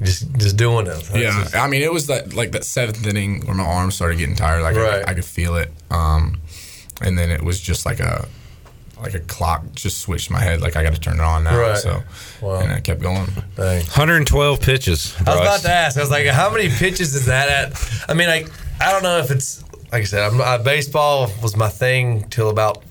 just, 0.03 0.31
just 0.37 0.57
doing 0.57 0.87
it. 0.87 0.91
That's 0.95 1.15
Yeah, 1.15 1.43
just- 1.43 1.57
I 1.57 1.67
mean, 1.69 1.83
it 1.83 1.93
was 1.93 2.07
that 2.09 2.35
like 2.35 2.53
that 2.53 2.65
seventh 2.65 3.07
inning 3.07 3.47
where 3.47 3.55
my 3.55 3.65
arms 3.65 3.95
started 3.95 4.19
getting 4.19 4.37
tired. 4.37 4.63
Like 4.63 4.77
Right. 4.77 5.05
I, 5.07 5.13
I 5.13 5.15
could 5.15 5.25
feel 5.25 5.57
it, 5.57 5.71
um, 5.91 6.41
and 7.01 7.19
then 7.19 7.31
it 7.31 7.43
was 7.43 7.61
just 7.61 7.87
like 7.87 8.01
a 8.01 8.27
like 9.03 9.15
a 9.15 9.21
clock 9.21 9.65
just 9.75 10.01
switched 10.01 10.29
in 10.29 10.35
my 10.35 10.43
head. 10.43 10.61
Like 10.61 10.77
I 10.77 10.83
got 10.83 10.93
to 10.93 11.01
turn 11.01 11.15
it 11.15 11.21
on 11.23 11.45
now. 11.45 11.59
Right. 11.59 11.79
So, 11.79 12.03
Wow. 12.43 12.61
and 12.61 12.71
I 12.71 12.81
kept 12.81 13.01
going. 13.01 13.27
Dang. 13.57 13.81
112 13.81 14.61
pitches. 14.61 15.17
I 15.27 15.31
was 15.31 15.41
about 15.41 15.61
to 15.63 15.71
ask. 15.71 15.97
I 15.97 16.01
was 16.01 16.11
like, 16.11 16.27
how 16.27 16.51
many 16.51 16.69
pitches 16.69 17.15
is 17.15 17.25
that 17.27 17.49
at? 17.49 18.05
I 18.11 18.15
mean, 18.15 18.29
I, 18.29 18.45
I 18.79 18.93
don't 18.93 19.03
know 19.03 19.17
if 19.19 19.31
it's 19.31 19.65
like 19.91 20.03
I 20.03 20.05
said. 20.05 20.23
I'm, 20.31 20.39
uh, 20.41 20.59
baseball 20.59 21.33
was 21.43 21.57
my 21.57 21.71
thing 21.71 22.29
till 22.29 22.51
about 22.51 22.83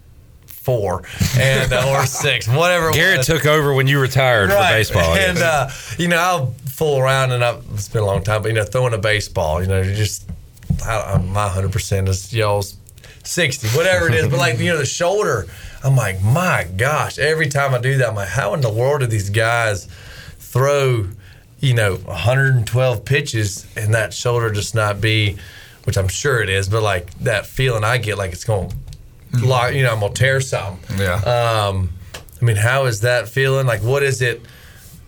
four 0.69 1.01
and 1.39 1.73
uh, 1.73 1.89
or 1.89 2.05
six, 2.05 2.47
whatever. 2.47 2.91
Garrett 2.91 3.23
took 3.23 3.47
over 3.47 3.73
when 3.73 3.87
you 3.87 3.99
retired 3.99 4.51
for 4.51 4.55
baseball. 4.57 5.15
And 5.15 5.39
uh, 5.39 5.69
you 5.97 6.07
know, 6.07 6.17
I'll 6.17 6.51
fool 6.67 6.99
around, 6.99 7.31
and 7.31 7.43
I've, 7.43 7.65
it's 7.73 7.87
been 7.89 8.03
a 8.03 8.05
long 8.05 8.23
time. 8.23 8.43
But 8.43 8.49
you 8.49 8.53
know, 8.53 8.63
throwing 8.63 8.93
a 8.93 8.99
baseball, 8.99 9.61
you 9.63 9.67
know, 9.67 9.81
you 9.81 9.95
just 9.95 10.29
I, 10.85 10.97
I'm- 10.99 11.29
my 11.33 11.47
hundred 11.47 11.71
percent 11.71 12.07
is 12.07 12.31
y'all's 12.31 12.77
sixty, 13.23 13.67
whatever 13.69 14.07
it 14.07 14.13
is. 14.13 14.27
but 14.27 14.37
like 14.37 14.59
you 14.59 14.67
know, 14.71 14.77
the 14.77 14.85
shoulder, 14.85 15.47
I'm 15.83 15.95
like, 15.95 16.21
my 16.21 16.67
gosh, 16.77 17.17
every 17.17 17.47
time 17.47 17.73
I 17.73 17.79
do 17.79 17.97
that, 17.97 18.09
I'm 18.09 18.15
like, 18.15 18.29
how 18.29 18.53
in 18.53 18.61
the 18.61 18.71
world 18.71 19.01
do 19.01 19.07
these 19.07 19.31
guys 19.31 19.87
throw, 20.37 21.07
you 21.59 21.73
know, 21.73 21.95
112 21.95 23.05
pitches 23.05 23.65
and 23.75 23.93
that 23.95 24.13
shoulder 24.13 24.51
just 24.51 24.73
not 24.75 24.99
be, 25.01 25.37
which 25.85 25.97
I'm 25.97 26.07
sure 26.07 26.41
it 26.41 26.49
is, 26.49 26.69
but 26.69 26.81
like 26.83 27.13
that 27.19 27.45
feeling 27.45 27.83
I 27.83 27.97
get, 27.97 28.17
like 28.17 28.31
it's 28.33 28.43
going, 28.43 28.69
to 28.69 28.75
Mm-hmm. 29.31 29.45
lock, 29.45 29.73
you 29.73 29.83
know, 29.83 29.93
I'm 29.93 29.99
gonna 29.99 30.13
tear 30.13 30.41
something. 30.41 30.99
Yeah. 30.99 31.15
Um, 31.15 31.89
I 32.41 32.45
mean, 32.45 32.55
how 32.55 32.85
is 32.85 33.01
that 33.01 33.27
feeling? 33.27 33.67
Like, 33.67 33.83
what 33.83 34.01
is 34.01 34.21
it, 34.21 34.41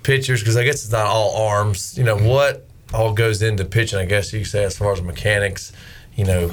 pitchers? 0.04 0.42
Because 0.42 0.58
I 0.58 0.64
guess 0.64 0.84
it's 0.84 0.92
not 0.92 1.08
all 1.08 1.48
arms. 1.48 1.98
You 1.98 2.04
know, 2.04 2.18
mm-hmm. 2.18 2.28
what 2.28 2.68
all 2.94 3.14
goes 3.14 3.42
into 3.42 3.66
pitching? 3.66 4.00
I 4.00 4.06
guess 4.06 4.32
you 4.34 4.40
could 4.40 4.48
say 4.48 4.64
as 4.64 4.78
far 4.78 4.94
as 4.94 5.02
mechanics. 5.02 5.72
You 6.16 6.26
know, 6.26 6.52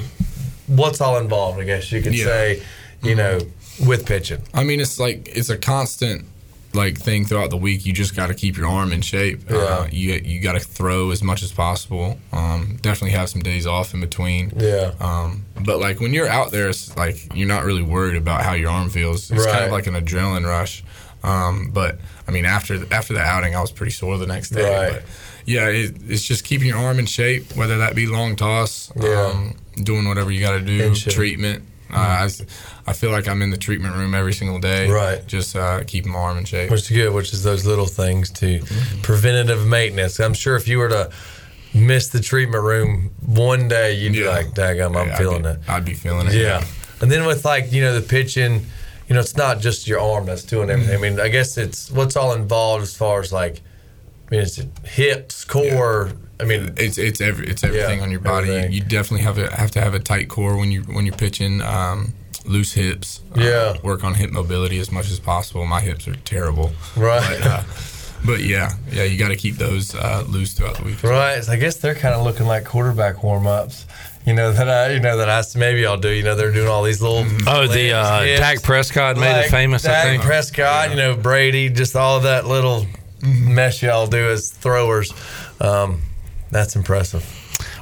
what's 0.67 1.01
all 1.01 1.17
involved? 1.17 1.59
I 1.59 1.65
guess 1.65 1.91
you 1.91 2.01
could 2.01 2.15
Yeah. 2.15 2.25
say. 2.25 2.63
You 3.01 3.15
mm-hmm. 3.15 3.17
know, 3.17 3.87
with 3.87 4.05
pitching. 4.05 4.41
I 4.53 4.63
mean, 4.63 4.79
it's 4.79 4.99
like 4.99 5.29
it's 5.29 5.49
a 5.49 5.57
constant 5.57 6.25
like 6.73 6.97
thing 6.97 7.25
throughout 7.25 7.49
the 7.49 7.57
week. 7.57 7.85
You 7.85 7.93
just 7.93 8.15
got 8.15 8.27
to 8.27 8.33
keep 8.33 8.55
your 8.57 8.67
arm 8.67 8.91
in 8.91 9.01
shape. 9.01 9.49
Uh, 9.49 9.55
Yeah. 9.55 9.87
you 9.91 10.13
you 10.23 10.39
got 10.41 10.53
to 10.53 10.59
throw 10.59 11.11
as 11.11 11.23
much 11.23 11.41
as 11.43 11.51
possible. 11.51 12.19
Um, 12.31 12.77
definitely 12.81 13.11
have 13.17 13.29
some 13.29 13.41
days 13.41 13.65
off 13.65 13.93
in 13.93 14.01
between. 14.01 14.51
Yeah. 14.57 14.91
Um, 14.99 15.45
but 15.63 15.79
like 15.79 15.99
when 15.99 16.13
you're 16.13 16.27
out 16.29 16.51
there, 16.51 16.69
it's 16.69 16.95
like 16.95 17.35
you're 17.35 17.47
not 17.47 17.63
really 17.65 17.81
worried 17.83 18.15
about 18.17 18.43
how 18.43 18.53
your 18.53 18.69
arm 18.69 18.89
feels. 18.89 19.31
It's 19.31 19.45
kind 19.45 19.65
of 19.65 19.71
like 19.71 19.87
an 19.87 19.95
adrenaline 19.95 20.45
rush. 20.45 20.83
Um, 21.23 21.71
but 21.73 21.99
I 22.27 22.31
mean, 22.31 22.45
after 22.45 22.85
after 22.93 23.13
the 23.13 23.21
outing, 23.21 23.55
I 23.55 23.61
was 23.61 23.71
pretty 23.71 23.91
sore 23.91 24.17
the 24.17 24.27
next 24.27 24.51
day. 24.51 24.69
Right. 24.69 24.93
But 24.93 25.03
yeah, 25.45 25.67
it, 25.67 25.95
it's 26.07 26.23
just 26.23 26.43
keeping 26.45 26.67
your 26.67 26.77
arm 26.77 26.99
in 26.99 27.07
shape, 27.07 27.55
whether 27.55 27.79
that 27.79 27.95
be 27.95 28.05
long 28.05 28.35
toss, 28.35 28.91
Yeah. 28.95 29.31
um, 29.33 29.55
doing 29.83 30.07
whatever 30.07 30.29
you 30.31 30.39
got 30.41 30.51
to 30.51 30.61
do, 30.61 30.93
treatment. 30.93 31.63
Uh, 31.91 31.97
I, 31.97 32.29
I 32.87 32.93
feel 32.93 33.11
like 33.11 33.27
I'm 33.27 33.41
in 33.41 33.49
the 33.49 33.57
treatment 33.57 33.95
room 33.95 34.13
every 34.13 34.33
single 34.33 34.59
day. 34.59 34.89
Right. 34.89 35.25
Just 35.25 35.55
uh, 35.55 35.83
keeping 35.85 36.11
my 36.11 36.19
arm 36.19 36.37
in 36.37 36.45
shape. 36.45 36.69
Which 36.69 36.81
is 36.81 36.89
good, 36.89 37.13
which 37.13 37.33
is 37.33 37.43
those 37.43 37.65
little 37.65 37.87
things 37.87 38.29
to 38.31 38.61
preventative 39.01 39.65
maintenance. 39.65 40.19
I'm 40.19 40.33
sure 40.33 40.55
if 40.55 40.67
you 40.67 40.77
were 40.77 40.89
to 40.89 41.11
miss 41.73 42.09
the 42.09 42.19
treatment 42.19 42.63
room 42.63 43.11
one 43.25 43.67
day, 43.67 43.93
you'd 43.93 44.13
be 44.13 44.27
like, 44.27 44.47
daggum, 44.47 44.95
I'm 44.95 45.07
Yeah, 45.07 45.13
I'd 45.13 45.17
feeling 45.17 45.43
be- 45.43 45.49
it. 45.49 45.59
I'd 45.67 45.85
be 45.85 45.93
feeling 45.93 46.27
it. 46.27 46.33
Yeah. 46.33 46.63
And 47.01 47.11
then 47.11 47.25
with 47.25 47.45
like, 47.45 47.71
you 47.71 47.81
know, 47.81 47.93
the 47.99 48.05
pitching, 48.07 48.65
you 49.07 49.15
know, 49.15 49.19
it's 49.21 49.37
not 49.37 49.59
just 49.59 49.87
your 49.87 49.99
arm 49.99 50.25
that's 50.25 50.43
doing 50.43 50.69
everything. 50.69 50.95
I 50.95 51.01
mean, 51.09 51.19
I 51.19 51.29
guess 51.29 51.57
it's 51.57 51.89
what's 51.91 52.15
all 52.15 52.33
involved 52.33 52.83
as 52.83 52.95
far 52.95 53.19
as 53.21 53.31
like, 53.33 53.61
I 54.27 54.31
mean, 54.31 54.41
is 54.41 54.59
it 54.59 54.67
hips, 54.85 55.43
core? 55.45 56.11
I 56.39 56.45
mean, 56.45 56.73
it's 56.77 56.97
it's 56.97 57.19
every 57.21 57.47
it's 57.47 57.63
everything 57.63 57.97
Yeah, 57.99 58.03
on 58.03 58.11
your 58.11 58.19
body. 58.21 58.49
everything. 58.49 58.71
You 58.73 58.81
definitely 58.81 59.21
have 59.23 59.35
to 59.35 59.53
have 59.55 59.71
to 59.71 59.81
have 59.81 59.93
a 59.93 59.99
tight 59.99 60.29
core 60.29 60.57
when 60.57 60.71
you 60.71 60.81
when 60.83 61.05
you're 61.05 61.15
pitching. 61.15 61.61
Um, 61.61 62.13
loose 62.45 62.71
hips. 62.73 63.21
Uh, 63.37 63.41
Yeah. 63.41 63.73
work 63.83 64.03
on 64.03 64.15
hip 64.15 64.31
mobility 64.31 64.79
as 64.79 64.91
much 64.91 65.11
as 65.11 65.19
possible. 65.19 65.65
My 65.67 65.81
hips 65.81 66.07
are 66.07 66.15
terrible. 66.15 66.71
Right. 66.95 67.37
But, 67.41 67.47
uh, 67.47 67.63
but 68.25 68.39
yeah, 68.39 68.71
yeah, 68.91 69.03
you 69.03 69.19
got 69.19 69.27
to 69.27 69.35
keep 69.35 69.57
those 69.57 69.93
uh, 69.93 70.23
loose 70.27 70.53
throughout 70.53 70.77
the 70.77 70.83
week. 70.85 71.03
Right. 71.03 71.43
So 71.43 71.51
I 71.51 71.57
guess 71.57 71.75
they're 71.77 71.93
kind 71.95 72.15
of 72.15 72.23
looking 72.23 72.47
like 72.47 72.63
quarterback 72.65 73.23
warm 73.23 73.45
ups. 73.45 73.85
You 74.25 74.33
know 74.33 74.51
that 74.53 74.67
I, 74.69 74.93
you 74.93 74.99
know 74.99 75.17
that 75.17 75.29
I 75.29 75.43
maybe 75.59 75.85
I'll 75.85 75.97
do. 75.97 76.09
You 76.09 76.23
know 76.23 76.33
they're 76.35 76.51
doing 76.51 76.69
all 76.69 76.81
these 76.83 77.01
little. 77.01 77.25
Oh, 77.45 77.67
the 77.67 77.91
uh, 77.93 78.21
hips. 78.23 78.39
Dak 78.39 78.63
Prescott 78.63 79.17
made 79.17 79.31
Like 79.33 79.45
it 79.47 79.51
famous, 79.51 79.83
Dak 79.83 80.05
I 80.05 80.09
think. 80.09 80.23
Prescott, 80.23 80.89
you 80.91 80.95
know 80.95 81.15
Brady, 81.15 81.69
just 81.69 81.95
all 81.95 82.21
that 82.21 82.47
little 82.47 82.87
mess 83.21 83.81
y'all 83.83 84.07
do 84.07 84.29
as 84.29 84.49
throwers. 84.49 85.13
Um, 85.59 86.01
that's 86.51 86.75
impressive. 86.75 87.23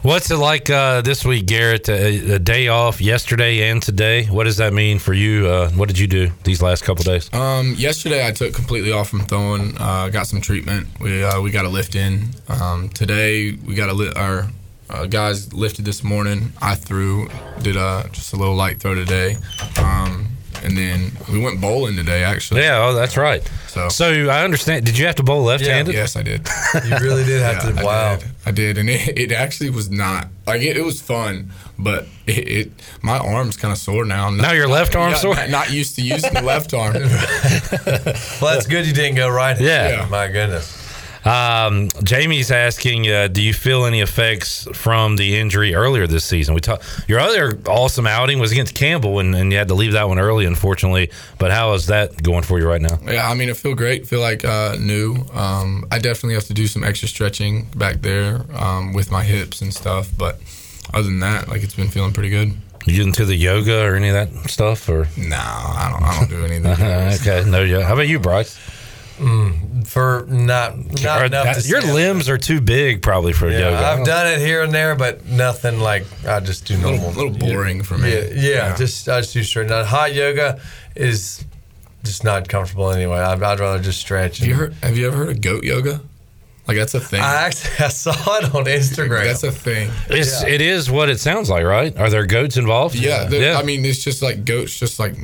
What's 0.01 0.31
it 0.31 0.37
like 0.37 0.69
uh, 0.69 1.01
this 1.01 1.25
week, 1.25 1.45
Garrett? 1.45 1.89
A, 1.89 2.35
a 2.35 2.39
day 2.39 2.67
off 2.67 3.01
yesterday 3.01 3.69
and 3.69 3.81
today. 3.81 4.25
What 4.25 4.45
does 4.45 4.57
that 4.57 4.73
mean 4.73 4.99
for 4.99 5.13
you? 5.13 5.47
Uh, 5.47 5.69
what 5.71 5.87
did 5.87 5.99
you 5.99 6.07
do 6.07 6.31
these 6.43 6.61
last 6.61 6.83
couple 6.83 7.03
days? 7.03 7.31
Um, 7.33 7.73
yesterday 7.77 8.25
I 8.25 8.31
took 8.31 8.53
completely 8.53 8.91
off 8.91 9.09
from 9.09 9.21
throwing. 9.21 9.75
Uh, 9.79 10.09
got 10.09 10.27
some 10.27 10.41
treatment. 10.41 10.87
We 10.99 11.23
uh, 11.23 11.41
we 11.41 11.51
got 11.51 11.65
a 11.65 11.69
lift 11.69 11.95
in. 11.95 12.29
Um, 12.47 12.89
today 12.89 13.51
we 13.51 13.75
got 13.75 13.89
a 13.89 13.93
li- 13.93 14.13
our 14.15 14.47
uh, 14.89 15.05
guys 15.05 15.53
lifted 15.53 15.85
this 15.85 16.03
morning. 16.03 16.53
I 16.61 16.75
threw, 16.75 17.27
did 17.61 17.77
uh, 17.77 18.03
just 18.11 18.33
a 18.33 18.35
little 18.37 18.55
light 18.55 18.79
throw 18.79 18.95
today, 18.95 19.37
um, 19.79 20.27
and 20.63 20.77
then 20.77 21.11
we 21.31 21.39
went 21.39 21.59
bowling 21.61 21.95
today. 21.95 22.23
Actually, 22.23 22.61
Yeah, 22.61 22.83
oh, 22.85 22.93
that's 22.93 23.17
right. 23.17 23.43
So, 23.67 23.89
So 23.89 24.29
I 24.29 24.43
understand. 24.43 24.85
Did 24.85 24.97
you 24.97 25.05
have 25.05 25.15
to 25.15 25.23
bowl 25.23 25.43
left-handed? 25.43 25.93
Yes, 25.93 26.15
I 26.15 26.23
did. 26.23 26.47
You 26.85 26.97
really 26.99 27.23
did 27.23 27.41
have 27.41 27.63
Yeah, 27.63 27.71
to. 27.73 27.79
I 27.81 27.83
Wow. 27.83 28.15
did. 28.17 28.27
I 28.45 28.51
did, 28.51 28.77
and 28.77 28.89
it, 28.89 29.17
it 29.19 29.31
actually 29.31 29.69
was 29.69 29.89
not 29.91 30.27
like 30.45 30.61
it, 30.61 30.77
it 30.77 30.83
was 30.85 31.01
fun, 31.01 31.51
but 31.77 32.07
it, 32.25 32.47
it 32.47 32.71
my 33.01 33.17
arm's 33.17 33.57
kind 33.57 33.71
of 33.73 33.77
sore 33.77 34.05
now. 34.05 34.27
I'm 34.27 34.37
Now 34.37 34.53
your 34.53 34.67
left 34.69 34.95
arm's 34.95 35.13
not- 35.15 35.21
sore? 35.21 35.35
Not, 35.35 35.49
not 35.49 35.71
used 35.71 35.95
to 35.97 36.01
using 36.01 36.33
the 36.33 36.41
left 36.53 36.73
arm. 36.73 36.93
Well, 36.93 38.53
that's 38.53 38.67
good 38.67 38.85
you 38.87 38.93
didn't 38.93 39.15
go 39.15 39.29
right. 39.29 39.59
Yeah. 39.59 39.89
Yeah. 39.89 40.07
My 40.09 40.27
goodness. 40.27 40.83
Um, 41.27 41.89
Jamie's 42.03 42.51
asking, 42.51 43.09
uh, 43.09 43.27
do 43.27 43.41
you 43.41 43.53
feel 43.53 43.85
any 43.85 43.99
effects 43.99 44.67
from 44.73 45.17
the 45.17 45.37
injury 45.37 45.75
earlier 45.75 46.07
this 46.07 46.23
season? 46.23 46.55
We 46.55 46.61
talked. 46.61 46.85
Your 47.07 47.19
other 47.19 47.59
awesome 47.67 48.07
outing 48.07 48.39
was 48.39 48.51
against 48.51 48.75
Campbell, 48.75 49.19
and, 49.19 49.35
and 49.35 49.51
you 49.51 49.57
had 49.57 49.67
to 49.67 49.73
leave 49.73 49.91
that 49.93 50.07
one 50.07 50.19
early, 50.19 50.45
unfortunately. 50.45 51.11
But 51.37 51.51
how 51.51 51.73
is 51.73 51.87
that 51.87 52.23
going 52.23 52.43
for 52.43 52.59
you 52.59 52.67
right 52.67 52.81
now? 52.81 52.97
Yeah, 53.05 53.29
I 53.29 53.33
mean, 53.33 53.49
I 53.49 53.53
feel 53.53 53.75
great. 53.75 54.07
Feel 54.07 54.21
like 54.21 54.45
uh, 54.45 54.77
new. 54.79 55.25
Um, 55.33 55.85
I 55.91 55.99
definitely 55.99 56.35
have 56.35 56.45
to 56.45 56.53
do 56.53 56.67
some 56.67 56.83
extra 56.83 57.09
stretching 57.09 57.65
back 57.75 57.97
there 58.01 58.45
um, 58.53 58.93
with 58.93 59.11
my 59.11 59.23
hips 59.23 59.61
and 59.61 59.73
stuff. 59.73 60.09
But 60.17 60.39
other 60.93 61.07
than 61.07 61.19
that, 61.19 61.49
like 61.49 61.61
it's 61.61 61.75
been 61.75 61.89
feeling 61.89 62.13
pretty 62.13 62.29
good. 62.29 62.53
You 62.85 63.03
into 63.03 63.25
the 63.25 63.35
yoga 63.35 63.83
or 63.83 63.95
any 63.95 64.07
of 64.07 64.13
that 64.13 64.49
stuff 64.49 64.87
or? 64.87 65.09
No, 65.17 65.35
I 65.35 65.89
don't. 65.91 66.03
I 66.03 66.19
don't 66.19 66.29
do 66.29 66.45
any 66.45 66.57
of 66.57 66.63
that. 66.63 66.79
Uh, 66.79 67.15
okay, 67.41 67.49
no 67.49 67.63
yoga. 67.63 67.85
How 67.85 67.93
about 67.93 68.07
you, 68.07 68.17
Bryce? 68.17 68.57
Mm, 69.17 69.87
for 69.87 70.25
not 70.29 70.77
not 71.01 71.21
Or 71.21 71.25
enough 71.25 71.45
that- 71.45 71.61
to 71.63 71.67
your 71.67 71.81
stand. 71.81 71.95
limbs 71.95 72.29
are 72.29 72.37
too 72.37 72.61
big 72.61 73.01
probably 73.01 73.33
for 73.33 73.49
Yeah, 73.49 73.59
yoga. 73.71 73.77
I've 73.85 74.05
done 74.05 74.27
it 74.27 74.39
here 74.39 74.61
and 74.61 74.71
there, 74.71 74.95
but 74.95 75.25
nothing 75.25 75.79
like 75.79 76.05
I 76.27 76.39
just 76.39 76.65
do 76.65 76.77
normal. 76.77 77.09
A 77.09 77.11
little 77.11 77.31
boring 77.31 77.81
for 77.83 77.97
me. 77.97 78.11
Yeah, 78.13 78.23
yeah, 78.33 78.75
just 78.75 79.09
I 79.09 79.21
just 79.21 79.33
do 79.33 79.43
straight. 79.43 79.69
Now, 79.69 79.83
hot 79.83 80.13
yoga 80.13 80.59
is 80.95 81.43
just 82.03 82.23
not 82.23 82.47
comfortable 82.47 82.91
anyway. 82.91 83.17
I'd, 83.17 83.41
I'd 83.41 83.59
rather 83.59 83.81
just 83.81 83.99
stretch. 83.99 84.37
Have 84.37 84.47
you 84.47 84.53
heard? 84.55 84.73
Have 84.83 84.97
you 84.97 85.07
ever 85.07 85.17
heard 85.17 85.29
of 85.29 85.41
goat 85.41 85.63
yoga? 85.63 85.99
Like 86.67 86.77
that's 86.77 86.93
a 86.93 86.99
thing. 86.99 87.21
I 87.21 87.43
actually 87.45 87.71
I 87.85 87.87
saw 87.89 88.11
it 88.37 88.53
on 88.53 88.65
Instagram. 88.65 89.23
That's 89.23 89.43
a 89.43 89.51
thing. 89.51 89.89
It's 90.09 90.43
it 90.43 90.61
is 90.61 90.91
what 90.91 91.09
it 91.09 91.19
sounds 91.19 91.49
like, 91.49 91.63
right? 91.65 91.97
Are 91.97 92.09
there 92.09 92.25
goats 92.25 92.57
involved? 92.57 92.93
Yeah, 92.95 93.23
the- 93.25 93.53
I 93.53 93.63
mean, 93.63 93.83
it's 93.85 94.03
just 94.03 94.21
like 94.21 94.45
goats, 94.45 94.77
just 94.77 94.99
like 94.99 95.15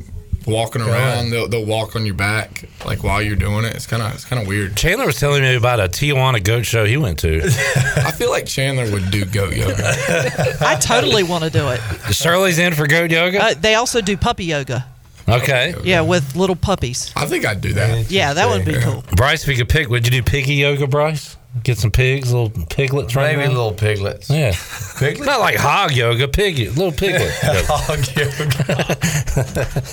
walking 0.45 0.81
around. 0.81 1.29
They'll, 1.29 1.47
they'll 1.47 1.65
walk 1.65 1.95
on 1.95 2.05
your 2.05 2.15
back 2.15 2.65
like 2.85 3.03
while 3.03 3.21
you're 3.21 3.35
doing 3.35 3.65
it. 3.65 3.75
It's 3.75 3.87
kind 3.87 4.01
of 4.01 4.13
it's 4.13 4.25
kind 4.25 4.41
of 4.41 4.47
weird. 4.47 4.75
Chandler 4.75 5.05
was 5.05 5.19
telling 5.19 5.41
me 5.41 5.55
about 5.55 5.79
a 5.79 5.83
Tijuana 5.83 6.43
goat 6.43 6.65
show 6.65 6.85
he 6.85 6.97
went 6.97 7.19
to. 7.19 7.41
I 7.97 8.11
feel 8.11 8.29
like 8.29 8.45
Chandler 8.45 8.91
would 8.91 9.11
do 9.11 9.25
goat 9.25 9.55
yoga. 9.55 9.75
I 10.61 10.75
totally 10.79 11.23
want 11.23 11.43
to 11.43 11.49
do 11.49 11.69
it. 11.69 11.79
Shirley's 12.13 12.59
in 12.59 12.73
for 12.73 12.87
goat 12.87 13.11
yoga. 13.11 13.43
Uh, 13.43 13.53
they 13.53 13.75
also 13.75 14.01
do 14.01 14.17
puppy 14.17 14.45
yoga. 14.45 14.85
Okay. 15.27 15.73
Yeah, 15.83 16.01
with 16.01 16.35
little 16.35 16.55
puppies. 16.55 17.13
I 17.15 17.25
think 17.25 17.45
I'd 17.45 17.61
do 17.61 17.73
that. 17.73 18.11
Yeah, 18.11 18.33
that 18.33 18.49
would 18.49 18.65
be 18.65 18.79
cool. 18.79 19.03
Bryce, 19.15 19.43
if 19.43 19.49
you 19.49 19.55
could 19.55 19.69
pick, 19.69 19.87
would 19.89 20.05
you 20.05 20.11
do 20.11 20.21
piggy 20.21 20.55
yoga, 20.55 20.85
Bryce? 20.85 21.37
Get 21.61 21.77
some 21.77 21.91
pigs, 21.91 22.33
little 22.33 22.49
piglets, 22.65 23.15
right? 23.15 23.37
Maybe 23.37 23.49
little 23.49 23.73
piglets. 23.73 24.27
Yeah, 24.27 24.53
piglets. 24.97 25.27
Not 25.27 25.39
like 25.39 25.55
hog 25.55 25.91
yoga, 25.91 26.27
piggy, 26.27 26.67
little 26.69 26.91
piglet. 26.91 27.31
hog 27.67 27.99
yoga. 28.17 29.83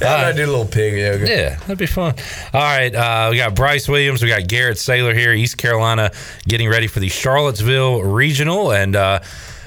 yeah, 0.00 0.28
I 0.28 0.32
do 0.32 0.44
a 0.44 0.46
little 0.46 0.64
pig 0.64 0.94
yoga. 0.96 1.28
Yeah, 1.28 1.56
that'd 1.58 1.76
be 1.76 1.84
fun. 1.84 2.14
All 2.54 2.60
right, 2.60 2.94
uh, 2.94 3.28
we 3.30 3.36
got 3.36 3.54
Bryce 3.54 3.86
Williams, 3.86 4.22
we 4.22 4.28
got 4.28 4.48
Garrett 4.48 4.78
Saylor 4.78 5.14
here, 5.14 5.34
East 5.34 5.58
Carolina, 5.58 6.10
getting 6.48 6.70
ready 6.70 6.86
for 6.86 7.00
the 7.00 7.10
Charlottesville 7.10 8.02
Regional, 8.02 8.72
and 8.72 8.96
uh, 8.96 9.20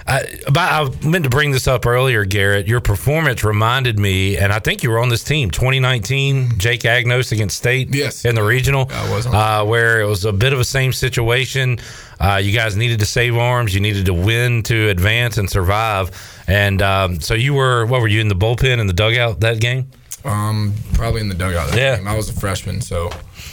I, 0.05 0.25
I 0.55 0.89
meant 1.07 1.23
to 1.23 1.29
bring 1.29 1.51
this 1.51 1.67
up 1.67 1.85
earlier, 1.85 2.25
Garrett. 2.25 2.67
Your 2.67 2.81
performance 2.81 3.43
reminded 3.43 3.97
me, 3.99 4.37
and 4.37 4.51
I 4.51 4.59
think 4.59 4.83
you 4.83 4.89
were 4.89 4.99
on 4.99 5.09
this 5.09 5.23
team, 5.23 5.49
2019, 5.49 6.57
Jake 6.57 6.81
Agnos 6.81 7.31
against 7.31 7.57
State, 7.57 7.93
Yes. 7.93 8.25
in 8.25 8.35
the 8.35 8.43
regional, 8.43 8.87
I 8.91 9.09
was 9.09 9.25
uh, 9.27 9.63
where 9.65 10.01
it 10.01 10.05
was 10.05 10.25
a 10.25 10.33
bit 10.33 10.51
of 10.53 10.59
a 10.59 10.65
same 10.65 10.91
situation. 10.93 11.79
Uh, 12.19 12.35
you 12.43 12.51
guys 12.53 12.75
needed 12.75 12.99
to 12.99 13.05
save 13.05 13.35
arms, 13.37 13.73
you 13.73 13.79
needed 13.81 14.05
to 14.07 14.13
win 14.13 14.63
to 14.63 14.89
advance 14.89 15.37
and 15.37 15.49
survive, 15.49 16.11
and 16.47 16.81
um, 16.81 17.19
so 17.19 17.33
you 17.33 17.53
were. 17.53 17.85
What 17.85 18.01
were 18.01 18.07
you 18.07 18.21
in 18.21 18.27
the 18.27 18.35
bullpen 18.35 18.79
in 18.79 18.87
the 18.87 18.93
dugout 18.93 19.39
that 19.41 19.59
game? 19.59 19.89
Um, 20.25 20.73
probably 20.93 21.21
in 21.21 21.27
the 21.29 21.35
dugout. 21.35 21.69
That 21.71 21.77
Yeah. 21.77 21.95
game. 21.97 22.07
I 22.07 22.15
was 22.15 22.29
a 22.29 22.33
freshman, 22.33 22.79
so 22.81 23.09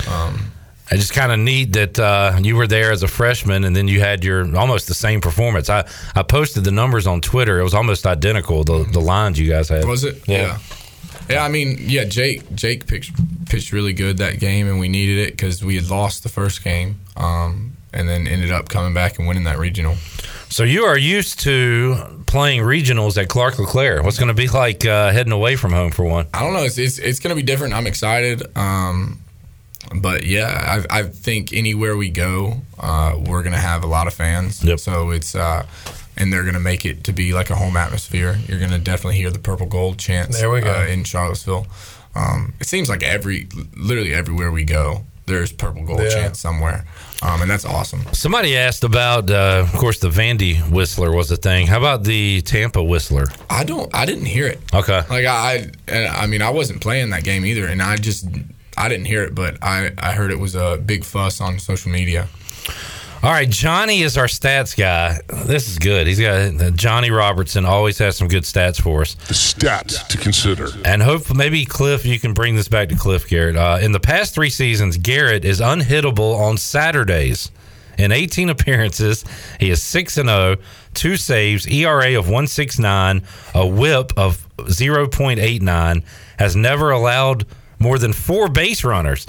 um, 0.09 0.53
It's 0.91 1.01
just 1.03 1.13
kind 1.13 1.31
of 1.31 1.39
neat 1.39 1.73
that 1.75 1.99
uh, 1.99 2.39
you 2.43 2.57
were 2.57 2.67
there 2.67 2.91
as 2.91 3.03
a 3.03 3.09
freshman, 3.09 3.65
and 3.65 3.77
then 3.77 3.87
you 3.87 4.01
had 4.01 4.25
your 4.25 4.57
almost 4.57 4.89
the 4.89 4.95
same 4.95 5.21
performance. 5.21 5.71
I, 5.71 5.87
I 6.17 6.23
posted 6.25 6.65
the 6.65 6.73
numbers 6.73 7.07
on 7.07 7.21
Twitter; 7.21 7.61
it 7.61 7.63
was 7.63 7.75
almost 7.75 8.07
identical. 8.07 8.65
The 8.65 8.85
the 8.91 9.01
lines 9.01 9.39
you 9.39 9.49
guys 9.49 9.69
had 9.69 9.85
Was 9.85 10.05
it? 10.05 10.27
Yeah. 10.27 10.59
Yeah, 11.29 11.45
I 11.45 11.49
mean, 11.49 11.77
yeah, 11.79 12.05
Jake 12.05 12.53
Jake 12.57 12.89
pitched 12.89 13.13
pitched 13.47 13.73
really 13.73 13.93
good 13.93 14.19
that 14.19 14.41
game, 14.41 14.67
and 14.67 14.81
we 14.81 14.89
needed 14.89 15.19
it 15.19 15.31
because 15.31 15.65
we 15.65 15.77
had 15.77 15.89
lost 15.89 16.25
the 16.25 16.29
first 16.29 16.65
game, 16.65 16.99
um, 17.17 17.77
and 17.93 18.09
then 18.09 18.27
ended 18.27 18.51
up 18.51 18.69
coming 18.69 18.93
back 18.93 19.19
and 19.19 19.29
winning 19.29 19.45
that 19.45 19.59
regional. 19.59 19.95
So 20.49 20.65
you 20.65 20.83
are 20.87 20.99
used 20.99 21.39
to 21.41 22.23
playing 22.27 22.63
regionals 22.63 23.17
at 23.17 23.29
Clark 23.29 23.61
LeClair. 23.61 24.03
What's 24.03 24.19
going 24.19 24.29
to 24.29 24.35
be 24.35 24.49
like 24.49 24.85
uh, 24.85 25.13
heading 25.13 25.33
away 25.33 25.55
from 25.55 25.71
home 25.71 25.93
for 25.93 26.05
one? 26.05 26.27
I 26.35 26.41
don't 26.41 26.53
know. 26.53 26.65
It's 26.65 26.79
it's, 26.79 26.99
it's 26.99 27.21
going 27.21 27.31
to 27.31 27.41
be 27.41 27.47
different. 27.47 27.75
I'm 27.75 27.87
excited. 27.87 28.43
Um, 28.57 29.21
but 29.95 30.25
yeah, 30.25 30.83
I, 30.91 31.01
I 31.01 31.03
think 31.05 31.53
anywhere 31.53 31.97
we 31.97 32.11
go, 32.11 32.59
uh, 32.79 33.17
we're 33.19 33.43
going 33.43 33.55
to 33.55 33.59
have 33.61 33.83
a 33.83 33.89
lot 33.89 34.07
of 34.07 34.15
fans. 34.15 34.63
Yep. 34.63 34.79
So 34.81 35.11
it's 35.11 35.35
uh, 35.35 35.67
and 36.17 36.33
they're 36.33 36.43
going 36.43 36.55
to 36.55 36.61
make 36.61 36.85
it 36.85 37.05
to 37.05 37.13
be 37.13 37.33
like 37.33 37.51
a 37.51 37.57
home 37.57 37.77
atmosphere. 37.77 38.39
You're 38.47 38.59
going 38.59 38.71
to 38.73 38.79
definitely 38.79 39.17
hear 39.17 39.31
the 39.31 39.39
purple 39.39 39.67
gold 39.67 39.99
chants. 39.99 40.39
There 40.39 40.51
we 40.51 40.61
go. 40.61 40.73
uh, 40.73 40.87
in 40.87 41.05
Charlottesville. 41.05 41.67
Um, 42.15 42.55
it 42.61 42.67
seems 42.67 42.89
like 42.89 43.03
every 43.03 43.47
literally 43.77 44.13
everywhere 44.13 44.51
we 44.51 44.65
go, 44.65 45.05
there's 45.27 45.53
purple 45.53 45.85
gold 45.85 46.01
Yeah. 46.03 46.09
chants 46.11 46.41
somewhere, 46.41 46.85
um, 47.23 47.41
and 47.41 47.49
that's 47.49 47.65
awesome. 47.65 48.03
Somebody 48.13 48.57
asked 48.57 48.83
about, 48.83 49.31
uh, 49.31 49.65
of 49.65 49.73
course, 49.79 50.01
the 50.01 50.09
Vandy 50.09 50.59
Whistler 50.71 51.13
was 51.15 51.31
a 51.31 51.37
thing. 51.37 51.69
How 51.69 51.79
about 51.79 52.03
the 52.03 52.41
Tampa 52.43 52.83
Whistler? 52.83 53.27
I 53.49 53.63
don't. 53.63 53.95
I 53.95 54.07
didn't 54.07 54.25
hear 54.27 54.47
it. 54.49 54.59
Okay. 54.75 55.03
Like 55.09 55.25
I, 55.25 55.71
I, 55.89 56.07
I 56.09 56.27
mean, 56.27 56.43
I 56.43 56.51
wasn't 56.51 56.81
playing 56.81 57.11
that 57.11 57.23
game 57.23 57.45
either, 57.47 57.67
and 57.67 57.81
I 57.81 57.95
just, 57.97 58.27
I 58.81 58.89
didn't 58.89 59.07
hear 59.07 59.25
it, 59.25 59.35
but 59.35 59.59
I, 59.63 59.91
I 59.99 60.13
heard 60.13 60.31
it 60.31 60.39
was 60.39 60.55
a 60.55 60.79
big 60.79 61.05
fuss 61.05 61.41
on 61.41 61.59
social 61.59 61.93
media. 61.93 62.29
All 63.23 63.31
right, 63.31 63.51
Johnny 63.51 64.01
is 64.01 64.17
our 64.17 64.25
stats 64.25 64.75
guy. 64.75 65.21
This 65.45 65.69
is 65.69 65.79
good. 65.79 66.07
He's 66.07 66.19
got 66.19 66.59
uh, 66.59 66.71
Johnny 66.71 67.11
Robertson 67.11 67.67
always 67.67 67.99
has 67.99 68.17
some 68.17 68.29
good 68.29 68.45
stats 68.45 68.81
for 68.81 69.03
us. 69.03 69.13
The 69.13 69.35
stats 69.35 70.09
to 70.09 70.17
consider. 70.17 70.69
And 70.87 71.03
hope 71.03 71.35
maybe 71.35 71.67
Cliff, 71.67 72.07
you 72.07 72.19
can 72.19 72.33
bring 72.33 72.57
this 72.57 72.69
back 72.69 72.89
to 72.89 72.97
Cliff 72.97 73.29
Garrett. 73.29 73.57
Uh, 73.57 73.79
in 73.83 73.93
the 73.93 74.01
past 74.01 74.35
three 74.35 74.49
seasons, 74.49 74.97
Garrett 74.97 75.45
is 75.45 75.61
unhittable 75.61 76.35
on 76.35 76.57
Saturdays. 76.57 77.51
In 77.99 78.13
18 78.13 78.49
appearances, 78.49 79.27
he 79.59 79.69
is 79.69 79.83
6 79.83 80.17
and 80.17 80.31
0, 80.31 80.57
two 80.95 81.17
saves, 81.19 81.69
ERA 81.69 82.19
of 82.19 82.25
169, 82.25 83.23
a 83.55 83.67
whip 83.67 84.15
of 84.17 84.49
0.89, 84.57 86.03
has 86.39 86.57
never 86.57 86.91
allowed 86.91 87.45
more 87.81 87.99
than 87.99 88.13
four 88.13 88.49
base 88.49 88.85
runners. 88.85 89.27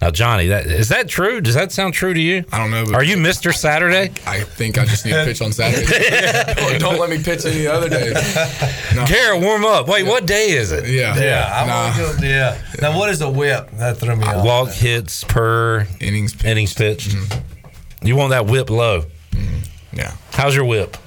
Now, 0.00 0.10
Johnny, 0.10 0.48
that 0.48 0.66
is 0.66 0.90
that 0.90 1.08
true? 1.08 1.40
Does 1.40 1.54
that 1.54 1.72
sound 1.72 1.94
true 1.94 2.12
to 2.12 2.20
you? 2.20 2.44
I 2.52 2.58
don't 2.58 2.70
know. 2.70 2.94
Are 2.94 3.02
you 3.02 3.16
Mr. 3.16 3.52
Saturday? 3.54 4.12
I 4.26 4.40
think 4.40 4.76
I 4.76 4.84
just 4.84 5.06
need 5.06 5.12
to 5.12 5.24
pitch 5.24 5.40
on 5.40 5.52
Saturday. 5.52 6.54
don't, 6.54 6.78
don't 6.78 6.98
let 7.00 7.08
me 7.08 7.22
pitch 7.22 7.46
any 7.46 7.66
other 7.66 7.88
days. 7.88 8.12
No. 8.94 9.06
Garrett, 9.06 9.40
warm 9.42 9.64
up. 9.64 9.88
Wait, 9.88 10.02
what 10.06 10.26
day 10.26 10.50
is 10.50 10.70
it? 10.70 10.86
Yeah, 10.86 11.16
Yeah, 11.18 11.50
I'm 11.50 11.66
Nah. 11.66 11.96
go. 11.96 12.14
Yeah. 12.22 12.58
Now, 12.82 12.96
what 12.98 13.08
is 13.08 13.22
a 13.22 13.30
whip? 13.30 13.70
That 13.78 13.96
threw 13.96 14.14
me 14.16 14.24
uh, 14.26 14.38
off. 14.38 14.44
Walk 14.44 14.68
hits 14.68 15.24
per 15.24 15.88
innings 15.98 16.34
pitched. 16.34 16.44
innings 16.44 16.74
pitched. 16.74 17.10
Mm-hmm. 17.16 18.06
You 18.06 18.16
want 18.16 18.30
that 18.30 18.44
whip 18.44 18.68
low. 18.68 19.00
Mm-hmm. 19.30 19.96
Yeah. 19.96 20.12
How's 20.32 20.54
your 20.54 20.66
whip? 20.66 20.98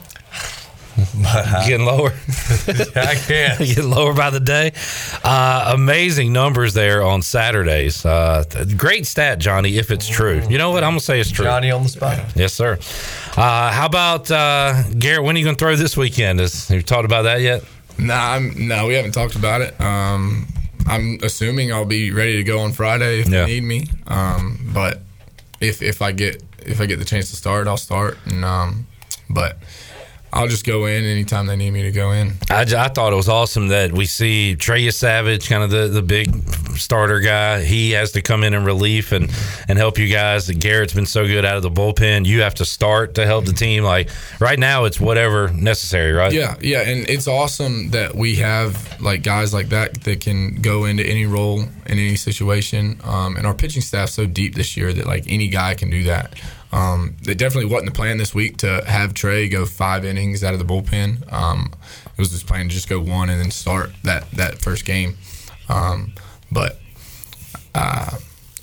Getting 1.68 1.86
lower. 1.86 2.10
I 2.68 3.16
can't. 3.16 3.60
Getting 3.66 3.90
lower 3.90 4.14
by 4.14 4.30
the 4.30 4.40
day. 4.40 4.72
Uh, 5.24 5.72
amazing 5.74 6.34
numbers 6.34 6.74
there 6.74 7.04
on 7.04 7.22
Saturdays. 7.22 8.06
Uh, 8.06 8.44
great 8.78 9.06
stat, 9.06 9.40
Johnny, 9.40 9.78
if 9.78 9.92
it's 9.92 10.08
true. 10.08 10.42
You 10.50 10.58
know 10.58 10.72
what? 10.72 10.84
I'm 10.84 10.92
going 10.92 11.00
to 11.00 11.06
say 11.06 11.20
it's 11.20 11.32
true. 11.32 11.46
Johnny 11.46 11.72
on 11.72 11.84
the 11.84 11.90
spot. 11.90 12.20
Yes, 12.36 12.54
sir. 12.54 12.78
Uh, 13.38 13.72
how 13.72 13.86
about 13.86 14.30
uh, 14.32 14.84
Garrett? 14.98 15.24
When 15.24 15.36
are 15.36 15.40
you 15.40 15.46
going 15.46 15.56
to 15.56 15.60
throw 15.60 15.76
this 15.76 15.96
weekend? 15.98 16.40
Is, 16.42 16.68
have 16.70 16.78
you 16.78 16.84
talked 16.84 17.06
about 17.06 17.24
that 17.24 17.42
yet? 17.42 17.64
Nah, 17.98 18.34
I'm, 18.36 18.68
no, 18.68 18.88
we 18.88 18.94
haven't 18.94 19.12
talked 19.12 19.36
about 19.36 19.62
it. 19.62 19.80
Um, 19.82 20.48
I'm 20.88 21.20
assuming 21.22 21.72
I'll 21.74 21.86
be 21.86 22.12
ready 22.12 22.38
to 22.38 22.44
go 22.44 22.60
on 22.60 22.72
Friday 22.72 23.20
if 23.20 23.28
Yeah. 23.30 23.46
they 23.46 23.60
need 23.60 23.64
me. 23.64 23.88
Um, 24.08 24.72
but 24.74 25.02
if 25.60 25.82
if 25.82 26.02
I 26.02 26.14
get 26.14 26.42
if 26.66 26.80
I 26.82 26.86
get 26.86 27.00
the 27.00 27.06
chance 27.06 27.30
to 27.32 27.36
start, 27.36 27.68
I'll 27.68 27.76
start. 27.78 28.18
And 28.26 28.46
um, 28.46 28.88
but 29.30 29.58
I'll 30.32 30.48
just 30.48 30.66
go 30.66 30.86
in 30.86 31.04
anytime 31.04 31.48
they 31.48 31.56
need 31.56 31.72
me 31.72 31.84
to 31.84 31.92
go 31.92 32.12
in. 32.12 32.34
I, 32.50 32.62
I 32.62 32.88
thought 32.90 33.14
it 33.14 33.16
was 33.16 33.30
awesome 33.30 33.70
that 33.70 33.92
we 33.92 34.06
see 34.06 34.56
Trey 34.56 34.84
Yesavage, 34.84 35.50
kind 35.50 35.64
of 35.64 35.72
the, 35.72 35.88
the 35.88 36.02
big 36.02 36.34
starter 36.78 37.20
guy. 37.20 37.64
He 37.64 37.92
has 37.92 38.12
to 38.12 38.22
come 38.22 38.44
in 38.44 38.54
in 38.54 38.64
relief 38.64 39.12
and, 39.12 39.32
and 39.68 39.78
help 39.78 39.98
you 39.98 40.08
guys. 40.08 40.50
Garrett's 40.50 40.94
been 40.94 41.06
so 41.06 41.26
good 41.26 41.46
out 41.46 41.58
of 41.58 41.64
the 41.64 41.72
bullpen. 41.72 42.26
You 42.26 42.42
have 42.42 42.56
to 42.56 42.66
start 42.66 43.16
to 43.16 43.26
help 43.26 43.46
the 43.46 43.54
team. 43.54 43.84
Like 43.84 44.10
right 44.40 44.60
now, 44.60 44.86
it's 44.86 45.00
whatever 45.00 45.50
necessary, 45.52 46.14
right? 46.14 46.32
Yeah, 46.32 46.56
yeah, 46.62 46.82
and 46.82 47.10
it's 47.10 47.28
awesome 47.28 47.90
that 47.92 48.16
we 48.16 48.36
have 48.36 49.02
like 49.02 49.24
guys 49.24 49.54
like 49.54 49.70
that 49.70 50.04
that 50.04 50.22
can 50.22 50.62
go 50.62 50.86
into 50.86 51.04
any 51.04 51.26
role 51.26 51.62
in 51.62 51.70
any 51.86 52.16
situation. 52.16 53.00
Um, 53.04 53.36
and 53.36 53.48
our 53.48 53.54
pitching 53.54 53.82
staff's 53.82 54.14
so 54.14 54.26
deep 54.26 54.56
this 54.56 54.78
year 54.78 54.94
that 54.94 55.06
like 55.06 55.26
any 55.28 55.48
guy 55.48 55.74
can 55.74 55.90
do 55.90 56.04
that. 56.04 56.36
Um, 56.72 57.16
it 57.28 57.38
definitely 57.38 57.72
wasn't 57.72 57.92
the 57.92 57.96
plan 57.96 58.18
this 58.18 58.36
week 58.36 58.58
to 58.58 58.84
have 58.86 59.14
Trey 59.14 59.50
go 59.50 59.66
five 59.66 60.06
innings 60.06 60.44
out 60.44 60.54
of 60.54 60.60
the 60.60 60.66
bullpen. 60.66 61.32
Um, 61.32 61.74
it 62.06 62.18
was 62.18 62.30
just 62.30 62.46
plan 62.46 62.68
to 62.68 62.74
just 62.74 62.88
go 62.88 63.00
one 63.00 63.30
and 63.30 63.42
then 63.42 63.52
start 63.52 63.92
that 64.04 64.30
that 64.32 64.60
first 64.60 64.86
game. 64.86 65.18
Um, 65.68 66.14
but 66.52 66.80
uh, 67.74 68.18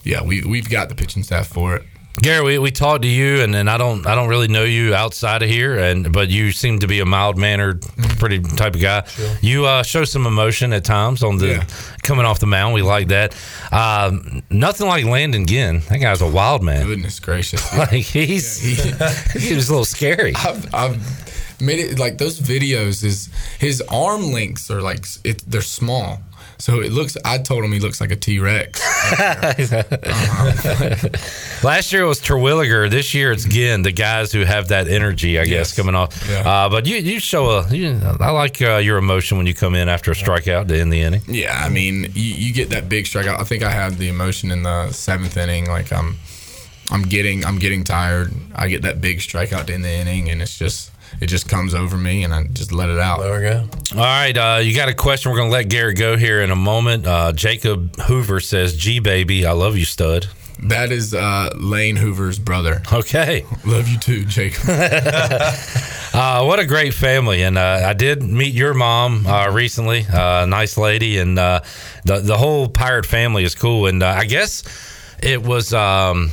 yeah, 0.04 0.22
we 0.22 0.42
we've 0.44 0.70
got 0.70 0.88
the 0.88 0.94
pitching 0.94 1.22
staff 1.22 1.48
for 1.48 1.76
it. 1.76 1.82
Garrett, 2.22 2.44
we, 2.44 2.58
we 2.58 2.70
talked 2.70 3.02
to 3.02 3.08
you, 3.08 3.42
and, 3.42 3.54
and 3.54 3.68
I 3.68 3.76
don't 3.76 4.06
I 4.06 4.14
don't 4.14 4.28
really 4.28 4.48
know 4.48 4.64
you 4.64 4.94
outside 4.94 5.42
of 5.42 5.50
here, 5.50 5.78
and 5.78 6.12
but 6.12 6.28
you 6.28 6.50
seem 6.50 6.78
to 6.78 6.86
be 6.86 7.00
a 7.00 7.04
mild 7.04 7.36
mannered, 7.36 7.82
pretty 8.18 8.40
type 8.40 8.74
of 8.74 8.80
guy. 8.80 9.06
You 9.42 9.66
uh, 9.66 9.82
show 9.82 10.04
some 10.04 10.26
emotion 10.26 10.72
at 10.72 10.84
times 10.84 11.22
on 11.22 11.36
the 11.36 11.64
coming 12.02 12.24
off 12.24 12.40
the 12.40 12.46
mound. 12.46 12.74
We 12.74 12.82
like 12.82 13.08
that. 13.08 13.36
Um, 13.70 14.42
nothing 14.50 14.86
like 14.86 15.04
Landon 15.04 15.46
Ginn. 15.46 15.80
That 15.88 15.98
guy's 15.98 16.22
a 16.22 16.30
wild 16.30 16.62
man. 16.62 16.86
Goodness 16.86 17.20
gracious, 17.20 17.76
like 17.78 17.90
he's 17.90 18.60
he 19.32 19.54
was 19.54 19.68
a 19.68 19.72
little 19.72 19.84
scary. 19.84 20.34
I've, 20.36 20.74
I've 20.74 21.60
made 21.60 21.80
it 21.80 21.98
like 21.98 22.16
those 22.16 22.40
videos. 22.40 23.04
Is 23.04 23.28
his 23.58 23.82
arm 23.90 24.32
lengths 24.32 24.70
are 24.70 24.80
like 24.80 25.04
it, 25.22 25.42
they're 25.46 25.60
small, 25.60 26.20
so 26.58 26.80
it 26.80 26.92
looks. 26.92 27.16
I 27.24 27.38
told 27.38 27.64
him 27.64 27.72
he 27.72 27.80
looks 27.80 28.00
like 28.00 28.10
a 28.10 28.16
T 28.16 28.38
Rex. 28.38 28.80
Last 31.62 31.92
year 31.92 32.02
it 32.02 32.06
was 32.06 32.20
Terwilliger. 32.20 32.90
This 32.90 33.14
year 33.14 33.32
it's 33.32 33.44
Ginn, 33.44 33.82
the 33.82 33.92
guys 33.92 34.32
who 34.32 34.44
have 34.44 34.68
that 34.68 34.88
energy, 34.88 35.38
I 35.38 35.44
guess, 35.44 35.76
coming 35.76 35.94
off. 35.94 36.28
Uh, 36.30 36.68
but 36.70 36.86
you, 36.86 36.96
you 36.96 37.20
show 37.20 37.50
a. 37.50 37.68
You, 37.68 38.00
I 38.20 38.30
like 38.30 38.60
uh, 38.62 38.76
your 38.76 38.98
emotion 38.98 39.36
when 39.36 39.46
you 39.46 39.54
come 39.54 39.74
in 39.74 39.88
after 39.88 40.10
a 40.10 40.14
strikeout 40.14 40.68
to 40.68 40.78
end 40.78 40.92
the 40.92 41.00
inning. 41.00 41.22
Yeah, 41.26 41.60
I 41.62 41.68
mean, 41.68 42.04
you, 42.14 42.34
you 42.34 42.52
get 42.52 42.70
that 42.70 42.88
big 42.88 43.04
strikeout. 43.04 43.40
I 43.40 43.44
think 43.44 43.62
I 43.62 43.70
had 43.70 43.94
the 43.94 44.08
emotion 44.08 44.50
in 44.50 44.62
the 44.62 44.90
seventh 44.92 45.36
inning. 45.36 45.66
Like 45.66 45.92
I'm, 45.92 46.16
I'm 46.90 47.02
getting, 47.02 47.44
I'm 47.44 47.58
getting 47.58 47.84
tired. 47.84 48.32
I 48.54 48.68
get 48.68 48.82
that 48.82 49.00
big 49.00 49.18
strikeout 49.18 49.70
in 49.70 49.82
the 49.82 49.90
inning, 49.90 50.30
and 50.30 50.40
it's 50.40 50.58
just, 50.58 50.90
it 51.20 51.26
just 51.26 51.48
comes 51.48 51.74
over 51.74 51.96
me, 51.96 52.24
and 52.24 52.34
I 52.34 52.44
just 52.44 52.72
let 52.72 52.88
it 52.88 52.98
out. 52.98 53.20
There 53.20 53.34
we 53.36 53.42
go. 53.42 53.68
All 53.92 54.04
right, 54.04 54.36
uh, 54.36 54.60
you 54.62 54.74
got 54.74 54.88
a 54.88 54.94
question. 54.94 55.30
We're 55.30 55.38
going 55.38 55.50
to 55.50 55.54
let 55.54 55.68
Garrett 55.68 55.98
go 55.98 56.16
here 56.16 56.42
in 56.42 56.50
a 56.50 56.56
moment. 56.56 57.06
Uh, 57.06 57.32
Jacob 57.32 57.96
Hoover 58.02 58.40
says, 58.40 58.76
"G 58.76 58.98
baby, 59.00 59.46
I 59.46 59.52
love 59.52 59.76
you, 59.76 59.84
stud." 59.84 60.28
That 60.64 60.90
is 60.90 61.12
uh, 61.12 61.50
Lane 61.56 61.96
Hoover's 61.96 62.38
brother. 62.38 62.82
Okay, 62.92 63.44
love 63.64 63.88
you 63.88 63.98
too, 63.98 64.24
Jacob. 64.24 64.62
Uh, 66.16 66.42
what 66.44 66.58
a 66.58 66.64
great 66.64 66.94
family, 66.94 67.42
and 67.42 67.58
uh, 67.58 67.82
I 67.84 67.92
did 67.92 68.22
meet 68.22 68.54
your 68.54 68.72
mom 68.72 69.26
uh, 69.26 69.50
recently. 69.50 70.06
Uh, 70.06 70.46
nice 70.46 70.78
lady, 70.78 71.18
and 71.18 71.38
uh, 71.38 71.60
the 72.06 72.20
the 72.20 72.38
whole 72.38 72.70
pirate 72.70 73.04
family 73.04 73.44
is 73.44 73.54
cool. 73.54 73.86
And 73.86 74.02
uh, 74.02 74.14
I 74.16 74.24
guess 74.24 74.62
it 75.22 75.42
was. 75.42 75.74
Um, 75.74 76.30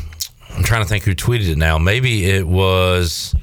I'm 0.52 0.64
trying 0.64 0.84
to 0.84 0.88
think 0.88 1.04
who 1.04 1.14
tweeted 1.14 1.50
it 1.50 1.58
now. 1.58 1.80
Maybe 1.80 2.30
it 2.30 2.48
was. 2.48 3.36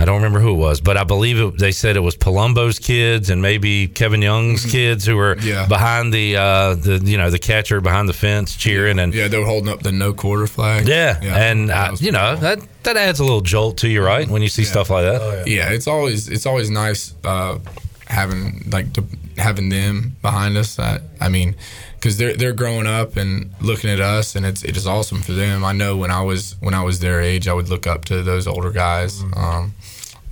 I 0.00 0.04
don't 0.04 0.16
remember 0.16 0.38
who 0.38 0.50
it 0.52 0.58
was, 0.58 0.80
but 0.80 0.96
I 0.96 1.02
believe 1.04 1.40
it, 1.40 1.58
they 1.58 1.72
said 1.72 1.96
it 1.96 2.00
was 2.00 2.16
Palumbo's 2.16 2.78
kids 2.78 3.30
and 3.30 3.42
maybe 3.42 3.88
Kevin 3.88 4.22
Young's 4.22 4.64
kids 4.64 5.04
who 5.04 5.16
were 5.16 5.34
Mm-hmm. 5.34 5.48
Yeah. 5.48 5.66
behind 5.66 6.14
the 6.14 6.36
uh, 6.36 6.74
the 6.76 6.98
you 7.04 7.18
know 7.18 7.30
the 7.30 7.38
catcher 7.38 7.80
behind 7.80 8.08
the 8.08 8.12
fence 8.12 8.56
cheering 8.56 8.98
and 8.98 9.12
yeah, 9.12 9.28
they 9.28 9.38
were 9.38 9.44
holding 9.44 9.68
up 9.72 9.82
the 9.82 9.92
no 9.92 10.12
quarter 10.12 10.46
flag. 10.46 10.86
yeah, 10.88 11.18
and 11.22 11.70
uh, 11.70 11.96
you 11.98 12.12
know 12.12 12.36
that 12.36 12.60
that 12.84 12.96
adds 12.96 13.18
a 13.20 13.24
little 13.24 13.40
jolt 13.40 13.78
to 13.78 13.88
you, 13.88 14.02
right? 14.02 14.28
When 14.28 14.40
you 14.42 14.48
see 14.48 14.64
stuff 14.64 14.88
like 14.90 15.04
that. 15.04 15.46
yeah. 15.48 15.70
it's 15.70 15.86
always 15.88 16.28
it's 16.28 16.46
always 16.46 16.70
nice 16.70 17.14
uh, 17.24 17.58
having 18.06 18.62
like 18.70 18.92
to, 18.94 19.04
having 19.36 19.68
them 19.68 20.16
behind 20.22 20.56
us. 20.56 20.78
I, 20.78 21.00
I 21.20 21.28
mean, 21.28 21.54
because 21.98 22.16
they're 22.16 22.34
they're 22.34 22.52
growing 22.52 22.86
up 22.86 23.16
and 23.16 23.52
looking 23.60 23.90
at 23.90 24.00
us, 24.00 24.36
and 24.36 24.46
it's 24.46 24.62
it 24.62 24.76
is 24.76 24.86
awesome 24.86 25.20
for 25.20 25.32
them. 25.32 25.64
I 25.64 25.72
know 25.72 25.96
when 25.96 26.10
I 26.10 26.22
was 26.22 26.56
when 26.60 26.74
I 26.74 26.82
was 26.82 27.00
their 27.00 27.20
age, 27.20 27.48
I 27.48 27.52
would 27.52 27.68
look 27.68 27.86
up 27.86 28.04
to 28.06 28.22
those 28.22 28.46
older 28.46 28.70
guys. 28.70 29.22
Um, 29.34 29.74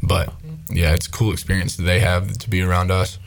but 0.03 0.33
yeah, 0.71 0.95
it's 0.95 1.07
a 1.07 1.11
cool 1.11 1.33
experience 1.33 1.77
that 1.77 1.83
they 1.83 2.01
have 2.01 2.39
to 2.39 2.51
be 2.51 2.63
around 2.63 2.91
us. 2.91 3.19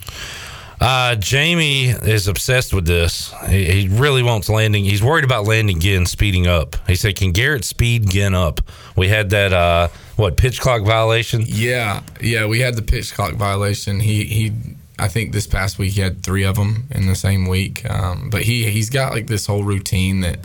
Uh, 0.82 1.16
Jamie 1.16 1.88
is 1.90 2.30
obsessed 2.30 2.74
with 2.74 2.86
this. 2.86 3.34
He, 3.50 3.66
he 3.66 3.88
really 3.90 4.24
wants 4.24 4.48
Landon. 4.48 4.86
He's 4.86 5.04
worried 5.04 5.26
about 5.26 5.44
Landon 5.46 5.82
Ginn 5.82 6.06
speeding 6.06 6.48
up. 6.48 6.78
He 6.88 6.96
said, 6.96 7.18
"Can 7.18 7.34
Garrett 7.34 7.66
speed 7.66 8.10
Ginn 8.10 8.34
up?" 8.34 8.62
We 8.96 9.10
had 9.10 9.30
that 9.32 9.52
uh, 9.52 9.90
what 10.16 10.38
pitch 10.38 10.62
clock 10.62 10.84
violation. 10.84 11.44
Yeah, 11.46 12.02
yeah, 12.22 12.46
we 12.46 12.62
had 12.62 12.76
the 12.76 12.82
pitch 12.82 13.14
clock 13.14 13.34
violation. 13.34 14.00
He 14.00 14.24
he, 14.24 14.54
I 15.00 15.08
think 15.08 15.32
this 15.32 15.48
past 15.48 15.78
week 15.80 15.94
he 15.94 16.02
had 16.02 16.24
three 16.24 16.44
of 16.44 16.56
them 16.56 16.88
in 16.92 17.08
the 17.08 17.16
same 17.16 17.48
week. 17.48 17.90
Um, 17.90 18.30
but 18.30 18.44
he 18.44 18.70
he's 18.70 18.90
got 18.90 19.14
like 19.14 19.28
this 19.28 19.46
whole 19.46 19.64
routine 19.64 20.22
that 20.22 20.40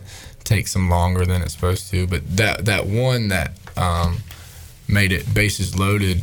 takes 0.44 0.74
him 0.74 0.88
longer 0.90 1.24
than 1.24 1.42
it's 1.42 1.54
supposed 1.54 1.90
to. 1.90 2.06
But 2.06 2.36
that 2.36 2.64
that 2.64 2.86
one 2.86 3.28
that 3.28 3.52
um, 3.76 4.18
made 4.88 5.12
it 5.12 5.32
bases 5.34 5.78
loaded, 5.78 6.22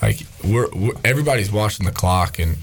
like 0.00 0.20
we're, 0.44 0.68
we're 0.70 0.92
everybody's 1.04 1.52
watching 1.52 1.86
the 1.86 1.92
clock 1.92 2.38
and. 2.38 2.56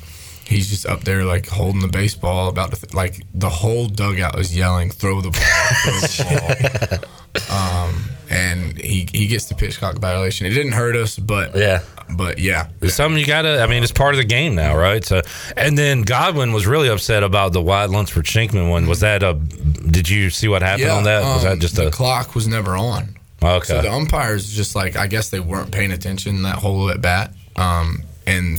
He's 0.50 0.69
just 0.69 0.88
up 0.88 1.03
there, 1.03 1.26
like 1.26 1.48
holding 1.48 1.82
the 1.82 1.88
baseball, 1.88 2.50
about 2.50 2.72
to 2.72 2.82
th- 2.82 2.95
like 2.95 3.24
the 3.36 3.50
whole 3.50 3.86
dugout 3.86 4.40
is 4.40 4.56
yelling, 4.56 4.90
"Throw 4.90 5.22
the 5.22 5.30
ball!" 5.30 5.42
Throw 5.84 6.00
the 6.00 7.00
ball. 7.00 7.56
um, 7.86 8.10
and 8.30 8.78
he 8.80 9.08
he 9.11 9.28
gets 9.28 9.45
the 9.45 9.56
pitch 9.56 9.78
clock 9.78 10.00
violation. 10.00 10.48
It 10.48 10.52
didn't 10.52 10.72
hurt 10.72 10.95
us, 10.95 11.18
but 11.18 11.56
yeah, 11.56 11.82
but 12.10 12.40
yeah, 12.40 12.69
It's 12.82 12.95
something 12.95 13.19
you 13.19 13.28
gotta. 13.28 13.61
I 13.61 13.68
mean, 13.68 13.84
it's 13.84 13.92
part 13.92 14.16
of 14.16 14.18
the 14.18 14.26
game 14.26 14.56
now, 14.56 14.76
right? 14.76 15.03
So, 15.06 15.22
and 15.56 15.78
then 15.78 16.02
Godwin 16.02 16.52
was 16.52 16.66
really 16.66 16.90
upset 16.90 17.24
about 17.24 17.53
the 17.53 17.61
Wyatt 17.61 17.92
Lunsford 17.92 18.26
Shinkman 18.26 18.69
one. 18.69 18.88
Was 18.88 19.02
that 19.02 19.24
a? 19.24 19.34
Did 19.34 20.10
you 20.10 20.30
see 20.30 20.48
what 20.48 20.61
happened 20.61 20.90
on 20.90 21.03
that? 21.03 21.24
Was 21.24 21.45
um, 21.45 21.52
that 21.52 21.60
just 21.60 21.76
the 21.76 21.88
a? 21.88 21.92
clock 21.92 22.34
was 22.34 22.48
never 22.48 22.76
on? 22.76 23.16
Okay. 23.42 23.68
So 23.68 23.82
the 23.82 23.92
umpires 23.92 24.52
just 24.52 24.76
like 24.76 24.95
I 24.95 25.08
guess 25.08 25.30
they 25.30 25.40
weren't 25.40 25.72
paying 25.72 25.92
attention 25.92 26.42
that 26.44 26.56
whole 26.56 26.90
at 26.90 27.02
bat. 27.02 27.34
Um, 27.56 28.03
and 28.26 28.58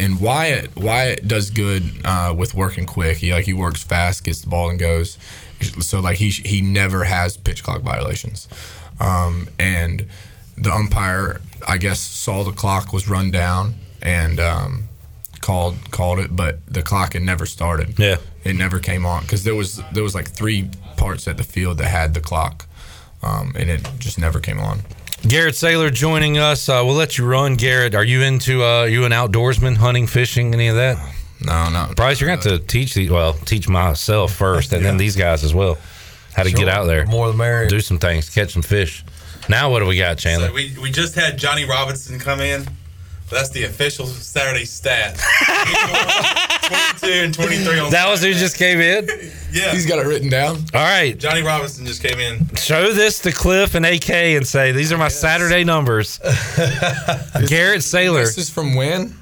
and 0.00 0.20
Wyatt 0.20 0.74
Wyatt 0.76 1.28
does 1.28 1.50
good 1.50 1.84
uh, 2.04 2.34
with 2.36 2.54
working 2.54 2.86
quick. 2.86 3.18
He 3.18 3.32
like 3.32 3.44
he 3.44 3.52
works 3.52 3.82
fast, 3.82 4.24
gets 4.24 4.40
the 4.40 4.48
ball 4.48 4.70
and 4.70 4.78
goes. 4.78 5.18
So 5.80 6.00
like 6.00 6.16
he 6.16 6.30
he 6.30 6.60
never 6.60 7.04
has 7.04 7.36
pitch 7.36 7.62
clock 7.62 7.82
violations. 7.82 8.48
Um, 8.98 9.48
and 9.58 10.06
the 10.56 10.72
umpire 10.72 11.40
I 11.66 11.78
guess 11.78 12.00
saw 12.00 12.42
the 12.44 12.52
clock 12.52 12.92
was 12.92 13.08
run 13.08 13.30
down 13.30 13.74
and 14.02 14.40
um, 14.40 14.88
called 15.40 15.90
called 15.90 16.18
it, 16.18 16.34
but 16.34 16.64
the 16.66 16.82
clock 16.82 17.12
had 17.12 17.22
never 17.22 17.46
started. 17.46 17.98
Yeah. 17.98 18.16
It 18.44 18.56
never 18.56 18.78
came 18.78 19.04
on 19.04 19.22
because 19.22 19.44
there 19.44 19.54
was 19.54 19.82
there 19.92 20.02
was 20.02 20.14
like 20.14 20.28
three 20.28 20.70
parts 20.96 21.28
at 21.28 21.36
the 21.36 21.44
field 21.44 21.78
that 21.78 21.88
had 21.88 22.14
the 22.14 22.20
clock, 22.20 22.66
um, 23.22 23.52
and 23.56 23.68
it 23.70 23.86
just 23.98 24.18
never 24.18 24.40
came 24.40 24.58
on. 24.58 24.80
Garrett 25.26 25.54
Saylor 25.54 25.92
joining 25.92 26.38
us. 26.38 26.68
Uh, 26.68 26.82
we'll 26.84 26.94
let 26.94 27.18
you 27.18 27.26
run, 27.26 27.54
Garrett. 27.56 27.94
Are 27.94 28.04
you 28.04 28.22
into? 28.22 28.62
Uh, 28.62 28.82
are 28.84 28.88
you 28.88 29.04
an 29.04 29.12
outdoorsman, 29.12 29.76
hunting, 29.76 30.06
fishing, 30.06 30.54
any 30.54 30.68
of 30.68 30.76
that? 30.76 30.96
No, 31.44 31.68
no. 31.70 31.92
Bryce, 31.94 32.20
you're 32.20 32.28
going 32.28 32.40
to 32.40 32.50
have 32.50 32.60
to 32.60 32.66
teach 32.66 32.94
these. 32.94 33.10
Well, 33.10 33.34
teach 33.34 33.68
myself 33.68 34.32
first, 34.32 34.72
and 34.72 34.84
then 34.84 34.96
these 34.96 35.16
guys 35.16 35.44
as 35.44 35.54
well. 35.54 35.78
How 36.34 36.44
to 36.44 36.50
Sure. 36.50 36.58
get 36.60 36.68
out 36.68 36.84
there, 36.84 37.04
more 37.06 37.26
the 37.28 37.34
merrier. 37.36 37.68
do 37.68 37.80
some 37.80 37.98
things, 37.98 38.30
catch 38.30 38.52
some 38.52 38.62
fish. 38.62 39.04
Now, 39.48 39.70
what 39.70 39.80
do 39.80 39.86
we 39.86 39.96
got, 39.98 40.16
Chandler? 40.16 40.48
So 40.48 40.54
we, 40.54 40.74
we 40.80 40.90
just 40.90 41.14
had 41.16 41.36
Johnny 41.38 41.64
Robinson 41.64 42.18
come 42.20 42.40
in. 42.40 42.66
That's 43.30 43.48
the 43.50 43.64
official 43.64 44.06
Saturday 44.06 44.64
stat. 44.64 45.16
22 47.00 47.06
and 47.24 47.34
23 47.34 47.78
on 47.80 47.90
that 47.90 48.08
was 48.08 48.22
who 48.22 48.32
just 48.32 48.56
came 48.56 48.80
in. 48.80 49.08
Yeah. 49.52 49.72
He's 49.72 49.84
got 49.84 49.98
it 49.98 50.06
written 50.06 50.28
down. 50.30 50.58
All 50.72 50.80
right, 50.80 51.18
Johnny 51.18 51.42
Robinson 51.42 51.84
just 51.84 52.00
came 52.00 52.20
in. 52.20 52.54
show 52.54 52.92
this 52.92 53.18
to 53.22 53.32
Cliff 53.32 53.74
and 53.74 53.84
AK 53.84 54.08
and 54.08 54.46
say 54.46 54.70
these 54.70 54.92
are 54.92 54.96
my 54.96 55.08
Saturday 55.08 55.64
numbers. 55.64 56.18
Garrett 57.48 57.80
Saylor. 57.80 58.20
This 58.26 58.38
is 58.38 58.48
from 58.48 58.76
when? 58.76 59.12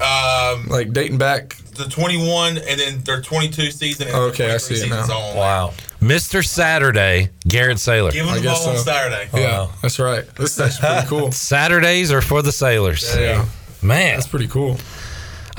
Um, 0.00 0.66
Like 0.66 0.92
dating 0.92 1.18
back. 1.18 1.54
the 1.76 1.84
21 1.88 2.58
and 2.58 2.80
then 2.80 3.00
their 3.04 3.20
22 3.22 3.70
season. 3.70 4.08
And 4.08 4.16
Okay, 4.16 4.52
I 4.52 4.56
see 4.56 4.74
it 4.74 4.88
23 4.88 4.90
now. 4.90 5.02
seasons 5.02 5.10
on. 5.10 5.36
Wow, 5.36 5.72
Mr. 6.00 6.44
Saturday, 6.46 7.28
Garrett 7.46 7.76
Saylor. 7.76 8.10
Give 8.12 8.24
him 8.24 8.32
I 8.32 8.36
the 8.38 8.42
guess 8.42 8.60
ball 8.64 8.70
on 8.70 8.76
so. 8.78 8.82
Saturday. 8.84 9.28
Yeah, 9.34 9.68
that's 9.82 9.98
right. 9.98 10.24
This 10.36 10.58
is 10.58 10.78
pretty 10.78 11.06
cool. 11.06 11.30
Saturdays 11.32 12.10
are 12.10 12.22
for 12.22 12.40
the 12.42 12.52
sailors. 12.52 13.14
Yeah, 13.16 13.44
Man, 13.82 14.14
that's 14.16 14.26
pretty 14.26 14.48
cool. 14.48 14.78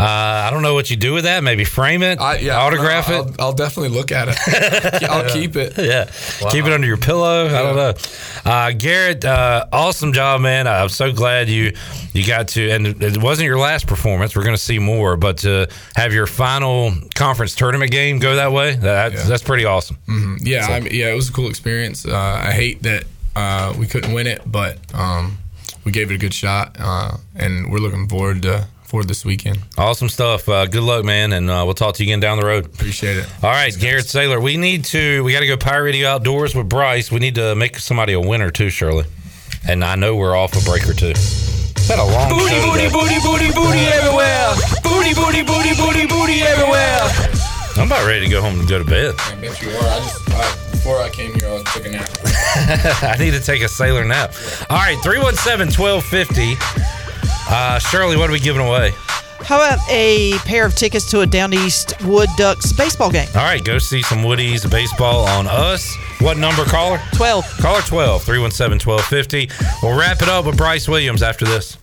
Uh, 0.02 0.48
I 0.48 0.50
don't 0.52 0.62
know 0.64 0.74
what 0.74 0.90
you 0.90 0.96
do 0.98 1.14
with 1.14 1.26
that. 1.26 1.44
Maybe 1.44 1.64
frame 1.64 2.02
it, 2.04 2.20
I, 2.20 2.38
yeah, 2.40 2.58
autograph 2.58 3.10
no, 3.10 3.22
it. 3.22 3.36
I'll, 3.40 3.48
I'll 3.48 3.54
definitely 3.54 3.96
look 3.98 4.12
at 4.12 4.30
it. 4.30 5.04
I'll 5.10 5.30
keep 5.32 5.56
it. 5.56 5.74
Yeah. 5.78 6.06
Keep 6.50 6.66
it 6.66 6.74
under 6.74 6.88
your 6.88 6.98
pillow. 6.98 7.46
I 7.46 7.62
don't 7.62 7.76
know. 7.76 7.94
Uh, 8.52 8.72
Garrett, 8.72 9.24
uh, 9.26 9.66
awesome 9.72 10.14
job, 10.14 10.42
man. 10.42 10.68
I'm 10.68 10.90
so 10.90 11.12
glad 11.12 11.50
you 11.50 11.74
you 12.14 12.26
got 12.26 12.50
to, 12.50 12.70
and 12.72 12.88
it 12.88 13.18
wasn't 13.22 13.46
your 13.46 13.60
last 13.60 13.88
performance. 13.88 14.36
We're 14.36 14.44
going 14.44 14.56
to 14.56 14.62
see 14.62 14.80
more, 14.80 15.16
but 15.18 15.38
to 15.40 15.68
have 15.96 16.14
your 16.14 16.28
final 16.28 16.94
conference 17.16 17.56
tournament 17.56 17.92
game 17.92 18.20
go 18.20 18.36
that 18.36 18.52
way, 18.52 18.76
that, 18.76 19.14
Yeah. 19.14 19.24
that's 19.24 19.44
pretty 19.44 19.66
awesome. 19.66 19.98
Mhm. 20.08 20.40
Yeah, 20.42 20.68
So- 20.68 20.74
I 20.74 20.80
mean, 20.82 20.94
yeah, 20.94 21.12
it 21.12 21.16
was 21.16 21.30
a 21.30 21.34
cool 21.34 21.48
experience. 21.50 22.06
Uh, 22.06 22.18
I 22.18 22.52
hate 22.52 22.82
that 22.84 23.06
uh, 23.36 23.74
we 23.78 23.88
couldn't 23.88 24.12
win 24.14 24.28
it, 24.28 24.42
but 24.46 24.78
um, 24.94 25.38
we 25.86 25.92
gave 25.94 26.12
it 26.12 26.16
a 26.16 26.18
good 26.18 26.34
shot, 26.34 26.76
uh, 26.80 27.16
and 27.36 27.72
we're 27.72 27.80
looking 27.80 28.08
forward 28.10 28.42
to 28.42 28.68
for 28.92 29.06
this 29.06 29.24
weekend. 29.24 29.58
Awesome 29.78 30.10
stuff. 30.10 30.50
Uh, 30.50 30.66
good 30.66 30.84
luck, 30.84 31.06
man, 31.06 31.32
and 31.32 31.50
uh, 31.50 31.64
we'll 31.64 31.74
talk 31.74 31.96
to 31.96 32.04
you 32.04 32.10
again 32.10 32.20
down 32.20 32.38
the 32.38 32.46
road. 32.46 32.66
Appreciate 32.66 33.16
it. 33.16 33.26
All 33.42 33.50
right, 33.50 33.74
Garrett 33.80 34.04
Saylor, 34.04 34.44
we 34.44 34.58
need 34.58 34.84
to, 34.92 35.24
we 35.24 35.32
got 35.32 35.40
to 35.40 35.48
go 35.48 35.56
Pirate 35.56 35.84
Radio 35.86 36.10
Outdoors 36.10 36.54
with 36.54 36.68
Bryce. 36.68 37.10
We 37.10 37.20
need 37.20 37.36
to 37.36 37.56
make 37.56 37.80
somebody 37.80 38.12
a 38.12 38.20
winner 38.20 38.52
too, 38.52 38.70
Shirley. 38.70 39.06
And 39.66 39.82
I 39.86 39.96
know 39.96 40.18
we're 40.18 40.36
off 40.36 40.62
a 40.62 40.70
break 40.70 40.90
or 40.90 40.94
two. 40.94 41.14
It's 41.16 41.88
been 41.88 42.00
a 42.00 42.04
long 42.06 42.30
Booty, 42.36 42.52
show 42.52 42.68
booty, 42.68 42.90
booty, 42.92 43.20
booty, 43.24 43.54
booty 43.56 43.80
everywhere. 43.96 44.52
Booty, 44.84 45.14
booty, 45.16 45.42
booty, 45.48 45.72
booty, 45.80 46.06
booty 46.08 46.42
everywhere. 46.44 47.08
I'm 47.78 47.88
about 47.88 48.06
ready 48.06 48.26
to 48.26 48.30
go 48.30 48.42
home 48.42 48.60
and 48.60 48.68
go 48.68 48.78
to 48.78 48.84
bed. 48.86 49.16
I 49.18 49.36
bet 49.40 49.62
you 49.62 49.70
are. 49.70 49.88
I 49.88 50.00
just 50.04 50.30
I, 50.32 50.72
before 50.72 50.98
I 51.02 51.10
came 51.10 51.34
here, 51.40 51.48
I 51.48 51.64
took 51.72 51.86
a 51.86 51.92
nap. 51.92 52.10
I 53.04 53.16
need 53.18 53.32
to 53.32 53.40
take 53.40 53.62
a 53.62 53.70
sailor 53.70 54.04
nap. 54.04 54.34
All 54.70 54.78
right, 54.78 55.00
317 55.02 55.80
1250. 55.80 57.01
Uh, 57.54 57.78
Shirley, 57.80 58.16
what 58.16 58.30
are 58.30 58.34
we 58.34 58.40
giving 58.40 58.66
away? 58.66 58.94
How 59.42 59.58
about 59.58 59.80
a 59.90 60.38
pair 60.46 60.66
of 60.66 60.74
tickets 60.74 61.10
to 61.12 61.20
a 61.20 61.26
Down 61.26 61.54
East 61.54 61.94
Wood 62.06 62.30
Ducks 62.38 62.72
baseball 62.72 63.12
game? 63.12 63.28
All 63.36 63.42
right, 63.42 63.62
go 63.62 63.78
see 63.78 64.02
some 64.02 64.20
Woodies 64.20 64.70
baseball 64.72 65.26
on 65.28 65.48
us. 65.48 65.94
What 66.20 66.38
number, 66.38 66.64
caller? 66.64 67.02
12. 67.14 67.58
Caller 67.58 67.82
12, 67.82 68.24
317 68.24 68.88
1250. 68.88 69.50
We'll 69.86 70.00
wrap 70.00 70.22
it 70.22 70.30
up 70.30 70.46
with 70.46 70.56
Bryce 70.56 70.88
Williams 70.88 71.22
after 71.22 71.44
this. 71.44 71.78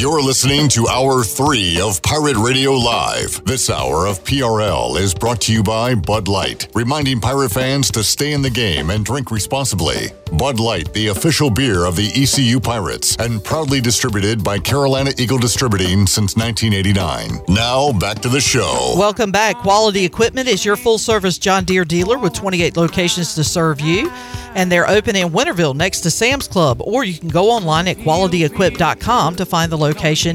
You're 0.00 0.22
listening 0.22 0.68
to 0.68 0.86
Hour 0.86 1.24
3 1.24 1.80
of 1.80 2.00
Pirate 2.02 2.36
Radio 2.36 2.70
Live. 2.70 3.44
This 3.44 3.68
hour 3.68 4.06
of 4.06 4.22
PRL 4.22 4.96
is 4.96 5.12
brought 5.12 5.40
to 5.40 5.52
you 5.52 5.64
by 5.64 5.96
Bud 5.96 6.28
Light, 6.28 6.68
reminding 6.72 7.18
Pirate 7.20 7.50
fans 7.50 7.90
to 7.90 8.04
stay 8.04 8.32
in 8.32 8.40
the 8.40 8.48
game 8.48 8.90
and 8.90 9.04
drink 9.04 9.32
responsibly. 9.32 10.12
Bud 10.38 10.60
Light, 10.60 10.92
the 10.92 11.08
official 11.08 11.50
beer 11.50 11.84
of 11.84 11.96
the 11.96 12.12
ECU 12.14 12.60
Pirates, 12.60 13.16
and 13.16 13.42
proudly 13.42 13.80
distributed 13.80 14.44
by 14.44 14.60
Carolina 14.60 15.10
Eagle 15.18 15.38
Distributing 15.38 16.06
since 16.06 16.36
1989. 16.36 17.40
Now, 17.48 17.90
back 17.90 18.20
to 18.20 18.28
the 18.28 18.40
show. 18.40 18.94
Welcome 18.96 19.32
back. 19.32 19.56
Quality 19.56 20.04
Equipment 20.04 20.46
is 20.46 20.64
your 20.64 20.76
full 20.76 20.98
service 20.98 21.38
John 21.38 21.64
Deere 21.64 21.84
dealer 21.84 22.18
with 22.18 22.34
28 22.34 22.76
locations 22.76 23.34
to 23.34 23.42
serve 23.42 23.80
you. 23.80 24.12
And 24.54 24.72
they're 24.72 24.88
open 24.88 25.14
in 25.14 25.28
Winterville 25.28 25.74
next 25.74 26.00
to 26.00 26.10
Sam's 26.10 26.48
Club, 26.48 26.80
or 26.80 27.04
you 27.04 27.18
can 27.18 27.28
go 27.28 27.50
online 27.50 27.86
at 27.86 27.96
qualityequip.com 27.98 29.36
to 29.36 29.46
find 29.46 29.70
the 29.70 29.76
location 29.76 29.87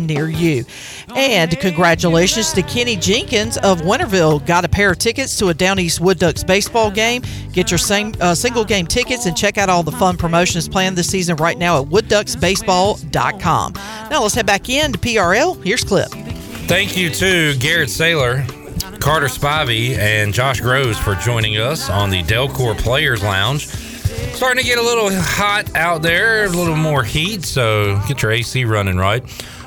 near 0.06 0.30
you. 0.30 0.66
And 1.16 1.58
congratulations 1.60 2.54
to 2.54 2.62
Kenny 2.64 2.96
Jenkins 2.96 3.58
of 3.58 3.82
Winterville. 3.82 4.46
Got 4.46 4.66
a 4.66 4.70
pair 4.70 4.92
of 4.92 4.98
tickets 5.00 5.38
to 5.40 5.50
a 5.50 5.54
Down 5.54 5.80
East 5.80 6.00
Wood 6.00 6.20
Ducks 6.20 6.44
baseball 6.44 6.92
game. 6.92 7.24
Get 7.52 7.72
your 7.72 7.78
same, 7.78 8.14
uh, 8.22 8.36
single 8.36 8.66
game 8.66 8.88
tickets 8.88 9.26
and 9.26 9.36
check 9.36 9.58
out 9.58 9.70
all 9.70 9.84
the 9.84 9.92
fun 9.92 10.18
promotions 10.18 10.68
planned 10.68 10.98
this 10.98 11.10
season 11.10 11.36
right 11.38 11.58
now 11.58 11.82
at 11.82 11.88
woodducksbaseball.com. 11.90 13.74
Now 14.10 14.22
let's 14.22 14.36
head 14.36 14.46
back 14.46 14.70
in 14.70 14.94
to 14.94 15.00
PRL. 15.00 15.64
Here's 15.64 15.84
Clip. 15.84 16.10
Thank 16.68 16.96
you 16.96 17.10
to 17.10 17.56
Garrett 17.58 17.90
Saylor, 17.90 18.48
Carter 19.00 19.28
Spivey, 19.28 19.98
and 19.98 20.34
Josh 20.34 20.62
Grosz 20.62 20.96
for 20.96 21.16
joining 21.16 21.58
us 21.58 21.90
on 21.90 22.10
the 22.10 22.24
Delcor 22.24 22.78
Players 22.78 23.22
Lounge. 23.22 23.68
Starting 24.34 24.62
to 24.62 24.68
get 24.68 24.78
a 24.78 24.82
little 24.82 25.10
hot 25.12 25.76
out 25.76 26.02
there, 26.02 26.46
a 26.46 26.50
little 26.50 26.76
more 26.76 27.04
heat, 27.04 27.44
so 27.44 28.02
get 28.08 28.22
your 28.22 28.32
AC 28.32 28.66
running 28.66 28.98
right 28.98 29.24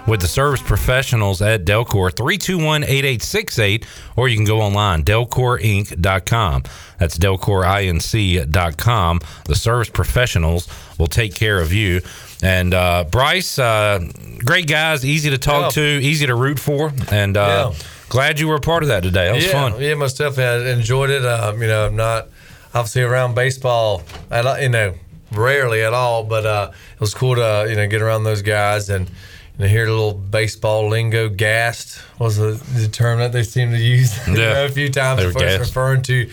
with 0.06 0.20
the 0.20 0.28
service 0.28 0.62
professionals 0.62 1.42
at 1.42 1.64
Delcor 1.64 2.14
321 2.14 2.84
8868, 2.84 3.86
or 4.16 4.28
you 4.28 4.36
can 4.36 4.44
go 4.44 4.60
online, 4.60 5.02
delcorinc.com. 5.02 6.62
That's 6.98 7.18
delcorinc.com. 7.18 9.20
The 9.46 9.54
service 9.54 9.90
professionals 9.90 10.68
will 10.98 11.08
take 11.08 11.34
care 11.34 11.60
of 11.60 11.72
you. 11.72 12.00
And 12.42 12.74
uh, 12.74 13.04
Bryce, 13.10 13.58
uh, 13.58 14.00
great 14.44 14.68
guys, 14.68 15.04
easy 15.04 15.30
to 15.30 15.38
talk 15.38 15.72
to, 15.72 15.82
easy 15.82 16.26
to 16.26 16.34
root 16.34 16.58
for, 16.58 16.92
and 17.10 17.36
uh, 17.36 17.72
glad 18.08 18.38
you 18.38 18.48
were 18.48 18.56
a 18.56 18.60
part 18.60 18.82
of 18.82 18.90
that 18.90 19.02
today. 19.02 19.26
That 19.26 19.34
was 19.34 19.46
yeah, 19.46 19.52
fun. 19.52 19.80
Yeah, 19.80 19.94
most 19.94 20.18
definitely. 20.18 20.70
I 20.70 20.74
enjoyed 20.74 21.10
it. 21.10 21.24
Um, 21.24 21.62
you 21.62 21.68
know, 21.68 21.86
I'm 21.86 21.96
not 21.96 22.28
obviously 22.76 23.02
around 23.02 23.34
baseball 23.34 24.02
at 24.30 24.62
you 24.62 24.68
know 24.68 24.94
rarely 25.32 25.82
at 25.82 25.92
all, 25.92 26.24
but 26.24 26.46
uh, 26.46 26.70
it 26.94 27.00
was 27.00 27.14
cool 27.14 27.34
to 27.36 27.66
you 27.68 27.76
know 27.76 27.86
get 27.88 28.02
around 28.02 28.24
those 28.24 28.42
guys 28.42 28.88
and 28.90 29.08
you 29.08 29.64
know, 29.64 29.66
hear 29.68 29.86
a 29.86 29.90
little 29.90 30.12
baseball 30.14 30.88
lingo. 30.88 31.28
Gassed 31.28 32.00
was 32.18 32.36
the, 32.36 32.52
the 32.78 32.88
term 32.88 33.18
that 33.18 33.32
they 33.32 33.42
seem 33.42 33.70
to 33.70 33.78
use 33.78 34.14
you 34.28 34.34
Yeah. 34.34 34.52
know, 34.54 34.64
a 34.66 34.68
few 34.68 34.90
times, 34.90 35.20
They 35.20 35.26
were 35.26 35.32
gassed. 35.32 35.60
referring 35.60 36.02
to 36.02 36.28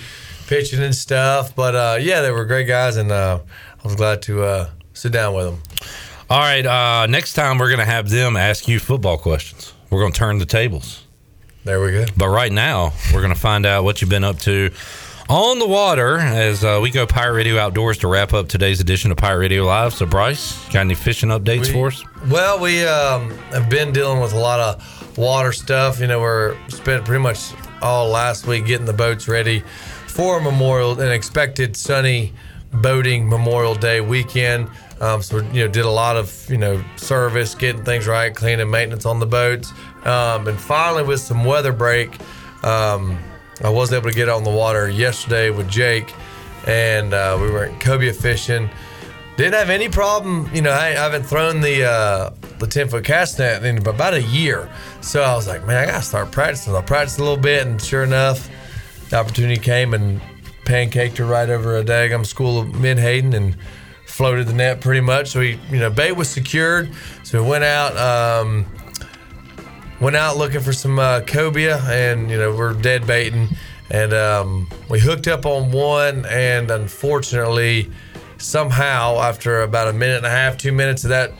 pitching 0.48 0.82
and 0.84 0.94
stuff. 0.96 1.56
But 1.56 1.76
uh, 1.76 1.98
yeah, 2.02 2.22
they 2.22 2.32
were 2.32 2.46
great 2.46 2.68
guys, 2.68 2.98
and 2.98 3.12
uh, 3.12 3.40
I 3.80 3.88
was 3.88 3.96
glad 3.96 4.22
to 4.24 4.44
uh, 4.44 4.70
sit 4.94 5.12
down 5.12 5.34
with 5.34 5.46
them. 5.46 5.62
All 6.30 6.40
right, 6.40 6.66
uh, 6.66 7.06
next 7.08 7.34
time 7.34 7.58
we're 7.58 7.70
going 7.70 7.80
to 7.80 7.86
have 7.86 8.10
them 8.10 8.36
ask 8.38 8.68
you 8.68 8.80
football 8.80 9.18
questions. 9.18 9.74
We're 9.90 10.00
going 10.00 10.14
to 10.14 10.18
turn 10.18 10.38
the 10.40 10.46
tables. 10.46 11.04
There 11.64 11.80
we 11.82 11.92
go. 11.92 12.06
But 12.18 12.28
right 12.30 12.52
now, 12.52 12.92
we're 13.14 13.22
going 13.22 13.34
to 13.34 13.40
find 13.40 13.66
out 13.66 13.84
what 13.84 14.02
you've 14.02 14.10
been 14.10 14.24
up 14.24 14.40
to 14.40 14.72
on 15.30 15.60
the 15.60 15.68
water 15.68 16.18
as 16.18 16.64
uh, 16.64 16.80
we 16.82 16.92
go 16.92 17.06
Pirate 17.06 17.36
Radio 17.36 17.58
Outdoors 17.58 17.98
to 18.00 18.08
wrap 18.08 18.34
up 18.34 18.48
today's 18.48 18.80
edition 18.80 19.12
of 19.12 19.18
Pirate 19.18 19.40
Radio 19.40 19.64
Live. 19.64 19.94
So, 19.94 20.06
Bryce, 20.06 20.64
got 20.70 20.82
any 20.82 20.96
fishing 20.96 21.30
updates 21.30 21.72
for 21.72 21.88
us? 21.88 22.04
Well, 22.28 22.60
we 22.60 22.84
um, 22.84 23.32
have 23.52 23.70
been 23.70 23.92
dealing 23.92 24.20
with 24.20 24.34
a 24.34 24.40
lot 24.40 24.60
of 24.60 25.18
water 25.18 25.52
stuff. 25.52 26.00
You 26.00 26.08
know, 26.08 26.20
we're 26.20 26.58
spent 26.70 27.06
pretty 27.06 27.22
much 27.22 27.54
all 27.82 28.10
last 28.10 28.48
week 28.48 28.66
getting 28.66 28.86
the 28.86 28.94
boats 28.94 29.28
ready 29.28 29.64
for 30.08 30.42
Memorial, 30.42 31.00
an 31.00 31.12
expected 31.12 31.76
sunny 31.76 32.34
boating 32.74 33.28
Memorial 33.28 33.76
Day 33.76 34.02
weekend. 34.02 34.70
Um, 35.00 35.22
so, 35.22 35.42
we, 35.42 35.48
you 35.48 35.66
know, 35.66 35.72
did 35.72 35.86
a 35.86 35.90
lot 35.90 36.16
of 36.16 36.50
you 36.50 36.58
know 36.58 36.84
service, 36.96 37.56
getting 37.56 37.84
things 37.84 38.08
right, 38.08 38.34
cleaning, 38.34 38.70
maintenance 38.70 39.06
on 39.06 39.20
the 39.20 39.26
boats, 39.26 39.72
um, 40.06 40.48
and 40.48 40.60
finally 40.60 41.04
with 41.04 41.20
some 41.20 41.44
weather 41.44 41.74
break, 41.74 42.18
um, 42.64 43.18
I 43.62 43.70
wasn't 43.70 44.02
able 44.02 44.10
to 44.10 44.16
get 44.16 44.30
on 44.30 44.44
the 44.44 44.50
water 44.50 44.90
yesterday 44.90 45.50
with 45.50 45.70
Jake, 45.70 46.14
and 46.66 47.14
uh, 47.14 47.38
we 47.40 47.50
were 47.50 47.66
at 47.66 47.80
cobia 47.80 48.14
fishing. 48.14 48.70
Didn't 49.38 49.54
have 49.54 49.70
any 49.70 49.90
problem. 49.90 50.50
You 50.54 50.62
know, 50.62 50.72
I, 50.72 50.88
I 50.88 50.92
haven't 50.92 51.24
thrown 51.24 51.62
the 51.62 51.86
uh, 51.86 52.30
the 52.60 52.68
ten 52.68 52.88
foot 52.88 53.04
cast 53.04 53.40
net 53.40 53.64
in 53.66 53.78
about 53.88 54.14
a 54.14 54.22
year, 54.22 54.70
so 55.02 55.22
I 55.22 55.36
was 55.36 55.48
like, 55.48 55.66
man, 55.66 55.78
I 55.78 55.92
gotta 55.92 56.04
start 56.04 56.32
practicing. 56.32 56.76
I 56.76 56.82
practiced 56.82 57.20
a 57.20 57.24
little 57.24 57.38
bit, 57.38 57.66
and 57.66 57.82
sure 57.82 58.04
enough, 58.04 58.50
the 59.10 59.18
opportunity 59.18 59.60
came 59.60 59.94
and 59.94 60.22
pancaked 60.66 61.18
her 61.18 61.26
right 61.26 61.50
over 61.50 61.78
a 61.78 61.84
daggum 61.84 62.26
school 62.26 62.60
of 62.60 62.68
menhaden 62.76 63.34
and 63.34 63.58
floated 64.06 64.48
the 64.48 64.54
net 64.54 64.82
pretty 64.82 65.02
much. 65.02 65.30
So 65.30 65.40
we, 65.40 65.60
you 65.70 65.80
know, 65.80 65.90
bait 65.90 66.12
was 66.12 66.30
secured. 66.30 66.92
So 67.24 67.44
we 67.44 67.50
went 67.50 67.64
out. 67.64 67.98
Um, 67.98 68.66
went 70.00 70.16
out 70.16 70.38
looking 70.38 70.62
for 70.62 70.74
some 70.74 71.00
uh, 71.00 71.22
cobia, 71.22 71.82
and 71.90 72.30
you 72.30 72.38
know 72.38 72.56
we're 72.56 72.74
dead 72.74 73.06
baiting, 73.08 73.50
and 73.90 74.14
um, 74.14 74.70
we 74.90 75.00
hooked 75.00 75.28
up 75.28 75.46
on 75.46 75.72
one, 75.72 76.26
and 76.26 76.72
unfortunately, 76.72 77.92
somehow 78.38 79.20
after 79.20 79.62
about 79.62 79.88
a 79.88 79.94
minute 79.94 80.18
and 80.18 80.26
a 80.26 80.30
half, 80.30 80.58
two 80.58 80.72
minutes 80.72 81.04
of 81.04 81.10
that 81.10 81.32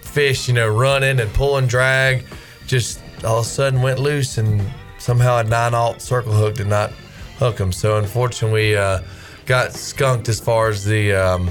fish, 0.00 0.48
you 0.48 0.54
know, 0.54 0.68
running 0.68 1.20
and 1.20 1.32
pulling 1.32 1.66
drag, 1.66 2.24
just 2.66 3.00
all 3.24 3.40
of 3.40 3.46
a 3.46 3.48
sudden 3.48 3.82
went 3.82 3.98
loose, 3.98 4.38
and 4.38 4.62
somehow 4.98 5.38
a 5.38 5.44
nine 5.44 5.74
alt 5.74 6.00
circle 6.00 6.32
hook 6.32 6.54
did 6.54 6.66
not 6.66 6.92
hook 7.38 7.58
him. 7.58 7.72
So 7.72 7.98
unfortunately, 7.98 8.70
we 8.70 8.76
uh, 8.76 9.00
got 9.46 9.72
skunked 9.72 10.28
as 10.28 10.40
far 10.40 10.68
as 10.68 10.84
the 10.84 11.12
um, 11.12 11.50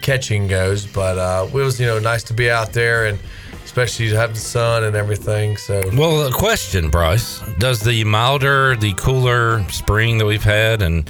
catching 0.00 0.46
goes, 0.46 0.86
but 0.86 1.18
uh, 1.18 1.46
it 1.46 1.52
was 1.52 1.80
you 1.80 1.86
know 1.86 1.98
nice 1.98 2.22
to 2.24 2.34
be 2.34 2.50
out 2.50 2.72
there 2.72 3.06
and 3.06 3.18
especially 3.68 4.08
the 4.08 4.34
sun 4.34 4.82
and 4.82 4.96
everything. 4.96 5.58
So 5.58 5.82
Well, 5.92 6.26
a 6.26 6.32
question, 6.32 6.88
Bryce: 6.88 7.40
Does 7.58 7.80
the 7.80 8.02
milder, 8.04 8.76
the 8.76 8.94
cooler 8.94 9.62
spring 9.68 10.16
that 10.18 10.24
we've 10.24 10.42
had, 10.42 10.80
and 10.80 11.08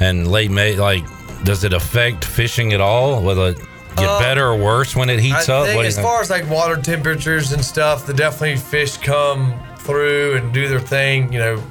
and 0.00 0.26
late 0.26 0.50
May, 0.50 0.74
like, 0.74 1.04
does 1.44 1.62
it 1.62 1.72
affect 1.72 2.24
fishing 2.24 2.72
at 2.72 2.80
all? 2.80 3.22
Will 3.22 3.40
it 3.46 3.56
get 3.96 4.08
Uh, 4.08 4.18
better 4.18 4.48
or 4.48 4.56
worse 4.56 4.96
when 4.96 5.10
it 5.10 5.20
heats 5.20 5.48
I 5.48 5.54
up? 5.54 5.68
as 5.68 5.96
far 5.96 6.20
as 6.20 6.28
like 6.28 6.50
water 6.50 6.76
temperatures 6.76 7.52
and 7.52 7.64
stuff, 7.64 8.04
the 8.04 8.14
definitely 8.14 8.56
fish 8.56 8.96
come 8.96 9.54
through 9.78 10.36
and 10.36 10.52
do 10.52 10.66
their 10.66 10.80
thing. 10.80 11.32
You 11.32 11.38
know, 11.38 11.62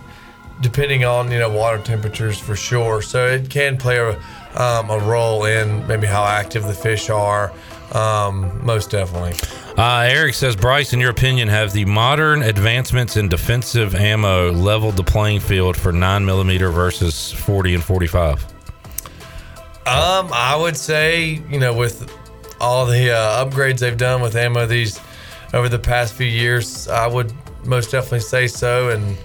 depending 0.61 1.03
on 1.03 1.29
you 1.29 1.39
know 1.39 1.49
water 1.49 1.79
temperatures 1.79 2.39
for 2.39 2.55
sure. 2.55 3.01
So 3.01 3.27
it 3.27 3.49
can 3.49 3.75
play 3.75 3.97
a 3.97 4.11
um, 4.55 4.89
a 4.89 4.99
role 4.99 5.43
in 5.43 5.85
maybe 5.87 6.07
how 6.07 6.23
active 6.23 6.63
the 6.63 6.73
fish 6.73 7.09
are. 7.09 7.51
Um, 7.91 8.65
most 8.65 8.89
definitely. 8.89 9.33
Uh, 9.77 10.01
Eric 10.01 10.33
says, 10.33 10.55
Bryce, 10.55 10.93
in 10.93 10.99
your 10.99 11.09
opinion, 11.09 11.47
have 11.47 11.73
the 11.73 11.85
modern 11.85 12.41
advancements 12.41 13.17
in 13.17 13.27
defensive 13.27 13.95
ammo 13.95 14.51
leveled 14.51 14.95
the 14.95 15.03
playing 15.03 15.39
field 15.41 15.75
for 15.75 15.91
9 15.91 16.25
millimeter 16.25 16.69
versus 16.69 17.31
40 17.31 17.75
and 17.75 17.83
45? 17.83 18.45
Um, 19.87 20.29
I 20.31 20.55
would 20.55 20.77
say 20.77 21.41
you 21.49 21.59
know 21.59 21.73
with 21.73 22.15
all 22.59 22.85
the 22.85 23.11
uh, 23.11 23.43
upgrades 23.43 23.79
they've 23.79 23.97
done 23.97 24.21
with 24.21 24.35
ammo 24.35 24.67
these 24.67 24.99
over 25.53 25.67
the 25.67 25.79
past 25.79 26.13
few 26.13 26.27
years, 26.27 26.87
I 26.87 27.07
would 27.07 27.33
most 27.65 27.91
definitely 27.91 28.19
say 28.19 28.47
so. 28.47 28.89
And 28.89 29.17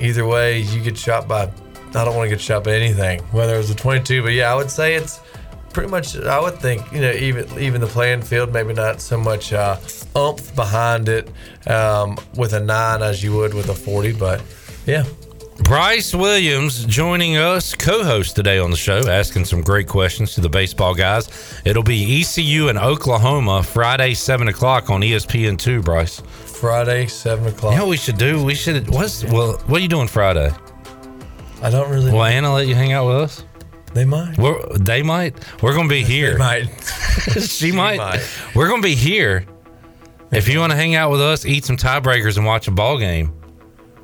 either 0.00 0.26
way, 0.26 0.58
you 0.58 0.82
get 0.82 0.98
shot 0.98 1.28
by. 1.28 1.50
I 1.94 2.04
don't 2.04 2.16
want 2.16 2.28
to 2.28 2.36
get 2.36 2.40
shot 2.40 2.64
by 2.64 2.72
anything, 2.72 3.20
whether 3.30 3.54
it 3.54 3.58
was 3.58 3.70
a 3.70 3.74
22, 3.74 4.22
but 4.22 4.32
yeah, 4.32 4.52
I 4.52 4.54
would 4.54 4.70
say 4.70 4.94
it's 4.94 5.20
pretty 5.78 5.92
much. 5.92 6.16
I 6.16 6.40
would 6.40 6.58
think 6.58 6.90
you 6.92 7.00
know 7.00 7.12
even 7.12 7.46
even 7.56 7.80
the 7.80 7.86
playing 7.86 8.22
field, 8.22 8.52
maybe 8.52 8.74
not 8.74 9.00
so 9.00 9.16
much 9.16 9.52
uh, 9.52 9.76
umph 10.16 10.52
behind 10.56 11.08
it 11.08 11.30
um, 11.68 12.18
with 12.34 12.52
a 12.52 12.58
nine 12.58 13.00
as 13.00 13.22
you 13.22 13.36
would 13.36 13.54
with 13.54 13.68
a 13.68 13.74
40, 13.74 14.14
but 14.14 14.42
yeah. 14.86 15.04
Bryce 15.62 16.14
Williams 16.14 16.84
joining 16.84 17.36
us, 17.36 17.76
co 17.76 18.02
host 18.02 18.34
today 18.34 18.58
on 18.58 18.72
the 18.72 18.76
show, 18.76 19.08
asking 19.08 19.44
some 19.44 19.60
great 19.60 19.86
questions 19.86 20.34
to 20.34 20.40
the 20.40 20.48
baseball 20.48 20.96
guys. 20.96 21.60
It'll 21.64 21.84
be 21.84 22.22
ECU 22.22 22.68
and 22.68 22.78
Oklahoma 22.78 23.62
Friday, 23.62 24.14
7 24.14 24.48
o'clock 24.48 24.90
on 24.90 25.04
E 25.04 25.12
ESPN2, 25.12 25.84
Bryce. 25.84 26.20
Friday, 26.20 27.06
7 27.06 27.46
o'clock. 27.46 27.72
You 27.72 27.78
know 27.78 27.84
what 27.84 27.90
we 27.90 27.96
should 27.96 28.18
do? 28.18 28.42
We 28.42 28.54
should, 28.54 28.88
what's, 28.90 29.24
well, 29.24 29.58
what 29.66 29.78
are 29.78 29.82
you 29.82 29.88
doing 29.88 30.08
Friday? 30.08 30.52
I 31.62 31.70
don't 31.70 31.90
really. 31.90 32.12
Will 32.12 32.24
Anna 32.24 32.52
let 32.52 32.66
you 32.66 32.74
hang 32.74 32.92
out 32.92 33.06
with 33.06 33.16
us? 33.16 33.44
They 33.94 34.04
might. 34.04 34.36
We're, 34.38 34.60
they 34.78 35.02
might. 35.02 35.34
We're 35.62 35.74
going 35.74 35.88
to 35.88 35.92
be 35.94 36.04
here. 36.04 36.36
might. 36.38 36.66
she, 37.40 37.72
might. 37.72 38.20
We're 38.54 38.68
going 38.68 38.82
to 38.82 38.86
be 38.88 38.94
here. 38.94 39.46
If 40.30 40.48
you 40.48 40.60
want 40.60 40.72
to 40.72 40.76
hang 40.76 40.94
out 40.94 41.10
with 41.10 41.20
us, 41.22 41.46
eat 41.46 41.64
some 41.64 41.76
tiebreakers, 41.76 42.36
and 42.36 42.44
watch 42.46 42.68
a 42.68 42.70
ball 42.70 42.98
game. 42.98 43.28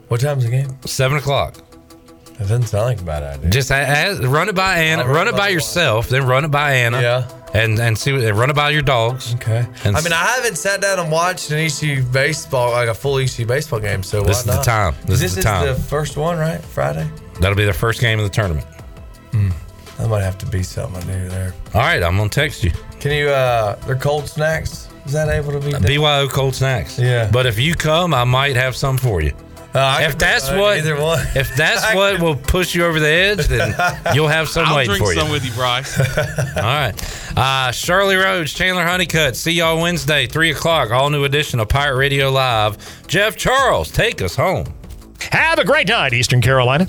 What 0.08 0.20
time's 0.20 0.44
the 0.44 0.50
game? 0.50 0.78
Seven 0.86 1.18
o'clock. 1.18 1.54
That 1.54 2.38
doesn't 2.48 2.64
sound 2.64 2.86
like 2.86 3.00
a 3.00 3.04
bad 3.04 3.22
idea. 3.22 3.50
Just 3.50 3.70
a- 3.70 4.08
a- 4.22 4.26
run 4.28 4.48
it 4.48 4.54
by 4.54 4.76
Anna. 4.76 5.02
I'll 5.02 5.08
run 5.08 5.16
Run 5.16 5.26
it 5.28 5.30
it 5.30 5.32
by 5.34 5.38
by 5.38 5.48
yourself, 5.50 6.08
then 6.08 6.26
run 6.26 6.44
it 6.44 6.50
by 6.50 6.72
Anna. 6.72 7.00
Yeah. 7.00 7.28
and 7.54 7.78
and 7.78 7.96
see 7.96 8.12
what 8.12 8.22
run 8.34 8.52
by 8.54 8.70
your 8.70 8.82
dogs. 8.82 9.34
Okay. 9.36 9.64
And 9.84 9.96
I 9.96 10.00
mean, 10.00 10.12
I 10.12 10.24
haven't 10.36 10.56
sat 10.56 10.80
down 10.80 10.98
and 10.98 11.12
watched 11.12 11.50
an 11.52 11.58
ECU 11.58 12.02
baseball, 12.02 12.72
like 12.72 12.88
a 12.88 12.94
full 12.94 13.18
ECU 13.18 13.46
baseball 13.46 13.78
game. 13.80 14.02
So 14.02 14.22
This 14.22 14.38
is 14.40 14.44
the 14.46 14.60
time. 14.62 14.94
This 15.04 15.16
is 15.16 15.20
this 15.20 15.32
the 15.34 15.38
is 15.40 15.44
time. 15.44 15.66
the 15.66 15.74
first 15.74 16.16
one, 16.16 16.36
right? 16.38 16.60
Friday. 16.60 17.08
that'll 17.40 17.56
be 17.56 17.64
the 17.66 17.72
first 17.72 18.00
game 18.00 18.18
of 18.18 18.24
the 18.24 18.30
tournament. 18.30 18.66
Hmm. 19.30 19.50
That 19.98 20.08
might 20.08 20.22
have 20.22 20.38
to 20.38 20.46
be 20.46 20.62
something 20.62 21.02
I 21.02 21.06
do 21.06 21.28
there. 21.28 21.54
All 21.74 21.80
right, 21.80 22.02
I'm 22.02 22.16
gonna 22.16 22.28
text 22.28 22.64
you. 22.64 22.72
Can 23.00 23.12
you? 23.12 23.28
uh 23.30 23.76
They're 23.86 23.96
cold 23.96 24.28
snacks. 24.28 24.88
Is 25.06 25.12
that 25.12 25.28
able 25.28 25.52
to 25.52 25.60
be? 25.60 25.70
done? 25.70 25.82
BYO 25.82 26.28
cold 26.28 26.54
snacks. 26.54 26.98
Yeah. 26.98 27.30
But 27.30 27.46
if 27.46 27.58
you 27.58 27.74
come, 27.74 28.14
I 28.14 28.24
might 28.24 28.56
have 28.56 28.74
some 28.74 28.96
for 28.96 29.20
you. 29.20 29.32
Uh, 29.74 29.98
if 30.02 30.16
that's 30.16 30.48
uh, 30.48 30.56
what, 30.56 30.78
either 30.78 31.00
one. 31.00 31.18
if 31.34 31.54
that's 31.56 31.94
what 31.94 32.20
will 32.20 32.36
push 32.36 32.76
you 32.76 32.84
over 32.84 33.00
the 33.00 33.08
edge, 33.08 33.46
then 33.48 33.74
you'll 34.14 34.28
have 34.28 34.48
some 34.48 34.66
I'll 34.66 34.76
waiting 34.76 34.90
drink 34.92 35.04
for 35.04 35.12
you. 35.12 35.20
some 35.20 35.30
with 35.30 35.44
you, 35.44 35.50
Bryce. 35.52 35.98
All 36.56 36.62
right. 36.62 36.94
Uh, 37.36 37.72
Shirley 37.72 38.14
Rhodes, 38.14 38.52
Chandler 38.54 38.84
Honeycutt. 38.84 39.34
See 39.34 39.50
y'all 39.50 39.82
Wednesday, 39.82 40.28
3 40.28 40.52
o'clock. 40.52 40.92
All 40.92 41.10
new 41.10 41.24
edition 41.24 41.58
of 41.58 41.68
Pirate 41.68 41.96
Radio 41.96 42.30
Live. 42.30 43.06
Jeff 43.08 43.36
Charles, 43.36 43.90
take 43.90 44.22
us 44.22 44.36
home. 44.36 44.72
Have 45.32 45.58
a 45.58 45.64
great 45.64 45.88
night, 45.88 46.12
Eastern 46.12 46.40
Carolina. 46.40 46.88